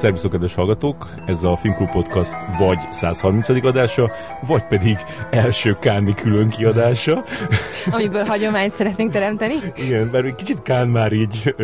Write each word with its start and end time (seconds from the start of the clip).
Szervusztok, 0.00 0.30
kedves 0.30 0.54
hallgatók! 0.54 1.08
Ez 1.26 1.44
a 1.44 1.56
Filmklub 1.56 1.90
Podcast 1.90 2.36
vagy 2.58 2.78
130. 2.90 3.48
adása, 3.48 4.10
vagy 4.46 4.62
pedig 4.64 4.98
első 5.30 5.76
Káni 5.80 6.14
külön 6.14 6.48
kiadása. 6.48 7.24
Amiből 7.92 8.24
hagyományt 8.24 8.72
szeretnénk 8.72 9.12
teremteni. 9.12 9.54
Igen, 9.76 10.14
egy 10.14 10.34
kicsit 10.34 10.62
Kán 10.62 10.88
már 10.88 11.12
így 11.12 11.54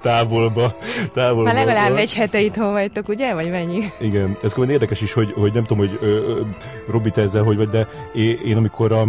távolba, 0.00 0.76
távolba. 1.12 1.42
Már 1.42 1.54
legalább 1.54 1.88
van. 1.88 1.98
egy 1.98 2.14
hete 2.14 2.40
itthon 2.40 2.72
vagytok, 2.72 3.08
ugye? 3.08 3.34
Vagy 3.34 3.50
mennyi? 3.50 3.84
Igen, 4.00 4.36
ez 4.42 4.52
komolyan 4.52 4.72
érdekes 4.72 5.00
is, 5.00 5.12
hogy, 5.12 5.32
hogy 5.32 5.52
nem 5.52 5.64
tudom, 5.64 5.78
hogy 5.78 5.98
ö, 6.00 6.06
ö, 6.06 6.40
Robi, 6.90 7.10
te 7.10 7.22
ezzel 7.22 7.42
hogy 7.42 7.56
vagy, 7.56 7.68
de 7.68 7.86
én, 8.14 8.38
én 8.44 8.56
amikor 8.56 8.92
a 8.92 9.06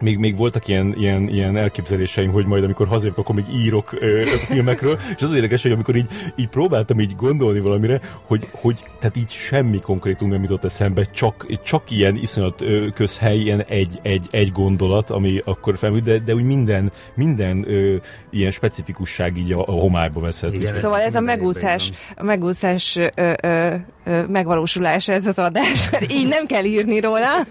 még, 0.00 0.18
még 0.18 0.36
voltak 0.36 0.68
ilyen, 0.68 0.94
ilyen, 0.98 1.28
ilyen 1.28 1.56
elképzeléseim, 1.56 2.30
hogy 2.30 2.46
majd 2.46 2.64
amikor 2.64 2.86
hazajövök, 2.86 3.18
akkor 3.18 3.34
még 3.34 3.44
írok 3.54 3.92
ö, 4.00 4.22
filmekről, 4.24 4.98
és 5.16 5.22
az, 5.22 5.34
érdekes, 5.34 5.62
hogy 5.62 5.72
amikor 5.72 5.96
így, 5.96 6.08
így 6.36 6.48
próbáltam 6.48 7.00
így 7.00 7.16
gondolni 7.16 7.60
valamire, 7.60 8.00
hogy, 8.24 8.48
hogy 8.50 8.84
tehát 8.98 9.16
így 9.16 9.30
semmi 9.30 9.80
konkrétum 9.80 10.28
nem 10.28 10.42
jutott 10.42 10.64
eszembe, 10.64 11.04
csak, 11.04 11.46
csak 11.62 11.90
ilyen 11.90 12.16
iszonyat 12.16 12.60
ö, 12.60 12.86
közhely, 12.94 13.36
ilyen 13.36 13.62
egy, 13.62 13.98
egy, 14.02 14.26
egy 14.30 14.52
gondolat, 14.52 15.10
ami 15.10 15.40
akkor 15.44 15.76
felmű, 15.76 15.98
de, 15.98 16.18
de 16.18 16.34
úgy 16.34 16.44
minden, 16.44 16.92
minden 17.14 17.64
ö, 17.68 17.96
ilyen 18.30 18.50
specifikusság 18.50 19.36
így 19.36 19.52
a, 19.52 19.60
a 19.60 19.72
homárba 19.72 20.20
veszett. 20.20 20.54
Igen, 20.54 20.74
szóval 20.74 21.00
ez 21.00 21.14
a 21.14 21.20
megúszás, 21.20 21.90
a 22.16 22.22
megúszás 22.22 22.96
ö, 22.96 23.32
ö, 23.42 23.74
megvalósulása 24.28 25.12
ez 25.12 25.26
az 25.26 25.38
adás, 25.38 25.90
mert 25.90 26.12
így 26.12 26.28
nem 26.28 26.46
kell 26.46 26.64
írni 26.64 27.00
róla, 27.00 27.46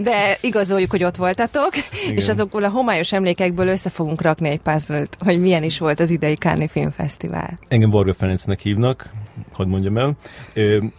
de 0.00 0.38
igazoljuk, 0.40 0.90
hogy 0.90 1.04
ott 1.04 1.16
voltatok, 1.16 1.70
Igen. 2.04 2.16
és 2.16 2.28
azokból 2.28 2.64
a 2.64 2.68
homályos 2.68 3.12
emlékekből 3.12 3.68
össze 3.68 3.90
fogunk 3.90 4.22
rakni 4.22 4.48
egy 4.48 4.60
puzzle 4.60 5.04
hogy 5.18 5.40
milyen 5.40 5.62
is 5.62 5.78
volt 5.78 6.00
az 6.00 6.10
idei 6.10 6.36
Kárni 6.36 6.68
Filmfesztivál. 6.68 7.58
Engem 7.68 7.90
Varga 7.90 8.14
Ferencnek 8.14 8.60
hívnak, 8.60 9.10
hadd 9.52 9.68
mondjam 9.68 9.98
el. 9.98 10.16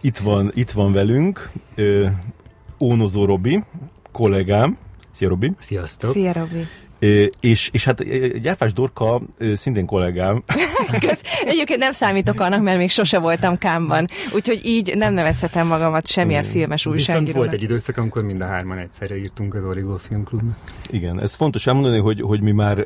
Itt 0.00 0.18
van, 0.18 0.50
itt 0.54 0.70
van 0.70 0.92
velünk 0.92 1.50
Ónozó 2.80 3.24
Robi, 3.24 3.62
kollégám. 4.12 4.76
Szia 5.12 5.28
Robi! 5.28 5.52
Sziasztok! 5.58 6.10
Szia 6.12 6.32
Robi! 6.32 6.66
És, 7.40 7.68
és 7.72 7.84
hát 7.84 8.04
Gyárfás 8.40 8.72
Dorka 8.72 9.22
szintén 9.54 9.86
kollégám. 9.86 10.42
Egyébként 11.44 11.78
nem 11.78 11.92
számítok 11.92 12.40
annak, 12.40 12.62
mert 12.62 12.78
még 12.78 12.90
sose 12.90 13.18
voltam 13.18 13.58
Kámban, 13.58 14.06
úgyhogy 14.34 14.60
így 14.64 14.96
nem 14.96 15.14
nevezhetem 15.14 15.66
magamat 15.66 16.06
semmilyen 16.06 16.44
mm. 16.46 16.50
filmes 16.50 16.86
újságírónak. 16.86 17.26
Viszont 17.26 17.46
volt 17.46 17.52
egy 17.52 17.62
időszak, 17.62 17.96
amikor 17.96 18.22
mind 18.22 18.40
a 18.40 18.46
hárman 18.46 18.78
egyszerre 18.78 19.16
írtunk 19.16 19.54
az 19.54 19.64
Origo 19.64 19.96
Filmklubnak. 19.96 20.56
Igen, 20.90 21.20
ez 21.20 21.34
fontos 21.34 21.66
elmondani, 21.66 21.98
hogy, 21.98 22.20
hogy 22.20 22.40
mi 22.40 22.52
már 22.52 22.84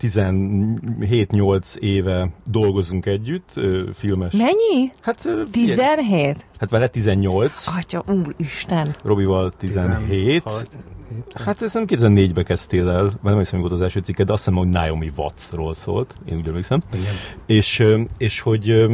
17-8 0.00 1.76
éve 1.76 2.28
dolgozunk 2.44 3.06
együtt, 3.06 3.52
filmes. 3.94 4.32
Mennyi? 4.32 4.92
Hát 5.00 5.28
17? 5.50 6.44
Hát 6.58 6.70
vele 6.70 6.88
18. 6.88 7.66
Atya, 7.76 8.04
úristen. 8.06 8.94
Robival 9.02 9.52
17. 9.58 10.42
16. 10.42 10.68
Hát 11.34 11.62
ezt 11.62 11.74
nem 11.74 11.84
2004-be 11.86 12.42
kezdtél 12.42 12.90
el, 12.90 13.12
mert 13.22 13.50
nem 13.50 13.60
volt 13.60 13.72
az 13.72 13.80
első 13.80 14.00
cikket, 14.00 14.26
de 14.26 14.32
azt 14.32 14.44
hiszem, 14.44 14.58
hogy 14.58 14.68
Naomi 14.68 15.12
Wattsról 15.16 15.74
szólt, 15.74 16.14
én 16.24 16.36
úgy 16.36 16.48
emlékszem. 16.48 16.80
És, 17.46 17.84
és 18.18 18.40
hogy 18.40 18.86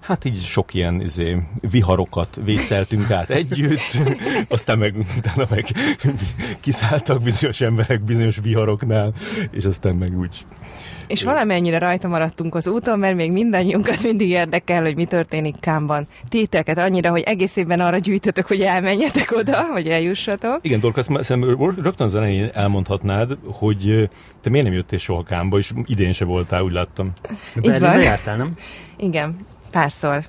hát 0.00 0.24
így 0.24 0.42
sok 0.42 0.74
ilyen 0.74 1.00
izé, 1.00 1.38
viharokat 1.60 2.38
vészeltünk 2.44 3.10
át 3.10 3.30
együtt, 3.30 3.98
aztán 4.48 4.78
meg 4.78 5.06
utána 5.16 5.46
meg 5.50 5.66
kiszálltak 6.60 7.22
bizonyos 7.22 7.60
emberek 7.60 8.02
bizonyos 8.02 8.38
viharoknál, 8.42 9.12
és 9.50 9.64
aztán 9.64 9.94
meg 9.94 10.18
úgy 10.18 10.46
és 11.10 11.22
valamennyire 11.22 11.78
rajta 11.78 12.08
maradtunk 12.08 12.54
az 12.54 12.66
úton, 12.66 12.98
mert 12.98 13.16
még 13.16 13.32
mindannyiunkat 13.32 14.02
mindig 14.02 14.28
érdekel, 14.28 14.82
hogy 14.82 14.96
mi 14.96 15.04
történik 15.04 15.60
Kámban. 15.60 16.06
Tételket 16.28 16.78
annyira, 16.78 17.10
hogy 17.10 17.22
egész 17.22 17.56
évben 17.56 17.80
arra 17.80 17.98
gyűjtötök, 17.98 18.46
hogy 18.46 18.60
elmenjetek 18.60 19.32
oda, 19.36 19.62
hogy 19.62 19.88
eljussatok. 19.88 20.58
Igen, 20.62 20.80
Dorka, 20.80 21.02
szerintem 21.02 21.58
rögtön 21.82 22.06
az 22.06 22.14
elején 22.14 22.50
elmondhatnád, 22.54 23.36
hogy 23.44 24.08
te 24.40 24.50
miért 24.50 24.66
nem 24.66 24.74
jöttél 24.74 24.98
soha 24.98 25.22
Kámba, 25.22 25.58
és 25.58 25.72
idén 25.84 26.12
se 26.12 26.24
voltál, 26.24 26.62
úgy 26.62 26.72
láttam. 26.72 27.12
Így 27.62 27.78
van. 27.78 28.00
jártál, 28.00 28.36
nem? 28.36 28.52
Igen, 28.96 29.36
párszor. 29.70 30.24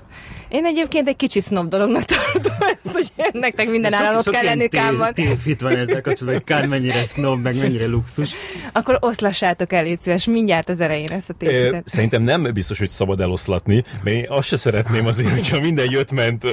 Én 0.51 0.65
egyébként 0.65 1.07
egy 1.07 1.15
kicsit 1.15 1.43
snob 1.43 1.69
dolognak 1.69 2.03
tartom 2.03 2.55
ezt, 2.83 2.93
hogy 2.93 3.31
nektek 3.31 3.69
minden 3.69 3.93
államot 3.93 4.29
kell 4.29 4.43
lenni 4.43 4.67
Kámban. 4.67 5.13
Fit 5.39 5.61
van 5.61 5.75
ezzel 5.75 6.01
kapcsolatban, 6.01 6.33
hogy 6.33 6.43
Kán 6.43 6.69
mennyire 6.69 7.03
snob, 7.03 7.41
meg 7.41 7.55
mennyire 7.55 7.87
luxus. 7.87 8.31
Akkor 8.71 8.97
oszlassátok 8.99 9.73
el, 9.73 9.83
légy 9.83 10.01
szíves, 10.01 10.25
mindjárt 10.25 10.69
az 10.69 10.79
elején 10.79 11.11
ezt 11.11 11.29
a 11.29 11.33
tépetet. 11.33 11.87
Szerintem 11.87 12.21
nem 12.21 12.53
biztos, 12.53 12.79
hogy 12.79 12.89
szabad 12.89 13.19
eloszlatni, 13.19 13.83
mert 14.03 14.15
én 14.15 14.25
azt 14.29 14.47
se 14.47 14.55
szeretném 14.55 15.05
azért, 15.05 15.29
hogyha 15.29 15.59
minden 15.59 15.91
jött-ment, 15.91 16.45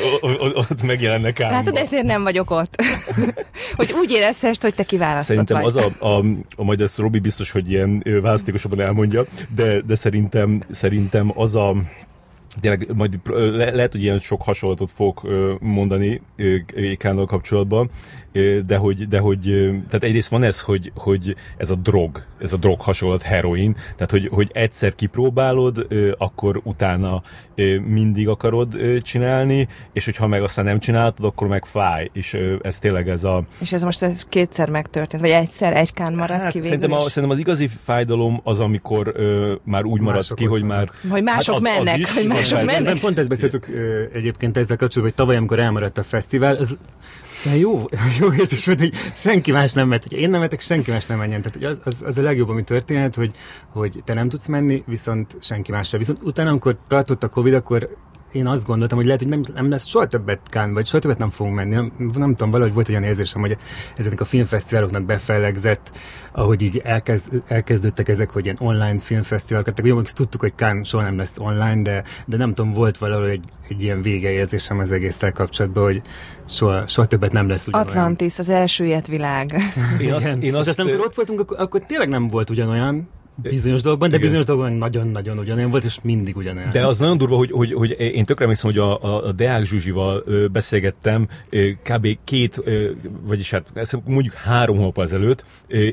ott 0.55 0.82
megjelenne 0.82 1.32
Kámban. 1.32 1.56
Látod, 1.56 1.76
ezért 1.76 2.05
nem 2.05 2.22
vagyok 2.22 2.50
ott. 2.50 2.82
hogy 3.76 3.93
úgy 3.93 4.10
érezhest, 4.10 4.62
hogy 4.62 4.75
te 4.75 4.82
kiválasztott 4.82 5.26
Szerintem 5.26 5.60
vagy. 5.62 5.66
az 5.66 5.76
a, 5.76 6.16
a, 6.16 6.25
a, 6.56 6.65
majd 6.65 6.81
ezt 6.81 6.99
Robi 6.99 7.19
biztos, 7.19 7.50
hogy 7.50 7.70
ilyen 7.70 8.05
választékosabban 8.22 8.81
elmondja, 8.81 9.25
de, 9.55 9.81
de 9.81 9.94
szerintem, 9.94 10.62
szerintem 10.70 11.32
az 11.34 11.56
a 11.56 11.75
tényleg 12.60 12.94
majd 12.94 13.20
le, 13.24 13.70
lehet, 13.70 13.92
hogy 13.92 14.02
ilyen 14.02 14.19
sok 14.19 14.42
hasonlatot 14.42 14.91
fogok 14.91 15.26
mondani 15.60 16.20
Kánnal 16.96 17.26
kapcsolatban, 17.26 17.91
de 18.66 18.76
hogy, 18.76 19.08
de 19.08 19.18
hogy 19.18 19.40
tehát 19.88 20.04
egyrészt 20.04 20.28
van 20.28 20.42
ez, 20.42 20.60
hogy, 20.60 20.92
hogy 20.94 21.36
ez 21.56 21.70
a 21.70 21.74
drog, 21.74 22.22
ez 22.40 22.52
a 22.52 22.56
drog 22.56 22.80
hasonlat 22.80 23.22
heroin, 23.22 23.74
tehát 23.74 24.10
hogy, 24.10 24.28
hogy 24.32 24.50
egyszer 24.52 24.94
kipróbálod, 24.94 25.86
akkor 26.18 26.60
utána 26.64 27.22
mindig 27.84 28.28
akarod 28.28 28.76
csinálni, 29.02 29.68
és 29.92 30.04
hogyha 30.04 30.26
meg 30.26 30.42
aztán 30.42 30.64
nem 30.64 30.78
csinálod, 30.78 31.14
akkor 31.20 31.46
meg 31.46 31.64
fáj, 31.64 32.10
és 32.12 32.38
ez 32.62 32.78
tényleg 32.78 33.08
ez 33.08 33.24
a... 33.24 33.42
És 33.60 33.72
ez 33.72 33.82
most 33.82 34.02
ez 34.02 34.24
kétszer 34.28 34.70
megtörtént, 34.70 35.22
vagy 35.22 35.30
egyszer 35.30 35.76
egy 35.76 35.92
kán 35.92 36.14
maradt 36.14 36.42
hát, 36.42 36.52
ki 36.52 36.60
szerintem, 36.60 36.92
a, 36.92 37.08
szerintem 37.08 37.30
az 37.30 37.38
igazi 37.38 37.68
fájdalom 37.84 38.40
az, 38.44 38.60
amikor 38.60 39.12
ö, 39.16 39.54
már 39.62 39.84
úgy 39.84 40.00
maradsz 40.00 40.34
ki, 40.34 40.44
hogy 40.44 40.62
már... 40.62 40.90
Hogy 41.10 41.22
mások 41.22 41.54
hát 41.54 41.64
az, 41.64 41.84
mennek, 41.84 41.94
az 41.94 42.00
is, 42.00 42.14
hogy 42.14 42.26
mások 42.26 42.64
mennek. 42.64 42.82
Nem, 42.82 42.98
pont 42.98 43.18
ezt 43.18 43.28
beszéltük 43.28 43.68
ö, 43.68 44.02
egyébként 44.12 44.56
ezzel 44.56 44.76
kapcsolatban, 44.76 45.02
hogy 45.02 45.14
tavaly, 45.14 45.36
amikor 45.36 45.58
elmaradt 45.58 45.98
a 45.98 46.02
fesztivál, 46.02 46.56
az 46.56 46.78
de 47.44 47.56
jó, 47.56 47.84
jó 48.21 48.32
érzés 48.32 48.66
volt, 48.66 48.78
hogy 48.78 48.93
senki 49.15 49.53
más 49.53 49.72
nem 49.72 49.88
mehet. 49.88 50.03
Hogy 50.03 50.19
én 50.19 50.31
nem 50.31 50.38
mehetek, 50.38 50.60
senki 50.60 50.91
más 50.91 51.06
nem 51.06 51.19
menjen. 51.19 51.43
Tehát 51.43 51.78
az, 51.78 51.81
az, 51.84 51.97
az, 52.06 52.19
a 52.19 52.22
legjobb, 52.22 52.49
ami 52.49 52.65
történhet, 52.65 53.15
hogy, 53.15 53.34
hogy 53.69 54.03
te 54.04 54.15
nem 54.15 54.28
tudsz 54.28 54.47
menni, 54.47 54.82
viszont 54.87 55.37
senki 55.41 55.72
más 55.72 55.88
sem. 55.88 55.99
Viszont 55.99 56.22
utána, 56.22 56.50
amikor 56.50 56.78
tartott 56.87 57.22
a 57.22 57.28
Covid, 57.28 57.54
akkor 57.54 57.97
én 58.32 58.46
azt 58.46 58.66
gondoltam, 58.66 58.98
hogy 58.98 59.06
lehet, 59.06 59.20
hogy 59.20 59.30
nem, 59.30 59.42
nem 59.54 59.70
lesz 59.70 59.86
soha 59.86 60.06
többet 60.06 60.40
Kán, 60.48 60.72
vagy 60.74 60.86
soha 60.86 60.98
többet 60.98 61.18
nem 61.18 61.30
fogunk 61.30 61.56
menni. 61.56 61.74
Nem, 61.74 61.92
nem 61.98 62.30
tudom, 62.30 62.50
valahogy 62.50 62.74
volt 62.74 62.86
egy 62.86 62.92
olyan 62.92 63.08
érzésem, 63.08 63.40
hogy 63.40 63.56
ezeknek 63.96 64.20
a 64.20 64.24
filmfesztiváloknak 64.24 65.04
befellegzett, 65.04 65.90
ahogy 66.32 66.62
így 66.62 66.80
elkezd, 66.84 67.42
elkezdődtek 67.46 68.08
ezek, 68.08 68.30
hogy 68.30 68.44
ilyen 68.44 68.56
online 68.60 68.98
filmfesztiválok, 68.98 69.74
tehát 69.74 69.90
jó, 69.90 70.02
tudtuk, 70.02 70.40
hogy 70.40 70.54
Kán 70.54 70.84
soha 70.84 71.02
nem 71.02 71.16
lesz 71.16 71.38
online, 71.38 71.82
de, 71.82 72.04
de 72.26 72.36
nem 72.36 72.54
tudom, 72.54 72.72
volt 72.72 72.98
valahol 72.98 73.28
egy, 73.28 73.44
egy 73.68 73.82
ilyen 73.82 74.02
vége 74.02 74.30
érzésem 74.30 74.78
az 74.78 74.92
egésszel 74.92 75.32
kapcsolatban, 75.32 75.84
hogy 75.84 76.02
soha, 76.48 76.86
soha 76.86 77.06
többet 77.06 77.32
nem 77.32 77.48
lesz 77.48 77.66
ugyanolyan. 77.66 77.96
Atlantis, 77.96 78.38
az 78.38 78.48
első 78.48 78.84
ilyet 78.84 79.06
világ. 79.06 79.54
Én 80.00 80.12
azt, 80.12 80.36
én 80.40 80.54
azt, 80.54 80.69
azt 80.69 80.78
amikor 80.78 81.00
ott 81.00 81.14
voltunk, 81.14 81.40
akkor, 81.40 81.60
akkor 81.60 81.81
tényleg 81.81 82.08
nem 82.08 82.28
volt 82.28 82.50
ugyanolyan, 82.50 83.08
Bizonyos 83.43 83.82
dolgokban, 83.82 84.11
de 84.11 84.17
Igen. 84.17 84.26
bizonyos 84.26 84.46
dolgokban 84.46 84.76
nagyon-nagyon 84.76 85.38
ugyanolyan 85.38 85.70
volt, 85.70 85.85
és 85.85 85.99
mindig 86.02 86.37
ugyanolyan. 86.37 86.73
De 86.73 86.87
az 86.87 86.99
nagyon 86.99 87.19
durva, 87.19 87.37
hogy, 87.37 87.50
hogy, 87.50 87.73
hogy 87.73 87.96
én 87.99 88.25
tökre 88.25 88.43
emlékszem, 88.43 88.70
hogy 88.70 88.79
a, 88.79 89.26
a, 89.26 89.32
Deák 89.32 89.64
Zsuzsival 89.64 90.25
beszélgettem 90.52 91.29
kb. 91.82 92.06
két, 92.25 92.62
vagyis 93.23 93.50
hát 93.50 93.67
mondjuk 94.05 94.35
három 94.35 94.76
hónap 94.76 94.99
ezelőtt, 94.99 95.44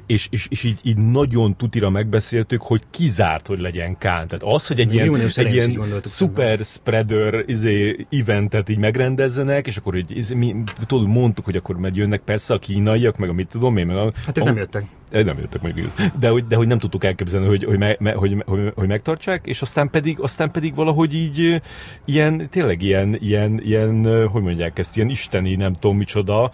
és, 0.06 0.28
és, 0.30 0.48
és 0.50 0.64
így, 0.64 0.80
így 0.84 0.98
nagyon 0.98 1.56
tutira 1.56 1.90
megbeszéltük, 1.90 2.62
hogy 2.62 2.82
kizárt, 2.90 3.48
hogy 3.48 3.60
legyen 3.60 3.98
Kán. 3.98 4.28
Tehát 4.28 4.44
az, 4.44 4.68
hogy 4.68 4.80
egy 4.80 4.88
Mi 4.88 4.94
ilyen, 4.94 5.32
egy 5.36 5.54
ilyen 5.54 6.02
super 6.04 6.60
spreader 6.64 7.44
izé, 7.48 8.06
eventet 8.12 8.70
így 8.70 8.80
megrendezzenek, 8.80 9.68
és 9.68 9.78
akkor 9.78 9.96
így, 9.96 10.18
izé, 10.18 10.36
mi, 10.36 10.56
tudod, 10.86 11.08
mondtuk, 11.08 11.46
hogy 11.46 11.56
akkor 11.56 11.78
meg 11.78 11.96
jönnek 11.96 12.22
persze 12.22 12.54
a 12.54 12.60
kínaiak, 12.60 13.18
meg 13.18 13.30
a 13.30 13.34
mit 13.34 13.48
tudom 13.48 13.78
én, 13.78 13.86
meg 13.86 13.98
a, 13.98 14.12
Hát 14.26 14.38
ők 14.38 14.44
a, 14.44 14.46
nem 14.46 14.58
jöttek. 14.58 14.86
Nem 15.24 15.38
jöttek 15.38 15.62
mondjuk 15.62 15.88
de 16.20 16.30
hogy, 16.30 16.48
de 16.48 16.56
hogy 16.56 16.68
nem 16.68 16.80
tudtuk 16.80 17.04
elképzelni, 17.04 17.48
hogy, 17.48 17.64
hogy, 17.64 17.78
me, 17.78 18.12
hogy, 18.12 18.44
hogy, 18.46 18.72
hogy 18.76 18.88
megtartsák, 18.88 19.46
és 19.46 19.62
aztán 19.62 19.90
pedig, 19.90 20.20
aztán 20.20 20.52
pedig 20.52 20.76
valahogy 20.76 21.14
így 21.14 21.62
ilyen, 22.06 22.50
tényleg 22.50 22.82
ilyen, 22.82 23.18
ilyen, 23.20 23.60
ilyen, 23.64 24.28
hogy 24.28 24.42
mondják 24.42 24.80
ezt, 24.80 24.96
ilyen 24.96 25.10
isteni, 25.10 25.56
nem 25.56 25.74
tudom 25.74 25.98
micsoda, 25.98 26.52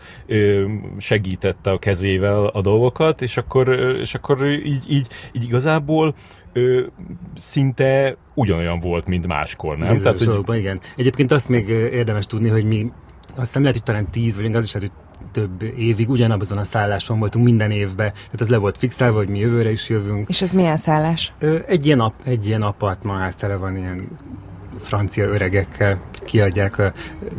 segítette 0.98 1.72
a 1.72 1.80
kezével 1.80 2.46
a 2.46 2.62
dolgokat, 2.62 3.22
és 3.22 3.38
akkor, 3.38 3.70
és 4.00 4.16
akkor 4.16 4.46
így, 4.48 4.86
így, 4.90 5.08
így 5.32 5.44
igazából 5.44 6.16
ö, 6.54 6.86
szinte 7.36 8.18
ugyanolyan 8.34 8.80
volt, 8.80 9.06
mint 9.06 9.28
máskor, 9.28 9.78
nem? 9.78 9.92
Bizonyos 9.92 10.20
Tehát, 10.22 10.46
hogy... 10.46 10.58
igen. 10.58 10.80
Egyébként 10.96 11.32
azt 11.32 11.50
még 11.50 11.68
érdemes 11.68 12.26
tudni, 12.26 12.50
hogy 12.50 12.66
mi 12.66 12.92
azt 13.36 13.48
hiszem 13.48 13.62
lehet, 13.62 13.78
hogy 13.78 13.86
talán 13.86 14.12
tíz, 14.12 14.36
vagy 14.36 14.56
az 14.56 14.64
is 14.64 14.74
lehet, 14.74 14.90
hogy 14.90 15.01
több 15.32 15.62
évig 15.62 16.10
ugyanabban 16.10 16.58
a 16.58 16.64
szálláson 16.64 17.20
voltunk 17.20 17.46
minden 17.46 17.72
évben, 17.72 18.12
tehát 18.14 18.42
ez 18.42 18.50
le 18.50 18.58
volt 18.58 18.78
fixálva, 18.78 19.18
hogy 19.18 19.30
mi 19.30 19.40
jövőre 19.40 19.72
is 19.72 19.90
jövünk. 19.90 20.30
És 20.30 20.42
ez 20.42 20.52
milyen 20.52 20.78
szállás? 20.78 21.34
Egy 21.68 21.86
ilyen, 21.86 22.00
ap, 22.00 22.14
egy 22.24 22.48
ilyen 22.48 22.62
apartmanház 22.62 23.36
tele 23.36 23.56
van 23.56 23.78
ilyen 23.78 24.08
francia 24.80 25.26
öregekkel 25.26 26.02
kiadják. 26.20 26.78
A, 26.80 26.94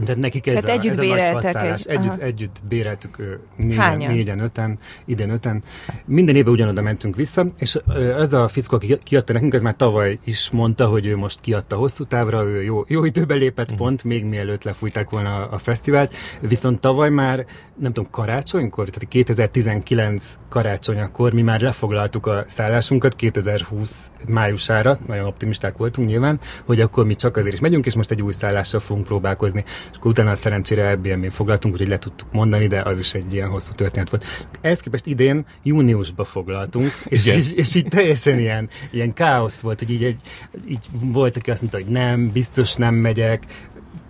de 0.05 0.15
nekik 0.15 0.47
ez 0.47 0.61
Tehát 0.61 0.77
a, 0.77 0.81
együtt 0.81 0.93
ez 0.93 0.99
a 0.99 1.03
nagy 1.03 1.19
egy- 1.19 1.87
Együtt, 1.87 2.11
aha. 2.11 2.21
együtt 2.21 2.57
béreltük 2.69 3.41
négyen, 3.57 3.79
Hányan? 3.79 4.13
négyen, 4.13 4.41
öten, 4.41 4.79
idén 5.05 5.31
öten. 5.31 5.63
Minden 6.05 6.37
évben 6.37 6.53
ugyanoda 6.53 6.83
mentünk 6.83 7.17
vissza, 7.17 7.45
és 7.59 7.79
ez 8.19 8.33
a 8.33 8.49
fickó, 8.49 8.77
aki 8.77 8.99
kiadta 9.03 9.33
nekünk, 9.33 9.55
ez 9.55 9.63
már 9.63 9.77
tavaly 9.77 10.19
is 10.25 10.51
mondta, 10.51 10.87
hogy 10.87 11.07
ő 11.07 11.17
most 11.17 11.41
kiadta 11.41 11.77
hosszú 11.77 12.05
távra, 12.05 12.43
ő 12.45 12.63
jó, 12.63 12.85
jó 12.87 13.05
időben 13.05 13.39
lépett 13.39 13.69
Mhm. 13.69 13.77
pont, 13.77 14.05
még 14.05 14.25
mielőtt 14.25 14.63
lefújták 14.65 15.11
volna 15.11 15.35
a, 15.37 15.49
a 15.55 15.59
fesztivált, 15.59 16.15
viszont 16.41 16.81
tavaly 16.81 17.11
már, 17.11 17.47
nem 17.79 17.93
tudom, 17.93 18.11
karácsonykor, 18.11 18.89
tehát 18.89 19.09
2019 19.09 20.39
karácsonyakor 20.49 21.33
mi 21.33 21.43
már 21.43 21.61
lefoglaltuk 21.61 22.27
a 22.27 22.45
szállásunkat 22.47 23.15
2020 23.17 24.11
májusára, 24.29 24.99
nagyon 25.07 25.27
optimisták 25.27 25.77
voltunk 25.77 26.09
nyilván, 26.09 26.41
hogy 26.65 26.81
akkor 26.81 27.07
mi 27.07 27.15
csak 27.23 27.37
azért 27.37 27.55
is 27.55 27.61
megyünk, 27.61 27.87
és 27.87 27.95
most 27.95 28.11
egy 28.11 28.23
új 28.23 28.33
szállással 28.33 28.81
fogunk 28.81 29.07
próbálkozni. 29.07 29.65
És 29.67 29.97
akkor 29.97 30.11
utána 30.11 30.37
szerencsére 30.37 30.87
Airbnb 30.87 31.31
foglaltunk, 31.31 31.75
úgyhogy 31.75 31.89
le 31.89 31.99
tudtuk 31.99 32.33
mondani, 32.33 32.67
de 32.67 32.81
az 32.81 32.99
is 32.99 33.15
egy 33.15 33.33
ilyen 33.35 33.49
hosszú 33.49 33.73
történet 33.73 34.11
volt. 34.11 34.25
Ehhez 34.61 34.81
képest 34.81 35.07
idén 35.07 35.47
júniusba 35.63 36.25
foglaltunk, 36.25 36.91
és, 37.05 37.27
Igen. 37.27 37.39
és, 37.39 37.53
és 37.53 37.75
így 37.75 37.89
teljesen 37.89 38.39
ilyen, 38.39 38.69
ilyen 38.91 39.13
káosz 39.13 39.61
volt, 39.61 39.79
hogy 39.79 39.91
így, 39.91 40.05
egy, 40.05 40.21
így 40.69 40.87
volt, 40.93 41.37
aki 41.37 41.51
azt 41.51 41.61
mondta, 41.61 41.79
hogy 41.81 41.89
nem, 41.93 42.31
biztos 42.33 42.75
nem 42.75 42.95
megyek, 42.95 43.43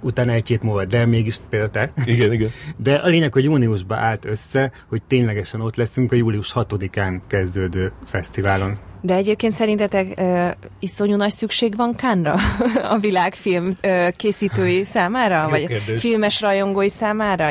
utána 0.01 0.33
egy 0.33 0.49
hét 0.49 0.63
múlva, 0.63 0.85
de 0.85 1.07
mégis 1.07 1.41
például 1.51 1.71
te. 1.71 1.93
Igen, 2.05 2.33
igen. 2.33 2.51
De 2.77 2.95
a 2.95 3.09
lényeg, 3.09 3.33
hogy 3.33 3.45
júniusban 3.45 3.99
állt 3.99 4.25
össze, 4.25 4.73
hogy 4.89 5.03
ténylegesen 5.03 5.61
ott 5.61 5.77
leszünk 5.77 6.13
a 6.13 6.15
július 6.15 6.53
6-án 6.55 7.21
kezdődő 7.27 7.93
fesztiválon. 8.05 8.79
De 9.05 9.15
egyébként 9.15 9.55
szerintetek 9.55 10.13
ö, 10.21 10.47
iszonyú 10.79 11.17
nagy 11.17 11.31
szükség 11.31 11.77
van 11.77 11.95
Kánra 11.95 12.35
a 12.95 12.99
világfilm 12.99 13.71
ö, 13.81 14.09
készítői 14.17 14.85
számára? 14.85 15.43
Jó 15.43 15.49
vagy 15.49 15.67
kérdés. 15.67 16.01
filmes 16.01 16.41
rajongói 16.41 16.89
számára? 16.89 17.49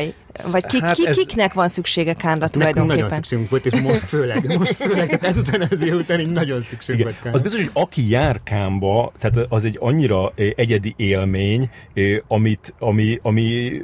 Vagy 0.51 0.65
ki, 0.65 0.79
Hát 0.81 0.95
ki, 0.95 1.07
ez- 1.07 1.15
kiknek 1.17 1.53
van 1.53 1.67
szüksége 1.67 2.13
Kánra 2.13 2.39
Nekünk 2.39 2.55
nagyon 2.63 2.73
tulajdonképpen? 2.73 3.15
szükségünk 3.15 3.49
volt, 3.49 3.65
és 3.65 3.73
most 3.81 3.99
főleg, 4.03 4.57
most 4.57 4.73
főleg, 4.75 5.07
tehát 5.07 5.23
ezután 5.23 5.61
az 5.71 5.81
után 5.81 6.19
így 6.19 6.31
nagyon 6.31 6.61
szükség 6.61 6.95
Igen. 6.95 7.07
volt. 7.07 7.19
Kánra. 7.21 7.37
Az 7.37 7.41
biztos, 7.41 7.61
hogy 7.61 7.69
aki 7.73 8.09
jár 8.09 8.39
Kámba, 8.43 9.11
tehát 9.19 9.37
az 9.49 9.65
egy 9.65 9.77
annyira 9.81 10.33
egyedi 10.55 10.93
élmény, 10.97 11.69
amit, 12.27 12.73
ami, 12.79 13.19
ami, 13.23 13.65
eh, 13.65 13.79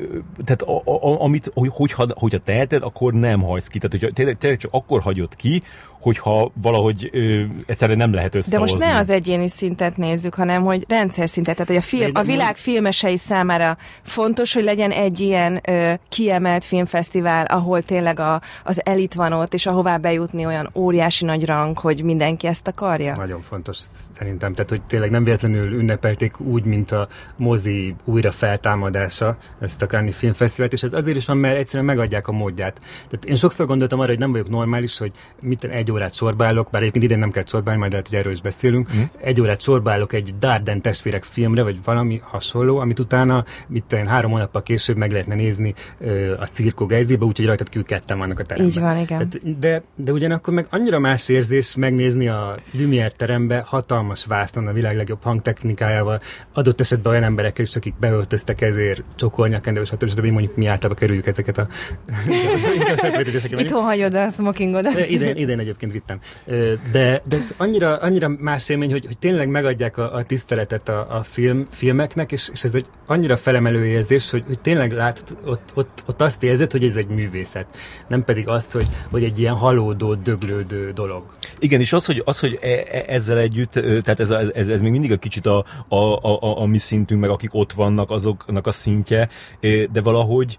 tehát 0.45 0.61
a, 0.61 0.81
a, 0.91 1.21
amit, 1.21 1.51
hogy- 1.53 1.71
hogyha, 1.73 2.07
hogyha 2.15 2.39
teheted, 2.39 2.83
akkor 2.83 3.13
nem 3.13 3.41
hagysz 3.41 3.67
ki. 3.67 3.77
Tehát, 3.79 3.91
hogyha 3.91 4.13
tényleg, 4.13 4.37
tényleg 4.37 4.59
csak 4.59 4.73
akkor 4.73 5.01
hagyod 5.01 5.35
ki, 5.35 5.63
hogyha 6.01 6.51
valahogy 6.61 7.09
ö, 7.13 7.43
egyszerűen 7.65 7.97
nem 7.97 8.13
lehet 8.13 8.31
De 8.31 8.37
összehozni. 8.37 8.77
most 8.77 8.91
ne 8.91 8.99
az 8.99 9.09
egyéni 9.09 9.47
szintet 9.49 9.97
nézzük, 9.97 10.33
hanem 10.35 10.63
hogy 10.63 10.85
rendszer 10.87 11.29
szintet. 11.29 11.53
Tehát, 11.55 11.67
hogy 11.69 11.79
a, 11.79 11.81
film, 11.81 12.11
De- 12.11 12.19
a 12.19 12.23
világ 12.23 12.57
filmesei 12.57 13.17
számára 13.17 13.77
fontos, 14.01 14.53
hogy 14.53 14.63
legyen 14.63 14.91
egy 14.91 15.19
ilyen 15.19 15.61
ö, 15.67 15.93
kiemelt 16.09 16.63
filmfesztivál, 16.63 17.45
ahol 17.45 17.81
tényleg 17.81 18.19
a, 18.19 18.41
az 18.63 18.85
elit 18.85 19.13
van 19.13 19.33
ott, 19.33 19.53
és 19.53 19.65
ahová 19.65 19.97
bejutni 19.97 20.45
olyan 20.45 20.69
óriási 20.75 21.25
nagy 21.25 21.45
rang, 21.45 21.77
hogy 21.77 22.03
mindenki 22.03 22.47
ezt 22.47 22.67
akarja. 22.67 23.15
Nagyon 23.15 23.41
fontos 23.41 23.77
szerintem, 24.17 24.53
tehát 24.53 24.69
hogy 24.69 24.81
tényleg 24.81 25.09
nem 25.09 25.23
véletlenül 25.23 25.73
ünnepelték 25.73 26.39
úgy, 26.39 26.65
mint 26.65 26.91
a 26.91 27.07
mozi 27.35 27.95
újra 28.05 28.31
feltámadása 28.31 29.37
ezt 29.59 29.81
a 29.81 29.85
Cannes 29.85 30.15
Filmfesztivált, 30.15 30.73
és 30.73 30.83
ez 30.83 30.93
azért 30.93 31.17
is 31.17 31.25
van, 31.25 31.37
mert 31.37 31.57
egyszerűen 31.57 31.85
megadják 31.85 32.27
a 32.27 32.31
módját. 32.31 32.79
Tehát 33.09 33.25
én 33.25 33.35
sokszor 33.35 33.65
gondoltam 33.65 33.99
arra, 33.99 34.09
hogy 34.09 34.19
nem 34.19 34.31
vagyok 34.31 34.49
normális, 34.49 34.97
hogy 34.97 35.11
mit 35.41 35.63
egy 35.63 35.86
órát 35.91 36.13
sorba 36.13 36.45
állok, 36.45 36.69
bár 36.69 36.81
egyébként 36.81 37.03
idén 37.03 37.19
nem 37.19 37.31
kell 37.31 37.43
sorba 37.45 37.67
állni, 37.67 37.79
majd 37.79 37.91
lehet, 37.91 38.07
hogy 38.07 38.17
erről 38.17 38.31
is 38.31 38.41
beszélünk, 38.41 38.95
mm. 38.95 39.01
egy 39.21 39.41
órát 39.41 39.61
sorba 39.61 39.91
állok 39.91 40.13
egy 40.13 40.33
Darden 40.39 40.81
testvérek 40.81 41.23
filmre, 41.23 41.63
vagy 41.63 41.79
valami 41.83 42.21
hasonló, 42.23 42.77
amit 42.77 42.99
utána, 42.99 43.45
mit 43.67 43.93
én, 43.93 44.07
három 44.07 44.31
hónappal 44.31 44.63
később 44.63 44.97
meg 44.97 45.11
lehetne 45.11 45.35
nézni 45.35 45.73
ö, 45.99 46.33
a 46.39 46.45
Cirko 46.45 46.85
Geizébe, 46.85 47.25
úgyhogy 47.25 47.45
rajtad 47.45 47.69
kívül 47.69 47.85
ketten 47.85 48.17
vannak 48.17 48.39
a 48.39 48.43
teremben. 48.43 48.71
Így 48.71 48.79
van, 48.79 48.97
igen. 48.97 49.17
Tehát 49.17 49.59
de, 49.59 49.83
de 49.95 50.11
ugyanakkor 50.11 50.53
meg 50.53 50.67
annyira 50.69 50.99
más 50.99 51.29
érzés 51.29 51.75
megnézni 51.75 52.27
a 52.27 52.55
Lumière 52.71 53.11
terembe 53.17 53.63
hatalmas 53.65 54.25
vászon 54.25 54.67
a 54.67 54.73
világ 54.73 54.95
legjobb 54.95 55.23
hangtechnikájával, 55.23 56.21
adott 56.53 56.79
esetben 56.79 57.11
olyan 57.11 57.23
emberekkel 57.23 57.65
is, 57.65 57.75
akik 57.75 57.93
beöltöztek 57.99 58.61
ezért, 58.61 59.03
csokornyakendő, 59.15 59.83
stb. 59.83 60.09
stb. 60.09 60.25
mondjuk 60.25 60.55
mi 60.55 60.65
általában 60.65 60.97
kerüljük 60.97 61.27
ezeket 61.27 61.57
a 61.57 61.67
Itthon 63.57 63.83
hagyod 63.83 64.13
a 64.13 64.29
smokingodat. 64.29 65.09
idén, 65.09 65.35
idén 65.35 65.59
egyébként 65.59 65.76
vittem. 65.79 66.19
Ö, 66.45 66.73
De, 66.91 67.21
de 67.27 67.35
ez 67.35 67.53
annyira, 67.57 67.97
annyira 67.97 68.27
más 68.27 68.69
élmény, 68.69 68.91
hogy, 68.91 69.05
hogy 69.05 69.17
tényleg 69.17 69.49
megadják 69.49 69.97
a, 69.97 70.13
a 70.13 70.23
tiszteletet 70.23 70.89
a, 70.89 71.15
a 71.17 71.23
film, 71.23 71.67
filmeknek, 71.71 72.31
és, 72.31 72.49
és 72.53 72.63
ez 72.63 72.73
egy 72.73 72.85
annyira 73.05 73.37
felemelő 73.37 73.85
érzés, 73.85 74.29
hogy, 74.29 74.43
hogy 74.47 74.59
tényleg 74.59 74.91
látod, 74.91 75.37
ott, 75.45 75.71
ott, 75.73 76.03
ott 76.05 76.21
azt 76.21 76.43
érzed, 76.43 76.71
hogy 76.71 76.83
ez 76.83 76.95
egy 76.95 77.07
művészet. 77.07 77.77
Nem 78.07 78.23
pedig 78.23 78.47
azt, 78.47 78.71
hogy, 78.71 78.87
hogy 79.11 79.23
egy 79.23 79.39
ilyen 79.39 79.53
halódó, 79.53 80.13
döglődő 80.13 80.91
dolog. 80.91 81.23
Igen, 81.59 81.79
és 81.79 81.93
az, 81.93 82.05
hogy, 82.05 82.21
az, 82.25 82.39
hogy 82.39 82.59
e, 82.61 82.67
e, 82.67 83.03
ezzel 83.07 83.37
együtt, 83.37 83.71
tehát 83.71 84.19
ez, 84.19 84.29
ez, 84.29 84.67
ez 84.67 84.81
még 84.81 84.91
mindig 84.91 85.11
a 85.11 85.17
kicsit 85.17 85.45
a, 85.45 85.65
a, 85.87 85.95
a, 85.95 86.41
a, 86.41 86.61
a 86.61 86.65
mi 86.65 86.77
szintünk, 86.77 87.21
meg 87.21 87.29
akik 87.29 87.53
ott 87.53 87.73
vannak, 87.73 88.11
azoknak 88.11 88.67
a 88.67 88.71
szintje, 88.71 89.29
de 89.91 90.01
valahogy, 90.01 90.57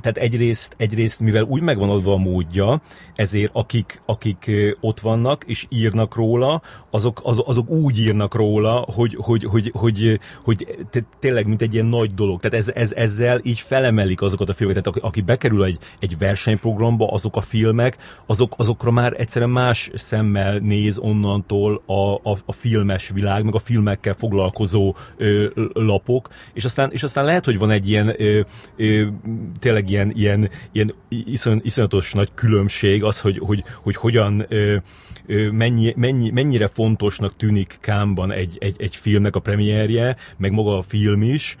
tehát 0.00 0.16
egyrészt, 0.16 0.74
egyrészt, 0.76 1.20
mivel 1.20 1.42
úgy 1.42 1.62
megvan 1.62 1.90
adva 1.90 2.12
a 2.12 2.16
módja, 2.16 2.82
ezért 3.14 3.50
akik, 3.54 4.00
akik 4.10 4.50
ott 4.80 5.00
vannak 5.00 5.44
és 5.46 5.66
írnak 5.68 6.14
róla, 6.14 6.62
azok, 6.90 7.20
az, 7.22 7.42
azok 7.44 7.68
úgy 7.70 8.00
írnak 8.00 8.34
róla, 8.34 8.86
hogy, 8.94 9.16
hogy, 9.18 9.44
hogy, 9.44 9.70
hogy, 9.74 10.20
hogy 10.42 10.78
te- 10.90 11.04
tényleg, 11.18 11.46
mint 11.46 11.62
egy 11.62 11.74
ilyen 11.74 11.86
nagy 11.86 12.14
dolog. 12.14 12.40
Tehát 12.40 12.56
ez, 12.56 12.68
ez, 12.74 12.92
ezzel 12.92 13.40
így 13.42 13.60
felemelik 13.60 14.22
azokat 14.22 14.48
a 14.48 14.54
filmeket. 14.54 14.82
Tehát 14.82 14.98
aki, 15.02 15.20
bekerül 15.20 15.64
egy, 15.64 15.78
egy 15.98 16.18
versenyprogramba, 16.18 17.06
azok 17.06 17.36
a 17.36 17.40
filmek, 17.40 17.96
azok, 18.26 18.54
azokra 18.56 18.90
már 18.90 19.14
egyszerűen 19.18 19.50
más 19.50 19.90
szemmel 19.94 20.58
néz 20.58 20.98
onnantól 20.98 21.82
a, 21.86 22.30
a, 22.30 22.36
a 22.46 22.52
filmes 22.52 23.08
világ, 23.08 23.44
meg 23.44 23.54
a 23.54 23.58
filmekkel 23.58 24.14
foglalkozó 24.14 24.94
ö, 25.16 25.46
lapok, 25.72 26.28
és 26.52 26.64
aztán, 26.64 26.90
és 26.92 27.02
aztán 27.02 27.24
lehet, 27.24 27.44
hogy 27.44 27.58
van 27.58 27.70
egy 27.70 27.88
ilyen 27.88 28.14
ö, 28.18 28.40
ö, 28.76 29.06
tényleg 29.58 29.90
ilyen, 29.90 30.12
ilyen, 30.14 30.50
ilyen 30.72 30.92
iszony, 31.08 31.60
iszonyatos 31.64 32.12
nagy 32.12 32.30
különbség 32.34 33.04
az, 33.04 33.20
hogy, 33.20 33.38
hogy, 33.38 33.64
hogy 33.82 33.94
hogyan 34.00 34.46
mennyi, 35.50 35.92
mennyi, 35.96 36.30
mennyire 36.30 36.66
fontosnak 36.66 37.36
tűnik 37.36 37.78
Kámban 37.80 38.32
egy, 38.32 38.56
egy, 38.60 38.76
egy 38.78 38.96
filmnek 38.96 39.36
a 39.36 39.40
premierje, 39.40 40.16
meg 40.36 40.52
maga 40.52 40.78
a 40.78 40.82
film 40.82 41.22
is, 41.22 41.56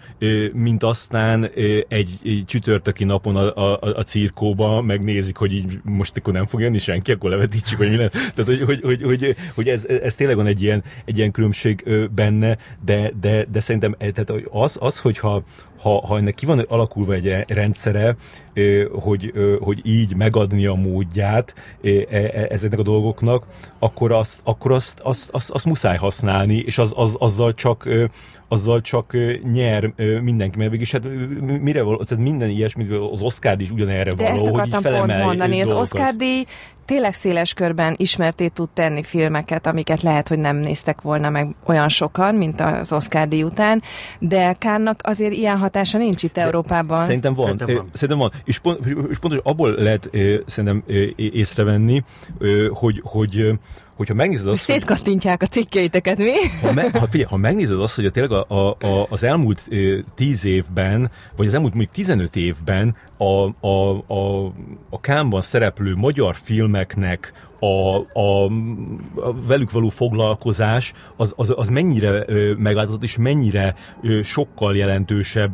mint 0.52 0.82
aztán 0.82 1.50
egy, 1.88 2.18
egy 2.22 2.42
csütörtöki 2.46 3.04
napon 3.04 3.36
a, 3.36 3.72
a, 3.72 3.78
a 3.96 4.02
cirkóba 4.02 4.82
megnézik, 4.82 5.36
hogy 5.36 5.52
így 5.52 5.80
most 5.82 6.16
akkor 6.16 6.32
nem 6.32 6.46
fog 6.46 6.60
jönni 6.60 6.78
senki, 6.78 7.12
akkor 7.12 7.30
levetítsük, 7.30 7.78
hogy 7.78 7.90
mi 7.90 7.96
lesz. 7.96 8.10
Tehát, 8.10 8.44
hogy, 8.44 8.62
hogy, 8.62 8.80
hogy, 8.82 9.02
hogy, 9.02 9.36
hogy 9.54 9.68
ez, 9.68 9.84
ez 9.84 10.14
tényleg 10.14 10.36
van 10.36 10.46
egy 10.46 10.62
ilyen, 10.62 10.82
egy 11.04 11.16
ilyen 11.16 11.30
különbség 11.30 11.84
benne, 12.14 12.58
de, 12.84 13.12
de, 13.20 13.44
de 13.44 13.60
szerintem 13.60 13.94
eh, 13.98 14.10
tehát 14.10 14.42
az, 14.50 14.76
az 14.80 14.98
hogyha 14.98 15.44
ha, 15.80 16.06
ha 16.06 16.16
ennek 16.16 16.34
ki 16.34 16.46
van 16.46 16.58
alakulva 16.58 17.12
egy 17.12 17.44
rendszere, 17.46 18.16
ö, 18.54 18.84
hogy, 19.00 19.32
hogy 19.60 19.80
így 19.82 20.16
megadni 20.16 20.66
a 20.66 20.74
módját 20.74 21.54
e- 21.82 21.88
e- 22.16 22.46
ezeknek 22.50 22.78
a 22.78 22.82
dolgoknak, 22.82 23.46
akkor 23.78 24.12
azt, 24.12 24.40
akkor 24.44 24.72
azt, 24.72 25.00
azt, 25.00 25.30
azt, 25.32 25.50
azt 25.50 25.64
muszáj 25.64 25.96
használni, 25.96 26.56
és 26.56 26.78
az, 26.78 26.92
az, 26.96 27.16
azzal 27.18 27.54
csak 27.54 27.88
azzal 28.52 28.80
csak 28.80 29.16
nyer 29.52 29.92
mindenki, 30.22 30.58
mert 30.58 30.70
végig 30.70 30.88
hát 30.88 31.04
ö, 31.04 31.08
mire 31.60 31.82
való, 31.82 32.02
tehát 32.04 32.24
minden 32.24 32.48
ilyesmi, 32.48 32.86
az 33.12 33.22
Oscar 33.22 33.60
is 33.60 33.70
ugyanerre 33.70 34.12
De 34.12 34.28
ezt 34.28 34.40
való, 34.40 34.52
hogy 34.58 34.66
így 34.66 34.72
pont 34.72 35.22
mondani. 35.22 35.60
Az 35.60 35.68
dolgokat. 35.68 35.92
Oscar 35.92 36.14
díj 36.14 36.44
tényleg 36.90 37.14
széles 37.14 37.54
körben 37.54 37.94
ismerté 37.96 38.48
tud 38.48 38.68
tenni 38.70 39.02
filmeket, 39.02 39.66
amiket 39.66 40.02
lehet, 40.02 40.28
hogy 40.28 40.38
nem 40.38 40.56
néztek 40.56 41.00
volna 41.00 41.30
meg 41.30 41.54
olyan 41.66 41.88
sokan, 41.88 42.34
mint 42.34 42.60
az 42.60 42.92
Oscar 42.92 43.28
díj 43.28 43.42
után, 43.42 43.82
de 44.18 44.52
Kánnak 44.52 45.00
azért 45.02 45.32
ilyen 45.32 45.58
hatása 45.58 45.98
nincs 45.98 46.22
itt 46.22 46.36
Európában. 46.36 47.04
Szerintem 47.04 47.34
van. 47.34 47.44
Szerintem 47.44 47.74
van. 47.76 47.90
Szerintem 47.92 48.18
van. 48.18 48.30
És, 48.44 48.58
pont, 48.58 48.86
és 49.10 49.18
pontosan 49.18 49.44
abból 49.44 49.70
lehet 49.70 50.10
szerintem 50.46 50.82
észrevenni, 51.16 52.04
hogy, 52.70 53.00
hogy 53.04 53.58
hogyha 54.00 54.14
megnézed 54.14 54.46
azt, 54.46 54.66
hogy, 54.66 54.82
a 55.42 55.46
cikkeiteket, 55.46 56.18
mi? 56.18 56.32
ha, 56.62 56.72
me, 56.72 56.90
ha, 56.90 57.06
figyelj, 57.06 57.28
ha 57.30 57.36
megnézed 57.36 57.80
azt, 57.80 57.94
hogy 57.94 58.10
tényleg 58.10 58.32
a, 58.32 58.44
a, 58.48 58.86
a, 58.86 59.06
az 59.10 59.22
elmúlt 59.22 59.68
10 60.14 60.44
évben, 60.44 61.10
vagy 61.36 61.46
az 61.46 61.54
elmúlt 61.54 61.74
mondjuk 61.74 61.94
15 61.94 62.36
évben 62.36 62.96
a, 63.16 63.66
a, 63.66 64.04
a, 64.06 64.44
a 64.90 65.00
Kámban 65.00 65.40
szereplő 65.40 65.94
magyar 65.94 66.36
filmeknek 66.42 67.32
a, 67.60 67.96
a, 68.20 68.44
a 69.14 69.34
velük 69.46 69.70
való 69.70 69.88
foglalkozás 69.88 70.92
az, 71.16 71.32
az, 71.36 71.52
az 71.56 71.68
mennyire 71.68 72.24
megváltozott, 72.56 73.02
és 73.02 73.16
mennyire 73.16 73.74
sokkal 74.22 74.76
jelentősebb 74.76 75.50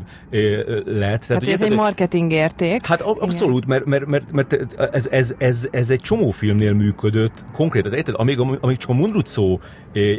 lett. 0.84 1.25
Tehát, 1.26 1.26
Tehát 1.26 1.48
ez 1.48 1.62
egy 1.62 1.75
marketing 1.75 2.32
érték. 2.32 2.86
Hát 2.86 3.00
abszolút, 3.00 3.66
mert, 3.66 3.84
mert, 3.84 4.06
mert, 4.06 4.32
mert 4.32 4.56
ez, 4.92 5.08
ez, 5.10 5.34
ez, 5.38 5.68
ez 5.70 5.90
egy 5.90 6.00
csomó 6.00 6.30
filmnél 6.30 6.72
működött 6.72 7.44
konkrétan. 7.52 7.94
Érted? 7.94 8.14
Amíg, 8.18 8.38
amíg 8.60 8.76
csak 8.76 8.90
a 8.90 8.94
Mundrucó 8.94 9.60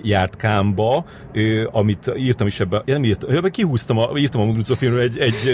járt 0.01 0.35
Kámba, 0.35 1.05
amit 1.71 2.11
írtam 2.17 2.47
is 2.47 2.59
ebbe, 2.59 2.81
nem 2.85 3.03
írtam, 3.03 3.49
kihúztam, 3.51 3.97
a, 3.97 4.17
írtam 4.17 4.41
a 4.41 4.43
Mundrucó 4.43 4.75
filmről 4.75 5.01
egy, 5.01 5.17
egy, 5.17 5.47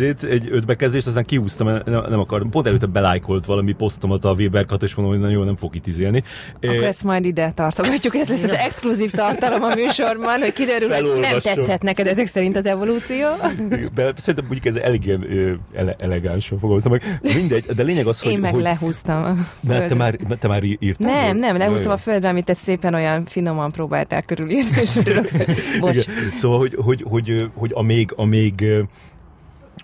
egy, 0.00 0.26
egy 0.30 0.48
ötbekezdést, 0.50 1.06
aztán 1.06 1.24
kihúztam, 1.24 1.66
nem, 1.66 1.82
nem 2.08 2.18
akarom. 2.18 2.50
Pont 2.50 2.66
előtte 2.66 2.86
belájkolt 2.86 3.44
valami 3.44 3.72
posztomat 3.72 4.24
a 4.24 4.32
Weberkat, 4.32 4.82
és 4.82 4.94
mondom, 4.94 5.14
hogy 5.14 5.24
nagyon 5.24 5.44
nem 5.44 5.56
fog 5.56 5.76
kitizélni. 5.78 6.22
Akkor 6.62 6.84
ezt 6.84 7.04
majd 7.04 7.24
ide 7.24 7.52
tartogatjuk, 7.54 8.14
ez 8.14 8.28
lesz 8.28 8.42
az 8.42 8.50
exkluzív 8.50 9.10
tartalom 9.10 9.62
a 9.62 9.74
műsorban, 9.74 10.40
hogy 10.40 10.52
kiderül, 10.52 10.88
hogy 10.88 11.20
nem 11.20 11.38
tetszett 11.38 11.82
neked 11.82 12.06
ezek 12.06 12.26
szerint 12.26 12.56
az 12.56 12.66
evolúció. 12.66 13.26
De 13.94 14.12
szerintem 14.16 14.44
mondjuk 14.48 14.66
ez 14.66 14.76
elég 14.76 15.18
ele, 15.74 15.96
elegánsan 15.98 16.58
fogalmaztam 16.58 16.92
meg. 16.92 17.34
Mindegy, 17.34 17.64
de 17.64 17.82
lényeg 17.82 18.06
az, 18.06 18.20
hogy... 18.20 18.32
Én 18.32 18.38
meg 18.38 18.52
hogy... 18.52 18.62
lehúztam 18.62 19.24
a 19.24 19.34
ne, 19.60 19.86
te 19.86 19.94
már, 19.94 20.18
te 20.38 20.48
már 20.48 20.62
írtál? 20.62 21.10
Nem, 21.12 21.36
nem, 21.36 21.56
lehúztam 21.56 21.92
a 21.92 21.96
földre, 21.96 22.28
amit 22.28 22.44
te 22.44 22.54
szépen 22.54 22.94
olyan 22.94 23.24
finoman 23.24 23.72
próbáltál 23.72 24.22
körülírni, 24.22 24.80
és 24.80 24.98
Bocs. 25.80 25.96
Igen. 25.96 26.14
Szóval, 26.34 26.58
hogy, 26.58 26.74
hogy, 26.78 27.04
hogy, 27.08 27.50
hogy 27.54 27.70
a 27.74 27.82
még, 27.82 28.12
a 28.16 28.24
még 28.24 28.64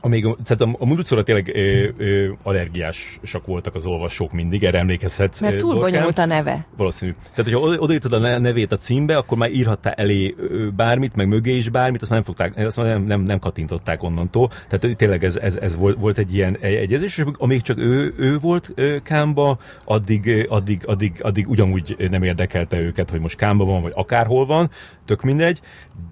amíg, 0.04 0.22
tehát 0.44 0.60
a, 0.60 0.76
a 0.78 0.86
Mulucora 0.86 1.22
tényleg 1.22 1.48
ö, 1.54 1.88
ö, 1.96 2.32
allergiásak 2.42 3.46
voltak 3.46 3.74
az 3.74 3.86
olvasók 3.86 4.32
mindig, 4.32 4.64
erre 4.64 4.78
emlékezhetsz. 4.78 5.40
Mert 5.40 5.56
túl 5.56 5.74
bonyolult 5.74 6.18
a 6.18 6.24
neve. 6.24 6.66
Valószínű. 6.76 7.14
Tehát, 7.34 7.52
hogyha 7.52 7.78
odaírtad 7.78 8.12
a 8.12 8.38
nevét 8.38 8.72
a 8.72 8.76
címbe, 8.76 9.16
akkor 9.16 9.38
már 9.38 9.50
írhattál 9.50 9.92
elé 9.92 10.34
bármit, 10.76 11.14
meg 11.14 11.28
mögé 11.28 11.56
is 11.56 11.68
bármit, 11.68 12.02
azt 12.02 12.10
már 12.10 12.22
nem 12.24 12.34
fogták, 12.34 12.66
azt 12.66 12.76
már 12.76 12.86
nem, 12.86 13.04
nem, 13.04 13.20
nem 13.22 13.38
katintották 13.38 14.02
onnantól. 14.02 14.50
Tehát 14.68 14.96
tényleg 14.96 15.24
ez, 15.24 15.36
ez, 15.36 15.56
ez 15.56 15.76
volt, 15.76 15.98
volt 15.98 16.18
egy 16.18 16.34
ilyen 16.34 16.56
egyezés, 16.60 17.18
és 17.18 17.24
amíg 17.38 17.62
csak 17.62 17.78
ő, 17.78 18.14
ő 18.16 18.38
volt 18.38 18.72
Kámba, 19.02 19.58
addig, 19.84 20.46
addig, 20.48 20.82
addig, 20.86 21.12
addig 21.20 21.48
ugyanúgy 21.48 21.96
nem 22.10 22.22
érdekelte 22.22 22.80
őket, 22.80 23.10
hogy 23.10 23.20
most 23.20 23.36
Kámba 23.36 23.64
van, 23.64 23.82
vagy 23.82 23.92
akárhol 23.94 24.46
van, 24.46 24.70
tök 25.04 25.22
mindegy, 25.22 25.60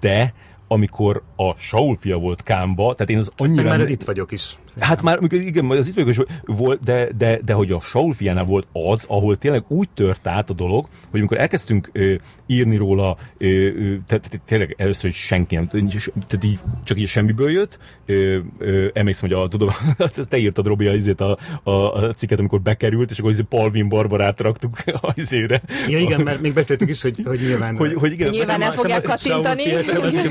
de 0.01 0.33
amikor 0.73 1.23
a 1.37 1.55
Saul 1.57 1.97
fia 1.97 2.17
volt 2.17 2.43
Kámba, 2.43 2.95
tehát 2.95 3.11
én 3.11 3.19
az 3.19 3.33
annyira... 3.37 3.69
Már 3.69 3.81
az 3.81 3.89
itt 3.89 4.03
vagyok 4.03 4.33
is. 4.33 4.57
Szerintem. 4.75 4.89
Hát 4.89 5.03
már, 5.03 5.33
igen, 5.33 5.71
az 5.71 5.89
itt 5.97 6.27
volt, 6.45 6.83
de, 6.83 7.09
de, 7.19 7.41
de 7.45 7.53
hogy 7.53 7.71
a 7.71 7.81
Saul 7.81 8.13
fiánál 8.13 8.45
volt 8.45 8.67
az, 8.73 9.05
ahol 9.09 9.37
tényleg 9.37 9.65
úgy 9.69 9.89
tört 9.95 10.27
át 10.27 10.51
a 10.51 10.53
dolog, 10.53 10.89
hogy 11.11 11.19
amikor 11.19 11.39
elkezdtünk 11.39 11.91
ö, 11.93 12.15
írni 12.47 12.77
róla, 12.77 13.17
ö, 13.39 13.47
ö, 13.47 13.95
tehát 14.07 14.41
tényleg 14.47 14.75
először 14.79 15.11
is 15.11 15.17
senki 15.17 15.55
nem, 15.55 15.69
tehát 15.69 16.45
így, 16.45 16.59
csak 16.85 16.99
így 16.99 17.07
semmiből 17.07 17.51
jött, 17.51 17.79
ö, 18.07 18.39
ö, 18.59 18.89
emlékszem, 18.93 19.29
hogy 19.29 19.39
a, 19.39 19.49
tudom, 19.49 19.69
te 20.29 20.37
írtad 20.37 20.67
Robi 20.67 20.87
a, 20.87 21.23
a, 21.25 21.71
a, 21.71 21.95
a 21.95 22.13
cikket, 22.13 22.39
amikor 22.39 22.61
bekerült, 22.61 23.11
és 23.11 23.19
akkor 23.19 23.31
izé 23.31 23.43
Palvin 23.43 23.89
Barbarát 23.89 24.41
raktuk 24.41 24.83
a 24.87 25.13
izére. 25.15 25.63
Ja 25.89 25.99
igen, 25.99 26.21
mert 26.21 26.41
még 26.41 26.53
beszéltük 26.53 26.89
is, 26.89 27.03
hogy, 27.03 27.21
hogy 27.25 27.41
nyilván... 27.41 27.77
Hogy, 27.77 27.95
hogy 27.95 28.13
igen, 28.13 28.31
nyilván 28.31 28.59
nem 28.59 28.73
fogják 28.73 29.03
kattintani. 29.03 29.63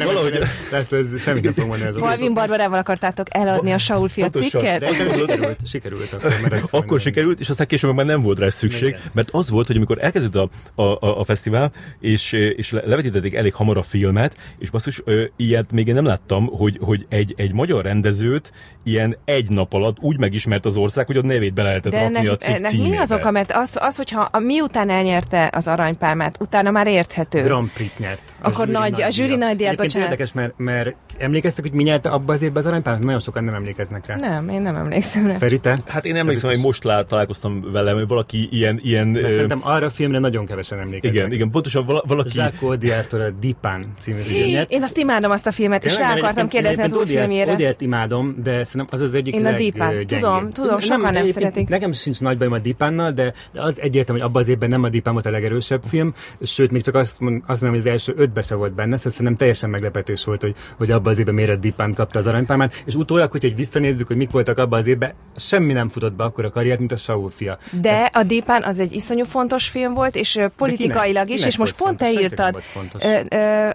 Valahogy 0.03 0.39
ezt, 0.71 0.93
ez 0.93 1.21
semmit 1.21 1.43
nem 1.43 1.53
fog 1.53 1.67
mondani. 1.67 1.99
Palvin 1.99 2.33
Barbarával 2.33 2.79
akartátok 2.79 3.27
eladni 3.29 3.71
a 3.71 3.77
Saul 3.77 4.07
fia 4.39 4.49
cikket? 4.49 4.95
Sikerült, 4.95 5.67
sikerült 5.67 6.13
akkor. 6.13 6.59
Akkor 6.71 6.99
sikerült, 6.99 7.39
és 7.39 7.49
aztán 7.49 7.67
később 7.67 7.93
már 7.93 8.05
nem 8.05 8.21
volt 8.21 8.39
rá 8.39 8.49
szükség, 8.49 8.95
mert 9.11 9.29
az 9.31 9.49
volt, 9.49 9.67
hogy 9.67 9.75
amikor 9.75 10.03
elkezdődött 10.03 10.51
a, 10.75 10.81
a, 10.83 11.19
a 11.19 11.23
fesztivál, 11.23 11.71
és, 11.99 12.31
és 12.31 12.71
levetítették 12.71 13.33
elég 13.33 13.53
hamar 13.53 13.77
a 13.77 13.83
filmet, 13.83 14.35
és 14.59 14.69
basszus, 14.69 15.01
ilyet 15.35 15.71
még 15.71 15.87
én 15.87 15.93
nem 15.93 16.05
láttam, 16.05 16.45
hogy, 16.45 16.77
hogy 16.81 17.05
egy, 17.09 17.33
egy 17.37 17.53
magyar 17.53 17.83
rendezőt 17.83 18.51
ilyen 18.83 19.17
egy 19.25 19.49
nap 19.49 19.73
alatt 19.73 19.97
úgy 19.99 20.17
megismert 20.17 20.65
az 20.65 20.77
ország, 20.77 21.05
hogy 21.05 21.17
a 21.17 21.21
nevét 21.21 21.53
bele 21.53 21.67
lehetett 21.67 21.91
De 21.91 21.99
ennek, 21.99 22.29
a 22.29 22.37
cikk 22.37 22.55
ennek 22.55 22.71
mi 22.71 22.97
az 22.97 23.11
oka? 23.11 23.31
Mert 23.31 23.51
az, 23.51 23.71
az 23.73 23.95
hogyha 23.95 24.21
a, 24.31 24.39
miután 24.39 24.89
elnyerte 24.89 25.49
az 25.53 25.67
aranypálmát, 25.67 26.37
utána 26.39 26.71
már 26.71 26.87
érthető. 26.87 27.41
Grand 27.41 27.69
Prix 27.73 27.97
nyert. 27.97 28.23
Akkor 28.41 28.67
a 28.67 28.71
nagy, 28.71 29.01
a 29.01 29.09
zsűri 29.09 29.35
nagy 29.35 29.55
díjat, 29.55 29.75
bocsánat. 29.75 30.09
Érdekes, 30.09 30.33
mert, 30.33 30.53
mert 30.57 30.95
emlékeztek, 31.17 31.63
hogy 31.63 31.73
mi 31.73 31.83
nyerte 31.83 32.09
abba 32.09 32.33
az 32.33 32.41
évben 32.41 32.57
az 32.57 32.65
aranypálmát? 32.65 33.03
Nagyon 33.03 33.19
sokan 33.19 33.43
nem 33.43 33.53
emlékeznek 33.53 34.05
rá. 34.05 34.15
Nem, 34.21 34.49
én 34.49 34.61
nem 34.61 34.75
emlékszem 34.75 35.27
rá. 35.27 35.37
Feri, 35.37 35.59
te? 35.59 35.79
Hát 35.87 36.05
én 36.05 36.15
emlékszem, 36.15 36.49
hogy 36.49 36.59
most 36.59 36.83
lát, 36.83 37.07
találkoztam 37.07 37.71
velem, 37.71 37.95
hogy 37.95 38.07
valaki 38.07 38.47
ilyen... 38.51 38.79
ilyen 38.81 39.07
mert 39.07 39.25
ö... 39.25 39.29
szerintem 39.29 39.59
arra 39.63 39.85
a 39.85 39.89
filmre 39.89 40.19
nagyon 40.19 40.45
kevesen 40.45 40.79
emlékeznek. 40.79 41.13
Igen, 41.13 41.31
igen, 41.31 41.49
pontosan 41.49 41.85
valaki... 41.85 42.29
Jacques 42.33 42.61
Audiardtól 42.61 43.21
a 43.21 43.29
Dipán 43.29 43.85
című 43.97 44.19
filmet. 44.19 44.71
Én 44.71 44.83
azt 44.83 44.97
imádom 44.97 45.31
azt 45.31 45.47
a 45.47 45.51
filmet, 45.51 45.85
és 45.85 45.95
rá 45.97 46.13
akartam 46.13 46.47
kérdezni 46.47 46.83
az 46.83 46.93
új 46.93 47.05
filmjére. 47.05 47.51
Audiard 47.51 47.81
imádom, 47.81 48.35
de 48.43 48.51
szerintem 48.51 48.87
az 48.89 49.01
az 49.01 49.13
egyik 49.13 49.35
Én 49.35 49.45
a 49.45 49.51
Dipán, 49.51 50.07
tudom, 50.07 50.49
tudom, 50.49 50.79
sokan 50.79 51.13
nem 51.13 51.25
szeretik. 51.25 51.67
Nekem 51.67 51.91
sincs 51.91 52.19
nagy 52.19 52.37
bajom 52.37 52.53
a 52.53 52.59
Dipánnal, 52.59 53.11
de 53.11 53.33
az 53.53 53.81
egyértelmű, 53.81 54.21
hogy 54.21 54.29
abban 54.29 54.41
az 54.41 54.47
évben 54.47 54.69
nem 54.69 54.83
a 54.83 54.89
Dipán 54.89 55.13
volt 55.13 55.25
a 55.25 55.29
legerősebb 55.29 55.81
film, 55.83 56.13
sőt, 56.43 56.71
még 56.71 56.81
csak 56.81 56.95
azt, 56.95 57.19
azt 57.45 57.61
mondom, 57.61 57.69
hogy 57.69 57.79
az 57.79 57.85
első 57.85 58.13
ötbe 58.17 58.41
se 58.41 58.55
volt 58.55 58.73
benne, 58.73 58.95
szóval 58.95 59.11
szerintem 59.11 59.35
teljesen 59.35 59.69
meglepetés 59.69 60.23
volt, 60.23 60.41
hogy, 60.41 60.55
hogy 60.77 60.91
abban 60.91 61.11
az 61.11 61.19
évben 61.19 61.33
miért 61.33 61.49
a 61.49 61.55
Dipán 61.55 61.93
kapta 61.93 62.19
az 62.19 62.27
aranypálmát, 62.27 62.83
és 62.85 62.95
utólag, 62.95 63.31
hogy 63.31 63.55
visszanézzük, 63.55 64.07
hogy 64.11 64.19
mik 64.19 64.31
voltak 64.31 64.57
abban 64.57 64.79
az 64.79 64.87
évben, 64.87 65.13
semmi 65.37 65.73
nem 65.73 65.89
futott 65.89 66.13
be 66.13 66.23
akkor 66.23 66.45
a 66.45 66.49
karriert, 66.49 66.79
mint 66.79 66.91
a 66.91 66.97
Saul 66.97 67.29
fia. 67.29 67.57
De 67.81 68.09
a 68.13 68.23
Dipán 68.23 68.63
az 68.63 68.79
egy 68.79 68.93
iszonyú 68.93 69.25
fontos 69.25 69.67
film 69.67 69.93
volt, 69.93 70.15
és 70.15 70.39
politikailag 70.55 71.25
kinek, 71.25 71.39
is, 71.39 71.45
és 71.45 71.57
most 71.57 71.75
pont 71.75 71.97
te 71.97 72.11
írtad 72.11 72.61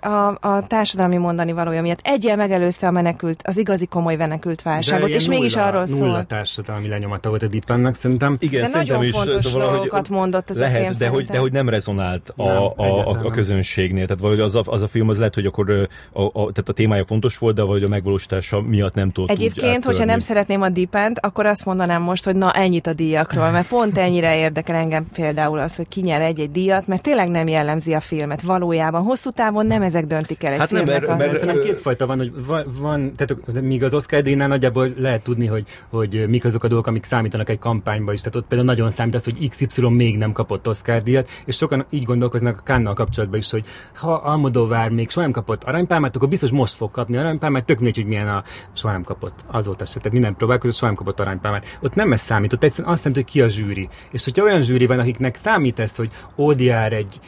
a, 0.01 0.49
a 0.49 0.67
társadalmi 0.67 1.17
mondani 1.17 1.53
valója 1.53 1.83
miatt. 1.83 2.01
Egyel 2.03 2.37
megelőzte 2.37 2.87
a 2.87 2.91
menekült, 2.91 3.43
az 3.45 3.57
igazi 3.57 3.87
komoly 3.87 4.17
menekült 4.17 4.63
válságot, 4.63 5.09
és 5.09 5.25
nulla, 5.27 5.39
mégis 5.39 5.57
arról 5.57 5.87
szól. 5.87 6.07
Nulla 6.07 6.23
társadalmi 6.23 6.89
lenyomata 6.89 7.29
volt 7.29 7.43
a 7.43 7.47
Dipánnak 7.47 7.95
szerintem. 7.95 8.37
Igen, 8.39 8.61
de 8.63 8.67
szerintem 8.67 8.97
nagyon 8.97 9.09
is, 9.09 9.17
fontos 9.17 9.45
szóval, 9.45 9.71
dolgokat 9.71 10.09
mondott 10.09 10.51
ez 10.51 10.59
lehet, 10.59 10.77
a 10.77 10.81
film 10.81 10.93
de 10.99 11.09
hogy, 11.09 11.25
de 11.25 11.39
hogy 11.39 11.53
nem 11.53 11.69
rezonált 11.69 12.33
a, 12.37 12.43
nem, 12.43 12.57
a, 12.57 12.73
a, 12.77 13.09
a, 13.09 13.31
közönségnél. 13.31 14.07
Tehát 14.07 14.21
valahogy 14.21 14.43
az 14.43 14.55
a, 14.55 14.63
az 14.65 14.83
a 14.83 14.89
film 14.89 15.09
az 15.09 15.19
lehet, 15.19 15.35
hogy 15.35 15.47
akkor 15.47 15.71
a, 16.13 16.21
a, 16.23 16.31
tehát 16.33 16.69
a 16.69 16.73
témája 16.73 17.05
fontos 17.05 17.39
volt, 17.39 17.55
de 17.55 17.63
vagy 17.63 17.83
a 17.83 17.89
megvalósítása 17.89 18.61
miatt 18.61 18.95
nem 18.95 19.11
tudott 19.11 19.31
Egyébként, 19.31 19.85
hogyha 19.85 20.05
nem 20.05 20.19
szeretném 20.27 20.63
a 20.63 20.69
Dipánt, 20.69 21.19
akkor 21.19 21.47
azt 21.47 21.65
mondanám 21.65 22.03
most, 22.03 22.25
hogy 22.25 22.37
na 22.37 22.53
ennyit 22.53 22.87
a 22.87 22.93
díjakról, 22.93 23.51
mert 23.51 23.69
pont 23.69 23.99
ennyire 23.99 24.39
érdekel 24.39 24.77
engem 24.77 25.07
például 25.13 25.59
az, 25.59 25.77
hogy 25.77 25.89
ki 25.89 26.01
nyer 26.01 26.21
egy-egy 26.21 26.51
díjat, 26.51 26.87
mert 26.87 27.03
tényleg 27.03 27.29
nem 27.29 27.49
jellemzi 27.49 27.95
a 27.95 28.01
filmet 28.01 28.43
valójában. 28.43 29.03
Hosszú 29.03 29.31
távon 29.31 29.67
nem 29.67 29.83
ezek 29.83 30.07
döntik 30.07 30.45
el 30.45 30.53
egy 30.53 30.59
hát 30.59 30.69
filmnek 30.69 31.07
nem, 31.07 31.17
mert, 31.17 31.33
mert, 31.33 31.47
mert 31.47 31.59
kétfajta 31.59 32.07
van, 32.07 32.19
hogy 32.19 32.33
van, 32.47 32.65
van 32.81 33.13
tehát 33.17 33.61
míg 33.61 33.85
az 33.85 33.95
Oscar 33.95 34.23
díjnál 34.23 34.49
nagyjából 34.49 34.89
lehet 34.99 35.23
tudni, 35.23 35.47
hogy, 35.47 35.65
hogy 35.89 36.25
mik 36.29 36.45
azok 36.45 36.65
a 36.65 36.69
dolgok, 36.69 36.87
amik 36.87 37.05
számítanak 37.05 37.49
egy 37.49 37.59
kampányba 37.59 38.13
is. 38.13 38.19
Tehát 38.19 38.37
ott 38.37 38.47
például 38.47 38.69
nagyon 38.71 38.91
számít 38.91 39.15
az, 39.15 39.25
hogy 39.25 39.49
XY 39.49 39.89
még 39.89 40.19
nem 40.19 40.33
kapott 40.33 40.69
Oscar 40.69 41.03
díjat, 41.03 41.29
és 41.45 41.57
sokan 41.57 41.87
így 41.91 42.05
gondolkoznak 42.05 42.59
a 42.59 42.63
Kánnal 42.63 42.95
kapcsolatban 42.95 43.39
is, 43.39 43.51
hogy 43.51 43.65
ha 43.95 44.15
Almodóvár 44.15 44.91
még 44.91 45.11
soha 45.11 45.23
nem 45.23 45.35
kapott 45.35 45.65
aranypálmát, 45.65 46.17
akkor 46.17 46.29
biztos 46.29 46.51
most 46.51 46.75
fog 46.75 46.91
kapni 46.91 47.17
aranypálmát, 47.17 47.65
tök 47.65 47.77
mindegy, 47.77 47.97
hogy 47.97 48.07
milyen 48.07 48.29
a 48.29 48.45
soha 48.73 48.93
nem 48.93 49.03
kapott. 49.03 49.45
Azóta 49.47 49.85
se. 49.85 50.01
Tehát 50.01 50.16
minden 50.19 50.37
próbálkozott, 50.37 50.77
soha 50.77 50.87
nem 50.87 50.95
kapott 50.95 51.21
aranypálmát. 51.21 51.79
Ott 51.83 51.95
nem 51.95 52.13
ez 52.13 52.21
számít, 52.21 52.53
ott 52.53 52.63
egyszerűen 52.63 52.93
azt 52.93 53.03
számít, 53.03 53.17
hogy 53.17 53.27
ki 53.27 53.43
a 53.43 53.49
zsűri. 53.49 53.89
És 54.11 54.25
hogyha 54.25 54.45
olyan 54.45 54.63
zsűri 54.63 54.87
van, 54.87 54.99
akiknek 54.99 55.35
számít 55.35 55.79
ez, 55.79 55.97
hogy 55.97 56.11
ODR 56.35 56.93
egy 56.93 57.21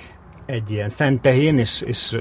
egy 0.49 0.71
ilyen 0.71 0.89
szent 0.89 1.21
tehén, 1.21 1.59
és, 1.59 1.83
és 1.87 2.17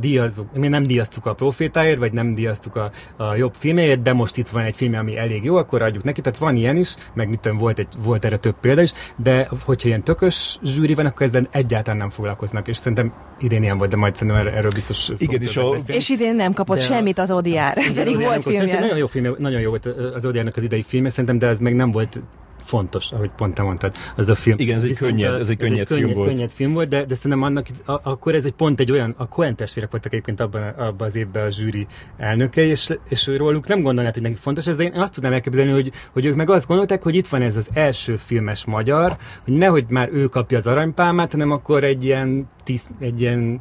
díjazzuk, 0.00 0.52
mi 0.52 0.68
nem 0.68 0.86
díjaztuk 0.86 1.26
a 1.26 1.34
profétáért, 1.34 1.98
vagy 1.98 2.12
nem 2.12 2.32
díjaztuk 2.32 2.76
a, 2.76 2.90
a 3.16 3.34
jobb 3.34 3.54
filmért, 3.54 4.02
de 4.02 4.12
most 4.12 4.36
itt 4.36 4.48
van 4.48 4.62
egy 4.62 4.76
film, 4.76 4.94
ami 4.94 5.16
elég 5.16 5.44
jó, 5.44 5.56
akkor 5.56 5.82
adjuk 5.82 6.04
neki. 6.04 6.20
Tehát 6.20 6.38
van 6.38 6.56
ilyen 6.56 6.76
is, 6.76 6.94
meg 7.14 7.28
mit 7.28 7.40
tudom, 7.40 7.58
volt, 7.58 7.78
egy, 7.78 7.88
volt 7.98 8.24
erre 8.24 8.36
több 8.36 8.54
példa 8.60 8.82
is, 8.82 8.92
de 9.16 9.48
hogyha 9.64 9.88
ilyen 9.88 10.04
tökös 10.04 10.58
zsűri 10.62 10.94
van, 10.94 11.06
akkor 11.06 11.26
ezzel 11.26 11.48
egyáltalán 11.50 11.98
nem 11.98 12.10
foglalkoznak, 12.10 12.68
és 12.68 12.76
szerintem 12.76 13.12
idén 13.38 13.62
ilyen 13.62 13.78
volt, 13.78 13.90
de 13.90 13.96
majd 13.96 14.16
szerintem 14.16 14.46
erről 14.46 14.70
biztos 14.70 15.10
Igen, 15.18 15.42
és, 15.42 15.56
a... 15.56 15.74
és 15.86 16.08
idén 16.08 16.34
nem 16.34 16.52
kapott 16.52 16.76
de 16.76 16.82
semmit 16.82 17.18
az 17.18 17.30
ODR, 17.30 17.92
pedig 17.94 18.20
volt 18.20 18.42
filmje. 18.42 18.80
Nagyon 18.80 18.96
jó 18.96 19.06
film, 19.06 19.34
nagyon 19.38 19.60
jó 19.60 19.68
volt 19.68 19.86
az 20.14 20.26
ODR-nak 20.26 20.56
az 20.56 20.62
idei 20.62 20.82
filmje, 20.82 21.10
szerintem, 21.10 21.38
de 21.38 21.46
ez 21.46 21.58
meg 21.58 21.74
nem 21.74 21.90
volt 21.90 22.20
fontos, 22.66 23.12
ahogy 23.12 23.30
pont 23.36 23.54
te 23.54 23.62
mondtad, 23.62 23.96
az 24.16 24.28
a 24.28 24.34
film. 24.34 24.56
Igen, 24.58 24.76
ez 24.76 24.82
egy 24.82 24.96
könnyed, 24.96 25.34
ez 25.34 25.48
egy 25.48 25.56
könnyed, 25.56 25.80
ez 25.80 25.80
egy 25.80 25.86
könnyed 25.86 26.06
film 26.06 26.12
volt. 26.12 26.30
Könnyed 26.30 26.50
film 26.50 26.72
volt, 26.72 26.88
de, 26.88 27.04
de 27.04 27.14
szerintem 27.14 27.42
annak, 27.42 27.66
a, 27.84 27.92
akkor 28.02 28.34
ez 28.34 28.44
egy 28.44 28.52
pont 28.52 28.80
egy 28.80 28.90
olyan, 28.90 29.14
a 29.16 29.28
Coen 29.28 29.56
testvérek 29.56 29.90
voltak 29.90 30.12
egyébként 30.12 30.40
abban, 30.40 30.68
abban 30.68 31.06
az 31.06 31.16
évben 31.16 31.46
a 31.46 31.50
zsűri 31.50 31.86
elnökei, 32.16 32.68
és, 32.68 32.96
és 33.08 33.26
róluk 33.26 33.66
nem 33.66 33.80
gondolnád, 33.80 34.14
hogy 34.14 34.22
neki 34.22 34.34
fontos 34.34 34.66
ez, 34.66 34.76
de 34.76 34.82
én 34.82 34.92
azt 34.92 35.14
tudnám 35.14 35.32
elképzelni, 35.32 35.70
hogy, 35.70 35.92
hogy 36.12 36.24
ők 36.24 36.34
meg 36.34 36.50
azt 36.50 36.66
gondolták, 36.66 37.02
hogy 37.02 37.14
itt 37.14 37.26
van 37.26 37.42
ez 37.42 37.56
az 37.56 37.68
első 37.72 38.16
filmes 38.16 38.64
magyar, 38.64 39.16
hogy 39.44 39.54
nehogy 39.54 39.84
már 39.88 40.08
ő 40.12 40.26
kapja 40.26 40.58
az 40.58 40.66
aranypálmát, 40.66 41.32
hanem 41.32 41.50
akkor 41.50 41.84
egy 41.84 42.04
ilyen, 42.04 42.48
tíz, 42.64 42.88
egy 43.00 43.20
ilyen 43.20 43.60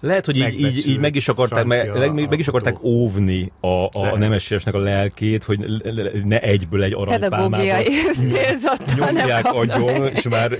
Lehet, 0.00 0.24
hogy 0.24 0.36
így, 0.36 0.60
így, 0.60 0.86
így 0.86 0.98
meg 0.98 1.14
is 1.14 1.28
akarták, 1.28 1.64
meg, 1.64 1.98
meg, 1.98 2.28
meg 2.28 2.38
is 2.38 2.48
akarták 2.48 2.82
óvni 2.82 3.52
a, 3.60 3.66
a, 3.66 3.90
a 3.92 4.18
nemesésnek 4.18 4.74
a 4.74 4.78
lelkét, 4.78 5.44
hogy 5.44 5.58
ne 6.24 6.38
egyből 6.38 6.82
egy 6.82 6.94
aranypálmával 6.94 7.82
nyomják 8.98 9.52
agyon, 9.52 10.06
és 10.06 10.22
már 10.22 10.56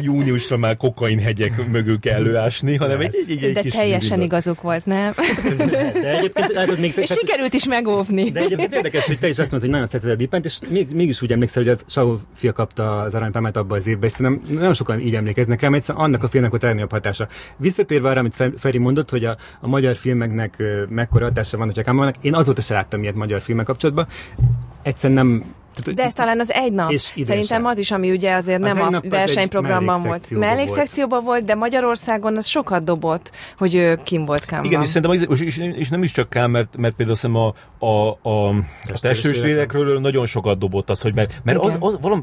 júniusra 0.00 0.56
már 0.56 0.76
kokainhegyek 0.76 1.66
mögül 1.70 1.98
kell 2.00 2.14
előásni, 2.14 2.76
hanem 2.76 3.00
egy, 3.00 3.16
egy, 3.28 3.30
egy, 3.30 3.44
egy 3.44 3.52
De 3.52 3.60
kis 3.60 3.72
teljesen 3.72 4.20
igazuk 4.20 4.62
volt, 4.62 4.86
nem? 4.86 5.12
De 6.02 6.16
egyébként 6.16 6.52
látod, 6.52 6.78
még... 6.80 6.92
És 6.96 7.10
sikerült 7.10 7.52
is 7.52 7.66
megóvni. 7.66 8.30
De 8.30 8.40
egyébként 8.40 8.74
érdekes, 8.74 9.06
hogy 9.06 9.18
te 9.18 9.28
is 9.28 9.38
azt 9.38 9.50
mondtad, 9.50 9.60
hogy 9.60 9.70
nagyon 9.70 9.86
szereted 9.86 10.10
a 10.10 10.14
Dipent, 10.14 10.44
és 10.44 10.58
még, 10.68 10.88
mégis 10.92 11.22
úgy 11.22 11.32
emlékszel, 11.32 11.62
hogy 11.62 11.72
az 11.72 11.84
Saul 11.86 12.20
fia 12.34 12.52
kapta 12.52 13.00
az 13.00 13.14
aranypálmát 13.14 13.56
abban 13.56 13.78
az 13.78 13.86
évben, 13.86 14.04
és 14.04 14.12
szerintem 14.12 14.54
nagyon 14.54 14.74
sokan 14.74 15.00
így 15.00 15.14
emlékeznek 15.14 15.60
rá, 15.60 15.68
mert 15.68 15.88
annak 15.88 16.22
a 16.22 16.28
filmnek 16.28 16.50
volt 16.50 16.62
a 16.62 16.66
legnagyobb 16.66 16.92
hatása. 16.92 17.28
Visszatérve 17.56 18.08
arra, 18.08 18.18
amit 18.18 18.53
Feri 18.56 18.78
mondott, 18.78 19.10
hogy 19.10 19.24
a, 19.24 19.36
a 19.60 19.68
magyar 19.68 19.96
filmeknek 19.96 20.62
mekkora 20.88 21.24
hatása 21.24 21.56
van, 21.56 21.72
hogyha 21.74 21.94
vannak, 21.94 22.14
én 22.20 22.34
azóta 22.34 22.62
se 22.62 22.74
láttam 22.74 23.02
ilyet 23.02 23.14
magyar 23.14 23.40
filmek 23.40 23.66
kapcsolatban. 23.66 24.06
Egyszerűen 24.82 25.26
nem 25.26 25.44
tehát, 25.74 25.94
De 25.94 26.02
ez 26.02 26.12
talán 26.12 26.40
az 26.40 26.52
egy 26.52 26.72
nap. 26.72 26.92
Szerintem 26.96 27.64
az 27.64 27.78
is, 27.78 27.90
ami 27.90 28.10
ugye 28.10 28.34
azért 28.34 28.62
az 28.64 28.76
nem 28.76 28.94
a 28.94 29.00
versenyprogramban 29.08 30.02
volt. 30.02 30.30
Mellékszekcióban 30.30 31.24
volt, 31.24 31.44
de 31.44 31.54
Magyarországon 31.54 32.36
az 32.36 32.46
sokat 32.46 32.84
dobott, 32.84 33.30
hogy 33.58 33.74
ő 33.74 34.00
kim 34.04 34.24
volt 34.24 34.44
Kámban. 34.44 34.66
Igen, 34.66 34.82
és 34.82 34.88
szerintem 34.88 35.28
és, 35.30 35.40
és, 35.40 35.58
és, 35.76 35.88
nem 35.88 36.02
is 36.02 36.12
csak 36.12 36.28
Kám, 36.28 36.50
mert, 36.50 36.76
mert 36.76 36.94
például 36.94 37.16
szerintem 37.16 37.44
a, 37.78 37.86
a, 37.86 38.18
a, 38.22 38.48
a 38.48 38.98
testős 39.00 39.40
lélekről 39.40 40.00
nagyon 40.00 40.26
sokat 40.26 40.58
dobott 40.58 40.90
az, 40.90 41.00
hogy 41.00 41.14
mert, 41.14 41.32
mert 41.42 41.58
az, 41.58 41.76
az 41.80 41.98
valami, 42.00 42.22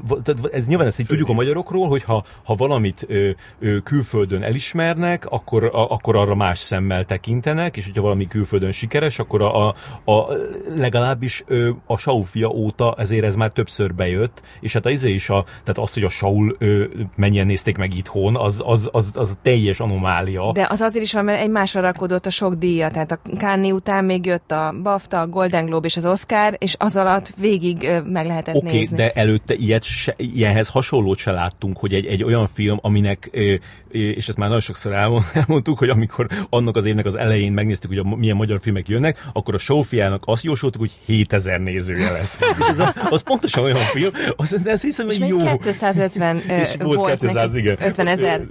ez 0.51 0.67
nyilván 0.67 0.87
ezt 0.87 0.99
így 0.99 1.05
tudjuk 1.05 1.29
a 1.29 1.33
magyarokról, 1.33 1.87
hogy 1.87 2.03
ha, 2.03 2.25
ha 2.43 2.55
valamit 2.55 3.05
ö, 3.07 3.29
ö, 3.59 3.77
külföldön 3.79 4.43
elismernek, 4.43 5.25
akkor, 5.25 5.63
a, 5.63 5.89
akkor 5.89 6.15
arra 6.15 6.35
más 6.35 6.59
szemmel 6.59 7.05
tekintenek, 7.05 7.77
és 7.77 7.85
hogyha 7.85 8.01
valami 8.01 8.27
külföldön 8.27 8.71
sikeres, 8.71 9.19
akkor 9.19 9.41
a, 9.41 9.67
a, 9.67 9.75
a 10.11 10.27
legalábbis 10.75 11.43
ö, 11.47 11.69
a 11.85 11.97
Saufia 11.97 12.49
óta 12.49 12.95
ezért 12.97 13.25
ez 13.25 13.35
már 13.41 13.51
többször 13.51 13.93
bejött, 13.93 14.41
és 14.59 14.73
hát 14.73 14.85
az 14.85 14.91
izé 14.91 15.13
is, 15.13 15.29
a, 15.29 15.43
tehát 15.43 15.77
az, 15.77 15.93
hogy 15.93 16.03
a 16.03 16.09
Saul 16.09 16.55
ö, 16.59 16.83
mennyien 17.15 17.45
nézték 17.45 17.77
meg 17.77 17.95
itthon, 17.95 18.35
az, 18.35 18.61
az, 18.65 18.89
az, 18.91 19.11
az 19.15 19.37
teljes 19.41 19.79
anomália. 19.79 20.51
De 20.51 20.67
az 20.69 20.81
azért 20.81 21.05
is 21.05 21.13
van, 21.13 21.25
mert 21.25 21.41
egymásra 21.41 21.81
rakodott 21.81 22.25
a 22.25 22.29
sok 22.29 22.53
díja, 22.53 22.91
tehát 22.91 23.11
a 23.11 23.19
Kánni 23.37 23.71
után 23.71 24.05
még 24.05 24.25
jött 24.25 24.51
a 24.51 24.73
BAFTA, 24.83 25.19
a 25.19 25.27
Golden 25.27 25.65
Globe 25.65 25.87
és 25.87 25.97
az 25.97 26.05
Oscar, 26.05 26.55
és 26.57 26.75
az 26.79 26.95
alatt 26.95 27.33
végig 27.37 27.83
ö, 27.83 28.01
meg 28.01 28.25
lehetett 28.25 28.55
okay, 28.55 28.71
nézni. 28.71 28.95
de 28.95 29.11
előtte 29.11 29.53
ilyet 29.53 29.83
se, 29.83 30.13
ilyenhez 30.17 30.67
hasonlót 30.67 31.17
se 31.17 31.31
láttunk, 31.31 31.77
hogy 31.77 31.93
egy, 31.93 32.05
egy 32.05 32.23
olyan 32.23 32.47
film, 32.47 32.77
aminek, 32.81 33.29
ö, 33.31 33.53
és 33.89 34.27
ezt 34.27 34.37
már 34.37 34.47
nagyon 34.47 34.61
sokszor 34.61 34.93
elmondtuk, 35.33 35.77
hogy 35.77 35.89
amikor 35.89 36.27
annak 36.49 36.75
az 36.75 36.85
évnek 36.85 37.05
az 37.05 37.15
elején 37.15 37.51
megnéztük, 37.51 37.89
hogy 37.89 37.97
a, 37.97 38.15
milyen 38.15 38.35
magyar 38.35 38.59
filmek 38.59 38.87
jönnek, 38.87 39.29
akkor 39.33 39.53
a 39.53 39.57
Sófiának 39.57 40.23
azt 40.25 40.43
jósoltuk, 40.43 40.81
hogy 40.81 40.91
7000 41.05 41.59
nézője 41.59 42.11
lesz. 42.11 42.39
és 42.59 42.67
ez 42.73 42.79
a, 42.79 42.93
az 43.09 43.21
pontosan 43.31 43.63
olyan 43.63 43.77
film, 43.77 44.11
az, 44.35 44.65
ez 44.65 44.81
hiszem, 44.81 45.05
hogy 45.05 45.27
jó. 45.27 45.57
250 45.57 46.37
és 46.37 46.75
volt, 46.79 46.97
volt 46.97 47.19
200, 47.19 47.51
neki. 47.51 47.57
igen. 47.63 47.77
50 47.79 48.07
ezer. 48.07 48.41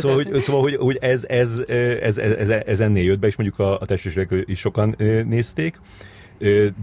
szóval, 0.00 0.16
hogy, 0.16 0.40
szóval 0.40 0.62
hogy, 0.62 0.76
hogy 0.76 0.98
ez, 1.00 1.24
ez, 1.28 1.62
ez, 2.02 2.18
ez, 2.18 2.32
ez, 2.32 2.48
ez, 2.48 2.80
ennél 2.80 3.04
jött 3.04 3.18
be, 3.18 3.26
és 3.26 3.36
mondjuk 3.36 3.58
a, 3.58 3.80
a 3.80 3.86
testősök 3.86 4.44
is 4.44 4.58
sokan 4.58 4.94
nézték 5.26 5.80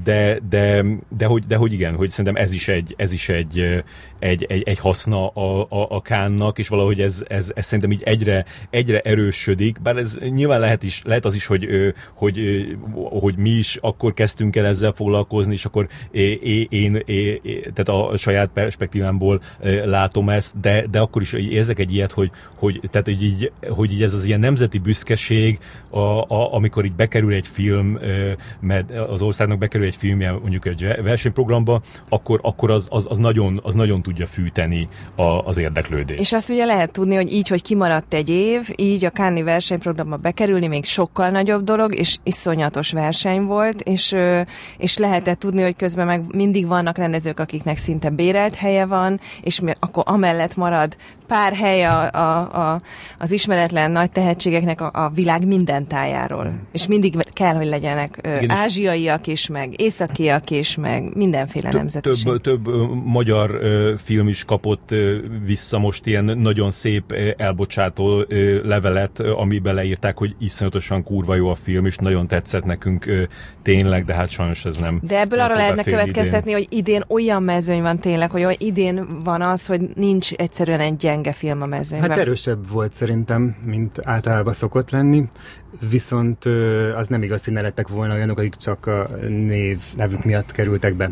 de, 0.04 0.40
de, 0.50 0.86
de, 1.18 1.26
hogy, 1.26 1.46
de 1.46 1.56
hogy 1.56 1.74
igen, 1.74 1.96
hogy 1.96 2.10
szerintem 2.10 2.44
ez 2.44 2.54
is 2.54 2.68
egy, 2.68 2.94
ez 2.98 3.14
is 3.14 3.30
egy, 3.30 3.84
egy, 4.20 4.46
egy, 4.50 4.64
egy 4.64 4.80
haszna 4.80 5.28
a, 5.28 5.62
a, 5.62 5.88
a 5.90 6.02
kánnak, 6.02 6.58
és 6.58 6.68
valahogy 6.68 7.02
ez, 7.02 7.24
ez, 7.28 7.52
ez 7.56 7.66
szerintem 7.66 7.92
így 7.92 8.04
egyre, 8.04 8.46
egyre 8.70 9.00
erősödik, 9.00 9.82
bár 9.82 9.98
ez 9.98 10.18
nyilván 10.30 10.60
lehet, 10.60 10.84
is, 10.84 11.02
lehet 11.06 11.26
az 11.26 11.36
is, 11.36 11.46
hogy, 11.46 11.68
hogy, 12.14 12.66
hogy 12.94 13.38
mi 13.38 13.50
is 13.50 13.76
akkor 13.82 14.14
kezdtünk 14.14 14.56
el 14.56 14.66
ezzel 14.66 14.92
foglalkozni, 14.92 15.54
és 15.54 15.66
akkor 15.66 15.88
én, 16.12 16.68
én, 16.70 16.96
én 17.06 17.40
tehát 17.74 17.90
a 17.90 18.18
saját 18.18 18.50
perspektívámból 18.54 19.42
látom 19.84 20.30
ezt, 20.30 20.60
de, 20.60 20.86
de 20.92 21.00
akkor 21.00 21.22
is 21.22 21.34
érzek 21.34 21.80
egy 21.80 21.94
ilyet, 21.94 22.12
hogy, 22.12 22.32
hogy, 22.56 22.80
tehát, 22.92 23.08
hogy, 23.08 23.24
így, 23.24 23.52
hogy 23.70 23.92
így 23.92 24.04
ez 24.04 24.14
az 24.14 24.26
ilyen 24.26 24.40
nemzeti 24.40 24.78
büszkeség, 24.78 25.60
a, 25.90 26.00
a, 26.00 26.54
amikor 26.54 26.86
így 26.86 26.96
bekerül 26.96 27.34
egy 27.34 27.48
film, 27.48 28.00
mert 28.60 28.92
az 28.92 29.22
országnak 29.46 29.58
bekerül 29.58 29.88
egy 29.88 29.96
filmje 29.96 30.32
mondjuk 30.32 30.66
egy 30.66 31.04
versenyprogramba, 31.04 31.82
akkor, 32.10 32.40
akkor 32.44 32.72
az, 32.72 32.88
az, 32.90 33.06
az, 33.10 33.18
nagyon, 33.18 33.60
az 33.64 33.74
nagyon 33.74 34.02
tudja 34.02 34.28
fűteni 34.28 34.88
a, 35.16 35.24
az 35.24 35.58
érdeklődést. 35.58 36.20
És 36.20 36.34
azt 36.34 36.50
ugye 36.50 36.66
lehet 36.66 36.92
tudni, 36.92 37.16
hogy 37.16 37.34
így, 37.34 37.48
hogy 37.48 37.62
kimaradt 37.62 38.14
egy 38.14 38.30
év, 38.30 38.70
így 38.76 39.06
a 39.06 39.10
Káni 39.10 39.44
versenyprogramba 39.44 40.16
bekerülni 40.16 40.68
még 40.68 40.86
sokkal 40.86 41.30
nagyobb 41.30 41.64
dolog, 41.64 41.96
és 41.96 42.18
iszonyatos 42.24 42.92
verseny 42.92 43.42
volt, 43.42 43.82
és, 43.82 44.16
és 44.78 44.98
lehetett 44.98 45.40
tudni, 45.40 45.62
hogy 45.62 45.76
közben 45.76 46.06
meg 46.06 46.36
mindig 46.36 46.68
vannak 46.68 46.98
rendezők, 46.98 47.40
akiknek 47.40 47.78
szinte 47.78 48.10
bérelt 48.10 48.56
helye 48.56 48.86
van, 48.86 49.20
és 49.42 49.62
akkor 49.80 50.04
amellett 50.08 50.56
marad 50.56 50.96
pár 51.28 51.54
hely 51.54 51.84
a, 51.84 52.12
a, 52.12 52.40
a, 52.72 52.82
az 53.20 53.32
ismeretlen 53.32 53.92
nagy 53.92 54.12
tehetségeknek 54.12 54.82
a, 54.82 54.90
a 54.94 55.10
világ 55.10 55.48
minden 55.48 55.88
tájáról. 55.88 56.54
És 56.72 56.88
mindig 56.88 57.16
kell, 57.34 57.56
hogy 57.56 57.68
legyenek 57.68 58.20
Igen, 58.24 58.50
ázsiaiak 58.50 59.28
is, 59.36 59.48
meg 59.48 59.82
északiak 59.82 60.50
is, 60.50 60.76
meg 60.76 61.16
mindenféle 61.16 61.72
nemzetiség. 61.72 62.26
Több, 62.26 62.42
több 62.42 62.68
magyar 63.04 63.52
ö, 63.52 63.94
film 63.98 64.28
is 64.28 64.46
kapott 64.46 64.92
ö, 64.92 65.18
vissza 65.46 65.80
most 65.80 66.06
ilyen 66.06 66.24
nagyon 66.24 66.72
szép 66.72 67.12
ö, 67.12 67.30
elbocsátó 67.38 68.26
ö, 68.28 68.68
levelet, 68.68 69.20
ö, 69.20 69.32
amiben 69.34 69.74
leírták, 69.74 70.18
hogy 70.18 70.36
iszonyatosan 70.40 71.04
kurva 71.04 71.36
jó 71.36 71.50
a 71.50 71.56
film, 71.56 71.86
és 71.86 71.96
nagyon 71.96 72.28
tetszett 72.28 72.64
nekünk 72.64 73.06
ö, 73.06 73.24
tényleg, 73.62 74.06
de 74.06 74.14
hát 74.14 74.30
sajnos 74.30 74.66
ez 74.66 74.78
nem. 74.78 75.00
De 75.04 75.20
ebből 75.20 75.40
arra 75.40 75.56
lehetne 75.56 75.84
következtetni, 75.84 76.52
idén. 76.52 76.66
hogy 76.68 76.78
idén 76.78 77.04
olyan 77.08 77.44
mezőny 77.44 77.82
van 77.82 78.00
tényleg, 78.00 78.32
hogy 78.32 78.56
idén 78.58 79.24
van 79.24 79.42
az, 79.42 79.66
hogy 79.66 79.82
nincs 79.96 80.32
egyszerűen 80.32 80.80
egy 80.80 80.96
gyenge 80.96 81.34
film 81.34 81.62
a 81.62 81.66
mezőnyben. 81.66 82.10
Hát 82.10 82.20
erősebb 82.20 82.70
volt 82.70 82.94
szerintem, 82.94 83.56
mint 83.66 84.00
általában 84.04 84.54
szokott 84.54 84.90
lenni, 84.90 85.28
viszont 85.90 86.46
az 86.96 87.08
nem 87.08 87.24
igaz, 87.24 87.44
hogy 87.44 87.54
ne 87.54 87.62
lettek 87.62 87.88
volna 87.88 88.14
olyanok, 88.14 88.38
akik 88.38 88.56
csak 88.56 88.86
a 88.86 89.10
név, 89.28 89.80
nevük 89.96 90.24
miatt 90.24 90.52
kerültek 90.52 90.94
be. 90.94 91.12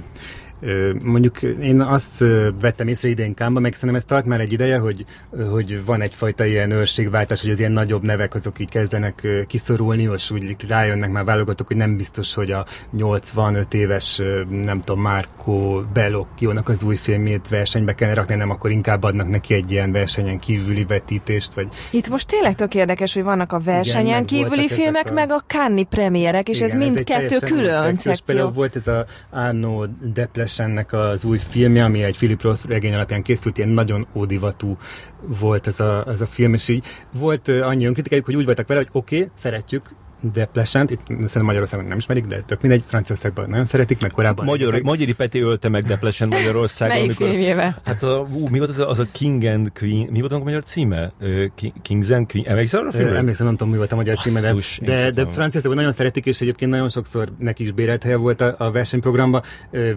Mondjuk 1.01 1.41
én 1.41 1.81
azt 1.81 2.23
vettem 2.61 2.87
észre 2.87 3.09
idén 3.09 3.33
Kámba, 3.33 3.59
meg 3.59 3.73
szerintem 3.73 3.97
ez 3.97 4.03
tart 4.03 4.25
már 4.25 4.39
egy 4.39 4.51
ideje, 4.51 4.77
hogy, 4.77 5.05
hogy 5.51 5.85
van 5.85 6.01
egyfajta 6.01 6.45
ilyen 6.45 6.71
őrségváltás, 6.71 7.41
hogy 7.41 7.49
az 7.49 7.59
ilyen 7.59 7.71
nagyobb 7.71 8.03
nevek 8.03 8.33
azok 8.33 8.59
így 8.59 8.69
kezdenek 8.69 9.27
kiszorulni, 9.47 10.09
és 10.15 10.31
úgy 10.31 10.55
rájönnek 10.67 11.11
már 11.11 11.23
válogatók, 11.23 11.67
hogy 11.67 11.75
nem 11.75 11.97
biztos, 11.97 12.33
hogy 12.33 12.51
a 12.51 12.65
85 12.91 13.73
éves, 13.73 14.21
nem 14.49 14.81
tudom, 14.81 15.01
Márko 15.01 15.81
Bellocchio-nak 15.93 16.69
az 16.69 16.83
új 16.83 16.95
filmét 16.95 17.47
versenybe 17.49 17.93
kellene 17.93 18.17
rakni, 18.17 18.35
nem 18.35 18.49
akkor 18.49 18.71
inkább 18.71 19.03
adnak 19.03 19.29
neki 19.29 19.53
egy 19.53 19.71
ilyen 19.71 19.91
versenyen 19.91 20.39
kívüli 20.39 20.85
vetítést. 20.85 21.53
Vagy... 21.53 21.67
Itt 21.91 22.09
most 22.09 22.27
tényleg 22.27 22.55
tök 22.55 22.75
érdekes, 22.75 23.13
hogy 23.13 23.23
vannak 23.23 23.51
a 23.51 23.59
versenyen 23.59 24.05
Igen, 24.05 24.25
kívüli 24.25 24.67
filmek, 24.67 25.09
a... 25.09 25.13
meg 25.13 25.31
a 25.31 25.43
Cannes 25.47 25.85
premierek, 25.89 26.49
és 26.49 26.57
Igen, 26.57 26.69
ez 26.69 26.75
mind 26.77 27.03
kettő 27.03 27.37
külön 27.37 27.95
szekció. 27.95 28.25
Például 28.25 28.51
volt 28.51 28.75
ez 28.75 28.87
a 28.87 29.05
Arno 29.29 29.85
Deples 30.13 30.52
ennek 30.59 30.93
az 30.93 31.23
új 31.23 31.37
filmje, 31.37 31.83
ami 31.83 32.03
egy 32.03 32.17
Philip 32.17 32.41
Roth 32.41 32.67
regény 32.67 32.93
alapján 32.93 33.21
készült, 33.21 33.57
ilyen 33.57 33.69
nagyon 33.69 34.07
ódivatú 34.13 34.77
volt 35.21 35.67
ez 35.67 35.79
a, 35.79 36.05
ez 36.07 36.21
a 36.21 36.25
film, 36.25 36.53
és 36.53 36.67
így 36.67 36.85
volt 37.11 37.47
annyi 37.47 37.85
önkritikájuk, 37.85 38.25
hogy 38.25 38.35
úgy 38.35 38.45
voltak 38.45 38.67
vele, 38.67 38.79
hogy 38.79 38.89
oké, 38.91 39.15
okay, 39.15 39.29
szeretjük, 39.35 39.89
de 40.31 40.45
Plesant, 40.45 40.91
itt 40.91 41.01
szerintem 41.07 41.45
Magyarországon 41.45 41.85
nem 41.85 41.97
ismerik, 41.97 42.25
de 42.25 42.41
tök 42.41 42.61
mindegy, 42.61 42.83
Franciaországban 42.85 43.49
nagyon 43.49 43.65
szeretik, 43.65 44.01
meg 44.01 44.11
korábban. 44.11 44.45
Magyar, 44.45 44.81
Magyari 44.81 45.13
Peti 45.13 45.39
ölte 45.39 45.69
meg 45.69 45.83
de 45.83 45.97
Plesant 45.97 46.33
Magyarországon. 46.33 46.95
Melyik 46.95 47.09
amikor, 47.09 47.27
filmjével? 47.27 47.81
Hát 47.85 48.03
a, 48.03 48.27
ú, 48.33 48.47
mi 48.47 48.57
volt 48.57 48.69
az 48.69 48.79
a, 48.79 48.89
az 48.89 48.99
a 48.99 49.05
King 49.11 49.43
and 49.43 49.71
Queen, 49.79 50.07
mi 50.11 50.19
volt 50.19 50.31
a 50.31 50.39
magyar 50.39 50.63
címe? 50.63 51.11
Uh, 51.21 51.45
Kings 51.81 52.09
and 52.09 52.31
Queen, 52.31 52.47
emlékszel 52.47 52.79
arra 52.79 52.89
a 52.89 52.91
filmre? 52.91 53.17
Emlékszem, 53.17 53.45
nem 53.45 53.55
tudom, 53.55 53.71
mi 53.71 53.77
volt 53.77 53.91
a 53.91 53.95
magyar 53.95 54.17
címe, 54.17 54.41
de, 54.41 54.53
de, 54.81 55.11
de 55.11 55.25
Franciaországban 55.25 55.75
nagyon 55.75 55.91
szeretik, 55.91 56.25
és 56.25 56.41
egyébként 56.41 56.71
nagyon 56.71 56.89
sokszor 56.89 57.31
neki 57.37 57.63
is 57.63 57.71
bérelt 57.71 58.03
helye 58.03 58.17
volt 58.17 58.41
a, 58.41 58.55
a 58.57 58.71
versenyprogramban, 58.71 59.41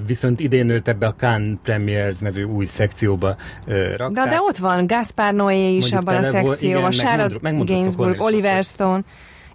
viszont 0.07 0.41
idén 0.41 0.69
őt 0.69 0.89
ebbe 0.89 1.07
a 1.07 1.15
Cannes 1.15 1.59
Premiers 1.63 2.19
nevű 2.19 2.43
új 2.43 2.65
szekcióba 2.65 3.37
rakták. 3.97 4.25
De, 4.25 4.31
de 4.31 4.39
ott 4.41 4.57
van 4.57 4.87
Gaspar 4.87 5.35
Noé 5.35 5.75
is 5.77 5.91
Mondjuk 5.91 6.01
abban 6.01 6.25
a 6.25 6.31
szekcióban, 6.31 6.91
Sharon 6.91 7.65
Gainsbourg, 7.65 8.21
Oliver 8.21 8.65
Stone. 8.65 9.05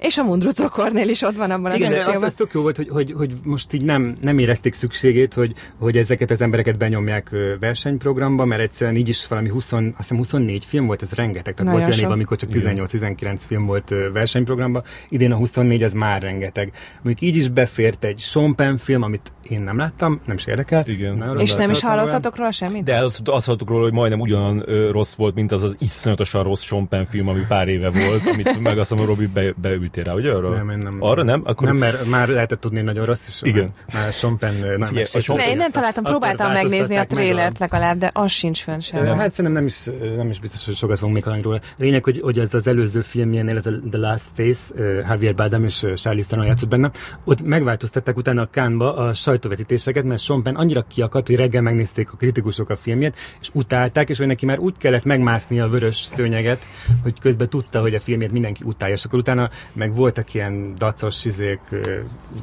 És 0.02 0.18
a 0.18 0.24
Mundru 0.24 0.50
cukornél 0.50 1.10
is 1.10 1.22
ott 1.22 1.36
van 1.36 1.52
abban 1.52 1.76
Igen, 1.76 1.94
az 1.94 2.08
az, 2.08 2.22
az 2.22 2.34
tök 2.34 2.52
jó 2.54 2.62
volt, 2.62 2.78
hogy, 2.78 2.90
hogy, 2.90 3.14
hogy 3.18 3.34
most 3.44 3.74
így 3.74 3.84
nem, 3.84 4.18
nem 4.22 4.38
érezték 4.38 4.74
szükségét, 4.74 5.34
hogy, 5.34 5.54
hogy 5.78 5.98
ezeket 5.98 6.32
az 6.32 6.42
embereket 6.42 6.78
benyomják 6.78 7.30
versenyprogramba, 7.60 8.46
mert 8.46 8.62
egyszerűen 8.62 8.96
így 8.96 9.10
is 9.10 9.28
valami 9.28 9.50
20, 9.50 9.72
azt 9.72 9.82
hiszem 9.98 10.18
24 10.18 10.66
film 10.66 10.86
volt, 10.86 11.02
ez 11.02 11.12
rengeteg. 11.12 11.54
Tehát 11.54 11.72
Nagyon 11.72 11.82
volt 11.82 11.96
olyan 11.96 12.10
év, 12.10 12.12
amikor 12.12 12.38
csak 12.38 12.50
18-19 12.54 13.36
film 13.48 13.66
volt 13.66 13.94
versenyprogramba, 14.14 14.84
idén 15.10 15.32
a 15.32 15.36
24 15.36 15.84
az 15.84 15.94
már 15.94 16.22
rengeteg. 16.22 16.72
Mondjuk 17.02 17.30
így 17.30 17.36
is 17.36 17.50
befért 17.50 18.04
egy 18.04 18.20
Sean 18.20 18.56
Penn 18.56 18.76
film, 18.76 19.02
amit 19.02 19.32
én 19.50 19.62
nem 19.62 19.78
láttam, 19.78 20.20
nem 20.26 20.36
is 20.36 20.46
érdekel. 20.46 20.84
Igen. 20.88 21.40
És 21.40 21.56
nem 21.56 21.70
is 21.70 21.82
hallottatok 21.82 22.36
róla 22.36 22.52
semmit? 22.52 22.84
De 22.84 23.04
azt, 23.04 23.28
azt 23.28 23.46
hallottuk 23.46 23.70
róla, 23.70 23.84
hogy 23.84 23.94
majdnem 23.94 24.20
ugyan 24.20 24.60
rossz 24.92 25.16
volt, 25.16 25.36
mint 25.36 25.52
az 25.52 25.64
az 25.64 25.76
iszonyatosan 25.80 26.44
rossz 26.44 26.62
Sean 26.62 26.88
Penn 26.88 27.04
film, 27.04 27.28
ami 27.28 27.42
pár 27.48 27.68
éve 27.68 27.90
volt, 27.90 28.28
amit 28.28 28.60
meg 28.60 28.78
azt 28.78 28.90
mondom, 28.90 29.08
Robi 29.08 29.28
be, 29.28 29.54
beültél 29.92 30.04
rá, 30.04 30.14
ugye 30.14 30.32
arra? 30.32 30.56
Nem, 30.56 30.70
én 30.70 30.78
nem. 30.78 30.98
Arra 31.00 31.24
nem? 31.24 31.42
Akkor... 31.44 31.68
Nem, 31.68 31.78
mert 31.78 32.06
már 32.06 32.28
lehetett 32.28 32.60
tudni 32.60 32.82
nagyon 32.82 33.06
rossz, 33.06 33.28
és 33.28 33.40
Igen. 33.42 33.70
már 33.94 34.14
Sean 34.14 34.38
Penn 34.38 34.60
nem 34.78 34.84
Figyelj, 34.84 35.06
a 35.28 35.34
én 35.34 35.58
nem 35.58 35.72
találtam, 35.72 36.04
próbáltam 36.04 36.52
megnézni 36.52 36.96
a 36.96 37.06
trélert 37.06 37.60
legalább, 37.60 37.98
de 37.98 38.10
az 38.14 38.32
sincs 38.32 38.62
fönn 38.62 38.80
sem. 38.80 39.06
Hát 39.06 39.34
szerintem 39.34 39.52
nem 39.52 39.66
is, 39.66 39.84
nem 40.16 40.30
is 40.30 40.40
biztos, 40.40 40.66
hogy 40.66 40.76
sokat 40.76 40.98
fogunk 40.98 41.14
még 41.14 41.24
hallani 41.24 41.42
róla. 41.42 41.60
Lényeg, 41.78 42.04
hogy, 42.04 42.20
hogy 42.22 42.40
az 42.40 42.54
az 42.54 42.68
előző 42.68 43.02
filmjénél, 43.02 43.56
ez 43.56 43.66
a 43.66 43.72
The 43.90 44.00
Last 44.00 44.30
Face, 44.34 44.74
uh, 44.76 45.10
Javier 45.10 45.36
Bardem 45.36 45.64
és 45.64 45.86
Charlize 45.96 46.28
Theron 46.28 46.46
játszott 46.46 46.70
benne, 46.70 46.92
ott 47.24 47.44
megváltoztatták 47.44 48.18
utána 48.18 48.42
a 48.42 48.48
Kánba 48.52 48.96
a 48.96 49.14
sajtóvetítéseket, 49.14 50.04
mert 50.04 50.22
Sean 50.22 50.44
Penn 50.44 50.56
annyira 50.56 50.86
kiakadt, 50.88 51.28
hogy 51.28 51.36
reggel 51.36 51.62
megnézték 51.62 52.12
a 52.12 52.16
kritikusok 52.16 52.70
a 52.70 52.76
filmjét, 52.76 53.16
és 53.42 53.50
utálták, 53.54 54.10
és 54.10 54.18
hogy 54.18 54.28
neki 54.28 54.46
már 54.46 54.60
úgy 54.60 54.78
kellett 54.78 55.04
megmászni 55.04 55.60
a 55.60 55.68
vörös 55.68 55.96
szőnyeget, 55.96 56.66
hogy 57.04 57.20
közben 57.20 57.50
tudta, 57.50 57.82
hogy 57.82 57.96
a 57.96 58.00
filmét 58.00 58.32
mindenki 58.32 58.64
utálja, 58.66 58.96
és 58.96 59.06
akkor 59.06 59.20
utána 59.20 59.50
meg 59.82 59.96
voltak 59.96 60.34
ilyen 60.34 60.76
dacos 60.78 61.26
izék, 61.26 61.60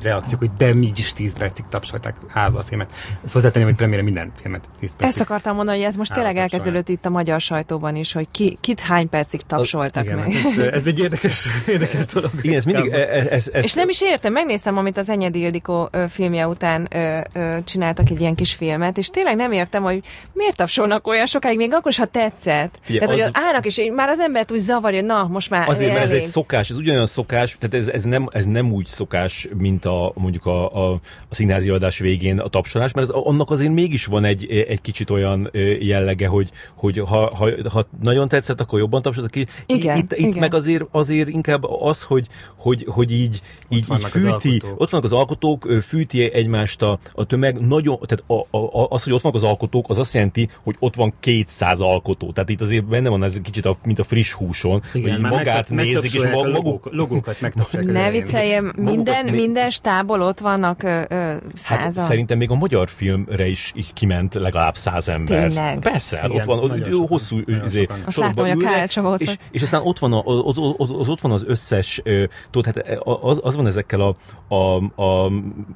reakciók, 0.03 0.39
hogy 0.39 0.51
de 0.59 0.75
mi 0.75 0.93
is 0.97 1.13
tíz 1.13 1.39
percig 1.39 1.65
tapsolták 1.69 2.17
állva 2.33 2.59
a 2.59 2.63
filmet. 2.63 2.93
Ezt 3.25 3.33
hozzátenném, 3.33 3.69
hogy 3.69 3.77
premiére 3.77 4.03
minden 4.03 4.33
filmet 4.41 4.69
tíz 4.81 4.97
percig. 4.97 5.07
Ezt 5.07 5.31
akartam 5.31 5.57
mondani, 5.57 5.79
hogy 5.79 5.87
ez 5.87 5.97
most 5.97 6.15
tényleg 6.15 6.37
elkezdődött 6.37 6.89
itt 6.89 7.05
a 7.05 7.11
magyar 7.11 7.41
sajtóban 7.41 7.97
is, 7.97 8.13
hogy 8.13 8.29
ki, 8.31 8.59
kit 8.61 8.81
hány 8.81 9.09
percig 9.09 9.41
tapsoltak 9.47 10.05
igen, 10.05 10.19
meg. 10.19 10.35
Ez, 10.57 10.65
ez, 10.73 10.87
egy 10.87 10.99
érdekes, 11.01 11.47
érdekes 11.67 12.07
dolog. 12.07 12.31
Igen, 12.41 12.57
ez 12.57 12.65
mindig... 12.65 12.93
Ez, 12.93 13.27
ez, 13.27 13.49
ez, 13.53 13.65
és 13.65 13.75
nem 13.75 13.89
is 13.89 14.03
értem, 14.03 14.33
megnéztem, 14.33 14.77
amit 14.77 14.97
az 14.97 15.09
Enyedi 15.09 15.41
Ildikó 15.41 15.91
filmje 16.09 16.47
után 16.47 16.89
ö, 16.91 17.21
ö, 17.33 17.57
csináltak 17.65 18.11
egy 18.11 18.21
ilyen 18.21 18.35
kis 18.35 18.55
filmet, 18.55 18.99
és 18.99 19.09
tényleg 19.09 19.37
nem 19.37 19.53
értem, 19.53 19.83
hogy 19.83 20.03
miért 20.33 20.57
tapsolnak 20.57 21.07
olyan 21.07 21.27
sokáig, 21.27 21.57
még 21.57 21.73
akkor 21.73 21.91
is, 21.91 21.99
ha 21.99 22.05
tetszett. 22.05 22.79
Figyelj, 22.83 23.07
tehát, 23.07 23.21
az... 23.21 23.33
hogy 23.35 23.45
állnak, 23.47 23.67
és 23.67 23.91
már 23.95 24.09
az 24.09 24.19
embert 24.19 24.53
úgy 24.53 24.59
zavarja, 24.59 24.99
hogy 24.99 25.09
na, 25.09 25.27
most 25.27 25.51
már 25.51 25.69
Azért, 25.69 25.93
mert 25.93 26.05
ez 26.05 26.11
egy 26.11 26.25
szokás, 26.25 26.71
ez 26.71 26.77
ugyanolyan 26.77 27.07
szokás, 27.29 27.57
tehát 27.59 27.75
ez, 27.75 27.89
ez, 27.89 28.05
nem, 28.05 28.27
ez 28.31 28.45
nem 28.45 28.73
úgy 28.73 28.87
szokás, 28.87 29.49
mint 29.57 29.85
a 29.85 30.13
mondjuk 30.15 30.47
a, 30.47 30.75
a, 30.75 30.93
a 31.29 31.35
színházi 31.35 31.69
adás 31.69 31.99
végén 31.99 32.39
a 32.39 32.49
tapsolás, 32.49 32.93
mert 32.93 33.09
ez, 33.09 33.15
annak 33.15 33.51
azért 33.51 33.73
mégis 33.73 34.07
van 34.07 34.25
egy, 34.25 34.47
egy 34.47 34.81
kicsit 34.81 35.11
olyan 35.11 35.51
jellege, 35.81 36.27
hogy, 36.27 36.51
hogy 36.75 36.99
ha, 36.99 37.35
ha, 37.35 37.51
ha 37.71 37.87
nagyon 38.03 38.29
tetszett, 38.29 38.61
akkor 38.61 38.79
jobban 38.79 39.03
tapsoltak 39.03 39.31
ki. 39.31 39.47
Igen, 39.67 39.97
itt, 39.97 40.13
itt 40.13 40.19
igen. 40.19 40.39
meg 40.39 40.55
azért, 40.55 40.85
azért 40.91 41.29
inkább 41.29 41.65
az, 41.65 42.03
hogy, 42.03 42.27
hogy, 42.57 42.85
hogy 42.89 43.13
így, 43.13 43.43
így, 43.69 43.87
így 43.93 44.05
fűti, 44.05 44.63
ott 44.77 44.91
vannak 44.91 45.05
az 45.05 45.13
alkotók, 45.13 45.69
fűti 45.83 46.33
egymást 46.33 46.83
a, 46.83 46.99
a 47.13 47.25
tömeg, 47.25 47.61
nagyon, 47.61 47.99
tehát 48.07 48.25
a, 48.51 48.57
a, 48.59 48.87
az, 48.89 49.05
hogy 49.05 49.13
ott 49.13 49.23
vannak 49.23 49.37
az 49.37 49.45
alkotók, 49.49 49.89
az 49.89 49.99
azt 49.99 50.15
jelenti, 50.15 50.49
hogy 50.63 50.77
ott 50.79 50.95
van 50.95 51.13
200 51.21 51.81
alkotó. 51.81 52.33
Tehát 52.33 52.49
itt 52.49 52.61
azért 52.61 52.85
benne 52.85 53.09
van 53.09 53.23
ez 53.23 53.41
kicsit, 53.43 53.65
a, 53.65 53.77
mint 53.85 53.99
a 53.99 54.05
friss 54.05 54.33
húson, 54.33 54.83
Igen, 54.95 55.21
hogy 55.21 55.31
magát 55.31 55.71
meg, 55.71 55.85
nézik, 55.85 56.15
és 56.15 56.23
mag, 56.23 56.51
maguk... 56.53 56.93
Logókat 57.19 57.41
megtapsolják. 57.41 57.93
Ne 57.93 58.11
vicceljem, 58.11 58.73
minden, 58.77 59.25
né- 59.25 59.35
minden 59.35 59.71
stából 59.71 60.23
ott 60.23 60.39
vannak 60.39 60.83
ö, 60.83 61.03
ö, 61.09 61.35
százan. 61.55 61.79
Hát 61.81 61.93
szerintem 61.93 62.39
még 62.39 62.51
a 62.51 62.55
magyar 62.55 62.89
filmre 62.89 63.47
is 63.47 63.73
így 63.77 63.93
kiment 63.93 64.35
legalább 64.35 64.77
száz 64.77 65.09
ember. 65.09 65.47
Tényleg? 65.47 65.79
Persze, 65.79 66.17
hát 66.17 66.29
Igen, 66.29 66.41
ott 66.41 66.47
van, 66.47 66.69
nagyon 66.69 66.83
ott, 66.83 66.91
sokan, 66.93 67.07
hosszú 67.07 67.41
nagyon 67.47 67.65
izé, 67.65 67.81
sokan. 67.81 68.03
Azt 68.07 68.17
látom, 68.17 68.45
hogy 68.45 68.51
a 68.51 68.55
ülnek, 68.55 68.73
Kál 68.73 68.89
Csaba 68.89 69.11
ott 69.11 69.21
és, 69.21 69.27
volt. 69.27 69.41
és 69.51 69.63
aztán 69.63 69.81
ott 69.85 69.99
van, 69.99 70.13
a, 70.13 70.23
az, 70.25 70.59
az, 70.77 70.91
az, 70.99 71.09
ott 71.09 71.21
van 71.21 71.33
az 71.33 71.45
összes, 71.47 72.01
ö, 72.05 72.25
tudod, 72.51 72.75
hát 72.75 72.99
az, 73.05 73.41
az 73.43 73.57
van 73.57 73.67
ezekkel 73.67 74.01
a, 74.01 74.17
a, 74.55 74.83
a, 75.03 75.25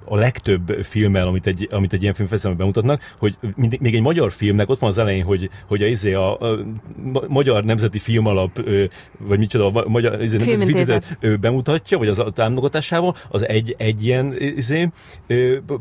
a 0.05 0.16
legtöbb 0.16 0.78
filmmel, 0.83 1.26
amit 1.26 1.46
egy, 1.46 1.66
amit 1.70 1.92
egy 1.92 2.02
ilyen 2.02 2.14
filmfesztiválon 2.14 2.59
bemutatnak, 2.59 3.14
hogy 3.18 3.37
mindig, 3.55 3.81
még 3.81 3.94
egy 3.94 4.00
magyar 4.00 4.33
filmnek 4.33 4.68
ott 4.68 4.78
van 4.78 4.90
az 4.90 4.98
elején, 4.98 5.24
hogy, 5.24 5.50
hogy 5.66 5.83
a, 5.83 5.87
izé 5.87 6.12
a, 6.12 6.40
a, 6.40 6.52
a 7.12 7.24
Magyar 7.28 7.64
Nemzeti 7.64 7.98
Filmalap, 7.98 8.59
ö, 8.64 8.85
vagy 9.18 9.38
micsoda, 9.38 9.66
a 9.66 9.88
Magyar 9.88 10.22
izé, 10.22 10.37
Nemzeti 10.37 10.96
Ö, 11.22 11.37
bemutatja, 11.37 11.98
vagy 11.98 12.08
az 12.08 12.18
a 12.18 12.30
támogatásával, 12.30 13.16
az 13.28 13.48
egy, 13.48 13.74
egy 13.78 14.04
ilyen 14.04 14.35
izé, 14.38 14.88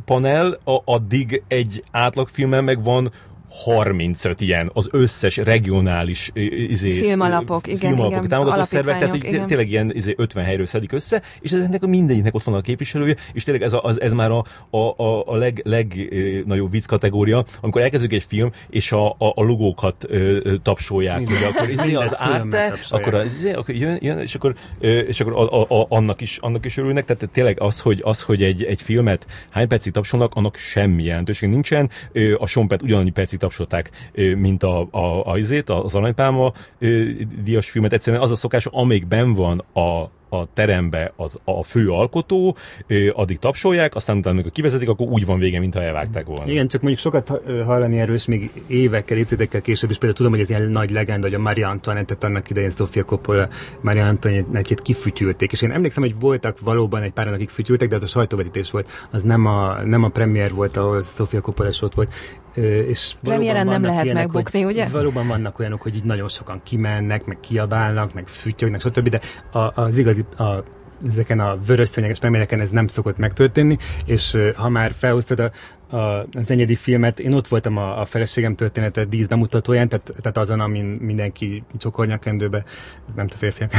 panel, 0.05 0.57
a, 0.63 0.81
addig 0.85 1.43
egy 1.47 1.83
átlagfilmen 1.91 2.63
meg 2.63 2.83
van 2.83 3.11
35 3.51 4.41
ilyen, 4.41 4.69
az 4.73 4.87
összes 4.91 5.37
regionális 5.37 6.31
izé, 6.67 6.91
Filmalapok, 6.91 7.67
igen, 7.67 7.79
filmalapok 7.79 8.17
igen, 8.17 8.27
támogató 8.27 8.63
szervek, 8.63 8.99
tehát 8.99 9.13
igen. 9.15 9.47
tényleg 9.47 9.69
ilyen 9.69 9.91
izé, 9.95 10.13
50 10.17 10.43
helyről 10.43 10.65
szedik 10.65 10.91
össze, 10.91 11.21
és 11.39 11.51
ennek 11.51 11.83
a 11.83 11.87
mindegyiknek 11.87 12.35
ott 12.35 12.43
van 12.43 12.55
a 12.55 12.61
képviselője, 12.61 13.15
és 13.33 13.43
tényleg 13.43 13.63
ez, 13.63 13.73
a, 13.73 13.83
az, 13.83 14.01
ez 14.01 14.13
már 14.13 14.31
a, 14.31 14.45
a, 14.69 15.03
a, 15.03 15.27
a 15.27 15.35
leg, 15.35 15.61
legnagyobb 15.63 16.71
vicc 16.71 16.85
kategória, 16.85 17.45
amikor 17.61 17.81
elkezdődik 17.81 18.17
egy 18.17 18.25
film, 18.27 18.51
és 18.69 18.91
a, 18.91 19.09
a, 19.09 19.15
a 19.17 19.43
logókat 19.43 20.05
ö, 20.07 20.53
tapsolják, 20.61 21.17
hogy 21.17 21.43
akkor 21.55 21.69
izé, 21.69 21.93
az 21.93 22.17
megtapsolják. 22.19 23.07
akkor, 23.07 23.13
az, 23.13 23.25
izé, 23.25 23.51
akkor 23.51 23.75
jön, 23.75 23.97
jön, 24.01 24.17
és 24.17 24.35
akkor, 24.35 24.55
ö, 24.79 24.99
és 24.99 25.19
akkor 25.19 25.35
a, 25.35 25.61
a, 25.61 25.81
a, 25.81 25.85
annak, 25.89 26.21
is, 26.21 26.37
annak 26.37 26.65
is 26.65 26.77
örülnek, 26.77 27.05
tehát 27.05 27.29
tényleg 27.31 27.61
az, 27.61 27.79
hogy, 27.79 28.01
az, 28.03 28.21
hogy 28.21 28.43
egy, 28.43 28.63
egy 28.63 28.81
filmet 28.81 29.25
hány 29.49 29.67
percig 29.67 29.93
tapsolnak, 29.93 30.35
annak 30.35 30.55
semmi 30.55 31.03
jelentőség 31.03 31.49
nincsen. 31.49 31.89
Ö, 32.11 32.35
A 32.39 32.45
Sompet 32.45 32.81
ugyanannyi 32.81 33.09
percig 33.09 33.39
tapsolták, 33.41 33.91
ö, 34.11 34.35
mint 34.35 34.63
a, 34.63 34.87
a, 34.91 35.31
a 35.31 35.37
izét, 35.37 35.69
az 35.69 35.95
Aranypálma 35.95 36.53
díjas 37.43 37.69
filmet. 37.69 37.93
Egyszerűen 37.93 38.21
az 38.21 38.31
a 38.31 38.35
szokás, 38.35 38.65
amíg 38.65 39.07
ben 39.07 39.33
van 39.33 39.59
a 39.73 40.09
a 40.33 40.47
terembe 40.53 41.13
az 41.15 41.39
a 41.43 41.63
fő 41.63 41.89
alkotó, 41.89 42.55
addig 43.13 43.39
tapsolják, 43.39 43.95
aztán 43.95 44.17
utána, 44.17 44.35
amikor 44.35 44.51
kivezetik, 44.51 44.89
akkor 44.89 45.07
úgy 45.07 45.25
van 45.25 45.39
vége, 45.39 45.59
mintha 45.59 45.81
elvágták 45.81 46.25
volna. 46.25 46.51
Igen, 46.51 46.67
csak 46.67 46.81
mondjuk 46.81 47.01
sokat 47.01 47.27
ha- 47.27 47.63
hallani 47.63 47.99
erről, 47.99 48.15
és 48.15 48.25
még 48.25 48.51
évekkel, 48.67 49.17
évtizedekkel 49.17 49.61
később 49.61 49.89
is 49.89 49.95
például 49.95 50.17
tudom, 50.17 50.31
hogy 50.31 50.41
ez 50.41 50.49
ilyen 50.49 50.69
nagy 50.69 50.89
legenda, 50.89 51.27
hogy 51.27 51.35
a 51.35 51.39
Maria 51.39 51.69
Antoinette-et 51.69 52.23
annak 52.23 52.49
idején 52.49 52.69
Sofia 52.69 53.03
Coppola 53.03 53.47
Maria 53.81 54.05
Antoinette-et 54.05 54.81
kifütyülték. 54.81 55.51
És 55.51 55.61
én 55.61 55.71
emlékszem, 55.71 56.03
hogy 56.03 56.15
voltak 56.19 56.59
valóban 56.59 57.01
egy 57.01 57.11
páran, 57.11 57.33
akik 57.33 57.49
fütyültek, 57.49 57.89
de 57.89 57.95
az 57.95 58.03
a 58.03 58.07
sajtóvetítés 58.07 58.71
volt, 58.71 58.89
az 59.11 59.23
nem 59.23 59.45
a, 59.45 59.83
nem 59.83 60.03
a 60.03 60.09
premier 60.09 60.53
volt, 60.53 60.77
ahol 60.77 61.03
Sofia 61.03 61.41
Coppola 61.41 61.69
ott 61.81 61.93
volt. 61.93 62.13
És 62.53 63.15
Premiéren 63.21 63.67
nem 63.67 63.83
lehet 63.83 64.13
megbukni, 64.13 64.61
hogy 64.61 64.73
ugye? 64.73 64.85
Valóban 64.85 65.27
vannak 65.27 65.59
olyanok, 65.59 65.81
hogy 65.81 65.95
így 65.95 66.03
nagyon 66.03 66.29
sokan 66.29 66.61
kimennek, 66.63 67.25
meg 67.25 67.39
kiabálnak, 67.39 68.13
meg 68.13 68.27
fütyögnek, 68.27 68.81
stb. 68.81 69.09
De 69.09 69.19
a, 69.59 69.81
az 69.81 69.97
igazi 69.97 70.25
a, 70.37 70.43
ezeken 71.09 71.39
a 71.39 71.57
vörös 71.67 71.89
szőnyeges 71.89 72.19
premiereken 72.19 72.59
ez 72.59 72.69
nem 72.69 72.87
szokott 72.87 73.17
megtörténni, 73.17 73.77
és 74.05 74.37
ha 74.55 74.69
már 74.69 74.91
felhoztad 74.91 75.39
a, 75.39 75.51
a, 75.95 76.27
az 76.33 76.51
enyedi 76.51 76.75
filmet, 76.75 77.19
én 77.19 77.33
ott 77.33 77.47
voltam 77.47 77.77
a, 77.77 77.99
a 77.99 78.05
feleségem 78.05 78.55
története 78.55 79.05
dísz 79.05 79.27
bemutatóján, 79.27 79.89
tehát, 79.89 80.13
tehát 80.21 80.37
azon, 80.37 80.59
amin 80.59 80.85
mindenki 80.85 81.63
csokornyakendőbe, 81.77 82.63
nem 83.15 83.27
tudom, 83.27 83.49
férfiak, 83.49 83.71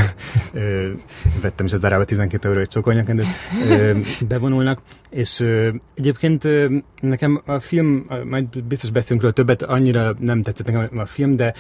vettem 1.43 1.67
is 1.67 1.73
az 1.73 1.85
árába 1.85 2.05
12 2.05 2.49
euró 2.49 2.61
egy 2.61 2.69
csokornyakendőt, 2.69 3.27
bevonulnak, 4.29 4.83
és 5.11 5.45
egyébként 5.95 6.49
nekem 7.01 7.43
a 7.47 7.59
film, 7.59 8.07
majd 8.25 8.65
biztos 8.65 8.91
beszélünk 8.91 9.21
róla 9.21 9.35
többet, 9.35 9.63
annyira 9.63 10.15
nem 10.19 10.43
tetszett 10.43 10.67
nekem 10.67 10.99
a 10.99 11.05
film, 11.05 11.37
de 11.37 11.55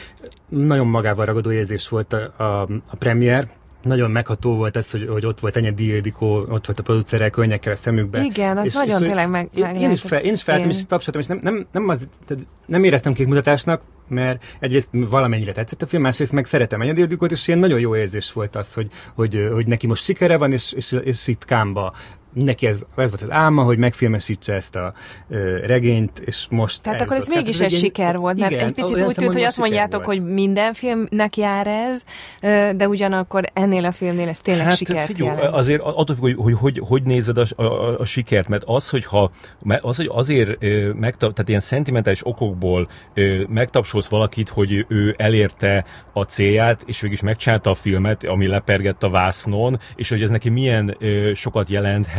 nagyon 0.48 0.86
magával 0.86 1.24
ragadó 1.24 1.52
érzés 1.52 1.88
volt 1.88 2.12
a, 2.12 2.42
a, 2.42 2.62
a 2.86 2.96
premier, 2.98 3.48
nagyon 3.84 4.10
megható 4.10 4.54
volt 4.54 4.76
ez, 4.76 4.90
hogy, 4.90 5.08
hogy 5.08 5.26
ott 5.26 5.40
volt 5.40 5.56
Enyedi 5.56 5.86
Ildikó, 5.86 6.36
ott 6.36 6.66
volt 6.66 6.78
a 6.78 6.82
producerek, 6.82 7.30
könnyekkel 7.30 7.72
a 7.72 7.76
szemükbe. 7.76 8.22
Igen, 8.22 8.58
az 8.58 8.74
nagyon 8.74 8.98
hogy 8.98 9.06
tényleg 9.06 9.30
meg- 9.30 9.48
én, 9.54 9.64
én, 9.64 9.90
is 9.90 10.00
fel, 10.00 10.20
én 10.20 10.32
is 10.32 10.42
feltem, 10.42 10.64
Én- 10.64 10.76
és 10.76 10.86
tapsoltam, 10.86 11.20
és 11.20 11.26
nem, 11.26 11.38
nem, 11.42 11.66
nem, 11.72 11.88
az, 11.88 12.08
tehát 12.26 12.46
nem 12.66 12.84
éreztem 12.84 13.12
képmutatásnak, 13.12 13.82
mert 14.08 14.44
egyrészt 14.60 14.88
valamennyire 14.92 15.52
tetszett 15.52 15.82
a 15.82 15.86
film, 15.86 16.02
másrészt 16.02 16.32
meg 16.32 16.44
szeretem 16.44 16.80
Enyedi 16.80 17.00
Ildikót, 17.00 17.30
és 17.30 17.48
ilyen 17.48 17.58
nagyon 17.58 17.80
jó 17.80 17.96
érzés 17.96 18.32
volt 18.32 18.56
az, 18.56 18.74
hogy, 18.74 18.90
hogy, 19.14 19.48
hogy 19.52 19.66
neki 19.66 19.86
most 19.86 20.04
sikere 20.04 20.36
van, 20.36 20.52
és, 20.52 20.72
és, 20.72 20.96
és 21.04 21.26
itt 21.26 21.44
Kámba 21.44 21.94
neki 22.32 22.66
ez, 22.66 22.82
ez 22.96 23.08
volt 23.10 23.22
az 23.22 23.30
álma, 23.30 23.62
hogy 23.62 23.78
megfilmesítse 23.78 24.52
ezt 24.52 24.76
a 24.76 24.92
ö, 25.28 25.56
regényt, 25.66 26.18
és 26.18 26.46
most 26.50 26.82
Tehát 26.82 27.00
akkor 27.00 27.16
ez 27.16 27.28
mégis 27.28 27.60
egy, 27.60 27.72
egy 27.72 27.78
siker 27.78 28.16
volt, 28.16 28.38
mert 28.38 28.52
igen, 28.52 28.66
egy 28.66 28.72
picit 28.72 29.02
úgy 29.06 29.14
tűnt, 29.14 29.32
hogy 29.32 29.42
azt 29.42 29.58
mondjátok, 29.58 30.04
volt. 30.04 30.18
hogy 30.18 30.32
minden 30.32 30.72
filmnek 30.72 31.36
jár 31.36 31.66
ez, 31.66 32.02
de 32.76 32.88
ugyanakkor 32.88 33.44
ennél 33.52 33.84
a 33.84 33.92
filmnél 33.92 34.28
ez 34.28 34.38
tényleg 34.38 34.66
hát, 34.66 34.76
sikert 34.76 35.06
figyelj, 35.06 35.36
jelent. 35.36 35.54
azért 35.54 35.80
attól 35.82 36.16
függ, 36.16 36.22
hogy 36.22 36.34
hogy, 36.36 36.54
hogy, 36.58 36.80
hogy 36.88 37.02
nézed 37.02 37.38
a, 37.38 37.62
a, 37.62 37.98
a 37.98 38.04
sikert, 38.04 38.48
mert 38.48 38.62
az, 38.66 38.88
hogyha 38.88 39.30
az, 39.80 39.96
hogy 39.96 40.10
azért 40.12 40.60
megtap, 40.94 41.32
tehát 41.32 41.48
ilyen 41.48 41.60
szentimentális 41.60 42.26
okokból 42.26 42.88
megtapsolsz 43.48 44.08
valakit, 44.08 44.48
hogy 44.48 44.84
ő 44.88 45.14
elérte 45.18 45.84
a 46.12 46.22
célját, 46.22 46.82
és 46.86 47.00
végig 47.00 47.16
is 47.16 47.22
megcsinálta 47.22 47.70
a 47.70 47.74
filmet, 47.74 48.24
ami 48.24 48.46
lepergett 48.46 49.02
a 49.02 49.10
vásznon, 49.10 49.80
és 49.96 50.08
hogy 50.08 50.22
ez 50.22 50.30
neki 50.30 50.48
milyen 50.48 50.96
sokat 51.34 51.68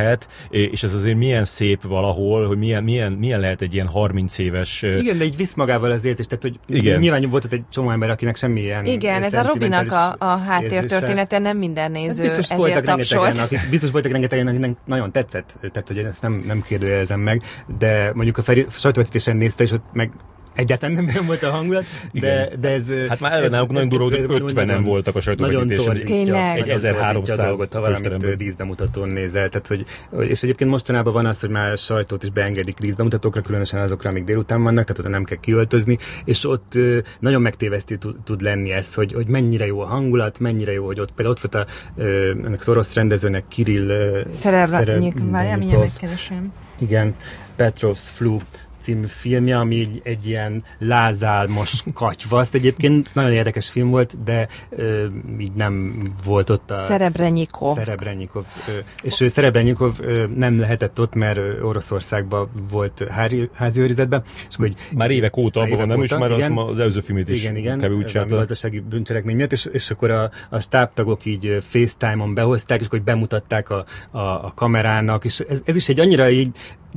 jelenthet, 0.04 0.28
és 0.50 0.84
ez 0.84 0.94
azért 0.94 1.18
milyen 1.18 1.46
szép 1.46 1.84
valahol, 1.84 2.48
hogy 2.48 2.58
milyen, 2.58 2.84
milyen, 2.84 3.12
milyen 3.12 3.40
lehet 3.40 3.62
egy 3.62 3.74
ilyen 3.74 3.88
30 3.88 4.38
éves... 4.38 4.82
Igen, 4.82 5.18
de 5.18 5.24
így 5.24 5.36
visz 5.36 5.54
magával 5.54 5.92
az 5.92 6.06
érzést, 6.06 6.30
tehát 6.30 6.44
hogy 6.44 6.78
Igen. 6.78 7.00
nyilván 7.00 7.30
volt 7.30 7.46
ott 7.46 7.52
egy 7.52 7.64
csomó 7.70 7.90
ember, 7.90 8.10
akinek 8.10 8.36
semmilyen 8.36 8.86
Igen, 8.86 9.24
ez 9.24 9.34
a 9.34 9.42
Robinak 9.42 9.92
a, 9.92 10.16
a 10.18 10.38
háttértörténete 10.38 11.40
nem 11.40 11.58
minden 11.58 11.92
néző 11.92 12.24
biztos 12.24 12.48
voltak 12.48 12.86
rengetegen, 12.86 13.38
akik, 13.38 13.60
biztos 13.70 13.92
voltak 13.92 14.12
rengetegen, 14.12 14.48
akinek 14.48 14.76
nagyon 14.86 15.12
tetszett, 15.12 15.56
tehát 15.62 15.88
hogy 15.88 15.98
én 15.98 16.06
ezt 16.06 16.22
nem, 16.22 16.44
nem 16.48 16.62
kérdőjelezem 16.62 17.20
meg, 17.20 17.42
de 17.80 18.12
mondjuk 18.14 18.38
a 18.38 18.42
sajtóvetítésen 18.70 19.38
nézte, 19.38 19.64
és 19.64 19.72
ott 19.72 19.86
meg 19.94 20.12
egyáltalán 20.54 21.04
nem 21.04 21.26
volt 21.26 21.44
a 21.44 21.50
hangulat, 21.50 21.86
de, 22.12 22.50
de 22.60 22.70
ez... 22.70 22.92
Hát 23.08 23.20
már 23.20 23.32
eleve 23.32 23.50
nálunk 23.50 23.72
nagyon 23.72 23.90
durva, 23.90 24.04
hogy 24.06 24.54
50-en 24.54 24.82
voltak 24.84 25.16
a 25.16 25.20
sajtóvetítésen. 25.20 25.96
Tényleg. 25.96 26.58
Egy 26.58 26.70
1300 26.70 27.38
dolgot, 27.38 27.74
ha 27.74 27.80
valamit 27.80 28.36
díszbemutatón 28.36 29.10
nézel. 29.10 29.50
Tehát, 29.50 29.68
hogy, 29.68 29.86
és 30.30 30.44
egyébként 30.44 30.70
mostanában 30.70 31.14
van 31.14 31.26
az, 31.26 31.40
hogy 31.40 31.50
már 31.50 31.78
sajtót 31.78 32.24
is 32.24 32.30
beengedik 32.30 32.78
díszbemutatókra, 32.78 33.42
különösen 33.42 33.82
azokra, 33.82 34.10
amik 34.10 34.24
délután 34.24 34.64
vannak, 34.64 34.84
tehát 34.84 35.00
oda 35.00 35.10
nem 35.10 35.24
kell 35.24 35.38
kiöltözni, 35.40 35.98
és 36.26 36.46
ott 36.46 36.74
nagyon 37.20 37.42
megtévesztő 37.42 37.98
tud 38.24 38.42
lenni 38.42 38.72
ez, 38.72 38.94
hogy, 38.94 39.14
hogy 39.14 39.28
mennyire 39.28 39.66
jó 39.66 39.80
a 39.82 39.86
hangulat, 39.86 40.40
mennyire 40.40 40.72
jó, 40.72 40.86
hogy 40.86 41.00
ott 41.00 41.12
például 41.12 41.36
ott 41.36 41.52
volt 41.52 41.68
a, 41.68 42.02
ennek 42.46 42.60
az 42.60 42.70
orosz 42.70 42.94
rendezőnek 42.94 43.44
Kirill 43.48 44.24
Szerebnyik, 44.34 45.16
várjál, 45.32 45.58
mindjárt 45.58 45.82
megkeresem. 45.82 46.54
Igen, 46.80 47.16
Petrovs 47.56 48.10
Flu 48.10 48.40
című 48.84 49.06
filmje, 49.08 49.58
ami 49.58 49.80
egy, 49.80 50.02
egy 50.04 50.28
ilyen 50.28 50.64
lázálmos 50.80 51.84
katyvaszt. 51.94 52.54
Egyébként 52.54 53.14
nagyon 53.14 53.32
érdekes 53.32 53.70
film 53.70 53.90
volt, 53.90 54.24
de 54.24 54.48
ö, 54.70 55.06
így 55.40 55.52
nem 55.54 56.04
volt 56.26 56.50
ott 56.50 56.72
a... 56.72 56.76
Szerebrenyikov. 56.76 57.76
Szerebrenyikov. 57.76 58.46
Ö, 58.68 58.72
és 59.02 59.22
ő 59.22 59.28
Szerebrenyikov 59.28 60.00
ö, 60.02 60.26
nem 60.36 60.60
lehetett 60.60 61.00
ott, 61.00 61.16
mert 61.16 61.40
Oroszországban 61.62 62.50
volt 62.70 63.04
hári, 63.10 63.50
házi 63.54 63.82
őrizetben. 63.82 64.24
És 64.50 64.56
hogy 64.56 64.76
már 64.96 65.12
évek 65.12 65.38
óta 65.38 65.60
abban 65.60 65.78
van, 65.78 65.88
nem 65.88 66.04
is, 66.04 66.12
már 66.12 66.32
igen, 66.32 66.58
az, 66.58 66.70
az 66.70 66.80
előző 66.80 67.00
filmét 67.00 67.30
is 67.30 67.42
igen, 67.42 67.56
igen, 67.56 67.80
kb. 67.80 67.92
úgy 67.92 68.20
gazdasági 68.28 68.80
bűncselekmény 68.80 69.36
miatt, 69.36 69.52
és, 69.52 69.66
és 69.66 69.92
akkor 69.92 70.12
a, 70.12 70.32
a 70.50 70.60
stábtagok 70.60 71.26
így 71.26 71.58
FaceTime-on 71.62 72.34
behozták, 72.34 72.82
és 72.82 72.88
hogy 72.90 73.04
bemutatták 73.04 73.70
a, 73.70 73.86
a, 74.12 74.20
a 74.20 74.52
kamerának, 74.56 75.26
és 75.26 75.40
ez, 75.40 75.62
ez 75.66 75.76
is 75.76 75.90
egy 75.90 76.00
annyira 76.00 76.30
így 76.30 76.50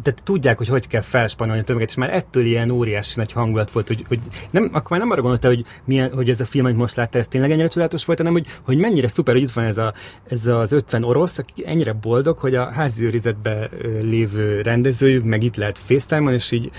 tehát 0.02 0.22
tudják, 0.24 0.58
hogy 0.58 0.68
hogy 0.68 0.86
kell 0.86 1.00
felspanolni 1.00 1.60
a 1.60 1.64
tömeget, 1.64 1.88
és 1.88 1.94
már 1.94 2.14
ettől 2.14 2.44
ilyen 2.44 2.70
óriási 2.70 3.12
nagy 3.16 3.32
hangulat 3.32 3.70
volt, 3.70 3.88
hogy, 3.88 4.04
hogy 4.08 4.18
nem, 4.50 4.70
akkor 4.72 4.90
már 4.90 5.00
nem 5.00 5.10
arra 5.10 5.20
gondolta, 5.20 5.48
hogy, 5.48 5.64
milyen, 5.84 6.12
hogy 6.12 6.30
ez 6.30 6.40
a 6.40 6.44
film, 6.44 6.64
amit 6.64 6.76
most 6.76 6.96
látta, 6.96 7.18
ez 7.18 7.28
tényleg 7.28 7.50
ennyire 7.50 7.68
csodálatos 7.68 8.04
volt, 8.04 8.18
hanem 8.18 8.32
hogy, 8.32 8.46
hogy 8.62 8.76
mennyire 8.76 9.08
szuper, 9.08 9.34
hogy 9.34 9.42
itt 9.42 9.50
van 9.50 9.64
ez, 9.64 9.78
a, 9.78 9.94
ez 10.28 10.46
az 10.46 10.72
50 10.72 11.04
orosz, 11.04 11.38
aki 11.38 11.66
ennyire 11.66 11.92
boldog, 11.92 12.38
hogy 12.38 12.54
a 12.54 12.70
házi 12.70 13.04
őrizetben 13.04 13.70
lévő 14.00 14.60
rendezőjük, 14.60 15.24
meg 15.24 15.42
itt 15.42 15.56
lehet 15.56 15.78
FaceTime-on, 15.78 16.32
és 16.32 16.50
így 16.50 16.70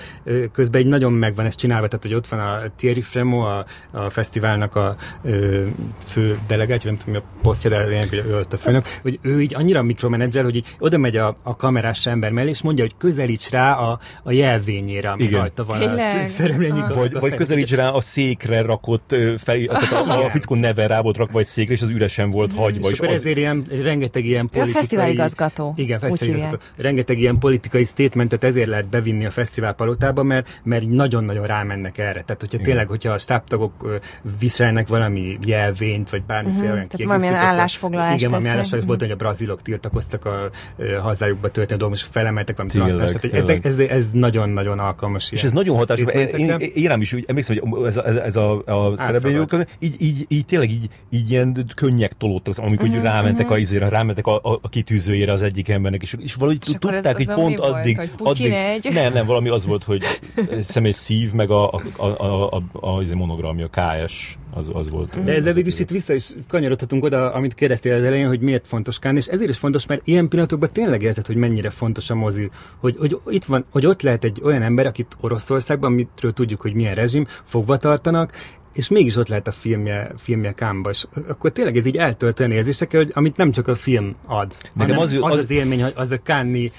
közben 0.52 0.82
egy 0.82 0.88
nagyon 0.88 1.14
megvan 1.14 1.46
ez 1.46 1.56
csinálva, 1.56 1.88
tehát 1.88 2.06
hogy 2.06 2.14
ott 2.14 2.28
van 2.28 2.40
a 2.40 2.62
Thierry 2.76 3.02
Fremo, 3.02 3.40
a, 3.40 3.66
a 3.92 4.10
fesztiválnak 4.10 4.76
a 4.76 4.96
ö, 5.24 5.66
fő 6.00 6.40
delegátja, 6.48 6.90
nem 6.90 7.00
tudom 7.00 7.14
mi 7.14 7.20
a 7.20 7.40
posztja, 7.42 7.70
de 7.70 7.86
lényeg, 7.86 8.10
hogy 8.10 8.24
ő 8.28 8.38
ott 8.38 8.54
a 8.54 8.58
főnök, 8.58 8.86
hogy 9.02 9.20
ő 9.22 9.42
így 9.42 9.56
annyira 9.56 9.82
mikromenedzser, 9.82 10.44
hogy 10.44 10.56
így 10.56 10.76
oda 10.80 10.98
megy 10.98 11.18
a, 11.18 11.36
a 11.44 11.56
kamerás 11.56 12.06
ember 12.06 12.32
mellé, 12.32 12.50
és 12.50 12.62
mondja, 12.62 12.84
hogy 12.84 12.96
közelíts 13.08 13.50
rá 13.50 13.74
a, 13.74 14.00
a 14.24 14.32
jelvényére, 14.32 15.10
ami 15.10 15.24
Igen. 15.24 15.40
rajta 15.40 15.66
van 15.66 15.82
a 15.82 16.24
szeremlényi 16.26 16.80
ah. 16.80 16.96
Vagy, 16.96 17.14
vagy 17.14 17.34
közelíts 17.34 17.74
rá 17.74 17.90
a 17.90 18.02
székre 18.02 18.62
rakott 18.62 19.16
fel, 19.38 19.58
a, 19.68 19.96
a, 19.96 20.26
a 20.26 20.30
fickó 20.30 20.56
neve 20.56 20.88
rá 20.88 21.02
volt 21.02 21.18
rakva 21.18 21.40
egy 21.40 21.46
székre, 21.46 21.74
és 21.74 21.82
az 21.82 21.90
üresen 21.90 22.32
volt 22.32 22.54
mm. 22.54 22.58
hagyva. 22.58 22.88
És, 22.88 22.92
és 22.92 23.00
akkor 23.00 23.14
az... 23.14 23.20
ezért 23.20 23.38
ilyen, 23.38 23.66
rengeteg 23.84 24.26
ilyen 24.26 24.48
politikai... 24.48 24.70
A 24.70 24.74
fesztiváligazgató. 24.74 25.74
Igen, 25.76 26.00
fesztiváligazgató. 26.00 26.64
Rengeteg 26.76 27.20
ilyen 27.20 27.38
politikai 27.38 27.86
statementet 27.86 28.44
ezért 28.44 28.68
lehet 28.68 28.88
bevinni 28.88 29.26
a 29.26 29.32
fesztivál 29.32 29.74
palotába, 29.74 30.24
mert, 30.24 30.60
mert 30.64 30.88
nagyon-nagyon 30.90 31.46
rámennek 31.46 31.98
erre. 31.98 32.22
Tehát, 32.22 32.42
hogyha 32.42 32.58
Igen. 32.58 32.64
tényleg, 32.64 32.88
hogyha 32.88 33.12
a 33.12 33.18
stábtagok 33.18 34.02
viselnek 34.40 34.88
valami 34.88 35.38
jelvényt, 35.46 36.10
vagy 36.10 36.24
bármiféle 36.24 36.64
uh-huh. 36.64 36.76
olyan 36.76 36.88
kiegészítést. 36.88 37.22
Valamilyen 37.22 37.36
állásfoglalást 37.36 38.20
Igen, 38.20 38.30
valami 38.30 38.50
állásfoglalás 38.50 38.88
volt, 38.88 39.02
hogy 39.02 39.12
a 39.12 39.16
brazilok 39.16 39.62
tiltakoztak 39.62 40.26
a 40.26 40.50
hazájukba 41.02 41.50
történő 41.50 41.80
dolgok, 41.80 41.98
és 41.98 42.04
felemeltek 42.12 42.58
valami 42.58 42.74
tényleg, 43.06 43.66
ez, 43.66 43.78
ez, 43.78 43.90
ez 43.90 44.10
nagyon-nagyon 44.12 44.80
alkalmas. 44.80 45.32
És 45.32 45.44
ez 45.44 45.52
nagyon 45.52 45.78
hatásos. 45.78 46.14
Én, 46.14 46.28
én, 46.28 46.50
én, 46.60 46.72
én 46.76 47.02
is 47.02 47.14
úgy 47.14 47.24
emlékszem, 47.28 47.58
hogy 47.58 47.86
ez, 47.86 47.98
ez, 47.98 48.16
ez 48.16 48.36
a, 48.36 48.64
a 48.66 48.98
szereplőjük, 48.98 49.66
így, 49.80 49.96
így, 50.00 50.26
így, 50.28 50.46
tényleg 50.46 50.72
így, 50.72 50.90
így 51.10 51.32
ilyen 51.32 51.66
könnyek 51.76 52.14
tolódtak, 52.18 52.58
amikor 52.58 52.88
uh-huh, 52.88 53.04
rámentek, 53.04 53.42
uh-huh. 53.42 53.58
a, 53.58 53.60
izére, 53.60 53.90
rámentek 53.90 54.28
a, 54.28 54.36
a, 54.36 54.60
a 54.62 54.70
kitűzőjére 54.70 55.32
az 55.32 55.42
egyik 55.42 55.70
embernek, 55.70 56.02
és, 56.02 56.16
és 56.20 56.34
valahogy 56.34 56.62
és 56.68 56.76
tudták, 56.80 57.16
hogy 57.16 57.34
pont 57.34 57.60
addig, 57.60 58.10
addig 58.18 58.54
nem, 58.94 59.14
nem, 59.14 59.26
valami 59.26 59.50
az 59.50 59.66
volt, 59.66 59.84
hogy 59.84 60.04
személy 60.62 60.92
szív, 60.92 61.32
meg 61.32 61.52
a, 61.52 61.72
a, 61.72 61.82
a, 61.98 62.06
a, 62.06 62.52
a, 62.52 62.64
a, 62.74 63.02
a 63.12 63.16
monogramja, 63.16 63.68
KS 63.68 64.38
az, 64.58 64.70
az 64.74 64.90
volt. 64.90 65.24
De 65.24 65.34
ezzel 65.34 65.54
végül 65.54 65.72
is 65.72 65.80
itt 65.80 65.90
vissza 65.90 66.14
is 66.14 66.34
kanyarodhatunk 66.48 67.04
oda, 67.04 67.34
amit 67.34 67.54
kérdeztél 67.54 67.94
az 67.96 68.04
elején, 68.04 68.28
hogy 68.28 68.40
miért 68.40 68.68
fontos 68.68 69.00
Kán, 69.00 69.16
és 69.16 69.26
ezért 69.26 69.50
is 69.50 69.58
fontos, 69.58 69.86
mert 69.86 70.02
ilyen 70.04 70.28
pillanatokban 70.28 70.70
tényleg 70.72 71.02
érzed, 71.02 71.26
hogy 71.26 71.36
mennyire 71.36 71.70
fontos 71.70 72.10
a 72.10 72.16
mozi, 72.16 72.50
hogy, 72.78 72.96
hogy 72.98 73.18
itt 73.30 73.46
van, 73.46 73.66
hogy 73.72 73.86
ott 73.86 74.02
lehet 74.02 74.24
egy 74.24 74.42
olyan 74.44 74.62
ember, 74.62 74.86
akit 74.86 75.18
Oroszországban, 75.22 75.92
amitről 75.92 76.34
tudjuk, 76.34 76.62
hogy 76.62 76.74
milyen 76.74 76.96
rezsim, 76.96 77.28
fogva 77.44 77.78
tartanak, 77.78 78.32
és 78.74 78.88
mégis 78.88 79.16
ott 79.16 79.28
lehet 79.28 79.48
a 79.48 79.52
filmje, 79.52 80.12
filmje 80.18 80.52
Kámba, 80.52 80.90
és 80.90 81.06
akkor 81.28 81.52
tényleg 81.52 81.78
ez 81.78 81.86
így 81.86 81.98
eltöltően 81.98 82.52
érzésekkel, 82.52 83.04
hogy 83.04 83.12
amit 83.14 83.38
nem 83.38 83.52
csak 83.52 83.68
a 83.68 83.76
film 83.76 84.16
ad, 84.28 84.58
hanem 84.78 84.98
az, 84.98 85.18
az, 85.22 85.38
az 85.38 85.52
élmény, 85.52 85.84
az 85.96 86.12
a 86.12 86.18
Kánni 86.18 86.72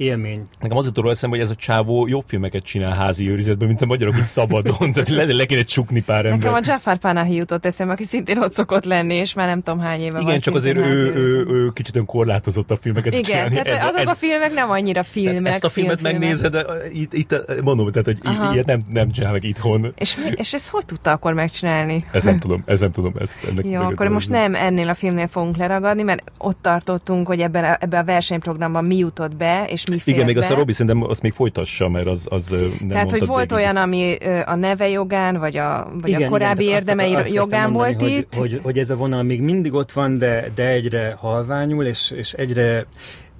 élmény. 0.00 0.42
Nekem 0.60 0.76
az 0.76 0.86
jutott 0.86 1.10
eszembe, 1.10 1.36
hogy 1.36 1.44
ez 1.44 1.50
a 1.50 1.54
csávó 1.54 2.06
jobb 2.06 2.24
filmeket 2.26 2.62
csinál 2.62 2.94
házi 2.94 3.30
őrizetben, 3.30 3.68
mint 3.68 3.82
a 3.82 3.86
magyarok 3.86 4.16
itt 4.16 4.22
szabadon. 4.22 4.76
Tehát 4.92 5.08
le, 5.08 5.24
le 5.24 5.44
kéne 5.44 5.62
csukni 5.62 6.02
pár 6.02 6.26
ember. 6.26 6.38
Nekem 6.38 6.54
a 6.54 6.60
Jafar 6.62 6.96
Panahi 6.96 7.34
jutott 7.34 7.66
eszembe, 7.66 7.92
aki 7.92 8.04
szintén 8.04 8.38
ott 8.38 8.52
szokott 8.52 8.84
lenni, 8.84 9.14
és 9.14 9.34
már 9.34 9.46
nem 9.46 9.62
tudom 9.62 9.80
hány 9.80 10.00
éve 10.00 10.18
Igen, 10.18 10.24
van 10.24 10.38
csak 10.38 10.54
azért 10.54 10.76
ő, 10.76 11.14
ő, 11.14 11.46
ő, 11.48 11.70
kicsit 11.72 11.96
önkorlátozott 11.96 12.70
a 12.70 12.76
filmeket 12.76 13.12
Igen, 13.12 13.24
csinálni. 13.24 13.50
tehát 13.50 13.68
ez, 13.68 13.82
azok 13.82 14.00
ez, 14.00 14.08
a 14.08 14.14
filmek 14.14 14.54
nem 14.54 14.70
annyira 14.70 15.02
filmek. 15.02 15.52
Ezt 15.52 15.64
a 15.64 15.68
filmet 15.68 16.00
film, 16.00 16.12
megnézed, 16.12 16.52
de 16.52 16.66
itt, 16.92 17.12
itt 17.12 17.62
mondom, 17.62 17.90
tehát, 17.90 18.06
hogy 18.06 18.18
Aha. 18.22 18.52
ilyet 18.52 18.66
nem, 18.66 18.82
nem 18.92 19.10
csinálnak 19.10 19.44
itthon. 19.44 19.92
És, 19.96 20.18
és 20.34 20.54
ezt 20.54 20.68
hogy 20.68 20.86
tudta 20.86 21.10
akkor 21.10 21.32
megcsinálni? 21.32 22.04
Ez 22.12 22.24
nem 22.24 22.38
tudom, 22.38 22.62
ez 22.66 22.80
nem 22.80 22.92
tudom. 22.92 23.12
Ezt, 23.18 23.44
ennek 23.44 23.66
Jó, 23.66 23.80
akkor 23.80 24.08
most 24.08 24.30
nem 24.30 24.54
ennél 24.54 24.88
a 24.88 24.94
filmnél 24.94 25.26
fogunk 25.26 25.56
leragadni, 25.56 26.02
mert 26.02 26.22
ott 26.38 26.58
tartottunk, 26.62 27.26
hogy 27.26 27.40
ebben 27.40 27.64
a, 27.64 27.76
ebben 27.80 28.00
a 28.00 28.04
versenyprogramban 28.04 28.84
mi 28.84 28.96
jutott 28.96 29.36
be, 29.36 29.64
és 29.68 29.84
mi 29.88 30.00
Igen, 30.04 30.24
még 30.24 30.38
azt 30.38 30.50
a 30.50 30.54
Robi 30.54 30.72
szerintem 30.72 31.02
azt 31.02 31.22
még 31.22 31.32
folytassa, 31.32 31.88
mert 31.88 32.06
az, 32.06 32.26
az 32.30 32.48
nem 32.78 32.88
Tehát, 32.88 33.10
hogy 33.10 33.26
volt 33.26 33.52
olyan, 33.52 33.76
ami 33.76 34.16
a 34.44 34.54
neve 34.54 34.88
jogán, 34.88 35.38
vagy 35.38 35.56
a, 35.56 35.90
vagy 36.00 36.08
igen, 36.08 36.22
a 36.22 36.28
korábbi 36.28 36.62
igen, 36.62 36.74
érdemei 36.74 37.14
azt, 37.14 37.24
azt 37.24 37.34
jogán 37.34 37.70
mondani, 37.70 37.94
volt 37.96 38.10
hogy, 38.10 38.18
itt. 38.18 38.34
Hogy, 38.34 38.60
hogy 38.62 38.78
ez 38.78 38.90
a 38.90 38.96
vonal 38.96 39.22
még 39.22 39.40
mindig 39.40 39.74
ott 39.74 39.92
van, 39.92 40.18
de, 40.18 40.50
de 40.54 40.68
egyre 40.68 41.16
halványul, 41.18 41.84
és, 41.84 42.10
és 42.10 42.32
egyre 42.32 42.86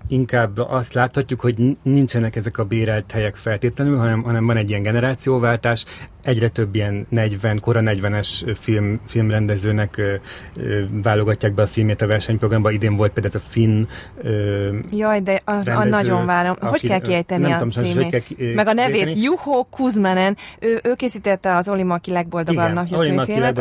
inkább 0.09 0.59
azt 0.59 0.93
láthatjuk, 0.93 1.41
hogy 1.41 1.55
nincsenek 1.83 2.37
ezek 2.37 2.59
a 2.59 2.65
bérelt 2.65 3.11
helyek 3.11 3.37
feltétlenül, 3.37 3.99
hanem, 3.99 4.23
hanem 4.23 4.47
van 4.47 4.57
egy 4.57 4.69
ilyen 4.69 4.83
generációváltás, 4.83 5.85
egyre 6.23 6.49
több 6.49 6.75
ilyen 6.75 7.07
40, 7.09 7.61
kora 7.61 7.81
40-es 7.85 8.57
film, 8.59 9.01
filmrendezőnek 9.07 9.97
ö, 9.97 10.15
ö, 10.57 10.83
válogatják 11.03 11.55
be 11.55 11.63
a 11.63 11.67
filmét 11.67 12.03
a 12.03 12.07
versenyprogramba. 12.07 12.71
Idén 12.71 12.97
volt 12.97 13.13
például 13.13 13.35
ez 13.35 13.43
a 13.43 13.51
Finn 13.51 13.87
ö, 14.23 14.77
Jaj, 14.91 15.21
de 15.21 15.41
a, 15.45 15.53
rendező, 15.53 15.79
a 15.79 15.85
nagyon 15.85 16.27
várom. 16.27 16.57
Hogy 16.61 16.69
aki, 16.69 16.87
kell 16.87 17.01
kiejteni 17.01 17.53
a 17.53 17.59
tudom, 17.59 17.71
címét? 17.71 18.11
Kell, 18.11 18.55
Meg 18.55 18.67
a 18.67 18.73
nevét, 18.73 19.23
Juho 19.23 19.65
Kuzmanen. 19.65 20.37
Ő, 20.61 20.81
ő 20.83 20.95
készítette 20.95 21.57
az 21.57 21.69
Olimaki 21.69 22.11
legboldogabb 22.11 22.73
napja 22.73 22.99
című 22.99 23.23
filmet, 23.25 23.59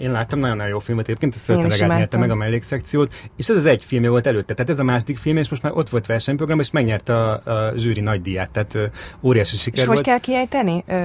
Én 0.00 0.12
láttam, 0.12 0.38
nagyon-nagyon 0.38 0.70
jó 0.70 0.78
filmet 0.78 1.04
egyébként, 1.04 1.34
a 1.34 1.38
Szörtelegát 1.38 1.88
nyerte 1.88 2.18
meg 2.18 2.30
a 2.30 2.34
mellékszekciót, 2.34 3.12
és 3.36 3.48
ez 3.48 3.56
az 3.56 3.66
egy 3.66 3.84
filmje 3.84 4.10
volt 4.10 4.26
előtte. 4.26 4.54
Tehát 4.54 4.70
ez 4.70 4.78
a 4.78 4.84
második 4.84 5.18
film, 5.18 5.36
és 5.36 5.48
most 5.48 5.62
már 5.62 5.72
ott 5.74 5.88
volt 5.88 6.06
versenyprogram, 6.06 6.60
és 6.60 6.70
megnyerte 6.70 7.16
a, 7.16 7.32
a 7.32 7.72
zsűri 7.76 8.00
nagy 8.00 8.22
díját. 8.22 8.50
Tehát 8.50 8.90
óriási 9.20 9.56
siker 9.56 9.78
és 9.78 9.84
volt. 9.84 9.98
hogy 9.98 10.06
kell 10.06 10.18
kiejteni? 10.18 10.84
Ö... 10.86 11.01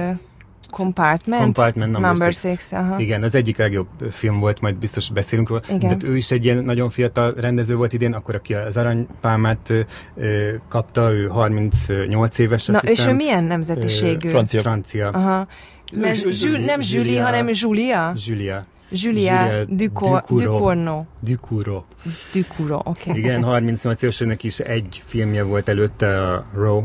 Compartment, 0.70 1.42
Compartment 1.42 1.92
Number, 1.92 2.10
Number 2.10 2.32
Six. 2.32 2.50
Six, 2.50 2.72
aha. 2.72 2.98
Igen, 3.00 3.22
az 3.22 3.34
egyik 3.34 3.56
legjobb 3.56 3.86
film 4.10 4.38
volt, 4.40 4.60
majd 4.60 4.76
biztos 4.76 5.10
beszélünk 5.10 5.48
róla. 5.48 5.60
Igen. 5.70 5.98
De 5.98 6.06
ő 6.06 6.16
is 6.16 6.30
egy 6.30 6.44
ilyen 6.44 6.64
nagyon 6.64 6.90
fiatal 6.90 7.34
rendező 7.36 7.76
volt 7.76 7.92
idén, 7.92 8.12
akkor 8.12 8.34
aki 8.34 8.54
az 8.54 8.76
aranypálmát 8.76 9.72
ö, 10.14 10.54
kapta, 10.68 11.12
ő 11.12 11.26
38 11.26 12.38
éves, 12.38 12.66
Na, 12.66 12.74
azt 12.74 12.84
és 12.84 12.90
hiszem. 12.90 13.10
ő 13.12 13.14
milyen 13.14 13.44
nemzetiségű? 13.44 14.28
Ö, 14.28 14.30
Francia. 14.30 14.60
Francia. 14.60 15.08
Aha. 15.08 15.46
Mert 15.96 16.14
Zsü- 16.14 16.32
Zsül, 16.32 16.58
nem 16.58 16.80
Julie, 16.82 17.04
Julia. 17.06 17.24
hanem 17.24 17.48
Julia? 17.52 18.12
Julia. 18.26 18.62
Julia 18.90 19.46
Julia 19.46 19.64
Ducor- 19.64 20.20
Ducournau. 20.20 20.46
Ducournau. 20.48 21.04
Ducournau. 21.20 21.82
Ducournau, 22.32 22.80
oké. 22.84 23.10
Igen, 23.14 23.42
38 23.44 24.02
éves, 24.02 24.20
őnek 24.20 24.44
is 24.44 24.58
egy 24.58 25.00
filmje 25.04 25.42
volt 25.42 25.68
előtte, 25.68 26.22
a 26.22 26.46
Row. 26.54 26.84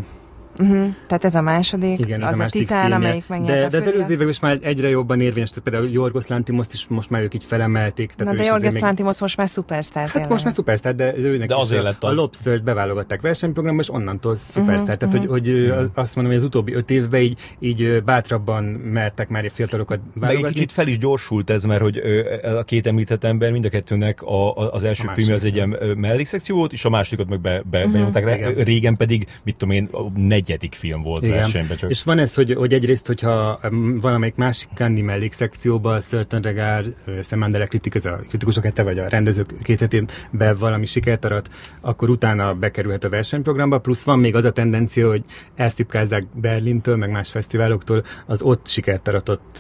Uh-huh. 0.60 0.88
Tehát 1.08 1.24
ez 1.26 1.36
a 1.36 1.42
második, 1.42 2.00
Igen, 2.00 2.20
ez 2.22 2.26
az 2.26 2.32
a 2.32 2.36
a 2.36 2.38
második 2.38 2.68
titán, 2.68 2.80
filmje. 2.88 2.96
amelyik 3.08 3.28
megnyerte 3.28 3.54
de, 3.60 3.66
a 3.66 3.70
de 3.70 3.78
az 3.78 3.84
előző 3.88 4.06
években 4.08 4.30
is 4.30 4.39
már 4.39 4.58
egyre 4.62 4.89
jobban 4.89 5.22
érvényes, 5.22 5.50
tehát 5.50 5.63
például 5.63 5.89
Jorgos 5.89 6.28
Lantimoszt 6.28 6.74
is 6.74 6.86
most 6.88 7.10
már 7.10 7.22
ők 7.22 7.34
így 7.34 7.44
felemelték. 7.44 8.12
Tehát 8.13 8.32
Na 8.34 8.38
de 8.38 8.44
Jorgos 8.44 8.58
azért 8.60 8.74
még- 8.74 8.84
Lantimos 8.84 9.20
most 9.20 9.38
már 9.38 9.50
szupersztár 9.50 10.08
Hát 10.10 10.30
most 10.30 10.44
már 10.44 10.54
szupersztár, 10.54 10.96
de 10.96 11.18
őnek 11.18 11.48
De 11.48 11.56
is 11.56 11.62
azért 11.62 11.82
a, 11.82 11.84
lett 11.84 12.04
a 12.04 12.08
az. 12.08 12.16
Lobster-t 12.16 12.63
beválogatták 12.63 13.22
versenyprogramba, 13.22 13.82
és 13.82 13.89
onnantól 13.94 14.36
szupersztár. 14.36 14.98
Mhm, 14.98 15.06
Uh-huh, 15.06 15.22
Tehát, 15.22 15.28
hogy, 15.28 15.30
hogy 15.30 15.50
ö, 15.50 15.84
azt 15.94 16.16
mondom, 16.16 16.34
hogy 16.34 16.42
az 16.42 16.48
utóbbi 16.48 16.74
öt 16.74 16.89
évben 16.92 17.22
így, 17.22 17.39
így 17.60 18.04
bátrabban 18.04 18.63
mertek 18.63 19.30
már 19.30 19.50
fiatalokat 19.54 19.98
Meg 20.00 20.13
egy 20.16 20.22
válogatni. 20.22 20.54
kicsit 20.54 20.72
fel 20.72 20.88
is 20.88 20.98
gyorsult 20.98 21.50
ez, 21.50 21.63
mert 21.63 21.82
hogy 21.82 21.98
ö, 22.04 22.58
a 22.58 22.63
két 22.63 22.88
említett 22.88 23.24
ember 23.24 23.52
mind 23.52 23.66
a 23.66 23.70
kettőnek 23.70 24.22
a, 24.22 24.58
a, 24.58 24.72
az 24.74 24.84
első 24.84 25.08
A 25.08 25.13
filmje 25.13 25.34
az 25.34 25.44
egy 25.44 25.56
ilyen 25.56 25.78
mellékszekció 25.98 26.56
volt, 26.56 26.72
és 26.72 26.86
a 26.86 26.89
másodikat 26.89 27.30
meg 27.30 27.39
be, 27.42 27.62
be, 27.70 27.84
Mhm. 27.84 27.92
benyomták 27.92 28.24
rá. 28.26 28.36
Régen 28.63 28.96
pedig, 28.98 29.28
mit 29.44 29.58
tudom 29.58 29.76
én, 29.76 29.89
a 29.92 30.20
negyedik 30.47 30.73
film 30.75 31.01
volt 31.01 31.23
Igen. 31.23 31.36
versenyben 31.36 31.77
csak. 31.77 31.89
És 31.89 32.03
van 32.03 32.19
ez, 32.19 32.34
hogy, 32.34 32.53
hogy 32.53 32.73
egyrészt, 32.73 33.08
hogyha 33.08 33.60
valamelyik 34.01 34.36
másik 34.36 34.69
Candy 34.75 35.01
mellékszekcióba, 35.01 35.99
Certain 35.99 36.41
Regard, 36.41 36.95
Szemandele 37.21 37.65
kritik, 37.65 37.95
ez 37.95 38.06
a 38.06 38.15
kritikusok 38.29 38.63
hete, 38.63 38.84
vagy 38.84 38.99
a 38.99 39.08
rendezők 39.08 39.53
két 39.62 39.79
hetén 39.79 40.08
be 40.32 40.53
valami 40.53 40.86
sikert 40.86 41.25
arat, 41.25 41.49
akkor 41.82 42.10
utána 42.10 42.53
bekerülhet 42.53 43.03
a 43.03 43.10
versenyprogramba, 43.10 43.77
plusz 43.77 44.03
van 44.03 44.19
még 44.19 44.36
az 44.36 44.45
a 44.45 44.51
tendencia, 44.51 45.08
hogy 45.10 45.23
elszipkázzák 45.56 46.25
Berlintől, 46.36 46.95
meg 46.95 47.10
más 47.12 47.29
fesztiváloktól 47.29 48.03
az 48.25 48.41
ott 48.41 48.67
sikert 48.67 49.08
aratott 49.08 49.58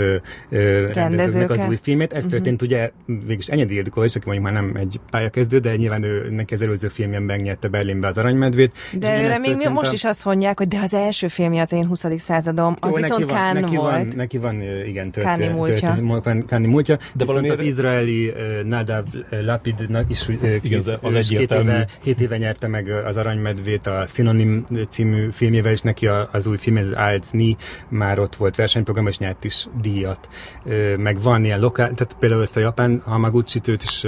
ö, 0.49 0.91
rendezőknek 0.93 1.49
az 1.49 1.65
új 1.67 1.77
filmét. 1.81 2.13
Ez 2.13 2.25
történt 2.25 2.61
ugye 2.61 2.91
végülis 3.05 3.47
Enyedi 3.47 3.75
Ildikó 3.75 4.03
is, 4.03 4.15
aki 4.15 4.25
mondjuk 4.25 4.51
már 4.51 4.63
nem 4.63 4.75
egy 4.75 4.99
pályakezdő, 5.09 5.59
de 5.59 5.75
nyilván 5.75 6.03
ő 6.03 6.29
neki 6.29 6.53
az 6.53 6.61
előző 6.61 6.87
filmjen 6.87 7.21
megnyerte 7.21 7.67
Berlinbe 7.67 8.07
az 8.07 8.17
aranymedvét. 8.17 8.71
És 8.91 8.99
De 8.99 9.23
őre 9.23 9.37
még 9.37 9.51
történt 9.51 9.73
most 9.73 9.89
a- 9.89 9.93
is 9.93 10.03
azt 10.03 10.25
mondják, 10.25 10.57
hogy 10.57 10.67
de 10.73 10.79
az 10.79 10.93
első 10.93 11.27
filmje 11.27 11.61
az 11.61 11.71
én 11.71 11.87
20. 11.87 12.05
századom, 12.17 12.75
az 12.79 12.89
jó, 12.89 12.95
viszont 12.95 13.11
neki 13.19 13.23
van, 13.23 13.35
Kán 13.37 13.55
neki 13.55 13.75
volt. 13.75 13.91
Van, 13.91 14.07
neki 14.15 14.37
van, 14.37 14.61
igen, 14.85 15.11
Káni 15.11 15.47
múltja. 15.47 15.73
történet- 15.95 16.45
Káni 16.45 16.67
múltja. 16.67 16.97
De 17.13 17.25
valamiért- 17.25 17.55
az 17.59 17.61
izraeli 17.65 18.27
uh, 18.29 18.63
Nadav 18.63 19.05
Lapidnak 19.29 20.09
is 20.09 20.27
uh, 20.27 20.55
Igen, 20.63 20.79
az- 20.79 20.91
az 21.01 21.27
két 21.27 21.51
éve, 21.51 21.87
két 22.01 22.21
éve 22.21 22.37
nyerte 22.37 22.67
meg 22.67 22.89
az 23.05 23.17
Aranymedvét 23.17 23.87
a 23.87 24.05
Synonym 24.07 24.65
című 24.89 25.29
filmjével, 25.31 25.71
és 25.71 25.81
neki 25.81 26.07
a- 26.07 26.29
az 26.31 26.47
új 26.47 26.57
film, 26.57 26.75
az 26.75 26.91
Alcni, 26.95 27.55
már 27.89 28.19
ott 28.19 28.35
volt 28.35 28.55
versenyprogram, 28.55 29.07
és 29.07 29.17
nyert 29.17 29.43
is 29.43 29.67
díjat. 29.81 30.29
Ö, 30.65 30.95
Meg 30.97 31.21
van 31.21 31.43
ilyen 31.43 31.59
lokál, 31.59 31.91
tehát 31.93 32.15
például 32.19 32.41
ezt 32.41 32.57
a 32.57 32.59
japán 32.59 33.01
Hamaguchi-t 33.05 33.67
őt 33.67 33.83
is 33.83 34.03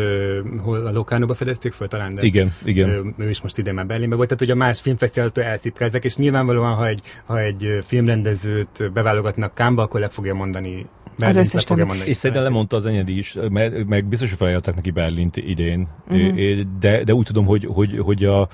hol 0.64 0.86
a 0.86 0.92
Lokánóba 0.92 1.34
fedezték 1.34 1.74
föl 1.74 1.88
talán, 1.88 2.16
de 2.16 2.22
Igen, 2.22 2.54
igen. 2.64 3.14
Ő 3.18 3.30
is 3.30 3.42
most 3.42 3.58
idén 3.58 3.74
már 3.74 3.86
Berlinben 3.86 4.18
volt, 4.18 4.30
tehát 4.30 4.44
hogy 4.44 4.54
a 4.54 4.66
más 4.66 4.82
filmfesztiváltól 4.82 5.44
elszipkázzák, 5.44 6.04
és 6.04 6.16
nyilvánvalóan, 6.16 6.55
ha 6.62 6.88
egy, 6.88 7.02
ha 7.26 7.40
egy 7.40 7.80
filmrendezőt 7.82 8.92
beválogatnak 8.94 9.54
Kámba, 9.54 9.82
akkor 9.82 10.00
le 10.00 10.08
fogja 10.08 10.34
mondani 10.34 10.86
Berlint, 11.18 11.46
összes 11.46 11.62
le 11.62 11.68
fogja 11.68 11.86
mondani. 11.86 12.10
És 12.10 12.18
szerintem 12.18 12.44
lemondta 12.46 12.76
az 12.76 12.86
enyedi 12.86 13.18
is, 13.18 13.38
meg, 13.50 13.88
meg 13.88 14.06
biztos, 14.06 14.30
hogy 14.30 14.38
felajánlották 14.38 14.76
neki 14.76 14.92
Berlint 14.92 15.38
idén, 15.38 15.88
uh-huh. 16.10 16.60
de, 16.80 17.04
de 17.04 17.14
úgy 17.14 17.26
tudom, 17.26 17.46
hogy, 17.46 17.68
hogy, 17.72 18.00
hogy 18.00 18.24
a, 18.24 18.50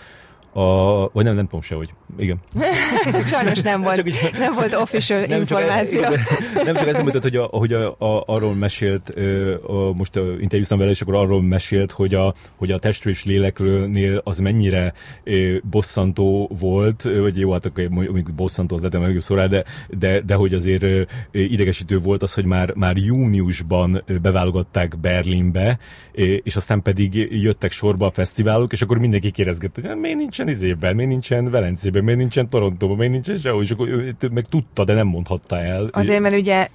a, 0.53 1.09
vagy 1.13 1.23
nem, 1.23 1.35
nem 1.35 1.45
tudom 1.45 1.61
se, 1.61 1.75
hogy 1.75 1.93
igen. 2.17 2.37
Sajnos 3.31 3.61
nem 3.61 3.81
volt, 3.81 3.95
Csak 3.95 4.37
nem 4.37 4.53
volt 4.53 4.73
official 4.73 5.19
Nem 5.19 5.45
csak, 5.45 5.59
információ. 5.59 5.99
igen, 5.99 6.11
de 6.53 6.63
nem 6.63 6.75
csak 6.75 6.87
eszembe 6.87 7.11
jutott, 7.13 7.21
hogy, 7.21 7.35
a, 7.35 7.43
hogy 7.43 7.73
a, 7.73 7.95
a, 7.99 8.23
arról 8.25 8.53
mesélt, 8.53 9.11
ö, 9.15 9.55
a, 9.67 9.93
most 9.93 10.15
a, 10.15 10.21
interjúztam 10.39 10.77
vele, 10.77 10.89
és 10.89 11.01
akkor 11.01 11.15
arról 11.15 11.41
mesélt, 11.41 11.91
hogy 11.91 12.13
a, 12.13 12.33
hogy 12.55 12.71
a 12.71 12.79
testről 12.79 13.13
és 13.13 13.25
lélekről 13.25 14.21
az 14.23 14.39
mennyire 14.39 14.93
ö, 15.23 15.57
bosszantó 15.69 16.49
volt, 16.59 17.03
vagy 17.03 17.37
jó, 17.37 17.51
hát 17.51 17.65
akkor 17.65 17.87
mondjuk 17.87 18.31
bosszantó 18.33 18.75
az 18.75 18.81
lehet, 18.81 18.99
meg 19.07 19.21
szó 19.21 19.35
rá, 19.35 19.45
de, 19.45 19.63
de, 19.89 20.21
de 20.21 20.33
hogy 20.35 20.53
azért 20.53 20.83
ö, 20.83 21.01
idegesítő 21.31 21.97
volt 21.97 22.23
az, 22.23 22.33
hogy 22.33 22.45
már, 22.45 22.73
már 22.75 22.97
júniusban 22.97 24.03
beválogatták 24.21 24.99
Berlinbe, 24.99 25.79
és 26.43 26.55
aztán 26.55 26.81
pedig 26.81 27.13
jöttek 27.41 27.71
sorba 27.71 28.05
a 28.05 28.11
fesztiválok, 28.11 28.71
és 28.71 28.81
akkor 28.81 28.97
mindenki 28.97 29.31
kérdezgette, 29.31 29.81
hogy 29.81 29.89
"Hát 29.89 29.99
miért 29.99 30.17
nincsen 30.45 30.67
izében, 30.67 30.95
miért 30.95 31.09
nincsen 31.09 31.49
Velencében, 31.49 32.03
miért 32.03 32.19
nincsen 32.19 32.49
Torontóban, 32.49 32.97
miért 32.97 33.11
nincsen 33.11 33.37
sehol, 33.37 33.63
és 33.63 33.71
akkor 33.71 33.87
ő 33.87 34.15
meg 34.31 34.45
tudta, 34.49 34.83
de 34.83 34.93
nem 34.93 35.07
mondhatta 35.07 35.59
el. 35.59 35.89
Azért, 35.91 36.19
mert 36.19 36.35
ugye 36.35 36.67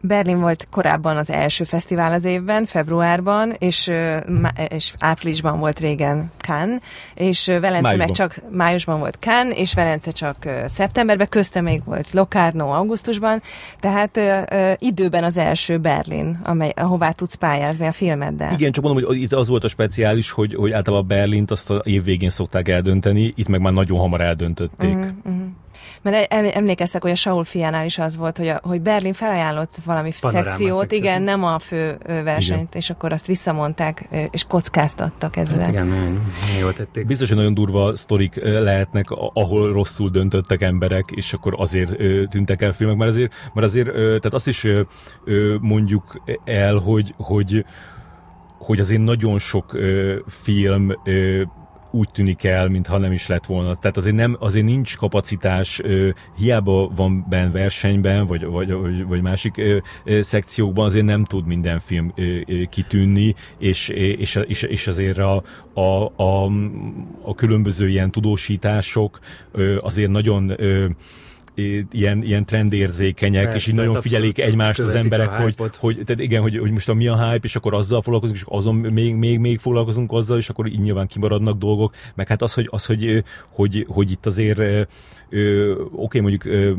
Berlin 0.00 0.40
volt 0.40 0.66
korábban 0.70 1.16
az 1.16 1.30
első 1.30 1.64
fesztivál 1.64 2.12
az 2.12 2.24
évben, 2.24 2.66
februárban, 2.66 3.54
és, 3.58 3.90
és 4.68 4.94
áprilisban 4.98 5.58
volt 5.58 5.80
régen 5.80 6.30
Cannes, 6.38 6.80
és 7.14 7.46
Velence 7.46 7.80
Májusban. 7.80 7.96
meg 7.96 8.10
csak 8.10 8.34
májusban 8.50 8.98
volt 8.98 9.16
Cannes, 9.20 9.58
és 9.58 9.74
Velence 9.74 10.10
csak 10.10 10.36
szeptemberben, 10.66 11.28
közte 11.28 11.60
még 11.60 11.84
volt 11.84 12.12
Locarno 12.12 12.68
augusztusban, 12.68 13.42
tehát 13.80 14.20
időben 14.78 15.24
az 15.24 15.36
első 15.36 15.78
Berlin, 15.78 16.40
amely, 16.44 16.72
ahová 16.76 17.10
tudsz 17.10 17.34
pályázni 17.34 17.86
a 17.86 17.92
filmeddel. 17.92 18.52
Igen, 18.52 18.72
csak 18.72 18.84
mondom, 18.84 19.04
hogy 19.04 19.22
itt 19.22 19.32
az 19.32 19.48
volt 19.48 19.64
a 19.64 19.68
speciális, 19.68 20.30
hogy, 20.30 20.54
hogy 20.54 20.72
általában 20.72 21.06
Berlint 21.06 21.50
azt 21.50 21.70
a 21.70 21.82
év 21.84 22.04
végén 22.04 22.30
szokták 22.30 22.68
eldönteni, 22.68 22.91
itt 23.36 23.48
meg 23.48 23.60
már 23.60 23.72
nagyon 23.72 23.98
hamar 23.98 24.20
eldöntötték. 24.20 24.96
Mhm, 24.96 25.08
mhm. 25.24 25.42
Mert 26.02 26.32
em- 26.32 26.54
emlékeztek, 26.54 27.02
hogy 27.02 27.10
a 27.10 27.14
Saul 27.14 27.44
fiánál 27.44 27.84
is 27.84 27.98
az 27.98 28.16
volt, 28.16 28.38
hogy, 28.38 28.48
a, 28.48 28.60
hogy 28.62 28.80
Berlin 28.80 29.12
felajánlott 29.12 29.76
valami 29.84 30.12
Panoráma 30.20 30.44
szekciót, 30.44 30.78
szekciót. 30.78 31.02
igen, 31.02 31.22
nem 31.22 31.44
a 31.44 31.58
fő 31.58 31.98
versenyt, 32.06 32.74
és 32.74 32.90
akkor 32.90 33.12
azt 33.12 33.26
visszamondták, 33.26 34.08
és 34.30 34.44
kockáztattak 34.44 35.36
ezzel. 35.36 35.58
Hát 35.58 35.68
igen, 35.68 35.86
nagyon, 35.86 36.12
nagyon 36.40 36.60
jól 36.60 36.72
tették. 36.72 37.06
Biztos, 37.06 37.28
hogy 37.28 37.36
nagyon 37.36 37.54
durva 37.54 37.96
sztorik 37.96 38.40
lehetnek, 38.42 39.10
ahol 39.10 39.72
rosszul 39.72 40.10
döntöttek 40.10 40.62
emberek, 40.62 41.04
és 41.14 41.32
akkor 41.32 41.54
azért 41.56 41.96
tűntek 42.28 42.62
el 42.62 42.72
filmek, 42.72 42.96
mert 42.96 43.10
azért, 43.10 43.32
mert 43.54 43.66
azért 43.66 43.92
tehát 43.92 44.34
azt 44.34 44.48
is 44.48 44.66
mondjuk 45.60 46.22
el, 46.44 46.76
hogy, 46.76 47.14
hogy, 47.16 47.64
hogy 48.58 48.80
azért 48.80 49.00
nagyon 49.00 49.38
sok 49.38 49.74
ö, 49.74 50.16
film 50.26 50.92
ö, 51.04 51.42
úgy 51.92 52.08
tűnik 52.10 52.44
el, 52.44 52.68
mintha 52.68 52.98
nem 52.98 53.12
is 53.12 53.26
lett 53.26 53.46
volna. 53.46 53.74
Tehát 53.74 53.96
azért, 53.96 54.16
nem, 54.16 54.36
azért 54.38 54.64
nincs 54.64 54.96
kapacitás, 54.96 55.80
ö, 55.82 56.08
hiába 56.36 56.92
van 56.96 57.26
benn 57.28 57.50
versenyben, 57.50 58.26
vagy, 58.26 58.44
vagy, 58.44 58.72
vagy, 58.72 59.06
vagy 59.06 59.22
másik 59.22 59.56
ö, 59.56 59.78
ö, 60.04 60.22
szekciókban, 60.22 60.84
azért 60.84 61.04
nem 61.04 61.24
tud 61.24 61.46
minden 61.46 61.80
film 61.80 62.12
ö, 62.14 62.22
ö, 62.46 62.62
kitűnni, 62.70 63.34
és, 63.58 63.88
és, 63.88 64.38
és, 64.46 64.62
és 64.62 64.86
azért 64.86 65.18
a, 65.18 65.42
a, 65.74 66.22
a, 66.22 66.44
a 67.22 67.34
különböző 67.34 67.88
ilyen 67.88 68.10
tudósítások 68.10 69.18
ö, 69.52 69.78
azért 69.78 70.10
nagyon 70.10 70.52
ö, 70.56 70.86
ilyen, 71.90 72.22
ilyen 72.22 72.44
trendérzékenyek, 72.44 73.42
Persze, 73.42 73.56
és 73.56 73.66
így 73.66 73.74
nagyon 73.74 73.94
hát 73.94 74.02
figyelik 74.02 74.38
egymást 74.38 74.78
az 74.78 74.94
emberek, 74.94 75.28
hogy, 75.28 75.54
hogy 75.78 76.00
tehát 76.04 76.22
igen, 76.22 76.42
hogy, 76.42 76.58
hogy 76.58 76.70
most 76.70 76.88
a 76.88 76.94
mi 76.94 77.06
a 77.06 77.30
hype, 77.30 77.46
és 77.46 77.56
akkor 77.56 77.74
azzal 77.74 78.02
foglalkozunk, 78.02 78.38
és 78.38 78.44
azon 78.48 78.74
még, 78.74 79.14
még, 79.14 79.38
még 79.38 79.58
foglalkozunk 79.58 80.12
azzal, 80.12 80.38
és 80.38 80.48
akkor 80.48 80.66
így 80.66 80.80
nyilván 80.80 81.06
kimaradnak 81.06 81.58
dolgok, 81.58 81.94
meg 82.14 82.28
hát 82.28 82.42
az, 82.42 82.54
hogy, 82.54 82.68
az, 82.70 82.84
hogy, 82.84 83.24
hogy, 83.48 83.86
hogy 83.88 84.10
itt 84.10 84.26
azért 84.26 84.88
ö, 85.32 85.42
ö, 85.42 85.74
oké, 85.92 86.20
mondjuk 86.20 86.44
ö, 86.44 86.72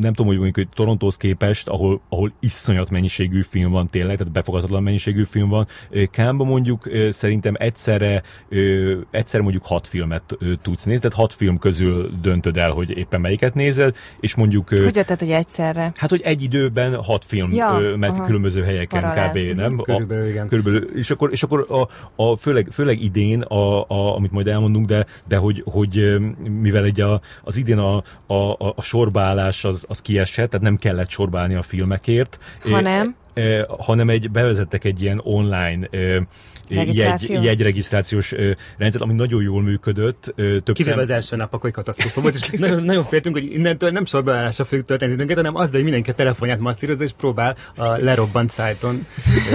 nem 0.00 0.12
tudom, 0.12 0.26
hogy 0.26 0.36
mondjuk 0.36 0.54
hogy 0.54 0.68
Torontóhoz 0.74 1.16
képest, 1.16 1.68
ahol, 1.68 2.00
ahol 2.08 2.32
iszonyat 2.40 2.90
mennyiségű 2.90 3.42
film 3.42 3.70
van 3.70 3.90
tényleg, 3.90 4.16
tehát 4.16 4.32
befogadhatatlan 4.32 4.82
mennyiségű 4.82 5.24
film 5.24 5.48
van. 5.48 5.66
Ö, 5.90 6.02
Kámba 6.10 6.44
mondjuk 6.44 6.86
ö, 6.86 7.10
szerintem 7.10 7.54
egyszerre, 7.58 8.22
ö, 8.48 8.96
egyszerre 9.10 9.42
mondjuk 9.42 9.64
hat 9.66 9.86
filmet 9.86 10.22
ö, 10.38 10.52
tudsz 10.62 10.84
nézni, 10.84 11.00
tehát 11.00 11.16
hat 11.16 11.32
film 11.32 11.58
közül 11.58 12.10
döntöd 12.22 12.56
el, 12.56 12.70
hogy 12.70 12.96
éppen 12.98 13.20
melyiket 13.20 13.54
nézed, 13.54 13.96
és 14.20 14.34
mondjuk 14.34 14.70
ö, 14.70 14.82
Hogy 14.84 14.96
jöttet, 14.96 15.18
hogy 15.20 15.30
egyszerre? 15.30 15.92
Hát, 15.96 16.10
hogy 16.10 16.20
egy 16.24 16.42
időben 16.42 17.02
hat 17.02 17.24
film 17.24 17.52
Ja, 17.52 17.80
ja, 17.80 17.96
ment 17.96 18.16
aha. 18.16 18.26
különböző 18.26 18.62
helyeken 18.62 19.00
Paralel. 19.00 19.30
kb. 19.30 19.56
nem? 19.56 19.76
Körülbelül, 19.76 20.28
igen. 20.28 20.48
Körülbelül. 20.48 20.90
És 20.96 21.10
akkor, 21.10 21.30
és 21.32 21.42
akkor 21.42 21.66
a, 21.68 21.88
a 22.22 22.36
főleg, 22.36 22.68
főleg 22.72 23.02
idén, 23.02 23.40
a, 23.40 23.88
a, 23.88 24.16
amit 24.16 24.30
majd 24.32 24.46
elmondunk, 24.46 24.86
de, 24.86 25.06
de 25.28 25.36
hogy, 25.36 25.62
hogy 25.66 25.98
ö, 25.98 26.18
mivel 26.60 26.84
egy 26.84 27.00
a, 27.00 27.20
az 27.42 27.56
idén 27.56 27.78
a, 27.78 27.83
a, 27.84 28.04
a, 28.34 28.72
a 28.76 28.82
sorbaállás 28.82 29.64
az, 29.64 29.84
az 29.88 30.00
kiesett, 30.00 30.50
tehát 30.50 30.66
nem 30.66 30.76
kellett 30.76 31.08
sorbálni 31.08 31.54
a 31.54 31.62
filmekért. 31.62 32.38
Hanem? 32.62 33.16
hanem 33.78 34.08
egy, 34.08 34.30
bevezettek 34.30 34.84
egy 34.84 35.02
ilyen 35.02 35.20
online 35.24 35.88
jegy, 36.68 37.30
jegyregisztrációs 37.42 38.34
rendszer, 38.76 39.02
ami 39.02 39.12
nagyon 39.12 39.42
jól 39.42 39.62
működött. 39.62 40.32
Több 40.36 40.72
Kivéve 40.72 41.00
az 41.00 41.10
első 41.10 41.36
nap, 41.36 41.54
akkor 41.54 41.70
katasztrófa 41.70 42.20
volt, 42.20 42.34
és 42.34 42.50
nagyon, 42.58 42.82
nagyon 42.82 43.04
féltünk, 43.04 43.34
hogy 43.34 43.52
innentől 43.52 43.90
nem 43.90 44.04
sorbeállásra 44.04 44.64
fogjuk 44.64 44.86
történni 44.86 45.12
időnket, 45.12 45.36
hanem 45.36 45.54
az, 45.56 45.70
hogy 45.70 45.82
mindenki 45.82 46.10
a 46.10 46.14
telefonját 46.14 46.58
masszírozza, 46.58 47.04
és 47.04 47.12
próbál 47.12 47.56
a 47.76 47.86
lerobbant 47.86 48.50
szájton 48.50 49.06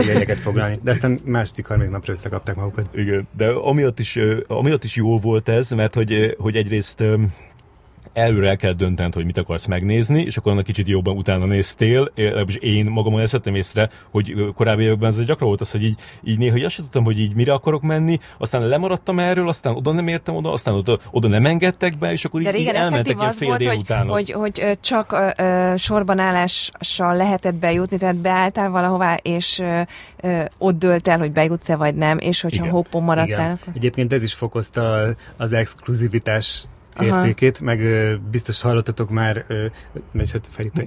jegyeket 0.05 0.39
foglalni. 0.39 0.79
De 0.83 0.91
aztán 0.91 1.19
második, 1.25 1.67
harmadik 1.67 1.91
napra 1.91 2.13
összekapták 2.13 2.55
magukat. 2.55 2.89
Igen, 2.93 3.27
de 3.37 3.49
amiatt 3.49 3.99
is, 3.99 4.17
amiatt 4.47 4.83
is 4.83 4.95
jó 4.95 5.19
volt 5.19 5.49
ez, 5.49 5.69
mert 5.69 5.93
hogy, 5.93 6.35
hogy 6.37 6.55
egyrészt 6.55 7.03
előre 8.13 8.49
el 8.49 8.57
kell 8.57 8.73
döntened, 8.73 9.13
hogy 9.13 9.25
mit 9.25 9.37
akarsz 9.37 9.65
megnézni, 9.65 10.21
és 10.21 10.37
akkor 10.37 10.51
annak 10.51 10.63
kicsit 10.63 10.87
jobban 10.87 11.17
utána 11.17 11.45
néztél, 11.45 12.11
és 12.45 12.55
én 12.55 12.85
magamon 12.85 13.21
ezt 13.21 13.31
vettem 13.31 13.55
észre, 13.55 13.89
hogy 14.09 14.35
korábbi 14.55 14.83
években 14.83 15.09
ez 15.09 15.25
gyakran 15.25 15.47
volt 15.47 15.61
az, 15.61 15.71
hogy 15.71 15.83
így, 15.83 15.99
így 16.23 16.37
néha 16.37 16.65
azt 16.65 16.75
tudtam, 16.75 17.03
hogy 17.03 17.19
így 17.19 17.35
mire 17.35 17.53
akarok 17.53 17.81
menni, 17.81 18.19
aztán 18.37 18.67
lemaradtam 18.67 19.19
erről, 19.19 19.47
aztán 19.47 19.75
oda 19.75 19.91
nem 19.91 20.07
értem 20.07 20.35
oda, 20.35 20.51
aztán 20.51 20.73
oda, 20.73 20.99
oda 21.11 21.27
nem 21.27 21.45
engedtek 21.45 21.97
be, 21.97 22.11
és 22.11 22.25
akkor 22.25 22.41
így, 22.41 22.55
így 22.55 22.67
elmentek 22.67 23.17
ilyen 23.19 23.31
fél 23.31 23.47
volt, 23.47 23.65
hogy, 23.65 23.85
hogy, 24.07 24.31
hogy, 24.31 24.77
csak 24.81 25.11
ö, 25.11 25.43
ö, 25.43 25.73
sorbanállással 25.77 27.15
lehetett 27.15 27.55
bejutni, 27.55 27.97
tehát 27.97 28.15
beálltál 28.15 28.69
valahová, 28.69 29.15
és 29.21 29.59
ö, 29.59 29.81
ö, 30.21 30.41
ott 30.57 30.77
dölt 30.77 31.07
el, 31.07 31.17
hogy 31.17 31.31
bejutsz-e 31.31 31.75
vagy 31.75 31.95
nem, 31.95 32.17
és 32.17 32.41
hogyha 32.41 32.63
Igen. 32.63 32.75
hoppon 32.75 33.03
maradtál. 33.03 33.37
Igen. 33.37 33.51
Akkor... 33.51 33.73
Egyébként 33.75 34.13
ez 34.13 34.23
is 34.23 34.33
fokozta 34.33 35.15
az 35.37 35.53
exkluzivitás 35.53 36.65
értékét, 37.01 37.55
Aha. 37.55 37.65
meg 37.65 37.81
ö, 37.81 38.15
biztos 38.31 38.61
hallottatok 38.61 39.09
már, 39.09 39.45
és 40.13 40.31
hát 40.31 40.47
Ferita, 40.51 40.81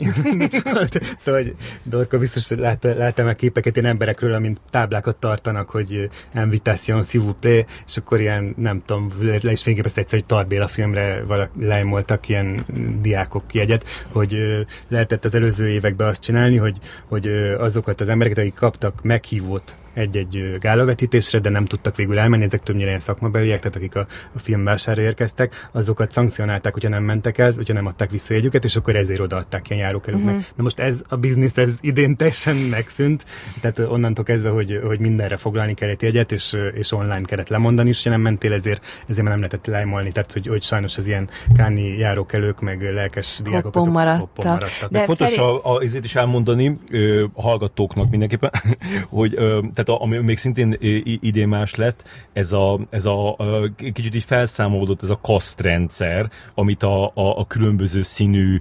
szóval, 1.22 1.42
hogy 1.42 1.54
Dorka 1.82 2.18
biztos 2.18 2.50
látta, 2.50 2.94
látta 2.96 3.22
meg 3.22 3.36
képeket 3.36 3.76
ilyen 3.76 3.88
emberekről, 3.88 4.34
amint 4.34 4.60
táblákat 4.70 5.16
tartanak, 5.16 5.70
hogy 5.70 6.10
invitation, 6.34 7.02
s'il 7.02 7.20
vous 7.22 7.34
plaît, 7.40 7.66
és 7.86 7.96
akkor 7.96 8.20
ilyen, 8.20 8.54
nem 8.56 8.82
tudom, 8.84 9.12
le 9.42 9.52
is 9.52 9.62
fényképezte 9.62 10.00
egyszer, 10.00 10.18
hogy 10.18 10.28
Tarbéla 10.28 10.68
filmre 10.68 11.22
leimoltak 11.58 12.28
ilyen 12.28 12.64
diákok 13.00 13.54
jegyet, 13.54 13.84
hogy 14.08 14.34
ö, 14.34 14.60
lehetett 14.88 15.24
az 15.24 15.34
előző 15.34 15.68
években 15.68 16.08
azt 16.08 16.22
csinálni, 16.22 16.56
hogy, 16.56 16.76
hogy 17.08 17.26
ö, 17.26 17.58
azokat 17.58 18.00
az 18.00 18.08
embereket, 18.08 18.38
akik 18.38 18.54
kaptak 18.54 19.02
meghívót 19.02 19.76
egy-egy 19.94 20.56
gálavetítésre, 20.60 21.38
de 21.38 21.50
nem 21.50 21.64
tudtak 21.64 21.96
végül 21.96 22.18
elmenni, 22.18 22.44
ezek 22.44 22.62
többnyire 22.62 22.88
ilyen 22.88 23.00
szakmabeliek, 23.00 23.58
tehát 23.58 23.76
akik 23.76 23.96
a, 23.96 24.06
a 24.32 24.38
filmvására 24.38 25.02
érkeztek, 25.02 25.68
azokat 25.72 26.12
szankcionálták, 26.12 26.72
hogyha 26.72 26.88
nem 26.88 27.02
mentek 27.02 27.38
el, 27.38 27.52
hogyha 27.52 27.74
nem 27.74 27.86
adták 27.86 28.10
vissza 28.10 28.34
jegyüket, 28.34 28.64
és 28.64 28.76
akkor 28.76 28.96
ezért 28.96 29.20
odaadták 29.20 29.70
ilyen 29.70 29.82
járókelőknek. 29.82 30.34
Uh-huh. 30.34 30.50
Na 30.54 30.62
most 30.62 30.78
ez 30.78 31.02
a 31.08 31.16
biznisz, 31.16 31.56
ez 31.56 31.74
idén 31.80 32.16
teljesen 32.16 32.56
megszűnt, 32.56 33.24
tehát 33.60 33.78
onnantól 33.78 34.24
kezdve, 34.24 34.50
hogy, 34.50 34.80
hogy 34.84 34.98
mindenre 34.98 35.36
foglalni 35.36 35.74
kellett 35.74 36.02
jegyet, 36.02 36.32
és, 36.32 36.56
és 36.74 36.92
online 36.92 37.22
kellett 37.22 37.48
lemondani, 37.48 37.88
és 37.88 38.04
ha 38.04 38.10
nem 38.10 38.20
mentél, 38.20 38.52
ezért, 38.52 38.84
ezért 39.06 39.22
már 39.22 39.38
nem 39.38 39.42
lehetett 39.48 39.66
lájmolni, 39.66 40.12
tehát 40.12 40.32
hogy, 40.32 40.46
hogy 40.46 40.62
sajnos 40.62 40.96
az 40.96 41.06
ilyen 41.06 41.28
káni 41.54 41.98
járókelők, 41.98 42.60
meg 42.60 42.92
lelkes 42.92 43.40
diákok 43.44 43.76
azok 43.76 43.92
maradtak. 43.92 44.44
maradtak. 44.44 44.90
De, 44.90 44.98
de 44.98 45.04
fontos 45.04 45.28
Feri... 45.28 45.40
a, 45.40 45.66
a, 45.66 45.76
a, 45.76 45.82
is 45.82 46.14
elmondani 46.14 46.78
ö, 46.90 47.24
hallgatóknak 47.34 48.10
mindenképpen, 48.10 48.50
hogy 49.08 49.34
ö, 49.36 49.60
tehát 49.82 50.00
ami 50.00 50.16
még 50.16 50.38
szintén 50.38 50.76
idén 51.20 51.48
más 51.48 51.74
lett, 51.74 52.04
ez 52.32 52.52
a, 52.52 52.80
ez 52.90 53.04
a 53.06 53.36
kicsit 53.92 54.14
így 54.14 54.24
felszámolódott 54.24 55.02
ez 55.02 55.10
a 55.10 55.20
kasztrendszer, 55.22 56.30
amit 56.54 56.82
a, 56.82 57.04
a, 57.04 57.38
a 57.38 57.46
különböző 57.46 58.02
színű 58.02 58.60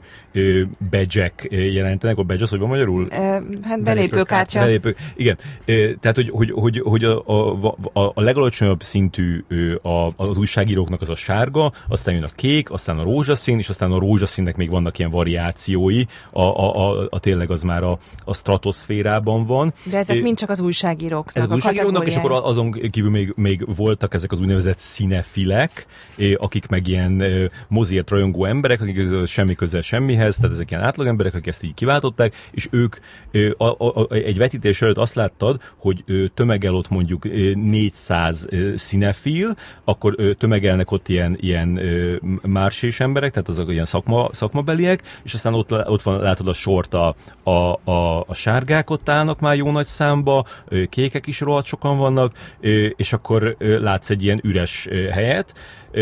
badge 0.90 1.32
jelentenek. 1.50 2.18
A 2.18 2.24
badge 2.24 2.44
az, 2.44 2.50
hogy 2.50 2.60
van 2.60 2.68
magyarul? 2.68 3.08
hát 3.64 3.84
belépőkártya. 3.84 4.60
Belépő, 4.60 4.96
igen. 5.16 5.38
Tehát, 6.00 6.16
hogy, 6.16 6.30
hogy, 6.30 6.52
hogy, 6.52 6.82
hogy 6.84 7.04
a, 7.04 7.22
a, 7.26 7.76
a, 7.94 8.12
a 8.14 8.22
legalacsonyabb 8.22 8.82
szintű 8.82 9.44
a, 9.82 10.10
az 10.16 10.38
újságíróknak 10.38 11.02
az 11.02 11.10
a 11.10 11.16
sárga, 11.16 11.72
aztán 11.88 12.14
jön 12.14 12.24
a 12.24 12.30
kék, 12.36 12.72
aztán 12.72 12.98
a 12.98 13.04
rózsaszín, 13.04 13.58
és 13.58 13.70
aztán 13.70 13.92
a 13.92 14.00
rózsaszínnek 14.00 14.56
még 14.56 14.70
vannak 14.70 15.00
ilyen 15.00 15.12
variációi, 15.12 16.04
a, 16.32 16.42
a, 16.42 16.90
a, 16.90 17.08
a 17.10 17.20
tényleg 17.20 17.52
az 17.52 17.64
már 17.64 17.84
a, 17.84 18.00
a 18.26 18.34
stratoszférában 18.34 19.46
van. 19.46 19.74
De 19.84 19.98
ezek 19.98 20.22
mind 20.22 20.38
csak 20.38 20.50
az 20.50 20.60
újságírók 20.60 21.22
újságíróknak. 21.26 21.44
Ez 21.44 21.52
újságíróknak, 21.52 22.08
és 22.08 22.16
akkor 22.16 22.32
azon 22.32 22.72
kívül 22.72 23.10
még, 23.10 23.34
még 23.36 23.76
voltak 23.76 24.14
ezek 24.14 24.32
az 24.32 24.40
úgynevezett 24.40 24.78
színefilek, 24.78 25.86
akik 26.38 26.68
meg 26.68 26.88
ilyen 26.88 27.24
mozért 27.68 28.10
rajongó 28.10 28.46
emberek, 28.46 28.82
akik 28.82 29.26
semmi 29.26 29.56
közel 29.56 29.82
semmihez, 29.82 30.21
tehát 30.22 30.52
ezek 30.52 30.72
ilyen 30.72 30.84
átlagemberek, 30.84 31.34
akik 31.34 31.48
ezt 31.48 31.64
így 31.64 31.74
kiváltották, 31.74 32.36
és 32.52 32.68
ők 32.72 32.96
a, 33.58 33.66
a, 33.66 34.02
a, 34.02 34.14
egy 34.14 34.38
vetítés 34.38 34.82
előtt 34.82 34.98
azt 34.98 35.16
láttad, 35.16 35.62
hogy 35.78 36.04
tömegel 36.34 36.76
ott 36.76 36.90
mondjuk 36.90 37.24
400 37.54 38.48
színefil, 38.76 39.56
akkor 39.84 40.16
tömegelnek 40.38 40.92
ott 40.92 41.08
ilyen, 41.08 41.38
ilyen 41.40 41.80
mársés 42.42 43.00
emberek, 43.00 43.32
tehát 43.32 43.50
azok 43.50 43.72
ilyen 43.72 43.86
szakma, 43.86 44.30
szakmabeliek, 44.32 45.04
és 45.24 45.34
aztán 45.34 45.54
ott, 45.54 45.72
ott 45.72 46.02
van, 46.02 46.20
látod 46.20 46.48
a 46.48 46.54
sort 46.54 46.94
a, 46.94 47.16
a, 47.44 47.90
a, 47.92 48.20
a 48.28 48.34
sárgák 48.34 48.90
ott 48.90 49.10
állnak 49.10 49.40
már 49.40 49.56
jó 49.56 49.72
nagy 49.72 49.86
számba, 49.86 50.46
kékek 50.90 51.28
is 51.28 51.40
rohadt 51.40 51.66
sokan 51.66 51.98
vannak, 51.98 52.34
és 52.96 53.14
akkor 53.14 53.56
látsz 53.60 54.10
egy 54.10 54.24
ilyen 54.24 54.40
üres 54.44 54.88
helyet, 55.12 55.54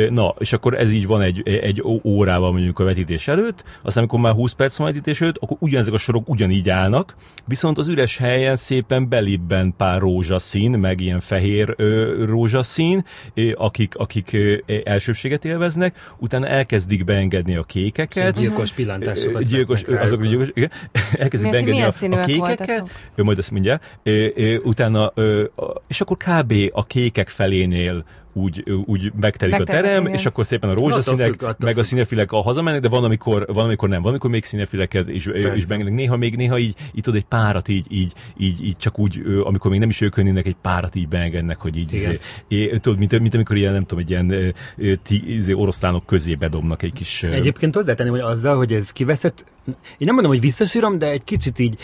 Na, 0.10 0.36
és 0.38 0.54
akkor 0.54 0.74
ez 0.74 0.92
így 0.92 1.08
van 1.08 1.22
egy, 1.22 1.50
egy 1.50 1.84
órával 2.04 2.52
mondjuk 2.52 2.80
a 2.80 2.84
vetítés 2.84 3.28
előtt, 3.28 3.64
aztán 3.82 4.04
amikor 4.04 4.20
már 4.20 4.34
20 4.34 4.52
perc 4.52 4.78
van 4.78 4.88
a 4.88 4.90
vetítés 4.90 5.22
előtt, 5.22 5.38
akkor 5.38 5.58
ugyanezek 5.60 5.94
a 5.94 5.98
sorok 5.98 6.30
ugyanígy 6.30 6.70
állnak, 6.70 7.16
viszont 7.46 7.78
az 7.78 7.88
üres 7.88 8.18
helyen 8.18 8.56
szépen 8.56 9.10
belibben 9.10 9.74
pár 9.78 10.00
rózsaszín, 10.00 10.72
meg 10.72 11.02
ilyen 11.02 11.20
fehér 11.20 11.74
ö, 11.78 12.24
rózsaszín, 12.26 13.06
ö, 13.34 13.52
akik, 13.56 13.96
akik 13.96 14.34
ö, 14.34 14.56
elsőbséget 14.84 15.46
élveznek, 15.46 15.96
utána 16.18 16.48
elkezdik 16.48 17.04
beengedni 17.04 17.56
a 17.56 17.64
kékeket. 17.64 18.40
Gyilkos 18.40 18.72
pillantásokat. 18.72 19.44
Gyilkos, 19.44 19.84
azok 19.84 20.26
gyilkos, 20.26 20.48
igen, 20.54 20.72
elkezdik 21.12 21.52
Miért, 21.52 21.66
beengedni 21.66 22.16
a, 22.16 22.22
a 22.22 22.24
kékeket, 22.24 23.12
ő 23.16 23.24
majd 23.24 23.38
azt 23.38 23.52
mindjárt, 23.52 24.00
ö, 24.04 24.28
ö, 24.36 24.58
utána, 24.58 25.12
ö, 25.16 25.44
és 25.88 26.02
akkor 26.02 26.18
kb. 26.18 26.54
a 26.72 26.86
kékek 26.86 27.28
felénél 27.28 28.06
úgy, 28.42 28.64
úgy 28.86 29.12
megtelik 29.20 29.58
Megtelik, 29.58 29.82
a 29.82 29.82
terem, 29.88 30.02
igen. 30.02 30.14
és 30.14 30.26
akkor 30.26 30.46
szépen 30.46 30.70
a 30.70 30.74
rózsaszínek, 30.74 31.28
függ, 31.28 31.64
meg 31.64 31.78
a 31.78 31.84
színefilek 31.84 32.32
a 32.32 32.42
hazamennek, 32.42 32.82
de 32.82 32.90
van, 32.90 33.04
amikor, 33.04 33.46
van, 33.54 33.64
amikor 33.64 33.90
nem, 33.90 34.02
van, 34.02 34.10
amikor 34.10 34.30
még 34.30 34.44
színefileket 34.44 35.10
is, 35.10 35.26
is 35.56 35.66
beengednek. 35.66 35.94
Néha 35.94 36.18
még, 36.18 36.36
néha 36.36 36.58
így, 36.58 36.76
így 36.94 37.04
tudod, 37.04 37.20
egy 37.20 37.26
párat 37.26 37.68
így, 37.68 37.86
így, 37.90 38.14
így, 38.38 38.66
így 38.66 38.78
csak 38.78 39.00
úgy, 39.00 39.22
amikor 39.44 39.72
még 39.72 39.80
nem 39.80 39.90
is 39.90 40.02
ők 40.02 40.18
önnének, 40.18 40.48
egy 40.48 40.58
párat 40.62 40.96
így 40.96 41.08
beengednek, 41.08 41.58
hogy 41.58 41.78
így, 41.78 41.94
izé, 41.94 42.20
é, 42.48 42.78
tudod, 42.78 42.98
mint, 42.98 43.20
mint, 43.20 43.34
amikor 43.34 43.56
ilyen, 43.56 43.74
nem 43.74 43.86
tudom, 43.86 44.04
egy 44.04 44.10
ilyen 44.10 44.56
tí, 45.04 45.36
izé, 45.36 45.54
oroszlánok 45.54 46.06
közé 46.06 46.36
bedobnak 46.36 46.82
egy 46.84 46.94
kis... 46.94 47.24
Egyébként 47.24 47.76
hozzátenném, 47.76 48.14
hogy 48.14 48.22
azzal, 48.22 48.58
hogy 48.58 48.74
ez 48.74 48.92
kiveszett, 48.92 49.46
én 49.68 49.76
nem 49.98 50.14
mondom, 50.14 50.32
hogy 50.32 50.42
visszasírom, 50.42 50.98
de 50.98 51.10
egy 51.10 51.24
kicsit 51.24 51.60
így 51.60 51.78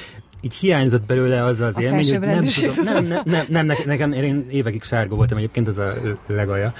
így 0.45 0.53
hiányzott 0.53 1.05
belőle 1.05 1.43
az 1.43 1.61
az 1.61 1.77
a 1.77 1.81
élmény, 1.81 2.09
hogy 2.09 2.19
nem 2.19 2.41
tudom, 2.41 2.83
nem, 2.83 3.05
nem, 3.05 3.21
nem, 3.25 3.45
nem, 3.49 3.65
nekem, 3.65 3.85
nekem, 3.85 4.11
én 4.11 4.45
évekig 4.49 4.83
sárga 4.83 5.15
voltam 5.15 5.37
egyébként, 5.37 5.67
az 5.67 5.77
a 5.77 5.93
legaja. 6.27 6.73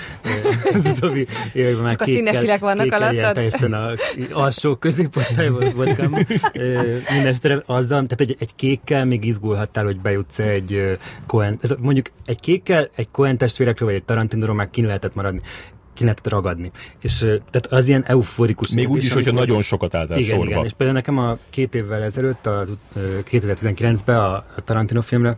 Az 0.74 0.86
utóbbi 0.86 1.28
években 1.54 1.82
már 1.82 1.92
Csak 1.92 2.02
a 2.02 2.06
színefilek 2.06 2.60
vannak 2.60 2.94
alattad? 2.94 3.34
Teljesen 3.34 3.74
a 3.74 3.94
alsó 4.32 4.76
középosztály 4.76 5.50
volt 5.50 5.72
voltam. 5.72 6.18
Mindenestre 7.10 7.64
azzal, 7.66 8.06
tehát 8.06 8.22
egy, 8.22 8.36
egy 8.40 8.56
kékkel 8.56 9.06
még 9.06 9.26
izgulhattál, 9.26 9.84
hogy 9.86 10.00
bejutsz 10.00 10.40
egy 10.40 10.98
Cohen, 11.26 11.60
mondjuk 11.78 12.06
egy 12.26 12.40
kékkel, 12.40 12.90
egy 12.96 13.08
Cohen 13.12 13.38
testvérekről, 13.38 13.88
vagy 13.88 13.98
egy 13.98 14.04
Tarantinról 14.04 14.56
már 14.56 14.70
kin 14.70 14.86
lehetett 14.86 15.16
maradni 15.16 15.42
ki 15.96 16.04
lehetett 16.04 16.30
ragadni. 16.30 16.72
És 17.02 17.18
tehát 17.20 17.68
az 17.70 17.88
ilyen 17.88 18.04
euforikus 18.08 18.70
Még 18.70 18.90
úgy 18.90 19.04
is, 19.04 19.14
hogyha 19.14 19.32
volt, 19.32 19.46
nagyon 19.48 19.62
sokat 19.62 19.94
álltál 19.94 20.18
igen, 20.18 20.30
sorba. 20.30 20.52
Igen, 20.52 20.66
és 20.66 20.72
például 20.78 20.98
nekem 20.98 21.18
a 21.18 21.38
két 21.50 21.76
évvel 21.76 22.04
ezelőtt, 22.04 22.48
az, 22.48 22.74
2019-ben 23.32 24.18
a, 24.18 24.34
a 24.34 24.62
Tarantino 24.64 25.02
filmre 25.02 25.38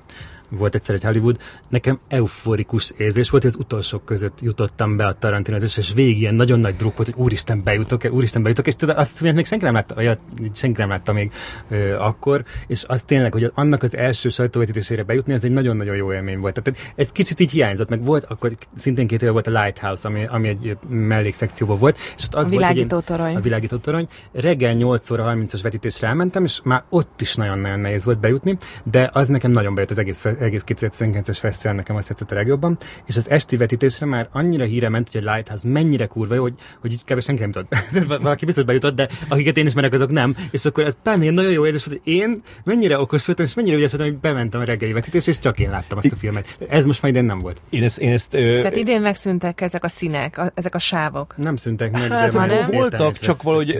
volt 0.49 0.75
egyszer 0.75 0.95
egy 0.95 1.03
Hollywood, 1.03 1.37
nekem 1.69 1.99
euforikus 2.07 2.93
érzés 2.97 3.29
volt, 3.29 3.43
hogy 3.43 3.51
az 3.55 3.59
utolsók 3.59 4.05
között 4.05 4.41
jutottam 4.41 4.97
be 4.97 5.05
a 5.05 5.13
Tarantino 5.13 5.57
és 5.57 5.91
végig 5.95 6.19
ilyen 6.19 6.35
nagyon 6.35 6.59
nagy 6.59 6.75
druk 6.75 6.97
volt, 6.97 7.13
hogy 7.13 7.23
úristen 7.23 7.63
bejutok-e, 7.63 8.11
úristen 8.11 8.43
bejutok, 8.43 8.67
és 8.67 8.75
tudod, 8.75 8.97
azt 8.97 9.21
még 9.21 9.45
senki 9.45 9.65
nem 9.65 9.73
látta, 9.73 9.95
vagy 9.95 10.17
senki 10.53 10.79
nem 10.79 10.89
látta 10.89 11.13
még 11.13 11.31
ö, 11.69 11.95
akkor, 11.95 12.43
és 12.67 12.83
az 12.87 13.01
tényleg, 13.01 13.33
hogy 13.33 13.51
annak 13.53 13.83
az 13.83 13.95
első 13.95 14.29
sajtóvetítésére 14.29 15.03
bejutni, 15.03 15.33
ez 15.33 15.43
egy 15.43 15.51
nagyon-nagyon 15.51 15.95
jó 15.95 16.13
élmény 16.13 16.39
volt. 16.39 16.61
Tehát 16.61 16.93
ez 16.95 17.11
kicsit 17.11 17.39
így 17.39 17.51
hiányzott, 17.51 17.89
meg 17.89 18.03
volt, 18.03 18.23
akkor 18.23 18.51
szintén 18.77 19.07
két 19.07 19.21
éve 19.21 19.31
volt 19.31 19.47
a 19.47 19.51
Lighthouse, 19.51 20.07
ami, 20.07 20.25
ami 20.25 20.47
egy 20.47 20.77
mellékszekcióban 20.89 21.77
volt, 21.77 21.97
és 22.17 22.23
ott 22.23 22.35
az 22.35 22.47
a 22.47 22.49
világító 22.49 22.87
volt, 22.89 23.05
torony. 23.05 23.35
a 23.35 23.39
világító 23.39 23.77
torony. 23.77 24.07
Reggel 24.31 24.73
8 24.73 25.09
óra 25.11 25.33
30-as 25.35 25.59
vetítésre 25.63 26.07
elmentem, 26.07 26.43
és 26.43 26.59
már 26.63 26.83
ott 26.89 27.21
is 27.21 27.35
nagyon-nagyon 27.35 27.79
nehéz 27.79 28.05
volt 28.05 28.19
bejutni, 28.19 28.57
de 28.83 29.09
az 29.13 29.27
nekem 29.27 29.51
nagyon 29.51 29.73
bejött 29.73 29.91
az 29.91 29.97
egész 29.97 30.25
egész 30.39 30.63
2019-es 30.65 31.37
fesztivál 31.39 31.75
nekem 31.75 31.95
azt 31.95 32.07
tetszett 32.07 32.31
a 32.31 32.35
legjobban, 32.35 32.77
és 33.05 33.17
az 33.17 33.29
esti 33.29 33.57
vetítésre 33.57 34.05
már 34.05 34.27
annyira 34.31 34.63
híre 34.63 34.89
ment, 34.89 35.11
hogy 35.11 35.27
a 35.27 35.33
Lighthouse 35.33 35.67
mennyire 35.67 36.05
kurva 36.05 36.35
jó, 36.35 36.41
hogy, 36.41 36.55
hogy 36.81 36.91
így 36.91 37.03
kb. 37.03 37.21
senki 37.21 37.41
nem 37.41 37.51
tudott. 37.51 37.75
Valaki 38.21 38.45
biztos 38.45 38.63
bejutott, 38.63 38.95
de 38.95 39.07
akiket 39.29 39.57
én 39.57 39.65
ismerek, 39.65 39.93
azok 39.93 40.11
nem. 40.11 40.35
És 40.51 40.65
akkor 40.65 40.83
ez 40.83 40.97
pláne 41.03 41.29
nagyon 41.29 41.51
jó 41.51 41.65
érzés, 41.65 41.83
hogy 41.83 42.01
én 42.03 42.41
mennyire 42.63 42.99
okos 42.99 43.25
voltam, 43.25 43.45
és 43.45 43.53
mennyire 43.53 43.75
ügyes 43.75 43.91
voltam, 43.91 44.09
hogy 44.09 44.19
bementem 44.19 44.61
a 44.61 44.63
reggeli 44.63 44.93
vetítésre, 44.93 45.31
és 45.31 45.37
csak 45.37 45.59
én 45.59 45.69
láttam 45.69 45.97
azt 45.97 46.11
a 46.11 46.15
filmet. 46.15 46.57
Ez 46.69 46.85
most 46.85 47.01
már 47.01 47.11
idén 47.11 47.25
nem 47.25 47.39
volt. 47.39 47.61
Én 47.69 47.83
ezt, 47.83 47.97
én 47.97 48.11
ezt, 48.11 48.33
ö... 48.33 48.57
Tehát 48.61 48.75
idén 48.75 49.01
megszűntek 49.01 49.61
ezek 49.61 49.83
a 49.83 49.87
színek, 49.87 50.37
a, 50.37 50.51
ezek 50.55 50.75
a 50.75 50.79
sávok. 50.79 51.37
Nem 51.37 51.55
szűntek 51.55 51.91
meg, 51.91 52.11
Hát, 52.11 52.31
de 52.31 52.47
de 52.47 52.77
voltak, 52.77 53.17
csak 53.17 53.41
valahogy 53.41 53.77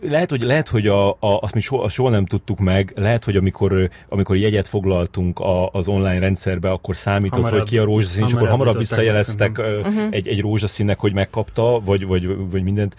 lehet, 0.00 0.30
hogy, 0.30 0.42
lehet, 0.42 0.68
hogy 0.68 0.86
a, 0.86 1.08
a, 1.08 1.16
azt 1.20 1.54
mi 1.54 1.60
soha, 1.60 1.88
soha 1.88 2.10
nem 2.10 2.26
tudtuk 2.26 2.58
meg, 2.58 2.92
lehet, 2.96 3.24
hogy 3.24 3.36
amikor, 3.36 3.90
amikor 4.08 4.36
jegyet 4.36 4.68
foglaltunk 4.68 5.38
a, 5.38 5.65
az 5.72 5.88
online 5.88 6.18
rendszerbe, 6.18 6.70
akkor 6.70 6.96
számított, 6.96 7.34
hamarabb, 7.38 7.58
hogy 7.58 7.68
ki 7.68 7.78
a 7.78 7.84
rózsaszín, 7.84 8.26
és 8.26 8.32
akkor 8.32 8.48
hamarabb 8.48 8.78
visszajeleztek 8.78 9.58
uh-huh. 9.58 10.06
egy, 10.10 10.28
egy 10.28 10.40
rózsaszínnek, 10.40 10.98
hogy 10.98 11.12
megkapta, 11.12 11.80
vagy, 11.84 12.06
vagy, 12.06 12.36
vagy 12.50 12.62
mindent 12.62 12.94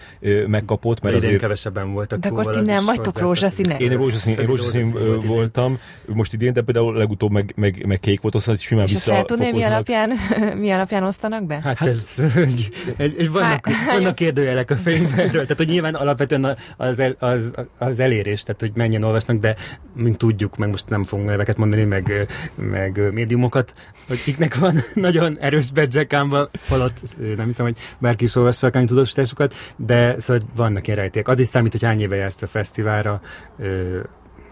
megkapott. 0.46 1.00
Mert 1.00 1.16
azért 1.16 1.40
kevesebben 1.40 1.92
voltak. 1.92 2.18
De 2.18 2.28
akkor 2.28 2.46
ti 2.46 2.60
nem 2.60 2.84
vagytok 2.84 3.18
rózsaszínek? 3.18 3.80
Én 3.80 3.96
rózsaszín, 3.96 4.38
én 4.38 4.46
rózsaszín 4.46 4.94
voltam, 5.26 5.78
most 6.06 6.32
idén, 6.32 6.52
de 6.52 6.62
például 6.62 6.96
legutóbb 6.96 7.30
meg, 7.30 7.52
meg, 7.56 7.86
meg 7.86 8.00
kék 8.00 8.20
volt, 8.20 8.34
aztán 8.34 8.54
simán 8.54 8.84
és 8.84 8.92
vissza. 8.92 9.16
És 9.16 9.22
tudni, 9.26 9.50
mi 9.50 9.62
alapján, 9.62 10.12
mi 10.62 10.70
alapján 10.70 11.02
osztanak 11.02 11.46
be? 11.46 11.60
Hát, 11.62 11.76
hát 11.76 11.88
ez, 11.88 12.14
egy, 12.36 12.68
egy, 12.96 13.30
vannak, 13.30 13.66
Há, 13.66 13.94
vannak 13.98 14.14
kérdőjelek 14.14 14.70
a 14.70 14.76
fejünkben 14.76 15.18
erről. 15.18 15.42
Tehát, 15.42 15.56
hogy 15.56 15.68
nyilván 15.68 15.94
alapvetően 15.94 16.56
az, 16.76 16.98
el, 16.98 17.16
az, 17.18 17.52
az 17.78 18.00
elérés, 18.00 18.42
tehát, 18.42 18.60
hogy 18.60 18.72
menjen 18.74 19.02
olvasnak, 19.02 19.36
de 19.36 19.56
mint 20.02 20.18
tudjuk, 20.18 20.56
meg 20.56 20.70
most 20.70 20.88
nem 20.88 21.04
fogunk 21.04 21.28
neveket 21.28 21.56
mondani, 21.56 21.84
meg, 21.84 22.26
meg 22.58 23.12
médiumokat, 23.12 23.74
hogy 24.06 24.22
kiknek 24.22 24.58
van 24.58 24.78
nagyon 24.94 25.38
erős 25.38 25.70
bedzsekámba, 25.70 26.50
holott 26.68 27.16
nem 27.36 27.46
hiszem, 27.46 27.64
hogy 27.64 27.76
bárki 27.98 28.24
is 28.24 28.34
olvassa 28.34 28.66
a 28.66 28.84
tudósításokat, 28.84 29.54
de 29.76 30.20
szóval 30.20 30.42
vannak 30.56 30.86
ilyen 30.86 30.98
rejték. 30.98 31.28
Az 31.28 31.40
is 31.40 31.46
számít, 31.46 31.72
hogy 31.72 31.82
hány 31.82 32.00
éve 32.00 32.16
jársz 32.16 32.42
a 32.42 32.46
fesztiválra, 32.46 33.20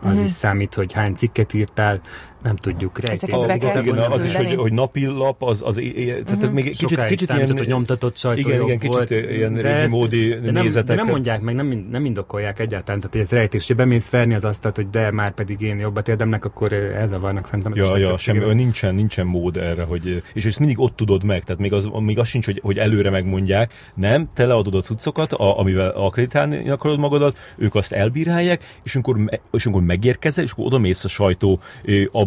az 0.00 0.14
mm-hmm. 0.14 0.24
is 0.24 0.30
számít, 0.30 0.74
hogy 0.74 0.92
hány 0.92 1.14
cikket 1.14 1.54
írtál, 1.54 2.00
nem 2.46 2.56
tudjuk. 2.56 3.08
Ezeket 3.08 3.34
a, 3.34 3.46
be 3.46 3.54
igen, 3.54 3.98
az 3.98 4.24
is, 4.24 4.36
hogy, 4.36 4.54
hogy 4.54 4.72
napilap, 4.72 5.42
az, 5.42 5.62
az 5.64 5.74
tehát 5.74 6.32
uh-huh. 6.32 6.50
még 6.50 6.64
kicsit, 6.64 7.04
kicsit 7.04 7.30
ilyen... 7.30 7.50
hogy 7.50 7.66
nyomtatott 7.66 8.16
sajtó 8.16 8.48
igen, 8.48 8.62
igen, 8.62 8.78
kicsit 8.78 8.94
volt, 8.94 9.10
ilyen 9.10 9.54
de, 9.54 9.88
módi 9.88 10.28
de 10.28 10.50
nem, 10.50 10.68
de 10.84 10.94
nem 10.94 11.06
mondják 11.06 11.40
meg, 11.40 11.54
nem, 11.54 11.86
nem 11.90 12.04
indokolják 12.04 12.58
egyáltalán, 12.58 13.00
tehát 13.00 13.16
ez 13.16 13.32
rejtés, 13.32 13.66
hogy 13.66 13.76
bemész 13.76 14.10
verni 14.10 14.34
az 14.34 14.44
asztalt, 14.44 14.76
hogy 14.76 14.90
de 14.90 15.10
már 15.10 15.34
pedig 15.34 15.60
én 15.60 15.78
jobbat 15.78 16.08
érdemnek, 16.08 16.44
akkor 16.44 16.72
elzavarnak 16.72 17.46
szerintem. 17.46 17.74
Ja, 17.74 17.96
ja, 17.96 18.16
semmi, 18.16 18.54
nincsen, 18.54 18.94
nincsen 18.94 19.26
mód 19.26 19.56
erre, 19.56 19.82
hogy, 19.82 20.22
és 20.32 20.44
ezt 20.44 20.58
mindig 20.58 20.78
ott 20.78 20.96
tudod 20.96 21.24
meg, 21.24 21.44
tehát 21.44 21.60
még 21.60 21.72
az, 21.72 21.88
még 21.98 22.18
az 22.18 22.28
sincs, 22.28 22.44
hogy, 22.44 22.60
hogy 22.62 22.78
előre 22.78 23.10
megmondják, 23.10 23.72
nem, 23.94 24.28
te 24.34 24.46
leadod 24.46 24.74
a 24.74 24.80
cuccokat, 24.80 25.32
a, 25.32 25.58
amivel 25.58 25.88
akreditálni 25.88 26.68
akarod 26.68 26.98
magadat, 26.98 27.38
ők 27.56 27.74
azt 27.74 27.92
elbírálják, 27.92 28.78
és 28.82 28.94
amikor, 28.94 29.40
és 29.52 29.66
amikor 29.66 29.86
megérkezel, 29.86 30.44
és 30.44 30.50
akkor 30.50 30.66
oda 30.66 30.78
mész 30.78 31.04
a 31.04 31.08
sajtó 31.08 31.60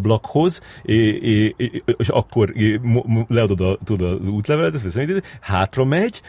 ablakhoz, 0.10 0.62
és 1.97 2.07
akkor 2.07 2.53
leadod 3.28 3.60
a, 3.60 3.78
tudod, 3.84 4.20
az 4.22 4.28
útlevelet, 4.28 5.39
hátra 5.39 5.84
megy, 5.84 6.22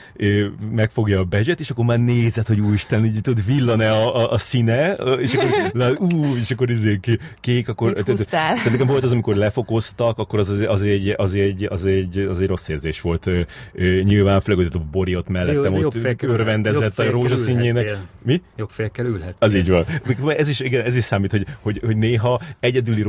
megfogja 0.72 1.18
a 1.18 1.24
badge 1.24 1.54
és 1.58 1.70
akkor 1.70 1.84
már 1.84 1.98
nézed, 1.98 2.46
hogy 2.46 2.60
úristen, 2.60 3.04
így 3.04 3.20
tudod, 3.20 3.44
villan-e 3.46 3.92
a, 3.92 4.16
a, 4.16 4.32
a 4.32 4.38
színe, 4.38 4.92
és 4.92 5.34
akkor, 5.34 5.96
ú, 5.98 6.36
és 6.36 6.50
akkor 6.50 6.70
izé 6.70 7.00
kék, 7.40 7.68
akkor... 7.68 7.92
Tehát, 7.92 8.28
tehát 8.28 8.70
nekem 8.70 8.86
volt 8.86 9.04
az, 9.04 9.12
amikor 9.12 9.34
lefokoztak, 9.34 10.18
akkor 10.18 10.38
az, 10.38 10.48
az, 10.48 10.64
az, 10.68 10.82
egy, 10.82 11.14
az, 11.16 11.34
egy, 11.34 11.64
az, 11.70 11.86
egy, 11.86 12.18
az 12.18 12.40
egy 12.40 12.46
rossz 12.46 12.68
érzés 12.68 13.00
volt. 13.00 13.30
Nyilván 14.02 14.40
főleg, 14.40 14.66
hogy 14.66 14.80
a 14.80 14.84
Bori 14.90 15.16
ott 15.16 15.28
mellettem, 15.28 15.74
ott 15.74 16.22
örvendezett 16.22 16.98
a 16.98 17.10
rózsaszínjének. 17.10 17.96
Mi? 18.22 18.42
Jobb 18.56 18.70
félkel 18.70 19.06
ülhet. 19.06 19.34
Az 19.38 19.54
így 19.54 19.68
van. 19.68 19.84
Ez 20.26 20.48
is, 20.48 20.60
igen, 20.60 20.84
ez 20.84 20.96
is 20.96 21.04
számít, 21.04 21.30
hogy, 21.30 21.46
hogy, 21.60 21.80
hogy 21.84 21.96
néha 21.96 22.40
egyedüli 22.60 23.02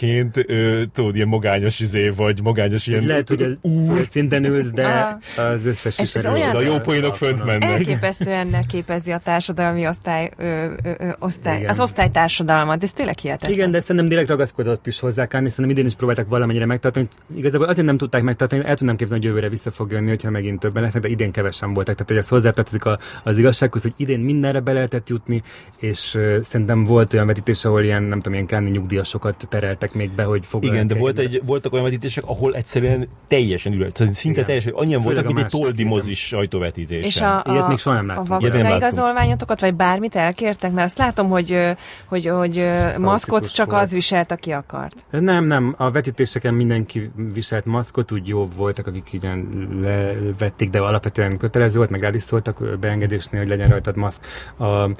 rózsaszínként 0.00 0.50
ö, 0.50 0.82
tudod, 0.92 1.16
ilyen 1.16 1.28
magányos 1.28 1.80
izé, 1.80 2.08
vagy 2.08 2.42
magányos 2.42 2.86
ilyen... 2.86 3.06
Lehet, 3.06 3.28
hogy 3.28 3.42
az 3.42 3.58
úr 3.60 4.06
szinten 4.10 4.44
ülsz, 4.44 4.70
de 4.70 5.18
az 5.36 5.66
összes 5.66 5.98
is 5.98 6.14
erős. 6.14 6.42
A 6.52 6.60
jó 6.60 6.78
poénok 6.78 7.14
fönt 7.14 7.44
mennek. 7.44 7.62
Elképesztően 7.62 8.56
képezi 8.72 9.10
a 9.10 9.18
társadalmi 9.18 9.86
osztály, 9.86 10.30
ö, 10.36 10.66
ö, 10.82 11.08
osztály 11.18 11.58
Igen. 11.58 11.70
az 11.70 11.80
osztálytársadalmat, 11.80 12.82
ez 12.82 12.92
tényleg 12.92 13.18
hihetetlen. 13.18 13.52
Igen, 13.52 13.70
de 13.70 13.80
szerintem 13.80 14.08
direkt 14.08 14.28
ragaszkodott 14.28 14.86
is 14.86 15.00
hozzá 15.00 15.26
Kán, 15.26 15.48
szerintem 15.48 15.70
idén 15.70 15.86
is 15.86 15.94
próbáltak 15.94 16.28
valamennyire 16.28 16.66
megtartani. 16.66 17.08
Igazából 17.36 17.66
azért 17.66 17.86
nem 17.86 17.96
tudták 17.96 18.22
megtartani, 18.22 18.64
el 18.64 18.76
tudnám 18.76 18.96
képzelni, 18.96 19.22
hogy 19.22 19.32
jövőre 19.32 19.50
vissza 19.50 19.70
fog 19.70 19.90
jönni, 19.90 20.08
hogyha 20.08 20.30
megint 20.30 20.60
többen 20.60 20.82
lesznek, 20.82 21.02
de 21.02 21.08
idén 21.08 21.30
kevesen 21.32 21.74
voltak. 21.74 21.94
Tehát, 21.94 22.08
hogy 22.08 22.18
ez 22.18 22.28
hozzátartozik 22.28 22.82
az 23.22 23.38
igazsághoz, 23.38 23.82
hogy 23.82 23.92
idén 23.96 24.20
mindenre 24.20 24.60
be 24.60 24.72
lehetett 24.72 25.08
jutni, 25.08 25.42
és 25.78 26.14
uh, 26.14 26.40
szerintem 26.40 26.84
volt 26.84 27.12
olyan 27.12 27.26
vetítés, 27.26 27.64
ahol 27.64 27.82
ilyen, 27.82 28.02
nem 28.02 28.18
tudom, 28.18 28.32
ilyen 28.32 28.46
káni 28.46 28.70
nyugdíjasokat 28.70 29.46
tereltek 29.82 29.94
még 29.94 30.10
be, 30.10 30.24
hogy 30.24 30.46
fog 30.46 30.64
Igen, 30.64 30.86
de 30.86 30.94
volt 30.94 31.18
egy, 31.18 31.42
voltak 31.44 31.72
olyan 31.72 31.84
vetítések, 31.84 32.24
ahol 32.26 32.54
egyszerűen 32.54 33.08
teljesen 33.28 33.72
ürült. 33.72 33.96
Szinte 33.96 34.28
Igen. 34.28 34.44
teljesen, 34.44 34.72
annyian 34.72 35.00
Főleg 35.00 35.24
voltak, 35.24 35.34
mint 35.34 35.54
egy 35.54 35.60
toldi 35.60 35.84
mozis 35.84 36.26
sajtóvetítés. 36.26 37.06
És 37.06 37.20
a, 37.20 37.38
a, 37.38 37.52
Ilyet 37.52 37.68
még 37.68 37.78
soha 37.78 37.96
nem 37.96 38.06
láttam. 38.06 38.24
A 38.28 38.38
vakcina 38.38 38.76
igazolványotokat, 38.76 39.60
vagy 39.60 39.74
bármit 39.74 40.16
elkértek? 40.16 40.72
Mert 40.72 40.86
azt 40.86 40.98
látom, 40.98 41.28
hogy, 41.28 41.76
hogy, 42.06 42.26
hogy 42.26 42.70
maszkot 42.98 43.52
csak 43.52 43.72
az 43.72 43.90
viselt, 43.90 44.30
aki 44.30 44.50
akart. 44.50 45.04
Nem, 45.10 45.44
nem. 45.44 45.74
A 45.78 45.90
vetítéseken 45.90 46.54
mindenki 46.54 47.10
viselt 47.32 47.64
maszkot, 47.64 48.12
úgy 48.12 48.28
jó 48.28 48.48
voltak, 48.56 48.86
akik 48.86 49.12
igen 49.12 49.48
levették, 49.82 50.70
de 50.70 50.78
alapvetően 50.78 51.38
kötelező 51.38 51.76
volt, 51.76 51.90
meg 51.90 52.00
rá 52.00 52.10
is 52.12 52.22
szóltak 52.22 52.78
beengedésnél, 52.80 53.40
hogy 53.40 53.48
legyen 53.48 53.68
rajtad 53.68 53.96
maszk. 53.96 54.20
A, 54.56 54.90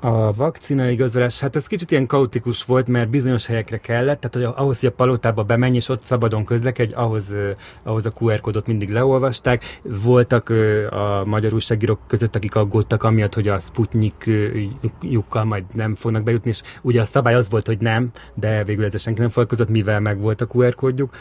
a 0.00 0.32
vakcina 0.32 0.88
igazolás, 0.88 1.40
hát 1.40 1.56
ez 1.56 1.66
kicsit 1.66 1.90
ilyen 1.90 2.06
kaotikus 2.06 2.64
volt, 2.64 2.88
mert 2.88 3.10
bizonyos 3.10 3.46
helyekre 3.46 3.76
kellett, 3.76 4.20
tehát 4.20 4.34
hogy 4.34 4.62
ahhoz, 4.64 4.80
hogy 4.80 4.88
a 4.88 4.92
palotába 4.92 5.42
bemenj, 5.42 5.76
és 5.76 5.88
ott 5.88 6.02
szabadon 6.02 6.44
közlekedj, 6.44 6.94
ahhoz, 6.94 7.34
ahhoz 7.82 8.06
a 8.06 8.12
QR 8.20 8.40
kódot 8.40 8.66
mindig 8.66 8.90
leolvasták. 8.90 9.80
Voltak 9.82 10.48
a 10.90 11.24
magyar 11.24 11.52
újságírók 11.52 11.98
között, 12.06 12.36
akik 12.36 12.54
aggódtak 12.54 13.02
amiatt, 13.02 13.34
hogy 13.34 13.48
a 13.48 13.58
Sputnik 13.58 14.30
jukkal 15.02 15.44
majd 15.44 15.64
nem 15.74 15.96
fognak 15.96 16.22
bejutni, 16.22 16.50
és 16.50 16.62
ugye 16.82 17.00
a 17.00 17.04
szabály 17.04 17.34
az 17.34 17.50
volt, 17.50 17.66
hogy 17.66 17.78
nem, 17.80 18.10
de 18.34 18.64
végül 18.64 18.84
ez 18.84 19.00
senki 19.00 19.20
nem 19.20 19.28
foglalkozott, 19.28 19.68
mivel 19.68 20.00
meg 20.00 20.20
volt 20.20 20.40
a 20.40 20.46
QR 20.52 20.74
kódjuk. 20.74 21.16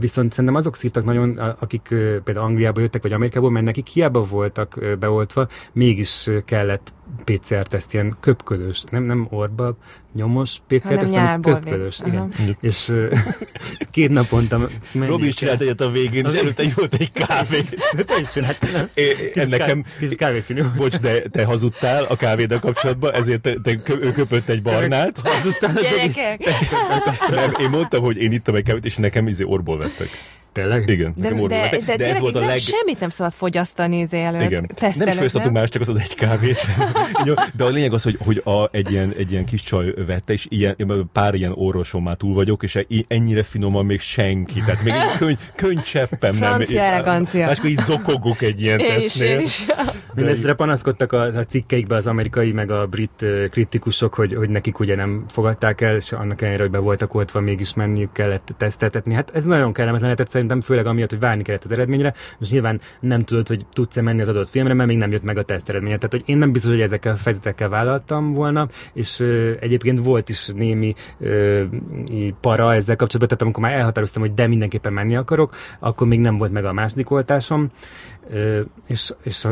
Viszont 0.00 0.30
szerintem 0.30 0.54
azok 0.54 0.76
szívtak 0.76 1.04
nagyon, 1.04 1.38
akik 1.38 1.88
például 2.24 2.46
Angliába 2.46 2.80
jöttek, 2.80 3.02
vagy 3.02 3.12
Amerikából, 3.12 3.50
mert 3.50 3.64
nekik 3.64 3.86
hiába 3.86 4.22
voltak 4.22 4.78
beoltva, 4.98 5.48
mégis 5.72 6.30
kellett 6.44 6.96
PCR-teszt, 7.24 7.94
ilyen 7.94 8.16
köpködős, 8.20 8.82
nem, 8.90 9.02
nem 9.02 9.26
orba, 9.30 9.76
nyomos 10.14 10.58
PCR-teszt, 10.66 11.14
hanem 11.14 11.40
köpködős, 11.40 12.00
igen. 12.06 12.22
Uh-huh. 12.22 12.54
És 12.60 12.88
uh, 12.88 13.18
két 13.90 14.10
naponta 14.10 14.68
Robi 14.92 15.26
is 15.26 15.34
csinált 15.34 15.60
egyet 15.60 15.80
a 15.80 15.90
végén, 15.90 16.26
és 16.26 16.32
előtte 16.32 16.62
egy 16.62 16.74
volt 16.74 16.94
egy 16.94 17.12
kávé. 17.12 17.60
Te 18.06 18.18
is 18.18 18.28
csináltál, 18.28 18.70
nem? 18.72 18.90
Kis, 19.32 19.46
nekem, 19.46 19.84
kis 19.98 20.14
kávészínű. 20.14 20.62
Bocs, 20.76 20.98
de 20.98 21.20
te 21.20 21.44
hazudtál 21.44 22.04
a 22.04 22.16
kávéddal 22.16 22.58
kapcsolatban, 22.58 23.14
ezért 23.14 23.40
te, 23.40 23.54
te 23.62 23.80
ő 24.00 24.12
köpött 24.12 24.48
egy 24.48 24.62
barnát. 24.62 25.20
Hazudtál 25.24 25.76
az 25.76 25.84
egész. 25.84 26.16
Nem, 27.28 27.54
én 27.60 27.70
mondtam, 27.70 28.02
hogy 28.02 28.16
én 28.16 28.32
ittam 28.32 28.54
egy 28.54 28.64
kávét, 28.64 28.84
és 28.84 28.96
nekem 28.96 29.28
izé 29.28 29.44
orból 29.44 29.78
vettek. 29.78 30.08
Tényleg? 30.58 30.88
Igen. 30.88 31.12
De, 31.16 31.30
de, 31.30 31.46
de, 31.46 31.78
de, 31.86 31.96
de 31.96 32.08
ez 32.08 32.18
volt 32.18 32.34
a 32.34 32.38
leg... 32.38 32.58
Semmit 32.58 33.00
nem 33.00 33.08
szabad 33.08 33.32
fogyasztani 33.32 33.98
izé 33.98 34.22
előtt. 34.22 34.50
Igen. 34.50 34.70
Nem 34.78 35.08
is 35.08 35.14
fogyasztottunk 35.14 35.54
más, 35.54 35.68
csak 35.68 35.82
az 35.82 35.88
az 35.88 35.98
egy 35.98 36.14
kávét. 36.14 36.58
de 37.56 37.64
a 37.64 37.68
lényeg 37.68 37.92
az, 37.92 38.02
hogy, 38.02 38.18
hogy 38.24 38.40
a, 38.44 38.68
egy, 38.70 38.90
ilyen, 38.90 39.12
egy 39.16 39.32
ilyen 39.32 39.44
kis 39.44 39.62
csaj 39.62 39.94
vette, 40.06 40.32
és 40.32 40.46
ilyen, 40.48 41.08
pár 41.12 41.34
ilyen 41.34 41.52
orvoson 41.54 42.02
már 42.02 42.16
túl 42.16 42.34
vagyok, 42.34 42.62
és 42.62 42.78
ennyire 43.08 43.42
finoman 43.42 43.86
még 43.86 44.00
senki. 44.00 44.62
Tehát 44.66 44.82
még 44.82 44.92
egy 44.92 45.18
könyv, 45.18 45.38
könycseppem 45.54 46.36
nem. 46.36 46.52
Francia 46.52 46.80
elegancia. 46.80 47.46
Máskor 47.46 47.70
így 47.70 47.78
zokogok 47.78 48.42
egy 48.42 48.62
ilyen 48.62 48.78
tesznél. 48.88 49.42
Mindezre 50.14 50.52
panaszkodtak 50.52 51.12
a, 51.12 51.22
a 51.22 51.44
cikkeikbe 51.44 51.96
az 51.96 52.06
amerikai 52.06 52.52
meg 52.52 52.70
a 52.70 52.86
brit 52.86 53.24
kritikusok, 53.50 54.14
hogy, 54.14 54.34
hogy 54.34 54.48
nekik 54.48 54.78
ugye 54.78 54.94
nem 54.94 55.24
fogadták 55.28 55.80
el, 55.80 55.96
és 55.96 56.12
annak 56.12 56.40
ellenére, 56.40 56.62
hogy 56.62 56.72
be 56.72 56.78
voltak 56.78 57.14
oltva, 57.14 57.40
mégis 57.40 57.74
menniük 57.74 58.12
kellett 58.12 58.54
teszteltetni. 58.56 59.14
Hát 59.14 59.30
ez 59.34 59.44
nagyon 59.44 59.72
kellemetlen 59.72 60.08
lehetett 60.08 60.30
szerintem 60.48 60.60
főleg 60.60 60.86
amiatt, 60.86 61.10
hogy 61.10 61.20
várni 61.20 61.42
kellett 61.42 61.64
az 61.64 61.72
eredményre. 61.72 62.14
Most 62.38 62.52
nyilván 62.52 62.80
nem 63.00 63.24
tudod, 63.24 63.48
hogy 63.48 63.66
tudsz-e 63.72 64.02
menni 64.02 64.20
az 64.20 64.28
adott 64.28 64.48
filmre, 64.48 64.74
mert 64.74 64.88
még 64.88 64.98
nem 64.98 65.10
jött 65.10 65.22
meg 65.22 65.38
a 65.38 65.42
teszt 65.42 65.68
eredménye. 65.68 65.94
Tehát, 65.94 66.10
hogy 66.10 66.22
én 66.26 66.38
nem 66.38 66.52
biztos, 66.52 66.70
hogy 66.70 66.80
ezekkel 66.80 67.12
a 67.12 67.16
feltételekkel 67.16 67.68
vállaltam 67.68 68.30
volna, 68.30 68.68
és 68.92 69.20
ö, 69.20 69.52
egyébként 69.60 70.04
volt 70.04 70.28
is 70.28 70.46
némi 70.46 70.94
ö, 71.18 71.64
para 72.40 72.74
ezzel 72.74 72.96
kapcsolatban, 72.96 73.28
tehát 73.28 73.42
amikor 73.42 73.62
már 73.62 73.72
elhatároztam, 73.72 74.22
hogy 74.22 74.34
de 74.34 74.46
mindenképpen 74.46 74.92
menni 74.92 75.16
akarok, 75.16 75.54
akkor 75.78 76.06
még 76.06 76.20
nem 76.20 76.36
volt 76.36 76.52
meg 76.52 76.64
a 76.64 76.72
második 76.72 77.10
oltásom. 77.10 77.70
És, 78.86 79.12
és 79.22 79.46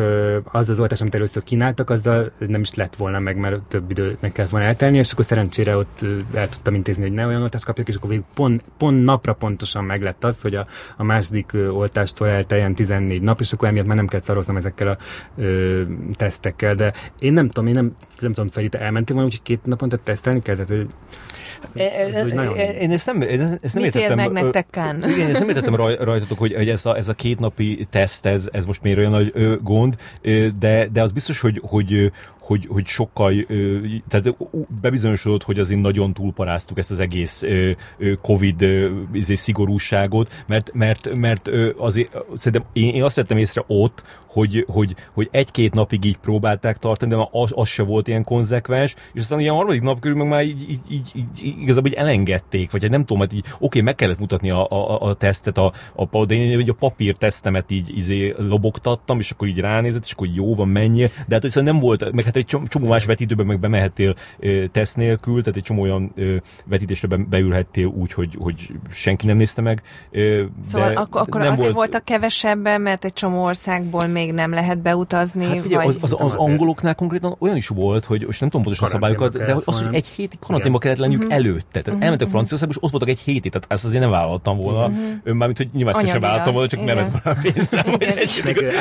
az 0.44 0.68
az 0.68 0.80
oltás, 0.80 1.00
amit 1.00 1.14
először 1.14 1.42
kínáltak, 1.42 1.90
azzal 1.90 2.30
nem 2.38 2.60
is 2.60 2.74
lett 2.74 2.96
volna 2.96 3.18
meg, 3.18 3.36
mert 3.36 3.62
több 3.62 3.90
időnek 3.90 4.32
kellett 4.32 4.50
volna 4.50 4.66
eltelni, 4.66 4.98
és 4.98 5.12
akkor 5.12 5.24
szerencsére 5.24 5.76
ott 5.76 6.06
el 6.34 6.48
tudtam 6.48 6.74
intézni, 6.74 7.02
hogy 7.02 7.12
ne 7.12 7.26
olyan 7.26 7.42
oltást 7.42 7.64
kapjak, 7.64 7.88
és 7.88 7.94
akkor 7.94 8.08
végül 8.08 8.24
pont, 8.34 8.64
pont 8.78 9.04
napra 9.04 9.32
pontosan 9.32 9.84
meg 9.84 10.02
lett 10.02 10.24
az, 10.24 10.40
hogy 10.40 10.54
a, 10.54 10.66
a 10.96 11.04
második 11.04 11.52
oltástól 11.70 12.28
elteljen 12.28 12.74
14 12.74 13.22
nap, 13.22 13.40
és 13.40 13.52
akkor 13.52 13.68
emiatt 13.68 13.86
már 13.86 13.96
nem 13.96 14.06
kell 14.06 14.20
szaroznom 14.20 14.56
ezekkel 14.56 14.88
a 14.88 14.96
ö, 15.36 15.82
tesztekkel, 16.12 16.74
de 16.74 16.92
én 17.18 17.32
nem 17.32 17.46
tudom, 17.46 17.66
én 17.66 17.74
nem, 17.74 17.96
nem 18.18 18.32
tudom, 18.32 18.50
Feri, 18.50 18.68
te 18.68 18.80
elmentél 18.80 19.14
volna, 19.14 19.30
úgyhogy 19.30 19.46
két 19.46 19.64
naponta 19.64 19.96
tesztelni 19.96 20.42
kell? 20.42 20.56
Tehát, 20.56 20.86
E, 21.74 21.82
ez 21.82 22.32
nagyon... 22.32 22.56
Én 22.56 22.90
ezt 22.90 23.06
nem, 23.06 23.20
ezt 23.20 23.74
nem 23.74 23.82
Mit 23.82 23.94
értettem. 23.94 24.16
meg 24.16 24.30
nektek 24.30 24.66
Kán? 24.70 25.10
Igen, 25.10 25.30
ezt 25.30 25.38
nem 25.38 25.48
értettem 25.48 25.74
raj, 25.74 25.96
rajtatok, 26.00 26.38
hogy, 26.38 26.54
hogy 26.54 26.68
ez, 26.68 26.86
a, 26.86 26.96
ez 26.96 27.08
a 27.08 27.14
kétnapi 27.14 27.86
teszt, 27.90 28.26
ez, 28.26 28.48
ez 28.52 28.66
most 28.66 28.82
miért 28.82 28.98
olyan 28.98 29.10
nagy 29.10 29.30
ö, 29.34 29.56
gond, 29.62 29.96
de, 30.58 30.88
de 30.92 31.02
az 31.02 31.12
biztos, 31.12 31.40
hogy, 31.40 31.60
hogy, 31.64 32.12
hogy, 32.46 32.66
hogy 32.68 32.86
sokkal, 32.86 33.32
tehát 34.08 34.36
bebizonyosodott, 34.80 35.42
hogy 35.42 35.58
azért 35.58 35.80
nagyon 35.80 36.12
túlparáztuk 36.12 36.78
ezt 36.78 36.90
az 36.90 37.00
egész 37.00 37.44
Covid 38.22 38.64
izé, 39.12 39.34
szigorúságot, 39.34 40.44
mert, 40.46 40.70
mert, 40.72 41.14
mert 41.14 41.50
azért 41.76 42.16
szerintem 42.34 42.70
én, 42.72 42.94
én 42.94 43.02
azt 43.02 43.16
vettem 43.16 43.36
észre 43.36 43.64
ott, 43.66 44.04
hogy, 44.26 44.64
hogy, 44.68 44.94
hogy 45.12 45.28
egy-két 45.30 45.74
napig 45.74 46.04
így 46.04 46.16
próbálták 46.16 46.78
tartani, 46.78 47.14
de 47.14 47.28
az, 47.30 47.52
az 47.54 47.68
se 47.68 47.82
volt 47.82 48.08
ilyen 48.08 48.24
konzekvens, 48.24 48.94
és 49.12 49.20
aztán 49.20 49.40
ilyen 49.40 49.54
harmadik 49.54 49.82
nap 49.82 50.00
körül 50.00 50.16
meg 50.16 50.28
már 50.28 50.44
így, 50.44 50.66
így, 50.70 50.80
így, 50.88 51.10
így 51.14 51.54
igazából 51.60 51.90
így 51.90 51.96
elengedték, 51.96 52.70
vagy 52.70 52.90
nem 52.90 53.04
tudom, 53.04 53.22
hát 53.22 53.32
így 53.32 53.44
oké, 53.58 53.80
meg 53.80 53.94
kellett 53.94 54.18
mutatni 54.18 54.50
a, 54.50 54.66
a, 54.70 55.00
a 55.00 55.14
tesztet, 55.14 55.58
a, 55.58 55.72
a, 56.10 56.26
de 56.26 56.34
én 56.34 56.68
a 56.68 56.72
papír 56.72 57.16
tesztemet 57.16 57.70
így 57.70 57.96
izé 57.96 58.34
lobogtattam, 58.38 59.18
és 59.18 59.30
akkor 59.30 59.48
így 59.48 59.58
ránézett, 59.58 60.04
és 60.04 60.12
akkor 60.12 60.28
jó 60.34 60.54
van, 60.54 60.68
mennyi, 60.68 61.06
de 61.26 61.34
hát 61.34 61.42
hiszen 61.42 61.64
nem 61.64 61.78
volt, 61.78 62.12
meg 62.12 62.24
hát 62.24 62.35
egy 62.36 62.58
csomó 62.68 62.88
más 62.88 63.04
vetítőben 63.04 63.46
meg 63.46 63.60
bemehettél 63.60 64.14
teszt 64.72 64.96
nélkül, 64.96 65.40
tehát 65.40 65.56
egy 65.56 65.62
csomó 65.62 65.82
olyan 65.82 66.14
vetítésre 66.64 67.08
be, 67.08 67.16
beülhettél 67.16 67.86
úgy, 67.86 68.12
hogy, 68.12 68.36
hogy 68.38 68.72
senki 68.90 69.26
nem 69.26 69.36
nézte 69.36 69.62
meg. 69.62 69.82
Szóval 70.64 70.88
de 70.88 70.98
akkor, 70.98 71.20
akkor 71.20 71.40
nem 71.40 71.52
azért 71.52 71.58
volt... 71.58 71.74
voltak 71.74 72.04
kevesebben, 72.04 72.80
mert 72.80 73.04
egy 73.04 73.12
csomó 73.12 73.44
országból 73.44 74.06
még 74.06 74.32
nem 74.32 74.50
lehet 74.50 74.78
beutazni? 74.78 75.44
Hát 75.44 75.60
figyelj, 75.60 75.86
vagy... 75.86 75.94
az, 75.94 76.02
az, 76.02 76.14
az 76.18 76.34
angoloknál 76.34 76.94
konkrétan 76.94 77.36
olyan 77.38 77.56
is 77.56 77.68
volt, 77.68 78.04
hogy 78.04 78.24
most 78.26 78.40
nem 78.40 78.48
tudom 78.48 78.64
pontosan 78.64 78.88
a 78.88 78.90
szabályokat, 78.90 79.36
de 79.36 79.52
hogy 79.52 79.62
az, 79.66 79.80
hogy 79.80 79.94
egy 79.94 80.06
hétig 80.06 80.38
karanténba 80.38 80.78
kellett 80.78 80.98
lenniük 80.98 81.20
uh-huh. 81.20 81.36
előtte. 81.36 81.66
Tehát 81.70 81.86
uh-huh. 81.86 82.02
elmentek 82.02 82.28
Franciaországba, 82.28 82.74
és 82.74 82.82
ott 82.82 82.90
voltak 82.90 83.08
egy 83.08 83.18
hétig, 83.18 83.52
tehát 83.52 83.66
ezt 83.70 83.84
azért 83.84 84.00
nem 84.00 84.10
vállaltam 84.10 84.56
volna. 84.56 84.86
Uh-huh. 84.86 85.34
Mármint, 85.34 85.56
hogy 85.56 85.68
nyilván 85.72 85.94
ezt 85.94 86.08
sem 86.08 86.20
vállaltam 86.20 86.52
volna, 86.52 86.68
csak 86.68 86.84
nem 86.84 86.96
lett 86.96 87.22
volna 87.22 87.40
pénzre. 87.42 87.84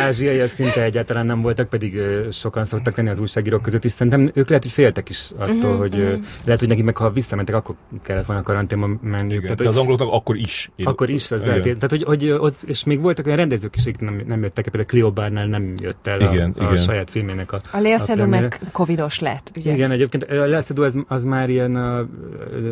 Ázsiaiak 0.05 0.49
szinte 0.49 0.83
egyáltalán 0.83 1.25
nem 1.25 1.41
voltak, 1.41 1.69
pedig 1.69 1.99
sokan 2.31 2.65
szoktak 2.65 2.97
lenni 2.97 3.09
az 3.09 3.19
újságírók 3.45 3.61
között 3.61 3.83
is. 3.83 3.91
Szerintem 3.91 4.31
ők 4.33 4.47
lehet, 4.47 4.63
hogy 4.63 4.71
féltek 4.71 5.09
is 5.09 5.31
attól, 5.37 5.55
uh-huh, 5.55 5.77
hogy 5.77 5.95
uh-huh. 5.95 6.19
lehet, 6.43 6.59
hogy 6.59 6.69
nekik 6.69 6.83
meg 6.83 6.97
ha 6.97 7.11
visszamentek, 7.11 7.55
akkor 7.55 7.75
kellett 8.01 8.25
volna 8.25 8.43
karanténba 8.43 8.89
menni. 9.01 9.39
Tehát, 9.39 9.57
de 9.57 9.67
az 9.67 9.77
angoloknak 9.77 10.07
akkor 10.11 10.35
is. 10.35 10.71
Én... 10.75 10.85
Akkor 10.85 11.09
is, 11.09 11.31
az 11.31 11.45
lehet. 11.45 11.63
Tehát, 11.63 11.89
hogy, 11.89 12.03
hogy 12.03 12.29
ott, 12.29 12.63
és 12.67 12.83
még 12.83 13.01
voltak 13.01 13.25
olyan 13.25 13.37
rendezők 13.37 13.75
is, 13.75 13.81
akik 13.81 13.99
nem, 13.99 14.23
nem 14.27 14.41
jöttek, 14.41 14.63
például 14.63 14.85
Clio 14.85 15.11
Barnál 15.11 15.47
nem 15.47 15.75
jött 15.79 16.07
el 16.07 16.21
igen, 16.21 16.53
a, 16.57 16.61
igen. 16.61 16.73
a 16.73 16.77
saját 16.77 17.09
filmének 17.09 17.51
a 17.51 17.59
A 17.71 17.79
Lea 17.79 17.97
Seydoux 17.97 18.29
meg 18.29 18.59
covidos 18.71 19.19
lett, 19.19 19.51
ugye? 19.55 19.73
Igen, 19.73 19.91
egyébként 19.91 20.23
a 20.23 20.33
Lea 20.33 20.61
Seydoux 20.61 20.95
az, 20.95 21.03
az 21.07 21.23
már 21.23 21.49
ilyen 21.49 21.75
a, 21.75 21.97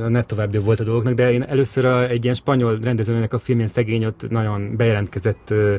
a 0.03 0.07
net 0.07 0.26
további 0.26 0.57
volt 0.57 0.80
a 0.80 0.84
dolgoknak, 0.84 1.13
de 1.13 1.32
én 1.32 1.43
először 1.43 1.86
a, 1.86 2.09
egy 2.09 2.24
ilyen 2.24 2.36
spanyol 2.36 2.80
rendezőnek 2.84 3.34
a 3.34 3.39
filmén 3.39 3.67
szegény 3.67 4.05
ott 4.05 4.30
nagyon 4.30 4.76
bejelentkezett 4.76 5.47
uh, 5.51 5.76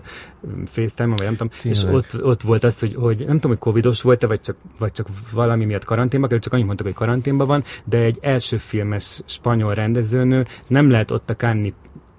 FaceTime, 0.66 1.14
vagy 1.16 1.24
nem 1.24 1.36
tudom, 1.36 1.49
Tényleg. 1.62 1.82
és 1.82 1.90
ott, 1.92 2.24
ott 2.24 2.42
volt 2.42 2.64
az, 2.64 2.80
hogy, 2.80 2.95
hogy 2.95 3.16
nem 3.18 3.34
tudom, 3.34 3.51
hogy 3.51 3.59
covidos 3.59 4.03
volt-e, 4.03 4.26
vagy 4.26 4.40
csak, 4.40 4.57
vagy 4.85 4.93
csak 4.93 5.09
valami 5.32 5.64
miatt 5.64 5.85
karanténba 5.85 6.26
került, 6.26 6.45
csak 6.45 6.53
annyit 6.53 6.66
mondtak, 6.66 6.87
hogy 6.87 6.97
karanténban 6.97 7.47
van, 7.47 7.64
de 7.85 7.99
egy 7.99 8.18
első 8.20 8.57
filmes 8.57 9.20
spanyol 9.24 9.74
rendezőnő 9.74 10.47
nem 10.66 10.91
lehet 10.91 11.11
ott 11.11 11.30
a 11.30 11.37
Cannes 11.37 11.72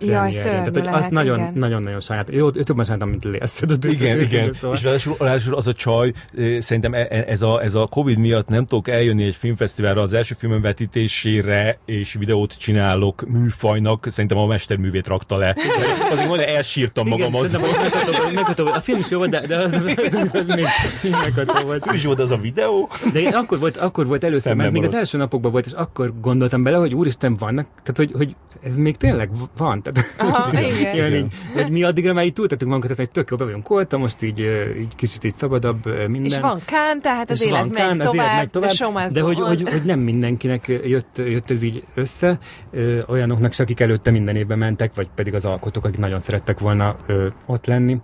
Jaj, 0.06 0.32
szörnyű 0.32 0.72
Tehát, 0.72 0.78
hogy 0.78 0.88
azt 0.88 1.12
nagyon, 1.12 1.52
nagyon, 1.54 1.84
nagyon 1.84 2.02
saját. 2.02 2.30
Jó, 2.32 2.48
ő 2.54 2.64
több 2.64 2.86
saját, 2.86 3.06
mint 3.06 3.24
Lész. 3.24 3.64
Igen, 3.82 4.22
igen. 4.22 4.54
Szóval. 4.54 4.76
És 4.76 4.84
ráadásul, 4.84 5.16
ráadásul, 5.20 5.56
az 5.56 5.68
a 5.68 5.74
csaj, 5.74 6.14
szerintem 6.60 6.94
e, 6.94 7.08
e, 7.10 7.24
ez 7.28 7.42
a, 7.42 7.64
ez 7.64 7.76
a 7.76 7.88
Covid 7.88 8.18
miatt 8.18 8.48
nem 8.48 8.66
tudok 8.66 8.88
eljönni 8.88 9.24
egy 9.24 9.36
filmfesztiválra 9.36 10.02
az 10.02 10.14
első 10.14 10.36
filmem 10.38 10.62
vetítésére, 10.62 11.80
és 11.86 12.14
videót 12.14 12.58
csinálok 12.58 13.28
műfajnak, 13.28 14.08
szerintem 14.10 14.38
a 14.38 14.46
mesterművét 14.46 15.08
rakta 15.08 15.38
le. 15.38 15.56
Azért 16.12 16.28
majd 16.28 16.42
elsírtam 16.42 17.08
magam 17.08 17.36
az. 17.36 17.58
A 18.74 18.80
film 18.80 19.00
is 19.00 19.10
jó 19.10 19.18
volt, 19.18 19.30
de, 19.30 19.48
de 19.48 19.56
az, 19.56 19.72
az, 19.72 20.14
az, 20.14 20.30
az 20.34 20.46
még, 20.48 20.66
még 21.04 21.12
megható 21.12 21.66
volt. 21.66 21.94
is 21.94 22.06
volt 22.06 22.20
az 22.20 22.32
a 22.32 22.38
videó. 22.38 22.90
De 23.14 23.20
én 23.20 23.34
akkor 23.34 23.60
volt, 23.60 23.78
akkor 23.78 24.08
volt 24.08 24.24
először, 24.24 24.54
mert 24.54 24.72
még 24.72 24.84
az 24.84 24.94
első 24.94 25.18
napokban 25.18 25.52
volt, 25.52 25.66
és 25.66 25.72
akkor 25.72 26.14
gondoltam 26.22 26.64
bele, 26.64 26.78
hogy 26.78 26.94
úristen 26.94 27.36
vannak, 27.36 27.68
tehát 27.84 27.98
hogy, 27.98 28.12
hogy 28.12 28.36
ez 28.64 28.78
még 28.78 28.98
tényleg 28.98 29.30
van. 29.58 29.82
Tehát, 29.82 29.95
Aha, 30.18 30.60
igen. 30.62 30.96
igen. 30.96 31.14
Így, 31.14 31.34
hogy 31.54 31.72
mi 31.72 31.84
addigra 31.84 32.14
már 32.14 32.26
így 32.26 32.34
túltettünk 32.34 32.72
magunkat, 32.72 32.92
ez 32.92 33.06
egy 33.06 33.12
tök 33.12 33.30
jó, 33.30 33.38
be 33.38 33.44
vagyunk 33.44 33.64
kolta, 33.64 33.98
most 33.98 34.22
így, 34.22 34.40
így 34.80 34.96
kicsit 34.96 35.24
így 35.24 35.36
szabadabb 35.36 35.86
minden. 35.86 36.26
És 36.26 36.40
van 36.40 36.62
kán, 36.66 37.02
tehát 37.02 37.30
az, 37.30 37.44
élet, 37.44 37.70
megy 37.70 37.74
kán, 37.74 37.98
tovább, 37.98 38.08
az 38.08 38.14
élet 38.16 38.38
megy 38.38 38.50
tovább, 38.50 39.12
de 39.12 39.22
hogy, 39.22 39.40
hogy, 39.40 39.70
hogy, 39.70 39.84
nem 39.84 40.00
mindenkinek 40.00 40.68
jött, 40.68 41.18
jött 41.18 41.52
ez 41.52 41.62
így 41.62 41.84
össze, 41.94 42.40
ö, 42.72 43.00
olyanoknak 43.08 43.54
akik 43.58 43.80
előtte 43.80 44.12
minden 44.12 44.36
évben 44.36 44.58
mentek, 44.58 44.96
vagy 44.96 45.08
pedig 45.16 45.34
az 45.34 45.46
alkotók, 45.46 45.86
akik 45.86 46.00
nagyon 46.00 46.20
szerettek 46.20 46.60
volna 46.60 46.96
ö, 47.06 47.28
ott 47.46 47.66
lenni. 47.66 47.98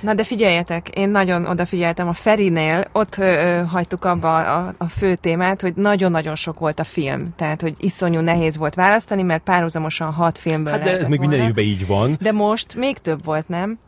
Na 0.00 0.14
de 0.14 0.24
figyeljetek, 0.24 0.88
én 0.88 1.08
nagyon 1.10 1.46
odafigyeltem 1.46 2.08
a 2.08 2.12
Ferinél, 2.12 2.84
ott 2.92 3.16
ö, 3.18 3.62
hagytuk 3.68 4.04
abba 4.04 4.36
a, 4.56 4.74
a 4.78 4.84
fő 4.88 5.14
témát, 5.14 5.60
hogy 5.60 5.72
nagyon-nagyon 5.76 6.34
sok 6.34 6.58
volt 6.58 6.78
a 6.80 6.84
film. 6.84 7.34
Tehát, 7.36 7.60
hogy 7.60 7.74
iszonyú 7.78 8.20
nehéz 8.20 8.56
volt 8.56 8.74
választani, 8.74 9.22
mert 9.22 9.42
párhuzamosan 9.42 10.12
hat 10.12 10.38
filmből 10.38 10.72
Hát 10.72 10.82
de 10.82 10.90
ez 10.98 11.06
még 11.06 11.18
volna. 11.18 11.30
minden 11.30 11.48
évben 11.48 11.64
így 11.64 11.86
van. 11.86 12.16
De 12.20 12.32
most 12.32 12.74
még 12.74 12.98
több 12.98 13.24
volt, 13.24 13.48
nem? 13.48 13.78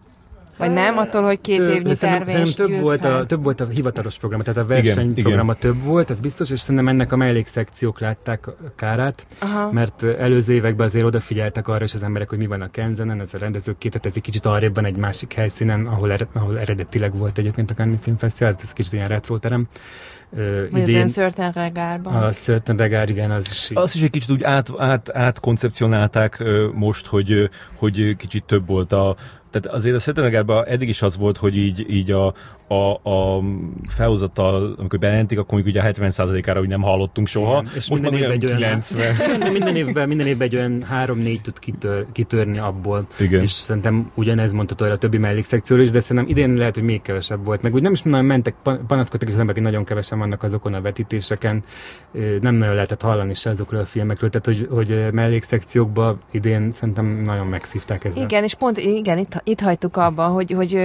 Vagy 0.66 0.74
nem, 0.74 0.98
attól, 0.98 1.22
hogy 1.22 1.40
két 1.40 1.56
több, 1.56 1.70
évnyi 1.70 1.96
tervés 1.96 2.54
több 2.54 2.80
volt, 2.80 3.04
a, 3.04 3.24
több 3.26 3.42
volt 3.42 3.60
a 3.60 3.66
hivatalos 3.66 4.18
program, 4.18 4.40
tehát 4.40 4.60
a 4.60 4.66
versenyprograma 4.66 5.54
több 5.54 5.82
volt, 5.82 6.10
ez 6.10 6.20
biztos, 6.20 6.50
és 6.50 6.60
szerintem 6.60 6.88
ennek 6.88 7.12
a 7.12 7.16
mellékszekciók 7.16 8.00
látták 8.00 8.46
a 8.46 8.54
kárát, 8.76 9.26
Aha. 9.38 9.72
mert 9.72 10.02
előző 10.02 10.54
években 10.54 10.86
azért 10.86 11.04
odafigyeltek 11.04 11.68
arra 11.68 11.84
is 11.84 11.94
az 11.94 12.02
emberek, 12.02 12.28
hogy 12.28 12.38
mi 12.38 12.46
van 12.46 12.60
a 12.60 12.70
Kenzenen, 12.70 13.20
ez 13.20 13.34
a 13.34 13.38
rendezők 13.38 13.78
két, 13.78 13.94
ez 14.02 14.12
egy 14.14 14.22
kicsit 14.22 14.46
arrébb 14.46 14.74
van 14.74 14.84
egy 14.84 14.96
másik 14.96 15.32
helyszínen, 15.32 15.86
ahol, 15.86 16.12
ered, 16.12 16.28
ahol 16.32 16.58
eredetileg 16.58 17.16
volt 17.16 17.38
egyébként 17.38 17.70
a 17.70 17.74
Cannes 17.74 17.98
Film 18.00 18.16
Festival, 18.16 18.54
ez 18.62 18.72
kicsit 18.72 18.92
ilyen 18.92 19.08
retro 19.08 19.38
terem. 19.38 19.68
Uh, 20.30 20.70
Vagy 20.70 20.88
idén, 20.88 21.02
az 21.02 21.12
Certain 21.12 21.52
Regárban. 21.52 22.14
A 22.14 22.30
Certain 22.30 22.78
Regár, 22.78 23.08
igen, 23.08 23.30
az 23.30 23.50
is. 23.50 23.70
Azt 23.74 23.94
is 23.94 24.02
egy 24.02 24.10
kicsit 24.10 24.30
úgy 24.30 24.44
át, 24.44 24.68
át, 24.78 25.10
átkoncepcionálták 25.16 26.36
uh, 26.40 26.72
most, 26.72 27.06
hogy, 27.06 27.50
hogy 27.74 28.16
kicsit 28.16 28.44
több 28.46 28.66
volt 28.66 28.92
a, 28.92 29.16
tehát 29.52 29.76
azért 29.76 29.96
a 29.96 29.98
Szetenegárban 29.98 30.66
eddig 30.66 30.88
is 30.88 31.02
az 31.02 31.16
volt, 31.16 31.36
hogy 31.36 31.56
így, 31.56 31.90
így 31.90 32.10
a, 32.10 32.34
a, 32.66 33.10
a 33.10 33.42
felhozattal, 33.88 34.74
amikor 34.78 34.98
bejelentik, 34.98 35.38
akkor 35.38 35.52
mondjuk 35.52 35.74
ugye 35.74 35.88
a 35.88 35.92
70%-ára 35.92 36.60
úgy 36.60 36.68
nem 36.68 36.82
hallottunk 36.82 37.26
soha. 37.26 37.60
Igen, 37.60 37.72
és 37.74 37.88
Most 37.88 38.02
minden 38.02 38.20
évben, 38.20 38.36
egy 38.36 38.44
90. 38.44 39.00
Olyan, 39.00 39.52
minden, 39.58 39.76
évben, 39.76 40.08
minden 40.08 40.26
évben 40.26 40.46
egy 40.46 40.56
olyan 40.56 40.86
3-4 40.92 41.40
tud 41.40 41.58
kitör, 41.58 42.06
kitörni 42.12 42.58
abból. 42.58 43.06
Igen. 43.18 43.42
És 43.42 43.50
szerintem 43.50 44.10
ugyanez 44.14 44.52
mondható 44.52 44.84
a 44.86 44.96
többi 44.96 45.18
mellékszekcióról 45.18 45.84
is, 45.84 45.90
de 45.90 46.00
szerintem 46.00 46.28
idén 46.28 46.54
lehet, 46.54 46.74
hogy 46.74 46.84
még 46.84 47.02
kevesebb 47.02 47.44
volt. 47.44 47.62
Meg 47.62 47.74
úgy 47.74 47.82
nem 47.82 47.92
is 47.92 48.02
nagyon 48.02 48.24
mentek, 48.24 48.54
panaszkodtak 48.62 49.28
az 49.28 49.34
emberek, 49.34 49.54
hogy 49.54 49.64
nagyon 49.64 49.84
kevesen 49.84 50.18
vannak 50.18 50.42
azokon 50.42 50.74
a 50.74 50.80
vetítéseken. 50.80 51.62
Nem 52.40 52.54
nagyon 52.54 52.74
lehetett 52.74 53.02
hallani 53.02 53.34
se 53.34 53.50
azokról 53.50 53.80
a 53.80 53.84
filmekről, 53.84 54.30
tehát 54.30 54.46
hogy, 54.46 54.68
hogy 54.70 55.12
mellékszekciókba 55.12 56.16
idén 56.30 56.72
szerintem 56.72 57.22
nagyon 57.24 57.46
megszívták 57.46 58.04
ezzel. 58.04 58.22
Igen, 58.22 58.42
és 58.42 58.54
pont 58.54 58.78
igen, 58.78 59.18
itt, 59.18 59.41
itt 59.44 59.60
hagytuk 59.60 59.96
abba, 59.96 60.24
hogy, 60.24 60.50
hogy 60.50 60.78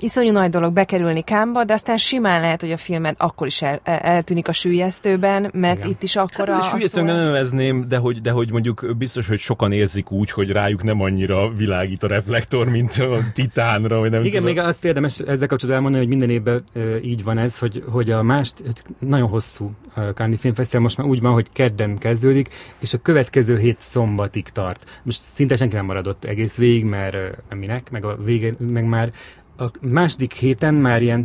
iszonyú 0.00 0.32
nagy 0.32 0.50
dolog 0.50 0.72
bekerülni 0.72 1.22
kámba, 1.22 1.64
de 1.64 1.72
aztán 1.72 1.96
simán 1.96 2.40
lehet, 2.40 2.60
hogy 2.60 2.72
a 2.72 2.76
filmet 2.76 3.14
akkor 3.18 3.46
is 3.46 3.62
el, 3.62 3.80
eltűnik 3.84 4.48
a 4.48 4.52
sülyeztőben, 4.52 5.50
mert 5.52 5.78
Igen. 5.78 5.90
itt 5.90 6.02
is 6.02 6.16
akkor 6.16 6.48
hát, 6.48 6.60
a... 6.60 6.64
Sülyeztőnek 6.64 7.14
nem 7.14 7.24
nevezném, 7.24 7.88
de 7.88 7.96
hogy, 7.96 8.20
de 8.20 8.30
hogy 8.30 8.50
mondjuk 8.50 8.96
biztos, 8.98 9.28
hogy 9.28 9.38
sokan 9.38 9.72
érzik 9.72 10.10
úgy, 10.10 10.30
hogy 10.30 10.50
rájuk 10.50 10.82
nem 10.82 11.00
annyira 11.00 11.52
világít 11.52 12.02
a 12.02 12.06
reflektor, 12.06 12.68
mint 12.68 12.96
a 12.96 13.18
titánra, 13.32 13.98
vagy 13.98 14.10
nem 14.10 14.20
Igen, 14.20 14.40
tudom. 14.40 14.54
még 14.54 14.64
azt 14.64 14.84
érdemes 14.84 15.18
ezzel 15.18 15.46
kapcsolatban 15.46 15.74
elmondani, 15.74 16.04
hogy 16.04 16.16
minden 16.16 16.30
évben 16.30 16.64
így 17.02 17.24
van 17.24 17.38
ez, 17.38 17.58
hogy, 17.58 17.84
hogy 17.90 18.10
a 18.10 18.22
más, 18.22 18.52
nagyon 18.98 19.28
hosszú 19.28 19.70
Cannes 20.14 20.40
Filmfesztivál 20.40 20.82
most 20.82 20.96
már 20.96 21.06
úgy 21.06 21.20
van, 21.20 21.32
hogy 21.32 21.46
kedden 21.52 21.98
kezdődik, 21.98 22.48
és 22.78 22.94
a 22.94 22.98
következő 22.98 23.58
hét 23.58 23.80
szombatig 23.80 24.48
tart. 24.48 25.00
Most 25.02 25.20
szinte 25.20 25.56
senki 25.56 25.74
nem 25.74 25.84
maradott 25.84 26.24
egész 26.24 26.56
végig, 26.56 26.84
mert, 26.84 27.12
mert 27.12 27.54
minek, 27.54 27.90
meg 27.90 28.01
a 28.04 28.16
végén, 28.24 28.56
meg 28.58 28.84
már 28.84 29.12
a 29.58 29.64
második 29.80 30.32
héten 30.32 30.74
már 30.74 31.02
ilyen 31.02 31.24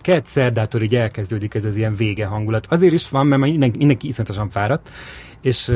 kett 0.00 0.26
szerdától 0.26 0.82
így 0.82 0.94
elkezdődik 0.94 1.54
ez 1.54 1.64
az 1.64 1.76
ilyen 1.76 1.94
vége 1.94 2.26
hangulat. 2.26 2.66
Azért 2.70 2.92
is 2.92 3.08
van, 3.08 3.26
mert 3.26 3.42
mindenki, 3.42 3.76
mindenki 3.76 4.06
iszonyatosan 4.06 4.48
fáradt, 4.48 4.90
és 5.42 5.72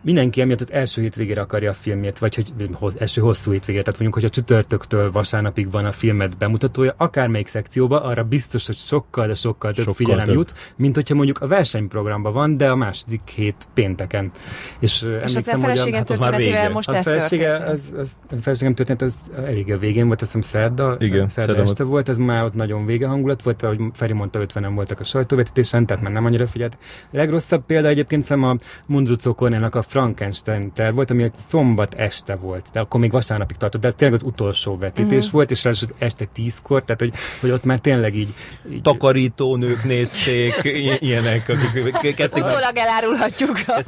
mindenki 0.00 0.40
emiatt 0.40 0.60
az 0.60 0.72
első 0.72 1.02
hétvégére 1.02 1.40
akarja 1.40 1.70
a 1.70 1.74
filmjét, 1.74 2.18
vagy 2.18 2.34
hogy 2.34 2.94
első 2.98 3.20
hosszú 3.20 3.50
hétvégére, 3.50 3.82
tehát 3.82 4.00
mondjuk, 4.00 4.22
hogy 4.22 4.24
a 4.24 4.34
csütörtöktől 4.34 5.10
vasárnapig 5.10 5.70
van 5.70 5.84
a 5.84 5.92
filmet 5.92 6.36
bemutatója, 6.36 6.94
akármelyik 6.96 7.48
szekcióba, 7.48 8.02
arra 8.02 8.24
biztos, 8.24 8.66
hogy 8.66 8.76
sokkal, 8.76 9.26
de 9.26 9.34
sokkal 9.34 9.72
több 9.72 9.84
sokkal 9.84 9.94
figyelem 9.94 10.24
több. 10.24 10.34
jut, 10.34 10.54
mint 10.76 10.94
hogyha 10.94 11.14
mondjuk 11.14 11.38
a 11.40 11.46
versenyprogramban 11.46 12.32
van, 12.32 12.56
de 12.56 12.70
a 12.70 12.76
második 12.76 13.20
hét 13.28 13.68
pénteken. 13.74 14.30
És, 14.78 15.02
és 15.02 15.02
emlékszem, 15.02 15.62
hogy 15.62 15.78
a, 15.78 15.96
hát 15.96 16.10
az 16.10 16.18
már 16.18 16.36
vége. 16.36 16.68
Most 16.68 16.88
a 16.88 17.02
felesége, 17.02 17.54
az, 17.54 17.94
az, 17.98 18.16
a 18.30 18.34
feleségem 18.40 18.74
történt, 18.74 19.02
az 19.02 19.14
elég 19.36 19.72
a 19.72 19.78
végén 19.78 20.06
volt, 20.06 20.22
azt 20.22 20.32
hiszem 20.32 20.50
szerda, 20.50 20.96
Igen, 20.98 21.28
szerda, 21.28 21.52
szerda 21.52 21.70
este 21.70 21.84
volt, 21.84 22.08
ez 22.08 22.18
már 22.18 22.44
ott 22.44 22.54
nagyon 22.54 22.86
vége 22.86 23.06
hangulat 23.06 23.42
volt, 23.42 23.62
ahogy 23.62 23.80
Feri 23.92 24.12
mondta, 24.12 24.40
50 24.40 24.74
voltak 24.74 25.00
a 25.00 25.04
sajtóvetítésen, 25.04 25.86
tehát 25.86 26.02
már 26.02 26.12
nem 26.12 26.24
annyira 26.24 26.46
figyelt. 26.46 26.78
A 27.12 27.16
legrosszabb 27.16 27.66
példa 27.66 27.88
egyébként 27.88 28.24
szem 28.24 28.42
a 28.42 28.56
Mundrucó 28.96 29.34
Cornélnak 29.34 29.74
a 29.74 29.82
Frankenstein 29.82 30.72
terv 30.72 30.94
volt, 30.94 31.10
ami 31.10 31.22
egy 31.22 31.34
szombat 31.34 31.94
este 31.94 32.36
volt, 32.36 32.66
de 32.72 32.80
akkor 32.80 33.00
még 33.00 33.10
vasárnapig 33.10 33.56
tartott, 33.56 33.80
de 33.80 33.88
ez 33.88 33.94
tényleg 33.94 34.20
az 34.20 34.26
utolsó 34.26 34.76
vetítés 34.78 35.16
uh-huh. 35.16 35.32
volt, 35.32 35.50
és 35.50 35.64
ráadásul 35.64 35.88
este 35.98 36.24
tízkor, 36.24 36.84
tehát 36.84 37.00
hogy, 37.00 37.12
hogy 37.40 37.50
ott 37.50 37.64
már 37.64 37.78
tényleg 37.78 38.14
így... 38.14 38.34
így 38.72 38.82
Takarítónők 38.82 39.84
nézték, 39.84 40.60
ilyenek, 40.98 41.48
akik 41.92 42.14
kezdték... 42.14 42.44
Utólag 42.44 42.76
elárulhatjuk 42.76 43.58
a 43.66 43.82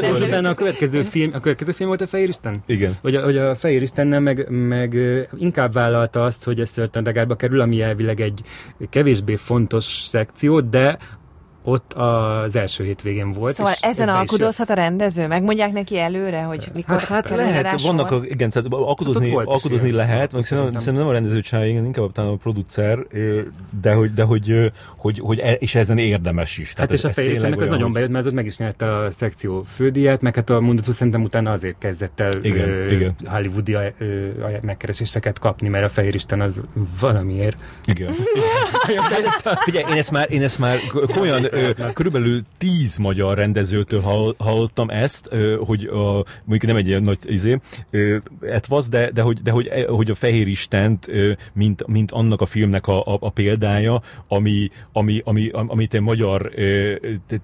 És 0.00 0.20
utána 0.20 0.48
a 0.48 0.54
következő 0.54 1.02
film, 1.02 1.30
a 1.34 1.40
következő 1.40 1.72
film 1.72 1.88
volt 1.88 2.00
a 2.00 2.06
Fehér 2.06 2.28
Isten? 2.28 2.62
Igen. 2.66 2.98
Hogy 3.02 3.14
a, 3.14 3.22
hogy 3.22 3.36
a 3.36 3.54
Fehér 3.54 3.82
Istennel 3.82 4.20
meg, 4.20 4.50
meg 4.50 4.96
inkább 5.38 5.72
vállalta 5.72 6.24
azt, 6.24 6.44
hogy 6.44 6.60
ez 6.60 6.70
Szörtendegárba 6.70 7.36
kerül, 7.36 7.60
ami 7.60 7.82
elvileg 7.82 8.20
egy 8.20 8.40
kevésbé 8.90 9.36
fontos 9.36 9.84
szekció, 9.84 10.60
de 10.60 10.98
ott 11.64 11.92
az 11.92 12.56
első 12.56 12.84
hétvégén 12.84 13.30
volt. 13.30 13.54
Szóval 13.54 13.72
ezen 13.80 14.08
ez 14.08 14.14
alkudozhat 14.14 14.70
a 14.70 14.74
rendező? 14.74 15.26
Megmondják 15.26 15.72
neki 15.72 15.98
előre, 15.98 16.42
hogy 16.42 16.56
Persze. 16.56 16.72
mikor 16.74 16.98
Hát, 16.98 17.08
hát 17.08 17.30
lehet, 17.30 17.80
vannak, 17.80 18.10
a, 18.10 18.20
igen, 18.24 18.50
tehát 18.50 18.68
alkudozni, 18.70 19.36
hát 19.36 19.46
alkudozni 19.46 19.90
lehet, 19.90 20.32
meg 20.32 20.44
szerintem, 20.44 20.72
szerintem 20.78 21.02
nem 21.02 21.06
a 21.06 21.12
rendező 21.12 21.40
csinálja, 21.40 21.82
inkább 21.84 22.12
talán 22.12 22.30
a 22.30 22.36
producer, 22.36 22.98
de 23.80 23.92
hogy, 23.92 24.12
de 24.12 24.22
hogy, 24.22 24.72
hogy, 24.96 25.18
hogy 25.18 25.38
e, 25.38 25.52
és 25.52 25.74
ezen 25.74 25.98
érdemes 25.98 26.58
is. 26.58 26.72
Tehát 26.72 26.90
hát 26.90 26.98
és 26.98 27.04
a 27.04 27.12
fejlődőnek 27.12 27.60
az 27.60 27.68
nagyon 27.68 27.92
bejött, 27.92 28.10
mert 28.10 28.26
az 28.26 28.32
meg 28.32 28.46
is 28.46 28.56
nyerte 28.56 28.96
a 28.96 29.10
szekció 29.10 29.62
fődíját, 29.62 30.22
meg 30.22 30.34
hát 30.34 30.50
a 30.50 30.60
mondatú 30.60 30.92
szerintem 30.92 31.22
utána 31.22 31.50
azért 31.50 31.78
kezdett 31.78 32.20
el 32.20 32.44
igen, 32.44 32.68
ö, 32.68 32.90
igen. 32.90 33.14
hollywoodi 33.24 33.76
ö, 33.98 34.26
megkereséseket 34.62 35.38
kapni, 35.38 35.68
mert 35.68 35.84
a 35.84 35.88
Fehér 35.88 36.14
Isten 36.14 36.40
az 36.40 36.62
valamiért. 37.00 37.56
Igen. 37.84 38.14
Figyelj, 39.64 39.84
én 39.90 39.98
ezt 39.98 40.10
már, 40.10 40.26
én 40.30 40.42
ezt 40.42 40.58
már 40.58 40.78
komolyan 41.06 41.48
körülbelül 41.92 42.40
tíz 42.58 42.96
magyar 42.96 43.36
rendezőtől 43.36 44.00
hallottam 44.38 44.90
ezt, 44.90 45.30
hogy 45.58 45.84
a, 45.84 46.24
mondjuk 46.44 46.66
nem 46.66 46.76
egy 46.76 46.86
ilyen 46.86 47.02
nagy 47.02 47.18
izé, 47.24 47.58
etvasz, 48.40 48.88
de, 48.88 49.10
de, 49.10 49.22
hogy, 49.22 49.42
de 49.42 49.50
hogy, 49.50 49.66
e, 49.66 49.86
hogy 49.88 50.10
a 50.10 50.14
Fehér 50.14 50.48
Istent, 50.48 51.10
mint, 51.52 51.86
mint 51.86 52.10
annak 52.10 52.40
a 52.40 52.46
filmnek 52.46 52.86
a, 52.86 53.06
a, 53.06 53.18
a 53.20 53.30
példája, 53.30 54.02
ami, 54.28 54.70
ami, 54.92 55.20
ami, 55.24 55.50
amit 55.52 55.94
egy 55.94 56.00
magyar 56.00 56.52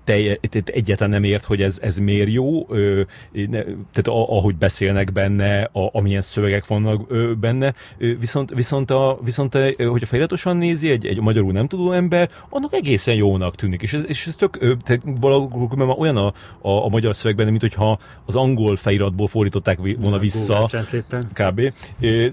te, 0.04 0.38
egyáltalán 0.64 1.12
nem 1.12 1.24
ért, 1.24 1.44
hogy 1.44 1.62
ez, 1.62 1.78
ez 1.82 1.98
miért 1.98 2.32
jó, 2.32 2.66
tehát 3.92 4.08
ahogy 4.08 4.56
beszélnek 4.56 5.12
benne, 5.12 5.62
a, 5.72 5.90
amilyen 5.92 6.20
szövegek 6.20 6.66
vannak 6.66 7.06
benne, 7.38 7.74
viszont, 7.98 8.54
viszont, 8.54 8.90
a, 8.90 9.18
viszont 9.24 9.54
a, 9.54 9.70
hogy 9.76 10.02
a 10.02 10.06
feliratosan 10.06 10.56
nézi 10.56 10.90
egy, 10.90 11.06
egy 11.06 11.20
magyarul 11.20 11.52
nem 11.52 11.66
tudó 11.66 11.92
ember, 11.92 12.30
annak 12.48 12.74
egészen 12.74 13.14
jónak 13.14 13.54
tűnik, 13.54 13.82
és 13.82 13.97
ez, 13.98 14.04
és 14.06 14.26
ez 14.26 14.34
tök, 14.34 14.76
valahol 15.20 15.68
már 15.76 15.96
olyan 15.98 16.16
a, 16.16 16.26
a, 16.60 16.84
a 16.84 16.88
magyar 16.88 17.16
szövegben, 17.16 17.46
mint 17.46 17.60
hogyha 17.60 17.98
az 18.26 18.36
angol 18.36 18.76
feliratból 18.76 19.26
fordították 19.26 19.78
volna 19.98 20.18
vissza. 20.18 20.68
Kb. 21.32 21.60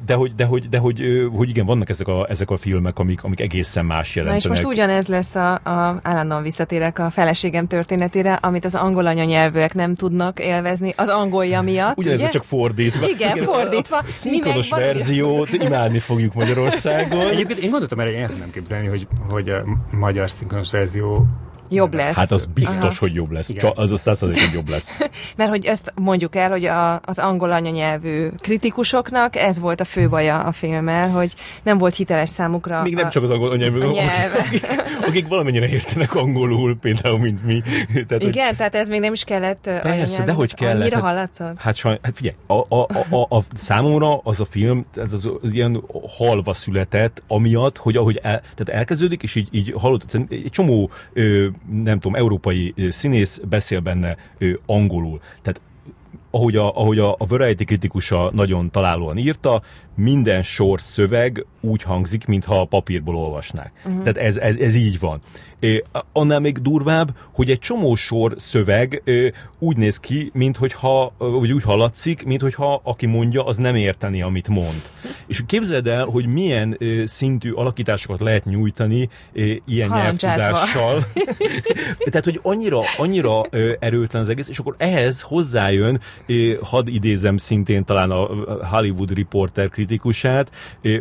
De 0.05 0.13
hogy, 0.13 0.35
de 0.35 0.45
hogy, 0.45 0.69
de 0.69 0.77
hogy, 0.77 1.01
hogy 1.35 1.49
igen, 1.49 1.65
vannak 1.65 1.89
ezek 1.89 2.07
a, 2.07 2.25
ezek 2.29 2.49
a 2.49 2.57
filmek, 2.57 2.99
amik, 2.99 3.23
amik 3.23 3.39
egészen 3.39 3.85
más 3.85 4.15
jelentenek. 4.15 4.47
Na 4.47 4.53
és 4.53 4.61
most 4.61 4.73
ugyanez 4.73 5.07
lesz 5.07 5.35
a, 5.35 5.53
a 5.53 5.99
állandóan 6.01 6.43
visszatérek 6.43 6.99
a 6.99 7.09
feleségem 7.09 7.67
történetére, 7.67 8.33
amit 8.33 8.65
az 8.65 8.75
angol 8.75 9.05
anyanyelvűek 9.05 9.73
nem 9.73 9.95
tudnak 9.95 10.39
élvezni 10.39 10.93
az 10.95 11.07
angolja 11.07 11.61
miatt. 11.61 11.97
Ugyanez 11.97 12.19
ugye? 12.19 12.29
csak 12.29 12.43
fordítva. 12.43 13.07
Igen, 13.07 13.37
igen 13.37 13.43
fordítva. 13.43 13.97
A, 13.97 14.03
a 14.07 14.11
szinkronos 14.11 14.69
verziót 14.69 15.51
imádni 15.51 15.99
fogjuk 15.99 16.33
Magyarországon. 16.33 17.27
Egyébként 17.27 17.59
én 17.59 17.69
gondoltam 17.69 17.99
erre, 17.99 18.09
hogy 18.09 18.19
el 18.19 18.49
képzelni, 18.51 18.87
hogy, 18.87 19.07
hogy 19.29 19.49
a 19.49 19.63
magyar 19.91 20.29
szinkronos 20.29 20.71
verzió 20.71 21.27
Jobb 21.69 21.93
lesz. 21.93 22.15
Hát 22.15 22.31
az 22.31 22.45
biztos, 22.45 22.83
Aha. 22.83 22.95
hogy 22.99 23.13
jobb 23.13 23.31
lesz. 23.31 23.53
Csak 23.53 23.77
az 23.77 23.91
a 23.91 23.97
százszerzékben 23.97 24.53
jobb 24.53 24.69
lesz. 24.69 24.99
Mert 25.37 25.49
hogy 25.49 25.65
ezt 25.65 25.93
mondjuk 25.95 26.35
el, 26.35 26.49
hogy 26.49 26.65
a, 26.65 27.01
az 27.05 27.19
angol 27.19 27.51
anyanyelvű 27.51 28.27
kritikusoknak 28.37 29.35
ez 29.35 29.59
volt 29.59 29.79
a 29.79 29.85
fő 29.85 30.09
baja 30.09 30.39
a 30.39 30.51
filmmel, 30.51 31.09
hogy 31.09 31.33
nem 31.63 31.77
volt 31.77 31.95
hiteles 31.95 32.29
számukra. 32.29 32.81
Még 32.81 32.97
a, 32.97 33.01
nem 33.01 33.09
csak 33.09 33.23
az 33.23 33.29
angol 33.29 33.51
anyanyelvű, 33.51 33.79
a 33.79 33.87
akik, 34.45 34.67
akik 35.07 35.27
valamennyire 35.27 35.67
értenek 35.67 36.15
angolul, 36.15 36.77
például, 36.81 37.19
mint 37.19 37.45
mi. 37.45 37.61
Tehát, 38.07 38.23
Igen, 38.23 38.47
hogy... 38.47 38.55
tehát 38.55 38.75
ez 38.75 38.87
még 38.87 38.99
nem 38.99 39.13
is 39.13 39.23
kellett 39.23 39.69
Persze, 39.81 40.23
de 40.23 40.31
hogy 40.31 40.53
kellett. 40.53 40.81
Annyira 40.81 40.95
hát, 40.95 41.05
hallatszott? 41.05 41.59
Hát, 41.59 41.75
saj, 41.75 41.99
hát 42.01 42.15
figyelj, 42.15 42.35
a, 42.47 42.53
a, 42.53 42.65
a, 42.69 43.15
a, 43.15 43.35
a, 43.37 43.43
számomra 43.53 44.17
az 44.17 44.39
a 44.39 44.45
film, 44.45 44.85
ez 44.95 45.13
az, 45.13 45.29
az 45.41 45.53
ilyen 45.53 45.83
halva 46.17 46.53
született, 46.53 47.23
amiatt, 47.27 47.77
hogy 47.77 47.95
ahogy 47.95 48.19
el, 48.23 48.41
tehát 48.55 48.79
elkezdődik, 48.79 49.23
és 49.23 49.35
így, 49.35 49.47
így 49.51 49.73
hallott, 49.77 50.13
egy 50.29 50.49
csomó 50.51 50.89
ö, 51.13 51.47
nem 51.83 51.99
tudom, 51.99 52.15
európai 52.15 52.73
színész 52.89 53.41
beszél 53.49 53.79
benne 53.79 54.17
angolul. 54.65 55.19
Tehát 55.41 55.61
ahogy 56.31 56.55
a, 56.55 56.77
ahogy 56.77 56.99
a, 56.99 57.11
a 57.11 57.25
Variety 57.27 57.63
kritikusa 57.63 58.29
nagyon 58.33 58.71
találóan 58.71 59.17
írta, 59.17 59.61
minden 59.95 60.41
sor 60.41 60.81
szöveg 60.81 61.45
úgy 61.61 61.83
hangzik, 61.83 62.25
mintha 62.25 62.61
a 62.61 62.65
papírból 62.65 63.15
olvasnák. 63.15 63.71
Uh-huh. 63.85 63.99
Tehát 63.99 64.17
ez, 64.17 64.37
ez, 64.37 64.55
ez 64.55 64.75
így 64.75 64.99
van. 64.99 65.21
É, 65.59 65.83
annál 66.11 66.39
még 66.39 66.57
durvább, 66.57 67.15
hogy 67.33 67.49
egy 67.49 67.59
csomó 67.59 67.95
sor 67.95 68.33
szöveg 68.37 69.01
ö, 69.03 69.27
úgy 69.59 69.77
néz 69.77 69.99
ki, 69.99 70.29
mintha, 70.33 71.13
vagy 71.17 71.51
úgy 71.51 71.63
hallatszik, 71.63 72.25
mintha 72.25 72.81
aki 72.83 73.05
mondja, 73.05 73.45
az 73.45 73.57
nem 73.57 73.75
érteni, 73.75 74.21
amit 74.21 74.47
mond. 74.47 74.81
És 75.27 75.41
képzeld 75.45 75.87
el, 75.87 76.05
hogy 76.05 76.25
milyen 76.25 76.75
ö, 76.79 77.05
szintű 77.05 77.51
alakításokat 77.51 78.19
lehet 78.19 78.45
nyújtani 78.45 79.09
ö, 79.33 79.53
ilyen 79.65 79.89
nyelvtudással. 79.89 81.03
Tehát, 82.11 82.23
hogy 82.23 82.39
annyira, 82.41 82.79
annyira 82.97 83.41
ö, 83.49 83.73
erőtlen 83.79 84.21
az 84.21 84.29
egész, 84.29 84.49
és 84.49 84.57
akkor 84.57 84.75
ehhez 84.77 85.21
hozzájön, 85.21 85.99
ö, 86.25 86.53
hadd 86.61 86.87
idézem 86.87 87.37
szintén 87.37 87.85
talán 87.85 88.11
a 88.11 88.27
Hollywood 88.65 89.11
Reporter 89.11 89.69
kritikusát, 89.85 90.51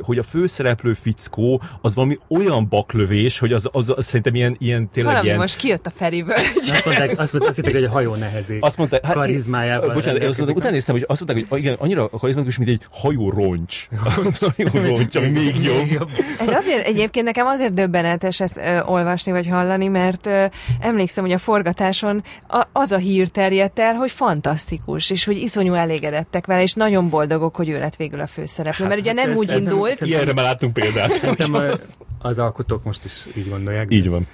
hogy 0.00 0.18
a 0.18 0.22
főszereplő 0.22 0.92
fickó 0.92 1.62
az 1.80 1.94
valami 1.94 2.18
olyan 2.28 2.68
baklövés, 2.68 3.38
hogy 3.38 3.52
az, 3.52 3.68
az, 3.72 3.92
az 3.96 4.04
szerintem 4.04 4.34
ilyen, 4.34 4.56
ilyen 4.58 4.88
tényleg 4.88 5.12
Valami 5.12 5.28
ilyen... 5.28 5.40
most 5.40 5.56
kijött 5.56 5.86
a 5.86 5.90
Feriből. 5.96 6.34
Azt 6.34 6.84
mondták, 6.84 7.18
azt, 7.18 7.32
mondták, 7.32 7.50
azt 7.50 7.62
mondták, 7.62 7.74
hogy 7.74 7.84
a 7.84 7.90
hajó 7.90 8.14
nehezé. 8.14 8.58
Azt 8.60 8.76
mondták, 8.76 9.04
hát, 9.04 9.14
karizmájával. 9.14 9.94
Bocsánat, 9.94 10.22
én 10.22 10.28
azt 10.28 10.36
mondták, 10.36 10.58
utána 10.58 10.74
néztem, 10.74 10.94
hogy 10.94 11.04
azt 11.08 11.26
mondták, 11.26 11.48
hogy 11.48 11.58
igen, 11.58 11.76
annyira 11.78 12.08
karizmatikus, 12.08 12.58
mint 12.58 12.70
egy 12.70 12.82
hajó 12.90 13.30
roncs. 13.30 13.88
Az 14.24 14.48
hajó 14.56 14.68
roncs, 14.72 15.16
ami 15.16 15.28
még 15.28 15.62
jobb. 15.62 16.10
Ez 16.38 16.48
azért 16.48 16.86
egyébként 16.86 17.26
nekem 17.26 17.46
azért 17.46 17.74
döbbenetes 17.74 18.40
ezt 18.40 18.56
ö, 18.56 18.80
olvasni 18.80 19.32
vagy 19.32 19.46
hallani, 19.46 19.88
mert 19.88 20.26
ö, 20.26 20.44
emlékszem, 20.80 21.24
hogy 21.24 21.32
a 21.32 21.38
forgatáson 21.38 22.22
a, 22.48 22.66
az 22.72 22.92
a 22.92 22.96
hír 22.96 23.28
terjedt 23.28 23.78
el, 23.78 23.94
hogy 23.94 24.10
fantasztikus, 24.10 25.10
és 25.10 25.24
hogy 25.24 25.36
iszonyú 25.36 25.72
elégedettek 25.72 26.46
vele, 26.46 26.62
és 26.62 26.72
nagyon 26.72 27.08
boldogok, 27.08 27.56
hogy 27.56 27.68
ő 27.68 27.78
lett 27.78 27.96
végül 27.96 28.20
a 28.20 28.26
főszereplő. 28.26 28.73
Hát, 28.78 28.88
mert 28.88 29.00
ugye 29.00 29.12
nem 29.12 29.34
úgy 29.34 29.50
indult. 29.50 30.00
Ilyenre 30.00 30.32
már 30.32 30.44
láttunk 30.44 30.72
példát. 30.72 31.36
Az 32.18 32.38
alkotók 32.38 32.84
most 32.84 33.04
is 33.04 33.26
így 33.36 33.48
gondolják. 33.48 33.86
Így 33.90 34.08
van 34.08 34.26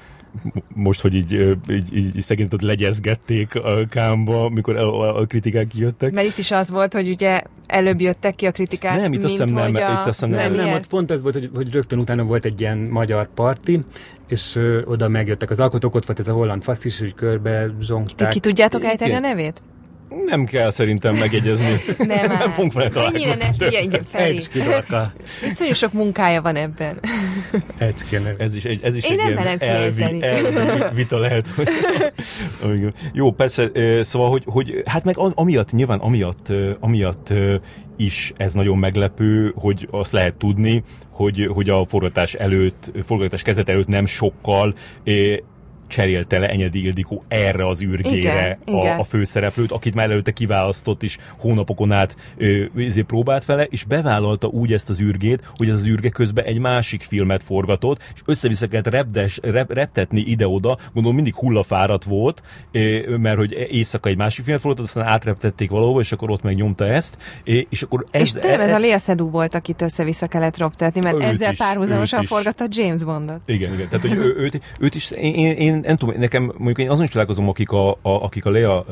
most, 0.75 1.01
hogy 1.01 1.15
így, 1.15 1.33
így, 1.69 1.97
így, 1.97 2.17
így 2.17 2.23
szegényet 2.23 2.63
legyezgették 2.63 3.55
a 3.55 3.87
kámba, 3.89 4.49
mikor 4.49 4.77
a, 4.77 5.19
a 5.19 5.27
kritikák 5.27 5.67
kijöttek. 5.67 6.13
Mert 6.13 6.27
itt 6.27 6.39
is 6.39 6.51
az 6.51 6.71
volt, 6.71 6.93
hogy 6.93 7.09
ugye 7.09 7.41
előbb 7.67 8.01
jöttek 8.01 8.35
ki 8.35 8.47
a 8.47 8.51
kritikák, 8.51 9.01
Nem, 9.01 9.13
itt 9.13 9.23
azt 9.23 9.31
hiszem 9.31 9.49
nem, 9.49 9.75
a... 9.75 9.79
itt 9.79 10.07
azt 10.07 10.21
nem, 10.21 10.31
nem, 10.31 10.53
nem, 10.53 10.73
ott 10.73 10.87
pont 10.87 11.11
ez 11.11 11.23
volt, 11.23 11.35
hogy, 11.35 11.51
hogy 11.55 11.73
rögtön 11.73 11.99
utána 11.99 12.25
volt 12.25 12.45
egy 12.45 12.61
ilyen 12.61 12.79
magyar 12.79 13.29
parti, 13.35 13.81
és 14.29 14.57
ö, 14.57 14.83
oda 14.85 15.09
megjöttek 15.09 15.51
az 15.51 15.61
alkotók, 15.61 15.95
ott 15.95 16.07
volt 16.07 16.19
ez 16.19 16.29
a 16.29 16.33
holland 16.33 16.63
fasz 16.63 16.85
is, 16.85 16.99
hogy 16.99 17.15
körbe 17.15 17.75
zsongták. 17.81 18.29
Ti 18.29 18.35
ki 18.35 18.41
tudjátok 18.41 18.85
ejteni 18.85 19.13
a 19.13 19.19
nevét? 19.19 19.63
Nem 20.27 20.45
kell 20.45 20.71
szerintem 20.71 21.17
megjegyezni. 21.17 21.77
Nem, 21.99 22.27
nem 22.27 22.51
fogunk 22.53 22.73
vele 22.73 22.91
Ennyire 23.07 23.35
ne 23.35 23.51
találkozni. 23.59 23.99
felé. 24.11 24.27
Egy 24.27 24.49
dorka. 24.65 25.13
Viszonylag 25.43 25.77
sok 25.77 25.93
munkája 25.93 26.43
van 26.43 26.57
ebben. 26.57 27.01
Egy 27.79 28.03
neve. 28.11 28.35
Ez 28.39 28.55
is 28.55 28.65
egy, 28.65 28.83
ez 28.83 28.97
is 28.97 29.05
Én 29.05 29.11
egy 29.11 29.17
nem 29.17 29.27
ilyen 29.45 29.59
elvi, 29.61 30.03
elvi 30.23 30.85
vita 30.95 31.19
lehet. 31.19 31.47
hogy- 32.61 32.93
Jó, 33.13 33.33
persze, 33.33 33.71
szóval, 34.03 34.31
hogy, 34.31 34.43
hogy 34.47 34.83
hát 34.85 35.05
meg 35.05 35.19
am- 35.19 35.33
amiatt, 35.35 35.73
nyilván 35.73 35.99
amiatt, 35.99 36.53
amiatt 36.81 37.33
is 37.97 38.33
ez 38.37 38.53
nagyon 38.53 38.79
meglepő, 38.79 39.53
hogy 39.57 39.89
azt 39.91 40.13
lehet 40.13 40.35
tudni, 40.37 40.83
hogy, 41.11 41.47
hogy 41.53 41.71
a 41.71 41.85
forgatás 41.85 42.35
előtt, 42.35 42.93
forgatás 43.05 43.43
kezdet 43.43 43.69
előtt 43.69 43.87
nem 43.89 44.07
sokkal 44.07 44.75
cserélte 45.91 46.39
le 46.39 46.49
Enyedi 46.49 46.85
Ildikó 46.85 47.23
erre 47.29 47.67
az 47.67 47.83
űrgére 47.83 48.17
Igen, 48.17 48.59
igen. 48.65 48.97
a, 48.97 49.01
a 49.01 49.05
főszereplőt, 49.05 49.73
akit 49.73 49.95
már 49.95 50.11
előtte 50.11 50.31
kiválasztott 50.31 51.03
is 51.03 51.19
hónapokon 51.39 51.93
át 51.93 52.17
ö, 52.37 52.65
izé 52.77 53.01
próbált 53.03 53.45
vele, 53.45 53.65
és 53.65 53.85
bevállalta 53.85 54.47
úgy 54.47 54.73
ezt 54.73 54.89
az 54.89 55.01
űrgét, 55.01 55.51
hogy 55.57 55.69
ez 55.69 55.75
az 55.75 55.87
űrge 55.87 56.09
közben 56.09 56.45
egy 56.45 56.59
másik 56.59 57.03
filmet 57.03 57.43
forgatott, 57.43 58.03
és 58.15 58.21
össze-vissza 58.25 58.67
kellett 58.67 58.87
repdes, 58.87 59.39
rep, 59.43 59.73
reptetni 59.73 60.21
ide-oda, 60.21 60.79
gondolom 60.93 61.15
mindig 61.17 61.35
hullafáradt 61.35 62.05
volt, 62.05 62.43
ö, 62.73 63.17
mert 63.17 63.37
hogy 63.37 63.53
éjszaka 63.71 64.09
egy 64.09 64.17
másik 64.17 64.45
filmet 64.45 64.63
forgatott, 64.63 64.87
aztán 64.87 65.07
átreptették 65.07 65.71
valahova, 65.71 66.01
és 66.01 66.13
akkor 66.13 66.31
ott 66.31 66.43
megnyomta 66.43 66.87
ezt, 66.87 67.17
és 67.45 67.83
akkor 67.83 68.05
ez... 68.11 68.23
És 68.23 68.33
nem, 68.33 68.61
ez 68.61 68.71
a 68.71 68.79
Lea 68.79 68.99
Seydoux 68.99 69.33
volt, 69.33 69.55
akit 69.55 69.83
össze-vissza 69.83 70.27
kellett 70.27 70.59
roptetni, 70.59 71.01
mert 71.01 71.23
ezzel 71.23 71.53
is, 71.53 71.59
párhuzamosan 71.59 72.25
forgatta 72.25 72.65
James 72.69 73.05
Bondot. 73.05 73.41
Igen, 73.47 73.73
igen. 73.73 73.89
Tehát, 73.89 74.07
hogy 74.07 74.17
ő, 74.17 74.35
őt, 74.37 74.61
őt 74.79 74.95
is, 74.95 75.11
én, 75.11 75.35
én, 75.35 75.80
nem 75.83 75.97
tudom, 75.97 76.15
nekem 76.19 76.43
mondjuk 76.43 76.79
én 76.79 76.91
azon 76.91 77.05
is 77.05 77.11
találkozom, 77.11 77.49
akik 77.49 77.71
a, 77.71 77.91
a, 77.91 77.99
akik 78.03 78.45
a 78.45 78.51
Lea 78.51 78.85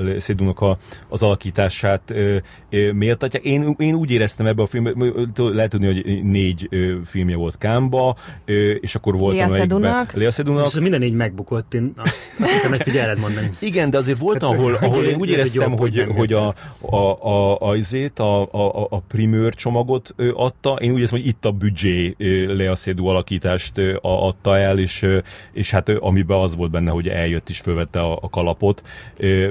a, 0.56 0.78
az 1.08 1.22
alakítását 1.22 2.02
ö, 2.06 2.36
ö, 2.70 2.92
méltatják. 2.92 3.42
Én, 3.42 3.74
én 3.78 3.94
úgy 3.94 4.10
éreztem 4.10 4.46
ebbe 4.46 4.62
a 4.62 4.66
filmbe, 4.66 4.92
ö, 5.36 5.54
lehet 5.54 5.70
tudni, 5.70 5.86
hogy 5.86 6.22
négy 6.22 6.66
ö, 6.70 6.94
filmje 7.04 7.36
volt 7.36 7.58
Kámba, 7.58 8.16
ö, 8.44 8.70
és 8.70 8.94
akkor 8.94 9.16
volt 9.16 9.36
Lea 9.36 9.48
Seydoux-nak. 9.48 10.12
Lea 10.12 10.30
Seydoux-nak. 10.30 10.66
És 10.66 10.80
minden 10.80 11.02
így 11.02 11.14
megbukott, 11.14 11.74
én 11.74 11.92
azt 11.96 12.52
hiszem, 12.52 12.72
ezt 12.72 12.88
így 12.88 12.96
el 12.96 13.02
lehet 13.02 13.18
mondani. 13.18 13.50
Igen, 13.70 13.90
de 13.90 13.98
azért 13.98 14.18
volt, 14.18 14.42
Hát, 14.42 14.50
ahol, 14.50 14.74
ahol 14.74 15.04
én 15.04 15.16
úgy 15.18 15.30
éreztem, 15.30 15.76
hogy, 15.76 16.06
hogy 16.16 16.32
a, 16.32 16.54
a, 16.80 16.96
a, 16.96 17.58
a, 17.60 17.76
a, 18.16 18.22
a, 18.50 18.86
a 18.90 19.00
primőr 19.08 19.54
csomagot 19.54 20.14
adta. 20.34 20.70
Én 20.80 20.92
úgy 20.92 21.00
érzem, 21.00 21.18
hogy 21.18 21.28
itt 21.28 21.44
a 21.44 21.50
büdzsé 21.50 22.14
Lea 22.48 22.74
Seydoux 22.74 23.10
alakítást 23.10 23.72
adta 24.02 24.58
el, 24.58 24.78
és, 24.78 25.06
és 25.52 25.70
hát 25.70 25.88
amiben 25.88 26.38
az 26.38 26.56
volt 26.56 26.70
benne, 26.78 26.90
hogy 26.90 27.08
eljött 27.08 27.48
is 27.48 27.60
fölvette 27.60 28.00
a, 28.00 28.18
a 28.22 28.28
kalapot, 28.28 28.82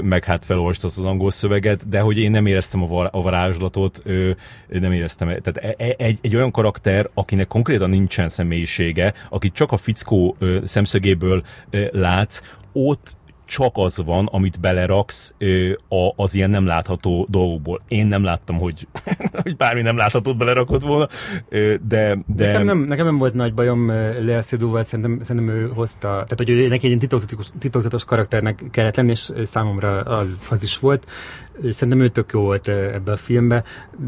meg 0.02 0.24
hát 0.24 0.46
felolvasta 0.46 0.88
azt 0.88 0.98
az 0.98 1.06
angol 1.06 1.32
szöveget, 1.32 1.90
de 1.90 2.00
hogy 2.00 2.18
én 2.18 2.32
nem 2.32 2.46
éreztem 2.46 2.84
a, 2.84 2.88
var, 2.88 3.10
a 3.12 3.22
varázslatot, 3.22 4.04
nem 4.68 4.92
éreztem. 4.92 5.28
Tehát 5.28 5.58
e- 5.58 5.86
e- 5.86 5.96
egy, 5.98 6.20
egy 6.22 6.36
olyan 6.36 6.52
karakter, 6.52 7.10
akinek 7.14 7.48
konkrétan 7.48 7.90
nincsen 7.90 8.30
személyisége, 8.30 9.14
akit 9.30 9.54
csak 9.54 9.72
a 9.72 9.78
fickó 9.78 10.38
szemszögéből 10.64 11.44
látsz, 11.92 12.42
ott 12.72 13.16
csak 13.48 13.72
az 13.74 14.04
van, 14.06 14.26
amit 14.26 14.60
beleraksz 14.60 15.34
ö, 15.38 15.72
a, 15.72 16.14
az 16.16 16.36
ilyen 16.36 16.50
nem 16.50 16.66
látható 16.66 17.28
dolgokból. 17.30 17.82
Én 17.88 18.08
nem 18.08 18.24
láttam, 18.24 18.58
hogy, 18.58 18.88
hogy 19.43 19.56
bármi 19.56 19.82
nem 19.82 19.98
láthatót 19.98 20.38
belerakott 20.38 20.82
volna, 20.82 21.08
ö, 21.50 21.76
de... 21.88 22.18
de 22.26 22.45
Nekem 22.45 22.64
nem, 22.64 22.80
nekem 22.80 23.06
nem 23.06 23.18
volt 23.18 23.34
nagy 23.34 23.54
bajom 23.54 23.88
Lea 24.22 24.41
Seydoux-val, 24.41 24.84
szerintem, 24.84 25.20
szerintem 25.24 25.56
ő 25.56 25.72
hozta, 25.74 26.08
tehát 26.08 26.38
hogy 26.38 26.48
neki 26.48 26.74
egy 26.74 26.84
ilyen 26.84 27.00
titokzatos, 27.00 27.48
titokzatos 27.60 28.04
karakternek 28.04 28.64
kellett 28.72 28.95
lenni, 28.95 29.12
és 29.12 29.32
számomra 29.43 30.02
az, 30.02 30.45
az 30.50 30.64
is 30.64 30.80
volt. 30.80 31.06
Szerintem 31.72 32.00
ő 32.00 32.08
tök 32.08 32.32
jó 32.34 32.41
volt 32.41 32.68
ebbe 32.68 33.12
a 33.12 33.18
filmbe. 33.18 33.64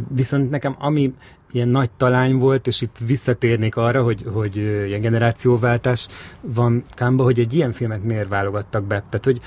Viszont 0.09 0.49
nekem 0.49 0.75
ami 0.79 1.13
ilyen 1.51 1.67
nagy 1.67 1.89
talány 1.97 2.35
volt, 2.35 2.67
és 2.67 2.81
itt 2.81 2.95
visszatérnék 3.05 3.75
arra, 3.75 4.03
hogy, 4.03 4.25
hogy 4.33 4.55
ilyen 4.57 5.01
generációváltás 5.01 6.07
van 6.41 6.83
Kámba, 6.89 7.23
hogy 7.23 7.39
egy 7.39 7.53
ilyen 7.53 7.71
filmet 7.71 8.03
miért 8.03 8.27
válogattak 8.29 8.83
be. 8.83 9.03
Tehát, 9.09 9.25
hogy 9.25 9.41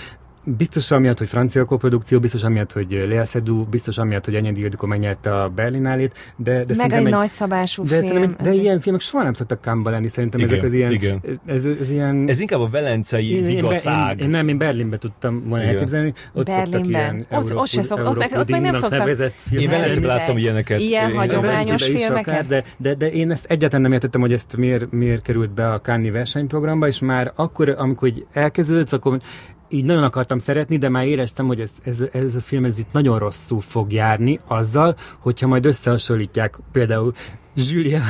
Biztos 0.44 0.90
amiatt, 0.90 1.18
hogy 1.18 1.28
francia 1.28 1.64
koprodukció, 1.64 2.20
biztos 2.20 2.42
amiatt, 2.42 2.72
hogy 2.72 3.04
Lea 3.08 3.24
Seydoux, 3.24 3.70
biztos 3.70 3.98
amiatt, 3.98 4.24
hogy 4.24 4.34
Enyedi 4.34 4.60
Ildikó 4.60 4.86
megnyerte 4.86 5.34
a 5.42 5.48
Berlinálét, 5.48 6.32
de, 6.36 6.52
de 6.52 6.58
Meg 6.66 6.76
szerintem 6.76 7.06
egy 7.06 7.12
nagyszabású 7.12 7.82
de, 7.84 7.88
film. 7.98 8.06
szerintem, 8.06 8.34
de 8.42 8.48
ezért. 8.48 8.62
ilyen 8.64 8.80
filmek 8.80 9.00
soha 9.00 9.22
nem 9.24 9.32
szoktak 9.32 9.60
kámba 9.60 9.90
lenni, 9.90 10.08
szerintem 10.08 10.40
Igen, 10.40 10.52
ezek 10.52 10.64
az 10.64 10.72
ilyen... 10.72 10.92
igen. 10.92 11.20
Ez, 11.46 11.64
ez 11.80 11.90
ilyen 11.90 12.24
Ez 12.28 12.40
inkább 12.40 12.60
a 12.60 12.68
velencei 12.68 13.30
én, 13.30 13.36
én, 13.36 13.44
én, 13.50 13.54
vigaszág. 13.54 14.20
én, 14.20 14.28
nem, 14.30 14.48
én 14.48 14.58
Berlinbe 14.58 14.98
tudtam 14.98 15.42
volna 15.48 15.62
Igen. 15.64 15.74
elképzelni. 15.74 16.08
Ott 16.32 16.46
szoktak 16.46 16.70
Berlinben. 16.70 16.90
ilyen 16.90 17.26
Ott- 17.30 17.54
ott 17.54 17.66
se 17.66 17.82
szok- 17.82 18.06
ott 18.06 18.16
meg- 18.18 18.32
ott 18.36 18.50
meg 18.50 18.60
nem 18.60 18.74
szoktak- 18.74 18.98
nevezett 18.98 19.32
Én 19.34 19.40
filmek. 19.48 19.70
Velencében 19.70 20.02
Velencei. 20.02 20.18
láttam 20.26 20.36
ilyeneket. 20.38 20.80
Ilyen 20.80 21.10
Én- 21.10 21.16
hagyományos 21.16 21.84
filmeket? 21.84 22.28
akár, 22.28 22.46
de, 22.46 22.64
de, 22.76 22.94
de 22.94 23.10
én 23.12 23.30
ezt 23.30 23.44
egyáltalán 23.44 23.82
nem 23.82 23.92
értettem, 23.92 24.20
hogy 24.20 24.32
ezt 24.32 24.56
miért, 24.56 24.90
miért 24.92 25.22
került 25.22 25.50
be 25.50 25.72
a 25.72 25.80
Cannes 25.80 26.10
versenyprogramba, 26.12 26.86
és 26.86 26.98
már 26.98 27.32
akkor, 27.34 27.68
amikor 27.78 28.12
elkezdődött, 28.32 28.92
akkor 28.92 29.18
így 29.72 29.84
nagyon 29.84 30.02
akartam 30.02 30.38
szeretni, 30.38 30.76
de 30.76 30.88
már 30.88 31.06
éreztem, 31.06 31.46
hogy 31.46 31.60
ez, 31.60 31.70
ez, 31.84 32.00
ez 32.12 32.34
a 32.34 32.40
film 32.40 32.64
ez 32.64 32.78
itt 32.78 32.92
nagyon 32.92 33.18
rosszul 33.18 33.60
fog 33.60 33.92
járni 33.92 34.38
azzal, 34.46 34.96
hogyha 35.18 35.46
majd 35.46 35.66
összehasonlítják 35.66 36.58
például 36.72 37.14
Julia 37.54 38.02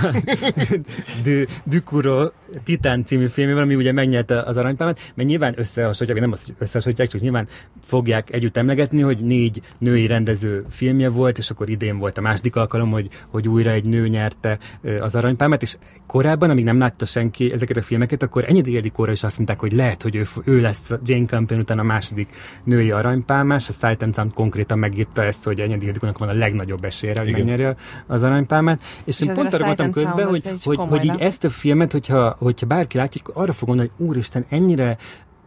du, 1.25 1.45
Ducuro 1.65 2.31
Titán 2.65 3.05
című 3.05 3.27
filmével, 3.27 3.63
ami 3.63 3.75
ugye 3.75 3.93
megnyerte 3.93 4.43
az 4.43 4.57
aranypálmát, 4.57 5.13
mert 5.15 5.29
nyilván 5.29 5.55
összehasonlítják, 5.57 6.21
nem 6.21 6.33
azt, 6.33 6.53
összehasonlítják, 6.59 7.09
csak 7.09 7.21
nyilván 7.21 7.49
fogják 7.83 8.33
együtt 8.33 8.57
emlegetni, 8.57 9.01
hogy 9.01 9.19
négy 9.19 9.63
női 9.79 10.07
rendező 10.07 10.65
filmje 10.71 11.09
volt, 11.09 11.39
és 11.39 11.51
akkor 11.51 11.69
idén 11.69 11.99
volt 11.99 12.19
a 12.19 12.21
második 12.21 12.57
alkalom, 12.57 12.91
hogy, 12.91 13.09
hogy 13.29 13.49
újra 13.49 13.71
egy 13.71 13.85
nő 13.85 14.09
nyerte 14.09 14.59
az 15.01 15.15
aranypálmát, 15.15 15.63
és 15.63 15.77
korábban, 16.07 16.51
amíg 16.51 16.65
nem 16.65 16.79
látta 16.79 17.05
senki 17.05 17.53
ezeket 17.53 17.77
a 17.77 17.83
filmeket, 17.83 18.23
akkor 18.23 18.45
Enyedi 18.49 18.73
Ildikóra 18.73 19.13
is 19.13 19.23
azt 19.23 19.37
mondták, 19.37 19.61
hogy 19.61 19.73
lehet, 19.73 20.03
hogy 20.03 20.17
ő, 20.17 20.27
ő 20.45 20.61
lesz 20.61 20.91
Jane 21.05 21.27
Campion 21.27 21.61
után 21.61 21.79
a 21.79 21.83
második 21.83 22.29
női 22.65 22.91
aranypálmás, 22.91 23.69
a 23.69 23.73
Sight 23.73 24.03
and 24.03 24.15
Sound 24.15 24.33
konkrétan 24.33 24.79
megírta 24.79 25.23
ezt, 25.25 25.45
hogy 25.45 25.61
Enyedi 25.61 25.87
Ildikónak 25.87 26.19
van 26.19 26.29
a 26.29 26.35
legnagyobb 26.35 26.85
esélye, 26.85 27.21
hogy 27.21 27.33
megnyerje 27.33 27.77
az 28.07 28.23
aranypálmát, 28.23 28.83
és, 29.05 29.21
én 29.37 29.43
pont 29.43 29.55
arra 29.55 29.75
and 29.85 29.93
közben, 29.93 30.29
hogy, 30.29 30.49
hogy, 30.65 30.77
hogy 30.77 31.05
így 31.05 31.19
ezt 31.19 31.45
a 31.45 31.51
filmet, 31.51 31.93
hogyha, 31.93 32.37
hogyha 32.39 32.67
bárki 32.67 32.97
látja, 32.97 33.21
akkor 33.25 33.43
arra 33.43 33.53
fog 33.53 33.69
gondolni, 33.69 33.91
hogy 33.97 34.07
úristen, 34.07 34.45
ennyire 34.49 34.97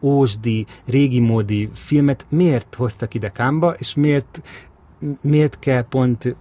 ósdi, 0.01 0.65
régi 0.85 1.19
módi 1.19 1.69
filmet 1.73 2.25
miért 2.29 2.75
hoztak 2.75 3.13
ide 3.13 3.29
Kámba, 3.29 3.75
és 3.77 3.93
miért, 3.93 4.41
miért 5.21 5.59
kell 5.59 5.81
pont 5.81 6.35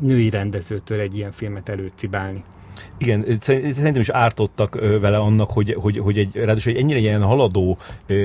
női 0.00 0.30
rendezőtől 0.30 1.00
egy 1.00 1.16
ilyen 1.16 1.32
filmet 1.32 1.68
előcibálni. 1.68 2.44
Igen, 2.98 3.24
szerint- 3.40 3.74
szerintem 3.74 4.00
is 4.00 4.08
ártottak 4.08 4.74
vele 5.00 5.16
annak, 5.18 5.50
hogy, 5.50 5.74
hogy, 5.78 5.98
hogy 5.98 6.18
egy, 6.18 6.30
ráadásul 6.34 6.72
egy 6.72 6.78
ennyire 6.78 6.98
ilyen 6.98 7.22
haladó 7.22 7.78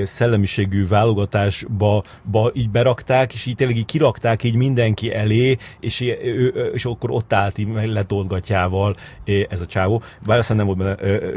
szellemiségű 0.06 0.88
válogatásba 0.88 2.04
ba 2.32 2.52
így 2.54 2.70
berakták, 2.70 3.34
és 3.34 3.46
így 3.46 3.56
tényleg 3.56 3.78
így 3.78 3.86
kirakták 3.86 4.44
így 4.44 4.56
mindenki 4.56 5.14
elé, 5.14 5.58
és, 5.80 6.02
ő, 6.02 6.48
és 6.74 6.86
akkor 6.86 7.12
ott 7.12 7.34
állt 7.34 7.58
így 7.58 7.68
letolgatjával 7.86 8.96
ez 9.50 9.62
a 9.62 9.66
csávó. 9.66 10.02
Bár 10.26 10.38
aztán 10.40 10.58
nem 10.58 10.66
volt 10.66 10.78
benne, 10.78 10.96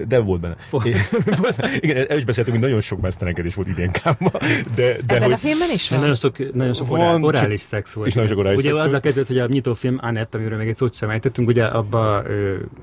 de 0.09 0.19
volt 0.19 0.41
benne. 0.41 0.57
Igen, 1.81 2.07
el 2.09 2.17
is 2.17 2.25
beszéltünk, 2.25 2.57
hogy 2.57 2.67
nagyon 2.67 2.81
sok 2.81 3.01
mesztelenkedés 3.01 3.55
volt 3.55 3.69
idén 3.69 3.91
kámba, 3.91 4.31
de, 4.75 4.97
de 5.07 5.15
Ebben 5.15 5.23
hogy, 5.23 5.33
a 5.33 5.37
filmben 5.37 5.71
is 5.71 5.89
van? 5.89 5.99
nagyon 6.01 6.15
sok, 6.15 6.55
nagyon 6.55 6.75
sok 6.75 6.87
Van, 6.87 6.99
orál, 7.01 7.13
csak- 7.15 7.25
orális 7.25 7.61
szex 7.61 7.93
volt. 7.93 8.09
és 8.09 8.15
nagyon 8.15 8.31
sok 8.31 8.39
orális 8.39 8.59
ugye 8.59 8.69
szex 8.75 8.85
az 8.85 8.93
a 8.93 9.01
kezdődött, 9.01 9.29
hogy 9.29 9.39
a 9.39 9.47
nyitófilm 9.47 9.99
Annette, 10.03 10.39
amiről 10.39 10.59
még 10.59 10.69
egy 10.69 10.77
szót 10.77 10.95
sem 10.95 11.11
ejtettünk, 11.11 11.49
ugye 11.49 11.65
abba 11.65 12.23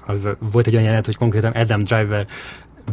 az, 0.06 0.28
volt 0.52 0.68
egy 0.68 0.74
olyan 0.74 0.84
jelenet, 0.86 1.06
hogy 1.06 1.16
konkrétan 1.16 1.52
Adam 1.52 1.84
Driver 1.84 2.28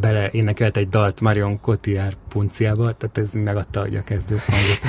bele 0.00 0.28
énekelt 0.32 0.76
egy 0.76 0.88
dalt 0.88 1.20
Marion 1.20 1.60
Cotillard 1.60 2.16
punciába, 2.28 2.92
tehát 2.92 3.18
ez 3.18 3.32
megadta 3.32 3.82
ugye 3.82 3.98
a 3.98 4.02
kezdő 4.02 4.40
hangot. 4.46 4.80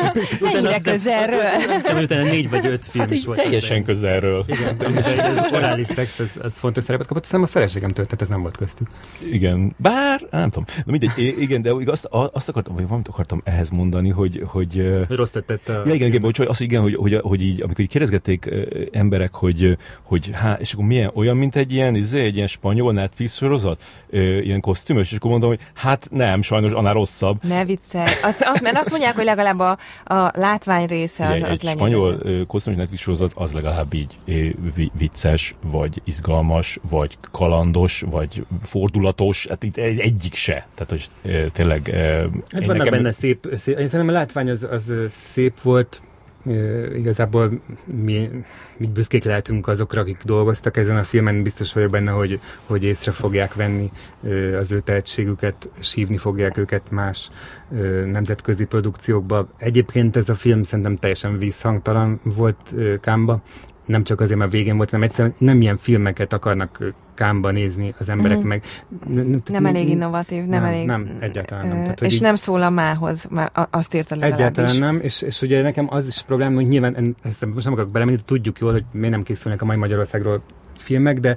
Mennyire 0.40 0.74
aztán- 0.74 0.92
közelről. 0.92 1.70
Aztán 1.70 2.02
utána 2.02 2.22
négy 2.22 2.50
vagy 2.50 2.66
öt 2.66 2.84
film 2.84 3.04
hát 3.04 3.14
is 3.14 3.24
volt. 3.24 3.38
teljesen 3.42 3.70
ebben. 3.76 3.84
közelről. 3.84 4.44
Igen, 4.48 4.76
de 4.78 4.88
de 4.90 5.22
ez 5.22 5.52
orális 5.52 5.86
szex, 5.86 6.18
ez, 6.18 6.32
ez 6.42 6.58
fontos 6.58 6.84
szerepet 6.84 7.06
kapott, 7.06 7.22
aztán 7.22 7.42
a 7.42 7.46
feleségem 7.46 7.92
tehát 7.92 8.22
ez 8.22 8.28
nem 8.28 8.40
volt 8.40 8.56
köztük. 8.56 8.88
Igen, 9.30 9.72
bár, 9.76 10.26
nem 10.30 10.50
tudom. 10.50 10.64
Na 10.84 10.90
mindegy, 10.92 11.34
igen, 11.38 11.62
de 11.62 11.72
azt, 11.86 12.08
azt 12.10 12.48
akartam, 12.48 12.74
vagy 12.74 12.84
valamit 12.84 13.08
akartam 13.08 13.40
ehhez 13.44 13.70
mondani, 13.70 14.08
hogy, 14.08 14.42
hogy 14.46 15.02
Hogy 15.06 15.16
rossz 15.16 15.30
tett 15.30 15.68
a... 15.68 15.82
Ja, 15.86 15.94
igen, 15.94 16.08
igen, 16.08 16.20
bocs, 16.20 16.36
hogy 16.36 16.46
azt 16.46 16.60
igen, 16.60 16.82
hogy, 16.82 16.94
hogy, 16.94 17.14
hogy 17.22 17.42
így, 17.42 17.62
amikor 17.62 17.80
így 17.80 17.90
kérdezgették 17.90 18.50
emberek, 18.92 19.34
hogy, 19.34 19.76
hogy 20.02 20.30
hát, 20.32 20.60
és 20.60 20.72
akkor 20.72 20.84
milyen, 20.84 21.10
olyan, 21.14 21.36
mint 21.36 21.56
egy 21.56 21.72
ilyen, 21.72 21.94
izé, 21.94 22.20
egy 22.20 22.34
ilyen 22.34 22.46
spanyol 22.46 22.92
Netflix 22.92 23.36
sorozat, 23.36 23.82
ilyen 24.48 24.60
kosztümös, 24.60 25.10
és 25.10 25.16
akkor 25.16 25.30
mondom, 25.30 25.48
hogy 25.48 25.60
hát 25.74 26.08
nem, 26.10 26.42
sajnos 26.42 26.72
annál 26.72 26.92
rosszabb. 26.92 27.44
Ne 27.44 27.64
viccelj. 27.64 28.12
Azt, 28.22 28.40
azt, 28.40 28.60
mert 28.60 28.78
azt 28.78 28.90
mondják, 28.90 29.14
hogy 29.14 29.24
legalább 29.24 29.58
a, 29.58 29.78
a 30.04 30.30
látvány 30.34 30.86
része 30.86 31.26
az, 31.26 31.34
Ugye, 31.34 31.46
az 31.46 31.58
egy 31.60 31.68
spanyol 31.68 32.22
kosztümös 32.46 32.78
Netflix 32.78 33.02
sorozat 33.02 33.32
az 33.34 33.52
legalább 33.52 33.94
így 33.94 34.16
vicces, 34.92 35.54
vagy 35.62 36.00
izgalmas, 36.04 36.78
vagy 36.90 37.18
kalandos, 37.30 38.04
vagy 38.10 38.46
fordulatos, 38.62 39.46
hát 39.48 39.62
itt 39.62 39.76
egy, 39.76 39.98
egyik 39.98 40.34
se. 40.34 40.66
Tehát, 40.74 40.88
hogy 40.88 41.08
tényleg... 41.52 41.90
Hát 41.90 42.60
én 42.60 42.66
vannak 42.66 42.76
nekem- 42.76 42.90
benne 42.90 43.12
szép, 43.12 43.48
szép, 43.56 43.78
én 43.78 43.88
szerintem 43.88 44.08
a 44.08 44.18
látvány 44.18 44.50
az, 44.50 44.66
az 44.70 44.92
szép 45.08 45.60
volt, 45.60 46.02
igazából 46.96 47.60
mi, 47.84 48.30
mi 48.76 48.86
büszkék 48.86 49.24
lehetünk 49.24 49.68
azokra, 49.68 50.00
akik 50.00 50.18
dolgoztak 50.24 50.76
ezen 50.76 50.96
a 50.96 51.02
filmen, 51.02 51.42
biztos 51.42 51.72
vagyok 51.72 51.90
benne, 51.90 52.10
hogy, 52.10 52.40
hogy 52.66 52.84
észre 52.84 53.12
fogják 53.12 53.54
venni 53.54 53.90
az 54.58 54.72
ő 54.72 54.80
tehetségüket, 54.80 55.70
és 55.78 55.92
hívni 55.92 56.16
fogják 56.16 56.56
őket 56.56 56.90
más 56.90 57.30
nemzetközi 58.06 58.64
produkciókba. 58.64 59.48
Egyébként 59.56 60.16
ez 60.16 60.28
a 60.28 60.34
film 60.34 60.62
szerintem 60.62 60.96
teljesen 60.96 61.38
vízhangtalan 61.38 62.20
volt 62.22 62.74
Kámba, 63.00 63.42
nem 63.88 64.04
csak 64.04 64.20
azért, 64.20 64.38
mert 64.38 64.52
végén 64.52 64.76
volt, 64.76 64.90
hanem 64.90 65.06
egyszerűen 65.06 65.34
nem 65.38 65.60
ilyen 65.60 65.76
filmeket 65.76 66.32
akarnak 66.32 66.94
kámba 67.14 67.50
nézni 67.50 67.94
az 67.98 68.08
emberek 68.08 68.36
uh-huh. 68.36 68.48
meg. 68.48 68.64
Nem 69.46 69.66
elég 69.66 69.88
innovatív, 69.88 70.44
nem, 70.44 70.64
elég. 70.64 70.86
Nem, 70.86 71.16
egyáltalán 71.20 71.66
nem. 71.68 71.82
Tehát, 71.82 72.00
és 72.00 72.18
nem 72.18 72.34
szól 72.34 72.62
a 72.62 72.70
mához, 72.70 73.26
már 73.30 73.50
azt 73.70 73.94
írta 73.94 74.14
legalábbis. 74.14 74.46
Egyáltalán 74.46 74.76
nem, 74.76 75.00
és, 75.02 75.22
és 75.22 75.42
ugye 75.42 75.62
nekem 75.62 75.86
az 75.90 76.06
is 76.06 76.22
problém, 76.22 76.54
hogy 76.54 76.68
nyilván, 76.68 77.16
ezt 77.22 77.46
most 77.46 77.64
nem 77.64 77.72
akarok 77.72 77.90
belemenni, 77.90 78.18
tudjuk 78.24 78.58
jól, 78.58 78.72
hogy 78.72 78.84
miért 78.92 79.10
nem 79.10 79.22
készülnek 79.22 79.62
a 79.62 79.64
mai 79.64 79.76
Magyarországról 79.76 80.42
filmek, 80.76 81.18
de 81.18 81.36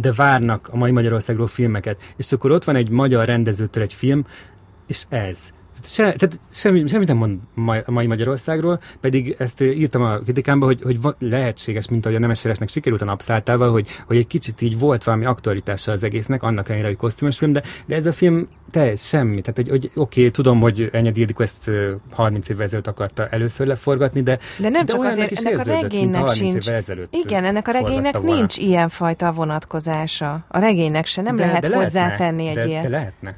de 0.00 0.12
várnak 0.12 0.68
a 0.72 0.76
mai 0.76 0.90
Magyarországról 0.90 1.46
filmeket. 1.46 2.12
És 2.16 2.32
akkor 2.32 2.50
ott 2.50 2.64
van 2.64 2.76
egy 2.76 2.88
magyar 2.88 3.26
rendezőtől 3.26 3.82
egy 3.82 3.92
film, 3.92 4.26
és 4.86 5.04
ez 5.08 5.38
se, 5.82 6.02
tehát 6.02 6.40
semmi, 6.50 6.88
semmit 6.88 7.08
nem 7.08 7.16
mond 7.16 7.38
a 7.86 7.90
mai 7.90 8.06
Magyarországról, 8.06 8.80
pedig 9.00 9.34
ezt 9.38 9.60
írtam 9.60 10.02
a 10.02 10.18
kritikámban, 10.18 10.68
hogy, 10.68 10.82
hogy 10.82 11.14
lehetséges, 11.18 11.88
mint 11.88 12.04
ahogy 12.04 12.16
a 12.16 12.20
Nemeséresnek 12.20 12.68
sikerült 12.68 13.02
a 13.02 13.04
napszáltával, 13.04 13.70
hogy, 13.70 13.88
hogy 14.06 14.16
egy 14.16 14.26
kicsit 14.26 14.60
így 14.60 14.78
volt 14.78 15.04
valami 15.04 15.24
aktualitása 15.24 15.92
az 15.92 16.02
egésznek, 16.02 16.42
annak 16.42 16.66
ellenére, 16.66 16.88
hogy 16.88 16.96
kosztümös 16.96 17.38
film, 17.38 17.52
de, 17.52 17.62
de 17.86 17.94
ez 17.94 18.06
a 18.06 18.12
film 18.12 18.48
te 18.70 18.96
semmi. 18.96 19.40
Tehát, 19.40 19.56
hogy, 19.56 19.68
hogy 19.68 19.90
oké, 19.94 20.20
okay, 20.20 20.30
tudom, 20.30 20.60
hogy 20.60 20.88
Enyedi 20.92 21.20
Ildikó 21.20 21.42
ezt 21.42 21.70
30 22.10 22.48
évvel 22.48 22.64
ezelőtt 22.64 22.86
akarta 22.86 23.28
először 23.28 23.66
leforgatni, 23.66 24.22
de 24.22 24.38
De 24.58 24.68
nem 24.68 24.84
de 24.84 24.92
csak 24.92 25.04
azért, 25.04 25.30
is 25.30 25.38
ennek 25.38 25.58
a 25.58 25.80
regénynek 25.80 26.28
sincs. 26.28 26.66
Igen, 27.10 27.44
ennek 27.44 27.68
a 27.68 27.70
regénynek 27.70 28.16
volna. 28.16 28.34
nincs 28.34 28.58
ilyen 28.58 28.88
fajta 28.88 29.32
vonatkozása. 29.32 30.44
A 30.48 30.58
regénynek 30.58 31.06
se 31.06 31.22
nem 31.22 31.36
de, 31.36 31.46
lehet 31.46 31.68
de 31.68 31.76
hozzátenni 31.76 32.42
lehetne, 32.42 32.60
egy 32.60 32.66
de, 32.66 32.72
ilyet. 32.72 32.82
De 32.82 32.88
lehetne. 32.88 33.36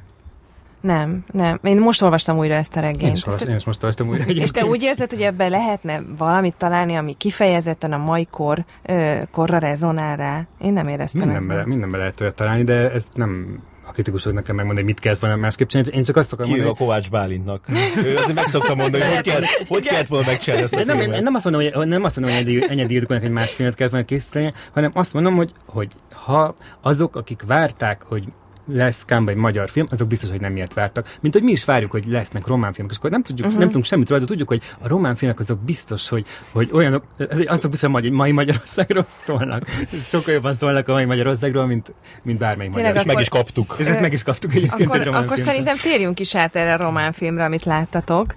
Nem, 0.85 1.23
nem. 1.31 1.59
Én 1.63 1.77
most 1.77 2.01
olvastam 2.01 2.37
újra 2.37 2.53
ezt 2.53 2.75
a 2.75 2.79
regényt. 2.79 3.03
Én 3.03 3.11
is, 3.11 3.25
olvastam, 3.25 3.49
én 3.49 3.55
is 3.55 3.65
most 3.65 3.83
olvastam 3.83 4.07
újra 4.07 4.23
egyébként. 4.23 4.45
És 4.45 4.51
te 4.51 4.65
úgy 4.65 4.83
érzed, 4.83 5.09
hogy 5.09 5.21
ebben 5.21 5.49
lehetne 5.49 6.01
valamit 6.17 6.55
találni, 6.57 6.95
ami 6.95 7.13
kifejezetten 7.13 7.93
a 7.93 7.97
mai 7.97 8.27
kor, 8.31 8.65
ö, 8.83 9.15
korra 9.31 9.57
rezonál 9.57 10.15
rá? 10.15 10.47
Én 10.61 10.73
nem 10.73 10.87
éreztem 10.87 11.21
mindenbe, 11.21 11.55
ezt. 11.55 11.65
Mindenbe 11.65 11.97
lehet 11.97 12.21
olyat 12.21 12.35
találni, 12.35 12.63
de 12.63 12.91
ez 12.91 13.03
nem 13.13 13.59
a 13.87 13.91
kritikusok 13.91 14.33
nekem 14.33 14.55
megmondani, 14.55 14.85
hogy 14.85 14.93
mit 14.93 15.03
kellett 15.03 15.19
volna 15.19 15.35
másképp 15.35 15.67
csinálni. 15.67 15.91
Én 15.95 16.03
csak 16.03 16.15
azt 16.15 16.33
akarom 16.33 16.49
mondani. 16.49 16.71
a 16.71 16.75
Kovács 16.75 17.09
Bálintnak. 17.09 17.65
ő 18.05 18.15
azért 18.15 18.33
meg 18.33 18.45
szokta 18.45 18.75
mondani, 18.75 19.03
hogy 19.03 19.13
hogy 19.13 19.23
kellett, 19.23 19.67
hogy 19.67 19.85
kellett 19.85 20.07
volna 20.07 20.25
megcsinálni 20.25 20.63
ezt 20.63 20.73
a 20.73 20.83
nem, 20.83 20.99
én, 20.99 21.23
nem 21.23 21.35
azt 21.35 21.43
mondom, 21.43 21.71
hogy, 21.73 21.87
nem 21.87 22.03
azt 22.03 22.19
mondom, 22.19 22.35
hogy 22.35 22.65
Enyedi 22.69 22.93
Ildikónak 22.93 23.23
egy 23.23 23.31
más 23.31 23.51
filmet 23.51 23.75
kellett 23.75 23.91
volna 23.91 24.07
készíteni, 24.07 24.53
hanem 24.73 24.91
azt 24.93 25.13
mondom, 25.13 25.35
hogy, 25.35 25.51
hogy 25.65 25.91
ha 26.13 26.53
azok, 26.81 27.15
akik 27.15 27.43
várták, 27.47 28.03
hogy 28.03 28.23
lesz 28.67 29.05
Kámba 29.05 29.31
egy 29.31 29.37
magyar 29.37 29.69
film, 29.69 29.85
azok 29.89 30.07
biztos, 30.07 30.29
hogy 30.29 30.41
nem 30.41 30.55
ilyet 30.55 30.73
vártak. 30.73 31.17
Mint 31.21 31.33
hogy 31.33 31.43
mi 31.43 31.51
is 31.51 31.65
várjuk, 31.65 31.91
hogy 31.91 32.05
lesznek 32.05 32.47
román 32.47 32.73
filmek, 32.73 32.91
és 32.91 32.97
akkor 32.97 33.09
nem 33.09 33.23
tudjuk, 33.23 33.45
uh-huh. 33.45 33.59
nem 33.59 33.67
tudunk 33.67 33.85
semmit 33.85 34.09
róla, 34.09 34.21
de 34.21 34.27
tudjuk, 34.27 34.47
hogy 34.47 34.61
a 34.79 34.87
román 34.87 35.15
filmek 35.15 35.39
azok 35.39 35.59
biztos, 35.59 36.09
hogy, 36.09 36.25
hogy 36.51 36.69
olyanok, 36.73 37.03
azok 37.45 37.71
biztos, 37.71 37.91
hogy 37.91 38.11
mai 38.11 38.31
Magyarországról 38.31 39.05
szólnak. 39.25 39.65
Sokkal 39.99 40.33
jobban 40.33 40.55
szólnak 40.55 40.87
a 40.87 40.91
mai 40.91 41.05
Magyarországról, 41.05 41.65
mint, 41.65 41.93
mint 42.23 42.37
bármely 42.37 42.67
magyar. 42.67 42.85
És 42.85 43.01
akkor, 43.01 43.05
meg 43.05 43.19
is 43.21 43.29
kaptuk. 43.29 43.75
És 43.77 43.87
ezt 43.87 44.01
meg 44.01 44.13
is 44.13 44.23
kaptuk 44.23 44.55
egyébként 44.55 44.89
akkor, 44.89 44.99
egy 44.99 45.05
román 45.05 45.23
Akkor 45.23 45.37
szerintem 45.37 45.75
térjünk 45.77 46.19
is 46.19 46.35
át 46.35 46.55
erre 46.55 46.73
a 46.73 46.77
román 46.77 47.11
filmre, 47.11 47.43
amit 47.45 47.63
láttatok. 47.63 48.35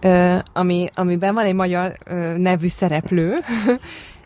Ö, 0.00 0.36
ami, 0.52 0.88
amiben 0.94 1.34
van 1.34 1.44
egy 1.44 1.54
magyar 1.54 1.96
ö, 2.04 2.36
nevű 2.36 2.68
szereplő, 2.68 3.34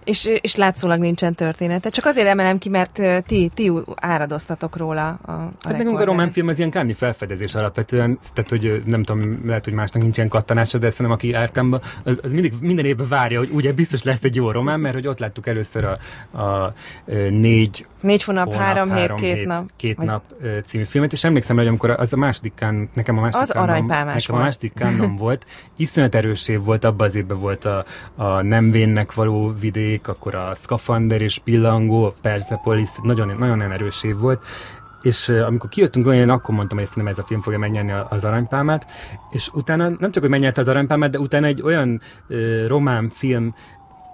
és, 0.04 0.30
és 0.40 0.54
látszólag 0.56 1.00
nincsen 1.00 1.34
története. 1.34 1.88
Csak 1.88 2.04
azért 2.04 2.26
emelem 2.26 2.58
ki, 2.58 2.68
mert 2.68 3.00
ti, 3.26 3.50
ti 3.54 3.72
áradoztatok 3.94 4.76
róla 4.76 5.18
a, 5.24 5.32
a 5.32 5.52
hát 5.60 5.76
nekünk 5.76 5.98
a 5.98 6.04
román 6.04 6.30
film 6.30 6.48
az 6.48 6.58
ilyen 6.58 6.70
káni 6.70 6.92
felfedezés 6.92 7.54
alapvetően, 7.54 8.18
tehát 8.34 8.50
hogy 8.50 8.82
nem 8.84 9.02
tudom, 9.02 9.42
lehet, 9.46 9.64
hogy 9.64 9.74
másnak 9.74 10.02
nincsen 10.02 10.28
kattanása, 10.28 10.78
de 10.78 10.90
szerintem 10.90 11.14
aki 11.14 11.32
Árkámba, 11.32 11.80
az, 12.04 12.18
az 12.22 12.32
mindig 12.32 12.52
minden 12.60 12.84
évben 12.84 13.08
várja, 13.08 13.38
hogy 13.38 13.50
ugye 13.52 13.72
biztos 13.72 14.02
lesz 14.02 14.24
egy 14.24 14.34
jó 14.34 14.50
román, 14.50 14.80
mert 14.80 14.94
hogy 14.94 15.06
ott 15.06 15.18
láttuk 15.18 15.46
először 15.46 15.84
a, 15.84 15.96
a, 16.38 16.42
a 16.42 16.74
négy 17.30 17.86
Négy 18.04 18.22
hónap, 18.22 18.46
hónap 18.46 18.60
három, 18.60 18.90
három 18.90 19.16
hét, 19.16 19.26
két 19.26 19.36
hét, 19.36 19.46
nap. 19.46 19.70
Két 19.76 19.96
vagy... 19.96 20.06
nap 20.06 20.22
című 20.66 20.84
filmet, 20.84 21.12
és 21.12 21.24
emlékszem, 21.24 21.56
hogy 21.56 21.66
amikor 21.66 21.90
az 21.90 22.12
a 22.12 22.16
második 22.16 22.52
kán, 22.54 22.88
nekem 22.94 23.18
a 23.18 23.20
második 23.20 23.42
az 23.42 23.50
kánom, 23.52 23.86
nekem 23.86 24.06
volt. 24.06 24.28
a 24.28 24.36
második 24.36 24.72
kánom 24.74 25.16
volt, 25.24 25.46
iszonyat 25.76 26.14
erős 26.14 26.48
év 26.48 26.64
volt, 26.64 26.84
abban 26.84 27.06
az 27.06 27.14
évben 27.14 27.40
volt 27.40 27.64
a, 27.64 27.84
a 28.14 28.42
nem 28.42 28.70
vénnek 28.70 29.14
való 29.14 29.52
vidék, 29.94 30.08
akkor 30.08 30.34
a 30.34 30.54
Skafander 30.54 31.20
és 31.22 31.38
Pillangó, 31.38 32.04
a 32.04 32.14
Persepolis, 32.22 32.88
nagyon, 33.02 33.36
nagyon, 33.38 33.72
erős 33.72 34.02
év 34.02 34.16
volt, 34.16 34.42
és 35.02 35.28
amikor 35.28 35.68
kijöttünk 35.68 36.06
olyan, 36.06 36.28
akkor 36.28 36.54
mondtam, 36.54 36.78
hogy 36.78 36.88
nem 36.94 37.06
ez 37.06 37.18
a 37.18 37.22
film 37.22 37.40
fogja 37.40 37.58
megnyerni 37.58 37.92
az 38.08 38.24
aranypálmát, 38.24 38.86
és 39.30 39.48
utána 39.52 39.88
nem 39.88 40.10
csak, 40.10 40.22
hogy 40.22 40.30
megnyerte 40.30 40.60
az 40.60 40.68
aranypálmát, 40.68 41.10
de 41.10 41.18
utána 41.18 41.46
egy 41.46 41.62
olyan 41.62 42.00
uh, 42.28 42.66
román 42.66 43.08
film 43.08 43.54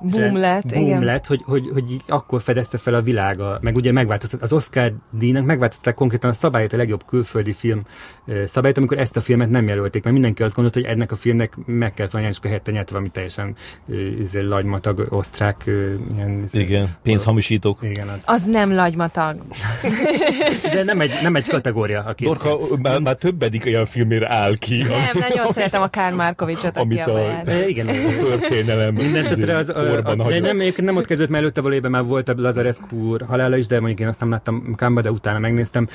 boom 0.03 0.37
lett, 0.37 0.67
boom 0.73 0.85
igen. 0.85 1.05
lett 1.05 1.27
hogy, 1.27 1.43
hogy, 1.45 1.69
hogy 1.73 1.91
így 1.91 2.03
akkor 2.07 2.41
fedezte 2.43 2.79
fel 2.79 2.95
a 2.95 3.03
világa, 3.03 3.59
meg 3.61 3.77
ugye 3.77 3.93
megváltoztat, 3.93 4.43
az 4.43 4.53
Oscar 4.53 4.93
díjnak 5.11 5.45
megváltoztatták 5.45 5.95
konkrétan 5.95 6.31
a 6.31 6.33
szabályt, 6.33 6.73
a 6.73 6.77
legjobb 6.77 7.05
külföldi 7.07 7.53
film 7.53 7.83
szabályt, 8.47 8.77
amikor 8.77 8.99
ezt 8.99 9.17
a 9.17 9.21
filmet 9.21 9.51
nem 9.51 9.69
jelölték, 9.69 10.03
mert 10.03 10.15
mindenki 10.15 10.43
azt 10.43 10.55
gondolta, 10.55 10.81
hogy 10.81 10.89
ennek 10.89 11.13
a 11.13 11.17
filmnek 11.17 11.57
meg 11.67 11.95
kell 11.95 12.09
felnyerni, 12.09 12.37
és 12.43 12.49
helyette 12.49 12.71
nyert 12.71 12.91
valami 12.91 13.09
teljesen 13.09 13.55
izé, 14.21 14.41
lagymatag, 14.41 15.07
osztrák, 15.09 15.65
ilyen... 16.15 16.43
Izé, 16.45 16.61
igen, 16.61 16.97
pénzhamisítók. 17.03 17.79
Igen, 17.83 18.09
az. 18.09 18.23
Az 18.25 18.43
nem 18.43 18.75
lagymatag. 18.75 19.37
De 20.75 20.83
nem 20.83 21.01
egy, 21.01 21.13
nem 21.23 21.35
egy 21.35 21.49
kategória. 21.49 22.03
Aki 22.07 22.25
Dorka 22.25 22.59
már, 22.83 23.01
már 23.01 23.15
többedik 23.15 23.67
olyan 23.67 23.87
filmére 23.87 24.35
áll 24.35 24.57
ki. 24.57 24.79
Nem, 24.79 25.19
nagyon 25.29 25.53
szeretem 25.55 25.83
a 25.83 25.89
Kár 25.89 26.13
Márkovicsot, 26.13 26.77
aki 26.77 26.81
amit 26.81 27.07
a, 27.07 27.29
a, 27.29 27.53
igen, 27.67 27.89
a 27.89 27.93
történelem. 27.93 28.95
Minden 28.95 29.23
esetre 29.23 29.57
az, 29.57 29.69
Orban 29.91 30.21
a, 30.21 30.29
nem, 30.29 30.61
egyébként 30.61 30.87
nem 30.87 30.97
ott 30.97 31.07
kezdődött, 31.07 31.31
mert 31.31 31.43
előtte 31.43 31.61
valójában 31.61 31.91
már 31.91 32.05
volt 32.05 32.29
a 32.29 32.35
Lazarescu 32.37 32.97
úr 32.97 33.23
halála 33.23 33.57
is, 33.57 33.67
de 33.67 33.79
mondjuk 33.79 34.01
én 34.01 34.07
azt 34.07 34.21
nem 34.21 34.31
láttam 34.31 34.75
Kámba, 34.75 35.01
de 35.01 35.11
utána 35.11 35.39
megnéztem, 35.39 35.89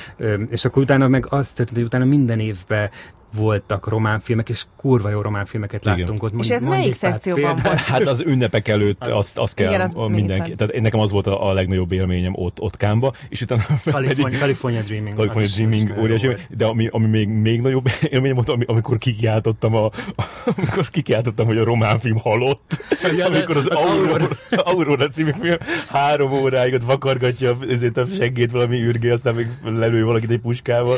és 0.50 0.66
akkor 0.66 0.82
utána 0.82 1.08
meg 1.08 1.26
azt 1.30 1.56
történt, 1.56 1.78
hogy 1.78 1.86
utána 1.86 2.06
minden 2.06 2.40
évben 2.40 2.90
voltak 3.36 3.88
román 3.88 4.20
filmek, 4.20 4.50
és 4.50 4.66
kurva 4.78 5.10
jó 5.10 5.22
román 5.22 5.46
filmeket 5.46 5.82
Igen. 5.82 5.98
láttunk 5.98 6.24
ott. 6.24 6.34
És 6.40 6.50
ez 6.50 6.62
melyik 6.62 6.94
szekcióban 6.94 7.60
volt? 7.64 7.80
Hát 7.80 8.08
az 8.08 8.22
ünnepek 8.22 8.68
előtt 8.68 9.08
az, 9.08 9.18
azt, 9.18 9.38
azt 9.38 9.56
kell 9.56 9.68
igen, 9.68 9.82
az 9.82 9.94
mindenki. 10.08 10.56
Tehát 10.56 10.82
nekem 10.82 11.00
az 11.00 11.12
volt 11.12 11.28
a, 11.28 11.50
a 11.50 11.54
legnagyobb 11.54 11.92
élményem 11.92 12.34
ott, 12.36 12.60
ott 12.60 12.78
Kámba, 12.78 13.14
és 13.30 13.42
utána 13.42 13.62
California, 13.84 14.40
California 14.40 14.82
Dreaming. 14.82 15.16
California 15.16 15.50
Dreaming, 15.56 15.96
óriási, 16.00 16.28
de 16.50 16.66
ami, 16.66 16.88
ami 16.92 17.08
még, 17.08 17.28
még 17.28 17.62
nagyobb 17.62 17.86
élményem 18.14 18.36
volt, 18.36 18.64
amikor 18.66 18.98
kikiáltottam, 18.98 19.76
a, 19.76 19.90
amikor 20.58 20.90
kikiáltottam, 20.90 21.46
hogy 21.46 21.58
a 21.58 21.64
román 21.64 22.00
film 22.00 22.18
halott, 22.18 22.78
ja, 23.18 23.26
amikor 23.26 23.58
az, 23.58 23.68
az 23.70 23.78
Aurora, 23.78 24.28
Aurora 24.50 25.08
című 25.08 25.32
film 25.42 25.58
három 25.88 26.32
óráig 26.32 26.74
ott 26.74 26.84
vakargatja 26.84 27.58
ezért 27.70 27.98
a 27.98 28.06
seggét 28.18 28.52
valami 28.52 28.82
ürgé, 28.82 29.10
aztán 29.10 29.36
még 29.36 29.48
lelő 29.64 30.04
valakit 30.04 30.30
egy 30.30 30.40
puskával. 30.40 30.98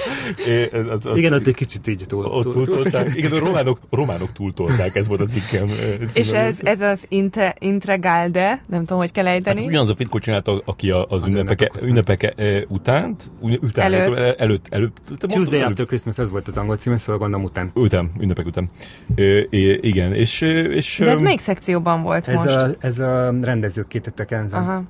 Az, 0.89 1.05
az, 1.05 1.17
Igen, 1.17 1.33
ott 1.33 1.47
egy 1.47 1.55
kicsit 1.55 1.87
így 1.87 2.03
túl 2.07 2.25
ott 2.29 2.51
túltolták. 2.51 3.15
Igen, 3.15 3.31
a 3.31 3.39
románok, 3.39 3.79
románok 3.89 4.33
túltolták, 4.33 4.95
ez 4.95 5.07
volt 5.07 5.21
a 5.21 5.25
cikkem. 5.25 5.69
És 6.13 6.31
ez, 6.31 6.59
ez 6.63 6.81
az 6.81 7.05
intre, 7.09 7.55
Intregalde, 7.59 8.61
nem 8.67 8.79
tudom, 8.79 8.97
hogy 8.97 9.11
kell 9.11 9.27
ejteni. 9.27 9.59
Hát 9.59 9.67
ugyanaz 9.67 9.89
a 9.89 9.95
fickó 9.95 10.19
csinálta, 10.19 10.61
aki 10.65 10.91
az, 10.91 11.05
az 11.09 11.23
ünnepeke, 11.25 11.71
ünnepeke 11.81 12.33
utánt, 12.67 13.31
után, 13.39 13.93
előtt, 13.93 14.39
előtt, 14.39 14.65
előtt, 14.69 14.97
Tuesday 15.19 15.61
After 15.61 15.85
Christmas, 15.85 16.17
ez 16.17 16.29
volt 16.29 16.47
az 16.47 16.57
angol 16.57 16.77
címe, 16.77 16.97
szóval 16.97 17.17
gondolom 17.17 17.45
után. 17.45 17.71
Után, 17.73 18.11
ünnepek 18.19 18.45
után. 18.45 18.69
igen, 19.81 20.13
és, 20.13 20.41
és... 20.41 20.97
De 21.03 21.09
ez 21.09 21.19
melyik 21.19 21.39
szekcióban 21.39 22.03
volt 22.03 22.27
ez 22.27 22.35
most? 22.35 22.55
A, 22.55 22.69
ez 22.79 22.99
a 22.99 23.33
rendezők 23.41 23.87
kétettek 23.87 24.31
Aha. 24.51 24.83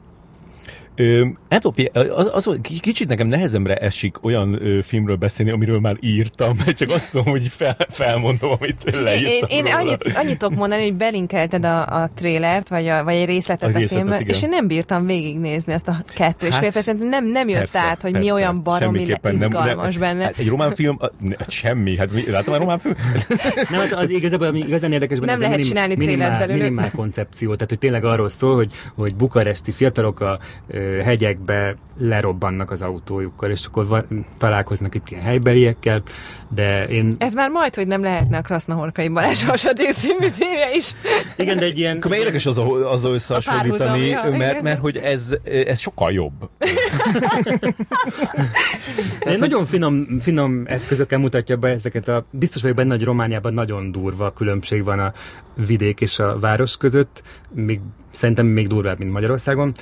Ö, 0.99 1.25
nem 1.49 1.59
tudom, 1.59 1.85
az, 2.15 2.29
az, 2.33 2.59
kicsit 2.61 3.07
nekem 3.07 3.27
nehezemre 3.27 3.75
esik 3.75 4.23
olyan 4.23 4.61
ö, 4.61 4.81
filmről 4.81 5.15
beszélni, 5.15 5.51
amiről 5.51 5.79
már 5.79 5.97
írtam, 5.99 6.55
mert 6.65 6.77
csak 6.79 6.89
azt 6.89 7.11
tudom, 7.11 7.25
hogy 7.25 7.47
fel, 7.47 7.77
felmondom, 7.89 8.51
amit 8.59 8.97
leírtam 9.01 9.49
Én, 9.49 9.65
én 9.65 9.73
annyit, 9.73 10.11
annyit 10.15 10.37
tudok 10.37 10.57
mondani, 10.57 10.81
hogy 10.81 10.93
belinkelted 10.93 11.65
a, 11.65 12.01
a 12.01 12.09
trélert, 12.15 12.69
vagy, 12.69 12.87
a, 12.87 13.03
vagy 13.03 13.15
egy 13.15 13.25
részletet 13.25 13.75
a, 13.75 13.79
a 13.79 13.87
filmben, 13.87 14.21
és 14.21 14.43
én 14.43 14.49
nem 14.49 14.67
bírtam 14.67 15.05
végignézni 15.05 15.73
ezt 15.73 15.87
a 15.87 16.03
kettő 16.15 16.49
hát, 16.49 16.63
és 16.63 16.83
fél 16.83 16.93
nem, 16.93 17.25
nem 17.25 17.49
jött 17.49 17.57
persze, 17.57 17.79
át, 17.79 18.01
hogy 18.01 18.11
persze, 18.11 18.27
mi 18.27 18.33
olyan 18.33 18.63
baromi 18.63 19.01
izgalmas 19.01 19.95
nem, 19.95 20.01
benne. 20.01 20.23
Hát 20.23 20.37
egy 20.37 20.47
román 20.47 20.75
film, 20.75 20.97
hát 21.37 21.51
semmi, 21.51 21.97
hát 21.97 22.11
mi, 22.11 22.29
látom 22.29 22.53
a 22.53 22.57
román 22.57 22.79
film? 22.79 22.95
nem, 23.71 23.79
hát 23.79 23.93
az 23.93 24.09
igazából, 24.09 24.47
ami 24.47 24.59
igazán 24.59 24.91
érdekes 24.91 25.19
benne, 25.19 25.31
nem 25.31 25.41
lehet 25.41 25.55
minim, 25.55 25.71
csinálni 25.71 25.95
minimál, 25.95 26.47
minimál 26.47 26.91
koncepció, 26.91 27.53
tehát 27.53 27.69
hogy 27.69 27.79
tényleg 27.79 28.05
arról 28.05 28.29
szól, 28.29 28.55
hogy, 28.55 28.71
hogy 28.95 29.15
bukaresti 29.15 29.71
fiatalok 29.71 30.19
a 30.19 30.39
hegyekbe 31.03 31.75
lerobbannak 31.99 32.71
az 32.71 32.81
autójukkal, 32.81 33.49
és 33.49 33.65
akkor 33.65 33.88
van, 33.88 34.25
találkoznak 34.38 34.95
itt 34.95 35.09
ilyen 35.09 35.23
helybeliekkel, 35.23 36.01
de 36.49 36.88
én... 36.88 37.15
Ez 37.17 37.33
már 37.33 37.49
majd, 37.49 37.75
hogy 37.75 37.88
nem 37.88 38.01
lehetne 38.01 38.38
a 38.38 38.41
Krasznahorkai 38.41 39.07
Balázs 39.07 39.43
Hasadé 39.43 39.91
című 39.91 40.29
filmje 40.29 40.75
is. 40.75 40.91
Igen, 41.38 41.57
de 41.57 41.65
egy 41.65 41.77
ilyen... 41.77 41.97
Akkor 41.97 42.15
érdekes 42.15 42.45
az, 42.45 42.57
azzal 42.83 43.13
összehasonlítani, 43.13 44.15
mert, 44.38 44.61
mert 44.61 44.79
hogy 44.79 44.97
ez, 44.97 45.35
ez 45.43 45.79
sokkal 45.79 46.11
jobb. 46.11 46.33
Tehát, 49.19 49.39
nagyon 49.39 49.65
finom, 49.65 50.19
finom 50.19 50.63
eszközökkel 50.65 51.19
mutatja 51.19 51.57
be 51.57 51.67
ezeket 51.67 52.07
a... 52.07 52.25
Biztos 52.31 52.61
vagyok 52.61 52.77
benne, 52.77 52.95
hogy 52.95 53.03
Romániában 53.03 53.53
nagyon 53.53 53.91
durva 53.91 54.33
különbség 54.33 54.83
van 54.83 54.99
a 54.99 55.13
vidék 55.65 56.01
és 56.01 56.19
a 56.19 56.39
város 56.39 56.77
között, 56.77 57.23
még, 57.53 57.79
szerintem 58.11 58.45
még 58.45 58.67
durvább, 58.67 58.97
mint 58.97 59.11
Magyarországon 59.11 59.73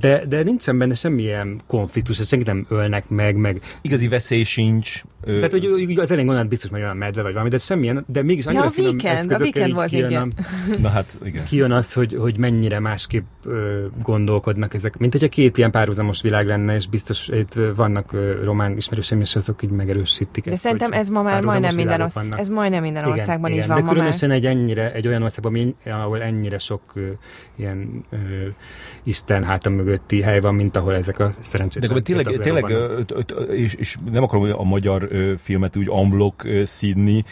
de, 0.00 0.24
de 0.26 0.42
nincsen 0.42 0.78
benne 0.78 0.94
semmilyen 0.94 1.60
konfliktus, 1.66 2.16
senkit 2.16 2.46
nem 2.46 2.66
ölnek 2.68 3.08
meg, 3.08 3.36
meg... 3.36 3.60
Igazi 3.80 4.08
veszély 4.08 4.42
sincs. 4.42 5.02
Tehát, 5.24 5.50
hogy 5.50 5.64
az 5.64 6.10
elején 6.10 6.26
gondolod, 6.26 6.48
biztos, 6.48 6.70
hogy 6.70 6.80
olyan 6.80 6.96
medve 6.96 7.22
vagy 7.22 7.32
valami, 7.32 7.50
de 7.50 7.58
semmilyen, 7.58 8.04
de 8.08 8.22
mégis 8.22 8.46
annyira 8.46 8.62
ja, 8.62 8.70
a 8.76 8.80
weekend, 8.80 9.32
a 9.32 9.36
weekend 9.38 9.74
volt 9.74 9.88
kijön, 9.88 10.10
igen. 10.10 10.32
Na 10.80 10.88
hát, 10.88 11.18
igen. 11.24 11.44
Kijön 11.44 11.72
az, 11.72 11.92
hogy, 11.92 12.16
hogy 12.18 12.38
mennyire 12.38 12.78
másképp 12.78 13.24
ö, 13.44 13.86
gondolkodnak 14.02 14.74
ezek. 14.74 14.98
Mint 14.98 15.12
hogy 15.12 15.24
a 15.24 15.28
két 15.28 15.58
ilyen 15.58 15.70
párhuzamos 15.70 16.22
világ 16.22 16.46
lenne, 16.46 16.74
és 16.74 16.88
biztos 16.88 17.28
itt 17.28 17.54
vannak 17.76 18.12
ö, 18.12 18.44
román 18.44 18.76
ismerőseim, 18.76 19.20
és 19.20 19.36
azok 19.36 19.62
így 19.62 19.70
megerősítik. 19.70 20.44
De 20.44 20.52
ezt, 20.52 20.62
szerintem 20.62 20.92
ez 20.92 21.08
ma 21.08 21.22
már 21.22 21.42
majdnem 21.44 21.74
minden, 21.74 22.00
ország, 22.00 22.34
ez 22.36 22.48
majdnem 22.48 22.82
minden 22.82 23.02
igen, 23.02 23.14
országban 23.14 23.50
igen, 23.50 23.62
így 23.62 23.68
van 23.68 23.82
de 23.82 23.88
különösen 23.88 24.30
egy, 24.30 24.46
ennyire, 24.46 24.92
egy 24.92 25.06
olyan 25.06 25.22
országban, 25.22 25.76
ahol 25.84 26.22
ennyire 26.22 26.58
sok 26.58 26.82
ö, 26.94 27.08
ilyen 27.56 28.04
ö, 28.10 28.16
Isten 29.02 29.44
hátam 29.44 29.72
mögötti 29.90 30.22
hely 30.22 30.40
van, 30.40 30.54
mint 30.54 30.76
ahol 30.76 30.94
ezek 30.94 31.18
a 31.18 31.32
szerencsétlen 31.40 31.94
De 31.94 32.00
tényleg, 32.00 32.38
tényleg 32.38 32.76
és, 33.50 33.74
és 33.74 33.96
nem 34.10 34.22
akarom 34.22 34.52
a 34.58 34.62
magyar 34.62 35.08
filmet 35.38 35.76
úgy 35.76 35.88
amblok 35.88 36.46
szídni, 36.64 37.24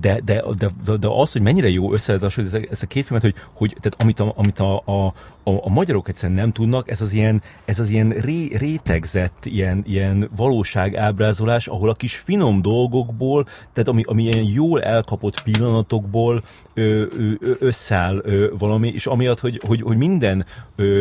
de, 0.00 0.20
de, 0.24 0.44
de, 0.58 0.70
de, 0.98 1.08
az, 1.08 1.32
hogy 1.32 1.42
mennyire 1.42 1.68
jó 1.68 1.92
összeadás, 1.92 2.38
ez 2.38 2.82
a 2.82 2.86
két 2.86 3.04
filmet, 3.04 3.22
hogy, 3.22 3.34
hogy 3.52 3.76
tehát 3.80 4.02
amit 4.02 4.20
a, 4.20 4.32
amit 4.36 4.58
a, 4.58 4.82
a, 4.84 5.12
a, 5.42 5.66
a 5.66 5.68
magyarok 5.68 6.08
egyszerűen 6.08 6.38
nem 6.38 6.52
tudnak, 6.52 6.90
ez 6.90 7.00
az 7.00 7.12
ilyen, 7.12 7.42
ez 7.64 7.80
az 7.80 7.90
ilyen 7.90 8.08
ré, 8.08 8.54
rétegzett 8.56 9.44
ilyen, 9.44 9.82
ilyen 9.86 10.30
valóságábrázolás, 10.36 11.66
ahol 11.66 11.88
a 11.88 11.94
kis 11.94 12.16
finom 12.16 12.62
dolgokból, 12.62 13.44
tehát 13.44 13.88
ami, 13.88 14.02
ami 14.06 14.22
ilyen 14.22 14.44
jól 14.44 14.82
elkapott 14.82 15.42
pillanatokból 15.42 16.44
ö, 16.74 17.04
ö, 17.18 17.54
összeáll 17.58 18.20
ö, 18.24 18.50
valami, 18.58 18.88
és 18.88 19.06
amiatt, 19.06 19.40
hogy, 19.40 19.60
hogy, 19.66 19.82
hogy 19.82 19.96
minden 19.96 20.46
ö, 20.76 21.00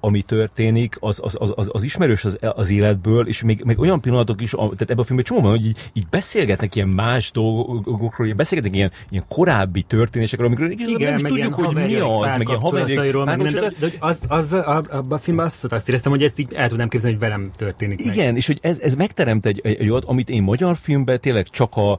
ami 0.00 0.22
történik, 0.22 0.96
az, 1.00 1.20
az, 1.22 1.36
az, 1.38 1.52
az, 1.56 1.68
az 1.72 1.82
ismerős 1.82 2.24
az, 2.24 2.38
az 2.40 2.70
életből, 2.70 3.26
és 3.26 3.42
még, 3.42 3.62
még 3.64 3.78
olyan 3.78 4.00
pillanatok 4.00 4.40
is, 4.40 4.50
tehát 4.50 4.80
ebben 4.80 4.98
a 4.98 5.04
filmben 5.04 5.24
csomó 5.24 5.40
van, 5.40 5.50
hogy 5.50 5.66
így, 5.66 5.90
így 5.92 6.06
beszélgetnek 6.10 6.74
ilyen 6.74 6.88
más 6.88 7.30
dolgokról, 7.30 8.26
így 8.26 8.36
beszélgetnek 8.36 8.76
ilyen, 8.76 8.90
ilyen 9.10 9.24
korábbi 9.28 9.82
történésekről, 9.82 10.46
amikről 10.46 10.70
Igen, 10.70 11.12
nem 11.12 11.14
is 11.14 11.22
tudjuk, 11.22 11.54
hogy 11.54 11.74
mi 11.74 11.94
az, 11.94 12.36
meg 12.36 12.48
ilyen 12.48 12.60
haverjairól, 12.60 13.24
meg 13.24 13.42
minden, 13.42 13.74
de, 13.78 13.86
de, 13.86 13.92
az, 13.98 14.20
az, 14.28 14.52
abban 14.52 15.12
a 15.12 15.18
filmben 15.18 15.46
azt, 15.46 15.64
azt 15.64 15.88
éreztem, 15.88 16.12
hogy 16.12 16.22
ezt 16.22 16.38
így 16.38 16.52
el 16.52 16.68
tudnám 16.68 16.88
képzelni, 16.88 17.16
hogy 17.16 17.28
velem 17.28 17.50
történik 17.56 18.04
Igen, 18.04 18.26
meg. 18.26 18.36
és 18.36 18.46
hogy 18.46 18.58
ez, 18.62 18.78
ez 18.78 18.94
megteremt 18.94 19.46
egy, 19.46 19.60
egy, 19.64 19.80
egy 19.80 19.90
olyat, 19.90 20.04
amit 20.04 20.30
én 20.30 20.42
magyar 20.42 20.76
filmben 20.76 21.20
tényleg 21.20 21.48
csak, 21.48 21.76
a, 21.76 21.98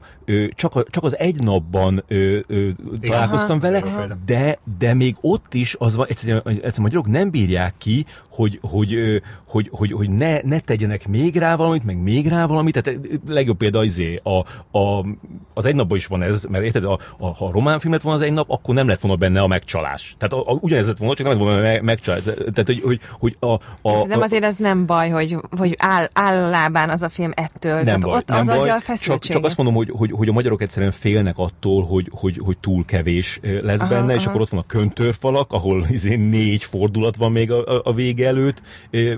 csak, 0.54 0.76
a, 0.76 0.84
csak 0.90 1.04
az 1.04 1.18
egy 1.18 1.42
napban 1.42 2.04
ö, 2.08 2.38
ö, 2.46 2.68
találkoztam 3.00 3.58
aha, 3.62 3.70
vele, 3.70 4.16
de, 4.26 4.58
de 4.78 4.94
még 4.94 5.16
ott 5.20 5.54
is 5.54 5.76
az 5.78 5.96
van, 5.96 6.06
egyszerűen, 6.08 6.42
egyszerűen 6.44 6.72
a 6.76 6.80
magyarok 6.80 7.08
nem 7.08 7.30
bírják 7.30 7.74
ki, 7.78 7.91
ki, 7.92 8.06
hogy, 8.30 8.58
hogy, 8.62 9.22
hogy, 9.46 9.68
hogy, 9.72 9.92
hogy 9.92 10.10
ne, 10.10 10.40
ne 10.42 10.58
tegyenek 10.58 11.08
még 11.08 11.36
rá 11.36 11.56
valamit, 11.56 11.84
meg 11.84 12.02
még 12.02 12.28
rá 12.28 12.46
valamit. 12.46 12.82
Tehát 12.82 13.00
legjobb 13.26 13.56
példa 13.56 13.84
izé, 13.84 14.20
a, 14.22 14.38
a, 14.78 15.04
az 15.54 15.64
egy 15.64 15.74
napban 15.74 15.96
is 15.96 16.06
van 16.06 16.22
ez, 16.22 16.44
mert 16.44 16.64
érted, 16.64 16.84
a, 16.84 16.98
a, 17.18 17.26
ha 17.26 17.46
a 17.46 17.50
román 17.50 17.78
filmet 17.78 18.02
van 18.02 18.14
az 18.14 18.20
egy 18.20 18.32
nap, 18.32 18.50
akkor 18.50 18.74
nem 18.74 18.88
lett 18.88 19.00
volna 19.00 19.16
benne 19.16 19.40
a 19.40 19.46
megcsalás. 19.46 20.16
Tehát 20.18 20.46
a, 20.46 20.52
a, 20.52 20.58
ugyanez 20.60 20.86
lett 20.86 20.98
volna, 20.98 21.14
csak 21.14 21.26
nem 21.26 21.36
lett 21.36 21.44
volna 21.44 21.60
meg, 21.60 21.82
megcsalás. 21.82 22.22
Tehát, 22.22 22.66
hogy, 22.66 22.80
hogy, 22.84 23.00
hogy 23.18 23.36
a, 23.40 23.52
a, 23.88 24.06
nem 24.06 24.20
azért 24.20 24.44
ez 24.44 24.56
nem 24.56 24.86
baj, 24.86 25.08
hogy, 25.08 25.36
hogy 25.58 25.74
áll, 25.78 26.08
áll 26.12 26.42
a 26.42 26.48
lábán 26.48 26.90
az 26.90 27.02
a 27.02 27.08
film 27.08 27.30
ettől. 27.34 27.82
Nem 27.82 28.00
baj, 28.00 28.16
ott 28.16 28.28
nem 28.28 28.38
az 28.38 28.46
baj. 28.46 28.70
A 28.70 28.80
csak, 28.96 29.22
csak 29.22 29.44
azt 29.44 29.56
mondom, 29.56 29.74
hogy, 29.74 29.90
hogy, 29.90 30.10
hogy 30.12 30.28
a 30.28 30.32
magyarok 30.32 30.62
egyszerűen 30.62 30.92
félnek 30.92 31.38
attól, 31.38 31.84
hogy, 31.84 32.08
hogy, 32.10 32.40
hogy 32.44 32.58
túl 32.58 32.84
kevés 32.84 33.40
lesz 33.42 33.80
aha, 33.80 33.88
benne, 33.88 34.02
aha. 34.02 34.14
és 34.14 34.26
akkor 34.26 34.40
ott 34.40 34.48
van 34.48 34.60
a 34.60 34.66
köntörfalak, 34.66 35.52
ahol 35.52 35.86
izé 35.90 36.14
négy 36.14 36.64
fordulat 36.64 37.16
van 37.16 37.32
még 37.32 37.50
a, 37.50 37.66
a, 37.66 37.81
a 37.84 37.92
vége 37.94 38.26
előtt, 38.26 38.62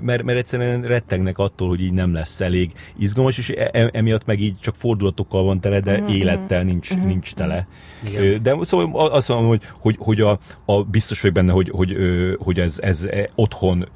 mert, 0.01 0.23
mert 0.23 0.37
egyszerűen 0.37 0.81
rettegnek 0.81 1.37
attól, 1.37 1.67
hogy 1.67 1.81
így 1.81 1.93
nem 1.93 2.13
lesz 2.13 2.41
elég 2.41 2.71
izgalmas, 2.97 3.37
és 3.37 3.49
e, 3.49 3.69
e, 3.73 3.89
emiatt 3.93 4.25
meg 4.25 4.39
így 4.39 4.59
csak 4.59 4.75
fordulatokkal 4.75 5.43
van 5.43 5.59
tele, 5.59 5.79
de 5.79 5.93
uh-huh, 5.93 6.15
élettel 6.15 6.63
nincs, 6.63 6.89
uh-huh. 6.89 7.07
nincs 7.07 7.33
tele. 7.33 7.67
Igen. 8.07 8.43
De 8.43 8.55
szóval 8.61 9.09
azt 9.09 9.27
mondom, 9.27 9.47
hogy, 9.47 9.61
hogy, 9.79 9.95
hogy 9.99 10.21
a, 10.21 10.39
a 10.65 10.83
biztos 10.83 11.21
vagyok 11.21 11.35
benne, 11.35 11.51
hogy, 11.51 11.69
hogy, 11.69 11.97
hogy 12.39 12.59
ez, 12.59 12.79
ez 12.81 13.07
otthon 13.35 13.87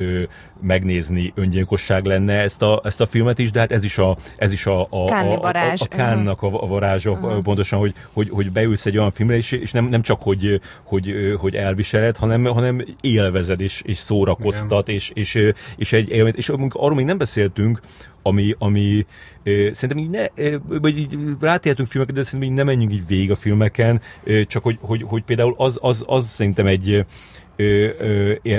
megnézni 0.62 1.32
öngyilkosság 1.36 2.06
lenne 2.06 2.34
ezt 2.34 2.62
a, 2.62 2.82
ezt 2.84 3.02
a 3.02 3.06
filmet 3.06 3.40
is, 3.40 3.52
de 3.52 3.60
hát 3.60 3.72
ez 3.72 3.84
is 3.84 3.98
a, 3.98 4.18
ez 4.36 4.52
is 4.52 4.66
a, 4.66 4.82
a, 4.82 4.88
a, 4.90 5.42
a, 5.42 5.74
a 5.78 5.88
Kánnak 5.90 6.42
a, 6.42 6.64
a 6.64 6.68
varázsa 6.68 7.12
uh-huh. 7.12 7.42
pontosan, 7.42 7.80
hogy, 7.80 7.94
hogy, 8.14 8.30
hogy 8.30 8.52
beülsz 8.52 8.86
egy 8.86 8.98
olyan 8.98 9.12
filmre, 9.12 9.36
és, 9.36 9.52
és 9.52 9.72
nem, 9.72 9.86
nem 9.86 10.02
csak, 10.02 10.22
hogy, 10.22 10.62
hogy, 10.84 11.36
hogy 11.38 11.56
elviseled, 11.56 12.18
hanem, 12.18 12.44
hanem 12.46 12.86
élvezed, 13.02 13.62
és, 13.62 13.82
és 13.86 13.98
szórakoztat, 13.98 14.90
és, 14.90 15.12
és, 15.14 15.40
és, 15.76 15.94
egy, 15.94 16.10
és 16.36 16.50
arról 16.50 16.96
még 16.96 17.06
nem 17.06 17.18
beszéltünk, 17.18 17.80
ami, 18.22 18.56
ami 18.58 19.06
ö, 19.44 19.70
szerintem 19.72 19.98
így 19.98 20.10
ne, 20.10 20.26
ö, 20.36 20.58
vagy 20.68 20.98
így 20.98 21.18
rátértünk 21.40 21.88
filmeket, 21.88 22.16
de 22.16 22.22
szerintem 22.22 22.50
így 22.50 22.56
nem 22.56 22.66
menjünk 22.66 22.94
így 22.94 23.08
végig 23.08 23.32
a 23.32 23.36
filmeken, 23.36 24.02
ö, 24.24 24.46
csak 24.46 24.64
hogy, 24.64 24.78
hogy, 24.82 25.04
hogy 25.08 25.24
például 25.24 25.54
az, 25.58 25.78
az, 25.82 26.04
az 26.08 26.26
szerintem 26.26 26.66
egy 26.66 27.06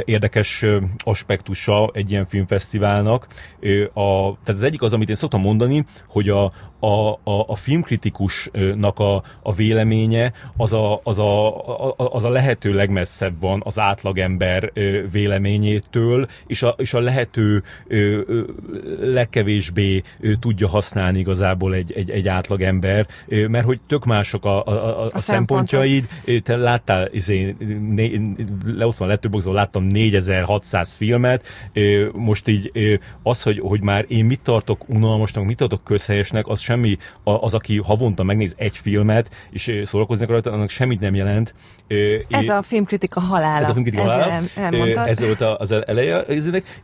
érdekes 0.05 0.65
aspektusa 0.99 1.91
egy 1.93 2.11
ilyen 2.11 2.27
filmfesztiválnak. 2.27 3.27
A, 3.93 4.11
tehát 4.21 4.49
az 4.49 4.63
egyik 4.63 4.83
az, 4.83 4.93
amit 4.93 5.09
én 5.09 5.15
szoktam 5.15 5.41
mondani, 5.41 5.85
hogy 6.09 6.29
a, 6.29 6.53
a, 6.81 7.11
a, 7.11 7.45
a 7.47 7.57
filmkritikusnak 7.57 8.99
a, 8.99 9.23
a 9.43 9.53
véleménye 9.53 10.33
az 10.57 10.73
a, 10.73 11.01
az, 11.03 11.19
a, 11.19 11.95
az 11.97 12.25
a 12.25 12.29
lehető 12.29 12.73
legmesszebb 12.73 13.41
van 13.41 13.63
az 13.65 13.79
átlagember 13.79 14.73
véleményétől, 15.13 16.29
és 16.47 16.63
a, 16.63 16.75
és 16.79 16.95
a 16.95 17.01
lehető 17.01 17.63
legkevésbé 19.01 20.03
tudja 20.41 20.69
használni 20.69 21.19
igazából 21.19 21.75
egy, 21.75 21.93
egy, 21.93 22.11
egy 22.11 22.29
átlagember, 22.29 23.07
mert 23.27 23.65
hogy 23.65 23.81
tök 23.87 24.05
mások 24.05 24.45
a, 24.45 24.65
a, 24.65 24.71
a, 24.71 25.05
a, 25.05 25.11
a 25.13 25.19
szempontjaid. 25.19 26.09
Te 26.43 26.57
láttál, 26.57 27.09
izé, 27.13 27.57
né, 27.91 28.35
le, 28.65 28.87
ott 28.87 28.97
van 28.97 29.09
Letterboxdon, 29.09 29.55
láttam 29.55 29.85
4600 29.85 30.95
filmet, 30.95 31.47
most 32.13 32.49
így 32.49 32.73
az, 33.23 33.43
hogy, 33.43 33.59
hogy 33.59 33.81
már 33.81 34.05
én 34.09 34.25
mit 34.25 34.41
tartok 34.43 34.89
unalmasnak, 34.89 35.45
mit 35.45 35.57
tartok 35.57 35.85
közhelyesnek, 35.85 36.47
az 36.47 36.61
semmi, 36.71 36.99
az, 37.23 37.55
aki 37.55 37.79
havonta 37.79 38.23
megnéz 38.23 38.55
egy 38.59 38.77
filmet, 38.77 39.31
és 39.51 39.81
szórakozni 39.85 40.25
akar, 40.25 40.53
annak 40.53 40.69
semmit 40.69 41.01
nem 41.01 41.15
jelent. 41.15 41.55
Ez 42.29 42.49
a 42.49 42.63
filmkritika 42.63 43.21
halála. 43.21 43.63
Ez 43.63 43.69
a 43.69 43.73
filmkritika 43.73 44.03
halála. 44.03 45.07
Ez 45.07 45.21
volt 45.21 45.41
az 45.41 45.73
eleje, 45.73 46.21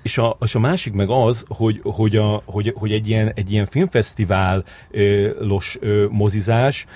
és 0.03 0.19
a, 0.19 0.37
és 0.41 0.55
a 0.55 0.59
másik 0.59 0.93
meg 0.93 1.11
az, 1.11 1.45
hogy, 1.49 1.81
hogy, 1.83 2.17
a, 2.17 2.43
hogy, 2.45 2.73
hogy 2.77 2.93
egy 2.93 3.09
ilyen, 3.09 3.33
egy 3.35 3.53
ilyen 3.53 3.67
filmfesztiválos 3.67 5.79
mozizás 6.11 6.87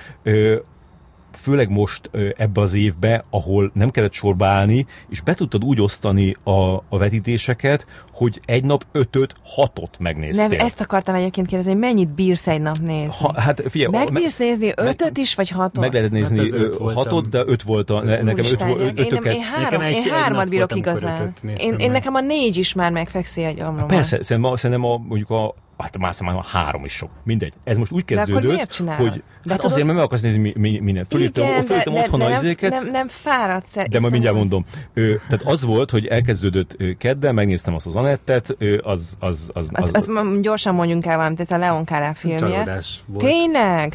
főleg 1.32 1.70
most 1.70 2.10
ebbe 2.36 2.60
az 2.60 2.74
évbe, 2.74 3.24
ahol 3.30 3.70
nem 3.74 3.90
kellett 3.90 4.12
sorba 4.12 4.46
állni, 4.46 4.86
és 5.08 5.20
be 5.20 5.34
tudtad 5.34 5.64
úgy 5.64 5.80
osztani 5.80 6.36
a, 6.42 6.74
a 6.74 6.98
vetítéseket, 6.98 7.86
hogy 8.12 8.40
egy 8.44 8.64
nap 8.64 8.84
ötöt, 8.92 9.34
hatot 9.44 9.98
megnéztél. 9.98 10.48
Nem, 10.48 10.60
ezt 10.60 10.80
akartam 10.80 11.14
egyébként 11.14 11.46
kérdezni, 11.46 11.72
hogy 11.72 11.80
mennyit 11.80 12.08
bírsz 12.08 12.46
egy 12.46 12.60
nap 12.60 12.78
nézni? 12.78 13.16
Ha, 13.18 13.40
hát 13.40 13.62
figyelj, 13.68 13.90
Megbírsz 13.96 14.38
me, 14.38 14.44
nézni 14.44 14.68
ötöt 14.76 15.00
meg, 15.00 15.18
is, 15.18 15.34
vagy 15.34 15.48
hatot? 15.48 15.80
Meg 15.80 15.92
lehet 15.92 16.10
nézni 16.10 16.38
hát 16.38 16.52
öt 16.52 16.76
hatot, 16.76 17.28
de 17.28 17.42
öt 17.46 17.62
volt 17.62 17.90
a, 17.90 18.02
ne, 18.02 18.22
nekem 18.22 18.44
öt, 18.44 18.64
öt, 18.78 19.00
ötöket. 19.00 19.32
Én, 19.32 19.38
én, 19.38 19.42
három, 19.42 19.62
nekem 19.62 19.80
egy, 19.80 19.94
én 19.94 20.12
hármat 20.12 20.48
bírok 20.48 20.76
igazán. 20.76 21.34
Én, 21.56 21.74
én 21.74 21.90
nekem 21.90 22.14
a 22.14 22.20
négy 22.20 22.56
is 22.56 22.74
már 22.74 22.92
megfekszi 22.92 23.42
egy 23.42 23.60
amromban. 23.60 23.86
Persze, 23.86 24.22
szerintem, 24.22 24.56
szerintem 24.56 24.84
a, 24.90 24.98
mondjuk 24.98 25.30
a 25.30 25.54
hát 25.82 25.98
már 25.98 26.14
már 26.20 26.44
három 26.44 26.84
is 26.84 26.92
sok. 26.92 27.10
Mindegy. 27.24 27.52
Ez 27.64 27.76
most 27.76 27.92
úgy 27.92 28.04
kezdődött, 28.04 28.76
hogy 28.96 29.22
de 29.44 29.52
hát 29.52 29.64
azért, 29.64 29.84
mert 29.84 29.96
meg 29.96 30.06
akarsz 30.06 30.22
nézni 30.22 30.38
mi, 30.38 30.52
mi, 30.56 30.78
mindent. 30.78 31.06
Fölírtam, 31.10 31.44
Igen, 31.44 31.62
fölírtam 31.62 31.94
de, 31.94 32.00
otthon 32.00 32.18
de, 32.18 32.24
az 32.24 32.42
izéket. 32.42 32.70
Nem, 32.70 32.86
nem 32.86 33.08
fáradsz. 33.08 33.74
De 33.74 34.00
majd 34.00 34.12
mindjárt 34.12 34.36
mondom. 34.36 34.64
Ö, 34.94 35.14
tehát 35.28 35.42
az 35.44 35.64
volt, 35.64 35.90
hogy 35.90 36.06
elkezdődött 36.06 36.76
kedden, 36.98 37.34
megnéztem 37.34 37.74
azt 37.74 37.86
az 37.86 37.96
Anettet, 37.96 38.56
az, 38.82 39.16
az, 39.18 39.18
az, 39.18 39.50
az, 39.52 39.68
az, 39.72 39.90
az, 39.92 40.08
az 40.08 40.40
gyorsan 40.40 40.74
mondjunk 40.74 41.06
el 41.06 41.16
valamit, 41.16 41.40
ez 41.40 41.50
a 41.50 41.58
Leon 41.58 41.84
Kárá 41.84 42.12
filmje. 42.12 42.82
Tényleg? 43.18 43.94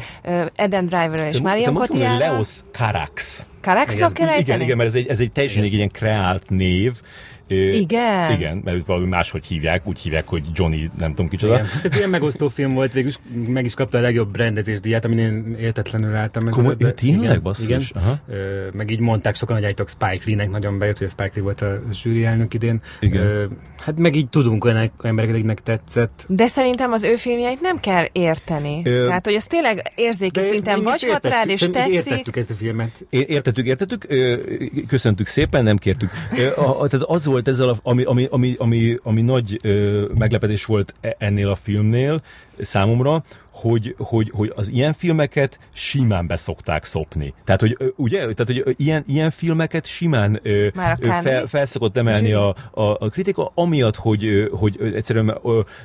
Eden 0.54 0.86
Driver 0.86 1.26
és 1.26 1.40
Marion 1.40 1.74
Cotillard. 1.74 2.18
Leos 2.18 2.60
Carax. 2.72 3.46
Karaxnak 3.60 4.12
kell 4.12 4.28
ejteni? 4.28 4.42
Igen, 4.42 4.60
igen, 4.60 4.76
mert 4.76 4.88
ez 4.88 4.94
egy, 4.94 5.06
ez 5.06 5.20
egy 5.20 5.32
teljesen 5.32 5.62
egy 5.62 5.72
ilyen 5.72 5.90
kreált 5.90 6.50
név, 6.50 6.92
igen. 7.48 8.32
Igen, 8.32 8.60
mert 8.64 8.86
valami 8.86 9.06
máshogy 9.06 9.44
hívják, 9.44 9.86
úgy 9.86 10.00
hívják, 10.00 10.28
hogy 10.28 10.42
Johnny, 10.52 10.90
nem 10.98 11.10
tudom 11.10 11.28
kicsoda. 11.28 11.54
Igen. 11.54 11.66
Hát 11.66 11.84
ez 11.84 11.96
ilyen 11.96 12.10
megosztó 12.10 12.48
film 12.48 12.74
volt, 12.74 12.92
végül 12.92 13.10
meg 13.46 13.64
is 13.64 13.74
kapta 13.74 13.98
a 13.98 14.00
legjobb 14.00 14.36
rendezés 14.36 14.80
díját, 14.80 15.04
amin 15.04 15.18
én 15.18 15.56
értetlenül 15.60 16.14
álltam. 16.14 16.48
Komoly, 16.50 16.74
de, 16.74 16.92
tényleg, 16.92 17.22
igen, 17.22 17.42
basszus? 17.42 17.66
Igen. 17.66 17.82
Aha. 17.94 18.18
Ö, 18.28 18.66
meg 18.72 18.90
így 18.90 19.00
mondták 19.00 19.34
sokan, 19.34 19.56
hogy 19.56 19.64
állítok 19.64 19.88
Spike 19.88 20.22
Lee-nek 20.24 20.50
nagyon 20.50 20.78
bejött, 20.78 20.98
hogy 20.98 21.06
a 21.06 21.10
Spike 21.10 21.30
Lee 21.34 21.42
volt 21.42 21.60
a 21.60 21.80
zsűri 21.92 22.24
elnök 22.24 22.54
idén. 22.54 22.80
Igen. 23.00 23.22
Ö, 23.26 23.44
hát 23.78 23.98
meg 23.98 24.14
így 24.16 24.28
tudunk 24.28 24.64
olyan 24.64 24.90
emberek, 25.02 25.30
akiknek 25.30 25.62
tetszett. 25.62 26.24
De 26.28 26.46
szerintem 26.46 26.92
az 26.92 27.02
ő 27.02 27.14
filmjeit 27.14 27.60
nem 27.60 27.80
kell 27.80 28.04
érteni. 28.12 28.80
Ö, 28.84 29.06
Tehát, 29.06 29.24
hogy 29.24 29.34
az 29.34 29.44
tényleg 29.44 29.92
érzéki 29.94 30.40
szinten 30.40 30.82
vagy 30.82 31.02
hat 31.10 31.26
rád, 31.26 31.48
és 31.48 31.68
tetszik. 31.72 31.92
Értettük 31.94 32.36
ezt 32.36 32.50
a 32.50 32.54
filmet. 32.54 33.06
Értettük, 33.10 33.66
értettük, 33.66 34.06
köszöntük 34.86 35.26
szépen, 35.26 35.62
nem 35.62 35.76
kértük. 35.76 36.10
tehát 36.88 36.92
az 37.02 37.24
volt 37.24 37.35
volt 37.36 37.48
ezzel, 37.48 37.68
a, 37.68 37.76
ami, 37.82 38.04
ami, 38.04 38.26
ami, 38.30 38.54
ami, 38.58 38.96
ami 39.02 39.22
nagy 39.22 39.58
ö, 39.62 40.04
meglepetés 40.18 40.64
volt 40.64 40.94
e, 41.00 41.16
ennél 41.18 41.48
a 41.48 41.54
filmnél 41.54 42.22
számomra, 42.60 43.24
hogy, 43.60 43.94
hogy, 43.98 44.30
hogy 44.34 44.52
az 44.54 44.68
ilyen 44.68 44.92
filmeket 44.92 45.58
simán 45.74 46.26
beszokták 46.26 46.84
szopni. 46.84 47.34
Tehát, 47.44 47.60
hogy 47.60 47.76
ugye, 47.96 48.18
tehát, 48.18 48.46
hogy 48.46 48.74
ilyen, 48.78 49.04
ilyen 49.06 49.30
filmeket 49.30 49.86
simán 49.86 50.40
ö, 50.42 50.68
fel, 51.22 51.46
fel 51.46 51.66
szokott 51.66 51.96
emelni 51.96 52.32
a, 52.32 52.48
a, 52.70 52.82
a 52.82 53.08
kritika, 53.08 53.52
amiatt, 53.54 53.96
hogy, 53.96 54.48
hogy 54.52 54.92
egyszerűen 54.94 55.26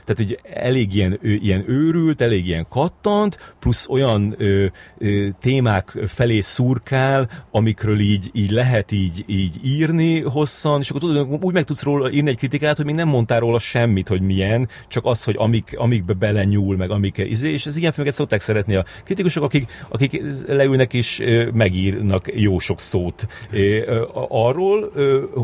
tehát, 0.05 0.15
hogy 0.15 0.39
elég 0.53 0.95
ilyen, 0.95 1.19
ilyen 1.21 1.63
őrült, 1.67 2.21
elég 2.21 2.47
ilyen 2.47 2.65
kattant, 2.69 3.53
plusz 3.59 3.87
olyan 3.89 4.35
ö, 4.37 4.65
ö, 4.97 5.27
témák 5.41 5.97
felé 6.07 6.39
szurkál, 6.39 7.29
amikről 7.51 7.99
így, 7.99 8.29
így 8.33 8.51
lehet 8.51 8.91
így, 8.91 9.23
így 9.27 9.59
írni 9.63 10.21
hosszan, 10.21 10.79
és 10.79 10.89
akkor 10.89 11.01
tudod, 11.01 11.43
úgy 11.43 11.53
meg 11.53 11.63
tudsz 11.63 11.83
róla 11.83 12.11
írni 12.11 12.29
egy 12.29 12.37
kritikát, 12.37 12.75
hogy 12.75 12.85
még 12.85 12.95
nem 12.95 13.07
mondtál 13.07 13.39
róla 13.39 13.59
semmit, 13.59 14.07
hogy 14.07 14.21
milyen, 14.21 14.69
csak 14.87 15.05
az, 15.05 15.23
hogy 15.23 15.35
amik, 15.37 15.73
amikbe 15.77 16.13
belenyúl, 16.13 16.75
meg 16.77 16.89
amik 16.91 17.17
izé, 17.17 17.57
és 17.61 17.67
az 17.67 17.77
ilyen 17.77 17.91
filmeket 17.91 18.17
szokták 18.17 18.41
szeretni 18.41 18.75
a 18.75 18.85
kritikusok, 19.03 19.43
akik, 19.43 19.71
akik 19.89 20.21
leülnek 20.47 20.93
és 20.93 21.23
megírnak 21.53 22.27
jó 22.33 22.59
sok 22.59 22.79
szót. 22.79 23.27
Arról, 24.29 24.91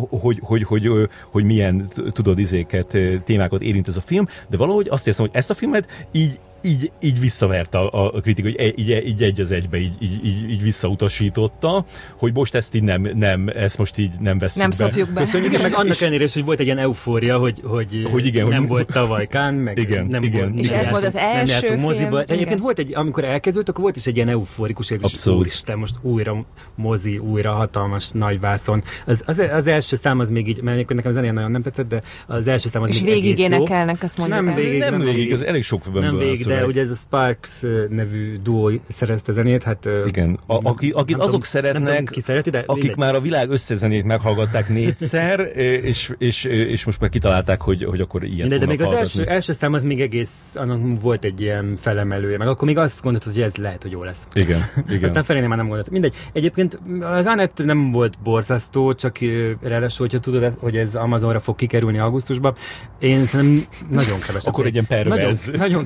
hogy, 0.09 0.39
hogy, 0.41 0.63
hogy, 0.63 0.89
hogy 1.29 1.43
milyen 1.43 1.89
tudod 2.11 2.39
izéket, 2.39 2.97
témákat 3.23 3.61
érint 3.61 3.87
ez 3.87 3.97
a 3.97 4.01
film, 4.01 4.27
de 4.49 4.57
valahogy 4.57 4.87
azt 4.89 5.07
érzem, 5.07 5.25
hogy 5.25 5.35
ezt 5.35 5.49
a 5.49 5.53
filmet 5.53 6.07
így 6.11 6.39
így, 6.67 6.91
így 6.99 7.19
visszavert 7.19 7.75
a, 7.75 8.15
a 8.15 8.21
kritika, 8.21 8.49
hogy 8.49 8.73
így, 8.75 8.89
így 9.05 9.23
egy 9.23 9.41
az 9.41 9.51
egybe 9.51 9.77
így, 9.77 9.95
így, 9.99 10.25
így, 10.25 10.49
így 10.49 10.61
visszautasította, 10.61 11.85
hogy 12.17 12.33
most 12.33 12.55
ezt 12.55 12.75
így 12.75 12.83
nem, 12.83 13.09
nem 13.13 13.49
ezt 13.53 13.77
most 13.77 13.97
így 13.97 14.11
nem 14.19 14.37
veszünk 14.37 14.67
nem 14.67 14.69
be. 14.69 14.75
szopjuk 14.75 15.09
be. 15.13 15.19
Köszönjük, 15.19 15.53
és 15.53 15.61
meg 15.61 15.73
annak 15.79 16.01
ellenére 16.01 16.23
is, 16.23 16.33
hogy 16.33 16.43
volt 16.45 16.59
egy 16.59 16.65
ilyen 16.65 16.77
eufória, 16.77 17.37
hogy, 17.37 17.61
hogy, 17.63 18.07
hogy 18.11 18.25
igen, 18.25 18.47
nem 18.47 18.59
hogy, 18.59 18.67
volt 18.67 18.87
tavaly 18.91 19.25
Kán, 19.25 19.53
meg 19.53 19.77
igen, 19.77 20.05
nem 20.05 20.23
igen. 20.23 20.51
volt. 20.51 20.63
És 20.63 20.69
ez 20.69 20.89
volt 20.89 21.05
az 21.05 21.15
első 21.15 21.69
nem 21.69 21.79
moziba. 21.79 22.23
De 22.23 22.33
egyébként 22.33 22.59
volt 22.59 22.79
egy, 22.79 22.95
amikor 22.95 23.23
elkezdődött, 23.23 23.69
akkor 23.69 23.83
volt 23.83 23.95
is 23.95 24.05
egy 24.05 24.15
ilyen 24.15 24.29
euforikus 24.29 24.89
érzés, 24.89 25.11
Abszolút. 25.11 25.39
úristen, 25.39 25.77
most 25.77 25.95
újra 26.01 26.37
mozi, 26.75 27.17
újra 27.17 27.51
hatalmas 27.51 28.09
nagy 28.11 28.39
vászon. 28.39 28.83
Az, 29.05 29.23
az, 29.25 29.39
az 29.39 29.67
első 29.67 29.95
szám 29.95 30.19
az 30.19 30.29
még 30.29 30.47
így, 30.47 30.61
mert 30.61 30.77
nekem 30.89 31.09
az 31.11 31.15
nagyon 31.15 31.51
nem 31.51 31.61
tetszett, 31.61 31.87
de 31.87 32.01
az 32.27 32.47
első 32.47 32.69
szám 32.69 32.81
az 32.81 32.89
és 32.89 33.01
még 33.01 33.13
végig 33.13 33.39
énekelnek, 33.39 34.03
azt 34.03 34.17
mondjuk. 34.17 34.41
Nem 34.41 34.55
végig, 34.55 34.79
nem 34.79 34.99
végig, 34.99 35.33
az 35.33 35.45
elég 35.45 35.63
sok 35.63 36.01
Nem 36.01 36.17
végig, 36.17 36.45
de 36.45 36.56
ugye 36.65 36.81
ez 36.81 36.91
a 36.91 36.95
Sparks 36.95 37.61
nevű 37.89 38.37
duó 38.43 38.71
szerezte 38.89 39.31
zenét, 39.31 39.63
hát... 39.63 39.89
Igen, 40.05 40.39
a, 40.45 40.69
aki, 40.69 40.89
akit 40.89 41.15
azok 41.15 41.25
tudom, 41.25 41.41
szeretnek, 41.41 41.97
tudom, 41.97 42.05
ki 42.05 42.21
szereti, 42.21 42.49
de 42.49 42.63
akik 42.65 42.81
mindegy. 42.81 42.97
már 42.97 43.15
a 43.15 43.19
világ 43.19 43.49
összezenét 43.49 44.03
meghallgatták 44.03 44.69
négyszer, 44.69 45.39
és, 45.91 46.13
és, 46.17 46.43
és 46.43 46.85
most 46.85 46.99
már 46.99 47.09
kitalálták, 47.09 47.61
hogy, 47.61 47.83
hogy 47.83 48.01
akkor 48.01 48.23
ilyet 48.23 48.39
Mindegy, 48.39 48.59
de 48.59 48.65
még 48.65 48.81
az 48.81 48.91
első, 48.91 49.25
első 49.25 49.51
szám 49.51 49.73
az 49.73 49.83
még 49.83 50.01
egész, 50.01 50.55
annak 50.55 51.01
volt 51.01 51.23
egy 51.23 51.41
ilyen 51.41 51.75
felemelője, 51.79 52.37
meg 52.37 52.47
akkor 52.47 52.67
még 52.67 52.77
azt 52.77 53.01
gondoltad, 53.01 53.33
hogy 53.33 53.41
ez 53.41 53.55
lehet, 53.55 53.81
hogy 53.81 53.91
jó 53.91 54.03
lesz. 54.03 54.27
Igen, 54.33 54.61
igen. 54.89 55.03
Aztán 55.03 55.23
felé 55.23 55.47
már 55.47 55.57
nem 55.57 55.67
gondoltam. 55.67 55.93
Mindegy. 55.93 56.13
Egyébként 56.33 56.79
az 57.01 57.25
Annette 57.25 57.63
nem 57.63 57.91
volt 57.91 58.17
borzasztó, 58.23 58.93
csak 58.93 59.17
ráadásul, 59.61 60.05
hogyha 60.05 60.19
tudod, 60.19 60.53
hogy 60.59 60.77
ez 60.77 60.95
Amazonra 60.95 61.39
fog 61.39 61.55
kikerülni 61.55 61.99
augusztusban, 61.99 62.53
én 62.99 63.25
szerintem 63.25 63.67
nagyon 63.89 64.19
kevesen. 64.19 64.51
akkor 64.51 64.65
egy 64.65 64.73
ilyen 64.73 64.85
pervez. 64.85 65.45
Nagyon, 65.45 65.59
nagyon 65.59 65.85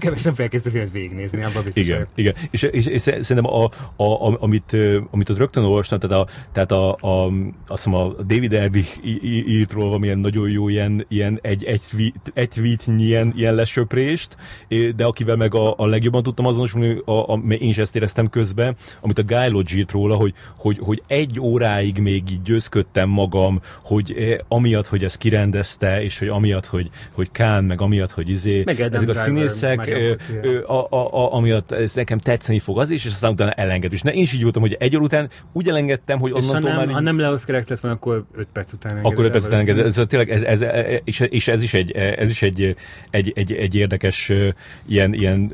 kevesen 0.51 0.61
felkészítő 0.61 0.69
filmet 0.69 0.91
végignézni, 0.91 1.43
abban 1.43 1.63
biztos 1.63 1.85
Igen, 1.85 2.05
igen. 2.15 2.33
És, 2.51 2.63
és, 2.63 2.85
és, 2.85 3.01
szerintem 3.01 3.45
a, 3.45 3.63
a, 3.95 4.03
a, 4.03 4.37
amit, 4.39 4.77
amit 5.11 5.29
ott 5.29 5.37
rögtön 5.37 5.63
olvastam, 5.63 5.99
tehát 5.99 6.27
a, 6.27 6.31
tehát 6.51 6.71
a, 6.71 6.91
a, 6.91 7.25
azt 7.67 7.83
hiszem 7.83 7.93
a 7.93 8.13
David 8.13 8.53
Erbich 8.53 9.05
írt 9.47 9.71
róla 9.71 9.85
valamilyen 9.85 10.17
nagyon 10.17 10.49
jó 10.49 10.69
ilyen, 10.69 11.05
ilyen 11.07 11.39
egy, 11.41 11.63
egy, 11.63 12.13
egy 12.33 12.49
tweetnyi 12.49 13.03
ilyen, 13.03 13.33
ilyen 13.35 13.55
lesöprést, 13.55 14.37
de 14.95 15.05
akivel 15.05 15.35
meg 15.35 15.55
a, 15.55 15.73
a 15.77 15.85
legjobban 15.85 16.23
tudtam 16.23 16.45
azonosulni, 16.45 17.01
a, 17.05 17.33
a, 17.33 17.41
én 17.47 17.69
is 17.69 17.77
ezt 17.77 17.95
éreztem 17.95 18.29
közben, 18.29 18.75
amit 19.01 19.17
a 19.17 19.23
Guy 19.23 19.49
Lodge 19.49 19.77
írt 19.77 19.91
róla, 19.91 20.15
hogy, 20.15 20.33
hogy, 20.57 20.77
hogy 20.81 21.03
egy 21.07 21.39
óráig 21.39 21.97
még 21.99 22.23
így 22.31 22.41
győzködtem 22.41 23.09
magam, 23.09 23.61
hogy 23.83 24.37
amiatt, 24.47 24.87
hogy 24.87 25.03
ezt 25.03 25.17
kirendezte, 25.17 26.03
és 26.03 26.19
hogy 26.19 26.27
amiatt, 26.27 26.65
hogy, 26.65 26.89
hogy 27.11 27.31
Kán, 27.31 27.63
meg 27.63 27.81
amiatt, 27.81 28.11
hogy 28.11 28.29
izé, 28.29 28.61
meg 28.65 28.79
ezek 28.79 29.09
a 29.09 29.13
színészek, 29.13 29.89
a, 30.45 30.87
a, 30.89 31.13
a, 31.13 31.33
amiatt 31.33 31.71
ez 31.71 31.93
nekem 31.93 32.17
tetszeni 32.17 32.59
fog 32.59 32.79
az 32.79 32.89
is, 32.89 33.05
és 33.05 33.11
aztán 33.11 33.31
utána 33.31 33.51
elenged. 33.51 33.93
És 33.93 34.01
ne, 34.01 34.11
én 34.11 34.21
is 34.21 34.33
így 34.33 34.41
voltam, 34.41 34.61
hogy 34.61 34.75
egy 34.79 34.97
után 34.97 35.29
úgy 35.51 35.69
elengedtem, 35.69 36.19
hogy 36.19 36.31
onnantól 36.31 36.59
és 36.59 36.67
ha 36.67 36.75
nem, 36.75 36.85
már... 36.85 36.95
Ha 36.95 36.99
nem 36.99 37.19
Leos 37.19 37.45
Kerex 37.45 37.67
lett 37.67 37.79
volna, 37.79 37.97
akkor 37.97 38.25
5 38.35 38.47
perc 38.53 38.73
után 38.73 38.91
engedett. 38.91 39.11
Akkor 39.11 39.25
5 39.25 39.31
perc 39.31 39.45
után 39.45 39.59
engedett. 39.59 39.85
Ez, 39.85 40.01
tényleg 40.07 40.29
ez, 40.29 40.41
ez, 40.41 40.65
és, 41.03 41.19
és, 41.19 41.47
ez 41.47 41.61
is 41.61 41.73
egy, 41.73 41.91
ez 41.91 42.29
is 42.29 42.41
egy, 42.41 42.75
egy, 43.09 43.31
egy, 43.35 43.53
egy 43.53 43.75
érdekes 43.75 44.31
ilyen, 44.85 45.13
ilyen 45.13 45.51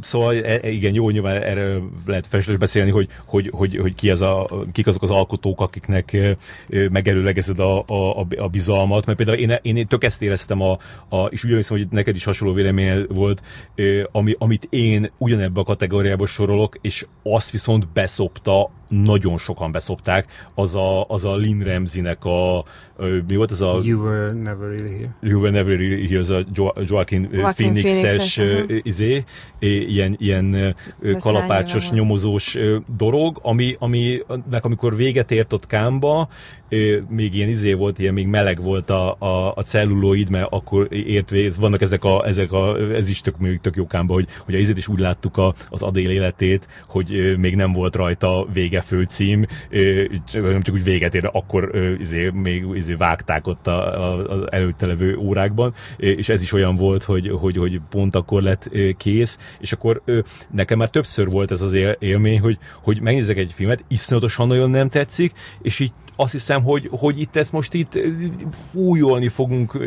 szóval 0.00 0.34
e, 0.34 0.58
e, 0.62 0.70
igen, 0.70 0.94
jó, 0.94 1.10
nyilván 1.10 1.42
erre 1.42 1.78
lehet 2.06 2.26
felesleges 2.26 2.60
beszélni, 2.60 2.90
hogy, 2.90 3.08
hogy, 3.24 3.50
hogy, 3.52 3.76
hogy 3.76 3.94
ki 3.94 4.10
az 4.10 4.22
a, 4.22 4.48
kik 4.72 4.86
azok 4.86 5.02
az 5.02 5.10
alkotók, 5.10 5.60
akiknek 5.60 6.16
megerőlegezed 6.68 7.58
a, 7.58 7.84
a, 7.86 8.26
a 8.36 8.48
bizalmat, 8.48 9.06
mert 9.06 9.18
például 9.18 9.38
én, 9.38 9.58
én 9.62 9.86
tök 9.86 10.04
ezt 10.04 10.22
éreztem, 10.22 10.60
a, 10.60 10.78
a, 11.08 11.24
és 11.24 11.44
úgy 11.44 11.54
hiszem, 11.54 11.76
hogy 11.76 11.86
neked 11.90 12.16
is 12.16 12.24
hasonló 12.24 12.54
vélemény 12.54 13.06
volt, 13.08 13.42
ami, 14.12 14.36
amit 14.38 14.66
én 14.70 15.10
ugyanebbe 15.18 15.60
a 15.60 15.64
kategóriába 15.64 16.26
sorolok, 16.26 16.78
és 16.80 17.06
azt 17.22 17.50
viszont 17.50 17.88
beszopta, 17.92 18.70
nagyon 18.92 19.38
sokan 19.38 19.72
beszopták, 19.72 20.26
az 20.54 20.74
a, 20.74 21.04
az 21.08 21.24
a 21.24 21.36
Lynn 21.36 21.62
Ramsey-nek 21.62 22.24
a, 22.24 22.64
mi 23.28 23.36
volt 23.36 23.50
az 23.50 23.62
a... 23.62 23.80
You 23.84 24.00
were 24.02 24.32
never 24.32 24.68
really 24.68 24.96
here. 24.96 25.16
You 25.20 25.40
were 25.40 25.50
never 25.50 25.76
really 25.76 26.06
here, 26.06 26.18
az 26.18 26.30
a 26.30 26.44
jo- 26.54 26.78
Joaquin, 26.84 27.28
Joaquin 27.32 27.72
Phoenix-es 27.72 28.40
izé, 28.82 29.24
ilyen, 29.58 30.16
ilyen 30.18 30.76
kalapácsos, 31.18 31.90
nyomozós 31.90 32.58
dolog, 32.96 33.38
ami, 33.42 33.76
aminek 33.78 34.64
amikor 34.64 34.96
véget 34.96 35.30
ért 35.30 35.52
ott 35.52 35.66
Kámba, 35.66 36.28
még 37.08 37.34
ilyen 37.34 37.48
izé 37.48 37.72
volt, 37.72 37.98
ilyen 37.98 38.14
még 38.14 38.26
meleg 38.26 38.62
volt 38.62 38.90
a, 38.90 39.16
a, 39.18 39.52
a 39.56 39.62
celluloid, 39.62 40.30
mert 40.30 40.46
akkor 40.50 40.86
ért 40.90 41.54
vannak 41.54 41.80
ezek 41.80 42.04
a, 42.04 42.26
ezek 42.26 42.52
a, 42.52 42.78
ez 42.94 43.08
is 43.08 43.20
tök, 43.20 43.38
még 43.38 43.60
tök 43.60 43.76
jó 43.76 43.86
Kámba, 43.86 44.12
hogy, 44.12 44.26
hogy 44.44 44.54
a 44.54 44.58
izét 44.58 44.76
is 44.76 44.88
úgy 44.88 44.98
láttuk 44.98 45.36
a, 45.36 45.54
az 45.70 45.82
Adél 45.82 46.10
életét, 46.10 46.68
hogy 46.88 47.34
még 47.38 47.56
nem 47.56 47.72
volt 47.72 47.96
rajta 47.96 48.46
vége 48.52 48.80
főcím, 48.82 49.46
nem 50.32 50.62
csak 50.62 50.74
úgy 50.74 50.84
véget 50.84 51.14
ér, 51.14 51.28
akkor 51.32 51.70
izé, 51.98 52.30
még 52.30 52.66
izé 52.74 52.94
vágták 52.94 53.46
ott 53.46 53.66
az 53.66 54.52
előtte 54.52 54.86
levő 54.86 55.16
órákban, 55.16 55.74
és 55.96 56.28
ez 56.28 56.42
is 56.42 56.52
olyan 56.52 56.76
volt, 56.76 57.02
hogy, 57.02 57.30
hogy, 57.30 57.56
hogy 57.56 57.80
pont 57.90 58.14
akkor 58.14 58.42
lett 58.42 58.70
kész, 58.96 59.38
és 59.60 59.72
akkor 59.72 60.02
nekem 60.50 60.78
már 60.78 60.90
többször 60.90 61.28
volt 61.28 61.50
ez 61.50 61.62
az 61.62 61.76
élmény, 61.98 62.40
hogy, 62.40 62.58
hogy 62.82 63.00
megnézek 63.00 63.36
egy 63.36 63.52
filmet, 63.52 63.84
iszonyatosan 63.88 64.46
nagyon 64.46 64.70
nem 64.70 64.88
tetszik, 64.88 65.32
és 65.62 65.78
így 65.78 65.92
azt 66.22 66.32
hiszem, 66.32 66.62
hogy, 66.62 66.88
hogy 66.90 67.20
itt 67.20 67.36
ezt 67.36 67.52
most 67.52 67.74
itt 67.74 67.98
fújolni 68.72 69.28
fogunk, 69.28 69.78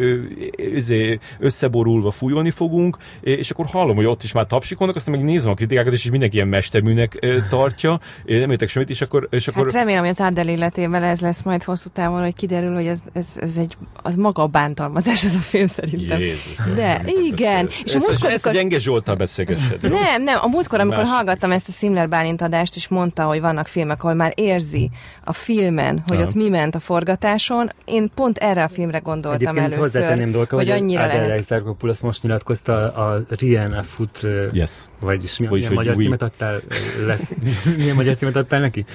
összeborulva 1.39 2.11
fújolni 2.11 2.51
fogunk, 2.51 2.97
és 3.21 3.51
akkor 3.51 3.65
hallom, 3.65 3.95
hogy 3.95 4.05
ott 4.05 4.23
is 4.23 4.31
már 4.31 4.45
tapsikolnak, 4.45 4.95
aztán 4.95 5.15
meg 5.15 5.23
nézem 5.23 5.51
a 5.51 5.53
kritikákat, 5.53 5.93
és 5.93 6.05
így 6.05 6.11
mindenki 6.11 6.35
ilyen 6.35 6.47
mesterműnek 6.47 7.25
tartja, 7.49 7.99
nem 8.25 8.51
értek 8.51 8.69
semmit, 8.69 8.89
és 8.89 9.01
akkor... 9.01 9.27
És 9.31 9.47
akkor... 9.47 9.63
Hát 9.63 9.73
remélem, 9.73 10.01
hogy 10.01 10.09
az 10.09 10.19
Árdel 10.19 10.47
életével 10.47 11.03
ez 11.03 11.21
lesz 11.21 11.43
majd 11.43 11.63
hosszú 11.63 11.89
távon, 11.93 12.21
hogy 12.21 12.35
kiderül, 12.35 12.73
hogy 12.73 12.87
ez, 12.87 12.99
ez, 13.13 13.27
ez 13.39 13.57
egy 13.57 13.77
az 14.03 14.15
maga 14.15 14.43
a 14.43 14.47
bántalmazás 14.47 15.23
ez 15.23 15.35
a 15.35 15.39
film 15.39 15.67
szerintem. 15.67 16.19
Jézus, 16.19 16.55
De, 16.75 17.01
igen. 17.23 17.69
És 17.83 17.95
a 17.95 17.97
múltkor, 17.97 18.13
ezt, 18.13 18.45
amikor... 18.45 18.51
gyenge 18.51 18.79
Zsoltal 18.79 19.15
beszélgessed. 19.15 19.81
Nem, 19.81 20.23
nem, 20.23 20.39
a 20.41 20.47
múltkor, 20.47 20.79
amikor 20.79 21.03
Más. 21.03 21.09
hallgattam 21.09 21.51
ezt 21.51 21.67
a 21.67 21.71
Simler 21.71 22.09
Bálintadást, 22.09 22.75
és 22.75 22.87
mondta, 22.87 23.23
hogy 23.23 23.41
vannak 23.41 23.67
filmek, 23.67 24.03
ahol 24.03 24.15
már 24.15 24.33
érzi 24.35 24.89
a 25.23 25.33
filmen, 25.33 26.03
hogy 26.07 26.21
hogy 26.25 26.35
ott 26.35 26.43
mi 26.43 26.49
ment 26.49 26.75
a 26.75 26.79
forgatáson. 26.79 27.69
Én 27.85 28.11
pont 28.15 28.37
erre 28.37 28.63
a 28.63 28.67
filmre 28.67 28.97
gondoltam 28.97 29.57
Egyébként 29.57 29.73
először. 29.73 30.31
Dolka, 30.31 30.55
hogy, 30.55 30.69
hogy 30.69 30.81
annyira 30.81 31.05
lehet. 31.05 31.41
Szerkopoulos 31.41 31.99
most 31.99 32.23
nyilatkozta 32.23 32.93
a 32.93 33.23
Triana 33.23 33.83
Foot, 33.83 34.27
yes. 34.51 34.71
vagyis 34.99 35.37
milyen, 35.37 35.53
milyen 35.53 35.73
magyar 35.73 35.95
címet 35.95 36.21
adtál, 36.21 36.61
lesz, 37.05 37.31
milyen 37.77 37.95
magyar 37.95 38.15
címet 38.15 38.35
adtál 38.35 38.59
neki? 38.59 38.85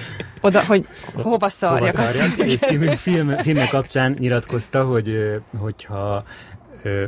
Oda, 0.41 0.65
hogy 0.65 0.87
hova 1.13 1.49
szarjak. 1.49 1.95
Hova 1.95 2.05
szarjak? 2.05 2.39
Egy 2.39 2.59
című 2.59 2.87
film, 2.87 3.37
filmek 3.37 3.69
kapcsán 3.69 4.15
nyilatkozta, 4.19 4.83
hogy 4.83 5.39
hogyha 5.57 6.23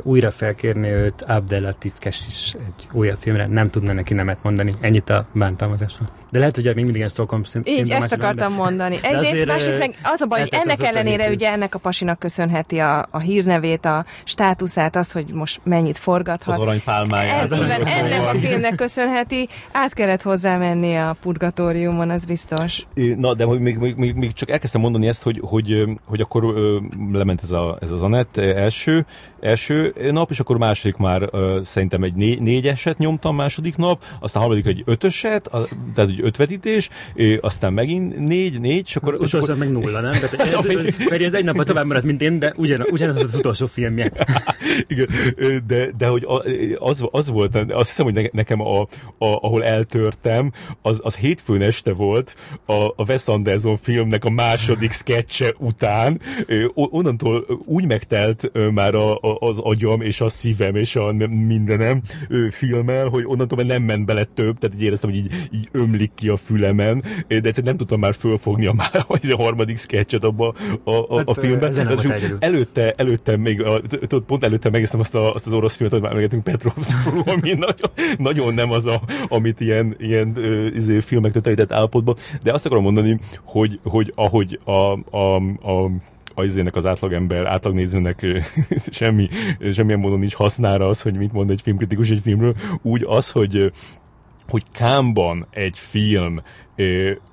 újra 0.02 0.30
felkérni 0.30 0.88
őt 0.88 1.22
Abdelatif 1.22 1.92
is 2.04 2.54
egy 2.54 2.88
újabb 2.92 3.18
filmre, 3.18 3.46
nem 3.46 3.70
tudna 3.70 3.92
neki 3.92 4.14
nemet 4.14 4.42
mondani. 4.42 4.74
Ennyit 4.80 5.10
a 5.10 5.26
bántalmazásról. 5.32 6.08
De 6.34 6.40
lehet, 6.40 6.54
hogy 6.54 6.64
még 6.64 6.74
mindig 6.74 6.96
ilyen 6.96 7.08
Stockholm 7.08 7.42
Így, 7.64 7.90
ezt 7.90 8.12
akartam 8.12 8.50
de... 8.50 8.56
mondani. 8.62 8.98
Egyrészt, 9.02 9.46
másrészt 9.46 9.96
az 10.02 10.20
a 10.20 10.26
baj, 10.26 10.40
hogy 10.40 10.48
ennek 10.52 10.82
ellenére 10.82 11.30
ugye 11.30 11.50
ennek 11.50 11.74
a 11.74 11.78
pasinak 11.78 12.18
köszönheti 12.18 12.78
a, 12.78 13.06
a 13.10 13.18
hírnevét, 13.18 13.84
a 13.84 14.04
státuszát, 14.24 14.96
az, 14.96 15.12
hogy 15.12 15.26
most 15.32 15.60
mennyit 15.64 15.98
forgathat. 15.98 16.54
Az 16.54 16.60
aranypálmáját. 16.60 17.52
Ennek 17.52 18.34
a 18.34 18.38
filmnek 18.38 18.74
köszönheti. 18.74 19.48
Át 19.72 19.92
kellett 19.92 20.22
hozzá 20.22 20.56
menni 20.56 20.96
a 20.96 21.16
purgatóriumon, 21.20 22.10
az 22.10 22.24
biztos. 22.24 22.86
Na, 23.16 23.34
de 23.34 23.46
még, 23.46 23.76
még, 23.76 23.94
még, 23.96 24.14
még 24.14 24.32
csak 24.32 24.50
elkezdtem 24.50 24.80
mondani 24.80 25.06
ezt, 25.06 25.22
hogy, 25.22 25.40
hogy, 25.42 25.84
hogy 26.06 26.20
akkor 26.20 26.44
ö, 26.44 26.78
lement 27.12 27.42
ez, 27.42 27.50
a, 27.50 27.78
ez 27.80 27.90
az 27.90 28.02
Anett 28.02 28.36
első, 28.36 29.06
első 29.40 29.94
nap, 30.10 30.30
és 30.30 30.40
akkor 30.40 30.58
második 30.58 30.96
már 30.96 31.28
ö, 31.32 31.60
szerintem 31.62 32.02
egy 32.02 32.14
né, 32.14 32.34
négyeset 32.34 32.98
nyomtam 32.98 33.36
második 33.36 33.76
nap, 33.76 34.02
aztán 34.20 34.42
harmadik 34.42 34.66
egy 34.66 34.82
ötöset, 34.86 35.46
a, 35.46 35.62
tehát 35.94 36.10
egy 36.10 36.23
ötvetítés, 36.24 36.88
aztán 37.40 37.72
megint 37.72 38.18
négy, 38.18 38.60
négy, 38.60 38.86
és 38.86 38.96
akkor... 38.96 39.14
Az 39.14 39.20
utolsó 39.20 39.38
akkor... 39.38 39.56
meg 39.56 39.70
nulla, 39.70 40.00
nem? 40.00 40.12
Tehát 40.12 40.66
Feri, 41.08 41.24
ez 41.24 41.34
egy 41.34 41.44
napban 41.44 41.64
tovább 41.64 41.86
maradt, 41.86 42.04
mint 42.04 42.22
én, 42.22 42.38
de 42.38 42.52
ugyan, 42.56 42.86
ugyanaz 42.90 43.22
az 43.22 43.34
utolsó 43.34 43.66
filmje. 43.66 44.12
Igen, 44.88 45.08
de, 45.66 45.90
de 45.98 46.06
hogy 46.06 46.26
az, 46.78 47.04
az 47.10 47.30
volt, 47.30 47.56
azt 47.68 47.88
hiszem, 47.88 48.04
hogy 48.04 48.30
nekem, 48.32 48.60
a, 48.60 48.80
a, 48.80 48.86
ahol 49.18 49.64
eltörtem, 49.64 50.52
az, 50.82 51.00
az 51.02 51.16
hétfőn 51.16 51.62
este 51.62 51.92
volt 51.92 52.34
a, 52.66 52.72
a 52.72 53.04
Wes 53.08 53.26
Anderson 53.26 53.76
filmnek 53.76 54.24
a 54.24 54.30
második 54.30 54.92
sketche 54.92 55.54
után. 55.58 56.20
Onnantól 56.74 57.62
úgy 57.64 57.86
megtelt 57.86 58.50
már 58.72 58.94
a, 58.94 59.14
a, 59.14 59.36
az 59.40 59.58
agyam 59.58 60.00
és 60.00 60.20
a 60.20 60.28
szívem 60.28 60.76
és 60.76 60.96
a 60.96 61.12
mindenem 61.28 62.02
filmmel, 62.50 63.08
hogy 63.08 63.24
onnantól 63.26 63.58
már 63.58 63.66
nem 63.66 63.82
ment 63.82 64.04
bele 64.04 64.24
több, 64.24 64.58
tehát 64.58 64.76
így 64.76 64.82
éreztem, 64.82 65.10
hogy 65.10 65.18
így, 65.18 65.48
így 65.52 65.68
ömlik 65.72 66.03
ki 66.14 66.28
a 66.28 66.36
fülemen, 66.36 67.02
de 67.28 67.34
egyszerűen 67.34 67.64
nem 67.64 67.76
tudtam 67.76 68.00
már 68.00 68.14
fölfogni 68.14 68.66
a, 68.66 68.72
már, 68.72 68.90
a 69.08 69.36
harmadik 69.36 69.78
sketchet 69.78 70.24
abba 70.24 70.54
a, 70.84 70.90
a, 70.90 71.16
hát, 71.16 71.28
a 71.28 71.34
filmben. 71.34 71.74
Hát, 71.74 72.36
előtte, 72.38 72.90
előtte 72.96 73.36
még, 73.36 73.62
a, 73.62 73.80
pont 74.26 74.44
előtte 74.44 74.70
megnéztem 74.70 75.00
azt, 75.00 75.14
a, 75.14 75.34
azt 75.34 75.46
az 75.46 75.52
orosz 75.52 75.76
filmet, 75.76 75.94
hogy 75.94 76.02
már 76.02 76.14
megetünk 76.14 76.44
Petrovskról, 76.44 77.22
ami 77.34 77.52
nagyon, 77.52 77.90
nagyon 78.18 78.54
nem 78.54 78.70
az, 78.70 78.86
a, 78.86 79.00
amit 79.28 79.60
ilyen, 79.60 79.94
ilyen 79.98 80.36
izé, 80.74 81.00
filmek 81.00 81.32
tetejített 81.32 81.72
állapotban, 81.72 82.16
de 82.42 82.52
azt 82.52 82.66
akarom 82.66 82.84
mondani, 82.84 83.18
hogy, 83.42 83.80
hogy 83.82 84.12
ahogy 84.14 84.60
a, 84.64 85.16
a, 85.16 85.36
a 85.36 85.90
az 86.34 86.60
az 86.70 86.86
átlagember, 86.86 87.46
átlagnézőnek 87.46 88.26
semmi, 88.90 89.28
semmilyen 89.72 90.00
módon 90.00 90.18
nincs 90.18 90.34
hasznára 90.34 90.88
az, 90.88 91.02
hogy 91.02 91.14
mit 91.14 91.32
mond 91.32 91.50
egy 91.50 91.60
filmkritikus 91.60 92.10
egy 92.10 92.20
filmről, 92.22 92.54
úgy 92.82 93.04
az, 93.06 93.30
hogy 93.30 93.72
hogy 94.48 94.64
Kámban 94.72 95.46
egy 95.50 95.78
film 95.78 96.42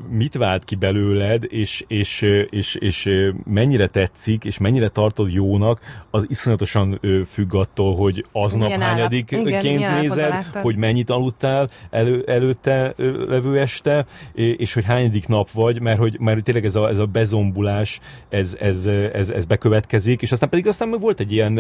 mit 0.10 0.34
vált 0.34 0.64
ki 0.64 0.76
belőled, 0.76 1.44
és, 1.50 1.84
és, 1.88 2.22
és, 2.50 2.76
és 2.76 3.10
mennyire 3.44 3.88
tetszik, 3.88 4.46
és 4.46 4.58
mennyire 4.58 4.90
tartod 4.90 5.32
jónak, 5.32 5.80
az 6.10 6.26
iszonyatosan 6.30 7.00
függ 7.26 7.56
attól, 7.56 7.96
hogy 7.96 8.26
aznap 8.32 8.66
milyen 8.66 8.82
hányadikként 8.82 10.02
nézed, 10.02 10.34
hogy 10.54 10.76
mennyit 10.76 11.10
aludtál 11.10 11.70
elő, 11.90 12.24
előtte 12.28 12.94
levő 13.28 13.60
este, 13.60 14.06
és 14.34 14.74
hogy 14.74 14.86
hányadik 14.86 15.28
nap 15.28 15.52
vagy, 15.52 15.82
mert 15.82 15.98
hogy 15.98 16.20
mert 16.20 16.44
tényleg 16.44 16.66
ez 16.66 16.76
a, 16.76 16.90
ez 16.90 16.98
a 16.98 17.06
bezombulás, 17.06 18.00
ez, 18.30 18.58
ez, 18.60 18.86
ez, 19.14 19.30
ez 19.30 19.46
bekövetkezik, 19.46 20.22
és 20.22 20.32
aztán 20.32 20.50
pedig 20.50 20.68
aztán 20.68 20.90
volt 21.00 21.20
egy 21.20 21.32
ilyen, 21.32 21.60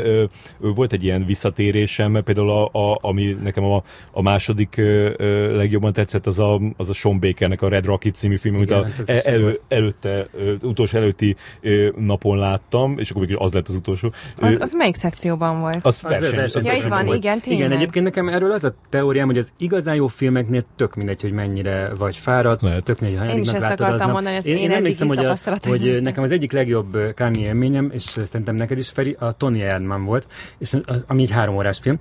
volt 0.57 0.93
egy 0.93 1.03
ilyen 1.03 1.25
visszatérésem, 1.25 2.21
például 2.23 2.49
a, 2.49 2.65
a, 2.65 2.97
ami 3.01 3.37
nekem 3.43 3.63
a, 3.63 3.83
a 4.11 4.21
második 4.21 4.75
legjobban 5.51 5.93
tetszett, 5.93 6.25
az 6.25 6.39
a, 6.39 6.61
az 6.77 6.89
a 6.89 6.93
Sean 6.93 7.19
Bakernek 7.19 7.61
a 7.61 7.69
Red 7.72 7.85
Rocket 7.85 8.15
című 8.15 8.38
film, 8.38 8.56
amit 8.56 8.72
a, 8.72 8.84
hát 8.84 9.10
elő, 9.10 9.60
előtte, 9.68 10.27
utolsó 10.61 10.98
előtti 10.98 11.35
napon 11.98 12.38
láttam, 12.38 12.98
és 12.98 13.10
akkor 13.10 13.22
végül 13.22 13.41
az 13.41 13.52
lett 13.52 13.68
az 13.68 13.76
utolsó. 13.76 14.14
Az, 14.39 14.57
az 14.60 14.73
melyik 14.73 14.95
szekcióban 14.95 15.60
volt? 15.60 15.85
Az, 15.85 15.99
az 16.03 16.19
verseny. 16.19 16.39
Az 16.43 16.65
ja, 16.65 16.73
itt 16.73 16.84
van, 16.84 17.06
volt. 17.06 17.18
igen, 17.18 17.39
tényleg. 17.39 17.60
Igen, 17.60 17.72
egyébként 17.77 18.06
nekem 18.06 18.30
erről 18.30 18.52
az 18.52 18.64
a 18.64 18.73
teóriám, 18.89 19.26
hogy 19.26 19.38
az 19.38 19.53
igazán 19.57 19.95
jó 19.95 20.07
filmeknél 20.07 20.64
tök 20.76 20.95
mindegy, 20.95 21.22
hogy 21.22 21.31
mennyire 21.31 21.91
vagy 21.98 22.18
fáradt, 22.18 22.61
Lehet. 22.61 22.84
tök 22.84 22.99
mindegy, 22.99 23.19
hogy 23.19 23.30
Én 23.30 23.41
is 23.41 23.53
ezt 23.53 23.64
akartam 23.64 23.93
aznap. 23.93 24.11
mondani, 24.11 24.35
ezt 24.35 24.48
én, 24.48 24.57
én, 24.57 24.64
én 24.64 24.72
emlékszem, 24.72 25.07
hogy, 25.07 25.26
a, 25.26 25.35
hogy 25.68 26.02
nekem 26.02 26.23
az 26.23 26.31
egyik 26.31 26.52
legjobb 26.52 26.98
Kanye 27.15 27.45
élményem, 27.45 27.89
és 27.93 28.02
szerintem 28.02 28.56
neked 28.56 28.77
is, 28.77 28.89
Feri, 28.89 29.15
a 29.19 29.31
Tony 29.31 29.60
Erdman 29.60 30.06
volt, 30.06 30.27
és 30.57 30.77
ami 31.07 31.22
egy 31.22 31.31
három 31.31 31.56
órás 31.56 31.80
film, 31.80 31.98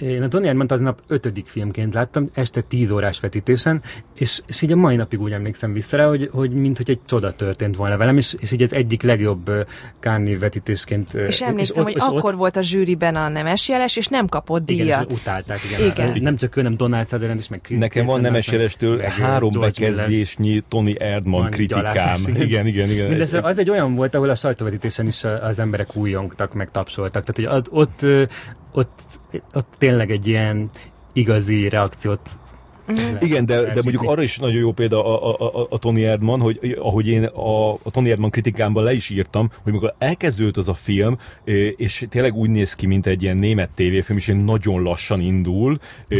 én 0.00 0.22
a 0.22 0.28
Tony 0.28 0.46
Erdmant 0.46 0.72
aznap 0.72 1.00
ötödik 1.06 1.46
filmként 1.46 1.94
láttam, 1.94 2.26
este 2.32 2.60
tíz 2.60 2.90
órás 2.90 3.20
vetítésen, 3.20 3.82
és, 4.18 4.40
és 4.46 4.62
így 4.62 4.72
a 4.72 4.76
mai 4.76 4.96
napig 4.96 5.20
úgy 5.20 5.32
emlékszem 5.32 5.72
vissza 5.72 5.96
rá, 5.96 6.06
hogy, 6.08 6.28
hogy 6.32 6.50
mint 6.50 6.76
hogy 6.76 6.90
egy 6.90 6.98
csoda 7.06 7.32
történt 7.32 7.76
volna 7.76 7.96
velem, 7.96 8.16
és, 8.16 8.36
és 8.38 8.52
így 8.52 8.62
ez 8.62 8.72
egyik 8.72 9.02
legjobb 9.02 9.50
Kánni 10.00 10.36
vetítésként. 10.36 11.14
És 11.14 11.40
emlékszem, 11.40 11.56
és 11.58 11.70
ott, 11.70 11.84
hogy 11.84 11.96
és 11.96 12.02
akkor 12.02 12.32
ott... 12.32 12.38
volt 12.38 12.56
a 12.56 12.60
zsűriben 12.60 13.16
a 13.16 13.28
nemes 13.28 13.68
jeles, 13.68 13.96
és 13.96 14.06
nem 14.06 14.26
kapott 14.26 14.64
díjat. 14.64 15.02
Igen, 15.02 15.18
utálták, 15.18 15.58
igen. 15.64 15.90
igen. 15.90 16.22
Nem 16.22 16.36
csak 16.36 16.56
ő, 16.56 16.62
nem 16.62 16.76
Donald 16.76 17.08
Sutherland 17.08 17.40
is, 17.40 17.48
meg 17.48 17.60
Nekem 17.68 18.04
van 18.04 18.20
nemes 18.20 18.52
jelestől 18.52 18.98
három 19.00 19.50
George 19.50 19.80
bekezdésnyi 19.80 20.62
Tony 20.68 20.96
Erdman 20.98 21.50
kritikám. 21.50 22.16
Igen, 22.26 22.42
igen, 22.42 22.66
igen. 22.66 22.90
igen. 22.90 23.08
Mindez, 23.08 23.34
az 23.34 23.58
egy 23.58 23.70
olyan 23.70 23.94
volt, 23.94 24.14
ahol 24.14 24.30
a 24.30 24.34
sajtóvetítésen 24.34 25.06
is 25.06 25.24
az 25.24 25.58
emberek 25.58 25.96
újongtak, 25.96 26.54
meg 26.54 26.70
tapsoltak. 26.70 27.24
Tehát, 27.24 27.52
hogy 27.52 27.58
ott, 27.58 27.72
ott, 27.72 28.28
ott, 28.72 29.02
ott 29.54 29.74
tényleg 29.78 30.10
egy 30.10 30.26
ilyen 30.26 30.70
igazi 31.12 31.68
reakciót. 31.68 32.20
Igen, 33.20 33.46
de, 33.46 33.60
de 33.60 33.80
mondjuk 33.82 34.02
arra 34.02 34.22
is 34.22 34.38
nagyon 34.38 34.60
jó 34.60 34.72
példa 34.72 35.04
a, 35.04 35.30
a, 35.30 35.60
a, 35.60 35.66
a 35.70 35.78
Tony 35.78 36.00
Erdman, 36.00 36.40
hogy 36.40 36.76
ahogy 36.80 37.08
én 37.08 37.24
a, 37.24 37.72
a 37.72 37.90
Tony 37.90 38.08
Erdman 38.08 38.30
kritikámban 38.30 38.84
le 38.84 38.92
is 38.92 39.10
írtam, 39.10 39.50
hogy 39.62 39.72
amikor 39.72 39.94
elkezdődött 39.98 40.56
az 40.56 40.68
a 40.68 40.74
film, 40.74 41.18
és 41.76 42.06
tényleg 42.10 42.34
úgy 42.34 42.50
néz 42.50 42.74
ki, 42.74 42.86
mint 42.86 43.06
egy 43.06 43.22
ilyen 43.22 43.36
német 43.36 43.70
tévéfilm, 43.74 44.18
és 44.18 44.28
ilyen 44.28 44.40
nagyon 44.40 44.82
lassan 44.82 45.20
indul, 45.20 45.78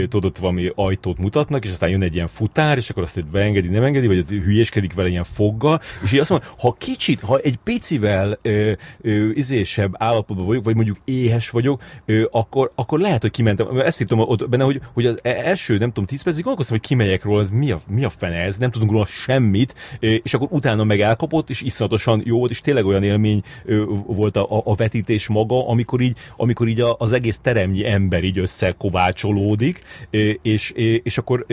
tudod, 0.08 0.40
valami 0.40 0.72
ajtót 0.74 1.18
mutatnak, 1.18 1.64
és 1.64 1.70
aztán 1.70 1.90
jön 1.90 2.02
egy 2.02 2.14
ilyen 2.14 2.26
futár, 2.26 2.76
és 2.76 2.90
akkor 2.90 3.02
azt 3.02 3.24
beengedi, 3.24 3.68
nem 3.68 3.82
engedi, 3.82 4.06
vagy 4.06 4.28
hülyéskedik 4.28 4.94
vele 4.94 5.08
ilyen 5.08 5.24
foggal, 5.24 5.80
és 6.02 6.12
így 6.12 6.18
azt 6.18 6.30
mondom, 6.30 6.48
ha 6.58 6.76
kicsit, 6.78 7.20
ha 7.20 7.38
egy 7.38 7.58
picivel 7.64 8.38
ö, 8.42 8.72
ö, 9.00 9.30
izésebb 9.30 9.92
állapotban 9.94 10.46
vagyok, 10.46 10.64
vagy 10.64 10.74
mondjuk 10.74 10.96
éhes 11.04 11.50
vagyok, 11.50 11.82
ö, 12.04 12.24
akkor, 12.30 12.72
akkor 12.74 12.98
lehet, 12.98 13.22
hogy 13.22 13.30
kimentem. 13.30 13.78
Ezt 13.78 14.00
írtam 14.00 14.18
ott 14.18 14.48
benne, 14.48 14.64
hogy, 14.64 14.80
hogy 14.92 15.06
az 15.06 15.18
e-, 15.22 15.28
első, 15.28 15.78
nem 15.78 15.88
tudom, 15.88 16.04
10 16.04 16.22
percig 16.22 16.46
gondolkoztam, 16.58 16.76
hogy 16.76 16.86
kimegyek 16.86 17.24
róla, 17.24 17.40
ez 17.40 17.50
mi 17.50 17.70
a, 17.70 17.80
mi 17.86 18.04
a 18.04 18.10
fene 18.10 18.36
ez, 18.36 18.58
nem 18.58 18.70
tudunk 18.70 18.90
róla 18.90 19.06
semmit, 19.06 19.74
és 19.98 20.34
akkor 20.34 20.48
utána 20.50 20.84
meg 20.84 21.00
elkapott, 21.00 21.50
és 21.50 21.60
iszonyatosan 21.60 22.22
jó 22.24 22.38
volt, 22.38 22.50
és 22.50 22.60
tényleg 22.60 22.86
olyan 22.86 23.02
élmény 23.02 23.42
volt 24.06 24.36
a, 24.36 24.62
a, 24.64 24.74
vetítés 24.74 25.26
maga, 25.26 25.68
amikor 25.68 26.00
így, 26.00 26.16
amikor 26.36 26.68
így 26.68 26.82
az 26.98 27.12
egész 27.12 27.38
teremnyi 27.38 27.86
ember 27.86 28.24
így 28.24 28.38
összekovácsolódik, 28.38 29.80
és, 30.42 30.72
és 31.02 31.18
akkor 31.18 31.46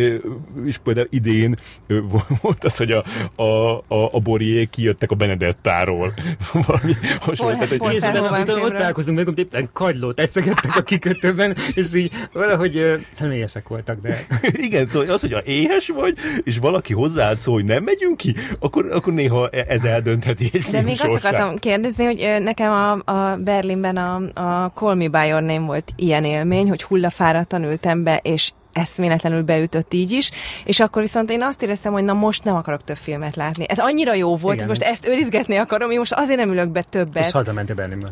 és 0.66 0.78
például 0.78 1.08
idén 1.10 1.56
volt 2.42 2.64
az, 2.64 2.78
hogy 2.78 2.92
a, 2.92 3.04
a, 3.36 3.78
a, 3.88 4.14
a 4.14 4.20
Borié 4.20 4.66
kijöttek 4.66 5.12
a 5.12 5.16
Benedettáról. 5.16 6.14
Valami 6.68 6.94
hasonló. 7.20 7.54
Tehát, 7.54 7.78
hogy 7.78 7.94
és 7.94 7.98
utána, 7.98 8.40
ott 8.40 8.74
találkozunk 8.74 9.18
meg, 9.18 9.38
éppen 9.38 9.70
kagylót 9.74 10.20
eszegettek 10.20 10.76
a 10.76 10.82
kikötőben, 10.82 11.56
és 11.74 11.94
így 11.94 12.12
valahogy 12.34 13.06
személyesek 13.14 13.68
voltak, 13.68 14.02
de... 14.02 14.26
Igen, 14.68 14.88
szóval 15.00 15.14
az, 15.16 15.22
hogy 15.22 15.34
ha 15.34 15.42
éhes 15.46 15.88
vagy, 15.88 16.18
és 16.44 16.58
valaki 16.58 16.94
hozzáad 16.94 17.40
szól, 17.40 17.54
hogy 17.54 17.64
nem 17.66 17.84
megyünk 17.84 18.18
ki, 18.18 18.36
akkor, 18.60 18.92
akkor 18.92 19.14
néha 19.14 19.50
e- 19.52 19.66
ez 19.68 19.84
eldöntheti 19.84 20.50
egy 20.54 20.66
De 20.72 20.82
még 20.82 20.96
sorsát. 20.96 21.16
azt 21.16 21.26
akartam 21.26 21.58
kérdezni, 21.58 22.04
hogy 22.06 22.36
nekem 22.44 22.72
a, 22.72 23.12
a 23.12 23.36
Berlinben 23.36 23.98
a, 23.98 24.16
a 24.34 24.72
Call 24.76 24.96
Me 24.96 25.08
By 25.08 25.28
Your 25.28 25.42
Name 25.42 25.66
volt 25.66 25.92
ilyen 25.96 26.24
élmény, 26.24 26.70
hogy 26.70 26.84
hullafáradtan 26.84 27.64
ültem 27.64 28.04
be, 28.04 28.20
és 28.24 28.52
eszméletlenül 28.76 29.42
beütött 29.42 29.94
így 29.94 30.12
is, 30.12 30.32
és 30.64 30.80
akkor 30.80 31.02
viszont 31.02 31.32
én 31.32 31.42
azt 31.42 31.62
éreztem, 31.62 31.94
hogy 31.94 32.04
na 32.04 32.14
most 32.14 32.44
nem 32.44 32.56
akarok 32.56 32.84
több 32.84 32.96
filmet 32.96 33.36
látni. 33.36 33.66
Ez 33.68 33.80
annyira 33.80 34.14
jó 34.14 34.36
volt, 34.36 34.56
Igen. 34.56 34.68
hogy 34.68 34.78
most 34.78 34.92
ezt 34.92 35.08
őrizgetni 35.08 35.56
akarom, 35.56 35.92
én 35.92 35.98
most 35.98 36.14
azért 36.14 36.40
nem 36.40 36.52
ülök 36.52 36.70
be 36.70 36.82
többet. 36.82 37.26
És 37.26 37.32
hazamentél 37.32 37.76
Berlinbe. 37.76 38.12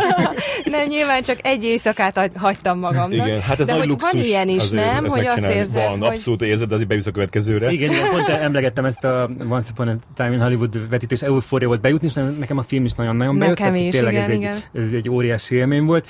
nem, 0.64 0.86
nyilván 0.86 1.22
csak 1.22 1.46
egy 1.46 1.64
éjszakát 1.64 2.30
hagytam 2.36 2.78
magamnak. 2.78 3.26
Igen, 3.26 3.40
hát 3.40 3.60
ez 3.60 3.66
De 3.66 3.72
nagy 3.72 3.80
hogy 3.80 3.90
luxus. 3.90 4.12
van 4.12 4.22
ilyen 4.22 4.48
is, 4.48 4.62
azért 4.62 4.92
nem? 4.92 5.08
Hogy 5.08 5.26
azt 5.26 5.42
érzed, 5.42 5.88
Van, 5.88 5.98
hogy... 5.98 6.06
abszolút 6.06 6.42
érzed, 6.42 6.72
azért 6.72 6.88
bejusz 6.88 7.06
a 7.06 7.10
következőre. 7.10 7.70
Igen, 7.70 7.90
igen, 7.90 8.10
pont 8.10 8.28
emlegettem 8.28 8.84
ezt 8.84 9.04
a 9.04 9.30
Once 9.48 9.68
Upon 9.70 9.88
a 9.88 9.96
Time 10.14 10.32
in 10.32 10.40
Hollywood 10.40 10.88
vetítés, 10.88 11.22
eufória 11.22 11.66
volt 11.66 11.80
bejutni, 11.80 12.06
és 12.06 12.14
nekem 12.38 12.58
a 12.58 12.62
film 12.62 12.84
is 12.84 12.92
nagyon-nagyon 12.92 13.38
bejött. 13.38 13.58
Nekem 13.58 13.72
tehát 13.72 13.86
is, 13.86 13.94
tényleg 13.94 14.12
igen, 14.12 14.24
ez, 14.24 14.30
egy, 14.30 14.36
igen. 14.36 14.62
ez 14.72 14.92
egy 14.92 15.08
óriási 15.08 15.54
élmény 15.54 15.84
volt. 15.84 16.06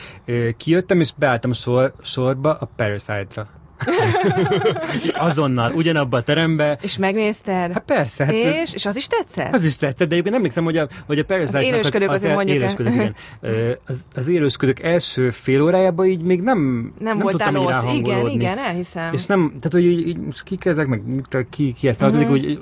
Kijöttem, 0.56 1.00
és 1.00 1.10
beálltam 1.16 1.52
sor, 1.52 1.92
sorba 2.02 2.54
a 2.54 2.70
Parasite-ra. 2.76 3.48
Azonnal, 5.12 5.72
ugyanabba 5.72 6.16
a 6.16 6.22
terembe. 6.22 6.78
És 6.82 6.96
megnézted? 6.98 7.72
Hát 7.72 7.82
persze. 7.86 8.24
Hát, 8.24 8.34
és, 8.34 8.74
és 8.74 8.86
az 8.86 8.96
is 8.96 9.06
tetszett? 9.06 9.54
Az 9.54 9.64
is 9.64 9.76
tetszett, 9.76 10.08
de 10.08 10.12
egyébként 10.12 10.34
emlékszem, 10.34 10.64
hogy 10.64 10.76
a, 10.76 10.88
hogy 11.06 11.18
a 11.18 11.24
Parasite 11.24 11.58
Az 11.58 11.64
élősködők 11.64 12.10
azért 12.10 12.34
mondjuk 12.34 12.56
el. 12.56 12.62
élősködők, 12.62 12.94
igen. 12.94 13.14
Az, 13.86 13.96
az 14.14 14.28
élősködők 14.28 14.82
első 14.82 15.30
fél 15.30 15.62
órájában 15.62 16.06
így 16.06 16.20
még 16.22 16.40
nem, 16.40 16.58
Nem, 16.98 17.16
nem 17.16 17.18
voltál 17.18 17.54
így 17.54 17.58
ott. 17.58 17.94
Igen, 17.94 18.26
igen, 18.28 18.58
elhiszem. 18.58 19.12
És 19.12 19.26
nem, 19.26 19.46
tehát 19.48 19.72
hogy 19.72 19.84
így, 19.84 20.08
így 20.08 20.16
most 20.18 20.42
kik 20.42 20.64
ezek, 20.64 20.86
meg 20.86 21.02
ki, 21.50 21.72
ki 21.72 21.88
ezt 21.88 21.98
tartozik, 21.98 22.26
Mhm. 22.28 22.36
hogy 22.36 22.58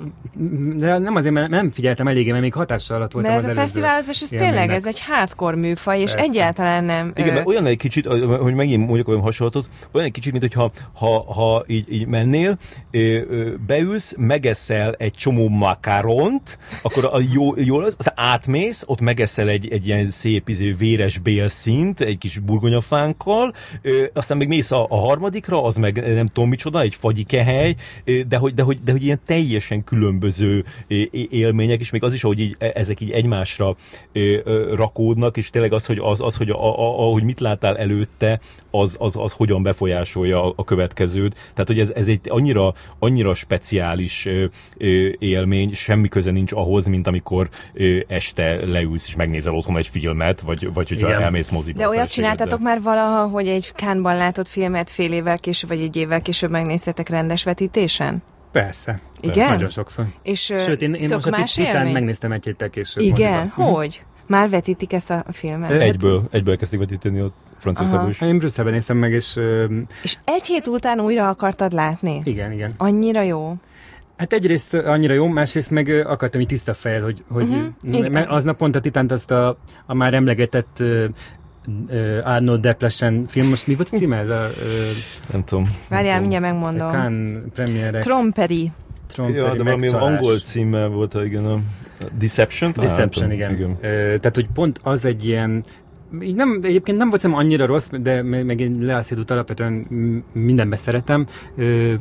de 0.77 0.97
nem 0.97 1.15
azért, 1.15 1.33
mert 1.33 1.49
nem 1.49 1.71
figyeltem 1.71 2.07
eléggé, 2.07 2.29
mert 2.29 2.41
még 2.41 2.53
hatással 2.53 2.95
alatt 2.97 3.11
voltam 3.11 3.31
Mert 3.31 3.43
ez 3.43 3.49
az 3.51 3.57
a 3.57 3.59
fesztiválozás, 3.59 4.21
ez 4.21 4.27
tényleg, 4.29 4.69
ez 4.69 4.85
egy 4.87 5.01
hardcore 5.01 5.55
műfaj, 5.55 5.99
és 5.99 6.13
egyáltalán 6.13 6.83
nem... 6.83 7.11
Igen, 7.15 7.45
olyan 7.45 7.65
egy 7.65 7.77
kicsit, 7.77 8.05
hogy 8.41 8.53
megint 8.53 8.85
mondjuk 8.87 9.07
olyan 9.07 9.21
hasonlatot, 9.21 9.69
olyan 9.91 10.07
egy 10.07 10.13
kicsit, 10.13 10.31
mint 10.31 10.43
hogyha 10.43 10.71
ha, 10.93 11.07
ha 11.17 11.63
így, 11.67 11.93
így 11.93 12.07
mennél, 12.07 12.57
beülsz, 13.67 14.15
megeszel 14.17 14.93
egy 14.93 15.13
csomó 15.13 15.47
makaront, 15.47 16.57
akkor 16.81 17.05
a 17.05 17.19
jó, 17.33 17.57
jól 17.57 17.83
az, 17.83 17.95
aztán 17.97 18.13
átmész, 18.17 18.83
ott 18.85 19.01
megeszel 19.01 19.47
egy, 19.47 19.67
egy 19.67 19.87
ilyen 19.87 20.09
szép 20.09 20.49
izé, 20.49 20.71
véres 20.71 21.17
bélszint, 21.17 22.01
egy 22.01 22.17
kis 22.17 22.39
burgonyafánkkal, 22.39 23.53
aztán 24.13 24.37
még 24.37 24.47
mész 24.47 24.71
a, 24.71 24.85
a 24.89 24.95
harmadikra, 24.95 25.63
az 25.63 25.75
meg 25.75 26.13
nem 26.13 26.27
tudom 26.27 26.49
micsoda, 26.49 26.81
egy 26.81 26.95
fagyi 26.95 27.23
kehely, 27.23 27.75
ö, 28.03 28.21
de 28.27 28.37
hogy, 28.37 28.53
de 28.53 28.63
hogy, 28.63 28.79
de 28.83 28.91
hogy 28.91 29.03
ilyen 29.03 29.19
teljesen 29.25 29.83
különböző 29.83 30.65
élmények, 31.29 31.79
és 31.79 31.91
még 31.91 32.03
az 32.03 32.13
is, 32.13 32.21
hogy 32.21 32.39
így, 32.39 32.55
e- 32.59 32.71
ezek 32.75 33.01
így 33.01 33.11
egymásra 33.11 33.75
rakódnak, 34.73 35.37
és 35.37 35.49
tényleg 35.49 35.73
az, 35.73 35.85
hogy, 35.85 35.99
az, 36.01 36.21
az, 36.21 36.37
hogy 36.37 36.49
a, 36.49 36.79
a, 36.79 36.99
ahogy 36.99 37.23
mit 37.23 37.39
láttál 37.39 37.77
előtte, 37.77 38.39
az, 38.71 38.95
az, 38.99 39.15
az 39.17 39.31
hogyan 39.31 39.63
befolyásolja 39.63 40.43
a, 40.43 40.53
a 40.55 40.63
következőt. 40.99 41.33
Tehát, 41.33 41.67
hogy 41.67 41.79
ez, 41.79 41.89
ez 41.89 42.07
egy 42.07 42.19
annyira, 42.29 42.73
annyira 42.99 43.33
speciális 43.33 44.25
ö, 44.25 44.45
ö, 44.77 45.09
élmény, 45.19 45.73
semmi 45.73 46.07
köze 46.07 46.31
nincs 46.31 46.51
ahhoz, 46.51 46.87
mint 46.87 47.07
amikor 47.07 47.49
ö, 47.73 47.99
este 48.07 48.65
leülsz 48.65 49.07
és 49.07 49.15
megnézel 49.15 49.55
otthon 49.55 49.77
egy 49.77 49.87
filmet, 49.87 50.41
vagy, 50.41 50.73
vagy 50.73 50.89
hogyha 50.89 51.07
Igen. 51.07 51.21
elmész 51.21 51.49
moziba. 51.49 51.79
De 51.79 51.85
a 51.85 51.89
olyat 51.89 52.09
csináltatok 52.09 52.59
már 52.59 52.81
valaha, 52.81 53.27
hogy 53.27 53.47
egy 53.47 53.71
Kánban 53.73 54.15
látott 54.15 54.47
filmet 54.47 54.89
fél 54.89 55.11
évvel 55.11 55.39
később, 55.39 55.69
vagy 55.69 55.81
egy 55.81 55.95
évvel 55.95 56.21
később 56.21 56.49
megnéztetek 56.49 57.09
rendes 57.09 57.43
vetítésen? 57.43 58.23
Persze. 58.51 58.99
Igen? 59.21 59.49
Nagyon 59.49 59.69
sokszor. 59.69 60.05
És 60.23 60.53
Sőt, 60.59 60.81
én, 60.81 60.93
én 60.93 61.09
most 61.13 61.25
a 61.25 61.29
más 61.29 61.53
Titán 61.53 61.75
élmény? 61.75 61.93
megnéztem 61.93 62.31
egy 62.31 62.43
héttel 62.43 62.69
később. 62.69 63.03
Igen, 63.03 63.51
moziba. 63.55 63.77
hogy? 63.77 64.03
Már 64.27 64.49
vetítik 64.49 64.93
ezt 64.93 65.09
a 65.09 65.23
filmet? 65.31 65.71
Egyből, 65.71 66.27
egyből 66.31 66.57
kezdték 66.57 66.79
vetíteni 66.79 67.21
ott 67.21 67.35
Is. 68.09 68.21
Én 68.21 68.37
Brüsszelben 68.37 68.73
néztem 68.73 68.97
meg, 68.97 69.11
és 69.11 69.39
És 70.03 70.17
egy 70.23 70.45
hét 70.45 70.67
után 70.67 70.99
újra 70.99 71.27
akartad 71.27 71.73
látni? 71.73 72.21
igen, 72.23 72.51
igen. 72.51 72.71
Annyira 72.77 73.21
jó. 73.21 73.55
Hát 74.17 74.33
egyrészt 74.33 74.73
annyira 74.73 75.13
jó, 75.13 75.27
másrészt 75.27 75.69
meg 75.69 75.89
akartam 76.07 76.41
így 76.41 76.47
tiszta 76.47 76.73
fejjel, 76.73 77.01
hogy, 77.03 77.23
hogy 77.31 77.43
uh-huh. 77.43 78.09
mert 78.09 78.29
aznap 78.29 78.57
pont 78.57 78.75
a 78.75 78.79
Titánt 78.79 79.11
azt 79.11 79.31
a, 79.31 79.57
a 79.85 79.93
már 79.93 80.13
emlegetett 80.13 80.79
ö, 80.79 81.05
ö, 81.89 82.19
Arnold 82.23 82.61
Deplesen 82.61 83.25
film, 83.27 83.47
most 83.47 83.67
mi 83.67 83.75
volt 83.75 83.89
a 83.91 83.97
címe? 83.97 84.17
Ez 84.17 84.29
a 84.29 84.49
ö, 84.63 84.89
Nem 85.31 85.43
tudom. 85.43 85.63
Várjál, 85.89 86.19
mindjárt 86.19 86.43
megmondom. 86.43 86.89
Cannes 86.89 87.41
premiere. 87.53 87.99
Tromperi. 87.99 88.71
Ja, 89.17 89.55
de 89.55 89.63
valami 89.63 89.87
angol 89.87 90.39
címmel 90.39 90.87
volt, 90.87 91.13
igen, 91.13 91.45
a 91.45 91.59
Deception? 92.17 92.73
Deception, 92.75 93.27
Nem 93.27 93.35
igen. 93.35 93.53
igen. 93.53 93.77
Ö, 93.81 94.17
tehát, 94.17 94.35
hogy 94.35 94.47
pont 94.53 94.79
az 94.83 95.05
egy 95.05 95.25
ilyen 95.25 95.63
így 96.21 96.35
nem, 96.35 96.59
egyébként 96.63 96.97
nem 96.97 97.09
voltam 97.09 97.33
annyira 97.33 97.65
rossz, 97.65 97.89
de 98.01 98.23
me- 98.23 98.43
meg 98.43 98.59
én 98.59 98.77
Leászédút 98.81 99.31
alapvetően 99.31 99.73
mindenbe 100.31 100.75
szeretem, 100.75 101.27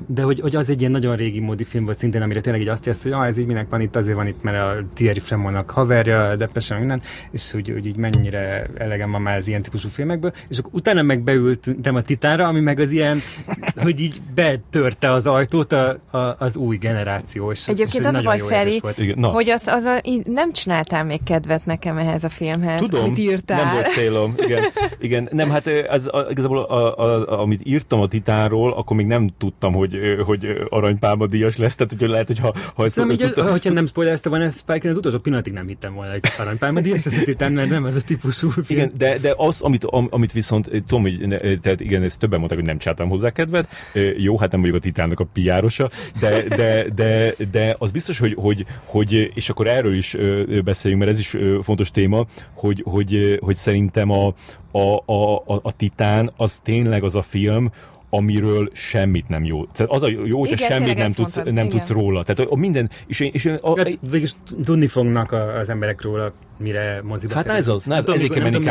de 0.07 0.23
hogy, 0.23 0.41
hogy 0.41 0.57
az 0.57 0.69
egy 0.69 0.81
ilyen 0.81 0.93
nagyon 0.93 1.17
régi 1.17 1.41
módi 1.41 1.65
film 1.65 1.85
volt 1.85 1.99
szintén, 1.99 2.23
amire 2.23 2.41
tényleg 2.41 2.63
így 2.63 2.69
azt 2.69 2.87
érsz, 2.87 3.03
hogy 3.03 3.13
ah, 3.13 3.27
ez 3.27 3.39
így 3.39 3.47
minek 3.47 3.69
van 3.69 3.81
itt, 3.81 3.97
azért 3.97 4.17
van 4.17 4.27
itt, 4.27 4.43
mert 4.43 4.57
a 4.57 4.85
Thierry 4.95 5.21
Fremonnak 5.21 5.71
haverja, 5.71 6.37
Depeche, 6.37 6.79
minden, 6.79 7.03
és 7.31 7.51
hogy, 7.51 7.69
hogy 7.69 7.87
így 7.87 7.97
mennyire 7.97 8.67
elegem 8.75 9.11
van 9.11 9.23
már 9.23 9.37
az 9.37 9.49
ilyen 9.49 9.63
típusú 9.63 9.89
filmekből, 9.89 10.33
és 10.49 10.59
akkor 10.59 10.71
utána 10.75 11.03
meg 11.03 11.21
beültem 11.23 11.95
a 11.95 12.03
Titánra, 12.03 12.47
ami 12.47 12.61
meg 12.61 12.79
az 12.79 12.91
ilyen, 12.91 13.19
hogy 13.85 14.01
így 14.01 14.21
betörte 14.35 15.13
az 15.13 15.27
ajtót 15.27 15.73
a, 15.73 15.97
a, 16.11 16.37
az 16.39 16.57
új 16.57 16.77
generáció. 16.77 17.51
És, 17.51 17.69
Egyébként 17.69 18.05
és 18.05 18.09
az 18.11 18.15
a 18.15 18.23
baj, 18.23 18.39
Feri. 18.39 18.83
Hogy 19.21 19.51
azt, 19.51 19.69
az 19.69 19.85
a, 19.85 20.01
nem 20.25 20.53
csináltál 20.53 21.05
még 21.05 21.23
kedvet 21.23 21.67
nekem 21.67 21.97
ehhez 21.99 22.25
a 22.25 22.29
filmhez, 22.29 22.81
Tudom, 22.81 23.05
amit 23.05 23.19
írtál. 23.19 23.65
nem 23.65 23.73
volt 23.73 23.87
célom. 23.99 24.35
Igen, 24.37 24.65
igen. 25.01 25.29
nem, 25.33 25.51
hát 25.51 25.67
ez 25.67 26.09
igazából 26.31 26.59
a, 26.59 26.99
a, 26.99 27.29
a, 27.29 27.41
amit 27.41 27.61
írtam 27.65 28.01
a 28.01 28.09
Titánról, 28.09 28.73
akkor 28.73 28.97
még 28.97 29.07
nem 29.07 29.31
tudtam, 29.39 29.73
hogy, 29.73 29.99
hogy 30.25 30.67
aranypálma 30.69 31.27
díjas 31.27 31.57
lesz, 31.57 31.77
tehát 31.77 31.95
hogy 31.99 32.09
lehet, 32.09 32.27
hogy 32.27 32.39
ha, 32.39 32.55
ha 32.75 32.85
ezt 32.85 33.05
így, 33.11 33.19
tudtam, 33.19 33.49
hogyha 33.49 33.73
nem 33.73 33.87
spoilerezte 33.87 34.29
volna 34.29 34.45
ezt 34.45 34.59
Spike, 34.59 34.89
az 34.89 34.97
utolsó 34.97 35.19
pillanatig 35.19 35.53
nem 35.53 35.67
hittem 35.67 35.95
volna, 35.95 36.11
hogy 36.11 36.21
aranypálma 36.39 36.81
díjas, 36.81 37.07
ez 37.07 37.13
a 37.13 37.23
titán, 37.25 37.53
mert 37.53 37.69
nem 37.69 37.87
ez 37.87 37.97
a 37.97 38.01
típusú 38.01 38.51
film. 38.51 38.65
Igen, 38.69 38.93
de, 38.97 39.19
de 39.19 39.35
az, 39.37 39.61
amit, 39.61 39.85
am, 39.85 40.07
amit 40.11 40.33
viszont, 40.33 40.69
tudom, 40.71 41.03
hogy 41.03 41.33
eh, 41.33 41.59
tehát 41.63 41.81
igen, 41.81 42.03
ezt 42.03 42.19
többen 42.19 42.39
mondták, 42.39 42.59
hogy 42.59 42.69
nem 42.69 42.79
csináltam 42.79 43.09
hozzá 43.09 43.31
kedvet. 43.31 43.69
Jó, 44.17 44.39
hát 44.39 44.51
nem 44.53 44.61
vagyok 44.61 44.77
a 44.77 44.79
Titánnak 44.79 45.21
a 45.21 45.25
piárosa, 45.33 45.91
de, 46.21 46.43
de, 46.43 46.87
de, 46.95 47.35
de 47.51 47.77
az 47.79 47.91
biztos, 47.91 48.19
hogy, 48.19 48.35
hogy, 48.39 48.67
hogy, 48.85 49.31
és 49.35 49.49
akkor 49.49 49.67
erről 49.67 49.97
is 49.97 50.17
beszéljünk, 50.65 51.05
mert 51.05 51.17
ez 51.17 51.19
is 51.19 51.37
fontos 51.63 51.91
téma, 51.91 52.27
hogy, 52.55 52.83
hogy, 52.85 53.39
hogy 53.41 53.57
szerintem 53.93 54.11
a, 54.11 54.35
a, 54.79 55.03
a, 55.13 55.37
a, 55.37 55.61
a 55.63 55.73
Titán 55.73 56.33
az 56.37 56.59
tényleg 56.59 57.05
az 57.05 57.17
a 57.17 57.23
film, 57.23 57.71
amiről 58.11 58.71
semmit 58.73 59.29
nem 59.29 59.45
jó. 59.45 59.65
Tehát 59.65 59.93
az 59.93 60.03
a 60.03 60.09
jó, 60.25 60.45
Igen, 60.45 60.57
semmit 60.57 60.97
nem 60.97 61.13
tudsz, 61.13 61.37
mondtad, 61.37 61.55
nem 61.55 61.67
igen. 61.67 61.79
tudsz 61.79 61.89
róla. 61.89 62.25
Tehát 62.25 62.51
a, 62.51 62.53
a 62.55 62.57
minden, 62.57 62.91
és 63.07 63.21
én, 63.21 63.31
és 63.33 63.45
én 63.45 63.59
a, 63.63 63.77
Hát 63.77 63.99
végülis 64.01 64.33
tudni 64.65 64.87
fognak 64.87 65.33
az 65.33 65.71
emberek 65.71 66.03
róla, 66.03 66.33
mire 66.59 67.01
moziba 67.05 67.35
Hát 67.35 67.45
kerül. 67.45 67.59
ez 67.59 67.69
az, 67.69 67.83
na 67.85 67.95
ez- 67.95 67.99
mikor- 68.01 68.15
Ezért 68.15 68.29
de 68.33 68.35
kell 68.41 68.51
menni 68.51 68.65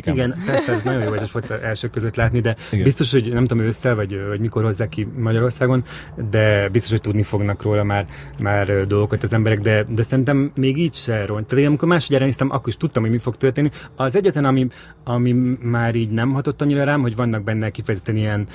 Cannes-ba. 0.00 0.12
Igen, 0.12 0.34
persze, 0.46 0.72
ez 0.72 0.80
nagyon 0.84 1.02
jó 1.02 1.12
érzés 1.12 1.32
volt 1.32 1.50
az 1.50 1.60
elsők 1.62 1.90
között 1.90 2.16
látni, 2.16 2.40
de 2.40 2.56
Igen. 2.70 2.84
biztos, 2.84 3.10
hogy 3.12 3.32
nem 3.32 3.46
tudom 3.46 3.64
ősszel, 3.64 3.94
vagy, 3.94 4.20
vagy 4.28 4.40
mikor 4.40 4.62
hozzák 4.62 4.88
ki 4.88 5.06
Magyarországon, 5.18 5.84
de 6.30 6.68
biztos, 6.68 6.90
hogy 6.90 7.00
tudni 7.00 7.22
fognak 7.22 7.62
róla 7.62 7.84
már, 7.84 8.04
már 8.38 8.86
dolgokat 8.86 9.22
az 9.22 9.32
emberek, 9.32 9.58
de, 9.60 9.84
de 9.88 10.02
szerintem 10.02 10.50
még 10.54 10.76
így 10.78 10.94
se 10.94 11.26
ront. 11.26 11.46
Tehát 11.46 11.62
én 11.62 11.68
amikor 11.68 11.88
másodjára 11.88 12.24
néztem, 12.24 12.50
akkor 12.50 12.68
is 12.68 12.76
tudtam, 12.76 13.02
hogy 13.02 13.10
mi 13.12 13.18
fog 13.18 13.36
történni. 13.36 13.70
Az 13.96 14.16
egyetlen, 14.16 14.44
ami, 14.44 14.66
ami 15.04 15.32
már 15.62 15.94
így 15.94 16.10
nem 16.10 16.32
hatott 16.32 16.62
annyira 16.62 16.84
rám, 16.84 17.00
hogy 17.00 17.16
vannak 17.16 17.42
benne 17.44 17.70
kifejezetten 17.70 18.16
ilyen, 18.16 18.46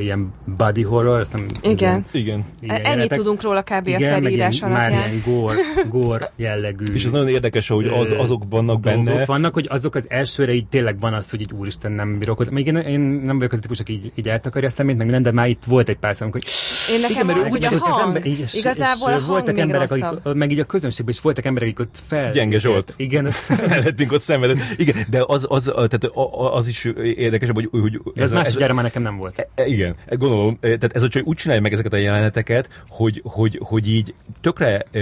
ilyen 0.00 0.30
body 0.56 0.82
horror, 0.82 1.18
azt 1.18 1.32
nem 1.32 1.46
Igen. 1.62 2.04
igen. 2.12 2.44
ilyen 2.60 2.80
Ennyit 2.84 3.12
tudunk 3.12 3.42
róla 3.42 3.62
kb. 3.62 3.70
a 3.72 3.78
Igen, 3.88 4.22
felírás 4.22 4.56
ilyen, 4.58 4.70
már 4.70 4.86
alapján. 4.90 5.08
ilyen 5.10 5.22
gór, 5.26 5.54
gór 5.88 6.30
jellegű. 6.36 6.84
És 6.94 7.04
ez 7.04 7.10
nagyon 7.10 7.28
érdekes, 7.28 7.70
hogy 7.90 8.00
az, 8.00 8.14
azok 8.18 8.42
vannak 8.50 8.80
benne, 8.80 9.24
vannak, 9.24 9.54
hogy 9.54 9.66
azok 9.70 9.94
az 9.94 10.04
elsőre 10.08 10.52
így 10.52 10.66
tényleg 10.66 11.00
van 11.00 11.14
az, 11.14 11.30
hogy 11.30 11.40
így 11.40 11.52
úristen 11.52 11.92
nem 11.92 12.18
bírok. 12.18 12.50
Még 12.50 12.66
én, 12.66 12.76
én 12.76 13.00
nem 13.00 13.36
vagyok 13.36 13.52
az 13.52 13.58
a 13.58 13.60
típus, 13.62 13.80
aki 13.80 13.92
így, 13.92 14.12
így 14.14 14.28
eltakarja 14.28 14.68
a 14.68 14.70
szemét, 14.70 14.96
meg 14.96 15.04
minden, 15.06 15.22
de 15.22 15.32
már 15.32 15.48
itt 15.48 15.64
volt 15.64 15.88
egy 15.88 15.96
pár 15.98 16.14
szem, 16.14 16.30
hogy 16.30 16.44
Én 16.94 17.00
nekem 17.00 17.26
mert 17.26 17.38
az, 17.38 17.48
hogy 17.48 17.64
a 17.64 17.78
hang, 17.78 18.00
ember- 18.06 18.24
így, 18.26 18.38
és- 18.40 18.54
igazából 18.54 19.08
és 19.10 19.14
a 19.14 19.18
hang 19.18 19.26
voltak 19.26 19.54
még 19.54 19.64
emberek, 19.64 19.90
akik, 19.90 20.34
meg 20.34 20.50
így 20.50 20.58
a 20.58 20.64
közönségben 20.64 21.14
is 21.14 21.20
voltak 21.20 21.44
emberek, 21.44 21.68
akik 21.68 21.80
ott 21.80 21.98
fel... 22.06 22.32
Gyenge 22.32 22.58
Zsolt. 22.58 22.94
Igen, 22.96 23.28
mellettünk 23.68 24.12
ott 24.12 24.20
szenvedett. 24.20 24.56
Igen, 24.76 24.96
de 25.10 25.22
az, 25.26 25.46
az, 25.48 25.64
tehát 25.74 26.04
az 26.52 26.66
is 26.66 26.84
érdekesebb, 27.16 27.54
hogy, 27.54 27.68
hogy 27.70 28.00
ez 28.14 28.32
a- 28.32 28.34
másodjára 28.34 28.74
már 28.74 28.84
nekem 28.84 29.02
nem 29.02 29.16
volt. 29.16 29.48
E- 29.54 29.66
Igen, 29.66 29.94
gondolom, 30.08 30.56
e, 30.60 30.66
tehát 30.66 30.92
ez 30.94 31.02
a 31.02 31.08
csaj 31.08 31.22
úgy 31.24 31.36
csinálja 31.36 31.62
meg 31.62 31.72
ezeket 31.72 31.92
a 31.92 31.96
jeleneteket, 31.96 32.68
hogy, 32.88 33.20
hogy, 33.24 33.58
hogy 33.62 33.88
így 33.88 34.14
tökre, 34.40 34.76
e, 34.76 35.00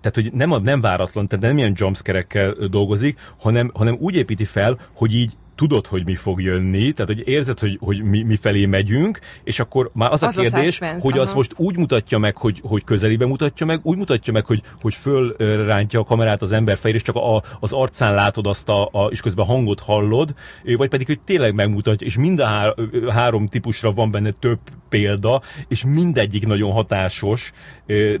tehát 0.00 0.14
hogy 0.14 0.30
nem, 0.32 0.62
nem 0.62 0.80
váratlan, 0.80 1.28
tehát 1.28 1.44
nem 1.44 1.58
ilyen 1.58 1.74
jumpscare-ekkel 2.22 2.68
dolgozik, 2.68 3.18
hanem, 3.40 3.70
hanem 3.74 3.96
úgy 4.00 4.14
építi 4.14 4.44
fel, 4.44 4.78
hogy 4.96 5.14
így 5.14 5.32
tudod, 5.54 5.86
hogy 5.86 6.04
mi 6.04 6.14
fog 6.14 6.42
jönni, 6.42 6.92
tehát 6.92 7.14
hogy 7.14 7.28
érzed, 7.28 7.58
hogy, 7.58 7.78
hogy 7.80 8.02
mi, 8.02 8.22
mi 8.22 8.36
felé 8.36 8.66
megyünk, 8.66 9.18
és 9.44 9.60
akkor 9.60 9.90
már 9.94 10.12
az, 10.12 10.22
az 10.22 10.36
a 10.36 10.40
kérdés, 10.40 10.80
a 10.80 10.86
hogy 11.00 11.12
aha. 11.12 11.20
azt 11.20 11.34
most 11.34 11.52
úgy 11.56 11.76
mutatja 11.76 12.18
meg, 12.18 12.36
hogy, 12.36 12.60
hogy 12.62 12.84
közelibe 12.84 13.26
mutatja 13.26 13.66
meg, 13.66 13.80
úgy 13.82 13.96
mutatja 13.96 14.32
meg, 14.32 14.44
hogy, 14.44 14.62
hogy 14.80 14.94
fölrántja 14.94 16.00
a 16.00 16.04
kamerát 16.04 16.42
az 16.42 16.52
ember 16.52 16.76
fejére, 16.78 16.98
és 16.98 17.04
csak 17.04 17.16
a, 17.16 17.42
az 17.60 17.72
arcán 17.72 18.14
látod 18.14 18.46
azt, 18.46 18.68
a, 18.68 18.88
a, 18.92 19.06
és 19.10 19.20
közben 19.20 19.46
hangot 19.46 19.80
hallod, 19.80 20.34
vagy 20.76 20.88
pedig, 20.88 21.06
hogy 21.06 21.20
tényleg 21.20 21.54
megmutatja, 21.54 22.06
és 22.06 22.16
mind 22.16 22.40
a 22.40 22.46
há, 22.46 22.74
három 23.08 23.46
típusra 23.46 23.92
van 23.92 24.10
benne 24.10 24.30
több 24.30 24.58
példa, 24.88 25.42
és 25.68 25.84
mindegyik 25.84 26.46
nagyon 26.46 26.72
hatásos, 26.72 27.52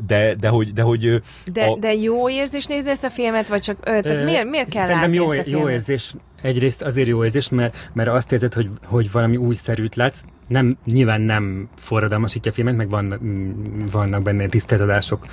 de, 0.06 0.34
de 0.34 0.48
hogy... 0.48 0.72
De, 0.72 0.82
hogy 0.82 1.22
de, 1.52 1.64
a... 1.64 1.76
de 1.76 1.94
jó 1.94 2.28
érzés 2.28 2.66
nézni 2.66 2.90
ezt 2.90 3.04
a 3.04 3.10
filmet, 3.10 3.48
vagy 3.48 3.60
csak... 3.60 3.80
Tehát 3.80 4.24
miért, 4.24 4.50
miért 4.50 4.68
kell 4.68 4.88
látni 4.88 5.16
jó, 5.16 5.30
ezt 5.30 5.40
a 5.40 5.44
filmet? 5.44 5.62
jó 5.62 5.68
érzés 5.68 6.14
egyrészt 6.42 6.82
azért 6.82 7.08
jó 7.08 7.24
érzés, 7.24 7.48
mert, 7.48 7.90
mert 7.92 8.08
azt 8.08 8.32
érzed, 8.32 8.54
hogy, 8.54 8.70
hogy 8.84 9.12
valami 9.12 9.36
újszerűt 9.36 9.94
látsz. 9.94 10.20
Nem, 10.48 10.76
nyilván 10.84 11.20
nem 11.20 11.68
forradalmasítja 11.76 12.50
a 12.50 12.54
filmet, 12.54 12.76
meg 12.76 12.88
van, 12.88 13.18
vannak 13.92 14.22
benne 14.22 14.46
tisztázadások 14.48 15.26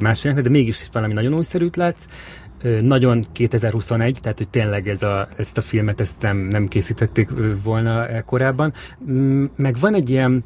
más 0.00 0.20
filmeknek, 0.20 0.52
de 0.52 0.58
mégis 0.58 0.88
valami 0.92 1.12
nagyon 1.12 1.34
újszerűt 1.34 1.76
látsz. 1.76 2.04
Nagyon 2.80 3.24
2021, 3.32 4.18
tehát 4.20 4.38
hogy 4.38 4.48
tényleg 4.48 4.88
ez 4.88 5.02
a, 5.02 5.28
ezt 5.36 5.56
a 5.56 5.60
filmet 5.60 6.00
ezt 6.00 6.20
nem, 6.20 6.36
nem 6.36 6.68
készítették 6.68 7.28
volna 7.62 8.22
korábban. 8.22 8.72
Meg 9.56 9.76
van 9.80 9.94
egy 9.94 10.10
ilyen 10.10 10.44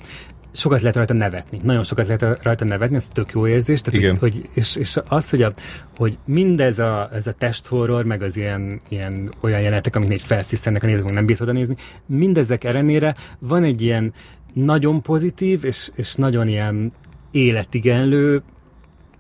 sokat 0.53 0.81
lehet 0.81 0.97
rajta 0.97 1.15
nevetni. 1.15 1.61
Nagyon 1.63 1.85
sokat 1.85 2.07
lehet 2.07 2.43
rajta 2.43 2.65
nevetni, 2.65 2.97
ez 2.97 3.07
tök 3.13 3.33
jó 3.33 3.47
érzés. 3.47 3.81
Tehát, 3.81 4.01
Igen. 4.01 4.17
Hogy, 4.19 4.33
hogy, 4.33 4.49
és, 4.55 4.77
és 4.77 4.99
az, 5.09 5.31
hogy, 5.31 5.43
a, 5.43 5.53
hogy 5.97 6.19
mindez 6.25 6.79
a, 6.79 7.09
ez 7.13 7.27
a 7.27 7.33
testhorror, 7.33 8.05
meg 8.05 8.23
az 8.23 8.37
ilyen, 8.37 8.81
ilyen 8.89 9.35
olyan 9.41 9.61
jelenetek, 9.61 9.97
amik 9.97 10.13
egy 10.13 10.23
felsziszennek 10.23 10.83
a 10.83 10.87
nézők, 10.87 11.13
nem 11.13 11.27
bírsz 11.27 11.41
oda 11.41 11.53
nézni, 11.53 11.77
mindezek 12.07 12.65
ellenére 12.65 13.17
van 13.39 13.65
egy 13.65 13.83
ilyen 13.83 14.13
nagyon 14.53 15.03
pozitív, 15.03 15.65
és, 15.65 15.91
és 15.95 16.15
nagyon 16.15 16.49
ilyen 16.49 16.93
életigenlő 17.31 18.43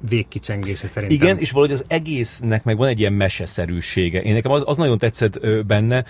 végkicsengése 0.09 0.87
szerintem. 0.87 1.27
Igen, 1.27 1.39
és 1.39 1.51
valahogy 1.51 1.74
az 1.74 1.85
egésznek 1.87 2.65
meg 2.65 2.77
van 2.77 2.89
egy 2.89 3.01
ilyen 3.01 3.12
meseszerűsége. 3.12 4.20
Én 4.23 4.33
nekem 4.33 4.51
az, 4.51 4.62
az 4.66 4.77
nagyon 4.77 4.99
tetszett 4.99 5.41
benne, 5.66 6.05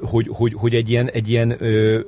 hogy, 0.00 0.28
hogy, 0.30 0.52
hogy 0.54 0.74
egy 0.74 0.90
ilyen, 0.90 1.10
egy 1.10 1.30
ilyen, 1.30 1.58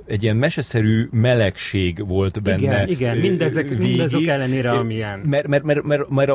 egy 0.07 0.23
ilyen 0.23 0.37
meseszerű 0.37 1.09
melegség 1.11 2.07
volt 2.07 2.43
benne. 2.43 2.59
Igen, 2.59 2.89
igen, 2.89 3.17
mindezek, 3.17 3.69
végig, 3.69 3.87
mindezek 3.87 4.27
ellenére, 4.27 4.71
amilyen. 4.71 5.19
Mert, 5.19 5.47
mert, 5.47 5.63
mert, 5.63 5.83
mert, 5.83 6.09
mert 6.09 6.31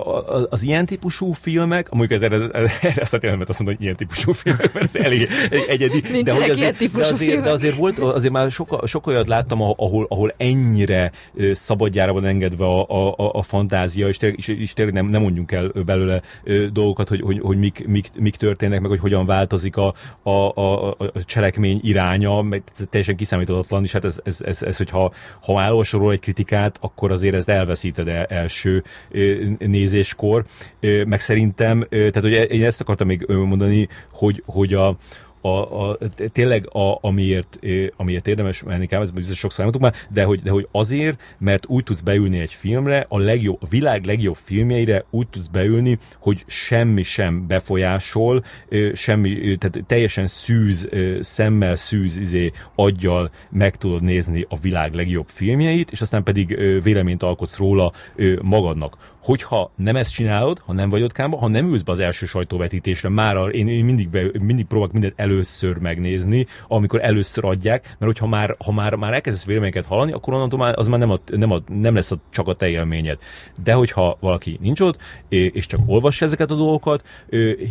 az 0.49 0.63
ilyen 0.63 0.85
típusú 0.85 1.31
filmek, 1.31 1.89
mondjuk 1.89 2.21
erre, 2.21 2.49
erre 2.81 3.01
azt 3.01 3.13
a 3.13 3.17
azt 3.17 3.59
mondom, 3.59 3.75
hogy 3.75 3.81
ilyen 3.81 3.95
típusú 3.95 4.31
filmek, 4.31 4.73
mert 4.73 4.85
ez 4.85 4.95
elég 4.95 5.27
egyedi. 5.67 6.01
Nincs 6.11 6.25
de, 6.25 6.33
hogy 6.33 6.49
azért, 6.49 6.91
de, 6.93 7.05
azért, 7.05 7.41
de 7.41 7.49
azért 7.49 7.75
volt, 7.75 7.99
azért 7.99 8.33
már 8.33 8.51
sok, 8.51 8.83
sok 8.85 9.07
olyat 9.07 9.27
láttam, 9.27 9.61
ahol, 9.61 10.05
ahol 10.09 10.33
ennyire 10.37 11.11
szabadjára 11.51 12.13
van 12.13 12.25
engedve 12.25 12.65
a, 12.65 12.89
a, 12.89 13.13
a, 13.17 13.33
a 13.33 13.41
fantázia, 13.41 14.07
és, 14.07 14.17
és 14.45 14.62
is 14.63 14.73
tényleg 14.73 14.93
nem, 14.93 15.05
nem 15.05 15.21
mondjunk 15.21 15.51
el 15.51 15.71
belőle 15.85 16.21
dolgokat, 16.71 17.09
hogy, 17.09 17.21
hogy, 17.21 17.39
hogy 17.39 17.57
mik, 17.57 17.87
mik, 17.87 18.07
mik 18.19 18.35
történnek, 18.35 18.81
meg 18.81 18.89
hogy 18.89 18.99
hogyan 18.99 19.25
változik 19.25 19.77
a, 19.77 19.93
a, 20.23 20.31
a, 20.31 20.89
a 20.89 20.95
cselekmény 21.25 21.79
iránya, 21.83 22.41
meg 22.41 22.63
teljesen 22.89 23.15
kiszámíthatatlan, 23.15 23.83
és 23.83 23.91
hát 23.91 24.05
ez, 24.05 24.19
ez, 24.23 24.41
ez, 24.41 24.63
ez 24.63 24.77
hogyha 24.77 25.13
ha 25.41 25.61
elolvasol 25.61 26.11
egy 26.11 26.19
kritikát, 26.19 26.77
akkor 26.81 27.11
azért 27.11 27.35
ezt 27.35 27.49
elveszíted 27.49 28.07
el 28.07 28.25
első 28.25 28.83
nézéskor, 29.57 30.45
meg 31.05 31.19
szerintem, 31.19 31.85
tehát 31.89 32.21
hogy 32.21 32.31
én 32.31 32.65
ezt 32.65 32.81
akartam 32.81 33.07
még 33.07 33.25
mondani, 33.27 33.87
hogy, 34.11 34.43
hogy 34.45 34.73
a, 34.73 34.97
a, 35.45 35.89
a, 35.89 35.97
tényleg 36.31 36.75
a, 36.75 36.97
amiért, 37.01 37.59
amiért 37.95 38.27
érdemes 38.27 38.63
menni 38.63 38.87
kávézba, 38.87 39.19
biztos 39.19 39.37
sokszor 39.37 39.65
elmondtuk 39.65 39.91
már, 39.91 40.07
de 40.13 40.23
hogy, 40.23 40.41
de 40.41 40.51
hogy 40.51 40.67
azért, 40.71 41.21
mert 41.37 41.65
úgy 41.67 41.83
tudsz 41.83 42.01
beülni 42.01 42.39
egy 42.39 42.53
filmre, 42.53 43.05
a, 43.09 43.19
legjobb, 43.19 43.57
a 43.61 43.67
világ 43.69 44.05
legjobb 44.05 44.35
filmjeire 44.35 45.05
úgy 45.09 45.27
tudsz 45.27 45.47
beülni, 45.47 45.99
hogy 46.19 46.43
semmi 46.47 47.03
sem 47.03 47.47
befolyásol, 47.47 48.43
semmi, 48.93 49.57
tehát 49.57 49.83
teljesen 49.87 50.27
szűz, 50.27 50.89
szemmel 51.21 51.75
szűz 51.75 52.17
izé, 52.17 52.51
aggyal 52.75 53.31
meg 53.49 53.75
tudod 53.75 54.03
nézni 54.03 54.45
a 54.49 54.57
világ 54.59 54.93
legjobb 54.93 55.27
filmjeit, 55.27 55.91
és 55.91 56.01
aztán 56.01 56.23
pedig 56.23 56.57
véleményt 56.83 57.23
alkotsz 57.23 57.57
róla 57.57 57.91
magadnak 58.41 59.12
hogyha 59.23 59.71
nem 59.75 59.95
ezt 59.95 60.13
csinálod, 60.13 60.59
ha 60.59 60.73
nem 60.73 60.89
vagy 60.89 61.01
ott 61.01 61.11
kámba, 61.11 61.37
ha 61.37 61.47
nem 61.47 61.67
ülsz 61.67 61.81
be 61.81 61.91
az 61.91 61.99
első 61.99 62.25
sajtóvetítésre, 62.25 63.09
már 63.09 63.35
én, 63.51 63.67
én 63.67 63.85
mindig, 63.85 64.09
be, 64.09 64.23
mindig 64.41 64.65
próbálok 64.65 64.93
mindent 64.93 65.13
először 65.15 65.77
megnézni, 65.77 66.45
amikor 66.67 67.03
először 67.03 67.45
adják, 67.45 67.83
mert 67.83 67.97
hogyha 67.99 68.27
már, 68.27 68.55
ha 68.65 68.71
már, 68.71 68.95
már 68.95 69.13
elkezdesz 69.13 69.45
véleményeket 69.45 69.85
hallani, 69.85 70.11
akkor 70.11 70.33
onnantól 70.33 70.59
már 70.59 70.77
az 70.77 70.87
már 70.87 70.99
nem, 70.99 71.09
a, 71.09 71.17
nem, 71.25 71.51
a, 71.51 71.61
nem 71.67 71.95
lesz 71.95 72.11
a, 72.11 72.17
csak 72.29 72.47
a 72.47 72.53
te 72.53 72.67
élményed. 72.67 73.17
De 73.63 73.73
hogyha 73.73 74.17
valaki 74.19 74.57
nincs 74.61 74.79
ott, 74.79 74.97
és 75.29 75.65
csak 75.65 75.79
olvassa 75.85 76.25
ezeket 76.25 76.51
a 76.51 76.55
dolgokat, 76.55 77.03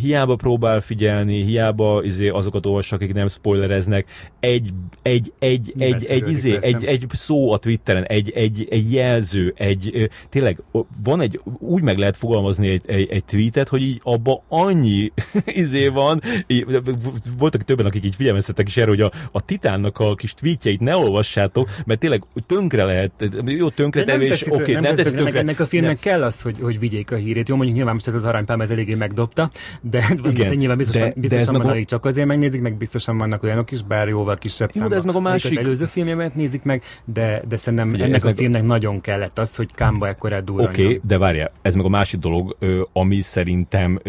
hiába 0.01 0.35
próbál 0.35 0.79
figyelni, 0.79 1.43
hiába 1.43 2.03
izé, 2.03 2.27
azokat 2.27 2.65
olvassa, 2.65 2.95
akik 2.95 3.13
nem 3.13 3.27
spoilereznek, 3.27 4.05
egy, 4.39 4.69
egy, 5.01 5.33
egy, 5.39 5.73
egy, 5.77 6.05
egy, 6.07 6.29
izé, 6.29 6.57
egy, 6.61 6.85
egy 6.85 7.05
szó 7.09 7.51
a 7.51 7.57
Twitteren, 7.57 8.03
egy, 8.03 8.31
egy, 8.31 8.67
egy 8.69 8.93
jelző, 8.93 9.53
egy, 9.57 10.09
tényleg 10.29 10.61
van 11.03 11.21
egy 11.21 11.41
úgy 11.59 11.81
meg 11.81 11.97
lehet 11.97 12.17
fogalmazni 12.17 12.69
egy, 12.69 12.83
egy, 12.85 13.09
egy 13.09 13.23
tweetet, 13.23 13.67
hogy 13.67 13.81
így 13.81 13.99
abba 14.03 14.43
annyi 14.47 15.11
izé 15.45 15.87
van, 15.87 16.21
így, 16.47 16.81
voltak 17.37 17.61
többen, 17.61 17.85
akik 17.85 18.05
így 18.05 18.15
figyelmeztettek 18.15 18.67
is 18.67 18.77
erre, 18.77 18.87
hogy 18.87 19.01
a, 19.01 19.11
a 19.31 19.41
Titánnak 19.41 19.97
a 19.99 20.15
kis 20.15 20.33
tweetjeit 20.33 20.79
ne 20.79 20.95
olvassátok, 20.95 21.69
mert 21.85 21.99
tényleg 21.99 22.23
tönkre 22.47 22.83
lehet, 22.83 23.11
jó, 23.45 23.69
tönkre 23.69 24.03
tevés, 24.03 24.41
oké, 24.41 24.61
okay, 24.61 24.73
nem, 24.73 24.83
nem 24.83 24.95
teszi 24.95 25.15
tönkre. 25.15 25.39
Ennek 25.39 25.59
a 25.59 25.65
filmnek 25.65 26.03
nem. 26.03 26.13
kell 26.13 26.23
az, 26.23 26.41
hogy, 26.41 26.55
hogy 26.61 26.79
vigyék 26.79 27.11
a 27.11 27.15
hírét. 27.15 27.49
Jó, 27.49 27.55
mondjuk 27.55 27.75
nyilván 27.75 27.93
most 27.93 28.07
ez 28.07 28.13
az 28.13 28.23
aranypám 28.23 28.61
ez 28.61 28.69
eléggé 28.69 28.93
megdobta, 28.93 29.49
de, 29.81 30.05
Igen, 30.23 30.49
de 30.49 30.55
nyilván 30.55 30.77
biztosan, 30.77 31.09
de, 31.09 31.13
biztosan 31.19 31.53
de 31.53 31.59
van, 31.59 31.69
akik 31.69 31.85
csak 31.85 32.05
azért 32.05 32.27
megnézik, 32.27 32.61
meg 32.61 32.77
biztosan 32.77 33.17
vannak 33.17 33.43
olyanok 33.43 33.71
is, 33.71 33.81
bár 33.81 34.07
jóval 34.07 34.37
kisebb 34.37 34.69
jó, 34.73 34.87
de 34.87 34.95
ez 34.95 35.05
meg 35.05 35.15
a 35.15 35.19
másik... 35.19 35.51
Az 35.51 35.57
előző 35.57 35.85
filmjemet 35.85 36.35
nézik 36.35 36.63
meg, 36.63 36.83
de, 37.05 37.41
de 37.47 37.57
szerintem 37.57 37.89
Figyelj, 37.89 38.09
ennek 38.09 38.25
a 38.25 38.31
filmnek 38.31 38.63
nagyon 38.63 39.01
kellett 39.01 39.39
az, 39.39 39.55
hogy 39.55 39.73
Kámba 39.73 40.07
ekkora 40.07 40.41
durranjon. 40.41 40.73
Oké, 40.73 40.83
okay, 40.83 41.01
de 41.03 41.17
várjál, 41.33 41.51
ez 41.61 41.75
meg 41.75 41.85
a 41.85 41.89
másik 41.89 42.19
dolog, 42.19 42.57
ami 42.93 43.21
szerintem 43.21 43.99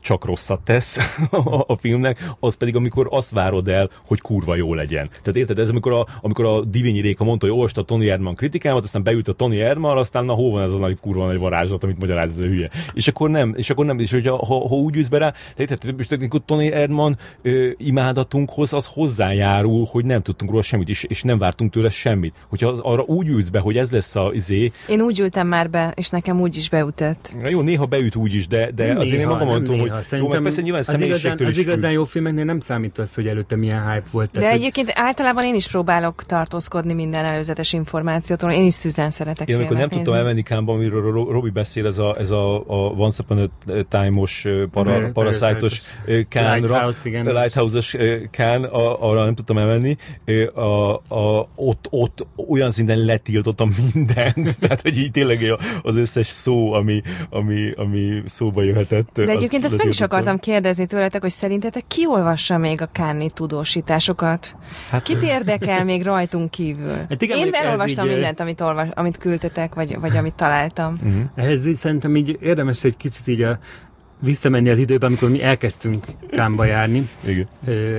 csak 0.00 0.24
rosszat 0.24 0.60
tesz 0.60 0.98
a 1.66 1.76
filmnek, 1.76 2.30
az 2.40 2.54
pedig 2.54 2.76
amikor 2.76 3.06
azt 3.10 3.30
várod 3.30 3.68
el, 3.68 3.90
hogy 4.06 4.20
kurva 4.20 4.54
jó 4.54 4.74
legyen. 4.74 5.08
Tehát 5.08 5.36
érted, 5.36 5.58
ez 5.58 5.68
amikor 5.68 5.92
a, 5.92 6.06
amikor 6.20 6.44
a 6.44 6.64
Divényi 6.64 7.00
Réka 7.00 7.24
mondta, 7.24 7.46
hogy 7.46 7.54
olvasta 7.54 7.80
a 7.80 7.84
Tony 7.84 8.08
Erdman 8.08 8.34
kritikámat, 8.34 8.84
aztán 8.84 9.02
beült 9.02 9.28
a 9.28 9.32
Tony 9.32 9.56
Erdman, 9.56 9.96
aztán 9.96 10.24
na 10.24 10.32
hol 10.32 10.50
van 10.50 10.62
ez 10.62 10.72
a 10.72 10.78
nagy 10.78 10.98
kurva 11.00 11.26
nagy 11.26 11.38
varázslat, 11.38 11.82
amit 11.82 11.98
magyaráz 11.98 12.30
ez 12.30 12.44
a 12.44 12.48
hülye. 12.48 12.70
És 12.92 13.08
akkor 13.08 13.30
nem, 13.30 13.54
és 13.56 13.70
akkor 13.70 13.86
nem, 13.86 13.98
és 13.98 14.12
hogyha 14.12 14.36
ha, 14.36 14.68
ha 14.68 14.74
úgy 14.74 14.96
űz 14.96 15.08
be 15.08 15.18
rá, 15.18 15.34
tehát 15.56 15.84
érted, 15.84 16.42
Tony 16.44 16.66
Erdman 16.66 17.18
ö, 17.42 17.70
imádatunkhoz 17.76 18.72
az 18.72 18.86
hozzájárul, 18.92 19.86
hogy 19.90 20.04
nem 20.04 20.22
tudtunk 20.22 20.50
róla 20.50 20.62
semmit, 20.62 20.88
és, 20.88 21.04
és 21.04 21.22
nem 21.22 21.38
vártunk 21.38 21.72
tőle 21.72 21.88
semmit. 21.88 22.34
Hogyha 22.48 22.68
az, 22.68 22.78
arra 22.78 23.02
úgy 23.02 23.28
ülsz 23.28 23.48
be, 23.48 23.58
hogy 23.58 23.76
ez 23.76 23.90
lesz 23.90 24.16
a 24.16 24.30
izé. 24.32 24.70
Én 24.88 25.00
úgy 25.00 25.20
ültem 25.20 25.46
már 25.46 25.70
be, 25.70 25.92
és 25.96 26.08
nekem 26.08 26.37
úgy 26.40 26.56
is 26.56 26.68
beütött. 26.68 27.32
Na 27.40 27.48
jó, 27.48 27.60
néha 27.60 27.86
beüt 27.86 28.16
úgy 28.16 28.34
is, 28.34 28.46
de, 28.46 28.70
de 28.70 28.86
nem 28.86 28.98
azért 28.98 29.16
néha, 29.16 29.30
én 29.30 29.36
magam 29.36 29.46
mondtam, 29.46 29.78
hogy 29.78 29.92
jó, 30.10 30.28
meg 30.28 30.42
persze 30.42 30.62
nyilván 30.62 30.82
az 30.86 31.00
igazán, 31.00 31.38
az 31.44 31.58
igazán 31.58 31.92
jó 31.92 32.04
filmeknél 32.04 32.44
nem 32.44 32.60
számít 32.60 32.98
az, 32.98 33.14
hogy 33.14 33.26
előtte 33.26 33.56
milyen 33.56 33.90
hype 33.90 34.06
volt. 34.10 34.30
Tehát, 34.30 34.48
de 34.48 34.54
hogy... 34.54 34.60
egyébként 34.60 34.92
általában 34.94 35.44
én 35.44 35.54
is 35.54 35.68
próbálok 35.68 36.22
tartózkodni 36.22 36.92
minden 36.92 37.24
előzetes 37.24 37.72
információtól. 37.72 38.50
Én 38.50 38.64
is 38.64 38.74
szűzen 38.74 39.10
szeretek 39.10 39.48
Én 39.48 39.54
amikor 39.54 39.76
nem 39.76 39.86
nézni. 39.88 39.96
tudtam 39.96 40.20
elmenni 40.20 40.42
Kámba, 40.42 40.72
amiről 40.72 41.12
Robi 41.12 41.50
beszél, 41.50 41.86
ez 41.86 41.98
a, 41.98 42.14
ez 42.18 42.30
a, 42.30 42.56
a 42.56 42.90
Once 42.96 43.22
Upon 43.22 43.38
a 43.66 43.72
Time-os, 43.88 44.46
para, 44.70 45.12
parasite-os 45.12 45.82
Kánra, 46.28 46.92
Lighthouse-os 47.14 47.96
Kán, 48.30 48.64
arra 49.00 49.24
nem 49.24 49.34
tudtam 49.34 49.58
elmenni. 49.58 49.96
A, 50.54 50.92
a, 51.14 51.48
ott, 51.54 51.86
ott 51.90 52.26
olyan 52.48 52.70
szinten 52.70 52.98
letiltottam 53.04 53.76
mindent, 53.94 54.58
tehát 54.58 54.80
hogy 54.80 54.98
így 54.98 55.10
tényleg 55.10 55.58
az 55.82 55.96
összes 55.96 56.26
szó, 56.28 56.72
ami, 56.72 57.02
ami, 57.30 57.70
ami 57.76 58.22
szóba 58.26 58.62
jöhetett. 58.62 59.08
De 59.12 59.32
egyébként 59.32 59.64
ezt 59.64 59.76
meg 59.76 59.88
is 59.88 60.00
akartam 60.00 60.38
kérdezni 60.38 60.86
tőletek, 60.86 61.20
hogy 61.20 61.30
szerintetek 61.30 61.84
ki 61.86 62.06
olvassa 62.06 62.58
még 62.58 62.82
a 62.82 62.86
Kánni 62.92 63.30
tudósításokat? 63.30 64.54
Hát, 64.90 65.02
Kit 65.02 65.22
érdekel 65.22 65.84
még 65.84 66.02
rajtunk 66.02 66.50
kívül? 66.50 66.96
Hát 67.08 67.22
igen, 67.22 67.38
Én 67.38 67.52
elolvastam 67.52 68.04
így, 68.04 68.12
mindent, 68.12 68.40
amit, 68.40 68.60
olvas, 68.60 68.88
amit 68.94 69.18
küldtetek, 69.18 69.74
vagy, 69.74 69.98
vagy 70.00 70.16
amit 70.16 70.34
találtam. 70.34 70.92
Uh-huh. 70.92 71.22
Ehhez 71.34 71.66
így 71.66 71.74
szerintem 71.74 72.16
így 72.16 72.38
érdemes 72.40 72.84
egy 72.84 72.96
kicsit 72.96 73.26
így 73.26 73.42
a 73.42 73.58
visszamenni 74.20 74.68
az 74.68 74.78
időbe, 74.78 75.06
amikor 75.06 75.30
mi 75.30 75.42
elkezdtünk 75.42 76.06
Kámba 76.30 76.64
járni. 76.64 77.08
Igen. 77.24 77.46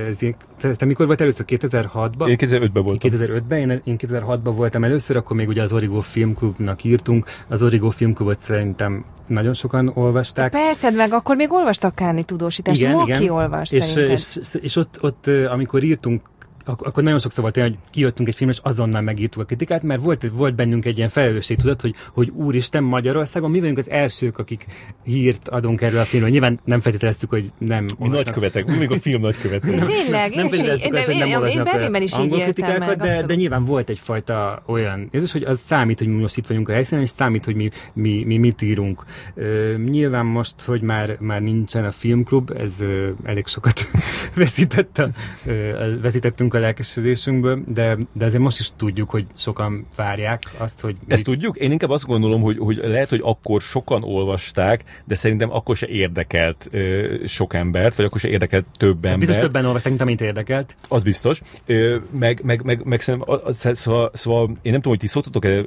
Ez, 0.08 0.18
te, 0.60 0.74
te 0.74 0.84
mikor 0.84 1.06
volt 1.06 1.20
először? 1.20 1.44
2006-ban? 1.48 2.28
Én 2.28 2.36
2005-ben 2.38 2.82
voltam. 2.82 3.10
2005-ben, 3.12 3.58
én, 3.58 3.80
én 3.84 3.96
2006-ban 3.98 4.52
voltam 4.56 4.84
először, 4.84 5.16
akkor 5.16 5.36
még 5.36 5.48
ugye 5.48 5.62
az 5.62 5.72
Origo 5.72 6.00
Filmklubnak 6.00 6.84
írtunk. 6.84 7.24
Az 7.48 7.62
Origo 7.62 7.90
Filmklubot 7.90 8.40
szerintem 8.40 9.04
nagyon 9.26 9.54
sokan 9.54 9.90
olvasták. 9.94 10.50
Persze, 10.50 10.90
meg 10.90 11.12
akkor 11.12 11.36
még 11.36 11.52
olvastak 11.52 11.94
Kárni 11.94 12.22
tudósítást. 12.22 12.80
Igen, 12.80 13.00
igen. 13.06 13.28
olvas, 13.28 13.72
és, 13.72 13.96
és, 13.96 14.38
és, 14.60 14.76
ott, 14.76 14.98
ott, 15.00 15.26
amikor 15.26 15.82
írtunk 15.82 16.22
ak- 16.70 16.86
akkor 16.86 17.02
nagyon 17.02 17.18
sokszor 17.18 17.42
volt 17.42 17.56
olyan, 17.56 17.68
hogy 17.68 17.78
kijöttünk 17.90 18.28
egy 18.28 18.34
filmre, 18.34 18.56
és 18.56 18.70
azonnal 18.70 19.00
megírtuk 19.00 19.42
a 19.42 19.44
kritikát, 19.44 19.82
mert 19.82 20.00
volt, 20.00 20.30
volt 20.32 20.54
bennünk 20.54 20.84
egy 20.84 20.96
ilyen 20.96 21.08
felelősségtudat, 21.08 21.80
hogy, 21.80 21.94
hogy 22.12 22.30
úristen, 22.34 22.82
Magyarországon 22.82 23.50
mi 23.50 23.60
vagyunk 23.60 23.78
az 23.78 23.90
elsők, 23.90 24.38
akik 24.38 24.66
hírt 25.04 25.48
adunk 25.48 25.80
erről 25.80 26.00
a 26.00 26.04
filmről. 26.04 26.30
Nyilván 26.30 26.60
nem 26.64 26.80
feltételeztük, 26.80 27.30
hogy 27.30 27.52
nem. 27.58 27.88
Mi 27.98 28.08
nagykövetek, 28.08 28.66
mi 28.66 28.76
még 28.76 28.90
a 28.90 28.94
film 28.94 29.20
nagykövetek. 29.20 29.76
Nem, 29.76 29.86
Tényleg, 30.00 30.34
nem 30.34 30.48
feltételeztük 30.48 30.94
azt, 30.94 31.04
hogy 31.04 31.16
nem 31.16 31.32
olvasnak 31.32 32.02
is 32.02 32.12
angol 32.12 32.40
kritikákat, 32.40 32.96
de, 32.96 33.22
de 33.26 33.34
nyilván 33.34 33.64
volt 33.64 33.88
egyfajta 33.88 34.62
olyan, 34.66 35.08
ez 35.12 35.24
is, 35.24 35.32
hogy 35.32 35.42
az 35.42 35.60
számít, 35.66 35.98
hogy 35.98 36.08
mi 36.08 36.20
most 36.20 36.36
itt 36.36 36.46
vagyunk 36.46 36.68
a 36.68 36.72
helyszínen, 36.72 37.04
és 37.04 37.10
számít, 37.16 37.44
hogy 37.44 37.54
mi, 37.54 37.70
mi, 37.92 38.24
mi 38.26 38.36
mit 38.36 38.62
írunk. 38.62 39.04
Ö, 39.34 39.74
nyilván 39.84 40.26
most, 40.26 40.54
hogy 40.64 40.82
már, 40.82 41.16
már 41.20 41.40
nincsen 41.40 41.84
a 41.84 41.92
filmklub, 41.92 42.50
ez 42.58 42.80
ö, 42.80 43.08
elég 43.24 43.46
sokat 43.46 43.80
veszített 44.36 44.98
a, 44.98 45.10
ö, 45.46 45.98
veszítettünk 46.00 46.54
a 46.54 46.58
lelkesedésünkből, 46.60 47.62
de, 47.66 47.96
de 48.12 48.24
azért 48.24 48.42
most 48.42 48.58
is 48.58 48.70
tudjuk, 48.76 49.10
hogy 49.10 49.26
sokan 49.36 49.86
várják 49.96 50.42
azt, 50.58 50.80
hogy... 50.80 50.96
Ezt 51.08 51.26
mit... 51.26 51.34
tudjuk? 51.36 51.56
Én 51.56 51.70
inkább 51.70 51.90
azt 51.90 52.06
gondolom, 52.06 52.42
hogy, 52.42 52.58
hogy 52.58 52.76
lehet, 52.76 53.08
hogy 53.08 53.20
akkor 53.22 53.60
sokan 53.60 54.02
olvasták, 54.04 54.84
de 55.04 55.14
szerintem 55.14 55.52
akkor 55.52 55.76
se 55.76 55.86
érdekelt 55.86 56.68
ö, 56.70 57.14
sok 57.26 57.54
embert, 57.54 57.94
vagy 57.94 58.04
akkor 58.04 58.20
se 58.20 58.28
érdekelt 58.28 58.66
több 58.76 58.94
hát 58.94 59.04
embert. 59.04 59.18
Biztos 59.18 59.36
többen 59.36 59.64
olvasták, 59.64 59.88
mint 59.88 60.02
amint 60.02 60.20
érdekelt. 60.20 60.76
Az 60.88 61.02
biztos. 61.02 61.40
Ö, 61.66 61.96
meg, 62.10 62.40
meg, 62.44 62.62
meg, 62.62 62.84
meg 62.84 63.00
szerintem, 63.00 63.38
szóval, 63.52 64.10
szóval 64.14 64.42
én 64.42 64.72
nem 64.72 64.80
tudom, 64.80 64.92
hogy 64.92 64.98
ti 64.98 65.06
szoktatok-e 65.06 65.64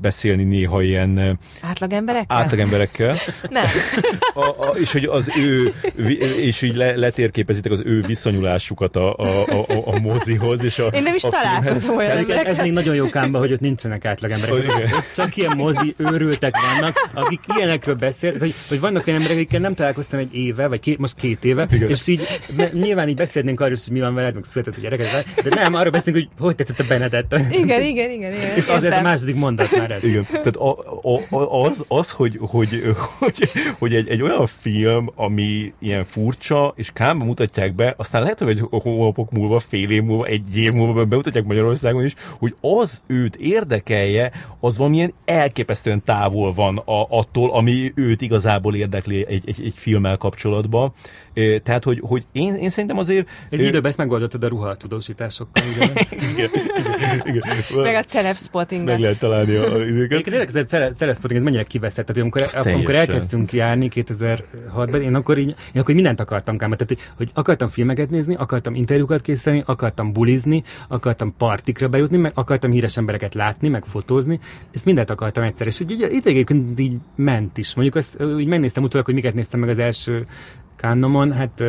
beszélni 0.00 0.44
néha 0.44 0.82
ilyen... 0.82 1.38
Átlagemberekkel? 1.60 2.36
Átlagemberekkel. 2.36 3.16
Nem. 3.50 3.64
A, 4.34 4.40
a, 4.40 4.74
és 4.80 4.92
hogy 4.92 5.04
az 5.04 5.30
ő, 5.36 5.74
és 6.42 6.62
így 6.62 6.76
le, 6.76 6.96
letérképezitek 6.96 7.72
az 7.72 7.82
ő 7.84 8.00
viszonyulásukat 8.00 8.96
a, 8.96 9.14
a, 9.16 9.42
a, 9.46 9.64
a 9.84 10.00
mozihoz. 10.00 10.64
És 10.64 10.78
a, 10.78 10.86
Én 10.86 11.02
nem 11.02 11.14
is 11.14 11.22
találkozom 11.22 11.96
olyan 11.96 12.10
emberekkel. 12.10 12.52
Ez 12.52 12.60
még 12.60 12.72
nagyon 12.72 12.94
jó 12.94 13.08
kámba, 13.08 13.38
hogy 13.38 13.52
ott 13.52 13.60
nincsenek 13.60 14.04
átlagemberek. 14.04 15.10
Csak 15.14 15.36
ilyen 15.36 15.56
mozi 15.56 15.94
őrültek 15.96 16.56
vannak, 16.72 17.08
akik 17.14 17.40
ilyenekről 17.56 17.94
beszél, 17.94 18.38
hogy, 18.38 18.54
hogy 18.68 18.80
vannak 18.80 19.06
olyan 19.06 19.18
emberek, 19.18 19.38
akikkel 19.38 19.60
nem 19.60 19.74
találkoztam 19.74 20.18
egy 20.18 20.34
éve, 20.34 20.66
vagy 20.66 20.80
két, 20.80 20.98
most 20.98 21.14
két 21.14 21.44
éve, 21.44 21.66
Igen. 21.70 21.88
és 21.88 22.06
így 22.06 22.40
nyilván 22.72 23.08
így 23.08 23.16
beszélnénk 23.16 23.60
arról, 23.60 23.76
hogy 23.84 23.92
mi 23.92 24.00
van 24.00 24.14
veled, 24.14 24.34
meg 24.34 24.44
született 24.44 24.76
a 24.76 24.80
gyereket, 24.80 25.26
de 25.42 25.54
nem, 25.54 25.74
arról 25.74 25.90
beszélünk, 25.90 26.28
hogy 26.38 26.46
hogy 26.46 26.54
tetszett 26.54 26.78
a 26.78 26.84
Benedett. 26.88 27.34
Igen, 27.50 27.82
igen, 27.82 28.10
igen. 28.10 28.32
igen 28.32 28.56
és 28.56 28.68
az 28.68 28.84
ez 28.84 28.92
a 28.92 29.00
második 29.00 29.34
mondat 29.34 29.70
már 29.82 29.90
ez. 29.90 30.04
Igen. 30.04 30.26
Tehát 30.30 30.56
a, 30.56 30.76
a, 31.30 31.64
az, 31.64 31.84
az, 31.88 32.10
hogy, 32.10 32.38
hogy, 32.40 32.82
hogy, 33.18 33.50
hogy 33.78 33.94
egy, 33.94 34.08
egy 34.08 34.22
olyan 34.22 34.46
film, 34.46 35.10
ami 35.14 35.72
ilyen 35.78 36.04
furcsa, 36.04 36.72
és 36.76 36.90
kámba 36.92 37.24
mutatják 37.24 37.74
be, 37.74 37.94
aztán 37.96 38.22
lehet, 38.22 38.38
hogy 38.38 38.48
egy 38.48 38.64
hónapok 38.70 39.30
múlva, 39.30 39.58
fél 39.58 39.90
év 39.90 40.02
múlva, 40.02 40.24
egy 40.24 40.58
év 40.58 40.72
múlva 40.72 41.04
bemutatják 41.04 41.44
Magyarországon 41.44 42.04
is, 42.04 42.14
hogy 42.38 42.54
az 42.60 43.02
őt 43.06 43.36
érdekelje, 43.36 44.32
az 44.60 44.76
valamilyen 44.78 45.12
elképesztően 45.24 46.04
távol 46.04 46.52
van 46.52 46.76
a, 46.76 47.06
attól, 47.08 47.50
ami 47.52 47.92
őt 47.94 48.20
igazából 48.20 48.74
érdekli 48.74 49.26
egy, 49.28 49.42
egy, 49.46 49.60
egy 49.64 49.74
filmmel 49.76 50.16
kapcsolatban. 50.16 50.92
Tehát, 51.62 51.84
hogy, 51.84 52.00
hogy 52.02 52.24
én, 52.32 52.54
én 52.54 52.70
szerintem 52.70 52.98
azért... 52.98 53.28
Ez 53.50 53.60
ő... 53.60 53.66
időben 53.66 53.90
ezt 53.90 53.98
megoldottad 53.98 54.44
a 54.44 54.48
ruhatudósításokkal, 54.48 55.64
igen. 55.72 55.90
igen, 56.32 57.22
igen, 57.24 57.42
Meg 57.74 57.94
a 57.94 58.02
celebspotting 58.02 58.84
Meg 58.84 58.98
lehet 58.98 59.18
találni 59.18 59.54
a 59.54 59.84
időket. 59.84 60.26
Egyébként 60.26 60.36
ez 60.36 60.54
a 60.54 60.92
celebspotting, 60.92 61.38
ez 61.38 61.42
mennyire 61.42 61.62
kiveszett. 61.62 62.06
Tehát, 62.06 62.22
amikor, 62.22 62.72
amikor 62.72 62.94
elkezdtünk 62.94 63.52
járni 63.52 63.88
2006-ban, 63.94 65.00
én 65.00 65.14
akkor, 65.14 65.38
így, 65.38 65.54
én 65.72 65.80
akkor 65.80 65.94
mindent 65.94 66.20
akartam 66.20 66.56
kámba. 66.56 66.76
Tehát, 66.76 67.12
hogy 67.16 67.30
akartam 67.34 67.68
filmeket 67.68 68.10
nézni, 68.10 68.34
akartam 68.34 68.74
interjúkat 68.74 69.20
készíteni, 69.20 69.62
akartam 69.66 70.12
bulizni, 70.12 70.62
akartam 70.88 71.34
partikra 71.36 71.88
bejutni, 71.88 72.16
meg 72.16 72.32
akartam 72.34 72.70
híres 72.70 72.96
embereket 72.96 73.34
látni, 73.34 73.68
meg 73.68 73.84
fotózni. 73.84 74.38
Ezt 74.72 74.84
mindent 74.84 75.10
akartam 75.10 75.42
egyszer. 75.42 75.66
És 75.66 75.80
így, 75.80 75.90
így, 75.90 76.26
így, 76.26 76.80
így 76.80 76.96
ment 77.16 77.58
is. 77.58 77.74
Mondjuk 77.74 77.96
azt, 77.96 78.16
így 78.38 78.46
megnéztem 78.46 78.82
utólag, 78.82 79.06
hogy 79.06 79.14
miket 79.14 79.34
néztem 79.34 79.60
meg 79.60 79.68
az 79.68 79.78
első 79.78 80.26
Kánnomon, 80.76 81.32
hát 81.32 81.64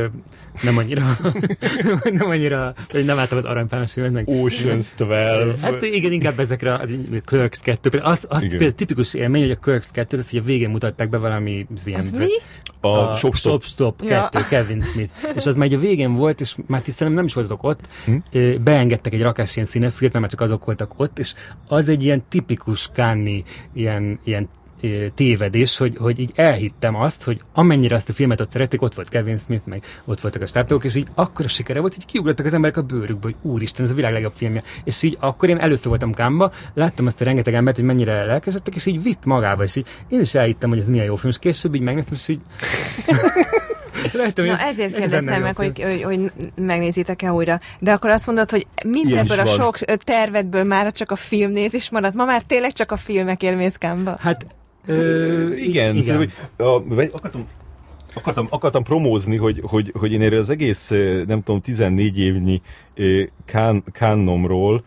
nem 0.62 0.78
annyira, 0.78 1.18
nem 2.20 2.30
annyira, 2.30 2.74
hogy 2.90 3.06
nem 3.06 3.16
láttam 3.16 3.38
az 3.38 3.46
aranypálmas 3.46 3.92
filmet, 3.92 4.12
meg... 4.12 4.26
Ocean's 4.28 4.88
12. 4.96 5.56
Hát 5.62 5.82
igen, 5.82 6.12
inkább 6.12 6.40
ezekre, 6.40 6.74
az, 6.74 6.90
Clerks 7.26 7.60
2, 7.60 7.98
az, 7.98 8.26
az 8.30 8.48
például 8.48 8.72
tipikus 8.72 9.14
élmény, 9.14 9.42
hogy 9.42 9.52
a 9.52 9.56
Clerks 9.56 9.92
2, 9.92 10.18
az, 10.18 10.30
hogy 10.30 10.40
a 10.40 10.44
végén 10.44 10.70
mutatták 10.70 11.10
be 11.10 11.18
valami... 11.18 11.68
Az 11.96 12.12
mi? 12.12 12.28
A, 12.82 12.88
a 12.88 13.16
Shop 13.16 13.36
Stop, 13.36 13.64
Stop 13.64 14.06
2, 14.06 14.40
ja. 14.40 14.46
Kevin 14.50 14.82
Smith. 14.82 15.12
És 15.38 15.46
az 15.46 15.56
már 15.56 15.74
a 15.74 15.78
végén 15.78 16.14
volt, 16.14 16.42
és 16.42 16.56
már 16.68 16.82
tisztelem 16.82 17.14
nem 17.14 17.26
is 17.26 17.34
voltatok 17.34 17.64
ott, 17.64 17.80
hm? 18.06 18.16
beengedtek 18.64 19.14
egy 19.14 19.22
rakás 19.22 19.56
ilyen 19.56 19.68
színefilt, 19.68 20.14
mert 20.14 20.30
csak 20.30 20.42
azok 20.42 20.66
voltak 20.66 20.94
ott, 20.98 21.20
és 21.20 21.34
az 21.68 21.90
egy 21.90 22.04
ilyen 22.04 22.24
tipikus 22.30 22.90
Kánni, 22.94 23.44
ilyen, 23.74 24.20
ilyen 24.24 24.50
tévedés, 25.16 25.78
hogy, 25.78 25.98
hogy 25.98 26.20
így 26.20 26.32
elhittem 26.36 26.96
azt, 26.96 27.24
hogy 27.24 27.42
amennyire 27.54 27.96
azt 27.96 28.10
a 28.10 28.14
filmet 28.14 28.42
ott 28.42 28.52
szerették, 28.52 28.82
ott 28.82 28.94
volt 28.94 29.10
Kevin 29.10 29.38
Smith, 29.38 29.66
meg 29.66 29.84
ott 30.06 30.22
voltak 30.22 30.42
a 30.42 30.46
stábtagok, 30.46 30.84
és 30.84 30.96
így 30.96 31.08
akkor 31.16 31.46
a 31.46 31.48
sikere 31.48 31.80
volt, 31.80 31.94
hogy 31.94 32.06
kiugrottak 32.06 32.46
az 32.46 32.54
emberek 32.54 32.78
a 32.78 32.82
bőrükbe, 32.82 33.24
hogy 33.24 33.36
úristen, 33.52 33.86
ez 33.86 33.92
a 33.92 33.96
világ 33.96 34.14
legjobb 34.14 34.34
filmje. 34.34 34.64
És 34.84 35.04
így 35.04 35.18
akkor 35.20 35.50
én 35.50 35.58
először 35.58 35.88
voltam 35.88 36.14
Kámba, 36.14 36.52
láttam 36.74 37.06
azt 37.06 37.22
a 37.22 37.26
rengeteg 37.26 37.54
embert, 37.54 37.76
hogy 37.76 37.86
mennyire 37.86 38.26
lelkesedtek, 38.26 38.76
és 38.76 38.86
így 38.86 39.04
vitt 39.04 39.26
magába, 39.26 39.64
és 39.64 39.76
így 39.76 39.88
én 40.08 40.20
is 40.20 40.36
elhittem, 40.36 40.70
hogy 40.70 40.80
ez 40.80 40.90
milyen 40.90 41.06
jó 41.06 41.16
film, 41.16 41.32
és 41.32 41.40
később 41.40 41.76
így 41.76 41.82
megnéztem, 41.82 42.14
és 42.14 42.28
így 42.28 42.40
Lehetem, 44.14 44.46
Na, 44.46 44.52
ez, 44.52 44.70
ezért 44.70 44.96
kérdeztem 44.96 45.42
meg, 45.42 45.56
hogy, 45.56 45.82
hogy, 45.82 46.04
hogy 46.04 46.32
megnézitek-e 46.56 47.32
újra. 47.34 47.60
De 47.80 47.92
akkor 47.92 48.10
azt 48.10 48.26
mondod, 48.26 48.50
hogy 48.50 48.68
mindebből 48.86 49.40
a 49.40 49.46
sok 49.46 49.78
tervedből 49.80 50.64
már 50.64 50.92
csak 50.92 51.12
a 51.12 51.16
filmnézés 51.16 51.90
maradt. 51.90 52.14
Ma 52.14 52.26
már 52.26 52.42
tényleg 52.42 52.72
csak 52.72 52.92
a 52.92 52.98
filmekért 52.98 53.56
mész 53.56 53.76
Kámba? 53.76 54.18
Hát 54.20 54.46
Ö, 54.86 55.54
igen, 55.54 55.96
igen. 55.96 56.02
Szóval, 56.02 56.28
a, 56.58 56.84
akartam, 57.12 57.48
akartam, 58.14 58.48
akartam 58.50 58.84
promózni, 58.84 59.38
hogy, 59.38 59.62
hogy, 59.64 59.92
hogy 60.00 60.12
én 60.12 60.22
erre 60.22 60.38
az 60.38 60.50
egész, 60.50 60.90
nem 61.28 61.44
tudom, 61.44 61.62
14 61.62 62.20
évnyi 62.20 62.62
kán, 63.46 63.84
kánnomról 63.92 64.84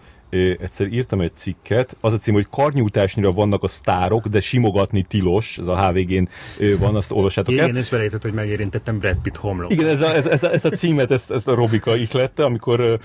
egyszer 0.60 0.86
írtam 0.86 1.20
egy 1.20 1.34
cikket, 1.34 1.96
az 2.00 2.12
a 2.12 2.18
cím, 2.18 2.34
hogy 2.34 2.46
karnyújtásnyira 2.50 3.32
vannak 3.32 3.62
a 3.62 3.68
sztárok, 3.68 4.26
de 4.26 4.40
simogatni 4.40 5.04
tilos, 5.08 5.58
ez 5.58 5.66
a 5.66 5.86
HVG-n 5.86 6.28
van, 6.78 6.96
azt 6.96 7.12
olvassátok 7.12 7.54
el. 7.54 7.64
Igen, 7.64 7.76
és 7.76 7.88
belejtett, 7.88 8.22
hogy 8.22 8.32
megérintettem 8.32 8.98
Brad 8.98 9.16
Pitt 9.22 9.36
homlok. 9.36 9.72
Igen, 9.72 9.88
ez 9.88 10.00
a, 10.00 10.14
ez, 10.14 10.26
ez, 10.26 10.42
a, 10.42 10.52
ez 10.52 10.64
a 10.64 10.70
címet, 10.70 11.10
ezt, 11.10 11.30
ezt 11.30 11.48
a 11.48 11.54
Robika 11.54 11.96
ihlette, 11.96 12.44
amikor, 12.44 12.98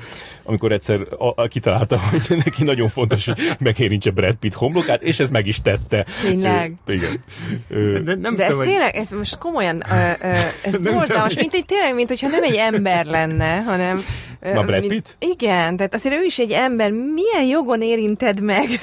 amikor 0.43 0.71
egyszer 0.71 0.99
a, 1.17 1.41
a, 1.41 1.47
kitalálta, 1.47 1.99
hogy 1.99 2.37
neki 2.45 2.63
nagyon 2.63 2.87
fontos, 2.87 3.25
hogy 3.25 3.39
megérintse 3.59 4.11
Brad 4.11 4.35
Pitt 4.35 4.53
homlokát, 4.53 5.03
és 5.03 5.19
ez 5.19 5.29
meg 5.29 5.47
is 5.47 5.61
tette. 5.61 6.05
Tényleg? 6.21 6.73
Ö, 6.85 6.93
igen. 6.93 7.23
Ö, 7.69 7.99
de, 7.99 8.15
nem 8.15 8.35
de 8.35 8.45
ez 8.45 8.55
tényleg, 8.55 8.95
ez 8.95 9.09
most 9.09 9.37
komolyan, 9.37 9.83
ö, 9.91 10.27
ö, 10.27 10.33
ez 10.63 10.77
borzalmas, 10.77 11.33
mint 11.33 11.53
egy 11.53 11.65
tényleg, 11.65 11.95
mint 11.95 12.09
hogyha 12.09 12.27
nem 12.27 12.43
egy 12.43 12.55
ember 12.55 13.05
lenne, 13.05 13.61
hanem 13.61 14.03
Na, 14.41 14.63
Brad 14.63 14.87
Pitt? 14.87 15.15
Igen, 15.19 15.77
tehát 15.77 15.93
azért 15.93 16.15
ő 16.15 16.23
is 16.23 16.39
egy 16.39 16.51
ember. 16.51 16.91
Milyen 17.21 17.49
jogon 17.49 17.81
érinted 17.81 18.41
meg? 18.41 18.67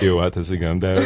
Jó, 0.00 0.18
hát 0.18 0.36
ez 0.36 0.50
igen, 0.50 0.78
de, 0.78 1.00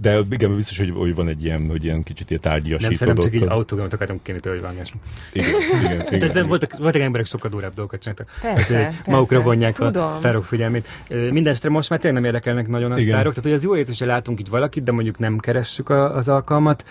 de 0.00 0.20
igen, 0.30 0.54
biztos, 0.54 0.78
hogy, 0.78 0.92
hogy 0.96 1.14
van 1.14 1.28
egy 1.28 1.44
ilyen, 1.44 1.68
hogy 1.68 1.84
ilyen 1.84 2.02
kicsit 2.02 2.30
ilyen 2.30 2.42
tárgyasítódott. 2.42 2.88
Nem, 2.88 2.94
szerintem 2.94 3.24
csak 3.24 3.34
így 3.34 3.48
autógamat 3.48 3.92
akartam 3.92 4.22
kérni 4.22 4.40
tőle, 4.40 4.56
hogy 4.56 4.64
valami 4.64 4.88
Igen, 5.32 5.48
igen, 5.84 6.06
igen, 6.06 6.18
de 6.18 6.26
ezen 6.26 6.46
voltak, 6.46 6.78
voltak 6.78 7.02
emberek 7.02 7.26
sokkal 7.26 7.50
durább 7.50 7.74
dolgokat 7.74 8.00
csináltak. 8.00 8.30
Persze, 8.40 8.74
persze, 8.74 9.02
Magukra 9.06 9.40
vonják 9.40 9.74
tudom. 9.74 10.02
a 10.02 10.14
sztárok 10.14 10.44
figyelmét. 10.44 10.88
Mindenestre 11.30 11.70
most 11.70 11.90
már 11.90 11.98
tényleg 11.98 12.22
nem 12.22 12.30
érdekelnek 12.30 12.68
nagyon 12.68 12.92
a 12.92 12.98
igen. 12.98 13.08
sztárok, 13.08 13.32
tehát 13.32 13.44
hogy 13.44 13.58
az 13.58 13.62
jó 13.62 13.76
érzés, 13.76 13.98
hogy 13.98 14.08
látunk 14.08 14.40
itt 14.40 14.48
valakit, 14.48 14.82
de 14.82 14.92
mondjuk 14.92 15.18
nem 15.18 15.38
keressük 15.38 15.88
a, 15.88 16.16
az 16.16 16.28
alkalmat. 16.28 16.84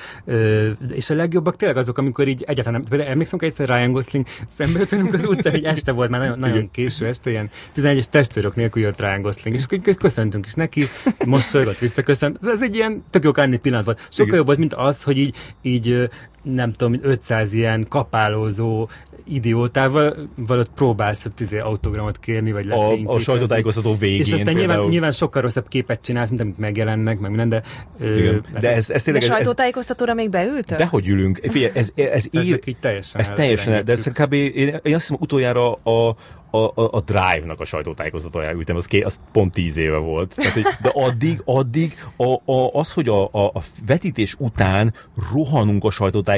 És 0.89 1.09
a 1.09 1.15
legjobbak 1.15 1.55
tényleg 1.55 1.77
azok, 1.77 1.97
amikor 1.97 2.27
így 2.27 2.43
egyáltalán 2.47 2.79
nem. 2.79 2.89
Például 2.89 3.09
emlékszem, 3.09 3.39
hogy 3.39 3.47
egyszer 3.47 3.67
Ryan 3.67 3.91
Gosling 3.91 4.25
szembe 4.49 4.79
az 5.11 5.25
utcán, 5.25 5.53
hogy 5.53 5.63
este 5.63 5.91
volt 5.91 6.09
már 6.09 6.19
nagyon, 6.19 6.39
nagyon 6.39 6.71
késő 6.71 7.05
este, 7.05 7.29
ilyen 7.29 7.49
11-es 7.75 8.03
testőrök 8.03 8.55
nélkül 8.55 8.81
jött 8.85 8.99
Ryan 8.99 9.21
Gosling, 9.21 9.55
és 9.55 9.63
akkor 9.63 9.95
köszöntünk 9.95 10.45
is 10.45 10.53
neki, 10.53 10.85
mosolygott, 11.25 11.77
visszaköszönt. 11.77 12.39
Ez 12.47 12.61
egy 12.61 12.75
ilyen 12.75 13.03
tök 13.09 13.23
jó 13.23 13.31
pillanat 13.61 13.85
volt. 13.85 14.07
Sokkal 14.09 14.35
jobb 14.35 14.45
volt, 14.45 14.57
mint 14.57 14.73
az, 14.73 15.03
hogy 15.03 15.17
így, 15.17 15.35
így 15.61 16.09
nem 16.53 16.73
tudom, 16.73 16.99
500 17.01 17.53
ilyen 17.53 17.85
kapálózó 17.89 18.89
idiótával 19.27 20.15
valahogy 20.35 20.69
próbálsz 20.75 21.25
a 21.25 21.29
tizé 21.29 21.59
autogramot 21.59 22.19
kérni, 22.19 22.51
vagy 22.51 22.69
a, 22.69 22.91
a 23.05 23.19
sajtótájékoztató 23.19 23.95
végén. 23.95 24.19
És 24.19 24.31
aztán 24.31 24.53
nyilván, 24.53 24.83
nyilván, 24.83 25.11
sokkal 25.11 25.41
rosszabb 25.41 25.67
képet 25.67 26.01
csinálsz, 26.01 26.29
mint 26.29 26.41
amit 26.41 26.57
megjelennek, 26.57 27.19
meg 27.19 27.29
minden, 27.29 27.49
de... 27.49 27.61
Ö, 27.99 28.35
de 28.59 28.73
ez, 28.73 28.89
ez 28.89 29.03
tényleg... 29.03 29.23
De 29.23 29.29
sajtótájékoztatóra 29.29 30.13
még 30.13 30.29
beültök? 30.29 30.77
De 30.77 30.85
hogy 30.85 31.07
ülünk? 31.07 31.39
Figyelj, 31.47 31.71
ez, 31.75 31.89
ez, 31.95 32.05
ez, 32.11 32.27
év, 32.31 32.59
így 32.65 32.77
teljesen 32.79 33.21
ez 33.21 33.29
teljesen, 33.29 33.85
de 33.85 33.91
ez 33.91 34.03
kb. 34.03 34.33
Én, 34.33 34.79
én 34.83 34.95
azt 34.95 35.07
hiszem 35.07 35.17
utoljára 35.19 35.73
a, 35.73 36.15
a, 36.55 36.71
a, 36.75 36.89
a 36.91 37.01
Drive-nak 37.01 37.59
a 37.59 37.65
sajtótájékoztatójára 37.65 38.57
ültem, 38.57 38.75
az, 38.75 38.85
ké, 38.85 39.01
az 39.01 39.19
pont 39.31 39.53
tíz 39.53 39.77
éve 39.77 39.97
volt. 39.97 40.35
Tehát, 40.35 40.81
de 40.81 40.91
addig, 40.93 41.41
addig 41.45 41.93
a, 42.17 42.51
a, 42.51 42.69
az, 42.71 42.93
hogy 42.93 43.07
a, 43.07 43.23
a, 43.31 43.45
a 43.45 43.61
vetítés 43.85 44.35
után 44.39 44.93
rohanunk 45.33 45.83
a 45.83 45.89
sajtótájékoztatóra, 45.89 46.34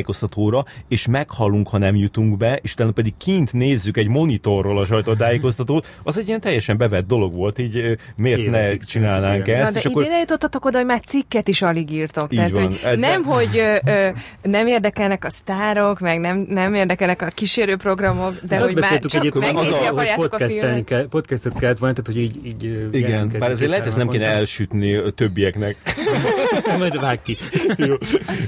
és 0.88 1.08
meghalunk, 1.08 1.68
ha 1.68 1.78
nem 1.78 1.96
jutunk 1.96 2.38
be, 2.38 2.60
és 2.62 2.74
utána 2.74 2.92
pedig 2.92 3.14
kint 3.18 3.54
nézzük 3.54 3.98
egy 3.98 4.08
monitorról 4.08 4.78
a 4.78 4.86
sajtótájékoztatót, 4.86 5.88
az 6.04 6.18
egy 6.18 6.28
ilyen 6.28 6.40
teljesen 6.40 6.78
bevett 6.78 7.08
dolog 7.08 7.34
volt, 7.34 7.60
így 7.60 7.98
miért 8.16 8.40
Én 8.40 8.50
ne 8.50 8.78
csinálnánk 8.78 9.48
ezt. 9.48 9.64
Na, 9.64 9.72
de 9.72 9.80
és 9.80 9.86
akkor... 9.86 10.04
idén 10.04 10.20
jutottatok 10.20 10.66
oda, 10.66 10.78
hogy 10.78 10.86
már 10.86 11.02
cikket 11.02 11.48
is 11.48 11.62
alig 11.62 11.92
írtok. 11.92 12.32
Így 12.32 12.38
Tehát, 12.38 12.52
van. 12.52 12.64
Hogy 12.64 12.80
Ezzel... 12.84 13.10
Nem, 13.10 13.24
hogy 13.24 13.58
ö, 13.58 13.76
ö, 13.86 14.10
nem 14.42 14.68
érdekelnek 14.68 15.26
a 15.26 15.30
sztárok, 15.30 16.00
meg 16.00 16.20
nem, 16.20 16.46
nem 16.50 16.74
érdekelnek 16.74 17.22
a 17.22 17.28
kísérőprogramok, 17.28 18.34
de, 18.42 18.58
de 18.58 18.60
hogy 18.60 18.76
már 18.76 19.00
csak 19.00 19.34
megnézni 19.34 19.88
a 19.88 19.94
hogy 19.94 20.14
podcastelni 20.16 20.84
kell, 20.84 21.08
podcastet 21.08 21.60
kellett 21.60 21.78
volna, 21.78 21.96
tehát 21.96 22.12
hogy 22.12 22.24
így... 22.24 22.46
így 22.46 22.88
Igen, 22.92 23.32
bár 23.40 23.52
azért 23.52 23.70
lehet, 23.70 23.86
ezt 23.86 23.98
nem 23.98 24.10
kéne 24.10 24.26
elsütni 24.26 24.96
a 24.96 25.10
többieknek. 25.10 25.76
Majd 26.78 27.00
vág 27.00 27.22
ki. 27.22 27.38
Jó. 27.78 27.96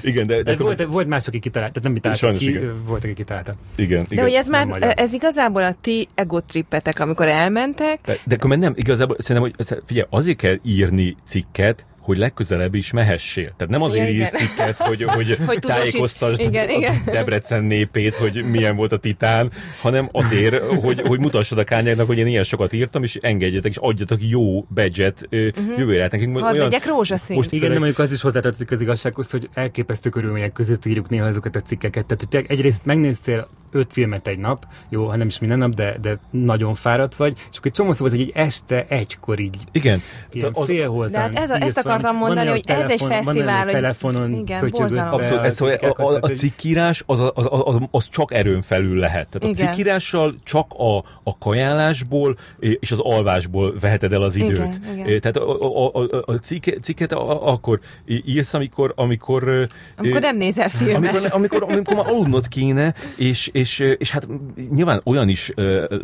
Igen, 0.02 0.28
de... 0.28 0.42
de, 0.42 0.56
de 0.56 0.64
volt, 0.64 0.84
volt 0.84 1.08
más, 1.08 1.28
aki 1.40 1.50
kitalálta, 1.50 1.80
tehát 1.80 1.84
nem 1.84 1.92
mi 1.92 2.00
találtak 2.00 2.42
ki, 2.42 2.50
igen. 2.50 2.76
volt, 2.86 3.04
aki 3.04 3.14
kitalálta. 3.14 3.54
Igen, 3.76 4.06
igen. 4.10 4.18
De 4.18 4.22
hogy 4.22 4.34
ez 4.34 4.48
már, 4.48 4.94
ez 4.98 5.14
igazából 5.14 5.64
a 5.64 5.76
ti 5.82 6.08
egotrippetek, 6.16 7.00
amikor 7.00 7.28
elmentek. 7.28 8.00
De, 8.06 8.18
de 8.26 8.36
akkor 8.36 8.58
nem, 8.58 8.74
igazából 8.76 9.16
szerintem, 9.20 9.54
hogy 9.58 9.80
figyelj, 9.86 10.08
azért 10.10 10.38
kell 10.38 10.60
írni 10.64 11.16
cikket, 11.26 11.86
hogy 12.02 12.18
legközelebb 12.18 12.76
is 12.76 12.92
mehessél. 12.92 13.54
Tehát 13.58 13.70
nem 13.74 13.82
azért 13.82 14.10
írsz 14.10 14.30
cikket, 14.30 14.78
hogy, 14.78 15.04
hogy, 15.04 15.38
hogy 15.48 15.60
tájékoztasd 15.60 16.40
igen, 16.40 16.70
igen. 16.70 17.02
Debrecen 17.06 17.64
népét, 17.64 18.16
hogy 18.16 18.44
milyen 18.44 18.76
volt 18.76 18.92
a 18.92 18.98
titán, 18.98 19.52
hanem 19.82 20.10
azért, 20.12 20.64
hogy, 20.64 21.02
hogy 21.02 21.20
mutassad 21.20 21.58
a 21.58 21.64
kányáknak, 21.64 22.08
hogy 22.08 22.18
én 22.18 22.28
ilyen 22.28 22.44
sokat 22.44 22.74
írtam, 22.74 23.04
és 23.04 23.16
engedjetek, 23.16 23.72
és 23.72 23.78
adjatok 23.78 24.20
jó 24.22 24.62
budget 24.62 25.28
uh-huh. 25.32 25.78
jövőre. 25.78 26.02
Hát 26.02 26.12
nekünk 26.12 26.38
Hadd 26.38 26.54
olyan... 26.54 26.64
legyek 26.64 26.86
rózsaszín. 26.86 27.36
Most 27.36 27.52
igen, 27.52 27.70
de 27.70 27.78
mondjuk 27.78 28.00
az 28.00 28.14
is 28.14 28.22
hozzátartozik 28.22 28.72
az 28.72 28.82
igazsághoz, 28.82 29.32
hogy 29.32 29.50
elképesztő 29.54 30.10
körülmények 30.10 30.52
között 30.52 30.86
írjuk 30.86 31.10
néha 31.10 31.26
azokat 31.26 31.56
a 31.56 31.62
cikkeket. 31.62 32.06
Tehát, 32.06 32.24
hogy 32.30 32.46
egyrészt 32.48 32.86
megnéztél 32.86 33.48
öt 33.72 33.94
filmet 33.94 34.28
egy 34.28 34.38
nap, 34.38 34.68
jó, 34.90 35.06
ha 35.06 35.16
nem 35.16 35.28
is 35.28 35.40
minden 35.40 35.58
nap, 35.58 35.74
de, 35.74 35.98
de 36.02 36.20
nagyon 36.30 36.76
fáradt 36.76 37.16
vagy, 37.16 37.34
és 37.52 37.58
akkor 37.58 37.68
egy 37.68 37.72
csomó 37.72 37.92
szó 37.92 38.00
volt, 38.00 38.12
hogy 38.12 38.22
egy 38.22 38.32
este 38.34 38.86
egykor 38.88 39.40
így. 39.40 39.58
Igen. 39.72 40.02
Ilyen 40.32 40.52
az, 40.54 40.66
félholtán. 40.66 41.32
De 41.32 41.40
hát 41.40 41.50
ez 41.50 41.50
a, 41.50 41.64
ezt 41.64 41.78
akartam 41.78 41.89
mondani, 42.16 42.50
hogy 42.50 42.64
telefon, 42.64 42.92
ez 42.92 43.02
egy 43.02 43.08
fesztivál, 43.08 43.64
hogy 43.64 43.74
telefonon 43.74 44.34
igen, 44.34 44.72
Abszolút, 44.98 45.44
ez, 45.44 45.62
a, 45.62 45.94
a, 45.98 46.18
a 46.22 46.28
cikkírás 46.28 47.04
az, 47.06 47.20
az, 47.20 47.32
az, 47.34 47.48
az, 47.50 47.78
az, 47.92 48.10
csak 48.10 48.34
erőn 48.34 48.62
felül 48.62 49.00
lehet. 49.00 49.28
Tehát 49.30 49.58
igen. 49.58 49.68
a 49.68 49.70
cikkírással 49.70 50.36
csak 50.44 50.74
a, 50.78 50.98
a 51.24 51.38
kajálásból 51.38 52.38
és 52.60 52.92
az 52.92 53.00
alvásból 53.00 53.74
veheted 53.80 54.14
el 54.14 54.22
az 54.22 54.36
időt. 54.36 54.52
Igen, 54.52 54.98
igen. 54.98 55.20
Tehát 55.20 55.38
a, 55.38 55.86
a, 55.86 56.02
a, 56.02 56.24
a 56.26 56.34
cikk, 56.34 56.68
cikket 56.82 57.12
akkor 57.12 57.80
írsz, 58.06 58.54
amikor 58.54 58.94
amikor, 58.96 59.68
amikor 59.98 60.22
nem 60.22 60.38
nézel 60.38 60.70
filmet. 60.70 61.14
Amikor, 61.14 61.30
amikor, 61.32 61.64
amikor 61.64 61.96
már 61.96 62.08
aludnod 62.08 62.48
kéne, 62.48 62.94
és, 63.16 63.50
és, 63.54 63.80
és 63.80 64.12
hát 64.12 64.28
nyilván 64.72 65.02
olyan 65.04 65.30
is, 65.30 65.52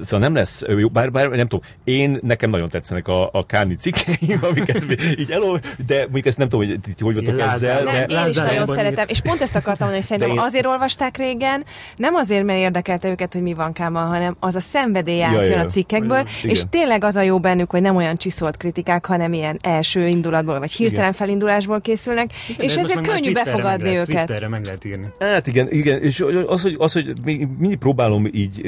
szóval 0.01 0.19
nem 0.19 0.33
lesz 0.33 0.63
bár, 0.91 1.11
bár 1.11 1.29
nem 1.29 1.47
tudom, 1.47 1.65
én, 1.83 2.19
nekem 2.21 2.49
nagyon 2.49 2.69
tetszenek 2.69 3.07
a, 3.07 3.29
a 3.31 3.45
Kárni 3.45 3.75
cikkeim, 3.75 4.39
amiket 4.49 4.85
így 5.19 5.31
elol, 5.31 5.61
de 5.87 5.99
mondjuk 6.01 6.25
ezt 6.25 6.37
nem 6.37 6.49
tudom, 6.49 6.67
hogy 6.67 6.79
ti 6.79 7.03
hogy 7.03 7.15
vagytok 7.15 7.39
ezzel. 7.39 7.83
Nem, 7.83 7.93
de... 8.07 8.21
én 8.21 8.29
is 8.29 8.35
nagyon 8.35 8.65
szeretem, 8.65 9.05
és 9.07 9.21
pont 9.21 9.41
ezt 9.41 9.55
akartam 9.55 9.87
mondani, 9.87 9.95
hogy 9.95 10.05
szerintem 10.05 10.31
én... 10.31 10.39
azért 10.39 10.65
olvasták 10.65 11.17
régen, 11.17 11.65
nem 11.95 12.15
azért, 12.15 12.43
mert 12.43 12.59
érdekelte 12.59 13.09
őket, 13.09 13.33
hogy 13.33 13.41
mi 13.41 13.53
van 13.53 13.73
káma, 13.73 13.99
hanem 13.99 14.35
az 14.39 14.55
a 14.55 14.59
szenvedély 14.59 15.23
átjön 15.23 15.43
ja, 15.43 15.57
ja, 15.57 15.59
a 15.59 15.65
cikkekből, 15.65 16.23
ja, 16.43 16.49
és 16.49 16.63
tényleg 16.69 17.03
az 17.03 17.15
a 17.15 17.21
jó 17.21 17.39
bennük, 17.39 17.71
hogy 17.71 17.81
nem 17.81 17.95
olyan 17.95 18.15
csiszolt 18.15 18.57
kritikák, 18.57 19.05
hanem 19.05 19.33
ilyen 19.33 19.59
első 19.61 20.07
indulatból, 20.07 20.59
vagy 20.59 20.71
hirtelen 20.71 21.01
igen. 21.01 21.13
felindulásból 21.13 21.81
készülnek, 21.81 22.31
igen, 22.47 22.65
és 22.65 22.75
ezért 22.77 23.07
könnyű 23.07 23.31
befogadni 23.31 23.89
lehet, 23.89 24.09
őket. 24.09 24.25
Twitterre 24.25 24.47
meg 24.47 24.65
lehet 24.65 24.85
írni. 24.85 25.07
Hát 25.19 25.47
igen, 25.47 25.71
igen, 25.71 26.01
és 26.01 26.25
az, 26.47 26.61
hogy, 26.61 26.75
az, 26.77 26.93
hogy 26.93 27.13
mindig 27.57 27.77
próbálom 27.77 28.29
így 28.31 28.61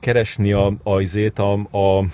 keresni 0.00 0.52
a, 0.52 0.72
a, 0.82 1.00
a, 1.34 1.78
a 1.78 2.04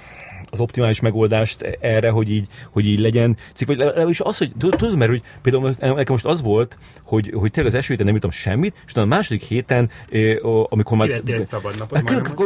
az 0.50 0.60
optimális 0.60 1.00
megoldást 1.00 1.62
erre, 1.80 2.10
hogy 2.10 2.30
így, 2.30 2.46
hogy 2.70 2.86
így 2.86 2.98
legyen 2.98 3.36
cikk, 3.54 3.66
vagy 3.66 3.76
legalábbis 3.76 4.20
az, 4.20 4.38
hogy 4.38 4.52
tudod, 4.58 4.96
mert 4.96 5.10
hogy 5.10 5.22
például 5.42 5.74
nekem 5.78 6.04
most 6.08 6.24
az 6.24 6.42
volt, 6.42 6.78
hogy, 7.02 7.32
hogy 7.34 7.50
tényleg 7.50 7.72
az 7.72 7.74
első 7.74 7.88
héten 7.88 8.06
nem 8.06 8.14
írtam 8.14 8.30
semmit, 8.30 8.74
és 8.86 8.94
a 8.94 9.04
második 9.04 9.42
héten, 9.42 9.90
amikor 10.68 10.96
már... 10.96 11.10
egy 11.10 11.44
szabad 11.44 11.78
napot. 11.78 11.98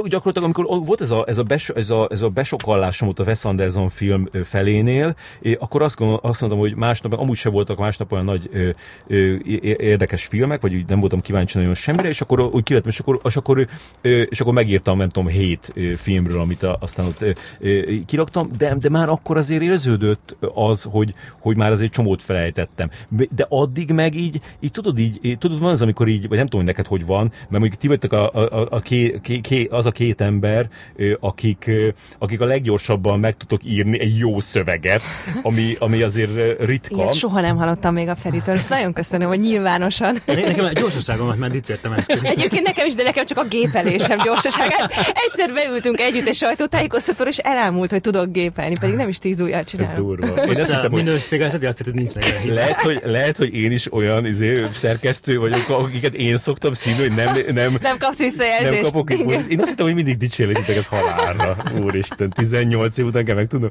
Gyakorlatilag, 0.09 0.45
amikor 0.45 0.65
volt 0.87 1.01
ez 1.01 1.11
a, 1.11 1.25
ez 1.27 1.39
a, 1.39 1.43
bes, 1.43 1.69
ez 1.69 1.91
a, 1.91 2.09
ez 2.11 2.23
a 2.23 2.29
besokallásom 2.29 3.09
ott 3.09 3.19
a 3.19 3.25
Wes 3.25 3.45
Anderson 3.45 3.89
film 3.89 4.29
felénél, 4.45 5.17
akkor 5.59 5.83
azt, 5.83 6.01
azt 6.01 6.41
mondtam, 6.41 6.59
hogy 6.59 6.75
másnap, 6.75 7.13
amúgy 7.13 7.37
se 7.37 7.49
voltak 7.49 7.79
másnap 7.79 8.13
olyan 8.13 8.25
nagy 8.25 8.49
ö, 8.53 8.69
ö, 9.07 9.37
érdekes 9.77 10.25
filmek, 10.25 10.61
vagy 10.61 10.75
úgy 10.75 10.89
nem 10.89 11.01
voltam 11.01 11.21
kíváncsi 11.21 11.59
nagyon 11.59 11.75
semmire, 11.75 12.09
és 12.09 12.21
akkor 12.21 12.41
úgy 12.41 12.63
kivettem, 12.63 12.91
és 12.91 12.99
akkor, 12.99 13.21
és 13.25 13.37
akkor, 13.37 13.69
és 14.03 14.41
akkor 14.41 14.53
megírtam, 14.53 14.97
nem 14.97 15.09
tudom, 15.09 15.29
hét 15.29 15.73
filmről, 15.97 16.41
amit 16.41 16.63
aztán 16.63 17.07
ott 17.07 17.25
kiraktam, 18.07 18.49
de, 18.59 18.77
de 18.81 18.89
már 18.89 19.09
akkor 19.09 19.37
azért 19.37 19.63
érződött 19.63 20.37
az, 20.55 20.87
hogy, 20.91 21.15
hogy 21.41 21.57
már 21.57 21.71
azért 21.71 21.93
csomót 21.93 22.23
felejtettem. 22.23 22.91
De 23.09 23.47
addig 23.49 23.91
meg 23.91 24.15
így, 24.15 24.41
így 24.61 24.71
tudod 24.71 24.99
így, 24.99 25.19
így 25.23 25.39
tudod, 25.39 25.59
van 25.59 25.71
az, 25.71 25.83
amikor 25.83 26.09
így, 26.09 26.29
vagy 26.29 26.37
nem 26.37 26.47
tudom, 26.47 26.65
hogy 26.65 26.75
neked 26.75 26.87
hogy 26.87 27.07
van, 27.07 27.33
mert 27.39 27.51
mondjuk 27.51 27.75
ti 27.75 27.89
vagytok 27.89 28.13
a, 28.13 28.33
a, 28.33 28.67
a 28.71 28.79
ké, 28.79 29.19
ké, 29.23 29.41
ké, 29.41 29.69
az 29.71 29.87
a 29.87 29.91
két 29.91 30.21
ember, 30.21 30.69
akik, 31.21 31.71
akik 32.19 32.41
a 32.41 32.47
leggyorsabban 32.47 33.19
meg 33.19 33.37
tudtok 33.37 33.65
írni 33.65 34.01
egy 34.01 34.19
jó 34.19 34.41
szöveget, 34.41 35.03
ami, 35.43 35.77
ami 35.79 36.03
azért 36.03 36.61
ritka. 36.65 36.97
Ilyet 36.97 37.15
soha 37.15 37.41
nem 37.41 37.57
hallottam 37.57 37.95
még 37.95 38.09
a 38.09 38.17
Feritől, 38.17 38.55
ezt 38.55 38.69
nagyon 38.69 38.93
köszönöm, 38.93 39.29
hogy 39.29 39.41
nyilvánosan. 39.41 40.23
Nekem 40.27 40.65
a 40.65 40.73
gyorsaságomat 40.73 41.39
már 41.39 41.51
dicsértem 41.51 41.93
este. 41.93 42.19
Egyébként 42.23 42.67
nekem 42.67 42.87
is, 42.87 42.95
de 42.95 43.03
nekem 43.03 43.25
csak 43.25 43.39
a 43.39 43.45
gépelésem 43.45 44.19
gyorsaságát. 44.25 44.93
Egyszer 45.29 45.53
beültünk 45.55 46.01
együtt 46.01 46.29
egy 46.29 46.35
sajtótájékoztatóra, 46.35 47.31
és 47.31 47.39
elámult 47.39 47.84
kiderült, 47.85 47.91
hogy 47.91 48.01
tudok 48.01 48.33
gépelni, 48.33 48.75
pedig 48.81 48.95
nem 48.95 49.09
is 49.09 49.19
tíz 49.19 49.41
ujjal 49.41 49.65
csinálom. 49.65 49.93
Ez 49.93 49.99
durva. 49.99 50.27
Én 50.27 50.51
azt 50.51 50.73
hittem, 50.73 50.93
minőséget, 50.93 51.51
hát 51.51 51.65
azt 51.65 51.83
hogy 51.85 51.95
nincs 51.95 52.13
lehet, 52.47 52.81
hogy, 52.81 53.01
lehet, 53.05 53.37
hogy 53.37 53.55
én 53.55 53.73
is 53.73 53.93
olyan 53.93 54.27
izé, 54.27 54.67
szerkesztő 54.73 55.39
vagyok, 55.39 55.69
akiket 55.69 56.15
én 56.15 56.37
szoktam 56.37 56.73
szívni, 56.73 57.03
hogy 57.03 57.15
nem, 57.15 57.39
nem, 57.53 57.77
nem 57.81 57.99
kapsz 57.99 58.19
visszajelzést. 58.19 58.73
Nem 58.73 58.83
kapok. 58.83 59.13
Én 59.49 59.61
azt 59.61 59.69
hittem, 59.69 59.87
hogy 59.87 59.95
mindig 59.95 60.17
dicsérlek 60.17 60.57
titeket 60.57 60.85
halálra. 60.85 61.57
Úristen, 61.83 62.31
18 62.31 62.99
év 62.99 63.05
után 63.05 63.25
kell 63.25 63.35
megtudnom. 63.35 63.71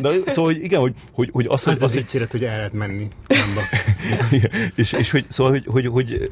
Na, 0.00 0.10
szóval, 0.26 0.52
hogy 0.52 0.62
igen, 0.62 0.80
hogy, 0.80 0.94
hogy, 1.12 1.28
hogy 1.32 1.46
az, 1.48 1.66
az, 1.66 1.76
az, 1.76 1.82
az, 1.82 1.92
dicséret, 1.92 2.30
hogy 2.30 2.44
el 2.44 2.56
lehet 2.56 2.72
menni. 2.72 3.08
és, 4.76 4.92
és 4.92 5.10
hogy, 5.10 5.24
szóval, 5.28 5.52
hogy, 5.52 5.66
hogy, 5.66 5.86
hogy 5.86 6.28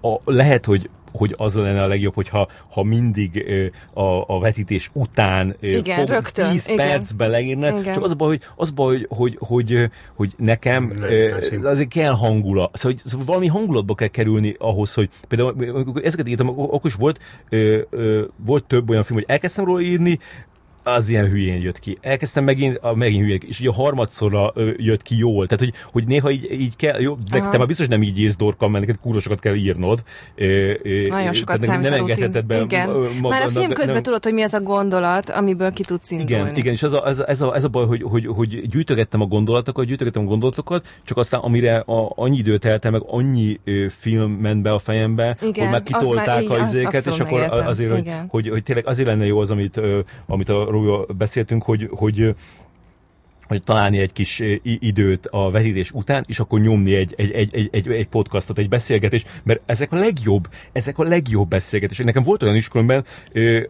a, 0.00 0.32
lehet, 0.32 0.64
hogy 0.64 0.88
hogy 1.12 1.34
az 1.36 1.54
lenne 1.54 1.82
a 1.82 1.86
legjobb, 1.86 2.14
hogyha 2.14 2.48
ha 2.70 2.82
mindig 2.82 3.44
a, 3.92 4.34
a 4.34 4.38
vetítés 4.40 4.90
után 4.92 5.56
igen, 5.60 5.98
fog 5.98 6.08
rögtön, 6.08 6.50
10 6.50 6.68
igen. 6.68 6.76
percbe 6.76 7.26
leírne, 7.26 7.68
igen. 7.68 7.92
csak 7.92 8.02
az 8.02 8.10
a 8.10 8.14
baj, 8.14 8.28
hogy, 8.28 8.42
az 8.56 8.68
a 8.70 8.74
baj, 8.74 9.06
hogy, 9.08 9.36
hogy, 9.40 9.90
hogy 10.14 10.32
nekem 10.36 10.92
azért 11.62 11.88
kell 11.88 12.12
hangulat, 12.12 12.76
szóval, 12.76 12.98
szóval 13.04 13.26
valami 13.26 13.46
hangulatba 13.46 13.94
kell 13.94 14.08
kerülni 14.08 14.54
ahhoz, 14.58 14.94
hogy 14.94 15.08
például 15.28 16.00
ezeket 16.02 16.28
írtam, 16.28 16.48
akkor 16.48 16.80
is 16.84 16.94
volt, 16.94 17.20
volt 18.36 18.64
több 18.64 18.90
olyan 18.90 19.02
film, 19.02 19.18
hogy 19.18 19.28
elkezdtem 19.28 19.64
róla 19.64 19.80
írni, 19.80 20.18
az 20.82 21.08
ilyen 21.08 21.28
hülyén 21.28 21.60
jött 21.60 21.78
ki. 21.78 21.98
Elkezdtem 22.00 22.44
megint, 22.44 22.78
a, 22.80 22.94
megint 22.94 23.24
hülyén, 23.24 23.40
és 23.46 23.60
ugye 23.60 23.68
a 23.68 23.72
harmadszorra 23.72 24.52
ö, 24.54 24.70
jött 24.76 25.02
ki 25.02 25.18
jól. 25.18 25.46
Tehát, 25.46 25.64
hogy, 25.64 25.72
hogy 25.92 26.06
néha 26.06 26.30
így, 26.30 26.52
így 26.60 26.76
kell, 26.76 27.00
jó, 27.00 27.16
de 27.30 27.40
te 27.40 27.58
már 27.58 27.66
biztos 27.66 27.86
nem 27.86 28.02
így 28.02 28.18
írsz 28.18 28.36
dorka, 28.36 28.68
mert 28.68 28.86
neked 28.86 29.00
kúrosokat 29.00 29.40
kell 29.40 29.54
írnod. 29.54 30.02
Ö, 30.34 30.72
ö, 30.82 31.02
Nagyon 31.08 31.32
sokat 31.32 31.66
nem, 31.66 31.80
nem 31.80 31.92
engedheted 31.92 32.44
be. 32.44 32.60
Igen. 32.60 32.88
Magadnak, 32.88 33.30
már 33.30 33.42
a 33.42 33.48
film 33.48 33.72
közben 33.72 33.94
nem, 33.94 34.02
tudod, 34.02 34.22
hogy 34.24 34.32
mi 34.32 34.42
az 34.42 34.54
a 34.54 34.60
gondolat, 34.60 35.30
amiből 35.30 35.70
ki 35.70 35.82
tudsz 35.82 36.10
indulni. 36.10 36.32
Igen, 36.32 36.56
igen 36.56 36.72
és 36.72 36.82
ez 36.82 36.92
a, 36.92 37.06
ez 37.06 37.18
a, 37.18 37.28
ez 37.28 37.40
a, 37.40 37.54
ez 37.54 37.64
a 37.64 37.68
baj, 37.68 37.86
hogy, 37.86 38.02
hogy, 38.02 38.26
hogy 38.26 38.68
gyűjtögettem 38.68 39.20
a 39.20 39.26
gondolatokat, 39.26 39.86
gyűjtögettem 39.86 40.22
a 40.22 40.26
gondolatokat, 40.26 40.86
csak 41.04 41.16
aztán 41.16 41.40
amire 41.40 41.78
a, 41.78 42.12
annyi 42.14 42.36
időt 42.36 42.60
telte 42.60 42.90
meg, 42.90 43.02
annyi 43.06 43.60
ö, 43.64 43.86
film 43.88 44.32
ment 44.32 44.62
be 44.62 44.72
a 44.72 44.78
fejembe, 44.78 45.36
igen, 45.42 45.64
hogy 45.64 45.72
már 45.72 45.82
kitolták 45.82 46.50
a 46.50 46.58
izéket, 46.58 47.06
és 47.06 47.20
akkor 47.20 47.40
azért, 47.42 47.92
hogy, 47.92 48.12
hogy, 48.28 48.48
hogy, 48.48 48.62
tényleg 48.62 48.86
azért 48.86 49.08
lenne 49.08 49.26
jó 49.26 49.38
az, 49.38 49.50
amit, 49.50 49.76
ö, 49.76 50.00
amit 50.26 50.48
a 50.48 50.70
Rója 50.72 51.04
beszéltünk, 51.16 51.62
hogy, 51.62 51.88
hogy 51.92 52.34
hogy 53.52 53.62
találni 53.62 53.98
egy 53.98 54.12
kis 54.12 54.42
időt 54.62 55.26
a 55.26 55.50
vetítés 55.50 55.90
után, 55.90 56.24
és 56.28 56.38
akkor 56.38 56.60
nyomni 56.60 56.94
egy, 56.94 57.14
egy, 57.16 57.30
egy, 57.30 57.54
egy, 57.54 57.68
egy, 57.72 57.88
egy 57.88 58.06
podcastot, 58.06 58.58
egy 58.58 58.68
beszélgetést, 58.68 59.40
mert 59.42 59.60
ezek 59.66 59.92
a 59.92 59.96
legjobb, 59.96 60.48
ezek 60.72 60.98
a 60.98 61.02
legjobb 61.02 61.48
beszélgetések. 61.48 62.06
Nekem 62.06 62.22
volt 62.22 62.42
olyan 62.42 62.56
is 62.56 62.68
különben, 62.68 63.04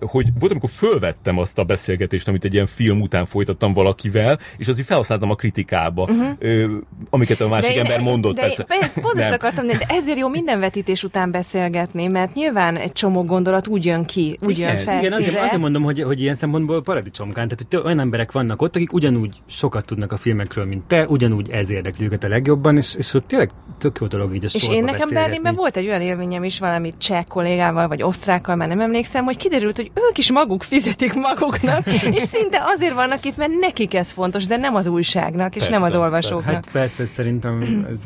hogy 0.01 0.29
volt, 0.39 0.51
amikor 0.51 0.71
fölvettem 0.71 1.39
azt 1.39 1.59
a 1.59 1.65
beszélgetést, 1.65 2.29
amit 2.29 2.45
egy 2.45 2.53
ilyen 2.53 2.67
film 2.67 3.01
után 3.01 3.27
folytattam 3.27 3.73
valakivel, 3.73 4.39
és 4.57 4.69
azért 4.69 4.87
felhasználtam 4.87 5.31
a 5.31 5.35
kritikába, 5.35 6.03
uh-huh. 6.03 6.71
amiket 7.11 7.41
a 7.41 7.49
másik 7.49 7.75
de 7.75 7.81
ember 7.81 7.99
én, 7.99 8.05
mondott. 8.05 8.35
De 8.35 8.41
persze. 8.41 8.67
Én, 8.71 9.03
pont 9.03 9.19
ezt 9.19 9.33
akartam, 9.33 9.67
de 9.67 9.79
ezért 9.89 10.19
jó 10.19 10.29
minden 10.29 10.61
vetítés 10.61 11.05
után 11.05 11.31
beszélgetni, 11.31 12.07
mert 12.07 12.35
nyilván 12.35 12.77
egy 12.77 12.93
csomó 12.93 13.25
gondolat 13.25 13.67
úgy 13.67 13.85
jön 13.85 14.05
ki, 14.05 14.39
úgy 14.41 14.59
igen, 14.59 14.69
jön 14.69 14.77
felszínre. 14.77 15.07
Igen, 15.07 15.29
azért, 15.29 15.45
azért 15.45 15.61
mondom, 15.61 15.83
hogy, 15.83 16.03
hogy 16.03 16.21
ilyen 16.21 16.35
szempontból 16.35 16.83
paradicsomkán, 16.83 17.49
tehát 17.49 17.67
hogy 17.71 17.81
olyan 17.85 18.01
emberek 18.01 18.33
vannak 18.33 18.63
ott, 18.63 18.77
akik 18.77 18.93
ugyanúgy 18.93 19.37
sokat 19.73 19.87
tudnak 19.87 20.13
a 20.13 20.17
filmekről, 20.17 20.65
mint 20.65 20.85
te, 20.85 21.07
ugyanúgy 21.09 21.51
ez 21.51 21.71
érdekli 21.71 22.05
őket 22.05 22.25
a 22.25 22.29
legjobban, 22.29 22.77
és, 22.77 22.95
és 22.95 23.15
ott 23.15 23.27
tényleg 23.27 23.51
tök 23.79 23.99
jó 24.01 24.07
dolog 24.07 24.35
így 24.35 24.45
a 24.45 24.49
És 24.53 24.69
én 24.69 24.85
nekem 24.85 25.09
Berlinben 25.09 25.55
volt 25.55 25.77
egy 25.77 25.87
olyan 25.87 26.01
élményem 26.01 26.45
is 26.45 26.59
valami 26.59 26.93
cseh 26.99 27.25
kollégával, 27.25 27.89
vagy 27.89 28.03
osztrákkal, 28.03 28.57
már 28.57 28.69
nem 28.69 28.81
emlékszem, 28.81 29.25
hogy 29.25 29.37
kiderült, 29.37 29.77
hogy 29.77 29.91
ők 29.95 30.19
is 30.19 30.33
maguk 30.33 30.63
fizetik 30.63 31.15
maguknak, 31.15 31.87
és 32.17 32.23
szinte 32.23 32.63
azért 32.77 32.95
vannak 32.95 33.25
itt, 33.25 33.37
mert 33.37 33.51
nekik 33.61 33.95
ez 33.95 34.11
fontos, 34.11 34.47
de 34.47 34.57
nem 34.57 34.75
az 34.75 34.87
újságnak, 34.87 35.57
és 35.57 35.63
persze, 35.63 35.79
nem 35.79 35.83
az 35.83 35.95
olvasóknak. 35.95 36.45
Persze. 36.45 36.61
Hát 36.65 36.73
persze, 36.73 37.05
szerintem 37.05 37.87
ez 37.93 38.01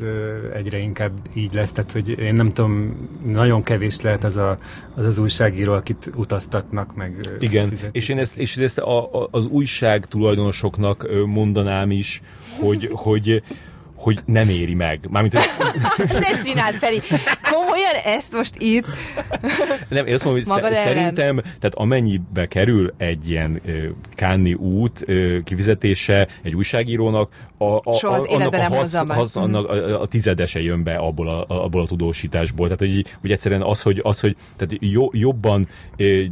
egyre 0.54 0.78
inkább 0.78 1.12
így 1.34 1.54
lesz, 1.54 1.72
tehát 1.72 1.92
hogy 1.92 2.18
én 2.18 2.34
nem 2.34 2.52
tudom, 2.52 2.96
nagyon 3.24 3.62
kevés 3.62 4.00
lehet 4.00 4.24
az 4.24 4.36
a, 4.36 4.58
az, 4.94 5.04
az 5.04 5.18
újságíró, 5.18 5.72
akit 5.72 6.10
utaztatnak, 6.14 6.94
meg 6.94 7.36
Igen, 7.40 7.68
fizetik. 7.68 7.94
és 7.94 8.08
én 8.08 8.18
ezt, 8.18 8.36
és 8.36 8.56
ezt 8.56 8.78
a, 8.78 9.22
a, 9.22 9.28
az 9.30 9.46
újság 9.46 10.06
tulajdonosoknak 10.06 11.06
mondanám 11.46 11.90
is, 11.90 12.20
hogy, 12.60 12.88
hogy 12.92 13.42
hogy 13.96 14.20
nem 14.24 14.48
éri 14.48 14.74
meg. 14.74 15.00
Mármint, 15.10 15.38
hogy... 15.38 15.44
ne 16.20 16.38
csináld, 16.38 16.74
Feri! 16.74 17.00
Komolyan 17.50 17.94
ezt 18.04 18.32
most 18.32 18.54
itt? 18.58 18.86
nem, 19.88 20.06
én 20.06 20.14
azt 20.14 20.24
mondom, 20.24 20.44
hogy 20.44 20.62
sz- 20.62 20.74
szerintem, 20.74 21.40
tehát 21.40 21.74
amennyibe 21.74 22.46
kerül 22.46 22.94
egy 22.96 23.30
ilyen 23.30 23.60
uh, 23.66 23.84
Káni 24.14 24.54
út 24.54 25.04
uh, 25.08 25.42
kifizetése 25.42 26.28
egy 26.42 26.54
újságírónak, 26.54 27.32
a, 27.58 27.64
a, 27.64 27.92
Soha 27.92 28.14
az 28.14 28.24
annak 28.24 28.52
a, 28.52 28.62
hasz, 28.62 28.96
hasz, 29.08 29.36
annak 29.36 29.68
a, 29.68 30.00
a 30.00 30.06
tizedese 30.06 30.60
jön 30.60 30.82
be 30.82 30.94
abból 30.94 31.28
a, 31.28 31.44
abból 31.48 31.82
a 31.82 31.86
tudósításból. 31.86 32.68
Tehát, 32.68 32.94
hogy, 32.94 33.04
hogy 33.20 33.30
egyszerűen 33.30 33.62
az, 33.62 33.82
hogy, 33.82 34.00
az, 34.02 34.20
hogy 34.20 34.36
tehát 34.56 34.74
jo, 34.80 35.08
jobban, 35.12 35.68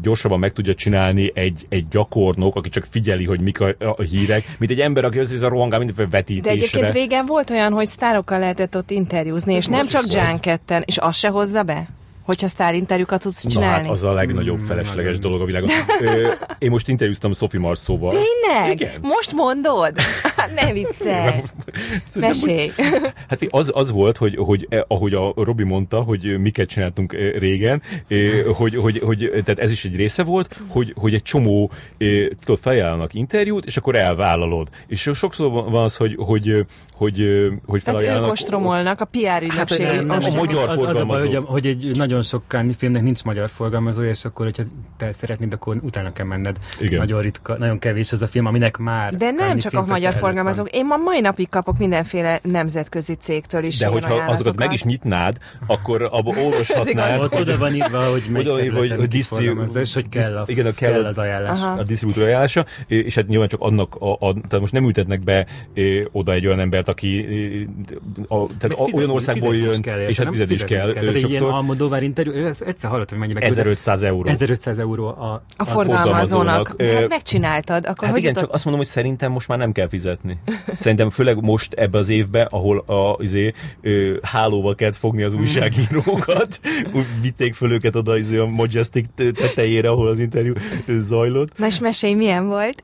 gyorsabban 0.03 0.39
meg 0.39 0.53
tudja 0.53 0.75
csinálni 0.75 1.31
egy, 1.35 1.67
egy 1.69 1.89
gyakornok, 1.89 2.57
aki 2.57 2.69
csak 2.69 2.87
figyeli, 2.91 3.25
hogy 3.25 3.41
mik 3.41 3.61
a, 3.61 3.75
a 3.79 4.03
hírek, 4.03 4.57
mint 4.59 4.71
egy 4.71 4.81
ember, 4.81 5.05
aki 5.05 5.19
az 5.19 5.43
a 5.43 5.49
rohangál 5.49 5.79
mindenféle 5.79 6.09
vetítésre. 6.11 6.43
De 6.43 6.51
egyébként 6.51 6.93
régen 6.93 7.27
volt 7.27 7.51
olyan, 7.51 7.73
hogy 7.73 7.87
sztárokkal 7.87 8.39
lehetett 8.39 8.77
ott 8.77 8.91
interjúzni, 8.91 9.55
és 9.55 9.67
nem 9.67 9.87
csak 9.87 10.03
Junketten, 10.13 10.83
és 10.87 10.99
az 10.99 11.17
se 11.17 11.29
hozza 11.29 11.63
be? 11.63 11.89
Hogyha 12.25 12.49
sztárinterjúkat 12.49 13.23
tudsz 13.23 13.47
csinálni. 13.47 13.77
Na 13.77 13.83
hát 13.83 13.91
az 13.91 14.05
a 14.05 14.13
legnagyobb 14.13 14.61
mm, 14.61 14.65
felesleges 14.65 15.19
dolog 15.19 15.41
a 15.41 15.45
világon. 15.45 15.71
Ö, 16.01 16.33
én 16.59 16.71
most 16.71 16.89
interjúztam 16.89 17.33
Sophie 17.33 17.61
Marceauval. 17.61 18.11
Tényleg? 18.11 18.81
Igen. 18.81 18.93
Most 19.03 19.33
mondod? 19.33 19.93
ne 20.55 20.73
viccelj. 20.73 21.43
Mesélj. 22.15 22.71
Hát 23.29 23.47
az, 23.51 23.71
az 23.75 23.91
volt, 23.91 24.17
hogy, 24.17 24.37
hogy 24.37 24.67
eh, 24.69 24.81
ahogy 24.89 25.15
a 25.15 25.33
Robi 25.37 25.65
mondta, 25.65 26.01
hogy 26.01 26.39
miket 26.39 26.69
csináltunk 26.69 27.13
eh, 27.13 27.33
régen, 27.33 27.83
eh, 28.09 28.43
hogy, 28.55 28.77
hogy, 28.77 28.99
hogy 28.99 29.31
tehát 29.31 29.59
ez 29.59 29.71
is 29.71 29.85
egy 29.85 29.97
része 29.97 30.23
volt, 30.23 30.57
hogy, 30.69 30.95
hogy 30.97 31.15
egy 31.15 31.23
csomó 31.23 31.71
tudod, 32.45 32.61
felajánlanak 32.61 33.15
interjút, 33.15 33.65
és 33.65 33.77
akkor 33.77 33.95
elvállalod. 33.95 34.69
És 34.87 35.11
sokszor 35.15 35.51
van 35.51 35.83
az, 35.83 35.97
hogy, 35.97 36.17
hogy, 36.19 36.67
hogy, 36.93 37.51
hogy 37.67 37.83
felajánlanak. 37.83 38.05
Tehát 38.05 38.23
ők 38.23 38.33
ostromolnak, 38.33 39.01
a 39.01 39.05
PR 39.05 39.43
ügynökség. 39.43 39.87
Hát, 39.87 39.95
nem, 39.95 40.07
nem, 40.07 40.33
a 40.33 40.35
magyar 40.35 40.69
az, 40.69 40.83
az 40.83 40.97
a 40.97 41.05
baj, 41.05 41.21
hogy, 41.21 41.39
hogy 41.45 41.67
egy 41.67 41.97
nagyon 41.97 42.14
nagyon 42.15 42.29
sok 42.29 42.49
Káni 42.49 42.73
filmnek 42.73 43.03
nincs 43.03 43.25
magyar 43.25 43.51
forgalmazója, 43.51 44.11
és 44.11 44.25
akkor, 44.25 44.45
hogyha 44.45 44.63
te 44.97 45.13
szeretnéd, 45.13 45.53
akkor 45.53 45.77
utána 45.83 46.13
kell 46.13 46.27
menned. 46.27 46.57
Igen. 46.81 46.99
Nagyon 46.99 47.21
ritka, 47.23 47.59
nagyon 47.59 47.79
kevés 47.79 48.13
ez 48.13 48.23
a 48.23 48.27
film, 48.27 48.47
aminek 48.47 48.77
már 48.77 49.15
De 49.15 49.31
nem 49.31 49.59
csak 49.59 49.73
a 49.73 49.85
magyar 49.87 50.13
forgalmazók. 50.13 50.71
Én 50.71 50.87
ma 50.87 50.97
mai 50.97 51.21
napig 51.21 51.49
kapok 51.49 51.79
mindenféle 51.79 52.41
nemzetközi 52.43 53.15
cégtől 53.15 53.65
is. 53.65 53.79
De 53.79 53.87
hogyha 53.87 54.15
azokat 54.15 54.57
meg 54.57 54.73
is 54.73 54.83
nyitnád, 54.83 55.37
akkor 55.67 56.03
abba 56.03 56.35
olvashatnád. 56.45 57.21
Ott 57.21 57.41
oda 57.41 57.59
van 57.59 57.75
írva, 57.75 58.05
hogy 58.05 58.23
oda 58.35 58.63
írva, 58.63 58.79
hogy, 58.79 58.91
hogy 58.91 59.09
disztribútor, 59.09 59.87
hogy 59.93 60.09
kell, 60.09 60.37
a, 60.37 60.45
igen, 60.47 60.67
a 60.67 60.73
kell, 60.73 60.93
kell 60.93 61.05
az 61.05 61.19
ajánlás. 61.19 61.61
Aha. 61.61 61.79
A 61.79 61.83
disztribútor 61.83 62.23
ajánlása, 62.23 62.67
és 62.87 63.15
hát 63.15 63.27
nyilván 63.27 63.49
csak 63.49 63.61
annak, 63.61 63.95
a, 63.95 64.13
a, 64.13 64.33
tehát 64.33 64.61
most 64.61 64.73
nem 64.73 64.85
ültetnek 64.85 65.21
be 65.21 65.47
oda 66.13 66.33
egy 66.33 66.47
olyan 66.47 66.61
embert, 66.61 66.89
aki 66.89 67.27
a, 68.29 68.47
tehát 68.59 68.93
olyan 68.93 69.11
országból 69.11 69.57
jön, 69.57 69.83
kell, 69.83 70.01
és 70.01 70.19
hát 70.19 70.29
fizetés 70.29 70.65
kell. 70.65 70.79
kell. 70.79 70.93
Tehát 70.93 71.15
egy 71.15 71.31
ilyen 71.31 71.43
Almodóvár 71.43 72.03
interjú, 72.05 72.33
ez 72.33 72.61
egyszer 72.61 72.91
hallottam, 72.91 73.19
hogy 73.19 73.29
mennyibe 73.29 73.47
1500 73.47 74.03
euró. 74.03 74.29
1500 74.29 74.79
euró 74.79 75.07
a, 75.07 75.33
a, 75.33 75.43
a 75.57 75.65
forgalmazónak. 75.65 76.75
Hát 76.83 77.09
megcsináltad. 77.09 77.85
Akkor 77.87 78.05
hát 78.05 78.11
hogy 78.11 78.19
igen, 78.19 78.33
jutott? 78.33 78.45
csak 78.45 78.55
azt 78.55 78.65
mondom, 78.65 78.83
hogy 78.83 78.93
szerintem 78.93 79.33
most 79.33 79.49
már 79.49 79.59
nem 79.59 79.73
kell 79.73 79.89
fizetni. 79.89 80.39
Szerintem 80.75 81.11
főleg 81.11 81.43
most 81.43 81.73
ebbe 81.73 81.99
az 81.99 82.09
évbe, 82.09 82.43
ahol 82.43 82.79
a 82.79 83.17
izé, 83.23 83.53
ö, 83.81 84.17
hálóval 84.23 84.75
kellett 84.75 84.97
fogni 84.97 85.23
az 85.23 85.35
újságírókat, 85.35 86.61
vitték 87.23 87.55
föl 87.55 87.73
őket 87.73 87.97
oda 87.97 88.19
izé, 88.19 88.37
a 88.37 88.47
Majestic 88.47 89.07
tetejére, 89.15 89.89
ahol 89.89 90.09
az 90.09 90.19
interjú 90.19 90.53
zajlott. 90.99 91.59
Na 91.59 91.67
és 91.67 91.79
mesélj, 91.79 92.15
milyen 92.15 92.47
volt? 92.47 92.83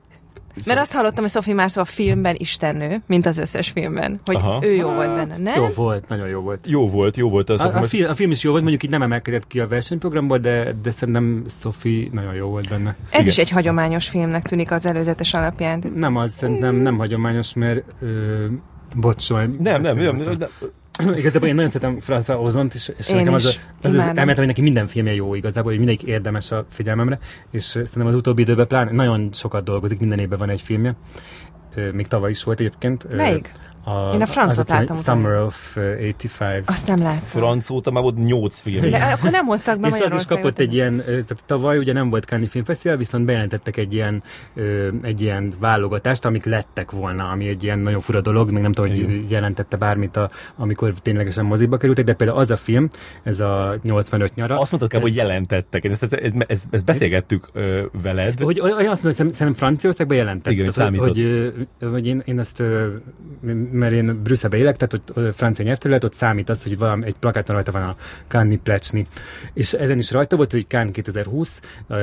Mert 0.66 0.80
azt 0.80 0.92
hallottam, 0.92 1.22
hogy 1.22 1.32
Sophie 1.32 1.54
Marceau 1.54 1.84
a 1.84 1.86
filmben 1.86 2.34
istennő, 2.38 3.02
mint 3.06 3.26
az 3.26 3.38
összes 3.38 3.68
filmben, 3.68 4.20
hogy 4.24 4.34
Aha. 4.34 4.58
ő 4.62 4.74
jó 4.74 4.88
hát, 4.88 4.96
volt 4.96 5.14
benne, 5.14 5.36
nem? 5.36 5.54
Jó 5.54 5.68
volt, 5.74 6.08
nagyon 6.08 6.28
jó 6.28 6.40
volt. 6.40 6.66
Jó 6.66 6.88
volt, 6.88 7.16
jó 7.16 7.28
volt. 7.28 7.50
Az 7.50 7.60
a, 7.60 7.78
a, 7.78 7.82
film, 7.82 8.10
a 8.10 8.14
film 8.14 8.30
is 8.30 8.42
jó 8.42 8.50
volt, 8.50 8.62
mondjuk 8.62 8.82
így 8.82 8.90
nem 8.90 9.02
emelkedett 9.02 9.46
ki 9.46 9.60
a 9.60 9.68
versenyprogramból, 9.68 10.38
de, 10.38 10.74
de 10.82 10.90
szerintem 10.90 11.44
Sophie 11.60 12.08
nagyon 12.12 12.34
jó 12.34 12.48
volt 12.48 12.68
benne. 12.68 12.96
Ez 13.10 13.20
Igen. 13.20 13.26
is 13.26 13.38
egy 13.38 13.50
hagyományos 13.50 14.08
filmnek 14.08 14.42
tűnik 14.42 14.70
az 14.70 14.86
előzetes 14.86 15.34
alapján. 15.34 15.82
Nem 15.94 16.16
az, 16.16 16.32
szerintem 16.32 16.74
nem 16.74 16.98
hagyományos, 16.98 17.54
mert 17.54 17.84
ö, 18.00 18.46
bocs, 18.94 19.30
Nem, 19.30 19.56
nem, 19.58 19.80
nem, 19.80 19.96
nem, 19.96 20.16
nem, 20.16 20.48
igazából 21.18 21.48
én 21.48 21.54
nagyon 21.54 21.70
szeretem 21.70 21.98
François 22.06 22.42
Ozont, 22.42 22.74
és, 22.74 22.92
és 22.98 23.08
nekem 23.08 23.34
az, 23.34 23.46
az, 23.46 23.58
az, 23.82 23.90
az 23.90 23.98
elmentem, 23.98 24.34
hogy 24.36 24.46
neki 24.46 24.60
minden 24.60 24.86
filmje 24.86 25.14
jó 25.14 25.34
igazából, 25.34 25.70
hogy 25.70 25.80
mindegyik 25.80 26.08
érdemes 26.08 26.50
a 26.50 26.66
figyelmemre, 26.70 27.18
és 27.50 27.64
szerintem 27.64 28.06
az 28.06 28.14
utóbbi 28.14 28.42
időben 28.42 28.66
plán 28.66 28.94
nagyon 28.94 29.28
sokat 29.32 29.64
dolgozik, 29.64 30.00
minden 30.00 30.18
évben 30.18 30.38
van 30.38 30.48
egy 30.48 30.60
filmje. 30.60 30.94
Még 31.92 32.06
tavaly 32.06 32.30
is 32.30 32.44
volt 32.44 32.60
egyébként. 32.60 33.14
Melyik? 33.16 33.52
A, 33.84 34.14
Én 34.14 34.22
a 34.22 34.26
francot 34.26 34.68
láttam. 34.68 34.96
Summer 34.96 35.42
of 35.42 35.76
85. 35.76 36.62
Azt 36.68 36.86
nem 36.86 37.02
láttam. 37.02 37.24
Franc 37.24 37.70
óta 37.70 37.90
már 37.90 38.02
volt 38.02 38.18
8 38.18 38.60
film. 38.60 38.90
De 38.90 38.98
akkor 38.98 39.30
nem 39.30 39.46
hoztak 39.46 39.80
be 39.80 39.88
És 39.88 40.00
az 40.00 40.14
is 40.14 40.26
kapott 40.26 40.58
egy 40.58 40.74
ilyen, 40.74 41.02
tehát 41.04 41.42
tavaly 41.46 41.78
ugye 41.78 41.92
nem 41.92 42.10
volt 42.10 42.24
Cannes 42.24 42.50
Filmfesztivál, 42.50 42.96
viszont 42.96 43.24
bejelentettek 43.24 43.76
egy 43.76 43.92
ilyen, 43.92 44.22
egy 45.02 45.20
ilyen 45.20 45.52
válogatást, 45.58 46.24
amik 46.24 46.44
lettek 46.44 46.90
volna, 46.90 47.28
ami 47.28 47.48
egy 47.48 47.62
ilyen 47.62 47.78
nagyon 47.78 48.00
fura 48.00 48.20
dolog, 48.20 48.50
még 48.50 48.62
nem 48.62 48.72
tudom, 48.72 48.90
hogy 48.90 49.30
jelentette 49.30 49.76
bármit, 49.76 50.16
a, 50.16 50.30
amikor 50.56 50.92
ténylegesen 50.92 51.44
moziba 51.44 51.76
kerültek, 51.76 52.04
de 52.04 52.14
például 52.14 52.38
az 52.38 52.50
a 52.50 52.56
film, 52.56 52.88
ez 53.22 53.40
a 53.40 53.74
85 53.82 54.34
nyara. 54.34 54.58
Azt 54.58 54.70
mondtad 54.70 54.90
kell, 54.92 55.00
hogy 55.00 55.14
jelentettek. 55.14 55.84
Ezt, 55.84 56.02
ezt, 56.02 56.12
ezt, 56.12 56.34
ezt, 56.46 56.66
ezt 56.70 56.84
beszélgettük 56.84 57.48
ö, 57.52 57.84
veled. 58.02 58.40
Hogy, 58.40 58.58
hogy 58.58 58.72
azt 58.72 59.02
mondom, 59.02 59.12
szerintem 59.12 59.52
Franciaországban 59.52 60.16
jelentettek. 60.16 60.52
Igen, 60.52 60.72
tehát, 60.74 60.96
hogy, 60.96 61.52
hogy, 61.80 62.06
én, 62.06 62.22
én 62.24 62.38
ezt 62.38 62.62
mert 63.70 63.92
én 63.92 64.22
Brüsszelbe 64.22 64.56
élek, 64.56 64.76
tehát 64.76 64.92
ott 64.94 65.34
francia 65.34 65.64
nyelvterület, 65.64 66.04
ott 66.04 66.12
számít 66.12 66.48
az, 66.48 66.62
hogy 66.62 66.78
valami, 66.78 67.06
egy 67.06 67.14
plakáton 67.14 67.54
rajta 67.54 67.72
van 67.72 67.82
a 67.82 67.96
Cannes 68.28 68.58
Plecsni. 68.62 69.06
És 69.52 69.72
ezen 69.72 69.98
is 69.98 70.10
rajta 70.10 70.36
volt, 70.36 70.50
hogy 70.50 70.66
Cannes 70.68 70.92
2020, 70.92 71.60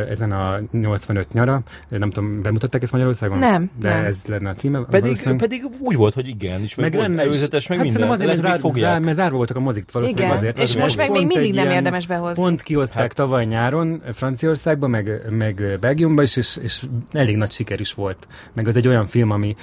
ezen 0.10 0.32
a 0.32 0.60
85 0.72 1.34
nyara, 1.34 1.62
nem 1.90 2.12
tudom, 2.12 2.42
bemutatták 2.42 2.82
ezt 2.82 2.92
Magyarországon? 2.92 3.38
Nem. 3.38 3.70
De 3.80 3.90
nem. 3.90 4.06
ez 4.06 4.22
lenne 4.26 4.50
a 4.50 4.54
címe. 4.54 4.80
Pedig, 4.90 5.36
pedig 5.38 5.64
úgy 5.80 5.96
volt, 5.96 6.14
hogy 6.14 6.28
igen, 6.28 6.62
és 6.62 6.76
meg, 6.76 6.92
meg 6.92 7.02
lenne 7.02 7.22
előzetes, 7.22 7.68
meg 7.68 7.78
hát 7.78 7.88
minden. 7.88 8.10
azért, 8.10 8.42
mert, 8.42 8.62
zár, 8.62 8.72
zár, 8.74 9.00
mert 9.00 9.16
zárva 9.16 9.38
voltak 9.38 9.56
a 9.56 9.60
mozik, 9.60 9.92
valószínűleg 9.92 10.28
igen. 10.28 10.38
azért. 10.38 10.58
És 10.58 10.64
azért, 10.64 10.82
most 10.82 10.98
meg 10.98 11.12
még 11.12 11.26
mindig 11.26 11.54
nem 11.54 11.70
érdemes 11.70 12.08
behozni. 12.08 12.44
Pont 12.44 12.62
kihozták 12.62 13.02
hát. 13.02 13.14
tavaly 13.16 13.46
nyáron 13.46 14.02
Franciaországba, 14.14 14.88
meg, 14.88 15.22
meg 15.30 15.78
Belgiumba 15.80 16.22
is, 16.22 16.36
és, 16.36 16.58
és 16.62 16.86
elég 17.12 17.38
nagy 17.38 17.52
siker 17.52 17.80
is 17.80 17.94
volt. 17.94 18.28
Meg 18.54 18.68
az 18.68 18.76
egy 18.76 18.88
olyan 18.88 19.06
film, 19.06 19.32
ami, 19.32 19.56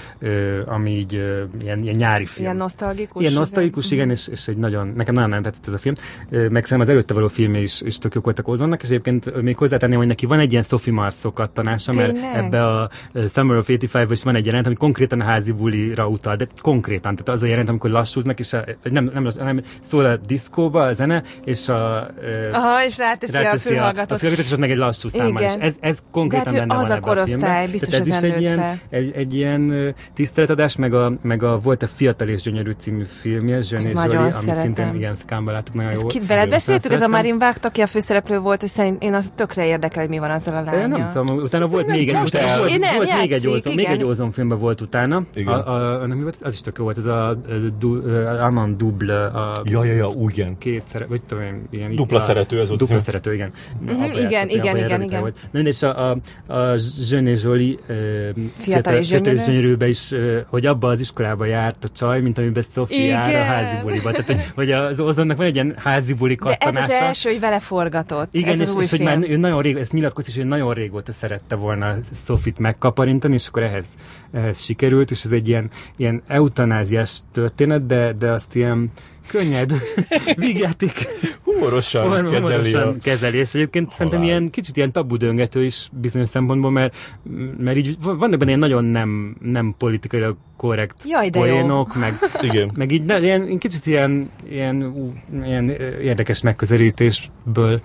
ami 0.65 0.91
így 0.91 1.13
ilyen, 1.61 1.83
ilyen 1.83 1.94
ilyen 1.95 2.11
nyári 2.11 2.27
film. 2.27 2.45
Ilyen 2.45 2.57
nosztalgikus. 2.57 3.23
Ilyen 3.23 3.35
nosztalgikus, 3.35 3.91
igen, 3.91 4.11
és, 4.11 4.29
és 4.29 4.49
egy 4.49 4.57
nagyon, 4.57 4.93
nekem 4.97 5.15
nagyon 5.15 5.29
nem 5.29 5.43
tetszett 5.43 5.67
ez 5.67 5.73
a 5.73 5.79
film. 5.79 5.95
Meg 6.31 6.49
szerintem 6.49 6.81
az 6.81 6.89
előtte 6.89 7.15
való 7.15 7.29
filmje 7.29 7.61
is, 7.61 7.81
is 7.81 7.99
tök 7.99 8.15
jók 8.15 8.25
voltak 8.25 8.49
Ozonnak, 8.49 8.83
és 8.83 8.89
egyébként 8.89 9.43
még 9.43 9.57
hozzátenném, 9.57 9.99
hogy 9.99 10.07
neki 10.07 10.27
van 10.27 10.39
egy 10.39 10.51
ilyen 10.51 10.63
Sophie 10.63 10.93
Marceau 10.93 11.33
kattanása, 11.33 11.93
mert 11.93 12.17
ebbe 12.35 12.67
a 12.67 12.91
Summer 13.29 13.57
of 13.57 13.69
85 13.69 14.11
is 14.11 14.23
van 14.23 14.35
egy 14.35 14.47
jelent, 14.47 14.67
ami 14.67 14.75
konkrétan 14.75 15.21
a 15.21 15.25
házi 15.25 15.53
bulira 15.53 16.09
utal, 16.09 16.37
de 16.37 16.47
konkrétan, 16.61 17.17
tehát 17.17 17.29
az 17.29 17.43
a 17.43 17.47
jelent, 17.47 17.69
amikor 17.69 17.91
lassúznak, 17.91 18.39
és 18.39 18.53
a, 18.53 18.65
nem, 18.83 19.11
nem, 19.15 19.29
nem, 19.37 19.61
szól 19.81 20.05
a 20.05 20.17
diszkóba 20.17 20.83
a 20.83 20.93
zene, 20.93 21.23
és 21.45 21.69
a, 21.69 22.11
Aha, 22.53 22.85
és 22.85 22.99
ráteszi, 22.99 23.37
a 23.37 23.51
a, 23.51 23.53
a 23.53 23.59
fülhallgatót. 23.59 24.19
fülhallgatót, 24.19 24.47
és 24.47 24.53
ott 24.53 24.59
meg 24.59 24.71
egy 24.71 24.77
lassú 24.77 25.09
számmal, 25.09 25.43
és 25.43 25.55
Igen. 25.55 25.67
ez, 25.67 25.75
ez 25.81 25.99
konkrétan 26.11 26.53
De 26.53 26.59
hát 26.59 26.69
benne 26.69 26.81
az 26.81 26.89
van 26.89 26.97
a 26.97 26.97
ebben 26.97 27.09
a 27.09 27.15
korosztály, 27.15 27.39
filmben. 27.39 27.71
biztos 27.71 27.89
Tehát 27.89 28.09
ez 28.09 28.15
is 28.15 28.31
egy 28.31 28.41
ilyen, 28.41 28.81
egy, 28.91 29.13
egy 29.15 29.35
ilyen 29.35 29.95
tiszteletadás, 30.15 30.77
meg 30.77 30.95
a, 30.95 31.13
meg 31.23 31.43
a 31.43 31.59
volt 31.59 31.83
a 31.85 31.89
Fiatal 31.89 32.29
és 32.29 32.43
Gyönyörű 32.43 32.71
című 32.79 33.05
filmje, 33.05 33.61
Zsön 33.61 33.81
és 33.81 33.93
Zsoli, 33.93 34.17
ami 34.17 34.31
szeretem. 34.31 34.55
szintén 34.63 34.95
igen, 34.95 35.15
szkámba 35.15 35.53
láttuk 35.53 35.75
nagyon 35.75 35.91
Ezt 35.91 36.01
jó. 36.01 36.07
kit 36.07 36.27
veled 36.27 36.49
beszéltük, 36.49 36.93
ez 36.93 37.01
a. 37.01 37.09
Marin 37.09 37.39
Vágt, 37.39 37.65
aki 37.65 37.81
a 37.81 37.87
főszereplő 37.87 38.39
volt, 38.39 38.61
hogy 38.61 38.71
szerint 38.71 39.03
én 39.03 39.15
az 39.15 39.33
tökre 39.35 39.67
érdekel, 39.67 40.01
hogy 40.01 40.11
mi 40.11 40.19
van 40.19 40.31
azzal 40.31 40.55
a 40.55 40.59
Én 40.59 40.65
lányjal. 40.65 40.99
nem 40.99 41.11
tudom, 41.13 41.37
utána 41.37 41.67
volt 41.67 41.87
még 41.87 42.09
egy, 42.09 42.15
volt, 42.15 42.31
volt 42.59 43.21
még 43.21 43.33
egy 43.33 43.47
Olson, 43.47 43.75
még 43.75 43.85
egy 43.87 44.05
Olson 44.05 44.31
filmben 44.31 44.59
volt 44.59 44.81
utána. 44.81 45.23
Igen. 45.35 45.53
A, 45.53 46.01
a, 46.03 46.07
nem, 46.07 46.23
volt? 46.23 46.37
Az 46.43 46.55
is 46.55 46.61
tök 46.61 46.79
jó 46.79 46.85
volt, 46.85 46.97
ez 46.97 47.05
a, 47.07 47.39
du, 47.79 48.01
Armand 48.41 48.77
Double, 48.77 49.25
a 49.27 49.63
Ja, 49.65 49.85
ja, 49.85 49.93
ja, 49.95 50.07
úgy 50.09 50.39
igen. 50.39 50.59
két 50.59 50.83
szere, 50.93 51.07
vagy 51.07 51.23
tudom 51.23 51.45
én, 51.45 51.67
ilyen... 51.71 51.95
Dupla 51.95 52.17
a, 52.19 52.21
szerető, 52.21 52.61
ez 52.61 52.69
volt 52.69 52.81
Dupla 52.81 52.99
szerető, 52.99 53.35
igen. 53.35 53.51
Mhm, 53.81 54.03
igen, 54.05 54.49
igen, 54.49 54.77
igen, 54.77 55.03
igen. 55.03 55.23
Na 55.23 55.31
mindegy, 55.51 55.73
és 55.73 55.83
a, 55.83 56.11
a, 56.11 56.17
a 56.55 56.75
Jeune 57.11 57.31
és 57.31 57.45
uh, 57.45 57.73
Fiatal 58.59 58.95
és 58.95 59.09
gyönyörű. 59.09 59.37
gyönyörűbe 59.37 59.89
is, 59.89 60.13
hogy 60.47 60.67
abba 60.67 60.89
az 60.89 61.01
iskolába 61.01 61.45
járt 61.45 61.74
a 61.83 61.89
csaj, 61.89 62.21
mint 62.21 62.39
amiben 62.39 62.63
jár 62.89 63.29
a 63.29 63.29
Igen. 63.29 63.45
házi 63.45 63.77
buliba. 63.83 64.11
Tehát, 64.11 64.27
hogy, 64.27 64.45
hogy 64.55 64.71
az 64.71 65.01
Ozonnak 65.01 65.37
van 65.37 65.47
egy 65.47 65.55
ilyen 65.55 65.75
házi 65.79 66.13
buli 66.13 66.35
De 66.35 66.51
ez 66.51 66.69
az 66.69 66.75
kattanása. 66.75 67.05
első, 67.05 67.31
hogy 67.31 67.41
vele 67.41 67.61
forgatott. 67.61 68.35
Igen, 68.35 68.53
ez 68.53 68.61
és, 68.61 68.75
új 68.75 68.83
és 68.83 68.91
hogy 68.91 69.01
már 69.01 69.19
ő 69.29 69.37
nagyon 69.37 69.63
rég, 69.63 69.77
ezt 69.77 69.93
nyilatkozott 69.93 70.35
hogy 70.35 70.45
ő 70.45 70.47
nagyon 70.47 70.75
régóta 70.75 71.13
szerette 71.13 71.55
volna 71.55 71.95
Sofit 72.25 72.59
megkaparintani, 72.59 73.35
és 73.35 73.47
akkor 73.47 73.63
ehhez, 73.63 73.87
ehhez 74.33 74.63
sikerült, 74.63 75.11
és 75.11 75.23
ez 75.25 75.31
egy 75.31 75.49
ilyen, 75.49 75.71
ilyen 75.97 76.23
eutanáziás 76.27 77.19
történet, 77.33 77.87
de, 77.87 78.13
de 78.13 78.31
azt 78.31 78.55
ilyen 78.55 78.91
könnyed, 79.27 79.73
vígjáték 80.37 81.07
Humorosan 81.45 82.11
kezeli 82.11 82.37
a... 82.37 82.41
humorosan 82.41 82.99
kezeli, 83.01 83.37
és 83.37 83.55
egyébként 83.55 83.93
szerintem 83.93 84.23
ilyen 84.23 84.51
kicsit 84.51 84.77
ilyen 84.77 84.93
tabu 84.93 85.17
döngető 85.17 85.65
is 85.65 85.89
bizonyos 85.93 86.29
szempontból, 86.29 86.71
mert, 86.71 86.97
mert 87.59 87.77
így 87.77 87.97
van- 88.03 88.19
vannak 88.19 88.39
benne 88.39 88.47
ilyen 88.47 88.59
nagyon 88.59 88.85
nem, 88.85 89.37
nem 89.41 89.75
politikailag 89.79 90.37
korrekt 90.57 91.03
Jaj, 91.05 91.29
de 91.29 91.39
jó. 91.39 91.45
poénok, 91.45 91.97
meg, 91.97 92.15
Igen. 92.51 92.71
meg 92.75 92.93
így 92.93 93.05
ne, 93.05 93.21
ilyen, 93.21 93.59
kicsit 93.59 93.87
ilyen, 93.87 94.31
ilyen, 94.49 94.95
ilyen 95.45 95.69
érdekes 96.03 96.41
megközelítésből 96.41 97.81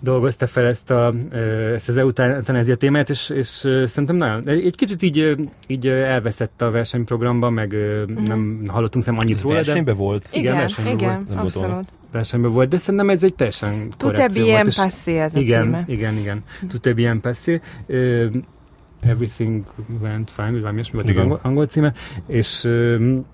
dolgozta 0.00 0.46
fel 0.46 0.66
ezt, 0.66 0.90
a, 0.90 1.14
ezt 1.74 1.88
az 1.88 1.96
eutanázia 1.96 2.76
témát, 2.76 3.10
és, 3.10 3.30
és 3.30 3.46
szerintem 3.84 4.16
nagyon, 4.16 4.48
egy 4.48 4.74
kicsit 4.76 5.02
így, 5.02 5.36
így 5.66 5.86
elveszett 5.86 6.62
a 6.62 6.70
versenyprogramban, 6.70 7.52
meg 7.52 7.72
ö, 7.72 8.02
nem 8.26 8.62
hallottunk 8.66 9.04
szerintem 9.04 9.26
annyit 9.28 9.36
Ez 9.36 9.42
róla, 9.42 9.54
de 9.54 9.62
versenyben 9.64 9.96
volt? 9.96 10.28
igen, 10.30 10.42
Igen, 10.42 10.56
versenyben 10.56 10.94
igen, 10.94 11.14
volt, 11.14 11.28
nem 11.28 11.38
abszolút. 11.38 11.70
volt 11.70 11.88
versenyben 12.12 12.52
volt, 12.52 12.68
de 12.68 12.76
szerintem 12.76 13.10
ez 13.10 13.22
egy 13.22 13.34
teljesen 13.34 13.88
Tout 13.88 14.02
korrekt 14.02 14.20
est 14.22 14.32
film 14.32 14.44
bien 14.44 14.62
volt, 14.62 14.74
passé 14.76 15.18
ez 15.18 15.34
a 15.34 15.38
igen, 15.38 15.62
címe. 15.62 15.84
igen, 15.86 16.14
igen. 16.16 16.42
Tout 16.68 16.86
est 16.86 16.94
bien 16.94 17.20
passé. 17.20 17.60
Uh, 17.86 18.26
everything 19.00 19.64
went 20.00 20.30
fine, 20.30 20.50
vagy 20.50 20.60
valami 20.60 20.74
ilyesmi 20.74 20.94
volt 20.94 21.04
az 21.08 21.10
Igen. 21.10 21.22
angol, 21.22 21.38
angol 21.42 21.66
címe, 21.66 21.92
és 22.26 22.64
um, 22.64 23.24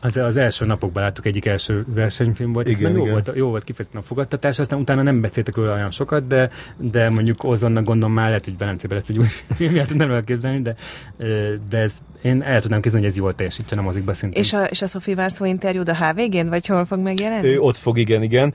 az, 0.00 0.16
az 0.16 0.36
első 0.36 0.64
napokban 0.64 1.02
láttuk 1.02 1.26
egyik 1.26 1.46
első 1.46 1.84
versenyfilm 1.94 2.52
volt, 2.52 2.68
és 2.68 2.74
Igen, 2.74 2.90
igen, 2.90 2.96
jó, 2.96 3.06
igen. 3.06 3.22
volt, 3.24 3.36
jó 3.36 3.48
volt 3.48 3.64
kifejezetten 3.64 4.00
a 4.00 4.04
fogadtatás, 4.04 4.58
aztán 4.58 4.78
utána 4.78 5.02
nem 5.02 5.20
beszéltek 5.20 5.56
róla 5.56 5.72
olyan 5.72 5.90
sokat, 5.90 6.26
de, 6.26 6.50
de 6.76 7.10
mondjuk 7.10 7.44
Ozonnak 7.44 7.84
gondolom 7.84 8.14
már 8.14 8.26
lehet, 8.26 8.44
hogy 8.44 8.58
Velencében 8.58 8.96
lesz 8.96 9.08
egy 9.08 9.18
új 9.18 9.26
filmját 9.56 9.86
tudnám 9.86 10.10
elképzelni, 10.10 10.62
de, 10.62 10.74
ö, 11.16 11.54
de 11.70 11.78
ez, 11.78 11.98
én 12.22 12.42
el 12.42 12.60
tudnám 12.60 12.80
képzelni, 12.80 13.06
hogy 13.06 13.14
ez 13.14 13.20
jól 13.20 13.34
teljesítsen 13.34 13.78
a 13.78 13.82
mozikba 13.82 14.14
szintén. 14.14 14.42
És 14.42 14.52
a, 14.52 14.64
és 14.64 14.82
a 14.82 14.86
Sophie 14.86 15.14
Marceau 15.14 15.50
interjú 15.50 15.82
a 15.86 16.06
HVG-n, 16.06 16.48
vagy 16.48 16.66
hol 16.66 16.84
fog 16.84 16.98
megjelenni? 16.98 17.48
Ő 17.48 17.60
ott 17.60 17.76
fog, 17.76 17.98
igen, 17.98 18.22
igen. 18.22 18.54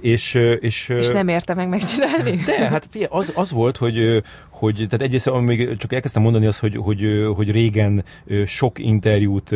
És, 0.00 0.34
és, 0.60 0.88
és 0.88 1.08
nem 1.08 1.28
érte 1.28 1.54
meg 1.54 1.68
megcsinálni? 1.68 2.36
De, 2.36 2.68
hát 2.68 2.86
figyelj, 2.90 3.10
az, 3.12 3.32
az 3.34 3.50
volt, 3.50 3.76
hogy, 3.76 4.22
hogy 4.56 4.74
tehát 4.74 5.02
egyrészt, 5.02 5.26
ami 5.26 5.56
még 5.56 5.76
csak 5.76 5.92
elkezdtem 5.92 6.22
mondani, 6.22 6.46
az, 6.46 6.58
hogy, 6.58 6.76
hogy, 6.76 7.28
hogy 7.34 7.50
régen 7.50 8.04
sok 8.44 8.78
interjút 8.78 9.50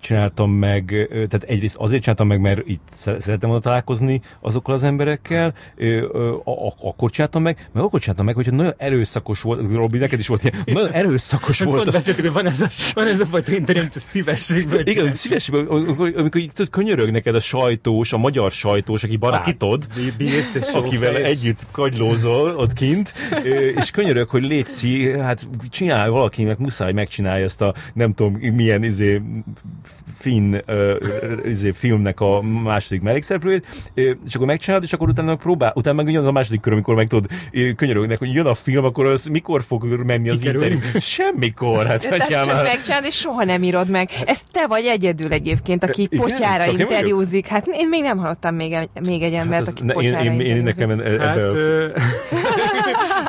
csináltam 0.00 0.50
meg, 0.50 1.08
tehát 1.08 1.42
egyrészt 1.42 1.76
azért 1.76 2.02
csináltam 2.02 2.26
meg, 2.26 2.40
mert 2.40 2.62
itt 2.66 2.88
sze- 2.92 3.20
szerettem 3.20 3.48
volna 3.48 3.64
találkozni 3.64 4.20
azokkal 4.40 4.74
az 4.74 4.82
emberekkel, 4.82 5.54
akkor 6.80 7.10
csináltam 7.10 7.42
meg, 7.42 7.68
meg 7.72 7.82
akkor 7.82 8.00
csináltam 8.00 8.26
meg, 8.26 8.34
hogyha 8.34 8.50
nagyon 8.50 8.74
erőszakos 8.76 9.40
volt, 9.40 9.72
Robi, 9.72 9.98
neked 9.98 10.18
is 10.18 10.26
volt 10.26 10.42
ilyen, 10.44 10.62
nagyon 10.64 10.92
erőszakos 10.92 11.60
volt 11.60 11.76
pont 11.76 11.88
az, 11.88 11.94
beszéltük, 11.94 12.24
hogy 12.24 12.34
van 12.34 12.46
ez 12.46 12.60
a, 12.60 12.68
van 12.94 13.06
ez 13.06 13.20
a 13.20 13.26
fajta 13.26 13.52
interjú, 13.52 13.80
amit 13.80 13.98
szívességből 13.98 14.80
igen, 14.80 14.94
csinál. 14.94 15.12
szívesen, 15.12 15.54
amikor, 15.54 16.12
amikor 16.16 16.40
tudod, 16.40 16.70
könyörög 16.70 17.10
neked 17.10 17.34
a 17.34 17.40
sajtós, 17.40 18.12
a 18.12 18.18
magyar 18.18 18.50
sajtós, 18.50 19.02
aki 19.02 19.16
barátod, 19.16 19.86
Akit 19.90 20.54
és 20.54 20.72
akivel 20.72 21.16
együtt 21.16 21.66
kagylózol 21.70 22.56
ott 22.56 22.72
kint, 22.72 23.12
és 23.74 23.90
könyörög, 23.94 24.28
hogy 24.28 24.44
létszi, 24.44 25.12
hát 25.18 25.46
csinálj 25.70 26.10
valakinek, 26.10 26.58
muszáj 26.58 26.92
megcsinálja 26.92 27.44
ezt 27.44 27.62
a 27.62 27.74
nem 27.92 28.10
tudom 28.10 28.32
milyen 28.32 28.82
izé, 28.82 29.20
finn 30.18 30.54
ö, 30.66 30.96
izé, 31.48 31.70
filmnek 31.70 32.20
a 32.20 32.42
második 32.42 33.02
mellékszereplőjét, 33.02 33.66
és 33.94 34.34
akkor 34.34 34.46
megcsinálod, 34.46 34.84
és 34.84 34.92
akkor 34.92 35.08
utána 35.08 35.36
próbál, 35.36 35.72
utána 35.76 36.02
meg 36.02 36.12
jön 36.12 36.26
a 36.26 36.30
második 36.30 36.60
kör, 36.60 36.72
amikor 36.72 36.94
meg 36.94 37.06
tudod, 37.08 37.30
könyörögnek, 37.76 38.18
hogy 38.18 38.34
jön 38.34 38.46
a 38.46 38.54
film, 38.54 38.84
akkor 38.84 39.06
az 39.06 39.24
mikor 39.26 39.62
fog 39.62 39.84
menni 39.84 40.30
az 40.30 40.38
Kikerülni? 40.38 40.74
interjú? 40.74 40.98
Semmikor, 41.00 41.86
hát 41.86 42.02
csak 42.28 42.46
már. 42.46 42.62
megcsinálod, 42.62 43.06
és 43.06 43.14
soha 43.14 43.44
nem 43.44 43.62
írod 43.62 43.90
meg. 43.90 44.10
Ez 44.26 44.42
te 44.52 44.66
vagy 44.66 44.84
egyedül 44.84 45.32
egyébként, 45.32 45.84
aki 45.84 46.02
Igen? 46.02 46.20
potyára 46.20 46.64
Csak 46.64 46.72
én 46.72 46.78
interjúzik. 46.80 47.46
Hát 47.46 47.66
én 47.66 47.88
még 47.88 48.02
nem 48.02 48.18
hallottam 48.18 48.54
még, 48.54 48.72
egy- 48.72 48.88
még 49.02 49.22
egy 49.22 49.32
embert, 49.32 49.64
Hát 49.66 49.74
aki 49.74 49.82
ne, 49.84 49.92
én, 49.92 49.94
potyára 49.94 50.24
én, 50.24 50.32
én, 50.32 50.40
interjúzik. 50.40 50.76
nekem 50.76 50.90
ebbe 50.90 51.26
Hát, 51.26 51.36
a 51.36 51.52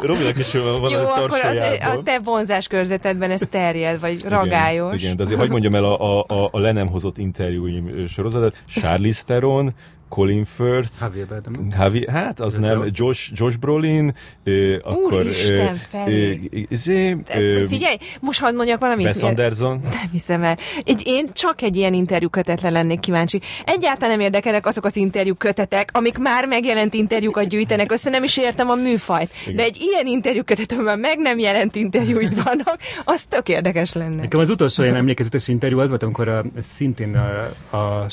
Robinak 0.06 0.38
is 0.38 0.52
van 0.52 0.90
Jó, 0.90 1.00
a 1.00 1.16
akkor 1.16 1.40
az, 1.44 1.98
a 1.98 2.04
te 2.04 2.20
vonzás 2.24 2.68
körzetedben 2.68 3.32
ez 3.32 3.42
terjed, 3.50 4.00
vagy 4.00 4.24
ragályos. 4.24 4.88
Igen, 4.88 5.00
igen 5.00 5.16
de 5.16 5.24
azért 5.24 5.40
hagyd 5.40 5.52
mondjam 5.52 5.76
el 5.76 5.84
a, 5.84 6.20
a, 6.20 6.26
a, 6.28 6.50
a 6.52 6.60
le 6.60 6.72
nem 6.72 6.88
hozott 6.88 7.18
interjúim 7.18 7.88
ö, 7.88 8.06
sorozatot. 8.06 8.64
Charlize 8.68 9.24
Theron, 9.26 9.74
Colin 10.16 10.46
Firth, 10.46 10.90
Javier 11.02 11.28
Bardem. 11.28 11.68
Javi, 11.78 12.10
hát 12.10 12.40
az 12.40 12.56
Ez 12.56 12.64
nem, 12.64 12.82
rossz. 12.82 12.90
Josh, 12.94 13.32
Josh 13.34 13.58
Brolin, 13.58 14.16
ö, 14.44 14.78
akkor... 14.84 15.14
Úristen, 15.14 15.76
Feri. 15.90 16.50
ö, 16.52 16.58
izé, 16.70 17.18
ö, 17.36 17.64
Figyelj, 17.68 17.98
most 18.20 18.40
hadd 18.40 18.56
mondjak 18.56 18.80
valamit. 18.80 19.06
Wes 19.06 19.22
Anderson. 19.22 19.80
Nem 19.84 20.10
hiszem 20.12 20.44
el. 20.44 20.58
Egy, 20.84 21.02
én 21.06 21.30
csak 21.34 21.62
egy 21.62 21.76
ilyen 21.76 21.94
interjú 21.94 22.30
kötetlen 22.30 22.72
lennék 22.72 23.00
kíváncsi. 23.00 23.40
Egyáltalán 23.66 24.10
nem 24.10 24.26
érdekelnek 24.26 24.66
azok 24.66 24.86
az 24.86 24.96
interjú 24.96 25.34
kötetek, 25.34 25.90
amik 25.94 26.18
már 26.18 26.46
megjelent 26.46 26.94
interjúkat 26.94 27.48
gyűjtenek 27.48 27.92
össze, 27.92 28.10
nem 28.10 28.24
is 28.24 28.38
értem 28.38 28.70
a 28.70 28.76
műfajt. 28.76 29.32
Igen. 29.44 29.56
De 29.56 29.64
egy 29.64 29.78
ilyen 29.80 30.06
interjú 30.06 30.44
kötet, 30.44 30.72
amiben 30.72 31.00
meg 31.00 31.18
nem 31.18 31.40
jelent 31.40 31.76
interjúid 31.76 32.44
vannak, 32.44 32.78
az 33.04 33.24
tök 33.30 33.50
érdekes 33.50 33.94
lenne. 33.94 34.22
Nekem 34.22 34.40
az 34.40 34.50
utolsó 34.50 34.84
ilyen 34.84 34.96
emlékezetes 34.96 35.48
interjú 35.48 35.80
az 35.80 35.90
volt, 35.90 36.04
amikor 36.04 36.28
a, 36.28 36.44
szintén 36.76 37.16
a, 37.16 37.78
a, 37.78 38.06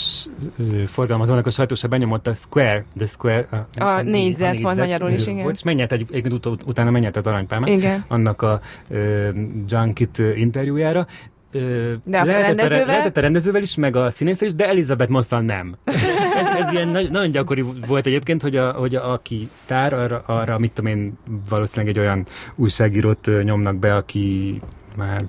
ö, 0.58 0.86
forgalmazónak 0.86 1.46
a 1.46 1.50
sajtósa 1.50 1.90
benyomott 1.92 2.26
a 2.26 2.32
Square, 2.34 2.84
the 2.96 3.06
Square. 3.06 3.66
A 3.78 4.00
négyzet 4.02 4.60
van 4.60 4.76
magyarul 4.76 5.10
is, 5.10 5.26
igen. 5.26 5.42
Volt, 5.42 5.54
és 5.54 5.62
megnyert 5.62 5.92
egy, 5.92 6.06
egyébként 6.10 6.46
ut- 6.46 6.62
utána 6.66 6.90
megnyert 6.90 7.16
az 7.16 7.26
aranypálmát. 7.26 7.68
Igen. 7.68 8.04
Annak 8.08 8.42
a 8.42 8.60
ö, 8.88 9.28
Junkit 9.68 10.18
interjújára. 10.36 11.06
Ö, 11.52 11.92
De 12.04 12.18
a 12.20 12.24
lehetett, 12.24 12.46
rendezővel? 12.46 12.82
A, 12.82 12.86
lehetett 12.86 13.16
a 13.16 13.20
rendezővel 13.20 13.62
is, 13.62 13.74
meg 13.74 13.96
a 13.96 14.10
színésszel 14.10 14.46
is, 14.46 14.54
de 14.54 14.68
Elizabeth 14.68 15.10
Mosszal 15.10 15.40
nem. 15.40 15.74
ez, 16.40 16.48
ez 16.58 16.72
ilyen 16.72 16.88
nagy, 16.88 17.10
nagyon 17.10 17.30
gyakori 17.30 17.64
volt 17.86 18.06
egyébként, 18.06 18.42
hogy, 18.42 18.56
a, 18.56 18.70
hogy 18.72 18.94
a, 18.94 19.12
aki 19.12 19.48
sztár, 19.52 19.92
arra, 19.92 20.22
arra, 20.26 20.58
mit 20.58 20.72
tudom 20.72 20.90
én, 20.90 21.18
valószínűleg 21.48 21.96
egy 21.96 22.02
olyan 22.02 22.26
újságírót 22.54 23.30
nyomnak 23.42 23.76
be, 23.76 23.94
aki 23.96 24.60
már 24.96 25.24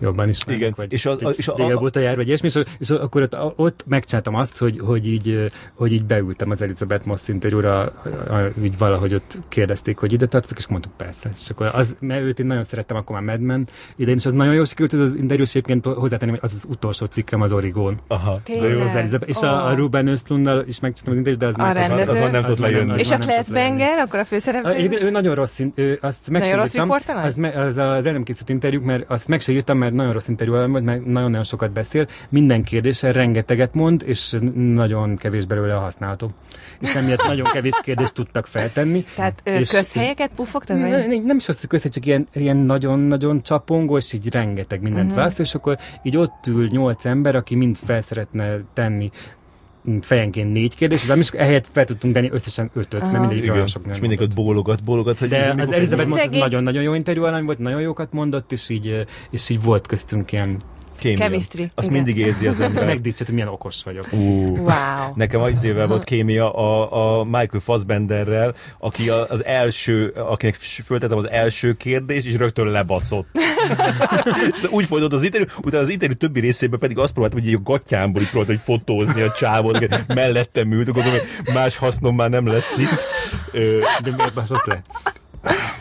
jobban 0.00 0.28
is 0.28 0.40
Igen, 0.46 0.72
vagy 0.76 0.92
és 0.92 1.06
az- 1.06 1.18
és 1.36 1.48
a- 1.48 1.54
régebb 1.56 1.82
óta 1.82 2.00
jár, 2.00 2.16
vagy 2.16 2.26
ilyesmi, 2.26 2.46
és, 2.54 2.58
és 2.78 2.90
akkor 2.90 3.22
ott, 3.22 3.36
ott 3.56 3.84
megcsináltam 3.86 4.34
azt, 4.34 4.58
hogy, 4.58 4.80
hogy, 4.84 5.06
így, 5.06 5.50
hogy 5.74 5.92
így 5.92 6.04
beültem 6.04 6.50
az 6.50 6.62
Elizabeth 6.62 7.06
Moss 7.06 7.28
interjúra, 7.28 7.78
a- 7.80 7.92
a- 8.34 8.52
így 8.62 8.78
valahogy 8.78 9.14
ott 9.14 9.38
kérdezték, 9.48 9.98
hogy 9.98 10.12
ide 10.12 10.26
tartozok, 10.26 10.58
és 10.58 10.66
mondtuk 10.66 10.92
persze. 10.96 11.30
És 11.42 11.50
akkor 11.50 11.70
az, 11.72 11.96
mert 12.00 12.22
őt 12.22 12.38
én 12.40 12.46
nagyon 12.46 12.64
szerettem, 12.64 12.96
akkor 12.96 13.20
már 13.20 13.24
Mad 13.36 13.40
Men 13.46 13.68
idején, 13.96 14.18
és 14.18 14.26
az 14.26 14.32
nagyon 14.32 14.54
jó 14.54 14.64
sikerült, 14.64 14.92
ez 14.92 15.00
az 15.00 15.14
interjú, 15.14 15.42
és 15.44 15.50
egyébként 15.50 15.84
hozzátenném, 15.86 16.34
hogy 16.34 16.44
az 16.44 16.52
az 16.54 16.64
utolsó 16.70 17.04
cikkem 17.06 17.40
az 17.40 17.52
Origón. 17.52 18.00
Aha. 18.06 18.40
Tényleg? 18.44 18.76
Az 18.80 18.94
Elizabeth, 18.94 19.30
és 19.30 19.40
a, 19.40 19.66
a 19.68 19.72
Ó. 19.72 19.74
Ruben 19.74 20.06
Östlunddal 20.06 20.64
is 20.66 20.80
megcsináltam 20.80 21.12
az 21.12 21.16
interjút, 21.16 21.40
de 21.40 21.46
az 21.46 21.58
A 21.58 21.62
meg- 21.62 21.76
az- 21.92 22.08
az- 22.08 22.08
Az 22.08 22.30
nem 22.30 22.44
az 22.44 22.58
már 22.58 22.70
lejönni. 22.70 22.92
az 22.92 22.98
És 22.98 23.10
a 23.10 23.18
lejönni. 23.18 23.44
Benger, 23.52 23.98
akkor 23.98 24.18
a 24.18 24.22
A, 24.22 24.24
főszereplő? 24.24 24.98
ő 25.00 25.10
nagyon 25.10 25.34
rossz, 25.34 25.60
azt 26.00 26.30
meg 26.30 26.40
Nagyon 26.40 26.56
rossz 26.58 26.66
írtam, 26.66 26.82
riportalany? 26.82 27.24
az, 27.26 27.36
me, 27.36 27.48
az, 27.48 27.76
az 27.78 28.06
elem 28.06 28.22
készült 28.22 28.48
interjúk, 28.48 28.84
mert 28.84 29.10
azt 29.10 29.28
meg 29.28 29.40
se 29.40 29.52
írtam, 29.52 29.78
mert 29.78 29.85
mert 29.86 29.98
nagyon 29.98 30.12
rossz 30.12 30.28
interjú 30.28 30.52
volt, 30.54 30.84
meg 30.84 31.06
nagyon-nagyon 31.06 31.44
sokat 31.44 31.70
beszél, 31.70 32.06
minden 32.28 32.62
kérdéssel 32.62 33.12
rengeteget 33.12 33.74
mond, 33.74 34.02
és 34.06 34.36
nagyon 34.54 35.16
kevés 35.16 35.46
belőle 35.46 35.76
a 35.76 35.80
használható. 35.80 36.30
És 36.80 36.94
emiatt 36.94 37.26
nagyon 37.26 37.46
kevés 37.52 37.80
kérdést 37.82 38.14
tudtak 38.14 38.46
feltenni. 38.46 39.04
Tehát 39.14 39.40
és 39.44 39.70
közhelyeket 39.70 40.30
pufogtad? 40.34 40.76
Nem, 40.76 41.22
nem, 41.24 41.36
is 41.36 41.48
azt, 41.48 41.60
hogy 41.60 41.68
közhely, 41.68 41.90
csak 41.90 42.06
ilyen, 42.06 42.26
ilyen 42.32 42.56
nagyon-nagyon 42.56 43.42
csapongó, 43.42 43.96
és 43.96 44.12
így 44.12 44.30
rengeteg 44.30 44.82
mindent 44.82 45.04
uh-huh. 45.04 45.16
választ, 45.16 45.40
és 45.40 45.54
akkor 45.54 45.78
így 46.02 46.16
ott 46.16 46.46
ül 46.46 46.66
nyolc 46.66 47.04
ember, 47.04 47.36
aki 47.36 47.54
mind 47.54 47.76
fel 47.76 48.00
szeretne 48.00 48.58
tenni 48.72 49.10
fejenként 50.00 50.52
négy 50.52 50.74
kérdés, 50.74 51.06
de 51.06 51.16
is 51.16 51.28
ehelyett 51.28 51.68
fel 51.72 51.84
tudtunk 51.84 52.14
tenni 52.14 52.28
összesen 52.32 52.70
ötöt, 52.74 53.02
Aha. 53.02 53.10
mert 53.10 53.28
mindegyik 53.28 53.52
olyan 53.52 53.66
sok 53.66 53.86
És 53.90 53.98
mindig 53.98 54.20
ott 54.20 54.34
bólogat, 54.34 54.84
bólogat. 54.84 55.18
Hogy 55.18 55.28
de 55.28 55.54
az 55.58 55.72
Elizabeth 55.72 56.08
most 56.08 56.30
nagyon-nagyon 56.30 56.82
jó 56.82 56.94
interjú 56.94 57.24
alany 57.24 57.44
volt, 57.44 57.58
nagyon 57.58 57.80
jókat 57.80 58.12
mondott, 58.12 58.52
és 58.52 58.68
így, 58.68 59.06
és 59.30 59.48
így 59.48 59.62
volt 59.62 59.86
köztünk 59.86 60.32
ilyen 60.32 60.60
Kémia. 60.98 61.18
Chemistry. 61.18 61.70
Azt 61.74 61.88
Igen. 61.88 62.02
mindig 62.02 62.26
érzi 62.26 62.46
az 62.46 62.60
ember. 62.66 62.84
Megdicsett, 62.84 63.26
hogy 63.26 63.34
milyen 63.34 63.50
okos 63.50 63.82
vagyok. 63.84 64.06
Uh, 64.12 64.58
wow. 64.58 65.12
Nekem 65.14 65.40
az 65.40 65.64
évvel 65.64 65.86
volt 65.86 66.04
kémia 66.04 66.52
a, 66.52 67.18
a 67.18 67.24
Michael 67.24 67.60
Fassbenderrel, 67.60 68.54
aki 68.78 69.08
az 69.08 69.44
első, 69.44 70.08
akinek 70.08 70.54
föltettem 70.54 71.18
az 71.18 71.28
első 71.30 71.72
kérdés, 71.72 72.24
és 72.24 72.36
rögtön 72.36 72.66
lebaszott. 72.66 73.28
és 74.52 74.62
úgy 74.70 74.84
folytott 74.84 75.12
az 75.12 75.22
interjú, 75.22 75.46
utána 75.62 75.82
az 75.82 75.88
interjú 75.88 76.14
többi 76.14 76.40
részében 76.40 76.78
pedig 76.78 76.98
azt 76.98 77.12
próbáltam, 77.12 77.40
hogy 77.40 77.52
a 77.52 77.60
gatyámból 77.62 78.22
így 78.22 78.30
próbáltam, 78.30 78.56
hogy 78.56 78.64
fotózni 78.64 79.20
a 79.20 79.32
csávot, 79.32 80.06
mellettem 80.06 80.72
ült, 80.72 80.92
gondolom, 80.92 81.18
hogy 81.18 81.54
más 81.54 81.76
hasznom 81.76 82.14
már 82.14 82.30
nem 82.30 82.46
lesz 82.46 82.78
itt. 82.78 83.04
De 84.02 84.14
miért 84.16 84.34
baszott 84.34 84.64
le? 84.64 84.82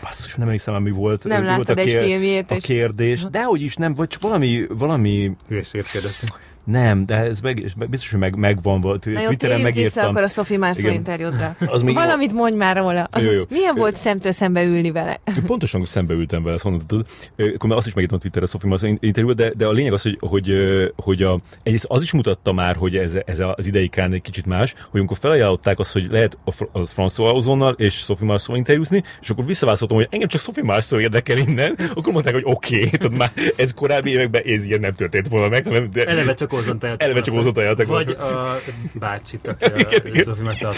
Basszus, 0.02 0.36
nem 0.36 0.46
emlékszem, 0.46 0.82
mi 0.82 0.92
volt. 0.92 1.24
Nem 1.24 1.44
mi 1.44 1.56
volt 1.56 1.70
a, 1.70 1.74
kér- 1.74 2.04
filmjét. 2.04 2.52
a 2.52 2.58
kérdés. 2.58 3.24
De 3.32 3.44
hogy 3.44 3.62
is 3.62 3.76
nem, 3.76 3.94
vagy 3.94 4.08
csak 4.08 4.22
valami... 4.22 4.66
valami... 4.70 5.32
Hülyeséget 5.48 5.92
kérdeztem. 5.92 6.30
Nem, 6.66 7.06
de 7.06 7.16
ez 7.16 7.42
meg, 7.42 7.74
biztos, 7.90 8.12
hogy 8.12 8.20
meg, 8.20 8.36
megvan 8.36 8.82
volt. 8.82 9.06
Na 9.06 9.20
jó, 9.20 9.28
Twitteren 9.28 9.62
megírtam. 9.62 9.94
vissza 9.94 10.08
akkor 10.10 10.24
a 10.24 10.28
Sophie 10.28 10.58
Marceau 10.58 10.94
interjútra. 10.94 11.56
Az 11.66 11.82
még 11.82 11.94
Valamit 11.94 12.34
mondj 12.34 12.58
már 12.58 12.76
róla. 12.76 13.10
Jó, 13.20 13.32
jó. 13.32 13.42
Milyen 13.50 13.76
volt 13.76 13.96
szemtől 13.96 14.32
szembe 14.32 14.64
ülni 14.64 14.92
vele? 14.92 15.20
Pontosan 15.46 15.86
szembe 15.86 16.14
ültem 16.14 16.44
vele, 16.44 16.58
honnan 16.62 16.82
tudod. 16.88 17.06
Akkor 17.38 17.70
már 17.70 17.78
azt 17.78 17.88
is 17.88 17.94
megírtam 17.94 18.20
Twitterre 18.20 18.46
a 18.46 18.50
Sophie 18.50 18.70
Marceau 18.70 18.96
interjúra, 19.00 19.34
de, 19.34 19.52
de 19.58 19.66
a 19.66 19.72
lényeg 19.72 19.94
az, 19.94 20.02
hogy, 20.02 20.18
hogy, 20.20 20.52
hogy 20.96 21.24
a, 21.24 21.40
egyrészt 21.64 21.86
az 21.88 22.02
is 22.02 22.12
mutatta 22.12 22.54
már, 22.54 22.76
hogy 22.76 22.96
ez, 22.96 23.18
ez 23.26 23.40
az 23.56 23.68
idei 23.68 23.88
kán 23.88 24.14
egy 24.14 24.22
kicsit 24.22 24.46
más, 24.46 24.74
hogy 24.90 25.00
amikor 25.00 25.18
felajánlották 25.18 25.80
azt, 25.80 25.92
hogy 25.92 26.08
lehet 26.12 26.38
az 26.72 26.94
François 26.98 27.36
Ozonnal 27.36 27.74
és 27.74 27.94
Sophie 27.94 28.28
Marceau 28.28 28.58
interjúzni, 28.58 29.04
és 29.22 29.30
akkor 29.30 29.46
visszaválaszoltam, 29.46 29.98
hogy 29.98 30.08
engem 30.10 30.28
csak 30.28 30.42
Sophie 30.42 30.64
Marceau 30.64 31.02
érdekel 31.02 31.38
innen, 31.38 31.76
akkor 31.96 32.14
mondták, 32.14 32.34
hogy 32.34 32.44
oké, 32.46 32.90
okay, 32.96 33.18
már 33.18 33.32
ez 33.56 33.74
korábbi 33.74 34.10
években 34.10 34.42
ez 34.46 34.66
ilyen 34.66 34.80
nem 34.80 34.92
történt 34.92 35.28
volna 35.28 35.48
meg, 35.48 35.66
hanem 35.66 35.90
de, 35.92 36.06
eleve 36.06 36.34
csak 36.34 36.54
Ozon 36.56 36.78
eleve 36.98 37.22
csak 37.22 37.36
hozott 37.36 37.58
ajánlatok. 37.58 37.88
Vagy 37.88 38.10
a 38.10 38.60
bácsit, 38.94 39.48
aki 39.48 40.20
a 40.20 40.24
Zofi 40.24 40.42
Marcelat 40.42 40.76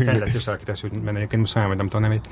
Szenzációs 0.00 0.46
alakítás, 0.46 0.84
úgy 0.84 0.92
menne 0.92 1.16
egyébként 1.16 1.40
most 1.40 1.54
már 1.54 1.68
nem 1.68 1.88
tudom 1.88 2.00
nevét. 2.00 2.28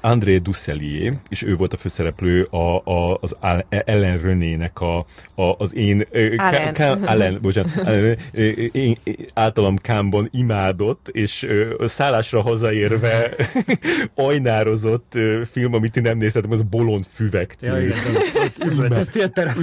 André 0.00 0.36
Dusselier, 0.36 1.14
és 1.28 1.42
ő 1.42 1.54
volt 1.54 1.72
a 1.72 1.76
főszereplő 1.76 2.42
a, 2.42 2.76
a, 2.76 3.18
az 3.20 3.36
Ellen 3.68 4.18
René-nek 4.18 4.80
a, 4.80 4.98
a, 5.34 5.54
az 5.58 5.74
én 5.74 6.06
Ellen, 6.36 7.04
Ellen 7.06 7.38
bocsánat, 7.40 8.18
én, 8.72 8.98
általam 9.34 9.76
Kámban 9.76 10.28
imádott, 10.32 11.08
és 11.12 11.46
szállásra 11.84 12.42
hazaérve 12.42 13.30
ajnározott 14.14 15.12
film, 15.50 15.74
amit 15.74 15.96
én 15.96 16.02
nem 16.02 16.16
néztem, 16.16 16.50
az 16.50 16.62
Bolond 16.62 17.04
Füvek 17.14 17.54
cím. 17.58 17.74
Ja, 17.74 17.80
igen, 17.80 18.92
ez 18.92 19.06
tényleg 19.06 19.56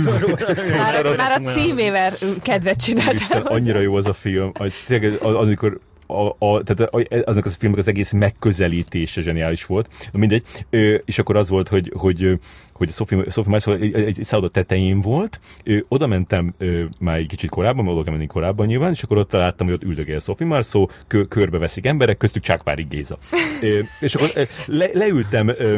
Már 1.18 1.32
a 1.32 1.40
címével 1.88 2.14
kedvet 2.42 2.84
csináltál. 2.84 3.16
Isten, 3.16 3.42
annyira 3.42 3.80
jó 3.80 3.96
az 3.96 4.06
a 4.06 4.14
film, 4.14 4.52
az, 4.54 4.74
tényleg, 4.88 5.22
amikor 5.22 5.80
a, 6.10 6.46
a, 6.46 6.64
tehát 6.64 6.94
a, 6.94 7.02
aznak 7.26 7.46
az 7.46 7.54
a 7.54 7.56
filmnek 7.60 7.80
az 7.80 7.88
egész 7.88 8.12
megközelítése 8.12 9.22
zseniális 9.22 9.66
volt. 9.66 9.90
Mindegy. 10.18 10.44
Ö, 10.70 10.96
és 11.06 11.20
akkor 11.20 11.36
az 11.36 11.50
volt, 11.50 11.68
hogy, 11.68 11.92
hogy 11.96 12.40
hogy 12.74 12.92
Sophie, 12.92 13.24
Sophie 13.30 13.52
Marceau 13.52 13.76
egy, 13.78 13.94
egy, 13.94 14.20
egy 14.20 14.26
szálloda 14.26 14.52
tetején 14.52 15.02
volt, 15.02 15.40
ö, 15.64 15.78
oda 15.88 16.08
mentem 16.08 16.50
ö, 16.58 16.84
már 17.00 17.18
egy 17.18 17.28
kicsit 17.28 17.50
korábban, 17.50 17.84
mert 17.84 17.96
oda 17.96 18.06
kell 18.06 18.14
menni 18.14 18.28
korábban 18.28 18.66
nyilván, 18.66 18.92
és 18.92 19.04
akkor 19.04 19.18
ott 19.18 19.32
láttam, 19.32 19.68
hogy 19.68 19.76
ott 19.76 19.84
üldögél 19.84 20.20
Sophie 20.20 20.48
Marceau, 20.48 20.86
kö, 21.08 21.24
körbeveszik 21.24 21.86
emberek, 21.86 22.18
köztük 22.18 22.44
Csákvári 22.44 22.86
Géza. 22.90 23.18
ö, 23.62 23.80
és 24.00 24.16
akkor 24.16 24.48
le, 24.66 24.90
leültem 24.94 25.48
ö, 25.48 25.78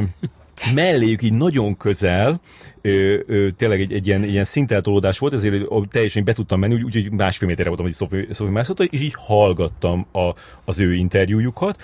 melléjük 0.74 1.22
így 1.22 1.34
nagyon 1.34 1.78
közel, 1.78 2.40
ö, 2.90 3.20
ö, 3.28 3.52
tényleg 3.52 3.82
egy, 3.82 3.94
egy 3.94 4.08
ilyen, 4.08 4.24
ilyen 4.24 4.44
szinteltolódás 4.44 5.20
volt, 5.20 5.34
ezért 5.34 5.64
teljesen 5.92 6.24
be 6.24 6.34
tudtam 6.34 6.60
menni, 6.60 6.74
úgyhogy 6.74 7.06
úgy, 7.06 7.12
másfél 7.12 7.48
méterre 7.48 7.68
voltam, 7.68 7.86
hogy 7.86 7.96
Sophie, 7.96 8.26
Sophie 8.34 8.54
Mászolta, 8.54 8.84
és 8.84 9.02
így 9.02 9.14
hallgattam 9.18 10.06
a, 10.12 10.34
az 10.66 10.80
ő 10.80 10.94
interjújukat. 10.94 11.82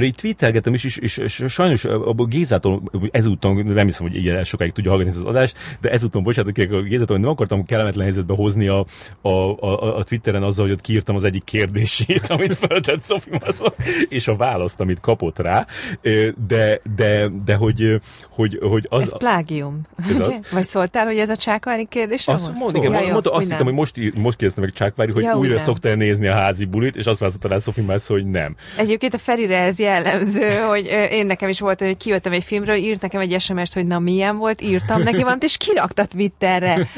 Így 0.00 0.14
tweetelgettem 0.14 0.74
is, 0.74 0.84
és, 0.84 0.96
és, 0.96 1.18
és 1.18 1.44
sajnos 1.48 1.84
a 1.84 2.24
Gézától 2.24 2.82
ezúton, 3.10 3.56
nem 3.66 3.86
hiszem, 3.86 4.06
hogy 4.06 4.16
ilyen 4.16 4.44
sokáig 4.44 4.72
tudja 4.72 4.90
hallgatni 4.90 5.14
ezt 5.14 5.24
az 5.24 5.30
adást, 5.30 5.56
de 5.80 5.90
ezúton, 5.90 6.22
bocsánat, 6.22 6.58
a 6.58 6.80
Gézától, 6.80 7.18
nem 7.18 7.30
akartam 7.30 7.64
kellemetlen 7.64 8.04
helyzetbe 8.04 8.34
hozni 8.34 8.68
a, 8.68 8.86
a, 9.20 9.28
a, 9.30 9.96
a 9.96 10.04
Twitteren 10.04 10.42
azzal, 10.42 10.64
hogy 10.64 10.74
ott 10.74 10.80
kiírtam 10.80 11.14
az 11.14 11.24
egyik 11.24 11.44
kérdését, 11.44 12.26
amit 12.34 12.54
feltett 12.54 13.04
Sophie 13.04 13.38
Mászol, 13.40 13.74
és 14.08 14.28
a 14.28 14.36
választ, 14.36 14.80
amit 14.80 15.00
kapott 15.00 15.38
rá, 15.38 15.66
de, 16.46 16.80
de, 16.96 17.30
de 17.44 17.54
hogy, 17.54 18.00
hogy, 18.30 18.58
hogy 18.62 18.86
az... 18.88 19.02
Ez 19.02 19.16
plágium. 19.16 19.80
Ez 19.96 20.28
az, 20.28 20.40
vagy 20.50 20.64
szóltál, 20.64 21.04
hogy 21.04 21.18
ez 21.18 21.30
a 21.30 21.36
Csákvári 21.36 21.86
kérdés? 21.88 22.26
Azt 22.26 22.54
mond, 22.54 22.76
igen, 22.76 22.92
ja, 22.92 23.12
mondta, 23.12 23.32
azt 23.32 23.48
hittem, 23.48 23.64
hogy 23.64 23.74
most, 23.74 23.96
most 24.14 24.36
kérdezte 24.36 24.60
meg 24.60 24.72
Csákvári, 24.72 25.12
hogy 25.12 25.22
ja, 25.22 25.36
újra 25.36 25.58
szokta 25.58 25.94
nézni 25.94 26.26
a 26.26 26.32
házi 26.32 26.64
bulit, 26.64 26.96
és 26.96 27.04
azt 27.04 27.18
választotta 27.18 27.48
rá 27.48 27.58
Sophie 27.58 27.84
Mász, 27.84 28.06
hogy 28.06 28.26
nem. 28.26 28.56
Egyébként 28.76 29.14
a 29.14 29.18
Ferire 29.18 29.60
ez 29.60 29.78
jellemző, 29.78 30.58
hogy 30.72 31.08
én 31.10 31.26
nekem 31.26 31.48
is 31.48 31.60
volt, 31.60 31.80
hogy 31.80 31.96
kijöttem 31.96 32.32
egy 32.32 32.44
filmről, 32.44 32.76
írt 32.76 33.00
nekem 33.00 33.20
egy 33.20 33.40
SMS-t, 33.40 33.74
hogy 33.74 33.86
na 33.86 33.98
milyen 33.98 34.36
volt, 34.36 34.62
írtam 34.62 35.02
neki 35.02 35.22
van, 35.22 35.38
és 35.40 35.56
kiraktat 35.56 36.08
Twitterre. 36.08 36.74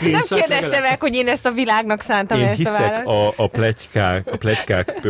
nem 0.00 0.20
kérdezte 0.28 0.80
meg, 0.80 1.00
hogy 1.00 1.14
én 1.14 1.28
ezt 1.28 1.46
a 1.46 1.50
világnak 1.50 2.00
szántam 2.00 2.40
én 2.40 2.46
ezt 2.46 2.66
a 2.66 2.70
választ. 2.78 3.06
A, 3.06 3.42
a 3.42 3.46
plegykák, 3.46 4.32
a 4.32 4.36
plegykák 4.36 5.08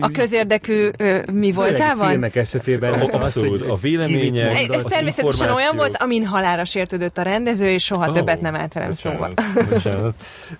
a 0.00 0.10
közérdekű 0.10 0.90
mi 1.32 1.52
voltál 1.52 1.96
van? 1.96 2.08
filmek 2.08 2.36
esetében. 2.36 2.92
Abszolút, 2.92 3.68
a 3.68 3.74
vélemények, 3.74 4.74
Ez 4.74 4.82
természetesen 4.82 5.50
olyan 5.50 5.76
volt, 5.76 5.96
amin 5.96 6.26
halára 6.26 6.64
sértődött 6.66 7.18
a 7.18 7.22
rendező, 7.22 7.68
és 7.68 7.84
soha 7.84 8.08
oh, 8.08 8.14
többet 8.14 8.40
nem 8.40 8.54
állt 8.54 8.72
velem 8.72 8.92
szóba. 8.92 9.30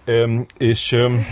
um, 0.06 0.46
és 0.58 0.92
um, 0.92 1.26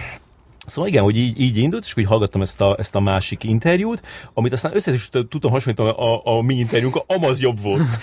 Szóval 0.67 0.91
igen, 0.91 1.03
hogy 1.03 1.17
így, 1.17 1.41
így 1.41 1.57
indult, 1.57 1.85
és 1.85 1.93
hogy 1.93 2.07
hallgattam 2.07 2.43
ezt 2.43 2.61
a, 2.61 2.77
ezt 2.79 2.95
a 2.95 3.01
másik 3.01 3.45
interjút, 3.45 4.03
amit 4.35 4.53
aztán 4.53 4.75
össze 4.75 4.93
is 4.93 5.09
tudtam 5.09 5.51
hasonlítani 5.51 5.89
a, 5.89 6.37
a 6.37 6.43
mi 6.43 6.55
interjúnk, 6.55 6.97
a 6.97 7.05
Amaz 7.07 7.41
jobb 7.41 7.61
volt. 7.61 7.83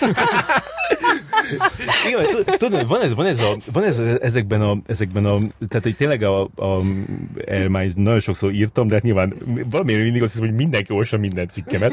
Igen, 2.08 2.56
tudod, 2.58 2.86
van 2.86 3.00
ez, 3.00 3.14
van 3.14 3.26
ez, 3.26 3.40
a, 3.40 3.56
van 3.72 3.84
ez 3.84 3.98
ezekben 3.98 4.62
a, 4.62 4.76
ezekben 4.86 5.24
a, 5.24 5.38
tehát 5.68 5.82
hogy 5.82 5.96
tényleg 5.96 6.22
a, 6.22 6.42
a, 6.42 6.82
már 7.68 7.86
nagyon 7.94 8.20
sokszor 8.20 8.52
írtam, 8.52 8.86
de 8.86 8.94
hát 8.94 9.02
nyilván 9.02 9.34
valamiért 9.70 10.02
mindig 10.02 10.22
azt 10.22 10.32
hiszem, 10.32 10.46
hogy 10.46 10.56
mindenki 10.56 10.92
olvassa 10.92 11.18
minden 11.18 11.48
cikkemet. 11.48 11.92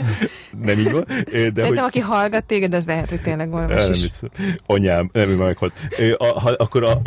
Nem 0.63 0.79
így 0.79 0.91
van. 0.91 1.03
De 1.07 1.23
Szerintem, 1.31 1.67
hogy, 1.67 1.77
aki 1.77 1.99
hallgat 1.99 2.45
téged, 2.45 2.73
az 2.73 2.85
lehet, 2.85 3.09
hogy 3.09 3.21
tényleg 3.21 3.53
olvas 3.53 3.89
is. 3.89 4.19
Nem 4.19 4.55
Anyám, 4.65 5.09
nem, 5.13 5.29
meghalt. 5.29 5.73
A, 6.17 6.39
ha, 6.39 6.53
akkor 6.57 6.83
a, 6.83 7.01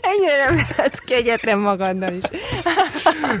Ennyire 0.00 0.44
nem 0.46 0.54
lehet 0.56 1.04
kegyetlen 1.04 1.58
magaddal 1.58 2.12
is. 2.12 2.24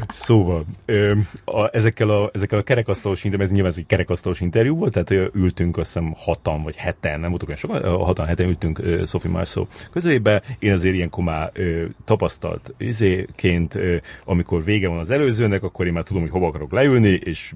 szóval, 0.08 0.64
ö, 0.84 1.12
a, 1.44 1.76
ezekkel, 1.76 2.10
a, 2.10 2.30
ezekkel 2.32 2.58
a 2.58 2.62
kerekasztalos 2.62 3.24
interjú, 3.24 3.44
ez 3.44 3.52
nyilván 3.52 3.72
egy 3.76 3.86
kerekasztalos 3.86 4.40
interjú 4.40 4.76
volt, 4.76 4.92
tehát 4.92 5.30
ültünk 5.34 5.76
azt 5.76 5.92
hiszem 5.92 6.14
hatan 6.16 6.62
vagy 6.62 6.76
heten, 6.76 7.20
nem 7.20 7.30
voltunk 7.30 7.50
olyan 7.50 7.82
sokan, 7.82 8.04
hatan 8.04 8.26
heten 8.26 8.48
ültünk 8.48 8.82
Sophie 9.04 9.30
Marceau 9.30 9.66
közelébe. 9.92 10.42
Én 10.58 10.72
azért 10.72 10.94
ilyen 10.94 11.10
komá 11.10 11.50
uh, 11.56 11.84
tapasztalt 12.04 12.74
izéként, 12.78 13.78
amikor 14.24 14.64
vége 14.64 14.88
van 14.88 14.98
az 14.98 15.10
előzőnek, 15.10 15.62
akkor 15.62 15.86
én 15.86 15.92
már 15.92 16.02
tudom, 16.02 16.22
hogy 16.22 16.30
hova 16.30 16.46
akarok 16.46 16.72
leülni, 16.72 17.20
és 17.24 17.52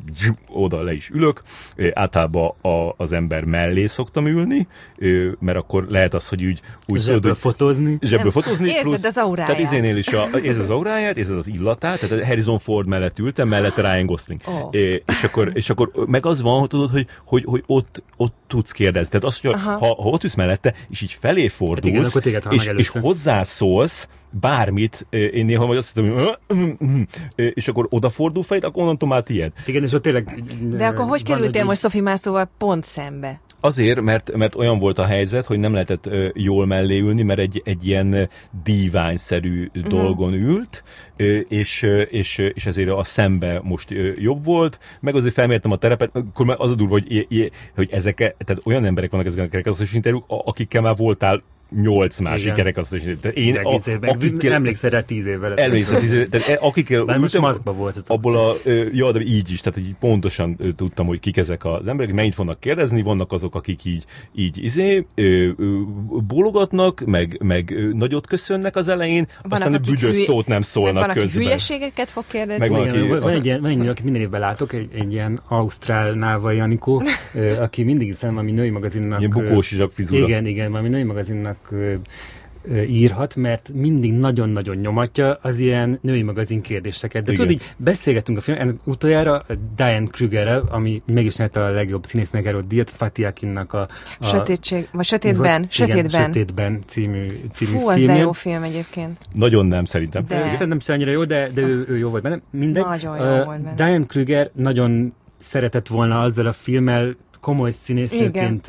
oda 0.48 0.82
le 0.82 0.92
is 0.92 1.10
ülök. 1.10 1.42
Általában 1.92 2.54
a, 2.60 2.94
az 2.96 3.12
ember 3.12 3.44
mellé 3.44 3.86
szoktam 3.86 4.26
ülni, 4.26 4.66
mert 5.38 5.58
akkor 5.58 5.86
lehet 5.88 6.14
az, 6.14 6.28
hogy 6.28 6.44
úgy... 6.44 6.60
úgy 6.86 7.00
zsebből 7.00 7.20
tudod, 7.20 7.36
fotózni. 7.36 7.96
Zsebből 8.00 8.30
fotózni. 8.34 8.68
Érzed 8.68 8.82
plusz, 8.82 9.04
az 9.04 9.16
auráját. 9.16 9.50
Tehát 9.50 9.62
izénél 9.62 9.96
is 9.96 10.08
a, 10.08 10.28
érzed 10.42 10.62
az 10.62 10.70
auráját, 10.70 11.16
érzed 11.16 11.36
az 11.36 11.46
illatát, 11.46 12.00
tehát 12.00 12.24
Harrison 12.24 12.58
Ford 12.58 12.86
mellett 12.86 13.18
ültem, 13.18 13.48
mellette 13.48 13.92
Ryan 13.92 14.06
Gosling. 14.06 14.40
Oh. 14.46 14.68
É, 14.70 15.02
és, 15.06 15.24
akkor, 15.24 15.50
és 15.54 15.70
akkor 15.70 15.90
meg 16.06 16.26
az 16.26 16.42
van, 16.42 16.60
hogy 16.60 16.68
tudod, 16.68 16.90
hogy, 16.90 17.06
hogy, 17.24 17.44
hogy 17.46 17.62
ott, 17.66 18.02
ott 18.16 18.34
tudsz 18.46 18.70
kérdezni. 18.70 19.08
Tehát 19.08 19.24
az, 19.24 19.40
hogy 19.40 19.52
ha, 19.52 19.76
ha 19.76 20.10
ott 20.10 20.22
ülsz 20.22 20.34
mellette, 20.34 20.74
és 20.88 21.02
így 21.02 21.16
felé 21.20 21.48
fordulsz, 21.48 22.14
hát 22.14 22.26
igen, 22.26 22.42
és, 22.50 22.70
és 22.76 22.88
hozzászólsz, 22.88 24.08
bármit, 24.30 25.06
én 25.10 25.44
néha 25.44 25.66
vagy 25.66 25.76
azt 25.76 25.94
hiszem, 25.94 26.12
hogy 26.12 26.38
és 27.54 27.68
akkor 27.68 27.86
odafordul 27.90 28.42
fejt, 28.42 28.64
akkor 28.64 28.82
onnantól 28.82 29.08
már 29.08 29.22
tiéd. 29.22 29.52
Igen, 29.66 29.82
és 29.82 29.92
ott 29.92 30.02
tényleg... 30.02 30.42
De 30.60 30.86
akkor 30.86 31.06
hogy 31.06 31.22
kerültél 31.22 31.64
most 31.64 31.80
Sophie 31.80 32.02
Mászóval 32.02 32.50
pont 32.58 32.84
szembe? 32.84 33.40
Azért, 33.64 34.00
mert, 34.00 34.36
mert 34.36 34.54
olyan 34.54 34.78
volt 34.78 34.98
a 34.98 35.04
helyzet, 35.04 35.44
hogy 35.44 35.58
nem 35.58 35.72
lehetett 35.72 36.06
ö, 36.06 36.28
jól 36.34 36.66
mellé 36.66 36.98
ülni, 36.98 37.22
mert 37.22 37.38
egy, 37.38 37.62
egy 37.64 37.86
ilyen 37.86 38.28
díványszerű 38.62 39.70
uh-huh. 39.74 39.92
dolgon 39.92 40.34
ült, 40.34 40.82
ö, 41.16 41.38
és, 41.38 41.82
és, 42.10 42.38
és 42.38 42.66
ezért 42.66 42.90
a 42.90 43.04
szembe 43.04 43.60
most 43.62 43.90
ö, 43.90 44.12
jobb 44.16 44.44
volt, 44.44 44.78
meg 45.00 45.14
azért 45.14 45.34
felmértem 45.34 45.70
a 45.70 45.76
terepet, 45.76 46.10
akkor 46.16 46.46
már 46.46 46.56
az 46.60 46.70
a 46.70 46.74
durva, 46.74 46.92
hogy, 46.92 47.50
hogy 47.74 47.88
ezek, 47.92 48.16
tehát 48.16 48.60
olyan 48.64 48.84
emberek 48.84 49.10
vannak 49.10 49.26
ezeken 49.26 49.46
a 49.46 49.48
kerekasztalos 49.48 49.92
interjúk, 49.92 50.24
akikkel 50.26 50.82
már 50.82 50.96
voltál 50.96 51.42
nyolc 51.70 52.18
másik 52.18 52.52
kerekasztal 52.52 52.98
is. 52.98 53.04
Tehát 53.20 53.36
én, 53.36 53.56
a, 53.56 53.80
akikkel, 54.00 54.52
emlékszel 54.52 54.90
rá 54.90 55.00
tíz 55.00 55.26
évvel. 55.26 55.54
Emlékszel 55.54 56.00
tíz 56.00 56.12
évvel. 56.12 56.28
Tehát 56.28 56.62
akikkel 56.62 57.04
Már 57.04 57.18
most 57.18 57.38
maszkba 57.38 57.72
volt. 57.72 58.02
Abból 58.06 58.36
a, 58.36 58.54
ja, 58.92 59.12
de 59.12 59.20
így 59.20 59.50
is, 59.50 59.60
tehát 59.60 59.78
így 59.78 59.94
pontosan 60.00 60.56
tudtam, 60.76 61.06
hogy 61.06 61.20
kik 61.20 61.36
ezek 61.36 61.64
az 61.64 61.86
emberek, 61.86 62.14
mennyit 62.14 62.34
fognak 62.34 62.60
kérdezni, 62.60 63.02
vannak 63.02 63.32
azok, 63.32 63.54
akik 63.54 63.84
így, 63.84 64.04
így 64.34 64.64
izé, 64.64 65.06
ö, 65.14 65.22
ö, 65.22 65.80
bólogatnak, 66.26 67.02
meg, 67.06 67.36
meg 67.42 67.92
nagyot 67.92 68.26
köszönnek 68.26 68.76
az 68.76 68.88
elején, 68.88 69.26
vannak, 69.42 69.52
aztán 69.58 69.74
egy 69.74 69.80
büdös 69.80 70.00
hülye... 70.00 70.24
szót 70.24 70.46
nem 70.46 70.62
szólnak 70.62 71.06
meg 71.06 71.16
van, 71.16 71.24
közben. 71.24 71.42
hülyeségeket 71.42 72.10
fog 72.10 72.24
kérdezni. 72.26 72.68
Meg 72.68 72.78
van, 72.78 72.88
aki, 72.88 73.08
van, 73.08 73.20
van 73.20 73.32
egy 73.32 73.44
ilyen, 73.44 73.60
van 73.60 73.70
egy, 73.70 73.86
aki 73.86 74.02
minden 74.02 74.22
évben 74.22 74.40
látok, 74.40 74.72
egy, 74.72 74.88
egy 74.94 75.12
ilyen 75.12 75.40
ausztrál 75.48 76.12
Náva 76.12 76.50
Janikó, 76.50 77.02
aki 77.64 77.82
mindig 77.82 78.14
szem, 78.14 78.34
valami 78.34 78.52
női 78.52 78.70
magazinnak... 78.70 79.18
Ilyen 79.18 79.30
bukós. 79.30 79.76
Igen, 80.10 80.46
igen, 80.46 80.70
valami 80.70 80.88
női 80.88 81.02
magazinnak 81.02 81.53
írhat, 82.86 83.36
mert 83.36 83.70
mindig 83.74 84.12
nagyon-nagyon 84.12 84.76
nyomatja 84.76 85.38
az 85.42 85.58
ilyen 85.58 85.98
női 86.00 86.22
magazin 86.22 86.60
kérdéseket. 86.60 87.24
De 87.24 87.32
Igen. 87.32 87.46
tudod, 87.46 87.60
így 87.60 87.74
beszélgetünk 87.76 88.38
a 88.38 88.40
film, 88.40 88.80
utoljára 88.84 89.44
Diane 89.76 90.06
Krugerrel, 90.06 90.64
ami 90.70 91.02
mégis 91.06 91.38
a 91.38 91.58
legjobb 91.58 92.04
színésznek 92.04 92.46
erőtt 92.46 92.68
díjat, 92.68 92.90
Fatih 92.90 93.26
Akinnak 93.26 93.72
a, 93.72 93.88
a... 94.18 94.26
Sötétség, 94.26 94.88
vagy 94.92 95.04
Sötétben, 95.04 95.60
vagy, 95.60 95.72
Sötétben. 95.72 96.04
Igen, 96.04 96.22
Sötétben 96.22 96.82
című, 96.86 97.40
című 97.52 97.78
Fú, 97.78 97.88
az 97.88 98.04
de 98.04 98.16
jó 98.16 98.32
film 98.32 98.62
egyébként. 98.62 99.18
Nagyon 99.32 99.66
nem, 99.66 99.84
szerintem. 99.84 100.24
De. 100.28 100.48
Szerintem 100.48 100.80
se 100.80 100.92
annyira 100.92 101.10
jó, 101.10 101.24
de, 101.24 101.50
de 101.54 101.60
ő, 101.60 101.84
ő 101.88 101.98
jó 101.98 102.10
volt 102.10 102.22
benne. 102.22 102.40
Mindegy. 102.50 102.84
Nagyon 102.84 103.16
jó 103.16 103.22
uh, 103.22 103.44
volt 103.44 103.62
benne. 103.62 103.74
Diane 103.74 104.06
Kruger 104.06 104.50
nagyon 104.54 105.14
szeretett 105.38 105.86
volna 105.86 106.20
azzal 106.20 106.46
a 106.46 106.52
filmmel 106.52 107.16
komoly 107.44 107.72
színésznőként 107.84 108.66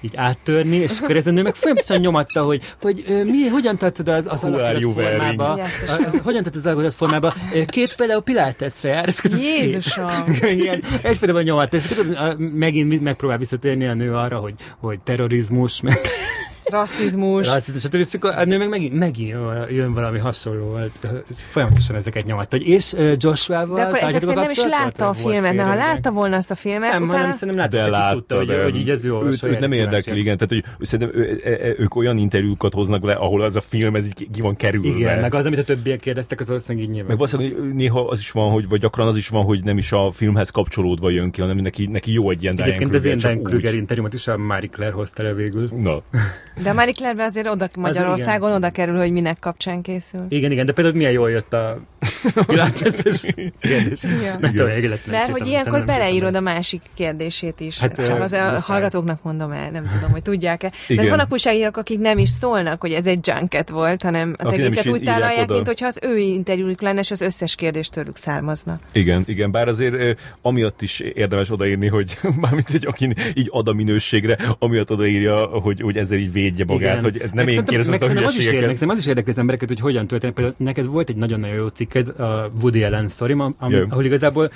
így 0.00 0.16
áttörni, 0.16 0.76
és 0.76 1.00
akkor 1.00 1.16
ez 1.16 1.26
a 1.26 1.30
nő 1.30 1.42
meg 1.42 1.54
folyamatosan 1.54 1.98
nyomatta, 1.98 2.42
hogy, 2.42 2.62
hogy 2.82 3.22
mi, 3.24 3.46
hogyan 3.46 3.76
tartod 3.76 4.08
az, 4.08 4.24
az 4.28 4.44
alakot 4.44 4.92
formába, 4.92 5.52
az, 5.52 6.20
hogyan 6.22 6.42
tartod 6.42 6.56
az 6.64 6.66
alakot 6.66 6.94
formába, 6.94 7.34
két 7.66 7.94
például 7.94 8.22
Piláteszre 8.22 8.88
jár, 8.88 9.06
és 9.06 9.22
Jézusom! 9.38 10.08
Ilyen, 10.60 10.82
egyfajta 11.02 11.42
nyomatta, 11.42 11.76
és 11.76 11.84
megint 12.38 13.02
megpróbál 13.02 13.38
visszatérni 13.38 13.86
a 13.86 13.94
nő 13.94 14.14
arra, 14.14 14.36
hogy, 14.36 14.54
hogy 14.78 15.00
terrorizmus, 15.00 15.80
meg 15.80 15.98
rasszizmus. 16.70 17.46
Rasszizmus, 17.46 17.82
stb. 17.82 17.94
És 17.94 18.14
akkor 18.14 18.32
a 18.36 18.44
nő 18.44 18.58
meg 18.58 18.68
megint, 18.68 18.98
megint 18.98 19.36
jön 19.70 19.94
valami 19.94 20.18
hasonló, 20.18 20.78
folyamatosan 21.26 21.96
ezeket 21.96 22.24
nyomatta. 22.24 22.56
És 22.56 22.94
Joshua-val 23.16 23.76
De 23.76 23.82
akkor 23.82 23.98
ezek 23.98 24.20
szerint 24.20 24.34
nem 24.34 24.50
is 24.50 24.64
látta 24.64 25.08
a 25.08 25.12
filmet, 25.12 25.54
mert 25.54 25.68
ha 25.68 25.74
látta 25.74 26.10
volna 26.10 26.36
azt 26.36 26.50
a 26.50 26.54
filmet, 26.54 26.92
nem, 26.92 27.02
utána... 27.02 27.18
hanem 27.18 27.32
szerintem 27.32 27.56
látta, 27.56 27.76
de 27.76 27.90
látta, 27.90 28.14
tudta, 28.14 28.36
hogy, 28.36 28.62
hogy 28.62 28.76
így 28.76 28.90
ez 28.90 29.04
jó. 29.04 29.24
Őt, 29.24 29.44
őt 29.44 29.58
nem 29.58 29.72
érdekli, 29.72 30.18
igen, 30.18 30.36
tehát 30.36 30.64
hogy 30.78 30.86
szerintem 30.86 31.20
ők 31.78 31.94
olyan 31.94 32.18
interjúkat 32.18 32.72
hoznak 32.72 33.04
le, 33.04 33.12
ahol 33.12 33.42
az 33.42 33.56
a 33.56 33.60
film 33.60 33.96
ez 33.96 34.06
így 34.06 34.28
ki 34.32 34.40
van 34.40 34.56
kerülve. 34.56 34.88
Igen, 34.88 35.18
meg 35.18 35.34
az, 35.34 35.46
amit 35.46 35.58
a 35.58 35.64
többiek 35.64 36.00
kérdeztek, 36.00 36.40
az 36.40 36.46
valószínűleg 36.46 36.86
így 36.86 36.90
nyilván. 36.90 37.16
Meg 37.16 37.16
valószínűleg 37.16 37.74
néha 37.74 38.08
az 38.08 38.18
is 38.18 38.30
van, 38.30 38.50
hogy, 38.50 38.68
vagy 38.68 38.80
gyakran 38.80 39.06
az 39.06 39.16
is 39.16 39.28
van, 39.28 39.44
hogy 39.44 39.64
nem 39.64 39.78
is 39.78 39.92
a 39.92 40.10
filmhez 40.10 40.50
kapcsolódva 40.50 41.10
jön 41.10 41.30
ki, 41.30 41.40
hanem 41.40 41.56
neki, 41.56 41.86
neki 41.86 42.12
jó 42.12 42.30
egy 42.30 42.42
ilyen 42.42 42.60
Egyébként 42.60 42.94
az 42.94 43.04
én 43.04 43.18
Dan 43.18 43.42
Kruger 43.42 43.74
interjúmat 43.74 44.14
is 44.14 44.26
a 44.26 44.36
Marie 44.36 44.70
Claire 44.70 44.94
hozta 44.94 45.22
le 45.22 45.34
végül. 45.34 45.68
Na. 45.76 46.02
De 46.62 46.70
a 46.70 46.72
Marie 46.72 46.92
Claire 46.92 47.24
azért 47.24 47.46
oda 47.46 47.68
Magyarországon 47.76 48.50
az 48.50 48.56
oda 48.56 48.70
kerül, 48.70 48.96
hogy 48.96 49.12
minek 49.12 49.38
kapcsán 49.38 49.82
készül. 49.82 50.20
Igen, 50.28 50.50
igen, 50.50 50.66
de 50.66 50.72
például 50.72 50.96
milyen 50.96 51.12
jól 51.12 51.30
jött 51.30 51.52
a 51.52 51.80
világtesztes 52.46 53.34
kérdés. 53.60 54.02
Ja. 54.02 54.38
Mert 55.06 55.30
hogy 55.30 55.46
ilyenkor 55.46 55.84
beleírod 55.84 56.34
a 56.34 56.40
másik 56.40 56.82
kérdését 56.94 57.60
is. 57.60 57.78
Hát, 57.78 58.06
Csak 58.06 58.20
az 58.20 58.32
a 58.32 58.60
hallgatóknak 58.60 59.22
mondom 59.22 59.52
el, 59.52 59.70
nem 59.70 59.88
tudom, 59.94 60.10
hogy 60.10 60.22
tudják-e. 60.22 60.72
Mert 60.88 61.08
vannak 61.08 61.32
újságírók, 61.32 61.76
akik 61.76 61.98
nem 61.98 62.18
is 62.18 62.28
szólnak, 62.28 62.80
hogy 62.80 62.92
ez 62.92 63.06
egy 63.06 63.26
junket 63.26 63.70
volt, 63.70 64.02
hanem 64.02 64.34
az 64.38 64.46
Aki 64.46 64.62
egészet 64.62 64.86
úgy 64.86 65.02
tálalják, 65.02 65.48
mint 65.48 65.66
hogyha 65.66 65.86
az 65.86 65.98
ő 66.02 66.18
interjújuk 66.18 66.80
lenne, 66.80 67.00
és 67.00 67.10
az 67.10 67.20
összes 67.20 67.54
kérdés 67.54 67.88
tőlük 67.88 68.16
származna. 68.16 68.78
Igen, 68.92 69.22
igen, 69.26 69.50
bár 69.50 69.68
azért 69.68 70.18
amiatt 70.42 70.82
is 70.82 71.00
érdemes 71.00 71.50
odaírni, 71.50 71.88
hogy 71.88 72.18
mármint, 72.40 72.70
hogy 72.70 72.86
aki 72.86 73.14
így 73.34 73.48
ad 73.50 73.68
a 73.68 73.72
minőségre, 73.72 74.36
amiatt 74.58 74.90
odaírja, 74.90 75.36
hogy, 75.36 75.80
hogy 75.80 75.96
ezzel 75.96 76.18
így 76.18 76.32
védje 76.44 76.64
magát, 76.64 76.90
igen. 76.90 77.02
hogy 77.02 77.20
ez 77.20 77.30
nem 77.32 77.48
én 77.48 77.64
kérdezem 77.64 77.94
a 78.00 78.06
hülyeségeket. 78.06 78.90
Az 78.90 78.98
is 78.98 79.06
érdekli 79.06 79.30
az 79.32 79.38
embereket, 79.38 79.68
hogy 79.68 79.80
hogyan 79.80 80.06
történik. 80.06 80.34
Például 80.34 80.56
neked 80.58 80.86
volt 80.86 81.08
egy 81.08 81.16
nagyon-nagyon 81.16 81.56
jó 81.56 81.66
cikked, 81.66 82.08
a 82.08 82.50
Woody 82.60 82.84
Allen 82.84 83.08
story, 83.08 83.36
ami, 83.58 83.74
ahol 83.88 84.04
igazából 84.04 84.50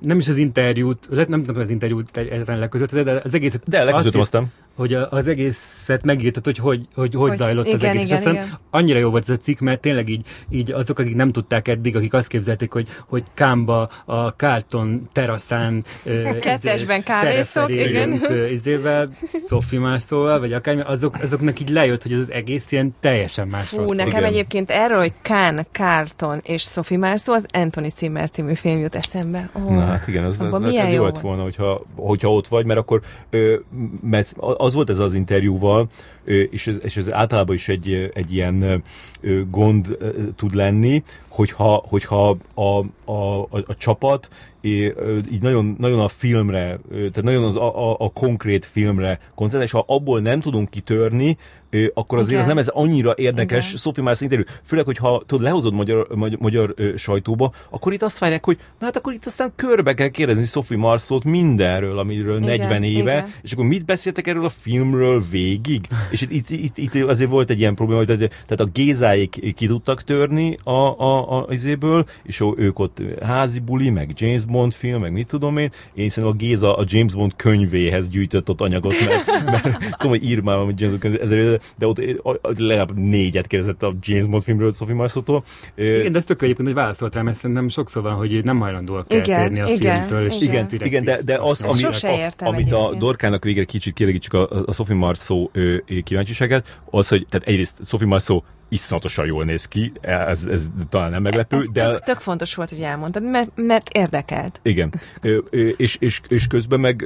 nem 0.00 0.18
is 0.18 0.28
az 0.28 0.36
interjút, 0.36 1.28
nem, 1.28 1.40
nem 1.40 1.56
az 1.56 1.70
interjút 1.70 2.16
egyetlen 2.16 2.58
leközötted, 2.58 3.04
de 3.04 3.20
az 3.24 3.34
egészet... 3.34 3.62
De 3.68 3.84
leközöttem 3.84 4.50
hogy 4.76 4.94
az 4.94 5.26
egészet 5.26 6.04
megírtad, 6.04 6.44
hogy 6.44 6.58
hogy, 6.58 6.86
hogy, 6.94 7.14
hogy, 7.14 7.28
hogy 7.28 7.36
zajlott 7.36 7.66
igen, 7.66 7.78
az 7.78 7.84
egész. 7.84 8.04
Igen, 8.04 8.16
és 8.16 8.18
aztán 8.18 8.34
igen. 8.34 8.58
annyira 8.70 8.98
jó 8.98 9.10
volt 9.10 9.22
ez 9.22 9.28
a 9.28 9.36
cikk, 9.36 9.58
mert 9.58 9.80
tényleg 9.80 10.08
így, 10.08 10.26
így 10.50 10.70
azok, 10.70 10.98
akik 10.98 11.14
nem 11.14 11.32
tudták 11.32 11.68
eddig, 11.68 11.96
akik 11.96 12.12
azt 12.12 12.28
képzelték, 12.28 12.72
hogy, 12.72 12.88
hogy 13.06 13.22
Kámba 13.34 13.88
a 14.04 14.28
Carlton 14.28 15.08
teraszán 15.12 15.84
kettesben 16.40 17.02
kávéztok, 17.02 17.70
igen. 17.70 18.20
Izével, 18.50 19.10
Sophie 19.48 19.80
Marceau-val, 19.80 20.38
vagy 20.40 20.52
akármi, 20.52 20.80
azok, 21.02 21.22
azoknak 21.22 21.60
így 21.60 21.68
lejött, 21.68 22.02
hogy 22.02 22.12
ez 22.12 22.18
az 22.18 22.30
egész 22.30 22.72
ilyen 22.72 22.94
teljesen 23.00 23.48
más. 23.48 23.68
Fú, 23.68 23.92
nekem 23.92 24.06
igen. 24.06 24.24
egyébként 24.24 24.70
erről, 24.70 24.98
hogy 24.98 25.12
Kán, 25.22 25.66
Carlton 25.72 26.40
és 26.42 26.62
Sophie 26.62 26.98
Marceau, 26.98 27.36
az 27.36 27.46
Anthony 27.52 27.90
Zimmer 27.96 28.30
című 28.30 28.54
film 28.54 28.78
jut 28.78 28.94
eszembe. 28.94 29.50
Oh, 29.52 29.74
Na 29.74 29.84
hát 29.84 30.08
igen, 30.08 30.24
az, 30.24 30.40
az, 30.40 30.54
az, 30.54 30.62
az 30.62 30.72
jó 30.92 31.04
lett 31.04 31.20
volna, 31.20 31.42
hogyha, 31.42 31.82
hogyha 31.96 32.32
ott 32.32 32.48
vagy, 32.48 32.64
mert 32.64 32.78
akkor 32.80 33.00
ö, 33.30 33.56
mert 34.02 34.34
az 34.38 34.74
volt 34.74 34.90
ez 34.90 34.98
az 34.98 35.14
interjúval, 35.14 35.88
és 36.24 36.66
ez, 36.66 36.78
és 36.82 36.96
ez 36.96 37.12
általában 37.12 37.54
is 37.54 37.68
egy, 37.68 38.10
egy 38.14 38.34
ilyen 38.34 38.82
gond 39.50 39.96
tud 40.36 40.54
lenni, 40.54 41.02
hogyha, 41.28 41.84
hogyha 41.88 42.36
a, 42.54 42.62
a, 43.12 43.40
a, 43.40 43.48
a 43.50 43.74
csapat 43.78 44.28
így 44.62 45.40
nagyon, 45.40 45.76
nagyon 45.78 46.00
a 46.00 46.08
filmre, 46.08 46.78
tehát 46.90 47.22
nagyon 47.22 47.44
az, 47.44 47.56
a, 47.56 47.90
a, 47.90 47.96
a 47.98 48.10
konkrét 48.10 48.64
filmre 48.64 49.18
koncentrál, 49.34 49.62
és 49.62 49.70
ha 49.70 49.84
abból 49.86 50.20
nem 50.20 50.40
tudunk 50.40 50.70
kitörni, 50.70 51.36
akkor 51.94 52.18
azért 52.18 52.30
Igen. 52.30 52.42
az 52.42 52.46
nem 52.46 52.58
ez 52.58 52.68
annyira 52.68 53.14
érdekes 53.16 53.66
Igen. 53.66 53.78
Sophie 53.78 54.02
Marceau 54.02 54.30
interjú. 54.30 54.54
Főleg, 54.64 54.84
hogyha 54.84 55.22
tudod, 55.26 55.44
lehozod 55.44 55.72
magyar, 55.72 56.06
magyar, 56.14 56.38
magyar 56.38 56.72
ö, 56.76 56.96
sajtóba, 56.96 57.52
akkor 57.70 57.92
itt 57.92 58.02
azt 58.02 58.18
várják, 58.18 58.44
hogy 58.44 58.58
na 58.78 58.86
hát 58.86 58.96
akkor 58.96 59.12
itt 59.12 59.26
aztán 59.26 59.52
körbe 59.56 59.94
kell 59.94 60.08
kérdezni 60.08 60.44
Sophie 60.44 60.78
Marceau-t 60.78 61.24
mindenről, 61.24 61.98
amiről 61.98 62.42
Igen. 62.42 62.58
40 62.58 62.82
éve, 62.82 63.12
Igen. 63.12 63.32
és 63.42 63.52
akkor 63.52 63.64
mit 63.64 63.84
beszéltek 63.84 64.26
erről 64.26 64.44
a 64.44 64.48
filmről 64.48 65.22
végig? 65.30 65.88
és 66.10 66.22
itt, 66.22 66.50
itt, 66.50 66.50
itt, 66.50 66.78
itt 66.78 66.94
azért 66.94 67.30
volt 67.30 67.50
egy 67.50 67.58
ilyen 67.58 67.74
probléma, 67.74 68.04
hogy 68.04 68.16
tehát 68.28 68.60
a 68.60 68.64
Gézáik 68.72 69.54
ki 69.54 69.66
tudtak 69.66 70.04
törni 70.04 70.58
a, 70.64 70.70
a, 70.70 71.38
a, 71.38 71.46
izéből, 71.50 72.06
és 72.22 72.44
ők 72.56 72.78
ott 72.78 73.02
házi 73.22 73.58
buli, 73.58 73.90
meg 73.90 74.12
James 74.14 74.44
Bond 74.44 74.72
film, 74.72 75.00
meg 75.00 75.12
mit 75.12 75.26
tudom 75.26 75.58
én. 75.58 75.70
Én 75.94 76.08
szerintem 76.08 76.38
a 76.38 76.40
Géza 76.42 76.76
a 76.76 76.84
James 76.88 77.14
Bond 77.14 77.32
könyvéhez 77.36 78.08
gyűjtött 78.08 78.48
ott 78.48 78.60
anyagot, 78.60 78.94
mert, 79.08 79.44
mert 79.44 79.62
tudom, 79.96 80.18
hogy 80.18 80.24
ír 80.24 80.40
már, 80.40 80.56
hogy 80.56 80.80
James 80.80 80.98
Bond 80.98 81.16
könyv, 81.18 81.60
de 81.76 81.86
ott 81.86 82.00
legalább 82.58 82.96
négyet 82.96 83.46
kérdezett 83.46 83.82
a 83.82 83.94
James 84.00 84.26
Bond 84.26 84.42
filmről 84.42 84.72
Sophie 84.72 84.94
Marceau-tól. 84.94 85.44
Igen, 85.74 86.12
de 86.12 86.18
ez 86.18 86.24
tök 86.24 86.42
egyébként, 86.42 86.68
hogy 86.68 86.76
válaszolt 86.76 87.14
rá, 87.14 87.22
mert 87.22 87.36
szerintem 87.36 87.68
sokszor 87.68 88.02
van, 88.02 88.14
hogy 88.14 88.44
nem 88.44 88.60
hajlandóak 88.60 89.12
eltérni 89.12 89.60
a 89.60 89.66
igen, 89.66 89.92
filmtől. 89.96 90.26
És 90.26 90.40
igen, 90.40 90.66
igen, 90.70 90.86
igen 90.86 91.04
de, 91.04 91.22
de 91.22 91.38
az, 91.40 91.62
ami, 91.62 91.82
a, 91.82 92.32
amit 92.38 92.72
a 92.72 92.94
Dorkának 92.98 93.44
végre 93.44 93.64
kicsit 93.64 93.94
kielégítsük 93.94 94.32
a, 94.32 94.48
a 94.66 94.72
Sophie 94.72 94.96
Marceau 94.96 95.50
kíváncsiságát, 96.04 96.80
az, 96.90 97.08
hogy 97.08 97.26
tehát 97.30 97.46
egyrészt 97.46 97.86
Sophie 97.86 98.06
Marceau 98.06 98.40
iszonyatosan 98.72 99.26
jól 99.26 99.44
néz 99.44 99.68
ki, 99.68 99.92
ez, 100.00 100.46
ez 100.46 100.68
talán 100.88 101.10
nem 101.10 101.22
meglepő. 101.22 101.56
Ez 101.56 101.68
de... 101.72 101.90
tök, 101.90 101.98
tök 101.98 102.18
fontos 102.18 102.54
volt, 102.54 102.70
hogy 102.70 102.80
elmondtad, 102.80 103.22
mert, 103.22 103.50
mert 103.54 103.88
érdekelt. 103.88 104.60
Igen. 104.62 105.00
És, 105.76 105.96
és, 106.00 106.20
és 106.28 106.46
közben 106.46 106.80
meg, 106.80 107.04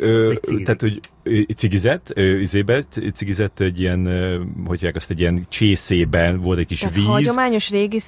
tehát, 0.64 0.80
hogy 0.80 1.00
cigizett, 1.56 2.12
izébe, 2.40 2.84
cigizett 3.14 3.60
egy 3.60 3.80
ilyen, 3.80 4.06
hogy 4.66 4.76
hívják 4.76 4.96
azt, 4.96 5.10
egy 5.10 5.20
ilyen 5.20 5.46
csészében 5.48 6.40
volt 6.40 6.58
egy 6.58 6.66
kis 6.66 6.78
tehát 6.78 6.94
víz. 6.94 7.04
hagyományos 7.04 7.70
régi 7.70 8.00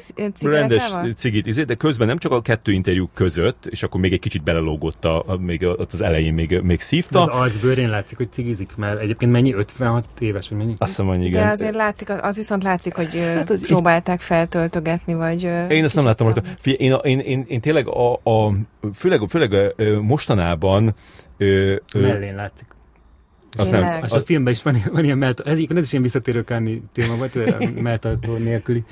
Rendes 0.42 0.92
cigit, 1.16 1.46
izé, 1.46 1.62
de 1.62 1.74
közben 1.74 2.06
nem 2.06 2.18
csak 2.18 2.32
a 2.32 2.40
kettő 2.40 2.72
interjú 2.72 3.08
között, 3.14 3.66
és 3.66 3.82
akkor 3.82 4.00
még 4.00 4.12
egy 4.12 4.18
kicsit 4.18 4.42
belelógott, 4.42 5.04
a, 5.04 5.22
a, 5.26 5.36
még 5.36 5.62
ott 5.62 5.92
az 5.92 6.00
elején 6.00 6.34
még, 6.34 6.60
még 6.62 6.80
szívta. 6.80 7.24
De 7.24 7.32
az 7.32 7.38
arcbőrén 7.40 7.90
látszik, 7.90 8.16
hogy 8.16 8.32
cigizik, 8.32 8.76
mert 8.76 9.00
egyébként 9.00 9.32
mennyi, 9.32 9.52
56 9.52 10.04
éves, 10.18 10.48
vagy 10.48 10.58
mennyi? 10.58 10.74
Azt 10.78 10.96
hiszem, 10.96 11.22
igen. 11.22 11.42
De 11.42 11.50
azért 11.50 11.74
látszik, 11.74 12.10
az 12.10 12.36
viszont 12.36 12.62
látszik, 12.62 12.94
hogy 12.94 13.22
hát 13.48 13.60
az 13.60 13.66
próbálták 13.66 14.18
így... 14.18 14.26
feltöltögetni, 14.26 15.14
vagy... 15.14 15.42
Én 15.68 15.84
ezt 15.84 15.94
nem 15.94 16.04
láttam, 16.04 16.32
hogy 16.32 16.42
én, 16.62 16.98
én, 17.02 17.18
én, 17.18 17.44
én, 17.48 17.60
tényleg 17.60 17.88
a, 17.88 18.12
a 18.12 18.52
főleg, 18.94 19.20
főleg 19.28 19.74
mostanában 20.00 20.94
Mellén 21.94 22.34
látszik 22.34 22.66
Azt 23.56 23.70
nem, 23.70 24.02
az 24.02 24.12
a 24.12 24.20
filmben 24.20 24.52
is 24.52 24.62
van, 24.62 24.76
van 24.92 25.04
ilyen 25.04 25.18
melltartó, 25.18 25.50
ez, 25.50 25.58
ez 25.68 25.84
is 25.84 25.92
ilyen 25.92 26.02
visszatérő 26.02 26.44
Káni 26.44 26.82
téma 26.92 27.16
volt, 27.16 27.38
melltartó 27.82 28.36
nélküli 28.36 28.84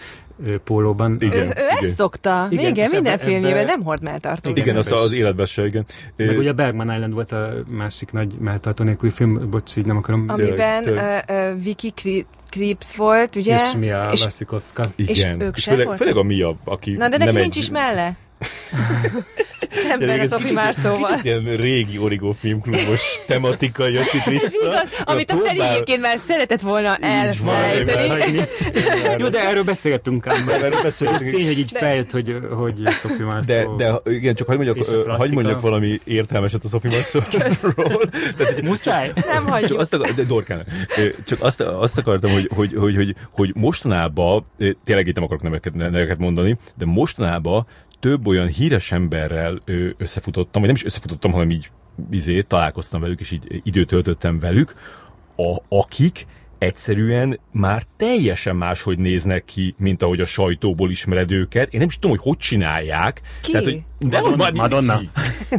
pólóban. 0.64 1.16
Igen, 1.20 1.38
ő, 1.38 1.40
ő 1.40 1.48
igen. 1.50 1.68
ezt 1.68 1.94
szokta. 1.94 2.46
Igen, 2.50 2.70
igen 2.70 2.90
minden 2.90 3.12
ebbe, 3.12 3.22
filmjében 3.22 3.58
ebbe, 3.58 3.70
nem 3.70 3.82
hord 3.82 4.02
melltartó. 4.02 4.50
Igen, 4.50 4.62
igen 4.62 4.76
azt 4.76 4.92
az 4.92 5.12
életben 5.12 5.46
se, 5.46 5.66
igen. 5.66 5.86
Meg 6.16 6.38
ugye 6.38 6.52
Bergman 6.52 6.92
Island 6.92 7.12
volt 7.12 7.32
a 7.32 7.52
másik 7.70 8.12
nagy 8.12 8.34
melltartó 8.38 8.84
nélküli 8.84 9.12
film, 9.12 9.50
bocs, 9.50 9.76
így 9.76 9.86
nem 9.86 9.96
akarom. 9.96 10.24
Amiben 10.28 10.84
uh, 10.84 10.98
uh, 11.28 11.62
Vicky 11.62 12.26
Creeps 12.56 12.96
volt, 12.96 13.36
ugye? 13.36 13.56
És 13.56 13.72
Mia 13.78 14.06
Wasikowska. 14.08 14.82
Igen. 14.96 15.40
És 15.40 15.46
ők 15.46 15.56
sem 15.56 15.76
főleg, 15.76 15.96
főleg 15.96 16.16
a 16.16 16.22
Mia, 16.22 16.56
aki 16.64 16.90
Na, 16.92 17.08
de 17.08 17.16
neki 17.16 17.36
nincs 17.36 17.56
egy... 17.56 17.62
is 17.62 17.70
melle. 17.70 18.16
Szemben 19.88 20.20
a 20.20 20.24
Sophie 20.24 20.52
Marceauval. 20.52 21.10
Kicsit 21.10 21.24
ilyen 21.24 21.56
régi 21.56 21.98
origó 21.98 22.32
filmklubos 22.32 23.20
tematika 23.26 23.88
jött 23.88 24.12
itt 24.12 24.24
vissza. 24.24 24.66
Igaz, 24.66 24.88
amit 25.04 25.30
a 25.30 25.36
Feri 25.36 25.60
egyébként 25.60 26.00
már 26.00 26.18
szeretett 26.18 26.60
volna 26.60 26.96
elfelejteni. 26.96 28.40
Jó, 29.18 29.28
de 29.28 29.48
erről 29.48 29.64
beszélgettünk 29.64 30.26
ám. 30.26 30.48
Erről 30.48 30.82
beszélgettünk. 30.82 31.34
Tény, 31.34 31.46
hogy 31.46 31.58
így 31.58 31.72
feljött, 31.74 32.10
hogy, 32.10 32.38
hogy 32.50 32.82
Sophie 33.00 33.24
Marceau. 33.24 33.76
De, 33.76 33.84
de 33.84 34.10
igen, 34.10 34.34
csak 34.34 34.46
hagyd 34.46 34.64
mondjak, 34.64 35.06
hagy 35.08 35.30
mondjak 35.30 35.60
valami 35.60 36.00
értelmeset 36.04 36.64
a 36.64 36.68
Sophie 36.68 36.90
Marceau-ról. 36.90 38.00
Muszáj? 38.64 39.12
Nem 39.26 39.46
hagyjuk. 39.46 39.70
Csak 39.70 39.78
azt, 39.78 39.94
akar, 39.94 40.14
de 40.14 40.22
Dorkán, 40.22 40.66
csak 41.26 41.42
azt, 41.42 41.60
azt 41.60 41.98
akartam, 41.98 42.30
hogy, 42.30 42.50
hogy, 42.54 42.74
hogy, 42.76 42.96
hogy, 42.96 43.14
hogy 43.30 43.52
mostanában, 43.54 44.46
tényleg 44.84 45.06
itt 45.06 45.14
nem 45.14 45.24
akarok 45.24 45.42
neveket, 45.42 45.74
neveket 45.74 46.18
mondani, 46.18 46.56
de 46.74 46.84
mostanában 46.84 47.66
több 48.00 48.26
olyan 48.26 48.46
híres 48.46 48.92
emberrel 48.92 49.58
összefutottam, 49.96 50.62
vagy 50.62 50.70
nem 50.70 50.74
is 50.74 50.84
összefutottam, 50.84 51.32
hanem 51.32 51.50
így 51.50 51.70
izé, 52.10 52.40
találkoztam 52.40 53.00
velük, 53.00 53.20
és 53.20 53.30
így 53.30 53.60
időt 53.64 53.86
töltöttem 53.86 54.38
velük, 54.38 54.74
a, 55.36 55.76
akik 55.76 56.26
egyszerűen 56.58 57.40
már 57.52 57.82
teljesen 57.96 58.56
máshogy 58.56 58.98
néznek 58.98 59.44
ki, 59.44 59.74
mint 59.78 60.02
ahogy 60.02 60.20
a 60.20 60.24
sajtóból 60.24 60.90
ismered 60.90 61.30
őket. 61.30 61.72
Én 61.72 61.78
nem 61.78 61.88
is 61.88 61.94
tudom, 61.94 62.10
hogy 62.10 62.20
hogy 62.22 62.36
csinálják. 62.36 63.20
Ki? 63.40 63.50
Tehát, 63.50 63.66
hogy 63.66 63.82
de 63.98 64.20
Madonna. 64.20 64.52
Madonna. 64.52 65.00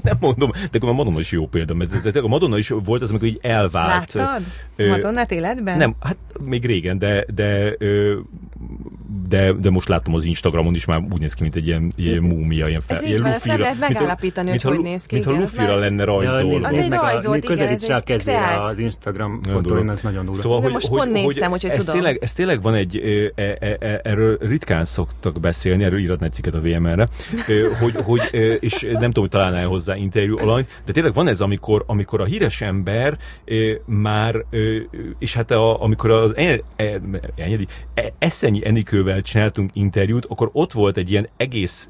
nem 0.03 0.17
mondom, 0.19 0.51
de 0.71 0.79
a 0.81 0.91
Madonna 0.91 1.19
is 1.19 1.31
jó 1.31 1.47
példa, 1.47 1.73
mert 1.73 2.15
a 2.15 2.27
Madonna 2.27 2.57
is 2.57 2.69
volt 2.69 3.01
az, 3.01 3.09
amikor 3.09 3.27
így 3.27 3.39
elvált. 3.41 4.13
Láttad? 4.13 4.43
Madonnát 4.75 5.31
életben? 5.31 5.77
Nem, 5.77 5.95
hát 5.99 6.17
még 6.39 6.65
régen, 6.65 6.97
de, 6.97 7.25
de, 7.33 7.77
de, 9.27 9.51
de 9.51 9.69
most 9.69 9.87
láttam 9.87 10.13
az 10.13 10.23
Instagramon 10.23 10.75
is, 10.75 10.85
már 10.85 11.01
úgy 11.11 11.19
néz 11.19 11.33
ki, 11.33 11.41
mint 11.41 11.55
egy 11.55 11.67
ilyen, 11.67 11.91
ilyen 11.95 12.21
múmia, 12.21 12.67
ilyen 12.67 12.79
fel. 12.79 12.97
Ez 12.97 13.03
így 13.03 13.21
van, 13.21 13.31
ezt 13.31 13.45
nem 13.45 13.59
lehet 13.59 13.79
megállapítani, 13.79 14.49
hogy 14.49 14.61
hogy 14.61 14.79
néz 14.79 15.05
ki. 15.05 15.15
Mintha 15.15 15.31
Lufira 15.31 15.75
lenne 15.75 16.03
rajzolva. 16.03 16.67
Az 16.67 16.73
egy 16.73 16.89
rajzolt, 16.89 17.43
igen. 17.43 17.55
Közelíts 17.55 17.85
rá 17.85 17.97
a 17.97 18.01
kezére 18.01 18.61
az 18.61 18.79
Instagram 18.79 19.41
fotóin, 19.43 19.89
ez 19.89 20.01
nagyon 20.01 20.25
durva. 20.25 20.41
Szóval, 20.41 20.61
hogy, 20.61 20.71
most 20.71 20.89
pont 20.89 21.11
néztem, 21.11 21.49
hogy 21.49 21.65
ez 21.65 21.77
tudom. 21.77 21.95
Tényleg, 21.95 22.17
ez 22.21 22.33
tényleg 22.33 22.61
van 22.61 22.73
egy, 22.73 22.97
e, 23.35 23.43
e, 23.43 23.77
e, 23.79 24.01
erről 24.03 24.37
ritkán 24.41 24.85
szoktak 24.85 25.39
beszélni, 25.39 25.83
erről 25.83 25.99
íratni 25.99 26.25
egy 26.25 26.33
cikket 26.33 26.53
a 26.53 26.59
VMR-re, 26.59 27.07
hogy, 27.81 27.95
hogy 27.95 28.21
és 28.59 28.81
nem 28.81 29.11
tudom, 29.11 29.11
hogy 29.13 29.29
találnál 29.29 29.67
hozzá 29.67 29.95
interjú 29.95 30.37
alanyt, 30.37 30.81
de 30.85 30.91
tényleg 30.91 31.13
van 31.13 31.27
ez, 31.27 31.41
amikor, 31.41 31.83
amikor 31.87 32.21
a 32.21 32.25
híres 32.25 32.61
ember 32.61 33.17
már, 33.85 34.45
és 35.19 35.33
hát 35.33 35.51
a, 35.51 35.81
amikor 35.81 36.11
az 36.11 36.35
Enyedi, 37.35 37.67
Eszenyi 38.19 38.61
Enikővel 38.97 39.21
csináltunk 39.21 39.69
interjút, 39.73 40.25
akkor 40.25 40.49
ott 40.53 40.71
volt 40.71 40.97
egy 40.97 41.11
ilyen 41.11 41.29
egész 41.37 41.89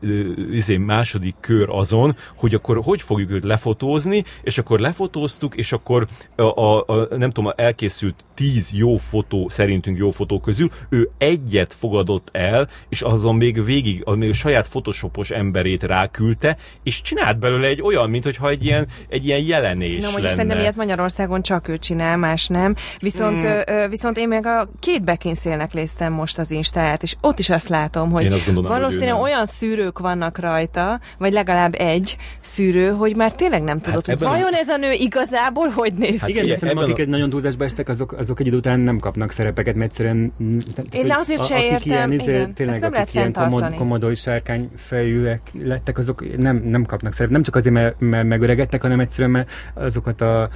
izé, 0.51 0.77
második 0.77 1.35
kör 1.39 1.69
azon, 1.69 2.15
hogy 2.38 2.53
akkor 2.53 2.79
hogy 2.84 3.01
fogjuk 3.01 3.31
őt 3.31 3.43
lefotózni, 3.43 4.23
és 4.43 4.57
akkor 4.57 4.79
lefotóztuk, 4.79 5.55
és 5.55 5.71
akkor 5.71 6.07
a, 6.35 6.41
a, 6.41 6.84
a 6.88 7.15
nem 7.17 7.31
tudom, 7.31 7.53
elkészült 7.55 8.25
tíz 8.34 8.71
jó 8.73 8.97
fotó, 8.97 9.49
szerintünk 9.49 9.97
jó 9.97 10.11
fotó 10.11 10.39
közül, 10.39 10.69
ő 10.89 11.09
egyet 11.17 11.73
fogadott 11.73 12.29
el, 12.31 12.69
és 12.89 13.01
azon 13.01 13.35
még 13.35 13.63
végig, 13.63 14.03
még 14.05 14.29
a 14.29 14.34
saját 14.34 14.69
photoshopos 14.69 15.29
emberét 15.29 15.84
ráküldte, 15.84 16.57
és 16.84 17.01
csinált 17.01 17.39
belőle 17.39 17.67
egy 17.67 17.81
olyan, 17.81 18.09
mintha 18.09 18.49
egy 18.49 18.65
ilyen, 18.65 18.88
egy 19.09 19.25
ilyen 19.25 19.41
jelenés 19.41 20.03
Na, 20.03 20.09
mondjuk 20.09 20.31
szerintem 20.31 20.59
ilyet 20.59 20.75
Magyarországon 20.75 21.41
csak 21.41 21.67
ő 21.67 21.77
csinál, 21.77 22.17
más 22.17 22.47
nem. 22.47 22.75
Viszont, 22.99 23.43
hmm. 23.43 23.61
ö, 23.65 23.88
viszont 23.89 24.17
én 24.17 24.27
meg 24.27 24.45
a 24.45 24.69
két 24.79 25.03
Beckinsale-nek 25.03 25.73
néztem 25.73 26.13
most 26.13 26.38
az 26.38 26.51
Instáját, 26.51 26.96
és 27.03 27.15
ott 27.21 27.39
is 27.39 27.49
azt 27.49 27.67
látom, 27.67 28.11
hogy 28.11 28.25
azt 28.25 28.45
gondolom, 28.45 28.71
valószínűleg 28.71 29.13
hogy 29.13 29.31
olyan 29.31 29.45
szűrők 29.45 29.99
vannak 29.99 30.37
rajta, 30.37 30.99
vagy 31.17 31.33
legalább 31.33 31.75
egy 31.77 32.17
szűrő, 32.41 32.89
hogy 32.89 33.15
már 33.15 33.33
tényleg 33.33 33.63
nem 33.63 33.79
tudod, 33.79 34.05
hát 34.05 34.17
hogy 34.17 34.27
vajon 34.27 34.53
a... 34.53 34.57
ez 34.57 34.67
a 34.67 34.77
nő 34.77 34.91
igazából 34.91 35.67
hogy 35.67 35.93
néz 35.93 36.19
hát 36.19 36.29
ki. 36.29 36.31
Igen, 36.31 36.47
de 36.47 36.57
szerintem 36.57 36.83
akik 36.83 36.97
a... 36.97 37.01
egy 37.01 37.07
nagyon 37.07 37.29
túlzásba 37.29 37.63
estek, 37.63 37.89
azok, 37.89 38.11
azok 38.11 38.39
egy 38.39 38.47
idő 38.47 38.57
után 38.57 38.79
nem 38.79 38.99
kapnak 38.99 39.31
szerepeket, 39.31 39.75
mert 39.75 39.89
egyszerűen... 39.89 40.33
Tehát, 40.75 40.93
én 40.93 41.11
azért 41.11 41.45
se 41.45 41.63
értem, 41.63 41.81
ilyen, 41.91 42.11
izé, 42.11 42.33
igen. 42.33 42.53
Tényleg, 42.53 42.79
nem 42.79 42.93
akik 42.93 43.13
ilyen 43.13 43.33
komod, 43.33 43.75
komodói 43.75 44.15
sárkány 44.15 44.69
fejűek 44.75 45.41
lettek, 45.63 45.97
azok 45.97 46.37
nem, 46.37 46.61
nem 46.65 46.85
kapnak 46.85 47.11
szerepet. 47.13 47.33
Nem 47.33 47.43
csak 47.43 47.55
azért, 47.55 47.73
mert, 47.73 47.95
mert 47.99 48.27
megöregedtek, 48.27 48.81
hanem 48.81 48.99
egyszerűen 48.99 49.31
mert 49.31 49.49
azokat 49.73 50.21
a 50.21 50.49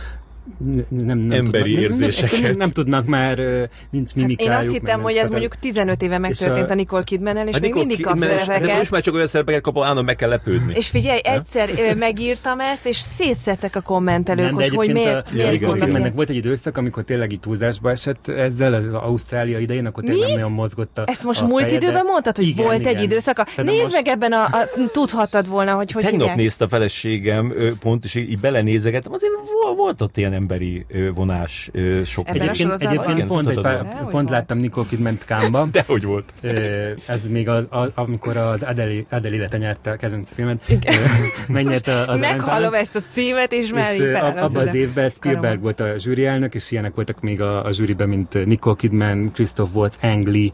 nem, 0.88 1.18
nem 1.18 1.32
emberi 1.32 1.74
tudnak, 1.74 1.92
érzéseket. 1.92 2.32
Nem, 2.32 2.42
nem, 2.42 2.58
nem 2.58 2.72
tudnak 2.72 3.06
már, 3.06 3.38
nincs 3.90 4.14
mimikájuk. 4.16 4.54
Hát 4.54 4.64
én 4.64 4.68
azt 4.68 4.78
hittem, 4.78 5.02
hogy 5.02 5.16
ez 5.16 5.30
mondjuk 5.30 5.56
15 5.56 6.02
éve 6.02 6.18
megtörtént 6.18 6.70
a, 6.70 6.72
a 6.72 6.76
Nicole 6.76 7.04
kidman 7.04 7.48
és, 7.48 7.60
még 7.60 7.74
mindig 7.74 8.02
kap 8.02 8.18
szerepeket. 8.18 8.62
De 8.62 8.78
most 8.78 8.92
már 8.92 9.02
csak 9.02 9.14
olyan 9.14 9.28
szerepeket 9.28 9.62
kap, 9.62 9.78
állandóan 9.78 10.06
meg 10.06 10.16
kell 10.16 10.30
lepődni. 10.30 10.74
És 10.76 10.88
figyelj, 10.88 11.20
egyszer 11.24 11.96
megírtam 11.96 12.60
ezt, 12.60 12.86
és 12.86 12.98
szétszettek 12.98 13.76
a 13.76 13.82
kommentelők, 13.82 14.46
nem, 14.46 14.54
hogy, 14.54 14.70
hogy 14.76 14.94
miért, 14.94 15.16
a, 15.16 15.34
miért 15.34 15.54
igen, 15.54 15.76
igen, 15.78 16.14
Volt 16.16 16.30
egy 16.30 16.36
időszak, 16.36 16.78
amikor 16.78 17.04
tényleg 17.04 17.32
így 17.32 17.40
túlzásba 17.40 17.92
esett 17.92 18.28
ezzel, 18.28 18.74
az 18.74 18.86
Ausztrália 18.94 19.60
idején, 19.60 19.86
akkor 19.86 20.04
tényleg 20.04 20.28
nem 20.28 20.38
nagyon 20.38 20.52
mozgott 20.52 20.98
a 20.98 21.04
Ezt 21.06 21.24
most 21.24 21.48
múlt 21.48 21.72
időben 21.72 22.06
mondtad, 22.06 22.36
hogy 22.36 22.56
volt 22.56 22.86
egy 22.86 23.02
időszak. 23.02 23.56
Nézd 23.56 23.92
meg 23.92 24.08
ebben 24.08 24.32
a, 24.32 24.48
tudhattad 24.94 25.48
volna, 25.48 25.74
hogy 25.74 25.92
hogy 25.92 26.04
Tegnap 26.04 26.36
nézte 26.36 26.66
a 26.66 26.68
feleségem 26.68 27.54
pont, 27.80 28.04
és 28.04 28.16
így 28.16 28.40
belenézegettem, 28.40 29.14
azért 29.14 29.32
volt 29.76 30.02
ott 30.02 30.18
ilyen 30.18 30.31
emberi 30.34 30.86
vonás 31.14 31.72
sok. 32.06 32.30
Egyébként, 32.30 32.72
egyébként 32.72 33.18
Igen, 33.18 33.28
pont, 33.28 33.50
egy 33.50 33.62
pár, 33.62 34.10
pont 34.10 34.30
láttam 34.30 34.58
Nicole 34.58 34.86
Kidman 34.90 35.18
Kámba. 35.26 35.68
De 35.72 35.84
hogy 35.88 36.04
volt. 36.04 36.34
Ez 37.06 37.28
még 37.28 37.50
a, 37.50 37.58
a, 37.58 37.92
amikor 37.96 38.38
az 38.38 38.64
Adele, 38.64 39.02
Adele 39.10 39.36
élete 39.36 39.58
nyerte 39.58 39.92
a 39.92 39.96
kedvenc 39.96 40.34
filmet. 40.34 40.62
Megnyerte 41.48 42.02
az 42.02 42.20
Meghallom 42.30 42.74
ezt 42.74 42.96
a 42.96 43.00
címet, 43.12 43.54
és 43.54 43.72
már 43.72 43.94
és 43.94 44.14
Abban 44.14 44.68
az 44.68 44.76
évben 44.76 45.10
Spielberg 45.10 45.62
volt 45.62 45.80
a 45.80 45.98
zsűri 45.98 46.26
elnök, 46.26 46.56
és 46.56 46.72
ilyenek 46.72 46.96
voltak 46.96 47.22
még 47.22 47.42
a, 47.42 47.66
a 47.66 47.72
zsűriben, 47.72 48.10
mint 48.10 48.46
Nicole 48.46 48.76
Kidman, 48.76 49.32
Christoph 49.34 49.76
Waltz, 49.76 49.98
Ang 50.02 50.28
Lee, 50.28 50.50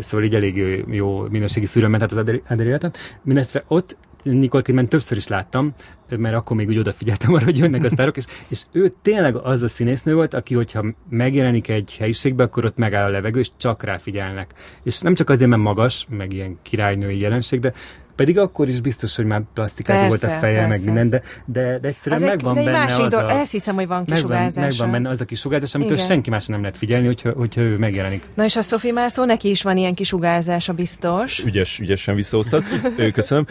szóval 0.00 0.26
így 0.26 0.34
elég 0.34 0.84
jó 0.90 1.20
minőségi 1.20 1.66
szűrő 1.66 1.86
ment 1.86 2.02
az 2.02 2.16
Adele, 2.16 2.38
Adele 2.48 2.68
életet. 2.68 2.98
Mindestre 3.22 3.64
ott 3.68 3.96
Nicole 4.24 4.62
Kidman 4.62 4.88
többször 4.88 5.16
is 5.16 5.28
láttam, 5.28 5.74
mert 6.08 6.34
akkor 6.34 6.56
még 6.56 6.68
úgy 6.68 6.78
odafigyeltem 6.78 7.34
arra, 7.34 7.44
hogy 7.44 7.58
jönnek 7.58 7.84
a 7.84 7.88
sztárok, 7.94 8.16
és, 8.16 8.24
és 8.48 8.62
ő 8.72 8.94
tényleg 9.02 9.36
az 9.36 9.62
a 9.62 9.68
színésznő 9.68 10.14
volt, 10.14 10.34
aki, 10.34 10.54
hogyha 10.54 10.84
megjelenik 11.08 11.68
egy 11.68 11.96
helyiségbe, 11.98 12.42
akkor 12.42 12.64
ott 12.64 12.76
megáll 12.76 13.04
a 13.06 13.10
levegő, 13.10 13.38
és 13.38 13.50
csak 13.56 13.82
ráfigyelnek. 13.82 14.54
És 14.82 15.00
nem 15.00 15.14
csak 15.14 15.30
azért, 15.30 15.50
mert 15.50 15.62
magas, 15.62 16.06
meg 16.08 16.32
ilyen 16.32 16.58
királynői 16.62 17.20
jelenség, 17.20 17.60
de 17.60 17.72
pedig 18.16 18.38
akkor 18.38 18.68
is 18.68 18.80
biztos, 18.80 19.16
hogy 19.16 19.24
már 19.24 19.42
plastikázó 19.54 20.06
volt 20.06 20.22
a 20.22 20.28
feje, 20.28 20.66
persze. 20.66 20.68
meg 20.68 20.84
minden, 20.84 21.10
de, 21.10 21.22
de, 21.44 21.78
de 21.78 21.88
egyszerűen 21.88 22.22
az 22.22 22.28
megvan 22.28 22.56
egy, 22.56 22.64
benne 22.64 22.84
az 22.84 23.12
a... 23.12 23.30
Ezt 23.30 23.50
hiszem, 23.50 23.74
hogy 23.74 23.86
van 23.86 24.04
kisugárzás. 24.04 24.54
Megvan, 24.54 24.68
megvan 24.68 24.90
benne 24.90 25.08
az 25.08 25.20
a 25.20 25.24
kisugárzás, 25.24 25.74
amit 25.74 26.06
senki 26.06 26.30
más 26.30 26.46
nem 26.46 26.60
lehet 26.60 26.76
figyelni, 26.76 27.06
hogyha, 27.06 27.32
hogyha 27.32 27.60
ő 27.60 27.76
megjelenik. 27.76 28.26
Na 28.34 28.44
és 28.44 28.56
a 28.56 28.62
Sophie 28.62 28.92
Marceau, 28.92 29.26
neki 29.26 29.50
is 29.50 29.62
van 29.62 29.76
ilyen 29.76 29.94
kisugárzása 29.94 30.72
biztos. 30.72 31.44
Ügyes, 31.44 31.78
ügyesen 31.78 32.14
visszahoztad. 32.14 32.64
Köszönöm. 33.12 33.46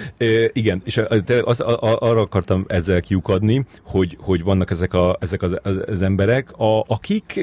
igen, 0.53 0.81
és 0.85 1.01
az, 1.43 1.59
arra 1.59 2.21
akartam 2.21 2.65
ezzel 2.67 3.01
kiukadni, 3.01 3.65
hogy, 3.85 4.17
hogy 4.21 4.43
vannak 4.43 4.71
ezek, 4.71 4.93
a, 4.93 5.17
ezek 5.19 5.41
az, 5.41 5.57
az, 5.63 5.77
az 5.87 6.01
emberek, 6.01 6.51
a, 6.57 6.83
akik 6.87 7.39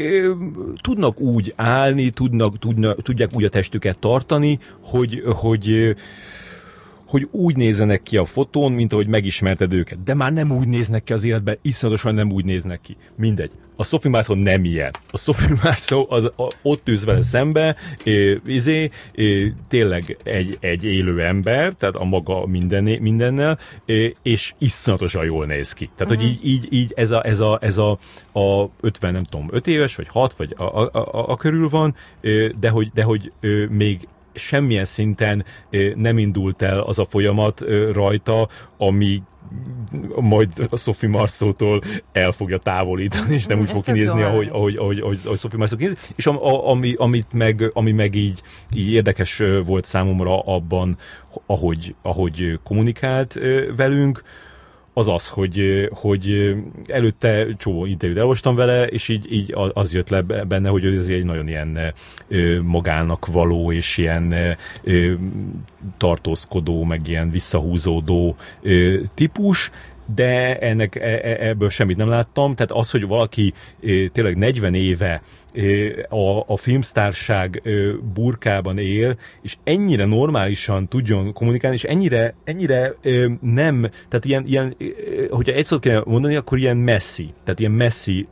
tudnak 0.80 1.20
úgy 1.20 1.52
állni, 1.56 2.10
tudnak, 2.10 2.58
tudnak, 2.58 3.02
tudják 3.02 3.30
úgy 3.32 3.44
a 3.44 3.48
testüket 3.48 3.98
tartani, 3.98 4.58
hogy, 4.82 5.22
hogy 5.26 5.96
hogy 7.10 7.28
úgy 7.30 7.56
nézenek 7.56 8.02
ki 8.02 8.16
a 8.16 8.24
fotón, 8.24 8.72
mint 8.72 8.92
ahogy 8.92 9.06
megismerted 9.06 9.72
őket. 9.72 10.02
De 10.02 10.14
már 10.14 10.32
nem 10.32 10.50
úgy 10.50 10.68
néznek 10.68 11.04
ki 11.04 11.12
az 11.12 11.24
életben, 11.24 11.58
iszonyatosan 11.62 12.14
nem 12.14 12.32
úgy 12.32 12.44
néznek 12.44 12.80
ki. 12.80 12.96
Mindegy. 13.16 13.50
A 13.76 13.84
Sophie 13.84 14.10
Marceau 14.10 14.38
nem 14.42 14.64
ilyen. 14.64 14.90
A 15.10 15.18
Sophie 15.18 15.56
Marceau 15.62 16.06
az 16.08 16.24
a, 16.24 16.46
ott 16.62 16.84
tűz 16.84 17.04
vele 17.04 17.22
szembe, 17.22 17.76
é, 18.04 18.40
izé, 18.46 18.90
é, 19.12 19.52
tényleg 19.68 20.16
egy, 20.22 20.58
egy 20.60 20.84
élő 20.84 21.22
ember, 21.22 21.74
tehát 21.74 21.94
a 21.94 22.04
maga 22.04 22.46
minden, 22.46 22.82
mindennel, 22.84 23.58
é, 23.84 24.14
és 24.22 24.54
iszonyatosan 24.58 25.24
jól 25.24 25.46
néz 25.46 25.72
ki. 25.72 25.90
Tehát, 25.96 26.12
uh-huh. 26.12 26.28
hogy 26.28 26.38
mhm. 26.38 26.46
így, 26.46 26.52
így, 26.52 26.72
így 26.72 26.92
ez, 26.96 27.10
a, 27.10 27.26
ez, 27.26 27.40
a, 27.40 27.58
ez 27.62 27.78
a, 27.78 27.98
a 28.32 28.70
50, 28.80 29.12
nem 29.12 29.24
tudom, 29.24 29.48
5 29.50 29.66
éves, 29.66 29.96
vagy 29.96 30.08
6, 30.08 30.32
vagy 30.32 30.54
a, 30.56 30.62
a, 30.62 30.90
a, 30.92 31.28
a 31.30 31.36
körül 31.36 31.68
van, 31.68 31.94
de 32.60 32.68
hogy, 32.68 32.90
de 32.94 33.02
hogy 33.02 33.32
még 33.68 34.08
semmilyen 34.32 34.84
szinten 34.84 35.44
nem 35.94 36.18
indult 36.18 36.62
el 36.62 36.80
az 36.80 36.98
a 36.98 37.04
folyamat 37.04 37.64
rajta, 37.92 38.48
ami 38.76 39.22
majd 40.20 40.48
a 40.70 40.76
Sophie 40.76 41.08
Marceau-tól 41.08 41.80
el 42.12 42.32
fogja 42.32 42.58
távolítani, 42.58 43.34
és 43.34 43.46
nem 43.46 43.60
úgy 43.60 43.70
fog 43.70 43.84
kinézni, 43.84 44.22
ahogy, 44.22 44.48
ahogy, 44.48 44.76
ahogy, 44.76 44.98
ahogy, 44.98 45.20
ahogy 45.24 45.38
Sophie 45.38 45.58
Marceau 45.58 45.78
kinéz. 45.78 46.12
És 46.16 46.26
a, 46.26 46.46
a, 46.46 46.68
ami, 46.68 46.94
amit 46.96 47.32
meg, 47.32 47.70
ami 47.72 47.92
meg 47.92 48.14
így, 48.14 48.42
így 48.74 48.92
érdekes 48.92 49.42
volt 49.64 49.84
számomra 49.84 50.40
abban, 50.40 50.96
ahogy, 51.46 51.94
ahogy 52.02 52.58
kommunikált 52.62 53.40
velünk, 53.76 54.22
az 54.92 55.08
az, 55.08 55.28
hogy, 55.28 55.88
hogy 55.92 56.54
előtte 56.86 57.46
csomó 57.56 57.86
interjút 57.86 58.18
elolvastam 58.18 58.54
vele, 58.54 58.86
és 58.86 59.08
így, 59.08 59.32
így 59.32 59.54
az 59.72 59.94
jött 59.94 60.08
le 60.08 60.22
benne, 60.22 60.68
hogy 60.68 60.84
ez 60.84 61.06
egy 61.06 61.24
nagyon 61.24 61.48
ilyen 61.48 61.94
magának 62.62 63.26
való, 63.26 63.72
és 63.72 63.96
ilyen 63.96 64.56
tartózkodó, 65.96 66.84
meg 66.84 67.08
ilyen 67.08 67.30
visszahúzódó 67.30 68.36
típus, 69.14 69.70
de 70.14 70.58
ennek 70.58 70.96
e, 70.96 71.00
e, 71.00 71.48
ebből 71.48 71.70
semmit 71.70 71.96
nem 71.96 72.08
láttam. 72.08 72.54
Tehát 72.54 72.72
az, 72.72 72.90
hogy 72.90 73.06
valaki 73.06 73.54
tényleg 74.12 74.36
40 74.36 74.74
éve 74.74 75.22
a, 76.08 76.52
a 76.52 76.56
filmsztárság 76.56 77.62
burkában 78.14 78.78
él, 78.78 79.16
és 79.42 79.56
ennyire 79.64 80.04
normálisan 80.04 80.88
tudjon 80.88 81.32
kommunikálni, 81.32 81.76
és 81.76 81.84
ennyire, 81.84 82.34
ennyire 82.44 82.94
nem, 83.40 83.90
tehát 84.08 84.24
ilyen, 84.24 84.44
ilyen 84.46 84.76
hogyha 85.30 85.52
egy 85.52 85.64
szót 85.64 85.80
kéne 85.80 86.02
mondani, 86.04 86.34
akkor 86.34 86.58
ilyen 86.58 86.76
messzi, 86.76 87.28
tehát 87.44 87.60
ilyen 87.60 87.72
messzi 87.72 88.26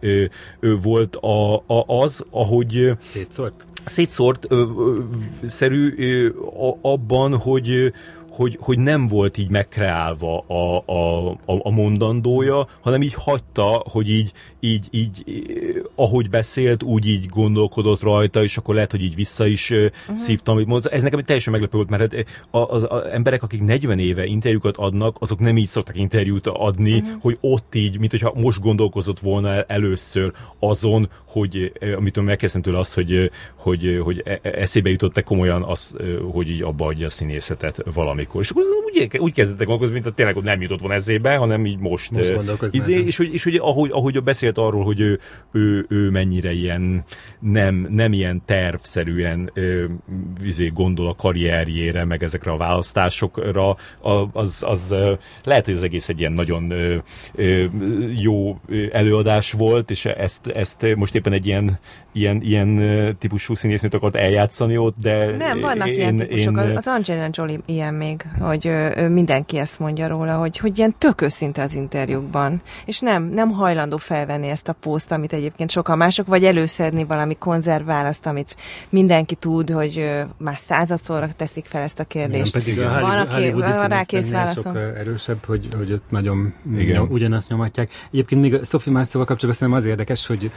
volt 0.83 1.17
a, 1.17 1.55
a, 1.55 1.85
az, 1.87 2.25
ahogy 2.31 2.93
szétszórt, 3.01 3.67
szétszórt 3.85 4.47
ö, 4.49 4.65
ö, 4.77 4.99
szerű 5.43 5.95
ö, 5.97 6.29
a, 6.69 6.79
abban, 6.81 7.37
hogy 7.37 7.93
hogy, 8.39 8.59
hogy 8.61 8.79
nem 8.79 9.07
volt 9.07 9.39
így 9.39 9.51
megkreálva 9.51 10.39
a, 10.39 10.83
a, 10.93 11.31
a, 11.31 11.37
a 11.45 11.71
mondandója, 11.71 12.69
hanem 12.81 13.03
így 13.03 13.15
hagyta, 13.15 13.85
hogy 13.91 14.11
így, 14.11 14.33
így, 14.61 14.89
így 14.91 15.25
ahogy 15.95 16.31
beszélt, 16.31 16.83
úgy 16.83 17.09
így 17.09 17.27
gondolkodott 17.27 18.01
rajta, 18.01 18.43
és 18.43 18.57
akkor 18.57 18.75
lehet, 18.75 18.91
hogy 18.91 19.03
így 19.03 19.15
vissza 19.15 19.47
is 19.47 19.71
uh-huh. 19.71 20.17
szívtam, 20.17 20.55
amit 20.55 20.67
mondta. 20.67 20.89
Ez 20.89 21.03
nekem 21.03 21.23
teljesen 21.23 21.53
meglepő 21.53 21.77
volt, 21.77 21.91
mert 21.91 22.13
hát 22.13 22.27
az, 22.51 22.67
az, 22.71 22.87
az 22.89 23.05
emberek, 23.05 23.43
akik 23.43 23.63
40 23.63 23.99
éve 23.99 24.25
interjúkat 24.25 24.77
adnak, 24.77 25.17
azok 25.21 25.39
nem 25.39 25.57
így 25.57 25.67
szoktak 25.67 25.97
interjút 25.97 26.47
adni, 26.47 26.99
uh-huh. 26.99 27.21
hogy 27.21 27.39
ott 27.41 27.75
így, 27.75 27.99
mint 27.99 28.11
hogyha 28.11 28.33
most 28.35 28.61
gondolkozott 28.61 29.19
volna 29.19 29.53
el 29.53 29.65
először 29.69 30.33
azon, 30.59 31.09
hogy 31.29 31.73
amit 31.97 32.21
megkezdtem 32.21 32.63
tőle 32.63 32.79
azt, 32.79 32.95
hogy, 32.95 33.31
hogy, 33.57 34.01
hogy 34.05 34.23
e, 34.25 34.39
e, 34.43 34.51
eszébe 34.51 34.91
jutott-e 34.91 35.23
komolyan 35.23 35.63
az, 35.63 35.97
hogy 36.33 36.51
így 36.51 36.63
abba 36.63 36.87
adja 36.87 37.07
a 37.07 37.11
színészetet 37.11 37.83
valamikor. 38.33 38.41
És 38.41 38.51
akkor 38.51 38.63
úgy, 38.85 39.21
úgy 39.21 39.33
kezdettek 39.33 39.67
gondolkozni, 39.67 39.93
mint 39.93 40.05
hogy 40.05 40.15
tényleg 40.15 40.37
ott 40.37 40.45
nem 40.45 40.61
jutott 40.61 40.81
volna 40.81 40.95
eszébe, 40.95 41.37
hanem 41.37 41.67
így 41.67 41.79
most. 41.79 42.11
most 42.11 42.75
izé, 42.75 43.05
és, 43.07 43.17
hogy, 43.17 43.35
és 43.35 43.45
hogy 43.45 43.57
ahogy, 43.57 43.91
ahogy 43.93 44.23
beszélt 44.23 44.59
arról, 44.59 44.85
hogy 44.85 45.01
ő, 45.01 45.19
ő, 45.53 45.87
ő 45.89 46.11
mennyire 46.11 46.53
ilyen 46.53 47.05
nem, 47.41 47.87
nem 47.91 48.13
ilyen 48.13 48.43
tervszerűen 48.45 49.51
ö, 49.55 49.85
izé, 50.43 50.67
gondol 50.67 51.09
a 51.09 51.15
karrierjére, 51.15 52.05
meg 52.05 52.23
ezekre 52.23 52.51
a 52.51 52.57
választásokra, 52.57 53.77
az, 54.33 54.63
az 54.67 54.95
lehet, 55.45 55.65
hogy 55.65 55.75
az 55.75 55.83
egész 55.83 56.09
egy 56.09 56.19
ilyen 56.19 56.33
nagyon 56.33 56.71
ö, 56.71 56.97
ö, 57.35 57.65
jó 58.17 58.61
előadás 58.91 59.53
volt, 59.53 59.91
és 59.91 60.05
ezt, 60.05 60.47
ezt 60.47 60.87
most 60.97 61.15
éppen 61.15 61.33
egy 61.33 61.47
ilyen, 61.47 61.79
ilyen, 62.19 62.43
ilyen 62.43 63.17
típusú 63.19 63.55
színésznőt 63.55 63.95
akart 63.95 64.17
eljátszani 64.17 64.77
ott, 64.77 64.97
de... 65.01 65.37
Nem, 65.37 65.61
vannak 65.61 65.89
én, 65.89 65.95
ilyen 65.95 66.17
típusok. 66.17 66.57
Én, 66.57 66.77
az 66.77 66.87
Angelina 66.87 67.29
Jolie 67.33 67.59
ilyen 67.67 67.95
még, 67.95 68.25
hogy 68.41 68.67
ö, 68.67 69.09
mindenki 69.09 69.59
ezt 69.59 69.79
mondja 69.79 70.09
róla, 70.09 70.37
hogy, 70.37 70.59
hogy 70.59 70.79
ilyen 70.79 70.95
tök 70.99 71.21
őszinte 71.21 71.63
az 71.63 71.75
interjúkban, 71.75 72.63
és 72.85 73.01
nem, 73.01 73.25
nem 73.25 73.51
hajlandó 73.51 73.97
felvenni 73.97 74.49
ezt 74.49 74.69
a 74.69 74.73
poszt, 74.73 75.13
amit 75.13 75.33
egyébként 75.33 75.71
sokan 75.71 75.97
mások, 75.97 76.27
vagy 76.27 76.45
előszedni 76.45 77.05
valami 77.05 77.37
konzervválaszt, 77.39 78.27
amit 78.27 78.57
mindenki 78.89 79.35
tud, 79.35 79.71
hogy 79.71 80.11
már 80.37 80.59
századszorra 80.59 81.29
teszik 81.37 81.65
fel 81.67 81.83
ezt 81.83 82.01
a 82.01 82.05
kérdést. 82.05 82.57
Igen, 82.57 82.75
pedig 82.77 82.85
a 82.85 83.01
van, 83.01 83.19
aki, 83.19 83.51
van 83.51 83.89
rá 83.89 84.03
kész 84.05 84.31
válaszom. 84.31 84.75
Sok 84.75 84.97
erősebb, 84.99 85.45
hogy, 85.45 85.69
hogy 85.77 85.93
ott 85.93 86.11
nagyon 86.11 86.55
Igen. 86.77 86.97
Nyom, 86.97 87.09
ugyanazt 87.11 87.49
nyomatják. 87.49 87.91
Egyébként 88.13 88.41
még 88.41 88.55
a 88.55 88.65
Sophie 88.65 88.93
Marceau 88.93 89.25
kapcsolatban 89.25 89.53
szerintem 89.53 89.83
az 89.83 89.87
érdekes, 89.87 90.27
hogy, 90.27 90.51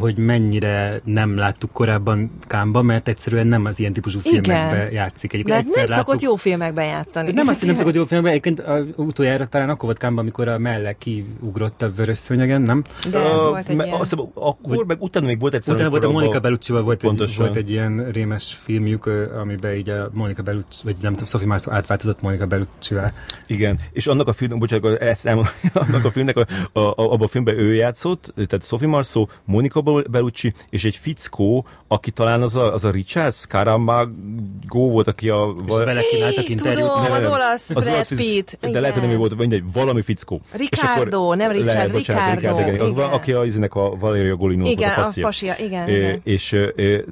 hogy 0.00 0.16
mennyire 0.16 0.97
nem 1.04 1.36
láttuk 1.36 1.72
korábban 1.72 2.30
Kámba, 2.46 2.82
mert 2.82 3.08
egyszerűen 3.08 3.46
nem 3.46 3.64
az 3.64 3.80
ilyen 3.80 3.92
típusú 3.92 4.18
filmekben 4.18 4.92
játszik. 4.92 5.32
Egyébként 5.32 5.56
mert 5.56 5.76
nem 5.76 5.86
láttuk... 5.86 6.04
szokott 6.04 6.20
jó 6.20 6.36
filmekben 6.36 6.84
játszani. 6.84 7.32
Nem 7.32 7.48
azt, 7.48 7.58
hogy 7.58 7.68
nem 7.68 7.76
szokott 7.76 7.94
jó 7.94 8.04
filmekben, 8.08 8.32
egyébként 8.32 8.60
a, 8.60 9.02
utoljára 9.02 9.46
talán 9.46 9.68
akkor 9.68 9.84
volt 9.84 9.98
Kámba, 9.98 10.20
amikor 10.20 10.48
a 10.48 10.58
melle 10.58 10.92
kiugrott 10.92 11.82
a 11.82 11.90
vörös 11.90 12.18
szőnyegen, 12.18 12.62
nem? 12.62 12.84
De 13.10 13.18
uh, 13.18 13.48
volt 13.48 13.68
egy 13.68 13.76
me, 13.76 13.84
ilyen... 13.84 14.00
Azt 14.00 14.12
akkor, 14.12 14.76
vagy, 14.76 14.86
meg 14.86 15.02
utána 15.02 15.26
még 15.26 15.40
volt 15.40 15.54
egyszer. 15.54 15.74
Utána 15.74 15.90
volt 15.90 16.04
a 16.04 16.10
Monika 16.10 16.40
Bellucci-val 16.40 16.82
volt 16.82 17.04
egy, 17.04 17.36
volt 17.36 17.56
egy 17.56 17.70
ilyen 17.70 18.10
rémes 18.12 18.58
filmjük, 18.62 19.06
amiben 19.40 19.74
így 19.74 19.88
a 19.88 20.10
Monika 20.12 20.42
Bellucci, 20.42 20.80
vagy 20.84 20.96
nem 21.00 21.12
tudom, 21.12 21.26
Sophie 21.26 21.46
Marceau 21.46 21.76
átváltozott 21.76 22.20
Monika 22.20 22.46
Bellucci-vel. 22.46 23.12
Igen, 23.46 23.78
és 23.92 24.06
annak 24.06 24.28
a 24.28 24.32
film, 24.32 24.58
bocsánat, 24.58 25.00
ezt 25.00 25.26
elmondom, 25.26 25.52
annak 25.88 26.04
a 26.04 26.10
filmnek, 26.10 26.36
a, 26.36 26.46
a, 26.72 26.80
a, 26.80 26.92
abban 26.96 27.22
a 27.22 27.28
filmben 27.28 27.58
ő 27.58 27.74
játszott, 27.74 28.32
tehát 28.34 28.64
Sophie 28.64 28.88
Marceau, 28.88 29.26
Monika 29.44 29.82
Bellucci, 30.10 30.54
és 30.70 30.84
egy 30.88 30.96
fickó, 30.96 31.66
aki 31.88 32.10
talán 32.10 32.42
az 32.42 32.56
a, 32.56 32.72
az 32.72 32.84
a 32.84 32.90
Richard 32.90 33.34
Scaramago 33.34 34.88
volt, 34.90 35.06
aki 35.06 35.28
a... 35.28 35.54
És 35.66 35.76
vele 35.76 36.00
kínáltak 36.00 36.48
interjút. 36.48 36.92
Tudom, 36.92 37.12
az 37.12 37.24
olasz 37.24 37.70
az 37.74 37.84
Brad 37.84 38.08
Pitt. 38.08 38.58
De 38.60 38.80
lehet, 38.80 38.96
hogy 38.98 39.08
nem 39.08 39.18
volt, 39.18 39.36
mindegy, 39.36 39.62
valami 39.72 40.02
fickó. 40.02 40.40
Ricardo, 40.52 41.34
nem 41.34 41.50
Richard, 41.50 41.76
le, 41.76 41.88
bocsánat, 41.88 42.40
Ricardo. 42.40 42.58
Ricardo 42.58 42.74
igen. 42.74 42.90
igen. 42.90 43.10
Aki 43.10 43.32
a, 43.32 43.44
a, 43.70 43.78
a 43.78 43.96
Valeria 43.96 44.36
Golino 44.36 44.66
igen, 44.66 44.92
volt 44.96 45.16
a. 45.16 45.20
A 45.20 45.22
pasia 45.22 45.54
igen, 45.58 45.88
igen. 45.88 46.20
És, 46.24 46.56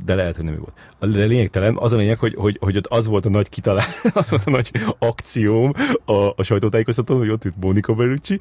de 0.04 0.14
lehet, 0.14 0.36
hogy 0.36 0.44
nem 0.44 0.54
ő 0.54 0.58
volt. 0.58 0.74
De 1.12 1.24
lényegtelen, 1.24 1.76
az 1.76 1.92
a 1.92 1.96
lényeg, 1.96 2.18
hogy, 2.18 2.34
hogy, 2.34 2.56
hogy 2.60 2.76
ott 2.76 2.86
az 2.86 3.06
volt 3.06 3.26
a 3.26 3.28
nagy 3.28 3.48
kitalál, 3.48 3.86
az 4.14 4.30
volt 4.30 4.42
a 4.44 4.50
nagy 4.50 4.70
akcióm 4.98 5.72
a, 6.04 6.12
a 6.36 6.42
sajtótájékoztatón, 6.42 7.18
hogy 7.18 7.30
ott 7.30 7.44
itt 7.44 7.54
Monika 7.60 7.94
Bellucci, 7.94 8.38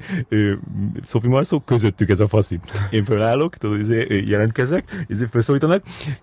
Sophie 1.04 1.30
Marceau, 1.30 1.60
közöttük 1.60 2.10
ez 2.10 2.20
a 2.20 2.28
faszi. 2.28 2.58
Én 2.90 3.04
fölállok, 3.04 3.56
tudod, 3.56 3.80
izé, 3.80 4.24
jelentkezek, 4.26 5.04
izé 5.08 5.26
felszólítanak, 5.30 5.82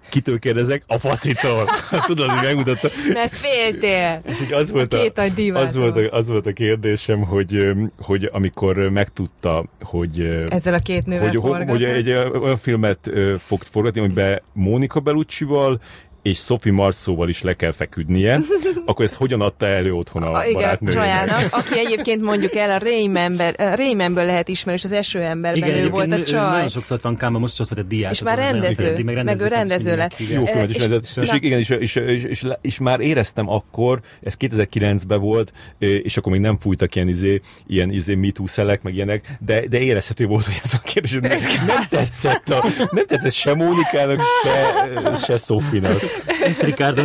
kitől 0.09 0.39
kérdezek? 0.39 0.83
A 0.87 0.97
faszitól. 0.97 1.65
tudod, 2.05 2.29
hogy 2.29 2.41
megmutatta. 2.43 2.87
Mert 3.13 3.33
féltél. 3.33 4.21
És 4.25 4.41
így 4.41 4.53
az 4.53 4.71
volt 4.71 4.93
a, 4.93 4.97
a 5.15 5.53
az, 5.53 5.75
volt 5.75 5.95
a, 5.95 6.15
az 6.15 6.29
volt 6.29 6.45
a 6.45 6.53
kérdésem, 6.53 7.21
hogy, 7.21 7.71
hogy 8.01 8.29
amikor 8.31 8.77
megtudta, 8.77 9.65
hogy 9.81 10.45
ezzel 10.49 10.73
a 10.73 10.79
két 10.79 11.05
nővel 11.05 11.31
hogy, 11.33 11.69
hogy 11.69 11.83
egy 11.83 12.09
olyan 12.11 12.57
filmet 12.57 13.09
fog 13.37 13.61
forgatni, 13.61 13.99
amiben 13.99 14.41
Mónika 14.53 14.99
Bellucci-val 14.99 15.81
és 16.23 16.37
Sophie 16.37 16.71
Marceau-val 16.71 17.29
is 17.29 17.41
le 17.41 17.53
kell 17.53 17.71
feküdnie, 17.71 18.39
akkor 18.85 19.05
ezt 19.05 19.13
hogyan 19.13 19.41
adta 19.41 19.65
elő 19.65 19.93
otthon 19.93 20.23
a, 20.23 20.37
a 20.37 20.45
igen, 20.45 20.79
csajának, 20.85 21.47
aki 21.51 21.79
egyébként 21.79 22.21
mondjuk 22.21 22.55
el 22.55 22.71
a 22.71 22.77
Raymanből, 22.77 23.51
Raymanből 23.57 24.25
lehet 24.25 24.47
ismerős, 24.47 24.83
az 24.83 24.91
eső 24.91 25.21
emberben 25.21 25.63
igen, 25.63 25.85
ő 25.85 25.89
volt 25.89 26.11
a 26.11 26.23
csaj. 26.23 26.51
Nagyon 26.51 26.69
sokszor 26.69 26.99
van 27.01 27.15
káma, 27.15 27.39
most 27.39 27.59
ott 27.59 27.69
volt 27.69 27.85
a 27.85 27.87
diák. 27.87 28.11
És 28.11 28.21
már 28.21 28.37
rendező, 28.37 29.03
meg, 29.03 29.23
meg 29.23 29.41
ő 29.41 29.47
rendező 29.47 29.95
lett. 29.95 30.15
Jó 30.17 30.45
filmet 30.45 30.69
is 30.69 30.75
és, 30.75 31.17
és, 31.17 31.31
igen, 31.39 31.59
és, 31.59 31.69
és, 31.69 31.95
és, 31.95 32.23
és, 32.23 32.45
és, 32.61 32.79
már 32.79 32.99
éreztem 32.99 33.49
akkor, 33.49 34.01
ez 34.21 34.35
2009-ben 34.39 35.19
volt, 35.19 35.53
és 35.77 36.17
akkor 36.17 36.31
még 36.31 36.41
nem 36.41 36.57
fújtak 36.57 36.95
ilyen 36.95 37.07
izé, 37.07 37.41
ilyen 37.67 37.91
izé 37.91 38.15
MeToo 38.15 38.47
szelek, 38.47 38.81
meg 38.81 38.95
ilyenek, 38.95 39.37
de, 39.39 39.67
de 39.67 39.79
érezhető 39.79 40.25
volt, 40.25 40.45
hogy 40.45 40.59
ez 40.63 40.73
a 40.73 40.79
kérdés 40.83 41.11
nem, 41.11 41.65
nem 41.67 41.85
tetszett, 41.89 42.49
a, 42.49 42.65
nem 42.91 43.05
tetszett 43.05 43.31
se 43.31 43.53
Mónikának, 43.53 44.21
se, 44.43 45.15
se 45.15 45.37
Sofinak. 45.37 46.12
És 46.47 46.61
Ricardo? 46.61 47.01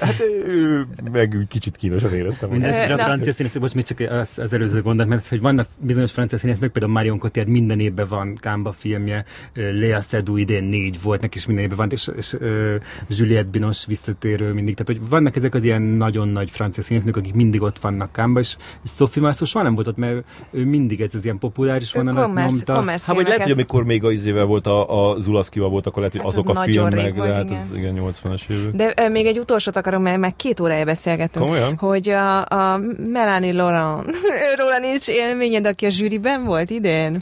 Hát 0.00 0.20
ő 0.46 0.86
meg 1.12 1.46
kicsit 1.48 1.76
kínosan 1.76 2.14
éreztem. 2.14 2.50
Mindezt 2.50 2.90
a 2.90 2.98
francia 2.98 3.32
színészek, 3.32 3.60
bocs, 3.60 3.74
még 3.74 3.84
csak 3.84 4.00
az, 4.10 4.30
az 4.36 4.52
előző 4.52 4.82
gondot, 4.82 5.06
mert 5.06 5.28
hogy 5.28 5.40
vannak 5.40 5.66
bizonyos 5.78 6.12
francia 6.12 6.38
színészek, 6.38 6.70
például 6.70 6.92
Marion 6.92 7.18
Cotillard 7.18 7.52
minden 7.52 7.80
évben 7.80 8.06
van 8.08 8.36
Kámba 8.40 8.72
filmje, 8.72 9.24
Lea 9.54 10.00
Seydoux 10.00 10.40
idén 10.40 10.64
négy 10.64 11.02
volt, 11.02 11.20
neki 11.20 11.38
is 11.38 11.46
minden 11.46 11.64
évben 11.64 11.78
van, 11.78 11.90
és, 11.90 12.10
és 12.16 12.32
uh, 12.32 12.74
Juliette 13.08 13.50
Binoche 13.50 13.84
visszatérő 13.86 14.52
mindig. 14.52 14.74
Tehát, 14.74 15.00
hogy 15.00 15.08
vannak 15.08 15.36
ezek 15.36 15.54
az 15.54 15.64
ilyen 15.64 15.82
nagyon 15.82 16.28
nagy 16.28 16.50
francia 16.50 16.82
színészek, 16.82 17.16
akik 17.16 17.34
mindig 17.34 17.62
ott 17.62 17.78
vannak 17.78 18.12
Kámba, 18.12 18.40
és, 18.40 18.56
és 18.84 18.90
Sophie 18.90 19.22
Marceau 19.22 19.46
soha 19.46 19.64
nem 19.64 19.74
volt 19.74 19.86
ott, 19.86 19.96
mert 19.96 20.24
ő 20.50 20.64
mindig 20.64 21.00
ez 21.00 21.14
az 21.14 21.24
ilyen 21.24 21.38
populáris 21.38 21.92
vonalat 21.92 22.34
nyomta. 22.34 22.82
Hát, 22.82 23.06
vagy 23.06 23.26
lehet, 23.26 23.42
hogy 23.42 23.52
amikor 23.52 23.84
még 23.84 24.04
az 24.04 24.12
izével 24.12 24.44
volt 24.44 24.66
a, 24.66 25.12
a 25.12 25.18
Zulaszkival 25.18 25.70
volt, 25.70 25.86
akkor 25.86 25.98
lehet, 25.98 26.12
hogy 26.12 26.22
hát 26.22 26.32
azok 26.32 26.48
a 26.48 26.62
filmek, 26.62 27.14
de 27.14 27.34
hát 27.34 27.50
az 27.50 27.72
igen, 27.74 27.94
80-as 27.98 28.40
évek. 28.50 28.94
De 28.94 29.08
még 29.08 29.26
egy 29.26 29.38
utolsót 29.38 29.76
akarom, 29.76 30.02
mert 30.02 30.18
meg 30.18 30.36
két 30.36 30.60
órája 30.60 30.84
beszélgetünk. 30.84 31.44
Komolyan? 31.44 31.76
Hogy 31.76 32.08
a, 32.08 32.38
a 32.46 32.80
Melanie 33.12 33.52
Laurent, 33.52 34.16
róla 34.58 34.78
nincs 34.78 35.08
élményed, 35.08 35.66
aki 35.66 35.86
a 35.86 35.90
zsűriben 35.90 36.44
volt 36.44 36.70
idén? 36.70 37.18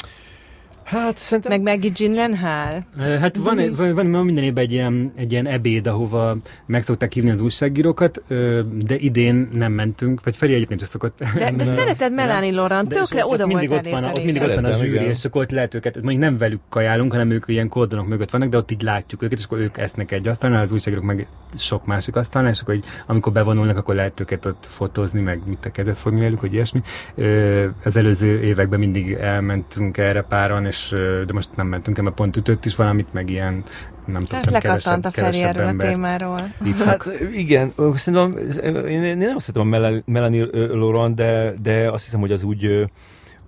Hát 0.89 1.19
szerintem... 1.19 1.52
Meg 1.52 1.62
Maggie 1.62 1.90
Gyllenhaal. 1.90 2.85
Hát 2.98 3.36
van, 3.36 3.59
egy, 3.59 3.77
van, 3.77 3.94
van 4.10 4.24
minden 4.24 4.44
évben 4.44 4.65
egy 4.65 4.73
ilyen, 4.73 5.12
egy 5.16 5.32
ilyen 5.32 5.47
ebéd, 5.47 5.86
ahova 5.86 6.36
meg 6.66 6.82
szokták 6.82 7.12
hívni 7.12 7.31
az 7.31 7.40
újságírókat, 7.40 8.23
de 8.86 8.97
idén 8.97 9.48
nem 9.52 9.73
mentünk, 9.73 10.24
vagy 10.24 10.36
Feri 10.36 10.55
egyébként 10.55 10.81
is 10.81 10.86
szokott. 10.86 11.19
De, 11.35 11.51
de 11.51 11.65
szereted 11.65 12.12
Melanie 12.12 12.52
Laurent, 12.52 12.89
tökre 12.89 13.27
oda 13.27 13.47
volt 13.47 13.47
mindig 13.47 13.70
ott 13.70 13.89
van, 13.89 14.05
ott 14.05 14.24
mindig 14.24 14.43
ott 14.43 14.55
van 14.55 14.65
a 14.65 14.73
zsűri, 14.73 15.05
és 15.05 15.24
akkor 15.24 15.43
ott 15.43 15.51
lehet 15.51 15.74
őket, 15.74 15.94
mondjuk 15.94 16.23
nem 16.23 16.36
velük 16.36 16.60
kajálunk, 16.69 17.12
hanem 17.12 17.31
ők 17.31 17.44
ilyen 17.47 17.69
kordonok 17.69 18.09
mögött 18.09 18.31
vannak, 18.31 18.48
de 18.48 18.56
ott 18.56 18.70
így 18.70 18.82
látjuk 18.82 19.23
őket, 19.23 19.39
és 19.39 19.44
akkor 19.44 19.59
ők 19.59 19.78
esznek 19.78 20.12
egy 20.12 20.28
asztalnál, 20.28 20.62
az 20.62 20.73
újságírók 20.73 21.05
meg 21.05 21.28
sok 21.56 21.86
másik 21.86 22.16
asztalnál, 22.16 22.51
és 22.52 22.60
akkor 22.60 22.74
így, 22.74 22.85
amikor 23.06 23.32
bevonulnak, 23.32 23.77
akkor 23.77 23.94
lehet 23.94 24.20
őket 24.20 24.47
ott 24.47 24.66
fotózni, 24.69 25.20
meg 25.20 25.40
mit 25.47 25.65
a 25.65 25.70
kezet 25.70 25.97
fogni 25.97 26.20
velük, 26.20 26.40
hogy 26.40 26.52
ilyesmi. 26.52 26.81
Az 27.85 27.97
előző 27.97 28.40
években 28.43 28.78
mindig 28.78 29.12
elmentünk 29.12 29.98
erre 29.98 30.23
páran, 30.23 30.66
és 30.66 30.77
de 31.26 31.32
most 31.32 31.48
nem 31.56 31.66
mentünk 31.66 31.98
el, 31.98 32.05
mert 32.05 32.16
pont 32.16 32.36
ütött 32.36 32.64
is 32.64 32.76
valamit, 32.76 33.12
meg 33.12 33.30
ilyen 33.30 33.64
nem 34.05 34.24
tudom, 34.24 34.40
hát 34.40 34.50
lekattant 34.50 35.06
a 35.06 35.10
Feri 35.10 35.42
erről 35.42 35.66
a 35.66 35.76
témáról. 35.76 36.40
Hát 36.84 37.06
igen, 37.32 37.72
szerintem 37.94 38.36
én, 38.86 39.02
én 39.02 39.16
nem 39.16 39.38
szeretem 39.38 39.72
a 39.72 40.00
Melanie 40.05 40.46
Laurent, 40.52 41.14
de, 41.14 41.55
de 41.62 41.90
azt 41.90 42.05
hiszem, 42.05 42.20
hogy 42.20 42.32
az 42.32 42.42
úgy 42.42 42.90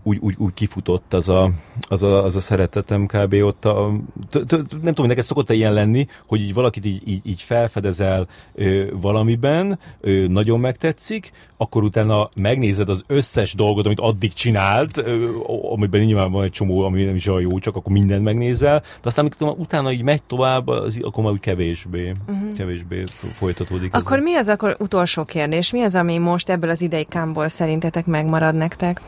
úgy, 0.02 0.18
úgy, 0.20 0.35
úgy 0.39 0.55
kifutott 0.55 1.14
az 1.14 1.28
a, 1.28 1.51
az, 1.89 2.02
a, 2.02 2.24
az 2.24 2.36
a 2.36 2.40
szeretetem 2.40 3.06
kb. 3.06 3.35
ott 3.35 3.64
a, 3.64 3.93
t, 4.28 4.47
t, 4.47 4.52
nem 4.82 4.94
tudom, 4.94 5.06
neked 5.06 5.24
szokott-e 5.24 5.55
ilyen 5.55 5.72
lenni, 5.72 6.06
hogy 6.27 6.40
így 6.40 6.55
valakit 6.55 6.85
így, 6.85 7.09
így, 7.09 7.20
így 7.27 7.43
felfedezel 7.43 8.27
ö, 8.55 8.85
valamiben, 9.01 9.78
ö, 10.01 10.27
nagyon 10.27 10.60
megtetszik, 10.60 11.32
akkor 11.56 11.82
utána 11.82 12.28
megnézed 12.40 12.89
az 12.89 13.02
összes 13.06 13.55
dolgot, 13.55 13.86
amit 13.86 14.01
addig 14.01 14.32
csinált, 14.32 14.97
ö, 14.97 15.28
amiben 15.72 16.01
nyilván 16.01 16.32
van 16.32 16.44
egy 16.44 16.51
csomó, 16.51 16.85
ami 16.85 17.05
nem 17.05 17.14
is 17.14 17.27
olyan 17.27 17.40
jó, 17.40 17.59
csak 17.59 17.77
akkor 17.77 17.93
mindent 17.93 18.22
megnézel, 18.22 18.81
de 18.81 18.86
aztán 19.02 19.24
amikor 19.24 19.59
utána 19.59 19.93
így 19.93 20.02
megy 20.02 20.22
tovább, 20.22 20.68
az, 20.68 20.98
akkor 21.02 21.24
már 21.24 21.32
úgy 21.32 21.40
kevésbé, 21.40 22.12
uh-huh. 22.28 22.52
kevésbé 22.56 23.05
folytatódik. 23.32 23.94
Akkor 23.94 24.18
mi 24.18 24.35
az 24.35 24.48
akkor 24.48 24.77
utolsó 24.78 25.24
kérdés? 25.24 25.70
Mi 25.70 25.82
az, 25.82 25.94
ami 25.94 26.18
most 26.18 26.48
ebből 26.48 26.70
az 26.70 26.81
idei 26.81 27.05
kámból 27.05 27.48
szerintetek 27.48 28.06
megmarad 28.06 28.55
nektek? 28.55 29.01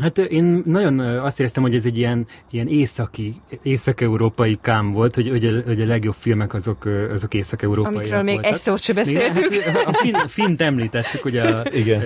Hát 0.00 0.18
én 0.18 0.62
nagyon 0.66 0.98
azt 0.98 1.38
éreztem, 1.38 1.62
hogy 1.62 1.74
ez 1.74 1.84
egy 1.84 1.98
ilyen, 1.98 2.26
ilyen 2.50 2.68
északi, 2.68 3.40
észak-európai 3.62 4.58
kám 4.60 4.92
volt, 4.92 5.14
hogy, 5.14 5.28
hogy, 5.28 5.44
a, 5.44 5.50
hogy 5.66 5.80
a 5.80 5.86
legjobb 5.86 6.14
filmek 6.18 6.54
azok, 6.54 6.88
azok 7.12 7.34
észak-európai 7.34 7.94
Amikről 7.94 8.22
még 8.22 8.38
egy 8.42 8.56
szót 8.56 8.80
sem 8.80 8.94
beszéltünk. 8.94 9.54
Hát 9.54 9.86
a 9.86 9.92
fin, 9.92 10.14
fint 10.26 10.62
említettük, 10.62 11.24
ugye 11.24 11.42
a 11.42 11.62
igen. 11.80 12.02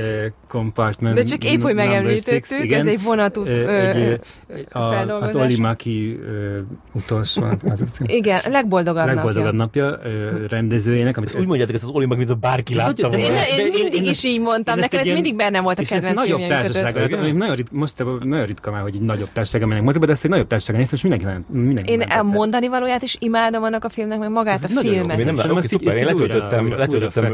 Compartment 0.48 1.14
De 1.14 1.22
csak 1.22 1.44
épp, 1.44 1.62
hogy 1.62 1.74
megemlítettük, 1.74 2.44
six, 2.44 2.62
igen. 2.64 2.80
ez 2.80 2.86
egy 2.86 3.02
vonatút 3.02 3.46
egy, 3.46 4.20
a, 4.70 4.78
Az 4.78 5.36
Oli 5.36 5.58
Maki 5.58 6.18
utolsó. 6.92 7.42
Az, 7.68 7.84
igen, 8.06 8.40
a 8.44 8.48
legboldogabb, 8.48 9.06
legboldogabb 9.06 9.54
napja. 9.54 9.84
napja 9.84 10.48
rendezőjének. 10.48 11.16
Amit 11.16 11.36
úgy 11.38 11.46
mondjátok, 11.46 11.74
ez 11.74 11.82
az 11.82 11.90
Oli 11.90 12.06
Maki, 12.06 12.18
mint 12.18 12.30
a 12.30 12.34
bárki 12.34 12.74
látta 12.74 13.08
volna. 13.08 13.24
Én, 13.24 13.66
én 13.66 13.70
mindig 13.72 14.06
is 14.06 14.24
így 14.24 14.40
mondtam, 14.40 14.78
nekem 14.78 15.00
ez 15.00 15.06
mindig 15.06 15.36
benne 15.36 15.60
volt 15.60 15.78
a 15.78 15.82
kedvenc 15.82 16.14
nagyobb 16.14 16.46
társaság, 16.48 17.10
nagyon 17.10 17.74
most 17.76 18.04
nagyon 18.22 18.46
ritka 18.46 18.70
már, 18.70 18.82
hogy 18.82 18.94
egy 18.94 19.00
nagyobb 19.00 19.28
társaság 19.32 19.66
mennek 19.66 19.82
moziba, 19.82 20.06
de 20.06 20.12
ezt 20.12 20.24
egy 20.24 20.30
nagyobb 20.30 20.46
társaság 20.46 20.76
néztem, 20.76 20.96
és 20.96 21.02
mindenki 21.02 21.26
nagyon 21.26 21.64
mindenki 21.64 21.92
Én 21.92 22.00
a 22.00 22.22
mondani 22.22 22.68
valóját 22.68 23.02
is 23.02 23.16
imádom 23.20 23.62
annak 23.62 23.84
a 23.84 23.88
filmnek, 23.88 24.18
meg 24.18 24.30
magát 24.30 24.64
a 24.64 24.68
filmet. 24.68 25.18
Én 25.18 25.24
nem 25.24 25.36
látom, 25.36 25.60
szuper, 25.60 25.96
én 25.96 26.04
letöltöttem, 26.04 26.68
letöltöttem 26.76 27.32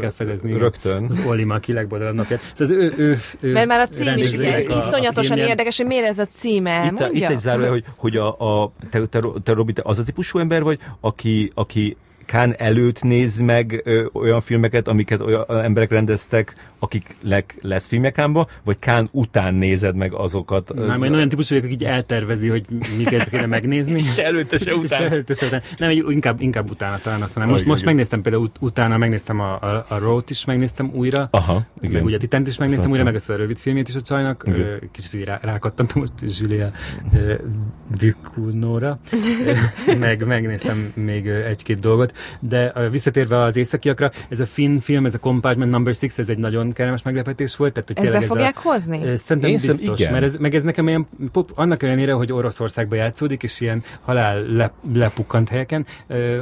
rögtön. 0.57 1.05
Az 1.09 1.19
Oli 1.25 1.43
Maki 1.43 1.73
legboldogabb 1.73 2.15
napját. 2.15 2.51
Szóval 2.55 2.75
ő, 2.75 2.93
ő, 2.97 3.17
ő, 3.41 3.51
Mert 3.51 3.67
már 3.67 3.79
a 3.79 3.87
cím 3.87 4.17
is 4.17 4.31
iszonyatosan 4.67 5.37
érdekes, 5.37 5.77
hogy 5.77 5.85
miért 5.85 6.07
ez 6.07 6.19
a 6.19 6.25
címe. 6.25 6.91
Itt, 6.91 7.13
itt 7.13 7.29
egy 7.29 7.39
zárója, 7.39 7.69
hogy, 7.69 7.85
hogy 7.95 8.15
a, 8.15 8.39
a, 8.39 8.71
te, 8.89 9.05
te, 9.05 9.19
te, 9.43 9.53
Robi, 9.53 9.73
te 9.73 9.81
az 9.85 9.99
a 9.99 10.03
típusú 10.03 10.39
ember 10.39 10.63
vagy, 10.63 10.79
aki, 10.99 11.51
aki 11.53 11.97
Kán 12.25 12.55
előtt 12.57 13.01
néz 13.01 13.39
meg 13.39 13.81
ö, 13.83 14.05
olyan 14.13 14.41
filmeket, 14.41 14.87
amiket 14.87 15.21
olyan 15.21 15.45
emberek 15.49 15.91
rendeztek, 15.91 16.55
akik 16.79 17.15
leg, 17.21 17.45
lesz 17.61 17.87
filmekámba, 17.87 18.47
vagy 18.63 18.79
Kán 18.79 19.09
után 19.11 19.53
nézed 19.53 19.95
meg 19.95 20.13
azokat? 20.13 20.73
Nem, 20.73 21.03
én 21.03 21.13
olyan 21.13 21.29
típusú 21.29 21.49
vagyok, 21.49 21.63
aki 21.63 21.73
így 21.73 21.83
eltervezi, 21.83 22.47
hogy 22.47 22.65
miket 22.97 23.29
kéne 23.29 23.45
megnézni. 23.45 24.01
se 24.15 24.25
előtte, 24.25 24.57
se 24.57 24.75
után. 24.75 24.99
Se 24.99 25.09
előtte, 25.09 25.33
se 25.33 25.45
után. 25.45 25.61
Nem, 25.77 25.89
inkább, 25.91 26.41
inkább 26.41 26.69
utána 26.69 26.97
talán 26.97 27.21
azt 27.21 27.35
mondom. 27.35 27.53
Most, 27.53 27.65
most 27.65 27.85
megnéztem 27.85 28.21
például 28.21 28.43
ut- 28.43 28.57
utána, 28.59 28.97
megnéztem 28.97 29.39
a, 29.39 29.61
a, 29.61 29.85
a 29.87 29.97
Road 29.97 30.23
is 30.27 30.45
megnéztem 30.45 30.91
újra. 30.93 31.27
Aha, 31.31 31.65
igen. 31.81 31.93
Meg 31.93 32.05
ugye 32.05 32.15
a 32.15 32.19
Titant 32.19 32.47
is 32.47 32.57
megnéztem 32.57 32.91
újra, 32.91 33.03
meg 33.03 33.15
ezt 33.15 33.29
a 33.29 33.35
rövid 33.35 33.57
filmét 33.57 33.89
is 33.89 33.95
a 33.95 34.01
csajnak. 34.01 34.43
Okay. 34.47 34.63
Kicsit 34.91 35.25
rá, 35.25 35.39
rákattantam 35.41 36.01
most 36.01 36.39
Julia 36.39 36.71
Ducournau-ra. 37.97 38.99
meg 39.99 40.25
megnéztem 40.25 40.91
még 40.95 41.27
egy-két 41.27 41.79
dolgot. 41.79 42.12
De 42.39 42.89
visszatérve 42.91 43.41
az 43.41 43.55
északiakra, 43.55 44.11
ez 44.29 44.39
a 44.39 44.45
finn 44.45 44.77
film, 44.77 45.05
ez 45.05 45.13
a 45.13 45.19
Compartment 45.19 45.71
Number 45.71 45.93
6, 45.99 46.11
ez 46.17 46.29
egy 46.29 46.37
nagyon 46.37 46.71
kellemes 46.73 47.01
meglepetés 47.01 47.55
volt. 47.55 47.73
Tehát, 47.73 47.91
hogy 47.95 48.07
ezt 48.07 48.19
be 48.19 48.25
fogják 48.25 48.57
ez 48.57 48.65
a, 48.65 48.69
hozni? 48.69 48.99
Szerintem 49.17 49.51
Én 49.51 49.59
biztos, 49.65 49.99
igen. 49.99 50.11
mert 50.11 50.23
ez, 50.23 50.35
meg 50.35 50.55
ez 50.55 50.63
nekem 50.63 50.87
ilyen 50.87 51.07
pop, 51.31 51.51
annak 51.55 51.83
ellenére, 51.83 52.13
hogy 52.13 52.31
Oroszországban 52.31 52.97
játszódik, 52.97 53.43
és 53.43 53.61
ilyen 53.61 53.83
halál 54.01 54.41
le, 54.41 54.71
lepukkant 54.93 55.49
helyeken, 55.49 55.85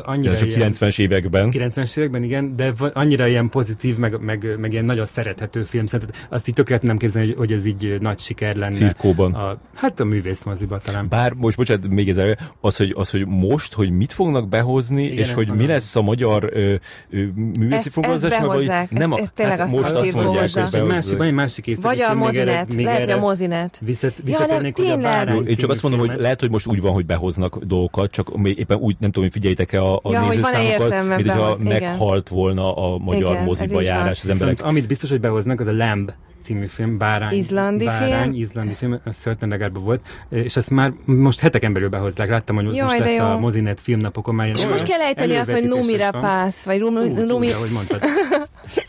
annyira 0.02 0.46
ilyen, 0.46 0.72
90-es 0.72 1.00
években. 1.00 1.50
90-es 1.54 1.98
években, 1.98 2.24
igen, 2.24 2.56
de 2.56 2.74
annyira 2.94 3.28
ilyen 3.28 3.50
pozitív, 3.50 3.98
meg, 3.98 4.24
meg, 4.24 4.56
meg 4.58 4.72
ilyen 4.72 4.86
nagyon 4.86 5.06
szerethető 5.06 5.64
film. 5.64 5.86
Szerintem 5.86 6.22
azt 6.30 6.48
így 6.48 6.54
tökéletesen 6.54 6.90
nem 6.90 6.98
képzelni, 6.98 7.28
hogy, 7.28 7.38
hogy 7.38 7.52
ez 7.52 7.66
így 7.66 7.96
nagy 8.00 8.20
siker 8.20 8.56
lenne. 8.56 8.76
Cirkóban. 8.76 9.34
A, 9.34 9.58
hát 9.76 10.00
a 10.00 10.04
művészmoziban 10.04 10.80
talán. 10.84 11.08
Bár 11.10 11.34
most, 11.34 11.58
bocsánat, 11.58 11.88
még 11.88 12.10
ez 12.10 12.18
az, 12.62 12.76
hogy, 12.76 12.94
az, 12.98 13.10
hogy 13.10 13.28
most, 13.28 13.74
hogy 13.74 13.90
mit 13.90 14.14
fognak 14.14 14.50
behozni, 14.50 15.04
igen, 15.04 15.18
és 15.18 15.34
hogy 15.34 15.48
mi 15.48 15.61
lesz 15.66 15.96
a 15.96 16.02
magyar 16.02 16.50
ö, 16.54 16.76
ö, 17.10 17.24
művészi 17.60 17.90
foglalkozás, 17.90 18.40
vagy 18.40 18.72
nem 18.90 19.12
a, 19.12 19.18
ez 19.20 19.32
tényleg 19.36 19.58
hát 19.58 19.68
azt 19.68 19.76
most 19.76 19.92
azt 19.92 20.14
mondják, 20.14 20.50
hogy 20.52 20.76
egy 20.76 20.84
másik, 20.84 21.20
egy 21.20 21.34
másik 21.34 21.68
észre, 21.68 21.82
Vagy 21.82 22.02
a 22.02 22.14
mozinet, 22.14 22.74
lehet, 22.74 23.04
hogy 23.04 23.14
a 23.14 23.20
mozinet. 23.20 23.80
Visszat, 23.82 24.14
visszatérnék, 24.24 24.78
ja, 24.78 24.84
hogy 24.84 24.94
a 24.94 24.98
bárány 24.98 25.48
Én 25.48 25.56
csak 25.56 25.70
azt 25.70 25.82
mondom, 25.82 26.00
hogy 26.00 26.12
lehet, 26.20 26.40
hogy 26.40 26.50
most 26.50 26.68
úgy 26.68 26.82
van, 26.82 26.94
hogy 26.94 27.06
behoznak 27.06 27.58
dolgokat, 27.64 28.12
csak 28.12 28.32
éppen 28.44 28.78
úgy, 28.78 28.96
nem 29.00 29.12
tudom, 29.12 29.24
hogy 29.24 29.34
figyeljétek-e 29.34 29.82
a, 29.82 30.00
a 30.04 30.12
ja, 30.12 30.22
nézőszámokat, 30.22 31.08
mint 31.08 31.32
hogyha 31.32 31.58
meghalt 31.60 32.30
volna 32.30 32.76
a 32.76 32.98
magyar 32.98 33.44
moziba 33.44 33.82
járás 33.82 34.22
az 34.24 34.30
emberek. 34.30 34.64
Amit 34.64 34.88
biztos, 34.88 35.10
hogy 35.10 35.20
behoznak, 35.20 35.60
az 35.60 35.68
a 35.68 35.76
Lamb 35.76 36.12
című 36.42 36.66
film, 36.66 36.98
Bárány, 36.98 37.34
izlandi 37.34 37.86
Bárány, 37.86 38.22
film? 38.22 38.34
izlandi 38.34 38.74
film, 38.74 39.00
a 39.06 39.12
Szörtendegerben 39.12 39.84
volt, 39.84 40.02
és 40.30 40.56
ezt 40.56 40.70
már 40.70 40.94
most 41.06 41.40
heteken 41.40 41.74
belül 41.74 41.90
behozzák. 41.90 42.30
Láttam, 42.30 42.56
hogy 42.56 42.76
Jaj, 42.76 42.86
most 42.86 43.00
lesz 43.00 43.18
jó. 43.18 43.26
a 43.26 43.40
Mozinet 43.40 43.82
filmnapokon. 43.82 44.36
Már 44.36 44.48
és 44.48 44.66
most 44.66 44.84
kell 44.84 45.00
ejteni 45.00 45.36
azt, 45.36 45.52
hogy 45.52 45.64
Numira 45.64 46.12
Pász, 46.12 46.66
vagy 46.66 46.80
Numi... 46.80 47.48
Úgy, 47.48 47.52
ahogy 47.52 47.72
mondtad. 47.72 48.02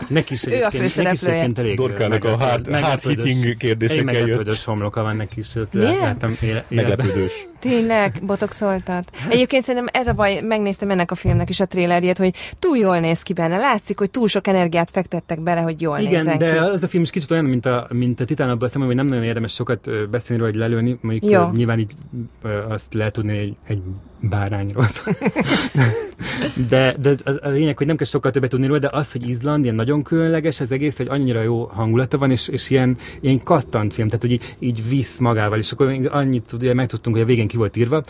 Neki 0.07 0.33
is 0.33 0.47
ő 0.47 0.63
a 0.63 0.71
főszereplője. 0.71 1.75
Dorkának 1.75 2.23
a 2.23 2.35
hard, 2.35 2.75
hard 2.75 3.01
hitting 3.01 3.57
kérdésekkel 3.57 4.13
jött. 4.13 4.21
Meglepődős 4.21 4.63
homloka 4.63 5.01
van 5.01 5.15
neki 5.15 5.39
is. 5.39 5.47
Láttam, 5.71 6.37
Meglepődős. 6.67 7.47
Tényleg, 7.63 8.19
botoxoltad. 8.21 9.03
Egyébként 9.29 9.63
szerintem 9.63 10.01
ez 10.01 10.07
a 10.07 10.13
baj, 10.13 10.41
megnéztem 10.41 10.89
ennek 10.89 11.11
a 11.11 11.15
filmnek 11.15 11.49
is 11.49 11.59
a 11.59 11.65
trélerjét, 11.65 12.17
hogy 12.17 12.35
túl 12.59 12.77
jól 12.77 12.99
néz 12.99 13.21
ki 13.21 13.33
benne. 13.33 13.57
Látszik, 13.57 13.97
hogy 13.97 14.11
túl 14.11 14.27
sok 14.27 14.47
energiát 14.47 14.91
fektettek 14.91 15.39
bele, 15.41 15.61
hogy 15.61 15.81
jól 15.81 15.99
Igen, 15.99 16.11
nézzen 16.11 16.37
de 16.37 16.51
ki. 16.51 16.57
az 16.57 16.83
a 16.83 16.87
film 16.87 17.03
is 17.03 17.09
kicsit 17.09 17.31
olyan, 17.31 17.45
mint 17.45 17.65
a, 17.65 17.87
mint 17.89 18.19
a 18.19 18.25
Titán, 18.25 18.49
abban 18.49 18.69
hogy 18.85 18.95
nem 18.95 19.05
nagyon 19.05 19.23
érdemes 19.23 19.53
sokat 19.53 20.09
beszélni 20.09 20.41
róla, 20.41 20.51
hogy 20.51 20.59
lelőni. 20.59 20.97
Mondjuk 21.01 21.31
Jó. 21.31 21.49
nyilván 21.51 21.79
így 21.79 21.91
azt 22.69 22.93
lehet 22.93 23.13
tudni, 23.13 23.37
hogy 23.37 23.55
egy 23.67 23.81
bárányról. 24.29 24.87
de, 26.69 26.95
de 27.01 27.15
az, 27.23 27.39
a 27.41 27.49
lényeg, 27.49 27.77
hogy 27.77 27.87
nem 27.87 27.95
kell 27.95 28.07
sokkal 28.07 28.31
többet 28.31 28.49
tudni 28.49 28.65
róla, 28.65 28.79
de 28.79 28.89
az, 28.91 29.11
hogy 29.11 29.29
Izland 29.29 29.63
ilyen 29.63 29.75
nagyon 29.75 30.03
különleges, 30.03 30.59
az 30.59 30.71
egész, 30.71 30.97
hogy 30.97 31.07
annyira 31.09 31.41
jó 31.41 31.63
hangulata 31.63 32.17
van, 32.17 32.31
és, 32.31 32.47
és 32.47 32.69
ilyen, 32.69 32.97
ilyen 33.21 33.43
kattant 33.43 33.93
film, 33.93 34.07
tehát 34.07 34.21
hogy 34.21 34.31
így, 34.31 34.55
így 34.59 34.89
visz 34.89 35.17
magával, 35.17 35.57
és 35.57 35.71
akkor 35.71 36.09
annyit 36.11 36.53
ugye 36.53 36.73
megtudtunk, 36.73 37.15
hogy 37.15 37.25
a 37.25 37.27
végén 37.27 37.47
ki 37.53 37.59
volt 37.59 37.75
írva, 37.75 38.01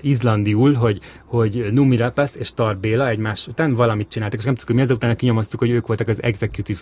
izlandiul, 0.00 0.74
hogy, 0.74 1.00
hogy 1.24 1.68
Numi 1.72 1.96
Rapace 1.96 2.38
és 2.38 2.54
Tar 2.54 2.76
Béla 2.76 3.08
egymás 3.08 3.46
után 3.46 3.74
valamit 3.74 4.08
csináltak, 4.08 4.38
és 4.38 4.44
nem 4.44 4.54
tudjuk, 4.54 4.76
hogy 4.76 4.86
mi 4.86 4.90
ezután 4.90 5.16
kinyomoztuk, 5.16 5.60
hogy 5.60 5.70
ők 5.70 5.86
voltak 5.86 6.08
az 6.08 6.22
executive 6.22 6.80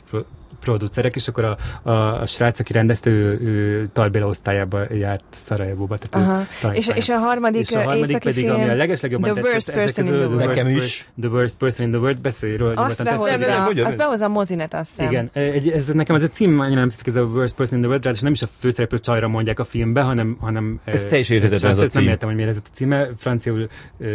producerek, 0.61 1.17
és 1.17 1.29
akkor 1.29 1.45
a, 1.45 1.57
a, 1.83 2.21
a 2.21 2.27
srác, 2.27 2.61
aki 2.61 2.73
rendezte, 2.73 3.11
ő, 3.11 3.41
ő 3.41 3.89
Tarbéla 3.93 4.27
osztályába 4.27 4.95
járt 4.95 5.25
Szarajevóba. 5.31 5.97
Tehát 5.97 6.47
ő 6.65 6.69
és, 6.73 6.89
és 6.95 7.09
a 7.09 7.19
harmadik, 7.19 7.61
és 7.61 7.73
a 7.73 7.83
harmadik 7.83 8.19
pedig, 8.19 8.45
film, 8.45 8.61
ami 8.61 8.69
a 8.69 8.75
legeslegjobban 8.75 9.35
the 9.35 9.43
worst 9.43 9.71
person 9.71 10.05
in 10.05 10.13
the 10.13 10.27
world. 10.27 10.47
Nekem 10.47 10.69
is. 10.69 11.09
The 11.21 11.31
worst 11.31 11.57
person 11.57 11.87
in 11.87 11.93
the 11.93 12.01
world, 12.01 12.21
beszélj 12.21 12.57
róla. 12.57 12.75
Azt 12.75 13.03
behozza, 13.03 13.65
azt 13.85 13.97
behozza 13.97 14.25
a 14.25 14.29
mozinet, 14.29 14.75
azt 14.75 14.91
hiszem. 14.91 15.11
Igen, 15.11 15.31
egy, 15.33 15.71
ez, 15.71 15.87
nekem 15.87 16.17
ez 16.17 16.23
a 16.23 16.29
cím 16.29 16.61
annyira 16.61 16.81
nem 16.81 16.89
tetszik, 16.89 17.07
ez 17.07 17.17
a 17.17 17.23
worst 17.23 17.55
person 17.55 17.77
in 17.79 17.85
the 17.85 17.93
world, 17.93 18.15
és 18.15 18.21
nem 18.21 18.33
is 18.33 18.43
a 18.43 18.47
főszereplő 18.47 18.99
csajra 18.99 19.29
mondják 19.29 19.59
a 19.59 19.65
filmbe, 19.65 20.01
hanem... 20.01 20.37
hanem 20.41 20.81
ez 20.85 21.03
teljesen 21.03 21.37
érthetetlen 21.37 21.71
ez 21.71 21.79
a 21.79 21.87
cím. 21.87 22.03
Nem 22.03 22.11
értem, 22.11 22.29
hogy 22.29 22.37
miért 22.37 22.51
ez 22.51 22.57
a 22.57 22.69
címe. 22.75 23.09
Franciául 23.17 23.69
uh, 23.97 24.09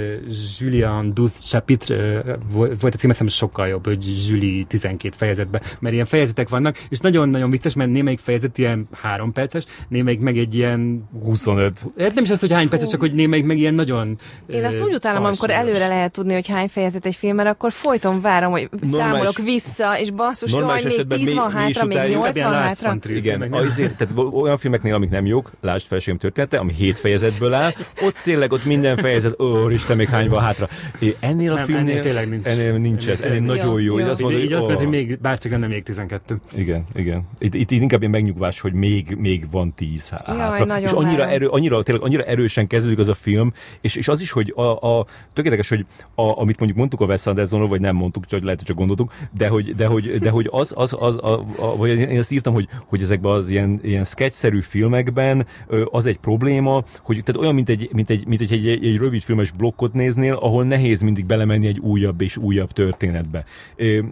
Julien 0.59 1.13
Douze 1.13 1.35
chapitre 1.39 2.19
uh, 2.19 2.79
volt 2.79 2.93
a 2.93 2.97
címe, 2.97 3.13
sokkal 3.27 3.67
jobb, 3.67 3.85
hogy 3.85 4.27
Julie 4.27 4.65
12 4.65 5.15
fejezetben, 5.17 5.61
mert 5.79 5.93
ilyen 5.93 6.05
fejezet 6.05 6.34
fejezetek 6.35 6.49
vannak, 6.49 6.77
és 6.89 6.99
nagyon-nagyon 6.99 7.49
vicces, 7.49 7.73
mert 7.73 7.89
némelyik 7.89 8.19
fejezet 8.19 8.57
ilyen 8.57 8.87
három 9.01 9.31
perces, 9.31 9.63
némelyik 9.87 10.19
meg 10.19 10.37
egy 10.37 10.55
ilyen 10.55 11.09
25. 11.23 11.79
Nem 11.95 12.23
is 12.23 12.29
az, 12.29 12.39
hogy 12.39 12.51
hány 12.51 12.69
perces, 12.69 12.87
csak 12.89 12.99
hogy 12.99 13.13
némelyik 13.13 13.45
meg 13.45 13.57
ilyen 13.57 13.73
nagyon 13.73 14.17
Én 14.47 14.65
azt 14.65 14.81
úgy 14.81 14.93
utálom, 14.93 15.23
amikor 15.25 15.49
előre 15.49 15.87
lehet 15.87 16.11
tudni, 16.11 16.33
hogy 16.33 16.47
hány 16.47 16.67
fejezet 16.67 17.05
egy 17.05 17.15
film, 17.15 17.35
mert 17.35 17.49
akkor 17.49 17.71
folyton 17.71 18.21
várom, 18.21 18.51
hogy 18.51 18.69
Normális- 18.81 19.07
számolok 19.11 19.37
vissza, 19.37 19.99
és 19.99 20.11
basszus, 20.11 20.51
jaj, 20.51 20.59
normális 20.59 20.83
még 20.83 20.93
esetben 20.93 21.17
10 21.17 21.27
mi- 21.27 21.33
van 21.33 21.51
mi 21.51 21.57
hátra, 21.57 21.85
még 21.85 21.97
utáljuk, 21.97 22.21
8 22.21 22.35
ilyen 22.35 22.49
van 22.49 22.57
Lars 22.57 22.67
hátra. 22.67 22.89
von 22.89 22.99
Trier 22.99 23.17
Igen, 23.17 23.53
azért, 23.53 23.97
tehát 23.97 24.13
olyan 24.33 24.57
filmeknél, 24.57 24.93
amik 24.93 25.09
nem 25.09 25.25
jók, 25.25 25.51
lásd 25.61 25.87
Felségem 25.87 26.17
története, 26.19 26.57
ami 26.57 26.73
hét 26.73 26.97
fejezetből 26.97 27.53
áll, 27.53 27.71
ott 28.03 28.15
tényleg 28.23 28.51
ott 28.51 28.65
minden 28.65 28.97
fejezet, 28.97 29.39
ó, 29.39 29.69
Isten, 29.69 29.97
még 29.97 30.07
hány 30.07 30.29
van 30.29 30.41
hátra. 30.41 30.69
É, 30.99 31.15
Ennél 31.19 31.51
a 31.51 31.55
Nem, 31.55 31.65
filmnél, 31.65 31.89
ennél 31.91 32.01
tényleg 32.03 32.29
nincs. 32.29 32.45
ennél 32.45 32.77
nincs 32.77 33.07
ez, 33.07 33.21
ennél 33.21 33.39
nagyon 33.41 33.81
jó. 33.81 33.99
Így 33.99 34.07
azt 34.07 34.21
mondod, 34.21 34.77
hogy 34.77 34.87
még, 34.87 35.19
bárcsak 35.21 35.51
nem 35.59 35.69
még 35.69 35.83
12. 35.83 36.24
Igen, 36.55 36.83
igen. 36.95 37.27
Itt, 37.39 37.53
itt, 37.53 37.71
itt 37.71 37.81
inkább 37.81 37.99
ilyen 37.99 38.11
megnyugvás, 38.11 38.59
hogy 38.59 38.73
még, 38.73 39.15
még 39.19 39.51
van 39.51 39.73
tíz 39.73 40.09
há- 40.09 40.27
Jaj, 40.27 40.37
hátra. 40.37 40.65
nagyon 40.65 40.83
és 40.83 40.91
annyira, 40.91 41.17
várom. 41.17 41.33
erő, 41.33 41.47
annyira, 41.47 41.83
tényleg 41.83 42.03
annyira 42.03 42.23
erősen 42.23 42.67
kezdődik 42.67 42.99
az 42.99 43.09
a 43.09 43.13
film, 43.13 43.53
és, 43.81 43.95
és 43.95 44.07
az 44.07 44.21
is, 44.21 44.31
hogy 44.31 44.53
a, 44.55 44.61
a 44.97 45.05
tökéletes, 45.33 45.69
hogy 45.69 45.85
a, 46.15 46.39
amit 46.39 46.57
mondjuk 46.57 46.79
mondtuk 46.79 47.01
a 47.01 47.05
Wes 47.05 47.25
Andersonról, 47.25 47.67
vagy 47.69 47.81
nem 47.81 47.95
mondtuk, 47.95 48.25
csak 48.25 48.43
lehet, 48.43 48.57
hogy 48.57 48.67
csak 48.67 48.77
gondoltuk, 48.77 49.13
de 49.31 49.47
hogy, 49.47 49.75
de 49.75 49.85
hogy, 49.85 50.19
de 50.19 50.29
hogy 50.29 50.47
az, 50.51 50.73
az, 50.75 50.95
az 50.99 51.17
a, 51.17 51.45
a, 51.59 51.75
vagy 51.77 51.89
én 51.89 52.19
azt 52.19 52.31
írtam, 52.31 52.53
hogy, 52.53 52.67
hogy 52.85 53.01
ezekben 53.01 53.31
az 53.31 53.49
ilyen, 53.49 53.79
ilyen 53.83 54.03
sketchszerű 54.03 54.61
filmekben 54.61 55.45
az 55.91 56.05
egy 56.05 56.17
probléma, 56.17 56.83
hogy 57.01 57.23
tehát 57.23 57.41
olyan, 57.41 57.55
mint 57.55 57.69
egy, 57.69 57.89
mint 57.93 58.09
egy, 58.09 58.27
mint 58.27 58.41
egy, 58.41 58.51
egy, 58.51 58.67
egy, 58.67 58.85
egy 58.85 58.97
rövid 58.97 59.21
filmes 59.21 59.51
blokkot 59.51 59.93
néznél, 59.93 60.33
ahol 60.33 60.63
nehéz 60.63 61.01
mindig 61.01 61.25
belemenni 61.25 61.67
egy 61.67 61.79
újabb 61.79 62.21
és 62.21 62.37
újabb 62.37 62.71
történetbe. 62.71 63.45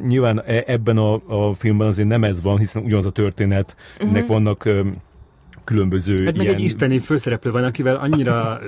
Nyilván 0.07 0.41
e- 0.45 0.63
ebben 0.67 0.97
a, 0.97 1.13
a 1.13 1.53
filmben 1.53 1.87
azért 1.87 2.02
nem 2.07 2.23
ez 2.23 2.41
van, 2.41 2.57
hiszen 2.57 2.83
ugyanaz 2.83 3.05
a 3.05 3.11
történetnek 3.11 3.75
uh-huh. 3.99 4.27
vannak 4.27 4.65
ö, 4.65 4.81
különböző 5.63 6.25
Hát 6.25 6.37
meg 6.37 6.45
ilyen... 6.45 6.55
egy 6.55 6.61
isteni 6.63 6.99
főszereplő 6.99 7.51
van, 7.51 7.63
akivel 7.63 7.95
annyira 7.95 8.59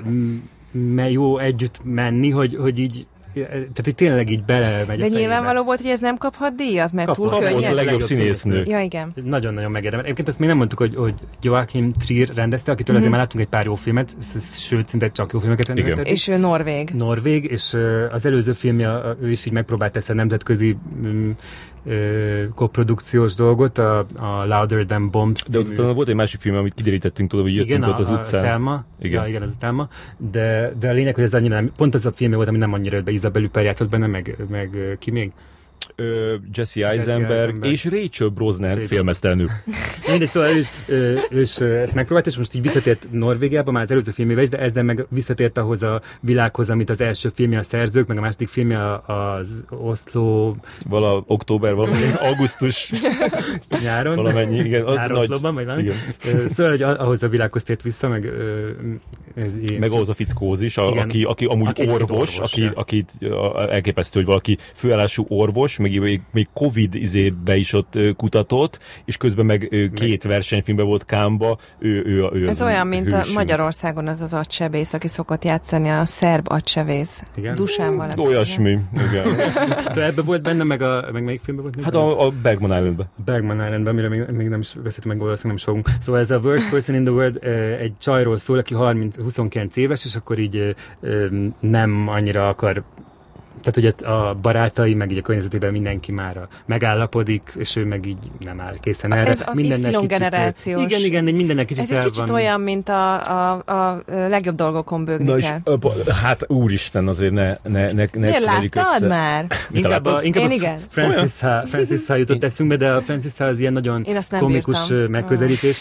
me- 0.70 1.10
jó 1.10 1.38
együtt 1.38 1.80
menni, 1.84 2.30
hogy, 2.30 2.56
hogy 2.60 2.78
így 2.78 3.06
tehát, 3.44 3.80
hogy 3.84 3.94
tényleg 3.94 4.30
így 4.30 4.44
bele 4.44 4.84
megy 4.86 5.00
a 5.00 5.08
De 5.08 5.18
nyilvánvaló 5.18 5.64
volt, 5.64 5.80
hogy 5.80 5.90
ez 5.90 6.00
nem 6.00 6.16
kaphat 6.16 6.54
díjat, 6.54 6.92
mert 6.92 7.08
Kapott. 7.08 7.30
túl. 7.30 7.40
Volt 7.40 7.52
a 7.52 7.54
könnyed. 7.54 7.74
legjobb 7.74 8.00
színésznő. 8.00 8.62
Ja, 8.66 8.80
igen. 8.80 9.12
Nagyon-nagyon 9.24 9.70
megérdemel. 9.70 10.04
Egyébként 10.04 10.28
azt 10.28 10.38
még 10.38 10.48
nem 10.48 10.56
mondtuk, 10.56 10.78
hogy, 10.78 10.94
hogy 10.94 11.14
Joachim 11.42 11.92
Trier 11.92 12.28
rendezte, 12.34 12.72
akitől 12.72 12.94
Mhm. 12.94 12.96
azért 12.96 13.10
már 13.10 13.20
láttunk 13.20 13.44
egy 13.44 13.50
pár 13.50 13.64
jó 13.64 13.74
filmet, 13.74 14.16
sőt, 14.58 14.88
szinte 14.88 15.10
csak 15.10 15.32
jó 15.32 15.38
filmeket 15.38 15.66
rendezett. 15.66 16.06
És 16.06 16.28
ő 16.28 16.36
Norvég. 16.36 16.90
Norvég, 16.90 17.44
és 17.44 17.76
az 18.10 18.26
előző 18.26 18.52
filmje, 18.52 19.00
ő 19.22 19.30
is 19.30 19.44
így 19.46 19.52
megpróbált 19.52 19.96
ezt 19.96 20.10
a 20.10 20.14
nemzetközi 20.14 20.76
koprodukciós 22.54 23.34
dolgot, 23.34 23.78
a, 23.78 23.98
a 24.16 24.44
Louder 24.46 24.84
Than 24.84 25.10
Bombs 25.10 25.42
De 25.42 25.58
című- 25.58 25.78
utána 25.78 25.92
volt 25.92 26.08
egy 26.08 26.14
másik 26.14 26.40
film, 26.40 26.56
amit 26.56 26.74
kiderítettünk, 26.74 27.30
tudod, 27.30 27.44
hogy 27.44 27.54
jöttünk 27.54 27.76
igen, 27.78 27.90
ott 27.90 27.98
az 27.98 28.10
a, 28.10 28.12
utcán. 28.14 28.40
A 28.40 28.42
Telma. 28.42 28.84
Igen. 29.00 29.22
Ja, 29.22 29.28
igen, 29.28 29.42
ez 29.42 29.48
a 29.48 29.56
Telma. 29.58 29.88
De, 30.16 30.72
de 30.78 30.88
a 30.88 30.92
lényeg, 30.92 31.14
hogy 31.14 31.24
ez 31.24 31.34
annyira 31.34 31.54
nem, 31.54 31.72
pont 31.76 31.94
az 31.94 32.06
a 32.06 32.12
film 32.12 32.32
volt, 32.32 32.48
ami 32.48 32.58
nem 32.58 32.72
annyira 32.72 32.96
jött 32.96 33.04
be. 33.04 33.10
Isabel 33.10 33.42
Huppert 33.42 33.66
játszott 33.66 33.88
benne, 33.88 34.06
meg, 34.06 34.36
meg 34.50 34.96
ki 34.98 35.10
még? 35.10 35.32
Ö, 35.98 36.34
Jesse 36.54 36.88
Eisenberg 36.88 37.30
Eisenberg. 37.30 37.64
és 37.72 37.84
Rachel 37.84 38.28
Brosnan 38.28 38.68
Rachel. 38.70 38.86
filmesztelenül. 38.86 39.48
Mindegy, 40.08 40.28
szóval 40.28 40.48
ő 40.50 40.58
is, 40.58 40.68
ö, 40.88 41.18
ö, 41.60 41.76
ezt 41.76 41.94
megpróbált, 41.94 42.26
és 42.26 42.36
most 42.36 42.54
így 42.54 42.62
visszatért 42.62 43.06
Norvégiába, 43.10 43.70
már 43.70 43.82
az 43.82 43.90
előző 43.90 44.10
filmével 44.10 44.42
is, 44.42 44.48
de 44.48 44.58
ezzel 44.58 44.82
meg 44.82 45.06
visszatért 45.08 45.58
ahhoz 45.58 45.82
a 45.82 46.00
világhoz, 46.20 46.70
amit 46.70 46.90
az 46.90 47.00
első 47.00 47.28
filmje 47.34 47.58
a 47.58 47.62
szerzők, 47.62 48.06
meg 48.06 48.16
a 48.16 48.20
második 48.20 48.48
filmje 48.48 48.94
az 49.06 49.48
Oslo 49.70 50.54
Vala 50.88 51.22
október, 51.26 51.74
valami 51.74 51.96
augusztus, 52.28 52.92
nyáron. 53.82 54.14
valamennyi, 54.14 54.58
igen, 54.58 54.84
az 54.84 54.94
Nyár 54.96 55.10
nagy. 55.10 55.18
Oszlóban, 55.22 55.54
vagy 55.54 55.64
valami. 55.64 55.82
Igen. 55.82 56.48
Szóval, 56.48 56.70
hogy 56.70 56.82
ahhoz 56.82 57.22
a 57.22 57.28
világhoz 57.28 57.62
tért 57.62 57.82
vissza, 57.82 58.08
meg 58.08 58.24
ö, 58.24 58.68
ez 59.36 59.62
ilyen 59.62 59.80
Meg 59.80 59.90
ahhoz 59.90 60.08
a 60.08 60.14
fickóz 60.14 60.62
is, 60.62 60.76
a, 60.76 60.88
Igen. 60.90 61.02
aki, 61.04 61.22
aki 61.22 61.44
amúgy 61.44 61.68
Aki 61.68 61.88
orvos, 61.88 62.10
orvos, 62.10 62.38
aki, 62.38 62.60
ja. 62.62 62.72
akit 62.74 63.10
a- 63.20 63.72
elképesztő, 63.72 64.18
hogy 64.18 64.28
valaki 64.28 64.58
főállású 64.74 65.24
orvos, 65.28 65.76
még, 65.76 66.00
még, 66.00 66.20
még 66.32 66.48
Covid 66.52 66.94
izébe 66.94 67.56
is 67.56 67.72
ott 67.72 67.98
kutatott, 68.16 68.78
és 69.04 69.16
közben 69.16 69.46
meg 69.46 69.90
két 69.94 70.22
versenyfilmben 70.22 70.86
volt 70.86 71.04
Kámba, 71.04 71.58
ő, 71.78 72.02
ő, 72.06 72.28
ő 72.32 72.48
Ez 72.48 72.60
az 72.60 72.66
olyan, 72.66 72.86
mint 72.86 73.12
a 73.12 73.16
hősünk. 73.16 73.36
Magyarországon 73.36 74.06
az 74.08 74.20
az 74.20 74.32
agysebész, 74.34 74.92
aki 74.92 75.08
szokott 75.08 75.44
játszani 75.44 75.88
a 75.88 76.04
szerb 76.04 76.46
agysebész. 76.50 77.22
Igen? 77.36 77.54
Dusán 77.54 77.96
valaki. 77.96 78.20
Olyasmi, 78.20 78.78
igen. 79.10 79.24
Szóval 79.86 80.02
ebben 80.02 80.24
volt 80.24 80.42
benne, 80.42 80.62
meg, 80.64 80.82
a, 80.82 81.08
meg 81.12 81.24
melyik 81.24 81.40
filmben 81.40 81.64
volt? 81.72 81.84
Hát 81.84 81.94
a, 81.94 82.26
a 82.26 82.30
Bergman 82.42 82.70
Islandben. 82.70 83.08
Bergman 83.24 83.56
Islandben, 83.64 83.92
amiről 83.92 84.10
még, 84.10 84.36
még 84.36 84.48
nem 84.48 84.60
is 84.60 84.72
beszéltünk, 84.72 85.04
meg 85.06 85.18
valószínűleg 85.18 85.44
nem 85.44 85.54
is 85.56 85.62
fogunk. 85.62 85.88
Szóval 86.00 86.20
ez 86.20 86.30
a 86.30 86.38
Worst 86.38 86.70
Person 86.70 86.94
in 86.96 87.04
the 87.04 87.12
World 87.12 87.44
egy 87.80 87.92
csajról 87.98 88.36
szól, 88.36 88.58
aki 88.58 88.74
30, 88.74 89.16
29 89.26 89.76
éves, 89.76 90.04
és 90.04 90.14
akkor 90.14 90.38
így 90.38 90.74
nem 91.60 92.08
annyira 92.08 92.48
akar 92.48 92.82
tehát, 93.62 93.94
hogy 93.94 94.08
a 94.14 94.34
barátai, 94.34 94.94
meg 94.94 95.10
így 95.12 95.18
a 95.18 95.22
környezetében 95.22 95.72
mindenki 95.72 96.12
már 96.12 96.46
megállapodik, 96.66 97.52
és 97.56 97.76
ő 97.76 97.84
meg 97.84 98.06
így 98.06 98.16
nem 98.44 98.60
áll 98.60 98.74
készen 98.80 99.12
erre. 99.14 99.30
Ez 99.30 99.42
az 99.46 99.56
Mindennek 99.56 99.90
Y 99.90 99.94
kicsit, 99.94 100.08
generációs. 100.08 100.82
Igen, 100.82 101.00
igen, 101.00 101.26
egy 101.26 101.34
mindennek 101.34 101.66
kicsit 101.66 101.82
Ez 101.82 101.90
egy 101.90 102.04
kicsit 102.04 102.26
van. 102.26 102.30
olyan, 102.36 102.60
mint 102.60 102.88
a, 102.88 103.14
a, 103.52 103.62
a 103.66 104.02
legjobb 104.06 104.54
dolgokon 104.54 105.04
bőgni 105.04 105.30
Na 105.30 105.38
és, 105.38 105.44
kell. 105.46 105.60
ö, 105.64 105.76
bo- 105.76 106.08
hát 106.08 106.44
úristen, 106.50 107.08
azért 107.08 107.32
ne, 107.32 107.56
ne, 107.62 107.92
ne, 107.92 107.92
ne 107.92 108.08
Miért 108.12 108.44
láttad 108.44 108.86
össze. 108.96 109.06
már? 109.06 109.46
Inkább 109.70 110.04
a, 110.06 110.22
inkább 110.22 110.42
Én 110.42 110.50
a 110.50 110.54
igen. 110.54 110.78
Francis 110.88 111.40
ha, 111.40 111.66
Francis 111.66 112.06
ha 112.06 112.14
jutott 112.14 112.44
eszünkbe, 112.44 112.76
de 112.76 112.90
a 112.92 113.00
Francis 113.00 113.32
ha 113.38 113.44
az 113.44 113.58
ilyen 113.58 113.72
nagyon 113.72 114.06
komikus 114.38 114.88
bírtam. 114.88 115.10
megközelítés. 115.10 115.80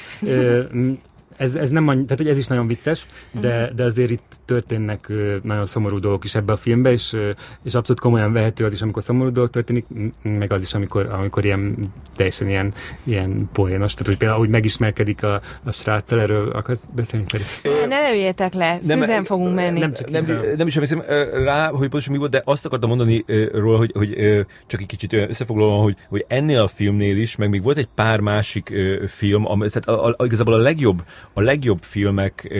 Ez, 1.37 1.55
ez 1.55 1.69
nem 1.69 1.87
annyi, 1.87 2.03
tehát 2.03 2.17
hogy 2.17 2.27
ez 2.27 2.37
is 2.37 2.47
nagyon 2.47 2.67
vicces, 2.67 3.05
de, 3.31 3.65
Mhm. 3.65 3.75
de 3.75 3.83
azért 3.83 4.09
itt 4.09 4.35
történnek 4.45 5.11
nagyon 5.43 5.65
szomorú 5.65 5.99
dolgok 5.99 6.23
is 6.23 6.35
ebbe 6.35 6.53
a 6.53 6.55
filmbe, 6.55 6.91
és, 6.91 7.15
és 7.63 7.73
abszolút 7.73 8.01
komolyan 8.01 8.33
vehető 8.33 8.65
az 8.65 8.73
is, 8.73 8.81
amikor 8.81 9.03
szomorú 9.03 9.31
dolog 9.31 9.49
történik, 9.49 9.85
meg 10.21 10.51
az 10.51 10.63
is, 10.63 10.73
amikor, 10.73 11.05
amikor 11.11 11.45
ilyen 11.45 11.93
teljesen 12.15 12.47
ilyen, 12.49 12.73
ilyen 13.03 13.49
poénos. 13.53 13.91
Tehát, 13.91 14.07
hogy 14.07 14.17
például, 14.17 14.39
ahogy 14.39 14.51
megismerkedik 14.51 15.23
a, 15.23 15.41
a 15.63 15.71
sráccal, 15.71 16.21
erről 16.21 16.49
akarsz 16.51 16.85
beszélni, 16.95 17.25
Feri? 17.27 17.43
Ne, 17.87 18.09
lőjétek 18.09 18.53
le, 18.53 18.77
Szüzen 18.81 19.23
fogunk 19.23 19.55
menni. 19.55 19.79
Nem 19.79 19.93
csak 19.93 20.09
Nem, 20.09 20.23
így, 20.23 20.57
nem 20.57 20.67
is 20.67 20.75
emlékszem 20.75 21.01
rá, 21.43 21.67
hogy 21.69 21.79
pontosan 21.79 22.13
mi 22.13 22.19
volt, 22.19 22.31
de 22.31 22.41
azt 22.45 22.65
akartam 22.65 22.89
mondani 22.89 23.25
róla, 23.53 23.77
hogy, 23.77 23.91
hogy 23.95 24.15
csak 24.67 24.79
egy 24.81 24.85
kicsit 24.87 25.13
összefoglalom, 25.13 25.81
hogy, 25.83 25.95
hogy 26.09 26.25
ennél 26.27 26.61
a 26.61 26.67
filmnél 26.67 27.17
is, 27.17 27.35
meg 27.35 27.49
még 27.49 27.63
volt 27.63 27.77
egy 27.77 27.87
pár 27.95 28.19
másik 28.19 28.73
film, 29.07 29.45
ami, 29.47 29.69
tehát 29.69 29.87
a, 29.87 30.15
a, 30.17 30.25
igazából 30.25 30.53
a 30.53 30.57
legjobb, 30.57 31.03
a 31.35 31.41
legjobb 31.41 31.81
filmek, 31.81 32.51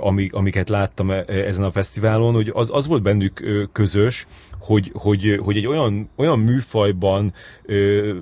amik, 0.00 0.32
amiket 0.34 0.68
láttam 0.68 1.08
ö, 1.08 1.20
ezen 1.26 1.64
a 1.64 1.70
fesztiválon, 1.70 2.34
hogy 2.34 2.50
az, 2.54 2.70
az 2.72 2.86
volt 2.86 3.02
bennük 3.02 3.68
közös, 3.72 4.26
hogy, 4.58 4.90
hogy, 4.94 5.40
hogy 5.42 5.56
egy 5.56 5.66
olyan, 5.66 6.08
olyan 6.16 6.38
műfajban 6.38 7.32
ö, 7.64 8.12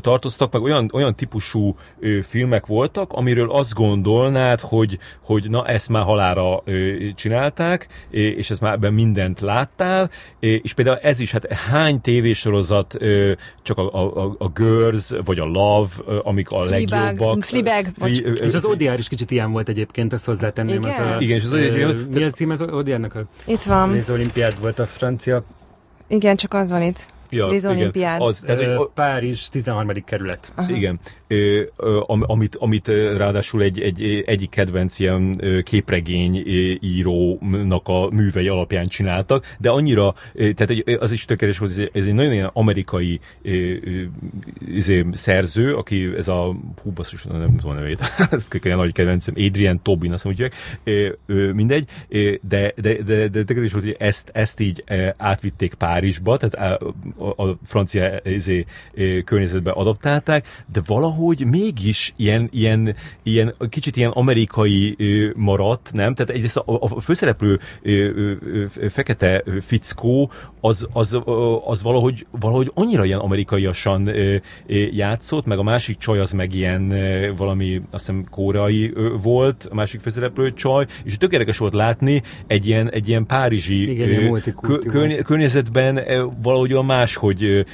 tartoztak, 0.00 0.52
meg 0.52 0.62
olyan, 0.62 0.90
olyan 0.92 1.14
típusú 1.14 1.76
ö, 2.00 2.18
filmek 2.22 2.66
voltak, 2.66 3.12
amiről 3.12 3.50
azt 3.50 3.74
gondolnád, 3.74 4.60
hogy, 4.60 4.98
hogy 5.24 5.50
na 5.50 5.66
ezt 5.66 5.88
már 5.88 6.02
halára 6.02 6.62
ö, 6.64 6.92
csinálták, 7.14 7.86
és 8.10 8.50
ezt 8.50 8.60
már 8.60 8.72
ebben 8.72 8.92
mindent 8.92 9.40
láttál, 9.40 10.10
és 10.40 10.72
például 10.72 10.98
ez 10.98 11.20
is, 11.20 11.32
hát 11.32 11.52
hány 11.52 12.00
tévésorozat 12.00 12.94
ö, 12.98 13.32
csak 13.62 13.78
a, 13.78 13.94
a, 13.94 14.24
a- 14.24 14.36
a 14.38 14.48
Girls, 14.48 15.10
vagy 15.24 15.38
a 15.38 15.44
Love, 15.44 15.88
amik 16.22 16.50
a 16.50 16.60
Fleabag, 16.60 16.90
legjobbak. 16.90 17.42
Fleabag. 17.42 17.86
Fli- 17.98 18.24
ö, 18.24 18.32
És 18.32 18.54
az 18.54 18.64
ODR 18.64 18.98
is 18.98 19.08
kicsit 19.08 19.30
ilyen 19.30 19.50
volt 19.52 19.68
egyébként, 19.68 20.12
ezt 20.12 20.24
hozzátenném. 20.24 20.81
Igen? 20.88 21.08
Az 21.08 21.16
a, 21.16 21.20
Igen, 21.20 21.36
és 21.36 21.44
az 21.44 21.52
ö, 21.52 21.94
Mi 22.12 22.22
az 22.22 22.32
cím 22.32 22.50
az 22.50 22.62
ODR-nak? 22.62 23.14
A, 23.14 23.22
Itt 23.44 23.62
van. 23.62 23.90
az 23.98 24.10
olimpiád 24.10 24.60
volt 24.60 24.78
a 24.78 24.86
francia. 24.86 25.42
Igen, 26.06 26.36
csak 26.36 26.54
az 26.54 26.70
van 26.70 26.82
itt. 26.82 27.06
Ja, 27.32 27.46
Les 27.46 27.56
igen. 27.62 27.76
Olympiád. 27.76 28.20
Az, 28.20 28.38
tehát, 28.46 28.64
hogy, 28.76 28.88
Párizs 28.94 29.48
13. 29.48 29.88
kerület. 30.04 30.52
Aha. 30.56 30.76
Igen. 30.76 30.98
Ö, 31.26 31.62
am- 32.06 32.22
amit, 32.26 32.56
amit 32.56 32.88
ráadásul 33.16 33.62
egy, 33.62 33.80
egy, 33.80 34.22
egyik 34.26 34.50
kedvenc 34.50 34.98
ilyen 34.98 35.40
képregény 35.64 36.36
írónak 36.80 37.88
a 37.88 38.08
művei 38.10 38.48
alapján 38.48 38.86
csináltak, 38.86 39.54
de 39.58 39.70
annyira, 39.70 40.14
tehát 40.34 40.70
egy- 40.70 40.96
az 41.00 41.12
is 41.12 41.24
tökéletes 41.24 41.58
volt, 41.58 41.70
ez 41.70 41.78
egy- 41.78 41.90
egy 41.92 42.14
nagyon 42.14 42.32
ilyen 42.32 42.50
amerikai 42.52 43.20
izé, 44.66 45.06
szerző, 45.12 45.74
aki 45.74 46.12
ez 46.16 46.28
a, 46.28 46.56
hú 46.82 46.90
basszus, 46.90 47.22
nem 47.24 47.56
tudom 47.56 47.70
a 47.70 47.74
nevét, 47.74 48.00
ez 48.30 48.48
kell 48.48 48.76
nagy 48.76 48.92
kedvencem, 48.92 49.34
Adrian 49.36 49.82
Tobin, 49.82 50.12
azt 50.12 50.24
mondják, 50.24 50.54
ö, 50.84 51.08
mindegy, 51.52 51.88
ö, 52.08 52.32
de, 52.48 52.72
de, 52.76 53.02
de, 53.02 53.28
de 53.28 53.44
tökéletes 53.44 53.72
volt, 53.72 53.84
hogy 53.84 53.96
ezt, 53.98 54.30
ezt 54.34 54.60
így 54.60 54.84
átvitték 55.16 55.74
Párizsba, 55.74 56.36
tehát 56.36 56.82
a, 57.36 57.42
a 57.42 57.56
francia 57.64 58.20
izé, 58.24 58.64
környezetbe 59.24 59.70
adaptálták, 59.70 60.64
de 60.72 60.80
valahogy 60.86 61.44
mégis 61.44 62.12
ilyen, 62.16 62.48
ilyen, 62.52 62.96
ilyen 63.22 63.54
kicsit 63.68 63.96
ilyen 63.96 64.10
amerikai 64.10 64.96
maradt, 65.36 65.90
nem? 65.92 66.14
Tehát 66.14 66.30
egyrészt 66.30 66.56
a, 66.56 66.64
a 66.66 67.00
főszereplő 67.00 67.60
fekete 68.88 69.44
fickó 69.60 70.30
az, 70.60 70.88
az, 70.92 71.18
az 71.64 71.82
valahogy, 71.82 72.26
valahogy 72.30 72.70
annyira 72.74 73.04
ilyen 73.04 73.18
amerikaiasan 73.18 74.10
játszott, 74.90 75.46
meg 75.46 75.58
a 75.58 75.62
másik 75.62 75.98
csaj 75.98 76.18
az 76.18 76.32
meg 76.32 76.54
ilyen 76.54 76.88
valami, 77.36 77.82
azt 77.90 78.06
hiszem 78.06 78.24
koreai 78.30 78.92
volt, 79.22 79.68
a 79.70 79.74
másik 79.74 80.00
főszereplő 80.00 80.52
csaj, 80.52 80.86
és 81.04 81.18
tökéletes 81.18 81.58
volt 81.58 81.74
látni 81.74 82.22
egy 82.46 82.66
ilyen, 82.66 82.90
egy 82.90 83.08
ilyen 83.08 83.26
párizsi 83.26 83.90
Igen, 83.90 84.42
körny- 84.86 85.22
környezetben 85.22 86.00
valahogy 86.42 86.72
a 86.72 86.82
máshogy 87.12 87.66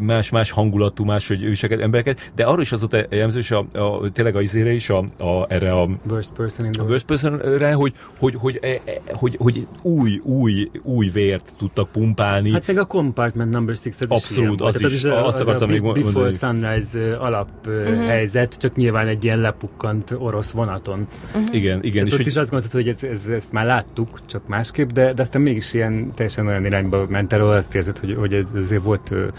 más-más 0.00 0.50
hangulatú, 0.50 1.04
máshogy 1.04 1.42
őseket, 1.42 1.80
embereket, 1.80 2.30
de 2.34 2.44
arra 2.44 2.60
is 2.60 2.72
az 2.72 2.80
volt 2.80 3.06
jellemző, 3.10 3.38
és 3.38 3.50
a, 3.50 3.64
a, 3.72 4.12
tényleg 4.12 4.36
a 4.36 4.40
izére 4.40 4.72
is, 4.72 4.90
a, 4.90 5.04
a, 5.16 5.46
erre 5.48 5.72
a 5.72 5.88
worst 6.10 6.32
person 6.32 6.66
in 6.66 6.72
the 6.72 6.82
worst 6.82 7.04
person-re, 7.04 7.72
hogy, 7.72 7.92
hogy, 8.18 8.34
hogy, 8.34 8.60
hogy, 8.60 9.00
hogy, 9.12 9.36
hogy 9.38 9.66
új, 9.82 10.20
új, 10.24 10.70
új 10.82 11.08
vért 11.08 11.52
tudtak 11.58 11.92
pumpálni. 11.92 12.52
Hát 12.52 12.66
meg 12.66 12.78
a 12.78 12.84
Compartment 12.84 13.50
Number 13.50 13.74
6 13.84 13.94
az 13.98 14.10
Abszolút, 14.10 14.60
is 14.60 14.66
az, 14.66 14.92
is, 14.92 15.04
az, 15.04 15.26
azt 15.26 15.40
akartam 15.40 15.70
még 15.70 15.80
mondani. 15.80 16.04
Before 16.04 16.30
Sunrise 16.30 17.16
alap 17.16 17.48
uh-huh. 17.66 18.06
helyzet, 18.06 18.58
csak 18.58 18.76
nyilván 18.76 19.06
egy 19.06 19.24
ilyen 19.24 19.38
lepukkant 19.38 20.14
orosz 20.18 20.50
vonaton. 20.50 21.08
Uh-huh. 21.34 21.54
Igen, 21.54 21.82
igen. 21.82 22.06
és 22.06 22.12
ott 22.12 22.26
is 22.26 22.36
azt 22.36 22.50
gondoltad, 22.50 22.80
hogy 22.82 22.88
ez, 22.88 23.02
ez, 23.02 23.32
ezt 23.32 23.52
már 23.52 23.66
láttuk, 23.66 24.20
csak 24.26 24.48
másképp, 24.48 24.90
de, 24.90 25.12
de 25.12 25.22
aztán 25.22 25.42
mégis 25.42 25.74
ilyen 25.74 26.12
teljesen 26.14 26.46
olyan 26.46 26.64
irányba 26.64 27.06
ment 27.08 27.32
el, 27.32 27.40
azt 27.58 27.74
érzed, 27.74 27.98
hogy, 27.98 28.14
hogy 28.18 28.34
ez 28.34 28.46
azért 28.78 29.08
volt 29.08 29.32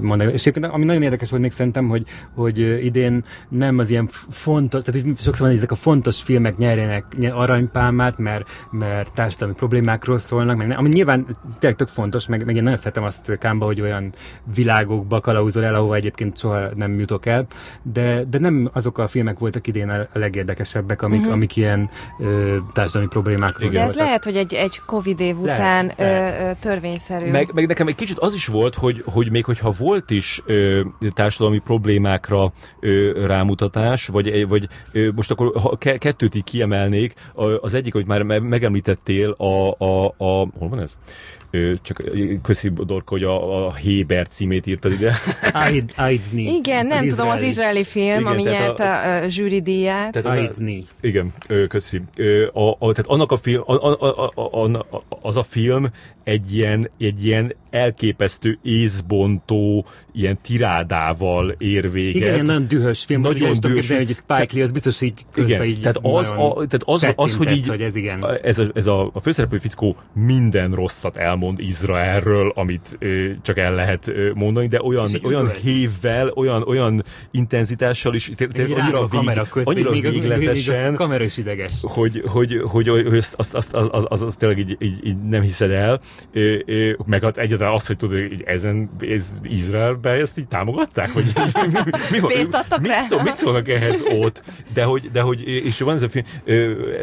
mondani. 0.00 0.32
És 0.32 0.46
egyébként, 0.46 0.72
ami 0.74 0.84
nagyon 0.84 1.02
érdekes 1.02 1.30
volt 1.30 1.42
még 1.42 1.52
szerintem, 1.52 1.88
hogy, 1.88 2.04
hogy 2.34 2.84
idén 2.84 3.24
nem 3.48 3.78
az 3.78 3.90
ilyen 3.90 4.08
fontos, 4.30 4.82
tehát 4.82 5.04
sokszor 5.06 5.38
van, 5.38 5.48
hogy 5.48 5.56
ezek 5.56 5.70
a 5.70 5.74
fontos 5.74 6.22
filmek 6.22 6.56
nyerjenek 6.56 7.04
aranypálmát, 7.32 8.18
mert, 8.18 8.48
mert 8.70 9.12
társadalmi 9.12 9.54
problémákról 9.54 10.18
szólnak, 10.18 10.56
meg 10.56 10.78
ami 10.78 10.88
nyilván 10.88 11.26
tényleg 11.58 11.78
tök 11.78 11.88
fontos, 11.88 12.26
meg, 12.26 12.44
meg 12.44 12.56
én 12.56 12.62
nagyon 12.62 12.78
szeretem 12.78 13.02
azt 13.02 13.38
Kámba, 13.38 13.64
hogy 13.64 13.80
olyan 13.80 14.12
világokba 14.54 15.20
kalauzol 15.20 15.64
el, 15.64 15.74
ahova 15.74 15.94
egyébként 15.94 16.38
soha 16.38 16.68
nem 16.74 16.98
jutok 16.98 17.26
el, 17.26 17.46
de, 17.82 18.24
de 18.24 18.38
nem 18.38 18.70
azok 18.72 18.98
a 18.98 19.06
filmek 19.06 19.38
voltak 19.38 19.66
idén 19.66 19.88
a 19.88 20.06
legérdekesebbek, 20.12 21.02
amik, 21.02 21.18
uh-huh. 21.18 21.34
amik 21.34 21.56
ilyen 21.56 21.90
ö, 22.18 22.56
társadalmi 22.72 23.08
problémákról 23.08 23.70
szóltak. 23.70 23.90
ez 23.90 23.96
lehet, 23.96 24.24
hogy 24.24 24.36
egy, 24.36 24.54
egy 24.54 24.80
Covid 24.86 25.20
év 25.20 25.38
után 25.38 25.92
lehet, 25.96 26.00
ö, 26.00 26.02
lehet. 26.02 26.58
törvényszerű. 26.60 27.30
Meg, 27.30 27.50
meg 27.54 27.66
nekem 27.66 27.86
egy 27.86 27.94
kicsit 27.94 28.18
az 28.18 28.34
is 28.34 28.46
volt, 28.46 28.74
hogy, 28.78 29.02
hogy 29.04 29.30
még 29.30 29.44
hogyha 29.44 29.70
volt 29.78 30.10
is 30.10 30.42
ö, 30.46 30.80
társadalmi 31.14 31.58
problémákra 31.58 32.52
ö, 32.80 33.26
rámutatás, 33.26 34.06
vagy, 34.06 34.48
vagy 34.48 34.68
ö, 34.92 35.10
most 35.14 35.30
akkor 35.30 35.52
ha 35.60 35.76
kettőt 35.76 36.34
így 36.34 36.44
kiemelnék, 36.44 37.14
az 37.60 37.74
egyik, 37.74 37.92
hogy 37.92 38.06
már 38.06 38.22
megemlítettél, 38.22 39.30
a, 39.30 39.84
a, 39.84 40.04
a 40.06 40.48
hol 40.58 40.68
van 40.68 40.80
ez? 40.80 40.98
Csak 41.82 42.02
köszi 42.42 42.68
Dorka, 42.68 43.10
hogy 43.10 43.22
a, 43.22 43.66
a 43.66 43.74
Héber 43.74 44.28
címét 44.28 44.66
írtad 44.66 44.92
ide. 44.92 45.14
Aidsni. 45.96 46.42
Igen, 46.42 46.86
nem 46.86 47.04
az 47.06 47.14
tudom, 47.14 47.28
az 47.28 47.42
izraeli 47.42 47.84
film, 47.84 48.20
Igen, 48.20 48.26
ami 48.26 48.42
nyert 48.42 48.80
a, 48.80 49.16
a, 49.16 49.28
zsűri 49.28 49.60
díját. 49.60 50.16
Aidsni. 50.16 50.86
Igen, 51.00 51.32
köszi. 51.68 52.02
A, 52.52 52.70
a, 52.70 52.76
tehát 52.78 53.06
annak 53.06 53.32
a 53.32 53.36
film, 53.36 53.62
a, 53.66 53.72
a, 53.72 54.32
a, 54.34 54.64
a, 54.64 55.02
az 55.22 55.36
a 55.36 55.42
film 55.42 55.90
egy 56.24 56.54
ilyen, 56.54 56.90
egy 56.98 57.24
ilyen 57.24 57.54
elképesztő 57.70 58.58
észbontó, 58.62 59.86
ilyen 60.18 60.38
tirádával 60.42 61.54
ér 61.58 61.90
véget. 61.90 62.14
Igen, 62.14 62.32
ilyen 62.32 62.44
nagyon 62.44 62.68
dühös 62.68 63.04
film. 63.04 63.20
Nagyon 63.20 63.52
dühös. 63.60 63.74
Képzelni, 63.74 64.04
hogy 64.04 64.14
Spike 64.14 64.48
Lee 64.52 64.62
az 64.62 64.72
biztos 64.72 65.00
így 65.00 65.26
közben 65.32 65.54
igen, 65.54 65.68
így 65.68 65.80
tehát 65.80 65.98
az, 66.02 66.30
a, 66.30 66.54
tehát 66.54 66.82
az, 66.84 67.12
az, 67.16 67.36
hogy 67.36 67.50
így, 67.50 67.68
hogy 67.68 67.82
ez, 67.82 67.96
igen. 67.96 68.38
ez, 68.42 68.58
a, 68.58 68.70
ez 68.74 68.86
a, 68.86 69.10
a 69.12 69.20
főszereplő 69.20 69.58
fickó 69.58 69.96
minden 70.14 70.74
rosszat 70.74 71.16
elmond 71.16 71.58
Izraelről, 71.58 72.52
amit 72.54 72.96
ö, 72.98 73.30
csak 73.42 73.58
el 73.58 73.74
lehet 73.74 74.08
ö, 74.08 74.30
mondani, 74.34 74.66
de 74.66 74.82
olyan, 74.82 75.08
olyan 75.22 75.50
hévvel, 75.50 76.28
olyan, 76.28 76.62
olyan 76.62 77.04
intenzitással 77.30 78.14
is, 78.14 78.30
annyira, 79.64 79.90
vég, 79.90 80.06
annyira 80.06 80.36
végletesen, 80.36 80.94
a 80.94 80.96
kamera 80.96 81.24
is 81.24 81.38
ideges. 81.38 81.72
Hogy, 81.80 82.22
hogy, 82.26 82.60
hogy, 82.64 82.88
hogy, 82.88 83.06
hogy 83.06 83.16
azt, 83.16 83.34
azt, 83.34 83.54
azt, 83.54 83.74
azt, 83.74 84.06
azt, 84.08 84.22
azt, 84.22 84.38
tényleg 84.38 84.58
így, 84.58 84.76
így, 84.80 85.06
így 85.06 85.22
nem 85.28 85.42
hiszed 85.42 85.70
el, 85.70 86.00
ö, 86.32 86.56
ö, 86.66 86.92
meg 87.06 87.22
hát 87.22 87.38
egyáltalán 87.38 87.74
azt, 87.74 87.86
hogy 87.86 87.96
tudod, 87.96 88.28
hogy 88.28 88.42
ezen 88.46 88.90
ez 89.00 89.38
Izraelbe 90.08 90.22
ezt 90.22 90.38
így 90.38 90.48
támogatták? 90.48 91.12
Vagy 91.12 91.32
mi, 92.10 92.18
mi, 92.18 92.26
Pénzt 92.26 92.54
adtak 92.54 92.80
mit, 92.80 92.92
szól, 92.92 93.22
mit 93.22 93.34
szólnak 93.34 93.68
ehhez 93.68 94.02
ott? 94.20 94.42
De 94.74 94.84
hogy, 94.84 95.10
de 95.10 95.20
hogy 95.20 95.40
és 95.46 95.80
van 95.80 95.94
ez 95.94 96.02
a, 96.02 96.08
film, 96.08 96.24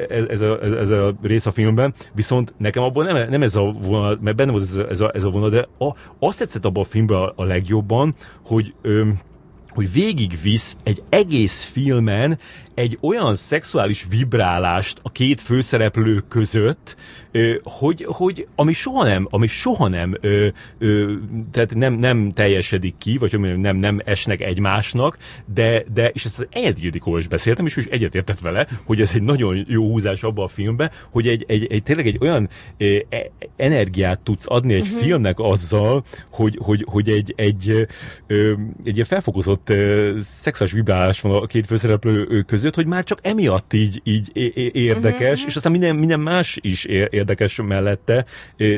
ez, 0.09 0.25
ez, 0.27 0.41
a, 0.41 0.61
ez 0.61 0.89
a 0.89 1.15
rész 1.21 1.45
a 1.45 1.51
filmben, 1.51 1.93
viszont 2.13 2.53
nekem 2.57 2.83
abban 2.83 3.05
nem, 3.05 3.29
nem 3.29 3.41
ez 3.41 3.55
a 3.55 3.61
vonal, 3.61 4.17
mert 4.21 4.35
benne 4.35 4.51
volt 4.51 4.63
ez 4.63 4.75
a, 4.75 4.89
ez 4.89 5.01
a, 5.01 5.11
ez 5.13 5.23
a 5.23 5.29
vonal, 5.29 5.49
de 5.49 5.67
a, 5.77 5.95
azt 6.19 6.39
tetszett 6.39 6.65
abban 6.65 6.83
a 6.83 6.87
filmben 6.87 7.17
a, 7.17 7.33
a 7.35 7.43
legjobban, 7.43 8.15
hogy 8.45 8.73
ö, 8.81 9.07
hogy 9.69 9.91
végigvisz 9.91 10.77
egy 10.83 11.03
egész 11.09 11.63
filmen 11.63 12.39
egy 12.73 12.97
olyan 13.01 13.35
szexuális 13.35 14.05
vibrálást 14.09 14.99
a 15.01 15.11
két 15.11 15.41
főszereplő 15.41 16.23
között, 16.29 16.95
hogy, 17.63 18.05
hogy 18.07 18.47
ami 18.55 18.73
soha 18.73 19.03
nem, 19.03 19.27
ami 19.29 19.47
soha 19.47 19.87
nem, 19.87 20.17
ö, 20.21 20.47
ö, 20.77 21.13
tehát 21.51 21.75
nem, 21.75 21.93
nem 21.93 22.31
teljesedik 22.31 22.95
ki, 22.97 23.17
vagy 23.17 23.31
hogy 23.31 23.59
nem, 23.59 23.77
nem 23.77 23.99
esnek 24.05 24.41
egymásnak, 24.41 25.17
de, 25.53 25.83
de 25.93 26.09
és 26.09 26.25
ezt 26.25 26.39
az 26.39 26.47
Ed 26.51 26.83
Ildikóval 26.83 27.19
is 27.19 27.27
beszéltem, 27.27 27.65
és 27.65 27.77
ő 27.77 27.81
is 27.81 27.87
egyetértett 27.87 28.39
vele, 28.39 28.67
hogy 28.85 29.01
ez 29.01 29.11
egy 29.15 29.21
nagyon 29.21 29.65
jó 29.67 29.87
húzás 29.87 30.23
abba 30.23 30.43
a 30.43 30.47
filmbe, 30.47 30.91
hogy 31.09 31.27
egy, 31.27 31.45
egy, 31.47 31.67
egy 31.71 31.83
tényleg 31.83 32.07
egy 32.07 32.17
olyan 32.19 32.49
ö, 32.77 32.97
e, 33.09 33.31
energiát 33.55 34.19
tudsz 34.19 34.45
adni 34.47 34.73
egy 34.73 34.81
uh-huh. 34.81 34.99
filmnek 34.99 35.39
azzal, 35.39 36.03
hogy, 36.31 36.59
hogy, 36.61 36.85
hogy 36.89 37.09
egy, 37.09 37.33
egy, 37.35 37.87
ö, 38.27 38.53
egy 38.83 38.93
ilyen 38.93 39.05
felfokozott 39.05 39.69
ö, 39.69 40.13
szexuális 40.19 40.75
vibrálás 40.75 41.21
van 41.21 41.31
a 41.31 41.45
két 41.45 41.65
főszereplő 41.65 42.41
között, 42.41 42.75
hogy 42.75 42.85
már 42.85 43.03
csak 43.03 43.19
emiatt 43.21 43.73
így, 43.73 44.01
így 44.03 44.31
érdekes, 44.73 45.31
uh-huh. 45.31 45.47
és 45.47 45.55
aztán 45.55 45.71
minden, 45.71 45.95
minden 45.95 46.19
más 46.19 46.57
is 46.61 46.85
érdekes 46.85 47.23
érdekes 47.25 47.61
mellette, 47.67 48.25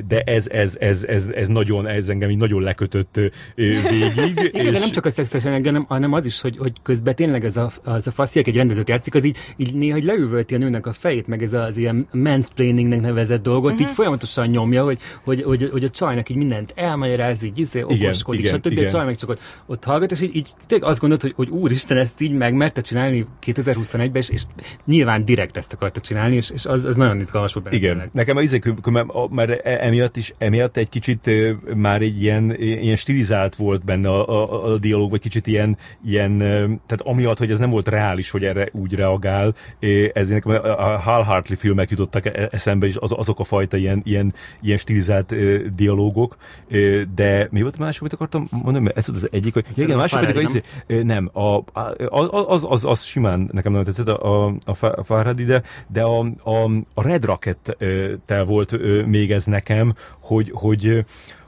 de 0.07 0.19
ez, 0.19 0.47
ez, 0.47 0.75
ez, 0.79 1.03
ez, 1.03 1.27
ez 1.35 1.47
nagyon, 1.47 1.87
ez 1.87 2.09
engem 2.09 2.29
így 2.29 2.37
nagyon 2.37 2.61
lekötött 2.61 3.19
végig. 3.55 4.39
Igen, 4.53 4.65
és... 4.65 4.71
de 4.71 4.79
nem 4.79 4.89
csak 4.89 5.05
a 5.05 5.09
szexuális 5.09 5.47
energia, 5.47 5.85
hanem 5.87 6.13
az 6.13 6.25
is, 6.25 6.41
hogy, 6.41 6.57
hogy 6.57 6.73
közben 6.83 7.15
tényleg 7.15 7.45
ez 7.45 7.57
a, 7.57 7.71
az 7.83 8.07
a 8.07 8.11
fasziak 8.11 8.47
egy 8.47 8.55
rendezőt 8.55 8.89
játszik, 8.89 9.15
az 9.15 9.25
így, 9.25 9.37
így 9.55 9.73
néha 9.73 9.97
leüvölti 10.01 10.55
a 10.55 10.57
nőnek 10.57 10.85
a 10.85 10.91
fejét, 10.91 11.27
meg 11.27 11.43
ez 11.43 11.53
az 11.53 11.77
ilyen 11.77 12.07
mansplainingnek 12.11 13.01
nevezett 13.01 13.43
dolgot, 13.43 13.63
uh-huh. 13.63 13.79
így 13.79 13.85
mhm. 13.85 13.95
folyamatosan 13.95 14.47
nyomja, 14.47 14.83
hogy, 14.83 14.99
hogy, 15.23 15.43
hogy, 15.43 15.69
hogy 15.71 15.83
a 15.83 15.89
csajnak 15.89 16.29
így 16.29 16.37
mindent 16.37 16.73
elmagyaráz, 16.75 17.43
így 17.43 17.59
izé, 17.59 17.81
okoskodik, 17.81 18.39
igen, 18.39 18.53
stb. 18.53 18.71
Igen. 18.71 18.85
A 18.85 18.89
csaj 18.89 19.05
meg 19.05 19.15
csak 19.15 19.29
ott, 19.29 19.39
ott 19.65 19.83
hallgat, 19.83 20.11
és 20.11 20.21
így, 20.21 20.35
így 20.35 20.47
tényleg 20.67 20.89
azt 20.89 20.99
gondolod, 20.99 21.23
hogy, 21.23 21.33
hogy 21.35 21.49
úristen, 21.49 21.97
ezt 21.97 22.21
így 22.21 22.31
megmerte 22.31 22.81
csinálni 22.81 23.25
2021-ben, 23.45 24.21
és, 24.21 24.29
és 24.29 24.41
nyilván 24.85 25.25
direkt 25.25 25.57
ezt 25.57 25.73
akarta 25.73 25.99
csinálni, 25.99 26.35
és, 26.35 26.49
és 26.49 26.65
az, 26.65 26.83
az 26.83 26.95
nagyon 26.95 27.19
izgalmas 27.19 27.53
volt 27.53 27.65
benne. 27.65 27.77
Igen, 27.77 27.91
tényleg. 27.91 28.09
nekem 28.13 28.36
a 28.37 28.41
izé, 28.41 28.59
mert 29.29 29.65
e- 29.65 29.85
emiatt 29.85 30.17
is, 30.17 30.33
emiatt 30.37 30.77
egy 30.77 30.89
kicsit 30.89 31.29
már 31.75 32.01
egy 32.01 32.21
ilyen, 32.21 32.55
ilyen 32.59 32.95
stilizált 32.95 33.55
volt 33.55 33.85
benne 33.85 34.09
a, 34.09 34.27
a, 34.27 34.71
a 34.73 34.77
dialóg, 34.77 35.09
vagy 35.09 35.19
kicsit 35.19 35.47
ilyen, 35.47 35.77
ilyen, 36.05 36.37
tehát 36.37 37.01
amiatt, 37.03 37.37
hogy 37.37 37.51
ez 37.51 37.59
nem 37.59 37.69
volt 37.69 37.87
reális, 37.87 38.29
hogy 38.29 38.43
erre 38.43 38.69
úgy 38.71 38.93
reagál, 38.93 39.55
ez 40.13 40.29
nekem 40.29 40.51
a 40.51 40.97
Hal 40.97 41.21
Hartley 41.21 41.57
filmek 41.57 41.89
jutottak 41.89 42.25
e- 42.25 42.47
eszembe 42.51 42.87
is, 42.87 42.95
az, 42.95 43.13
azok 43.17 43.39
a 43.39 43.43
fajta 43.43 43.77
ilyen, 43.77 44.01
ilyen, 44.03 44.33
ilyen 44.61 44.77
stilizált 44.77 45.35
dialógok, 45.75 46.37
de 47.15 47.47
mi 47.51 47.61
volt 47.61 47.75
a 47.77 47.83
másik, 47.83 48.01
amit 48.01 48.13
akartam 48.13 48.45
mondani? 48.63 48.89
Ez 48.95 49.07
volt 49.07 49.19
az 49.19 49.29
egyik, 49.31 49.53
hogy 49.53 49.65
igen, 49.75 49.91
a 49.91 49.97
másik 49.97 50.19
pedig? 50.19 50.41
Izé, 50.41 50.61
nem, 51.03 51.29
a, 51.33 51.63
az, 52.09 52.65
az, 52.69 52.85
az, 52.85 53.03
simán 53.03 53.49
nekem 53.51 53.71
nem 53.71 53.83
tetszett 53.83 54.07
a, 54.07 54.45
a, 54.45 54.55
a 54.65 55.03
Farhadi, 55.03 55.43
de, 55.43 55.61
de 55.87 56.03
a, 56.03 56.19
a, 56.43 56.71
a 56.93 57.01
Red 57.01 57.25
Rocket 57.25 57.77
tel 58.27 58.43
volt 58.43 58.77
még 59.05 59.31
ez 59.31 59.45
nekem, 59.45 59.93
hogy, 60.19 60.51
hogy 60.53 61.05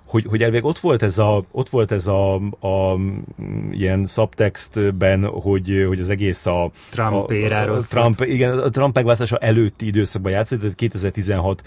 hogy, 0.10 0.26
hogy 0.30 0.44
elvég 0.44 0.66
ott 0.66 0.80
volt 0.80 1.04
ez 1.04 1.18
a, 1.18 1.44
ott 1.52 1.70
volt 1.70 1.92
ez 1.92 2.08
a, 2.08 2.36
a 2.36 2.98
ilyen 3.72 4.06
subtextben, 4.06 5.26
hogy, 5.26 5.86
hogy 5.88 6.00
az 6.00 6.10
egész 6.10 6.46
a 6.46 6.72
Trump 6.90 7.32
éráról 7.32 7.82
Trump, 7.82 8.22
igen, 8.22 8.60
a 8.60 8.70
Trump 8.70 8.96
megválasztása 8.96 9.38
előtti 9.38 9.86
időszakban 9.86 10.32
játszott, 10.32 10.60
tehát 10.60 10.76
2016 10.76 11.64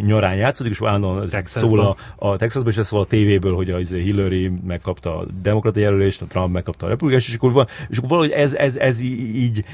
nyarán 0.00 0.34
játszódik, 0.34 0.72
és 0.72 0.82
állandóan 0.82 1.28
szól 1.44 1.80
a, 1.80 1.96
a 2.16 2.36
Texasban, 2.36 2.72
és 2.72 2.78
ez 2.78 2.86
szól 2.86 3.00
a 3.00 3.04
tévéből, 3.04 3.54
hogy 3.54 3.70
a 3.70 3.76
Hillary 3.76 4.52
megkapta 4.66 5.18
a 5.18 5.26
demokrata 5.42 5.80
jelölést, 5.80 6.22
a 6.22 6.26
Trump 6.26 6.52
megkapta 6.52 6.86
a 6.86 6.88
republikánus, 6.88 7.28
és 7.28 7.34
akkor, 7.34 7.52
van, 7.52 7.66
és 7.88 7.96
akkor 7.96 8.10
valahogy 8.10 8.30
ez, 8.30 8.54
ez, 8.54 8.76
ez 8.76 9.00
így, 9.00 9.64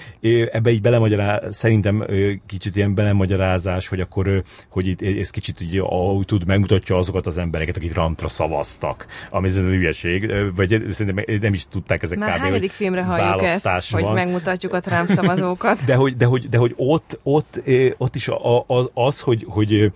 ebbe 0.51 0.71
így 0.71 0.81
belemagyarázás, 0.81 1.55
szerintem 1.55 2.07
kicsit 2.47 2.77
ilyen 2.77 2.95
belemagyarázás, 2.95 3.89
hogy 3.89 4.01
akkor, 4.01 4.43
hogy 4.69 4.87
itt 4.87 5.03
ez 5.03 5.31
kicsit 5.31 5.61
így, 5.61 5.79
ahogy 5.79 6.27
tud, 6.27 6.47
megmutatja 6.47 6.97
azokat 6.97 7.27
az 7.27 7.39
embereket, 7.39 7.77
akik 7.77 7.93
Trump 7.93 8.12
Trumtra 8.15 8.29
szavaztak, 8.29 9.07
ami 9.31 9.47
ez 9.47 9.57
hülyeség, 9.59 10.33
vagy 10.57 10.85
szerintem 10.91 11.39
nem 11.41 11.53
is 11.53 11.67
tudták 11.71 12.03
ezek 12.03 12.19
Már 12.19 12.37
kb. 12.37 12.43
hányadik 12.43 12.71
filmre 12.71 13.03
halljuk 13.03 13.43
ezt, 13.43 13.91
van. 13.91 14.03
hogy 14.03 14.13
megmutatjuk 14.13 14.75
a 14.75 14.81
Trump 14.81 15.09
szavazókat? 15.09 15.85
De 15.93 15.95
hogy, 15.95 16.17
de 16.17 16.27
hogy, 16.27 16.49
de 16.49 16.59
hogy 16.59 16.75
ott, 16.77 17.19
ott, 17.23 17.63
ott 17.97 18.15
is 18.15 18.29
az, 18.67 18.91
az 18.95 19.21
hogy, 19.21 19.47
hogy 19.49 19.93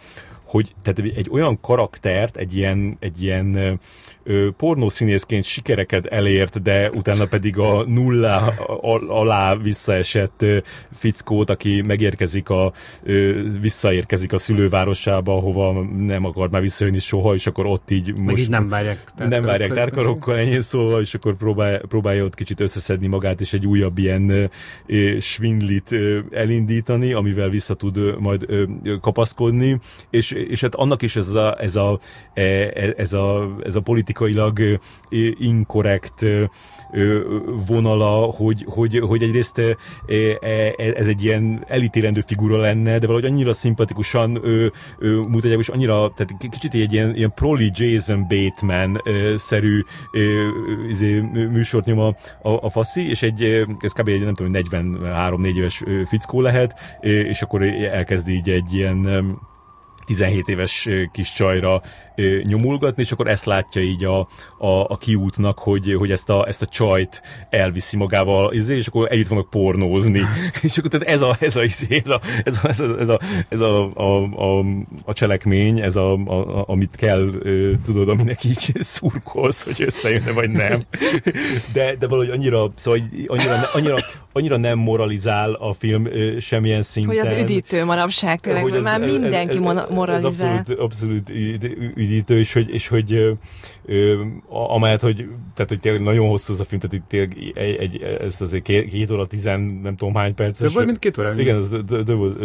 hogy 0.47 0.75
tehát 0.83 0.99
egy 0.99 1.29
olyan 1.31 1.61
karaktert, 1.61 2.37
egy 2.37 2.57
ilyen, 2.57 2.97
egy 3.01 3.23
ilyen 3.23 3.79
pornószínészként 4.57 5.45
sikereket 5.45 6.07
elért, 6.07 6.63
de 6.63 6.91
utána 6.91 7.27
pedig 7.27 7.59
a 7.59 7.85
nulla 7.87 8.37
alá 9.09 9.57
visszaesett 9.57 10.45
fickót, 10.93 11.51
aki 11.51 11.83
megérkezik 11.83 12.49
a, 12.49 12.73
visszaérkezik 13.61 14.33
a 14.33 14.39
szülővárosába, 14.39 15.33
hova 15.33 15.83
nem 15.97 16.25
akar 16.25 16.51
már 16.51 16.61
visszajönni 16.61 16.99
soha, 16.99 17.35
és 17.35 17.47
akkor 17.47 17.67
ott 17.67 17.91
így 17.91 18.15
most... 18.15 18.25
Meg 18.25 18.39
így 18.39 18.49
nem 18.49 18.69
várják 18.69 19.05
Nem 19.17 19.45
várják 19.45 19.73
tárkarokkal, 19.73 20.39
ennyi 20.39 20.61
szóval, 20.61 21.01
és 21.01 21.15
akkor 21.15 21.37
próbál, 21.37 21.81
próbálja 21.89 22.25
ott 22.25 22.35
kicsit 22.35 22.61
összeszedni 22.61 23.07
magát, 23.07 23.41
és 23.41 23.53
egy 23.53 23.67
újabb 23.67 23.99
ilyen 23.99 24.51
svindlit 25.21 25.95
elindítani, 26.31 27.13
amivel 27.13 27.49
vissza 27.49 27.75
tud 27.75 28.21
majd 28.21 28.47
kapaszkodni, 29.01 29.79
és, 30.11 30.31
és 30.31 30.61
hát 30.61 30.75
annak 30.75 31.03
is 31.03 31.17
ez 31.17 31.35
a, 31.35 31.57
ez 31.61 31.77
a, 31.77 31.99
e, 32.35 32.43
e, 32.43 32.95
ez 32.97 33.13
a, 33.13 33.57
ez 33.65 33.75
a 33.75 33.81
politikailag 34.17 34.79
inkorrekt 35.39 36.25
vonala, 37.67 38.17
hogy, 38.17 38.65
hogy, 38.69 38.99
hogy 38.99 39.23
egyrészt 39.23 39.59
e, 39.59 39.77
ez 40.77 41.07
egy 41.07 41.25
ilyen 41.25 41.65
elítélendő 41.69 42.23
figura 42.27 42.61
lenne, 42.61 42.99
de 42.99 43.07
valahogy 43.07 43.31
annyira 43.31 43.53
szimpatikusan 43.53 44.31
mutatják, 45.29 45.59
és 45.59 45.69
annyira, 45.69 46.13
tehát 46.17 46.49
kicsit 46.51 46.75
egy 46.75 46.93
ilyen, 46.93 47.17
ilyen 47.17 47.33
proli 47.35 47.71
Jason 47.75 48.27
Bateman-szerű 48.29 49.83
izé, 50.89 51.21
műsort 51.33 51.87
nyom 51.87 51.99
a, 51.99 52.15
a 52.43 52.71
faszi, 52.71 53.09
és 53.09 53.23
egy, 53.23 53.43
ez 53.81 53.93
kb. 53.93 54.09
egy 54.09 54.21
nem 54.21 54.35
tudom, 54.35 54.53
43-4 54.55 55.57
éves 55.57 55.83
fickó 56.05 56.41
lehet, 56.41 56.75
és 57.01 57.43
akkor 57.43 57.63
elkezd 57.63 58.29
így 58.29 58.51
egy 58.51 58.75
ilyen 58.75 59.39
17 60.07 60.49
éves 60.49 60.89
kis 61.13 61.33
csajra 61.33 61.83
nyomulgatni, 62.43 63.03
és 63.03 63.13
akkor 63.13 63.29
ezt 63.29 63.45
látja 63.45 63.83
így 63.83 64.05
a, 64.05 64.19
a, 64.59 64.85
a 64.89 64.97
kiútnak, 64.97 65.59
hogy, 65.59 65.95
hogy 65.99 66.11
ezt, 66.11 66.31
a, 66.31 66.47
ezt 66.49 66.63
a 66.63 66.67
csajt 66.67 67.23
elviszi 67.51 67.97
magával, 67.97 68.53
és 68.53 68.87
akkor 68.87 69.13
együtt 69.13 69.29
vannak 69.29 69.51
pornózni. 69.51 70.23
és 70.63 70.79
akkor 70.79 70.91
tehát 70.91 71.09
ez 71.09 71.21
a, 71.21 71.37
ez 71.41 71.57
a, 71.57 71.63
ez 71.89 72.09
a, 72.09 72.21
ez 72.45 72.59
a, 72.63 72.69
ez 72.69 72.81
a, 72.81 72.99
ez 72.99 73.09
a, 73.09 73.21
ez 73.49 73.61
a, 73.61 73.91
a, 73.95 74.23
a, 74.23 74.65
a 75.05 75.13
cselekmény, 75.13 75.81
ez 75.81 75.97
a, 75.97 76.13
a, 76.13 76.65
amit 76.69 76.97
kell, 76.97 77.31
tudod, 77.85 78.09
aminek 78.09 78.45
így 78.45 78.73
szurkolsz, 78.81 79.65
hogy 79.65 79.83
összejönne, 79.83 80.33
vagy 80.33 80.51
nem. 80.51 80.85
De, 81.73 81.95
de 81.99 82.07
valahogy 82.07 82.31
annyira, 82.31 82.71
szóval 82.75 83.01
annyira, 83.27 83.55
annyira, 83.73 83.97
annyira 84.33 84.57
nem 84.57 84.79
moralizál 84.79 85.53
a 85.53 85.73
film 85.73 86.09
semmilyen 86.41 86.83
szinten. 86.83 87.17
Hogy 87.17 87.27
az 87.27 87.41
üdítő 87.43 87.85
manapság 87.85 88.41
tényleg, 88.41 88.63
hogy 88.63 88.75
ez, 88.75 88.83
már 88.83 89.01
mindenki 89.01 89.57
ez, 89.57 89.65
ez, 89.65 89.85
moralizál. 89.91 90.51
Ez 90.51 90.59
abszolút, 90.59 90.81
abszolút 90.81 91.29
üdítő, 92.07 92.39
és 92.39 92.53
hogy, 92.53 92.71
és 92.71 92.89
hogy 92.89 93.13
ö, 93.13 93.33
ö, 93.85 94.25
amellett, 94.49 95.01
hogy, 95.01 95.17
tehát, 95.55 95.69
hogy 95.69 95.81
tényleg 95.81 96.03
nagyon 96.03 96.29
hosszú 96.29 96.53
az 96.53 96.61
a 96.61 96.65
film, 96.65 96.81
tehát 96.81 96.97
itt 96.97 97.09
tényleg 97.09 97.57
egy, 97.57 97.77
egy, 97.77 98.03
ezt 98.03 98.41
azért 98.41 98.63
két, 98.63 98.91
két 98.91 99.11
óra 99.11 99.27
tizen, 99.27 99.61
nem 99.61 99.97
tudom 99.97 100.15
hány 100.15 100.35
perc. 100.35 100.59
Több 100.59 100.73
volt, 100.73 100.87
mint 100.87 100.99
két 100.99 101.19
óra? 101.19 101.41
Igen, 101.41 101.57
az 101.57 101.69
több 101.87 102.17
volt, 102.17 102.39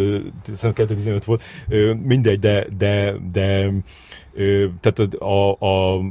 szerintem 0.51 0.87
2.15 0.87 1.21
volt. 1.25 1.43
Mindegy, 2.03 2.39
de, 2.39 2.67
de, 2.77 3.15
de 3.31 3.71
tehát 4.79 5.13
a, 5.13 5.51
a 5.51 6.01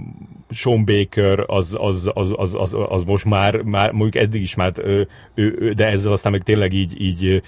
Sean 0.50 0.84
Baker 0.84 1.44
az, 1.46 1.76
az, 1.80 2.10
az, 2.14 2.34
az, 2.36 2.54
az, 2.54 2.76
az 2.88 3.02
most 3.02 3.24
már, 3.24 3.62
már 3.62 3.92
mondjuk 3.92 4.24
eddig 4.24 4.40
is 4.42 4.54
már, 4.54 4.72
ö, 4.76 5.02
de 5.74 5.86
ezzel 5.86 6.12
aztán 6.12 6.32
meg 6.32 6.42
tényleg 6.42 6.72
így, 6.72 7.00
így 7.00 7.42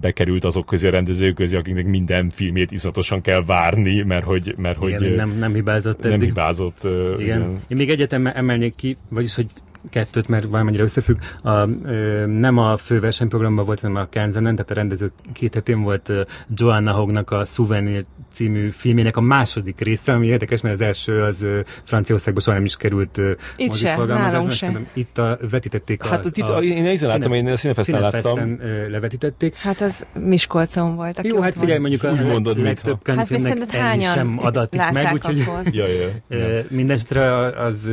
bekerült 0.00 0.44
azok 0.44 0.66
közé 0.66 0.88
a 0.88 0.90
rendezők 0.90 1.34
közé, 1.34 1.56
akiknek 1.56 1.86
minden 1.86 2.30
filmét 2.30 2.70
iszatosan 2.70 3.20
kell 3.20 3.44
várni, 3.44 4.02
mert 4.02 4.24
hogy, 4.24 4.54
mert 4.56 4.82
igen, 4.82 4.98
hogy 4.98 5.14
nem, 5.14 5.36
nem 5.38 5.54
hibázott 5.54 6.04
eddig. 6.04 6.18
Nem 6.18 6.28
hibázott. 6.28 6.84
Igen. 6.84 7.18
igen. 7.20 7.60
Én 7.68 7.76
még 7.76 7.90
egyet 7.90 8.12
emelnék 8.12 8.74
ki, 8.74 8.96
vagyis, 9.08 9.34
hogy 9.34 9.46
kettőt, 9.90 10.28
mert 10.28 10.44
valamennyire 10.44 10.82
összefügg. 10.82 11.16
A, 11.42 11.68
ö, 11.68 12.26
nem 12.26 12.58
a 12.58 12.76
fő 12.76 13.00
versenyprogramban 13.00 13.64
volt, 13.64 13.80
hanem 13.80 13.96
a 13.96 14.08
Kenzenen, 14.08 14.54
tehát 14.54 14.70
a 14.70 14.74
rendező 14.74 15.12
két 15.32 15.54
hetén 15.54 15.82
volt 15.82 16.08
ö, 16.08 16.22
Joanna 16.54 16.92
Hognak 16.92 17.30
a 17.30 17.44
Souvenir 17.44 18.04
című 18.32 18.70
filmének 18.70 19.16
a 19.16 19.20
második 19.20 19.80
része, 19.80 20.12
ami 20.12 20.26
érdekes, 20.26 20.60
mert 20.60 20.74
az 20.74 20.80
első 20.80 21.22
az 21.22 21.42
ö, 21.42 21.60
Franciaországban 21.84 22.42
soha 22.42 22.56
nem 22.56 22.64
is 22.64 22.76
került 22.76 23.18
ö, 23.18 23.32
Itt 23.56 23.72
se, 23.72 23.96
nálunk 23.96 24.50
se. 24.50 24.80
Itt 24.92 25.18
a, 25.18 25.38
vetítették 25.50 26.02
hát, 26.02 26.24
a, 26.24 26.28
itt, 26.34 26.44
a, 26.44 26.62
én 26.62 26.86
ezen 26.86 27.08
láttam, 27.08 27.32
én 27.32 27.46
a 27.46 27.56
színefesten 27.56 28.00
láttam. 28.00 28.58
levetítették. 28.88 29.54
Hát 29.54 29.80
az 29.80 30.06
Miskolcon 30.12 30.96
volt, 30.96 31.18
aki 31.18 31.28
Jó, 31.28 31.40
hát 31.40 31.54
figyelj, 31.54 31.78
mondjuk 31.78 32.04
a 32.04 32.14
mondod, 32.14 32.58
legtöbb 32.62 33.06
hát 33.06 33.30
ennyi 33.70 34.04
sem 34.04 34.38
adatik 34.38 34.90
meg, 34.90 35.12
úgyhogy 35.12 35.44
ja, 35.70 35.86
ja, 35.86 36.08
ja. 36.28 36.64
mindenesetre 36.68 37.46
az 37.46 37.88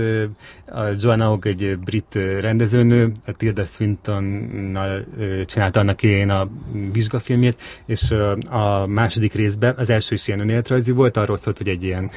a 0.66 0.82
Joanna 0.99 1.25
Hogg 1.25 1.45
egy 1.45 1.77
brit 1.84 2.14
rendezőnő, 2.40 3.12
a 3.26 3.32
Tilda 3.32 3.64
Swintonnal 3.64 5.06
csinálta 5.46 5.80
annak 5.80 6.04
én 6.04 6.30
a 6.30 6.50
vizsgafilmjét, 6.92 7.62
és 7.86 8.12
a 8.50 8.86
második 8.88 9.34
részben, 9.34 9.76
az 9.78 9.90
első 9.90 10.16
is 10.16 10.28
ilyen 10.28 10.40
önéletrajzi 10.40 10.92
volt, 10.92 11.18
arról 11.18 11.38
szólt, 11.38 11.58
hogy 11.58 11.68
egy 11.68 11.84
ilyen 11.84 12.10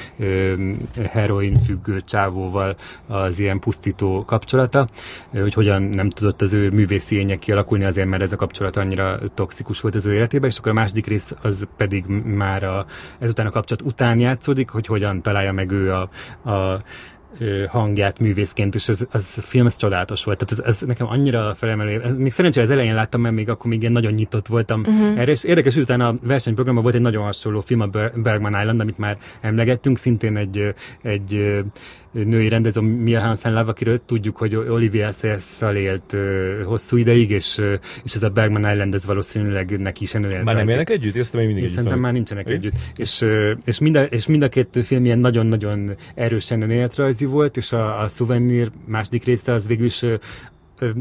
heroin 1.11 1.55
függő 1.55 2.01
csávóval 2.01 2.75
az 3.07 3.39
ilyen 3.39 3.59
pusztító 3.59 4.25
kapcsolata, 4.25 4.87
hogy 5.31 5.53
hogyan 5.53 5.81
nem 5.81 6.09
tudott 6.09 6.41
az 6.41 6.53
ő 6.53 6.69
művészi 6.69 7.15
ények 7.15 7.39
kialakulni 7.39 7.83
azért, 7.83 8.07
mert 8.07 8.21
ez 8.21 8.31
a 8.31 8.35
kapcsolat 8.35 8.77
annyira 8.77 9.19
toxikus 9.33 9.81
volt 9.81 9.95
az 9.95 10.05
ő 10.05 10.13
életében, 10.13 10.49
és 10.49 10.57
akkor 10.57 10.71
a 10.71 10.75
második 10.75 11.07
rész 11.07 11.35
az 11.41 11.67
pedig 11.77 12.05
már 12.23 12.63
a, 12.63 12.85
ezután 13.19 13.45
a 13.45 13.49
kapcsolat 13.49 13.85
után 13.85 14.19
játszódik, 14.19 14.69
hogy 14.69 14.85
hogyan 14.85 15.21
találja 15.21 15.51
meg 15.51 15.71
ő 15.71 15.93
a, 15.93 16.09
a 16.49 16.81
hangját 17.69 18.19
művészként, 18.19 18.75
és 18.75 18.87
ez, 18.87 18.99
ez 19.11 19.33
a 19.37 19.41
film 19.41 19.65
ez 19.65 19.75
csodálatos 19.75 20.23
volt. 20.23 20.45
Tehát 20.45 20.67
ez, 20.67 20.75
ez 20.75 20.87
nekem 20.87 21.07
annyira 21.07 21.53
felemelő. 21.55 22.01
Ez, 22.01 22.17
még 22.17 22.31
szerencsére 22.31 22.65
az 22.65 22.71
elején 22.71 22.95
láttam, 22.95 23.21
mert 23.21 23.35
még 23.35 23.49
akkor 23.49 23.69
még 23.69 23.79
ilyen 23.79 23.91
nagyon 23.91 24.13
nyitott 24.13 24.47
voltam 24.47 24.79
uh-huh. 24.79 25.19
erre, 25.19 25.31
és 25.31 25.43
érdekes, 25.43 25.75
utána 25.75 26.07
a 26.07 26.15
versenyprogramban 26.23 26.83
volt 26.83 26.95
egy 26.95 27.01
nagyon 27.01 27.23
hasonló 27.23 27.61
film, 27.61 27.81
a 27.81 27.87
Bergman 28.15 28.59
Island, 28.59 28.79
amit 28.79 28.97
már 28.97 29.17
emlegettünk, 29.41 29.97
szintén 29.97 30.37
egy, 30.37 30.73
egy 31.01 31.63
női 32.11 32.49
rendező, 32.49 32.81
Mia 32.81 33.21
Hansen 33.21 33.53
Love, 33.53 33.69
akiről 33.69 34.05
tudjuk, 34.05 34.37
hogy 34.37 34.55
Olivia 34.55 35.11
Sayers-szal 35.11 35.75
élt 35.75 36.15
hosszú 36.65 36.97
ideig, 36.97 37.29
és, 37.29 37.61
és 38.03 38.13
ez 38.13 38.23
a 38.23 38.29
Bergman 38.29 38.71
Island, 38.71 38.93
ez 38.93 39.05
valószínűleg 39.05 39.79
neki 39.79 40.03
is 40.03 40.13
önéletrajzi. 40.13 40.45
Már 40.45 40.55
nem 40.55 40.69
élnek 40.69 40.89
együtt? 40.89 41.15
Ezt 41.15 41.33
még 41.33 41.45
mindig 41.45 41.69
Szerintem 41.69 41.99
már 41.99 42.13
nincsenek 42.13 42.47
Én? 42.47 42.55
együtt. 42.55 42.73
És, 42.95 43.25
és, 43.65 43.79
mind 43.79 43.95
a, 43.95 44.03
és 44.03 44.27
mind 44.27 44.43
a 44.43 44.49
két 44.49 44.79
film 44.83 45.05
ilyen 45.05 45.19
nagyon-nagyon 45.19 45.95
erősen 46.15 46.61
önéletrajzi 46.61 47.25
volt, 47.25 47.57
és 47.57 47.71
a, 47.71 48.01
a 48.01 48.07
Souvenir 48.07 48.71
második 48.85 49.23
része 49.23 49.51
az 49.53 49.67
végül 49.67 49.85
is 49.85 50.05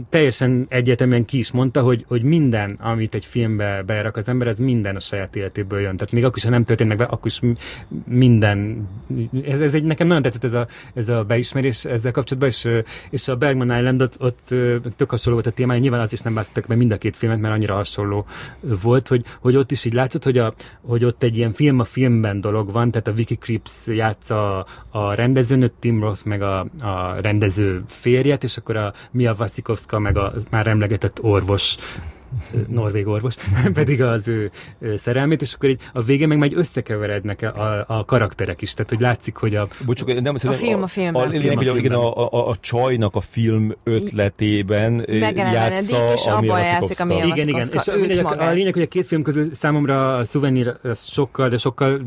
teljesen 0.09 0.67
egyetemen 0.69 1.25
ki 1.25 1.39
is 1.39 1.51
mondta, 1.51 1.83
hogy, 1.83 2.05
hogy 2.09 2.23
minden, 2.23 2.77
amit 2.81 3.15
egy 3.15 3.25
filmbe 3.25 3.83
berak 3.83 4.17
az 4.17 4.29
ember, 4.29 4.49
az 4.49 4.59
minden 4.59 4.97
a 4.97 5.01
saját 5.01 5.37
életéből 5.37 5.81
jön. 5.81 5.97
Tehát 5.97 6.13
még 6.13 6.25
akkor 6.25 6.37
is, 6.37 6.45
ha 6.45 6.51
nem 6.51 6.65
történik 6.65 6.99
meg, 6.99 7.11
akkor 7.11 7.27
is 7.27 7.41
minden... 8.05 8.89
Ez, 9.45 9.61
ez 9.61 9.75
egy, 9.75 9.85
nekem 9.85 10.07
nagyon 10.07 10.23
tetszett 10.23 10.45
ez 10.45 10.53
a, 10.53 10.67
ez 10.95 11.09
a 11.09 11.25
beismerés 11.25 11.85
ezzel 11.85 12.13
kapcsolatban, 12.13 12.49
és, 12.49 12.69
és 13.11 13.29
a 13.29 13.37
Bergman 13.37 13.77
Island 13.77 14.03
ott, 14.03 14.17
ott 14.19 14.55
tök 14.97 15.11
hasonló 15.11 15.39
volt 15.41 15.53
a 15.53 15.57
témája. 15.57 15.81
Nyilván 15.81 16.01
az 16.01 16.13
is 16.13 16.21
nem 16.21 16.33
választottak 16.33 16.69
be 16.69 16.75
mind 16.75 16.93
a 16.93 16.99
két 16.99 17.17
filmet, 17.17 17.41
mert 17.41 17.55
annyira 17.55 17.75
hasonló 17.75 18.27
volt, 18.83 19.09
hogy, 19.09 19.25
hogy 19.41 19.57
ott 19.57 19.71
is 19.71 19.85
így 19.85 19.93
látszott, 19.93 20.25
hogy, 20.25 20.39
a, 20.39 20.55
hogy 20.81 21.05
ott 21.05 21.23
egy 21.23 21.37
ilyen 21.37 21.53
film 21.53 21.79
a 21.79 21.85
filmben 21.85 22.41
dolog 22.41 22.73
van, 22.73 22.91
tehát 22.91 23.09
a 23.09 23.13
Vicky 23.13 23.35
Creeps 23.35 23.87
játsza 23.87 24.59
a, 24.59 24.67
a 24.91 25.15
rendezőnőt, 25.15 25.73
Tim 25.79 26.01
Roth 26.01 26.25
meg 26.25 26.43
a, 26.43 26.61
a 26.81 27.17
rendező 27.21 27.83
férjet, 27.87 28.45
és 28.45 28.57
akkor 28.57 28.77
a 28.77 28.93
Mia 29.11 29.35
Vasik 29.35 29.69
Tarkovska, 29.71 29.99
meg 29.99 30.17
a 30.17 30.33
már 30.51 30.67
emlegetett 30.67 31.23
orvos 31.23 31.77
norvég 32.69 33.07
orvos, 33.07 33.35
pedig 33.73 34.03
az 34.03 34.29
ő 34.29 34.51
szerelmét, 34.97 35.43
és 35.43 35.55
akkor 35.55 35.69
így 35.69 35.81
a 35.93 36.03
végén 36.03 36.29
meg 36.29 36.39
majd 36.39 36.57
összekeverednek 36.57 37.43
a, 37.43 37.85
a 37.87 38.05
karakterek 38.05 38.63
is, 38.63 38.75
tehát 38.75 38.91
hogy 38.91 39.01
látszik, 39.01 39.37
hogy 39.37 39.55
a... 39.55 39.69
Bocsuk, 39.87 40.21
nem, 40.21 40.35
a 40.35 40.53
film 40.53 40.83
a 40.83 40.87
filmben. 40.87 41.23
A, 41.23 41.27
a, 41.27 41.31
film 41.31 41.59
a, 41.59 41.61
filmben. 41.61 41.77
Igen, 41.77 41.93
a, 41.93 42.33
a, 42.33 42.49
a 42.49 42.57
csajnak 42.61 43.15
a 43.15 43.21
film 43.21 43.75
ötletében 43.85 45.05
játsza, 45.09 46.13
és 46.15 46.27
abban 46.27 46.61
játszik, 46.61 47.01
ami 47.01 47.15
Igen, 47.15 47.49
igen, 47.49 47.69
és 47.73 47.89
a, 47.89 48.29
a, 48.29 48.49
a 48.49 48.51
lényeg, 48.51 48.73
hogy 48.73 48.83
a 48.83 48.87
két 48.87 49.07
film 49.07 49.23
közül 49.23 49.55
számomra 49.55 50.17
a 50.17 50.25
Souvenir 50.25 50.77
sokkal, 50.95 51.49
de 51.49 51.59
sokkal 51.59 52.01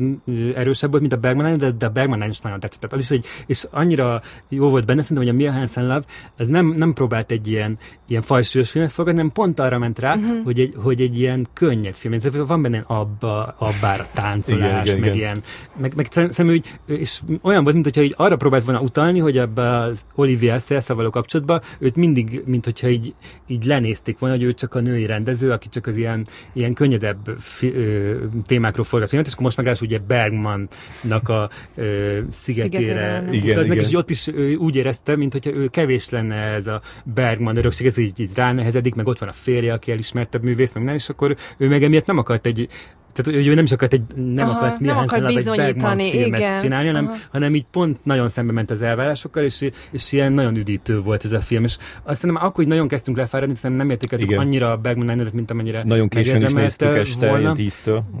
erősebb 0.54 0.90
volt, 0.90 1.00
mint 1.00 1.14
a 1.14 1.16
Bergman 1.16 1.58
de, 1.58 1.70
de 1.70 1.86
a 1.86 1.88
Bergman 1.88 2.28
is 2.28 2.38
nagyon 2.38 2.60
tetszett. 2.60 2.80
Tehát 2.80 2.96
az 2.96 3.00
is, 3.00 3.08
hogy, 3.08 3.24
és 3.46 3.66
annyira 3.70 4.22
jó 4.48 4.68
volt 4.68 4.86
benne, 4.86 5.02
szerintem, 5.02 5.26
hogy 5.26 5.34
a 5.34 5.38
Mia 5.38 5.58
Hansen 5.58 5.86
Love, 5.86 6.02
ez 6.36 6.46
nem, 6.46 6.66
nem 6.66 6.92
próbált 6.92 7.30
egy 7.30 7.48
ilyen, 7.48 7.78
ilyen 8.08 8.22
fajsúlyos 8.22 8.70
filmet 8.70 8.92
fogadni, 8.92 9.18
hanem 9.18 9.32
pont 9.32 9.60
arra 9.60 9.78
ment 9.78 9.98
rá, 9.98 10.13
uh-huh. 10.16 10.44
hogy, 10.44 10.60
egy, 10.60 10.74
hogy 10.76 11.00
egy 11.00 11.18
ilyen 11.18 11.46
könnyed 11.52 11.94
film. 11.94 12.18
Van 12.46 12.62
benne 12.62 12.82
abba, 12.86 13.54
abbára 13.58 14.06
táncolás, 14.12 14.84
igen, 14.84 14.84
igen, 14.84 14.98
meg 14.98 15.14
igen. 15.14 15.14
ilyen, 15.14 15.42
meg, 15.80 15.92
meg 15.96 16.06
szerintem, 16.10 16.46
hogy, 16.46 16.78
és 16.86 17.20
olyan 17.42 17.62
volt, 17.62 17.74
mint 17.74 17.84
hogyha 17.86 18.02
így 18.02 18.14
arra 18.16 18.36
próbált 18.36 18.64
volna 18.64 18.80
utalni, 18.80 19.18
hogy 19.18 19.38
ebbe 19.38 19.68
az 19.68 20.04
Olivia 20.14 20.58
Szelszal 20.58 20.96
való 20.96 21.10
kapcsolatban 21.10 21.60
őt 21.78 21.96
mindig, 21.96 22.42
mint 22.44 22.64
hogyha 22.64 22.88
így, 22.88 23.14
így 23.46 23.64
lenézték 23.64 24.18
volna, 24.18 24.34
hogy 24.34 24.44
ő 24.44 24.54
csak 24.54 24.74
a 24.74 24.80
női 24.80 25.06
rendező, 25.06 25.50
aki 25.50 25.68
csak 25.68 25.86
az 25.86 25.96
ilyen, 25.96 26.26
ilyen 26.52 26.74
könnyedebb 26.74 27.36
fi, 27.38 27.74
ö, 27.74 28.14
témákról 28.46 28.84
forgat 28.84 29.08
filmet, 29.08 29.26
és 29.26 29.32
akkor 29.32 29.44
most 29.44 29.56
meg 29.56 29.66
rá 29.66 29.72
ugye 29.80 29.98
Bergmannak 29.98 31.28
a 31.28 31.50
ö, 31.74 32.18
szigetére 32.30 33.24
utaznak, 33.44 33.76
és 33.76 33.94
ott 33.94 34.10
is 34.10 34.26
ő, 34.26 34.54
úgy 34.54 34.76
érezte, 34.76 35.16
mint 35.16 35.32
hogyha 35.32 35.50
ő 35.50 35.68
kevés 35.68 36.08
lenne 36.08 36.34
ez 36.34 36.66
a 36.66 36.80
Bergman 37.04 37.56
örökség, 37.56 37.86
ez 37.86 37.96
így, 37.96 38.20
így 38.20 38.30
ránehezedik, 38.34 38.94
meg 38.94 39.06
ott 39.06 39.18
van 39.18 39.28
a 39.28 39.32
férje, 39.32 39.72
aki 39.72 39.90
elismertebb 40.04 40.42
művész, 40.42 40.72
meg 40.72 40.84
nem, 40.84 40.94
és 40.94 41.08
akkor 41.08 41.36
ő 41.56 41.68
meg 41.68 41.82
emiatt 41.82 42.06
nem 42.06 42.18
akart 42.18 42.46
egy 42.46 42.68
tehát 43.14 43.40
hogy 43.40 43.46
ő 43.46 43.54
nem 43.54 43.64
is 43.64 43.72
akart, 43.72 43.92
egy, 43.92 44.02
nem 44.14 44.48
Aha, 44.48 44.58
akart 44.58 44.80
milyen 44.80 44.96
akar 44.96 45.22
bizonyítani, 45.26 46.10
filmet 46.10 46.38
igen. 46.40 46.58
csinálni, 46.58 46.86
hanem, 46.86 47.12
hanem 47.32 47.54
így 47.54 47.64
pont 47.70 48.04
nagyon 48.04 48.28
szembe 48.28 48.52
ment 48.52 48.70
az 48.70 48.82
elvárásokkal, 48.82 49.44
és, 49.44 49.70
és 49.90 50.12
ilyen 50.12 50.32
nagyon 50.32 50.56
üdítő 50.56 51.00
volt 51.00 51.24
ez 51.24 51.32
a 51.32 51.40
film. 51.40 51.64
És 51.64 51.76
azt 52.02 52.20
hiszem, 52.20 52.36
akkor, 52.36 52.52
hogy 52.54 52.66
nagyon 52.66 52.88
kezdtünk 52.88 53.16
lefáradni, 53.16 53.54
hiszen 53.54 53.72
nem 53.72 53.90
értékeltük 53.90 54.28
igen. 54.28 54.40
annyira 54.40 54.70
a 54.70 54.76
Bergman 54.76 55.06
nine 55.06 55.30
mint 55.32 55.50
amennyire 55.50 55.82
Nagyon 55.84 56.08
későn 56.08 56.42
is 56.42 56.52
néztük 56.52 56.96
este, 56.96 57.28
volna, 57.28 57.54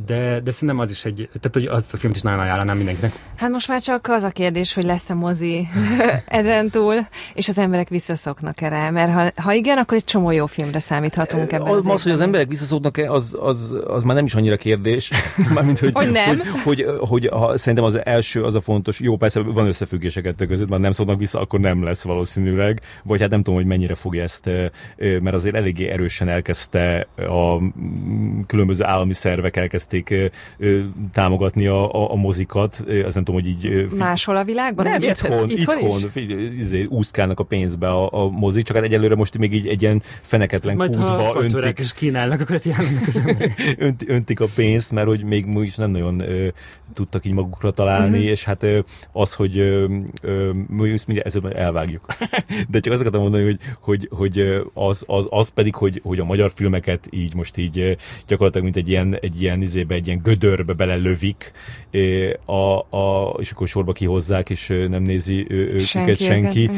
De, 0.06 0.40
de 0.40 0.52
szerintem 0.52 0.78
az 0.78 0.90
is 0.90 1.04
egy, 1.04 1.28
tehát 1.40 1.52
hogy 1.52 1.66
az 1.66 1.84
a 1.92 1.96
filmet 1.96 2.16
is 2.16 2.22
nagyon 2.22 2.40
ajánlanám 2.40 2.76
mindenkinek. 2.76 3.12
Hát 3.36 3.50
most 3.50 3.68
már 3.68 3.82
csak 3.82 4.06
az 4.08 4.22
a 4.22 4.30
kérdés, 4.30 4.74
hogy 4.74 4.84
lesz-e 4.84 5.14
mozi 5.14 5.68
ezen 6.26 6.70
túl, 6.70 6.94
és 7.34 7.48
az 7.48 7.58
emberek 7.58 7.88
visszaszoknak 7.88 8.60
erre, 8.60 8.90
mert 8.90 9.12
ha, 9.12 9.42
ha 9.42 9.52
igen, 9.52 9.78
akkor 9.78 9.96
egy 9.96 10.04
csomó 10.04 10.30
jó 10.30 10.46
filmre 10.46 10.78
számíthatunk 10.78 11.52
ebben 11.52 11.66
az, 11.66 11.76
az, 11.76 11.86
az 11.86 12.02
hogy 12.02 12.12
az 12.12 12.20
emberek 12.20 12.48
visszaszoknak-e, 12.48 13.10
az, 13.10 13.36
az, 13.40 13.74
az 13.86 14.02
már 14.02 14.14
nem 14.14 14.24
is 14.24 14.34
annyira 14.34 14.56
kérdés 14.56 14.83
kérdés. 14.84 15.10
Mármint, 15.54 15.78
hogy, 15.78 15.90
hogy 15.92 16.10
nem. 16.10 16.38
Hogy, 16.64 16.84
hogy, 16.84 16.86
hogy, 16.98 17.28
ha, 17.32 17.56
szerintem 17.56 17.84
az 17.84 18.04
első 18.04 18.42
az 18.42 18.54
a 18.54 18.60
fontos, 18.60 19.00
jó, 19.00 19.16
persze 19.16 19.40
van 19.40 19.66
összefüggés 19.66 20.16
a 20.16 20.20
kettő 20.20 20.46
között, 20.46 20.68
mert 20.68 20.82
nem 20.82 20.90
szólnak 20.90 21.18
vissza, 21.18 21.40
akkor 21.40 21.60
nem 21.60 21.82
lesz 21.82 22.02
valószínűleg, 22.02 22.80
vagy 23.02 23.20
hát 23.20 23.30
nem 23.30 23.42
tudom, 23.42 23.54
hogy 23.54 23.68
mennyire 23.68 23.94
fogja 23.94 24.22
ezt, 24.22 24.50
mert 24.96 25.32
azért 25.32 25.54
eléggé 25.54 25.88
erősen 25.88 26.28
elkezdte 26.28 27.06
a 27.16 27.58
különböző 28.46 28.84
állami 28.84 29.12
szervek 29.12 29.56
elkezdték 29.56 30.14
támogatni 31.12 31.66
a, 31.66 31.92
a, 31.92 32.10
a 32.10 32.14
mozikat, 32.14 32.84
az 33.06 33.14
nem 33.14 33.24
tudom, 33.24 33.40
hogy 33.40 33.48
így... 33.48 33.86
Máshol 33.96 34.36
a 34.36 34.44
világban? 34.44 34.84
Nem, 34.84 35.02
itthon, 35.02 35.50
itthon, 35.50 35.78
itthon 35.78 36.24
izé, 36.58 36.84
úszkálnak 36.88 37.40
a 37.40 37.44
pénzbe 37.44 37.88
a, 37.88 38.24
a 38.24 38.28
mozik, 38.28 38.64
csak 38.64 38.76
hát 38.76 38.84
egyelőre 38.84 39.14
most 39.14 39.38
még 39.38 39.54
így 39.54 39.66
egy 39.66 39.82
ilyen 39.82 40.02
feneketlen 40.20 40.76
Majd 40.76 40.96
kútba 40.96 41.22
ha 41.22 41.42
öntik. 41.42 41.78
is 41.78 41.92
kínálnak, 41.92 42.40
akkor 42.40 42.60
öntik 44.06 44.40
a 44.40 44.46
pénzt 44.54 44.73
pénzt, 44.74 44.92
mert 44.92 45.06
hogy 45.06 45.22
még 45.22 45.46
is 45.54 45.76
nem 45.76 45.90
nagyon 45.90 46.20
ö, 46.20 46.48
tudtak 46.94 47.24
így 47.24 47.32
magukra 47.32 47.70
találni, 47.70 48.16
uh-huh. 48.16 48.30
és 48.30 48.44
hát 48.44 48.62
ö, 48.62 48.78
az, 49.12 49.34
hogy 49.34 49.58
ö, 49.58 49.98
ö, 50.20 50.50
mindjárt 51.06 51.26
ezzel 51.26 51.52
elvágjuk. 51.52 52.06
De 52.70 52.80
csak 52.80 52.92
azt 52.92 53.00
akartam 53.00 53.22
mondani, 53.22 53.44
hogy, 53.44 53.58
hogy, 53.80 54.08
hogy 54.10 54.62
az, 54.74 55.04
az, 55.06 55.26
az 55.30 55.48
pedig, 55.48 55.74
hogy, 55.74 56.00
hogy 56.04 56.18
a 56.18 56.24
magyar 56.24 56.52
filmeket 56.54 57.06
így 57.10 57.34
most 57.34 57.56
így 57.56 57.96
gyakorlatilag 58.26 58.64
mint 58.64 58.76
egy 58.76 58.88
ilyen, 58.88 59.18
egy 59.20 59.42
ilyen 59.42 59.62
izébe, 59.62 59.94
egy 59.94 60.06
ilyen 60.06 60.20
gödörbe 60.22 60.72
belelövik, 60.72 61.52
a, 62.44 62.96
a, 62.96 63.34
és 63.38 63.50
akkor 63.50 63.68
sorba 63.68 63.92
kihozzák, 63.92 64.50
és 64.50 64.66
nem 64.88 65.02
nézi 65.02 65.46
őket 65.48 65.86
senki, 65.86 66.14
senki 66.14 66.70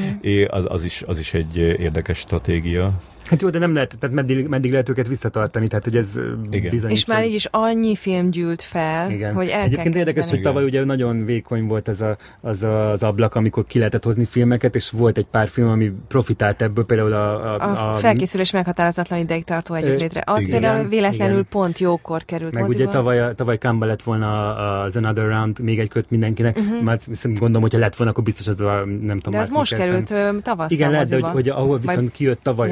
az, 0.48 0.66
az, 0.68 0.84
is, 0.84 1.02
az 1.02 1.18
is 1.18 1.34
egy 1.34 1.56
érdekes 1.56 2.18
stratégia. 2.18 3.00
Hát 3.28 3.42
jó, 3.42 3.50
de 3.50 3.58
nem 3.58 3.74
lehet, 3.74 3.98
tehát 3.98 4.16
meddig, 4.16 4.46
meddig 4.46 4.70
lehet 4.70 4.88
őket 4.88 5.08
visszatartani, 5.08 5.66
tehát 5.66 5.84
hogy 5.84 5.96
ez 5.96 6.12
Igen. 6.50 6.70
bizony. 6.70 6.90
És 6.90 7.06
már 7.06 7.24
így 7.24 7.34
is 7.34 7.46
annyi 7.50 7.96
film 7.96 8.30
gyűlt 8.30 8.62
fel, 8.62 9.10
Igen. 9.10 9.34
hogy 9.34 9.48
el 9.48 9.60
Egyébként 9.60 9.88
kell 9.88 9.98
érdekes, 9.98 10.30
hogy 10.30 10.40
tavaly 10.40 10.64
ugye 10.64 10.84
nagyon 10.84 11.24
vékony 11.24 11.66
volt 11.66 11.88
ez 11.88 12.00
a, 12.00 12.16
az, 12.40 12.62
a, 12.62 12.90
az 12.90 13.02
ablak, 13.02 13.34
amikor 13.34 13.64
ki 13.66 13.78
lehetett 13.78 14.04
hozni 14.04 14.24
filmeket, 14.24 14.74
és 14.74 14.90
volt 14.90 15.18
egy 15.18 15.26
pár 15.26 15.48
film, 15.48 15.68
ami 15.68 15.92
profitált 16.08 16.62
ebből, 16.62 16.84
például 16.84 17.12
a... 17.12 17.54
A, 17.54 17.60
a, 17.60 17.92
a 17.92 17.94
felkészülés 17.94 18.50
meghatározatlan 18.50 19.18
ideig 19.18 19.44
tartó 19.44 19.74
együttlétre. 19.74 20.22
Az 20.26 20.42
igen, 20.42 20.60
például 20.60 20.88
véletlenül 20.88 21.32
igen. 21.32 21.46
pont 21.50 21.78
jókor 21.78 22.24
került 22.24 22.52
Meg 22.52 22.62
moziba. 22.62 22.82
ugye 22.82 22.92
tavaly, 22.92 23.34
tavaly 23.34 23.58
Kamba 23.58 23.86
lett 23.86 24.02
volna 24.02 24.56
az 24.82 24.96
Another 24.96 25.26
Round, 25.26 25.60
még 25.60 25.78
egy 25.78 25.88
köt 25.88 26.10
mindenkinek, 26.10 26.56
uh-huh. 26.58 26.82
már 26.82 26.98
gondolom, 27.22 27.62
hogyha 27.62 27.78
lett 27.78 27.96
volna, 27.96 28.12
akkor 28.12 28.24
biztos 28.24 28.46
az 28.48 28.60
a, 28.60 28.84
nem 29.00 29.18
tudom. 29.18 29.32
De 29.32 29.38
az 29.38 29.48
most 29.48 29.74
került 29.74 30.14
tavasszal 30.42 30.78
Igen, 30.78 30.90
lehet, 30.90 31.08
de 31.08 31.20
hogy, 31.20 31.32
hogy 31.32 31.48
ahol 31.48 31.78
viszont 31.78 32.10
kijött 32.10 32.42
tavaly, 32.42 32.70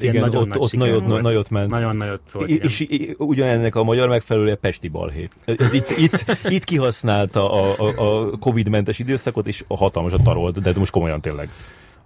igen, 0.00 0.14
igen, 0.14 0.34
ott, 0.34 0.58
ott 0.58 0.72
nagyot, 0.72 1.22
nagyot 1.22 1.50
ment. 1.50 1.70
Nagyon 1.70 1.96
nagyot 1.96 2.20
szólt. 2.26 2.48
És, 2.48 2.80
és 2.80 3.14
ugyanennek 3.18 3.74
a 3.74 3.82
magyar 3.82 4.08
megfelelője 4.08 4.54
Pesti 4.54 4.88
balhé. 4.88 5.28
Ez 5.44 5.72
itt, 5.72 5.90
itt, 5.98 6.24
itt 6.48 6.64
kihasználta 6.64 7.52
a, 7.52 7.74
a, 7.78 8.20
a 8.20 8.38
Covid-mentes 8.38 8.98
időszakot, 8.98 9.46
és 9.46 9.64
a 9.66 9.76
hatalmasat 9.76 10.22
tarolt, 10.22 10.60
de 10.60 10.72
most 10.76 10.92
komolyan 10.92 11.20
tényleg 11.20 11.48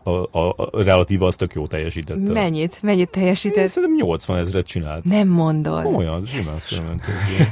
a, 0.06 0.38
a, 0.38 0.54
a 0.56 0.82
relatíva 0.82 1.26
az 1.26 1.36
tök 1.36 1.54
jó 1.54 1.66
teljesítette. 1.66 2.32
Mennyit? 2.32 2.78
Mennyit 2.82 3.10
teljesített? 3.10 3.62
Én 3.62 3.66
szerintem 3.66 3.96
80 3.96 4.38
ezeret 4.38 4.66
csinált. 4.66 5.04
Nem 5.04 5.28
mondod. 5.28 5.82
Komolyan, 5.82 6.24
simán 6.24 7.00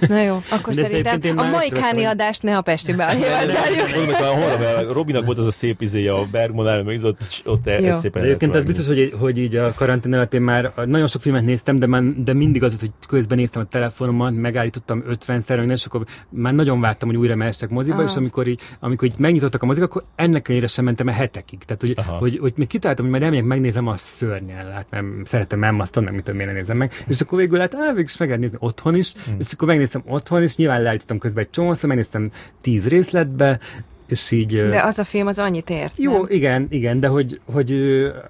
Na 0.08 0.23
jó, 0.23 0.41
akkor 0.50 0.74
De 0.74 0.84
szerintem 0.84 1.39
a 1.39 1.49
mai 1.49 1.68
káni 1.68 2.05
adást 2.05 2.42
ne 2.42 2.57
a 2.57 2.60
Pesti 2.60 2.94
zárjuk. 2.94 4.92
Robinak 4.92 5.24
volt 5.24 5.39
az 5.39 5.47
a 5.47 5.50
szép 5.50 5.81
izéje 5.81 6.12
a 6.12 6.26
Bergman 6.31 6.68
elme, 6.68 6.83
meg 6.83 7.05
ott, 7.05 7.42
ott 7.44 7.66
egy 7.66 7.97
szépen 7.97 8.23
Egyébként 8.23 8.55
ez 8.55 8.65
biztos, 8.65 8.86
hogy, 8.86 9.15
hogy 9.18 9.39
így 9.39 9.57
a 9.57 9.73
karantén 9.74 10.12
alatt 10.12 10.34
én 10.34 10.42
már 10.42 10.73
nagyon 10.84 11.07
sok 11.07 11.20
filmet 11.20 11.44
néztem, 11.44 11.78
de, 11.78 11.86
már, 11.86 12.02
de 12.02 12.33
mindig 12.33 12.62
az, 12.62 12.81
hogy 12.81 12.91
közben 13.08 13.39
néztem 13.39 13.62
a 13.62 13.65
telefonomon, 13.65 14.33
megállítottam 14.33 15.05
50-szer, 15.08 15.73
és 15.73 15.84
akkor 15.84 16.05
már 16.28 16.55
nagyon 16.55 16.81
vártam, 16.81 17.08
hogy 17.08 17.16
újra 17.16 17.34
mehessek 17.34 17.70
moziba, 17.70 17.97
Aha. 17.97 18.05
és 18.05 18.16
amikor 18.16 18.47
így, 18.47 18.60
amikor 18.81 19.08
így 19.08 19.15
megnyitottak 19.18 19.62
a 19.62 19.66
mozik, 19.66 19.83
akkor 19.83 20.05
ennek 20.15 20.49
ellenére 20.49 20.66
sem 20.66 20.84
mentem 20.84 21.08
el 21.08 21.15
hetekig. 21.15 21.58
Tehát, 21.65 21.81
hogy, 21.81 21.94
hogy, 22.18 22.39
hogy 22.44 22.52
még 22.56 22.66
kitaláltam, 22.66 23.05
hogy 23.05 23.14
majd 23.14 23.24
elmegyek, 23.24 23.48
megnézem 23.48 23.86
a 23.86 23.97
szörnyen, 23.97 24.73
hát 24.73 24.90
nem 24.90 25.23
szeretem 25.24 25.64
Emmaston, 25.64 26.05
nem 26.05 26.14
mit 26.14 26.24
tudom, 26.24 26.39
miért 26.39 26.52
nézem 26.52 26.76
meg. 26.76 26.92
És 27.06 27.20
akkor 27.20 27.39
végül 27.39 27.58
hát, 27.58 27.73
végül 27.73 28.00
is 28.00 28.16
meg 28.16 28.39
nézni 28.39 28.56
otthon 28.60 28.94
is, 28.94 29.12
hmm. 29.12 29.36
és 29.39 29.52
akkor 29.52 29.68
megnéztem 29.68 30.02
otthon 30.06 30.42
is, 30.42 30.56
nyilván 30.56 30.82
leállítottam 30.82 31.18
közben 31.18 31.44
egy 31.44 31.50
csomószor, 31.50 31.89
megnéztem 31.89 32.31
tíz 32.60 32.89
részletbe, 32.89 33.60
és 34.08 34.31
így... 34.31 34.68
De 34.68 34.83
az 34.83 34.99
a 34.99 35.05
film 35.05 35.26
az 35.26 35.39
annyit 35.39 35.70
ért, 35.70 35.99
Jó, 35.99 36.12
nem? 36.12 36.26
igen, 36.28 36.66
igen, 36.70 37.00
de 37.00 37.07
hogy, 37.07 37.41
hogy 37.52 37.74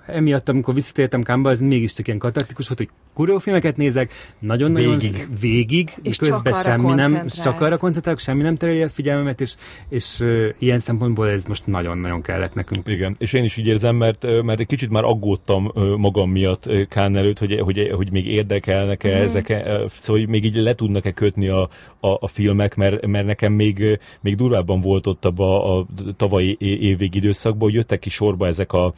emiatt, 0.07 0.49
amikor 0.49 0.75
visszatértem 0.75 1.23
Kámba, 1.23 1.51
az 1.51 1.61
mégiscsak 1.61 2.07
ilyen 2.07 2.19
katartikus 2.19 2.67
volt, 2.67 2.79
hogy 2.79 2.89
kurva 3.15 3.39
filmeket 3.39 3.77
nézek, 3.77 4.13
nagyon-nagyon 4.39 4.99
végig, 4.99 5.29
végig 5.41 5.91
és 6.03 6.17
közben 6.17 6.55
semmi 6.55 6.95
nem, 6.95 7.27
csak 7.27 7.61
arra 7.61 7.77
koncentrálok, 7.77 8.21
semmi 8.21 8.43
nem 8.43 8.57
tereli 8.57 8.83
a 8.83 8.89
figyelmemet, 8.89 9.41
és, 9.41 9.55
és 9.89 10.21
uh, 10.21 10.49
ilyen 10.59 10.81
szempontból 10.81 11.29
ez 11.29 11.45
most 11.45 11.67
nagyon-nagyon 11.67 12.23
kellett 12.23 12.55
nekünk. 12.55 12.89
Igen, 12.89 13.15
és 13.19 13.33
én 13.33 13.45
is 13.45 13.57
így 13.57 13.67
érzem, 13.67 13.97
mert, 13.97 14.27
mert 14.43 14.61
egy 14.61 14.67
kicsit 14.67 14.91
már 14.91 15.05
aggódtam 15.05 15.73
magam 15.97 16.31
miatt 16.31 16.71
Kán 16.89 17.17
előtt, 17.17 17.39
hogy, 17.39 17.61
hogy, 17.61 17.91
hogy 17.95 18.11
még 18.11 18.27
érdekelnek-e 18.27 19.09
mm-hmm. 19.09 19.23
ezek, 19.23 19.47
szóval 19.47 20.21
hogy 20.21 20.29
még 20.29 20.45
így 20.45 20.57
le 20.57 20.75
tudnak-e 20.75 21.11
kötni 21.11 21.49
a, 21.49 21.69
a, 22.01 22.17
a 22.21 22.27
filmek, 22.27 22.75
mert, 22.75 23.07
mert 23.07 23.27
nekem 23.27 23.53
még, 23.53 23.99
még 24.21 24.37
durvábban 24.37 24.81
volt 24.81 25.07
ott 25.07 25.25
a, 25.65 25.79
a 25.79 25.87
tavalyi 26.17 26.57
évvégi 26.61 27.19
időszakban, 27.19 27.61
hogy 27.61 27.75
jöttek 27.75 27.99
ki 27.99 28.11
sorba 28.11 28.47
ezek 28.47 28.73
a 28.73 28.93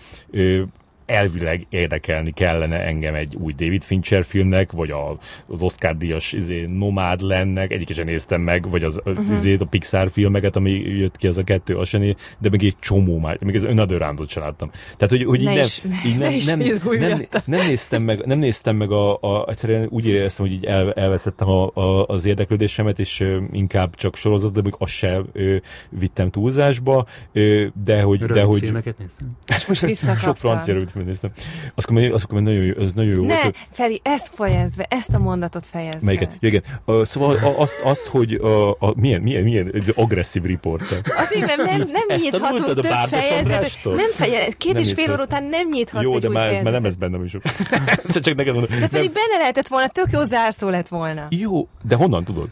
elvileg 1.07 1.67
érdekelni 1.69 2.31
kellene 2.31 2.81
engem 2.81 3.15
egy 3.15 3.37
új 3.37 3.53
David 3.53 3.83
Fincher 3.83 4.25
filmnek, 4.25 4.73
vagy 4.73 4.91
a, 4.91 5.19
az 5.49 5.63
Oscar 5.63 5.97
díjas 5.97 6.33
izé, 6.33 6.65
Nomád 6.65 7.21
lennek, 7.21 7.71
egyiket 7.71 7.97
sem 7.97 8.07
néztem 8.07 8.41
meg, 8.41 8.71
vagy 8.71 8.85
az 8.85 9.01
uh-huh. 9.05 9.33
izé, 9.33 9.57
a 9.59 9.65
Pixar 9.65 10.11
filmeket, 10.11 10.57
ami 10.57 10.71
jött 10.71 11.17
ki 11.17 11.27
az 11.27 11.39
a 11.39 11.45
kettő, 11.45 11.77
az 11.77 11.89
sem, 11.89 12.15
de 12.39 12.49
még 12.49 12.65
egy 12.65 12.77
csomó 12.81 13.19
már, 13.19 13.45
még 13.45 13.55
az 13.55 13.65
Another 13.65 13.99
Roundot 13.99 14.29
sem 14.29 14.43
láttam. 14.43 14.71
Tehát, 14.97 15.09
hogy, 15.09 15.25
hogy 15.25 15.41
így, 15.41 15.45
nem, 15.45 15.57
is, 15.57 15.83
így 16.07 16.19
nem, 16.19 16.35
nem, 16.47 16.59
nem, 16.59 17.09
nem, 17.09 17.43
nem, 17.45 17.67
néztem 17.67 18.03
meg, 18.03 18.27
nem 18.27 18.39
néztem 18.39 18.77
meg 18.77 18.91
a, 18.91 19.19
a, 19.21 19.49
egyszerűen 19.49 19.87
úgy 19.91 20.07
éreztem, 20.07 20.47
hogy 20.47 20.55
így 20.55 20.65
el, 20.65 20.93
elveszettem 20.93 21.49
a, 21.49 21.71
a, 21.75 22.07
az 22.07 22.25
érdeklődésemet, 22.25 22.99
és 22.99 23.21
ö, 23.21 23.41
inkább 23.53 23.95
csak 23.95 24.17
sorozat, 24.17 24.53
de 24.53 24.61
még 24.63 24.75
azt 24.79 24.93
sem 24.93 25.27
ö, 25.33 25.57
vittem 25.91 26.31
túlzásba, 26.31 27.07
ö, 27.33 27.67
de 27.85 28.03
hogy... 28.03 28.21
Rövid 28.21 28.35
de 28.35 28.43
hogy 28.43 28.61
filmeket 28.61 28.99
néztem. 28.99 29.37
És 29.47 29.67
most 29.67 29.85
Sok 30.19 30.37
francia 30.37 30.73
rövid 30.75 30.91
néztem. 31.05 31.31
Azt 31.75 31.91
mondom, 31.91 32.13
azt 32.13 32.31
mondom, 32.31 32.53
nagyon 32.53 32.67
jó, 32.67 32.85
ez 32.85 32.93
nagyon 32.93 33.15
jó 33.15 33.27
ne, 33.27 33.43
volt. 33.43 33.57
Feri, 33.71 34.01
ezt 34.05 34.31
fejezd 34.35 34.77
be, 34.77 34.87
ezt 34.89 35.15
a 35.15 35.19
mondatot 35.19 35.67
fejezd 35.67 36.05
Melyiket? 36.05 36.39
be. 36.41 36.47
igen. 36.47 36.63
Uh, 36.85 37.05
szóval 37.05 37.39
azt, 37.57 37.81
azt 37.85 38.07
hogy 38.07 38.35
uh, 38.35 38.69
a, 38.69 38.93
milyen, 38.97 39.21
milyen, 39.21 39.43
milyen 39.43 39.71
ez 39.75 39.89
agresszív 39.95 40.43
riporter. 40.43 40.99
Azért, 41.17 41.47
mert 41.47 41.57
nem, 41.57 41.79
nem 41.79 42.19
nyithatunk 42.19 42.75
több 42.75 42.85
fejezetet. 42.85 43.79
Nem 43.85 44.11
fejezet, 44.15 44.57
két 44.57 44.73
nem 44.73 44.83
és 44.83 44.93
fél 44.93 45.13
óra 45.13 45.23
után 45.23 45.45
nem 45.45 45.69
nyithatsz 45.71 46.03
Jó, 46.03 46.19
de 46.19 46.29
már, 46.29 46.63
már 46.63 46.73
nem 46.73 46.85
ez 46.85 46.97
bennem 46.97 47.25
is. 47.25 47.33
csak 48.23 48.35
neked 48.35 48.55
mondom. 48.55 48.79
De 48.81 48.89
pedig 48.89 49.13
benne 49.13 49.37
lehetett 49.39 49.69
volna, 49.69 49.89
tök 49.89 50.07
jó 50.13 50.25
zárszó 50.25 50.69
lett 50.69 50.89
volna. 50.89 51.27
Jó, 51.31 51.69
de 51.83 51.95
honnan 51.95 52.25
tudod? 52.25 52.49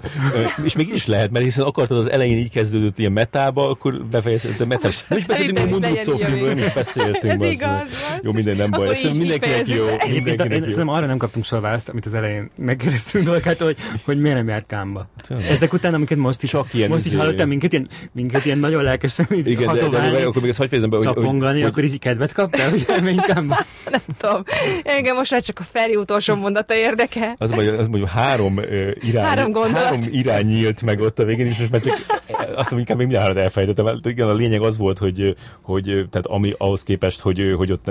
és 0.65 0.77
még 0.77 0.89
is 0.89 1.07
lehet, 1.07 1.31
mert 1.31 1.45
hiszen 1.45 1.65
akartad 1.65 1.99
az 1.99 2.11
elején 2.11 2.39
így 2.39 2.51
kezdődött 2.51 2.99
ilyen 2.99 3.13
metába, 3.13 3.69
akkor 3.69 4.05
befejezted 4.05 4.61
a 4.61 4.67
metás. 4.67 5.05
És 5.09 5.27
beszéltünk 5.27 5.59
a 5.59 5.65
Mundrucó 5.67 6.17
filmről, 6.17 6.49
nem 6.49 6.59
is 6.59 6.73
beszéltünk. 6.73 7.33
Ez 7.33 7.43
igaz. 7.43 7.89
Jó, 8.23 8.33
akkor 8.35 8.53
minden 8.53 8.71
nem 8.71 8.81
baj. 8.81 8.95
Szerintem 8.95 9.19
mindenkinek 9.19 9.67
jó. 9.67 9.85
Mindenkinek 10.13 10.77
jó. 10.77 10.93
arra 10.93 11.07
nem 11.07 11.17
kaptunk 11.17 11.45
soha 11.45 11.61
választ, 11.61 11.89
amit 11.89 12.07
az 12.07 12.15
elején 12.15 12.51
megkérdeztünk 12.57 13.25
dolgát, 13.25 13.59
hogy, 13.59 13.77
hogy 14.05 14.21
miért 14.21 14.37
nem 14.37 14.49
járt 14.49 14.67
kámba. 14.67 15.09
Ezek 15.51 15.73
után, 15.73 15.95
amiket 15.95 16.19
most 16.19 16.43
is, 16.43 16.51
Csak 16.51 16.75
ilyen 16.75 16.89
most 16.89 17.01
is 17.01 17.07
izé- 17.07 17.19
hallottam 17.19 17.49
minket 17.49 17.73
ilyen, 17.73 17.89
minket 18.13 18.45
ilyen 18.45 18.59
nagyon 18.59 18.83
lelkesen 18.83 19.27
így 19.33 19.49
Igen, 19.49 19.75
de, 19.75 19.89
de, 19.89 20.11
de, 20.11 20.25
akkor 20.25 20.41
még 20.41 20.51
ezt 20.51 20.59
hagyj 20.59 20.69
fejezem 20.69 20.91
be, 20.91 20.97
hogy, 20.97 21.07
csapongani, 21.07 21.61
hogy, 21.61 21.69
akkor 21.71 21.85
így 21.85 21.99
kedvet 21.99 22.33
kaptál, 22.33 22.71
hogy 22.71 22.85
elmenj 22.89 23.17
kámba? 23.17 23.57
Nem 23.91 24.01
tudom. 24.19 24.43
Engem 24.83 25.17
most 25.17 25.31
már 25.31 25.43
csak 25.43 25.59
a 25.59 25.63
Feri 25.63 25.97
utolsó 25.97 26.35
mondata 26.35 26.75
érdekel. 26.75 27.35
Az 27.39 27.51
mondjuk, 27.51 27.79
az 27.79 27.87
mondjuk 27.87 28.09
három 28.09 28.57
uh, 28.57 28.91
irány, 29.01 29.25
három, 29.25 29.55
három 29.75 30.01
irány 30.11 30.47
nyílt 30.47 30.83
meg 30.83 31.01
ott 31.01 31.19
a 31.19 31.25
végén, 31.25 31.47
és 31.47 31.59
most 31.59 31.71
már 31.71 31.81
csak, 31.81 32.23
azt 32.29 32.71
mondom, 32.71 32.79
inkább 32.79 32.97
még 32.97 33.07
mindjárt 33.07 33.37
elfejtettem. 33.37 33.87
Hát 33.87 34.07
igen, 34.07 34.29
a 34.29 34.35
lényeg 34.35 34.63
az 34.63 34.79
volt, 34.79 34.99
hogy, 34.99 35.37
hogy 35.61 35.85
tehát 35.85 36.27
ami 36.27 36.53
ahhoz 36.59 36.83
képest, 36.83 37.21
hogy, 37.21 37.55
hogy 37.57 37.73
ott 37.73 37.91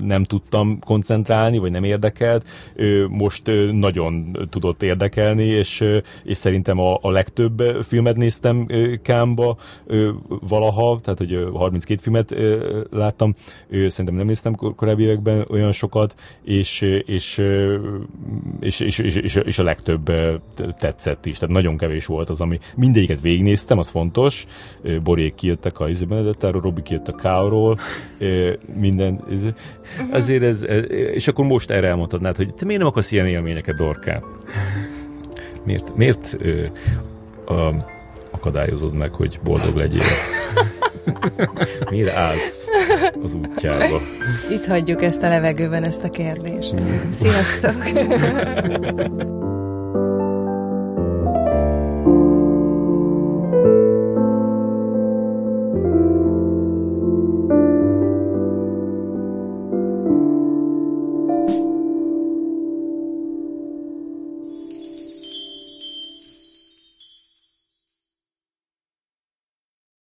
nem 0.00 0.24
tudtam 0.24 0.78
koncentrálni, 0.78 1.58
vagy 1.58 1.70
nem 1.70 1.84
érdekelt, 1.84 2.46
most 3.08 3.50
nagyon 3.72 4.36
tudott 4.50 4.82
érdekelni, 4.82 5.44
és, 5.44 5.84
és 6.24 6.36
szerintem 6.36 6.78
a, 6.78 6.98
a 7.02 7.10
legtöbb 7.10 7.62
filmet 7.82 8.16
néztem 8.16 8.66
Kámba 9.02 9.56
valaha, 10.48 11.00
tehát 11.02 11.18
hogy 11.18 11.48
32 11.54 12.00
filmet 12.02 12.34
láttam, 12.90 13.34
szerintem 13.70 14.14
nem 14.14 14.26
néztem 14.26 14.54
korábbi 14.54 15.02
években 15.02 15.46
olyan 15.50 15.72
sokat, 15.72 16.14
és, 16.44 16.80
és, 17.04 17.42
és, 18.60 18.80
és, 18.80 18.98
és, 18.98 19.34
és, 19.34 19.58
a 19.58 19.62
legtöbb 19.62 20.12
tetszett 20.78 21.26
is, 21.26 21.38
tehát 21.38 21.54
nagyon 21.54 21.76
kevés 21.76 22.06
volt 22.06 22.28
az, 22.28 22.40
ami 22.40 22.58
mindegyiket 22.76 23.20
végignéztem, 23.20 23.78
az 23.78 23.88
fontos, 23.88 24.46
Borék 25.02 25.34
kijöttek 25.34 25.80
a 25.80 25.88
Benedettáról, 26.08 26.60
Robi 26.60 26.82
kijött 26.82 27.08
a 27.08 27.14
Káról, 27.14 27.78
minden, 28.74 29.24
azért 30.10 30.42
ez, 30.42 30.64
és 31.12 31.28
akkor 31.28 31.44
most 31.44 31.70
erre 31.70 31.88
elmondhatnád, 31.88 32.36
hogy 32.36 32.54
te 32.54 32.64
miért 32.64 32.80
nem 32.80 32.90
akarsz 32.90 33.12
ilyen 33.12 33.26
élményeket, 33.26 33.76
Dorkán? 33.76 34.22
Miért, 35.64 35.96
miért 35.96 36.36
ö, 36.38 36.64
ö, 37.48 37.68
akadályozod 38.30 38.94
meg, 38.94 39.12
hogy 39.12 39.38
boldog 39.42 39.76
legyél? 39.76 40.00
Miért 41.90 42.14
állsz 42.14 42.68
az 43.22 43.34
útjába? 43.34 44.00
Itt 44.50 44.66
hagyjuk 44.66 45.02
ezt 45.02 45.22
a 45.22 45.28
levegőben, 45.28 45.84
ezt 45.84 46.04
a 46.04 46.10
kérdést. 46.10 46.74
Sziasztok! 47.20 47.82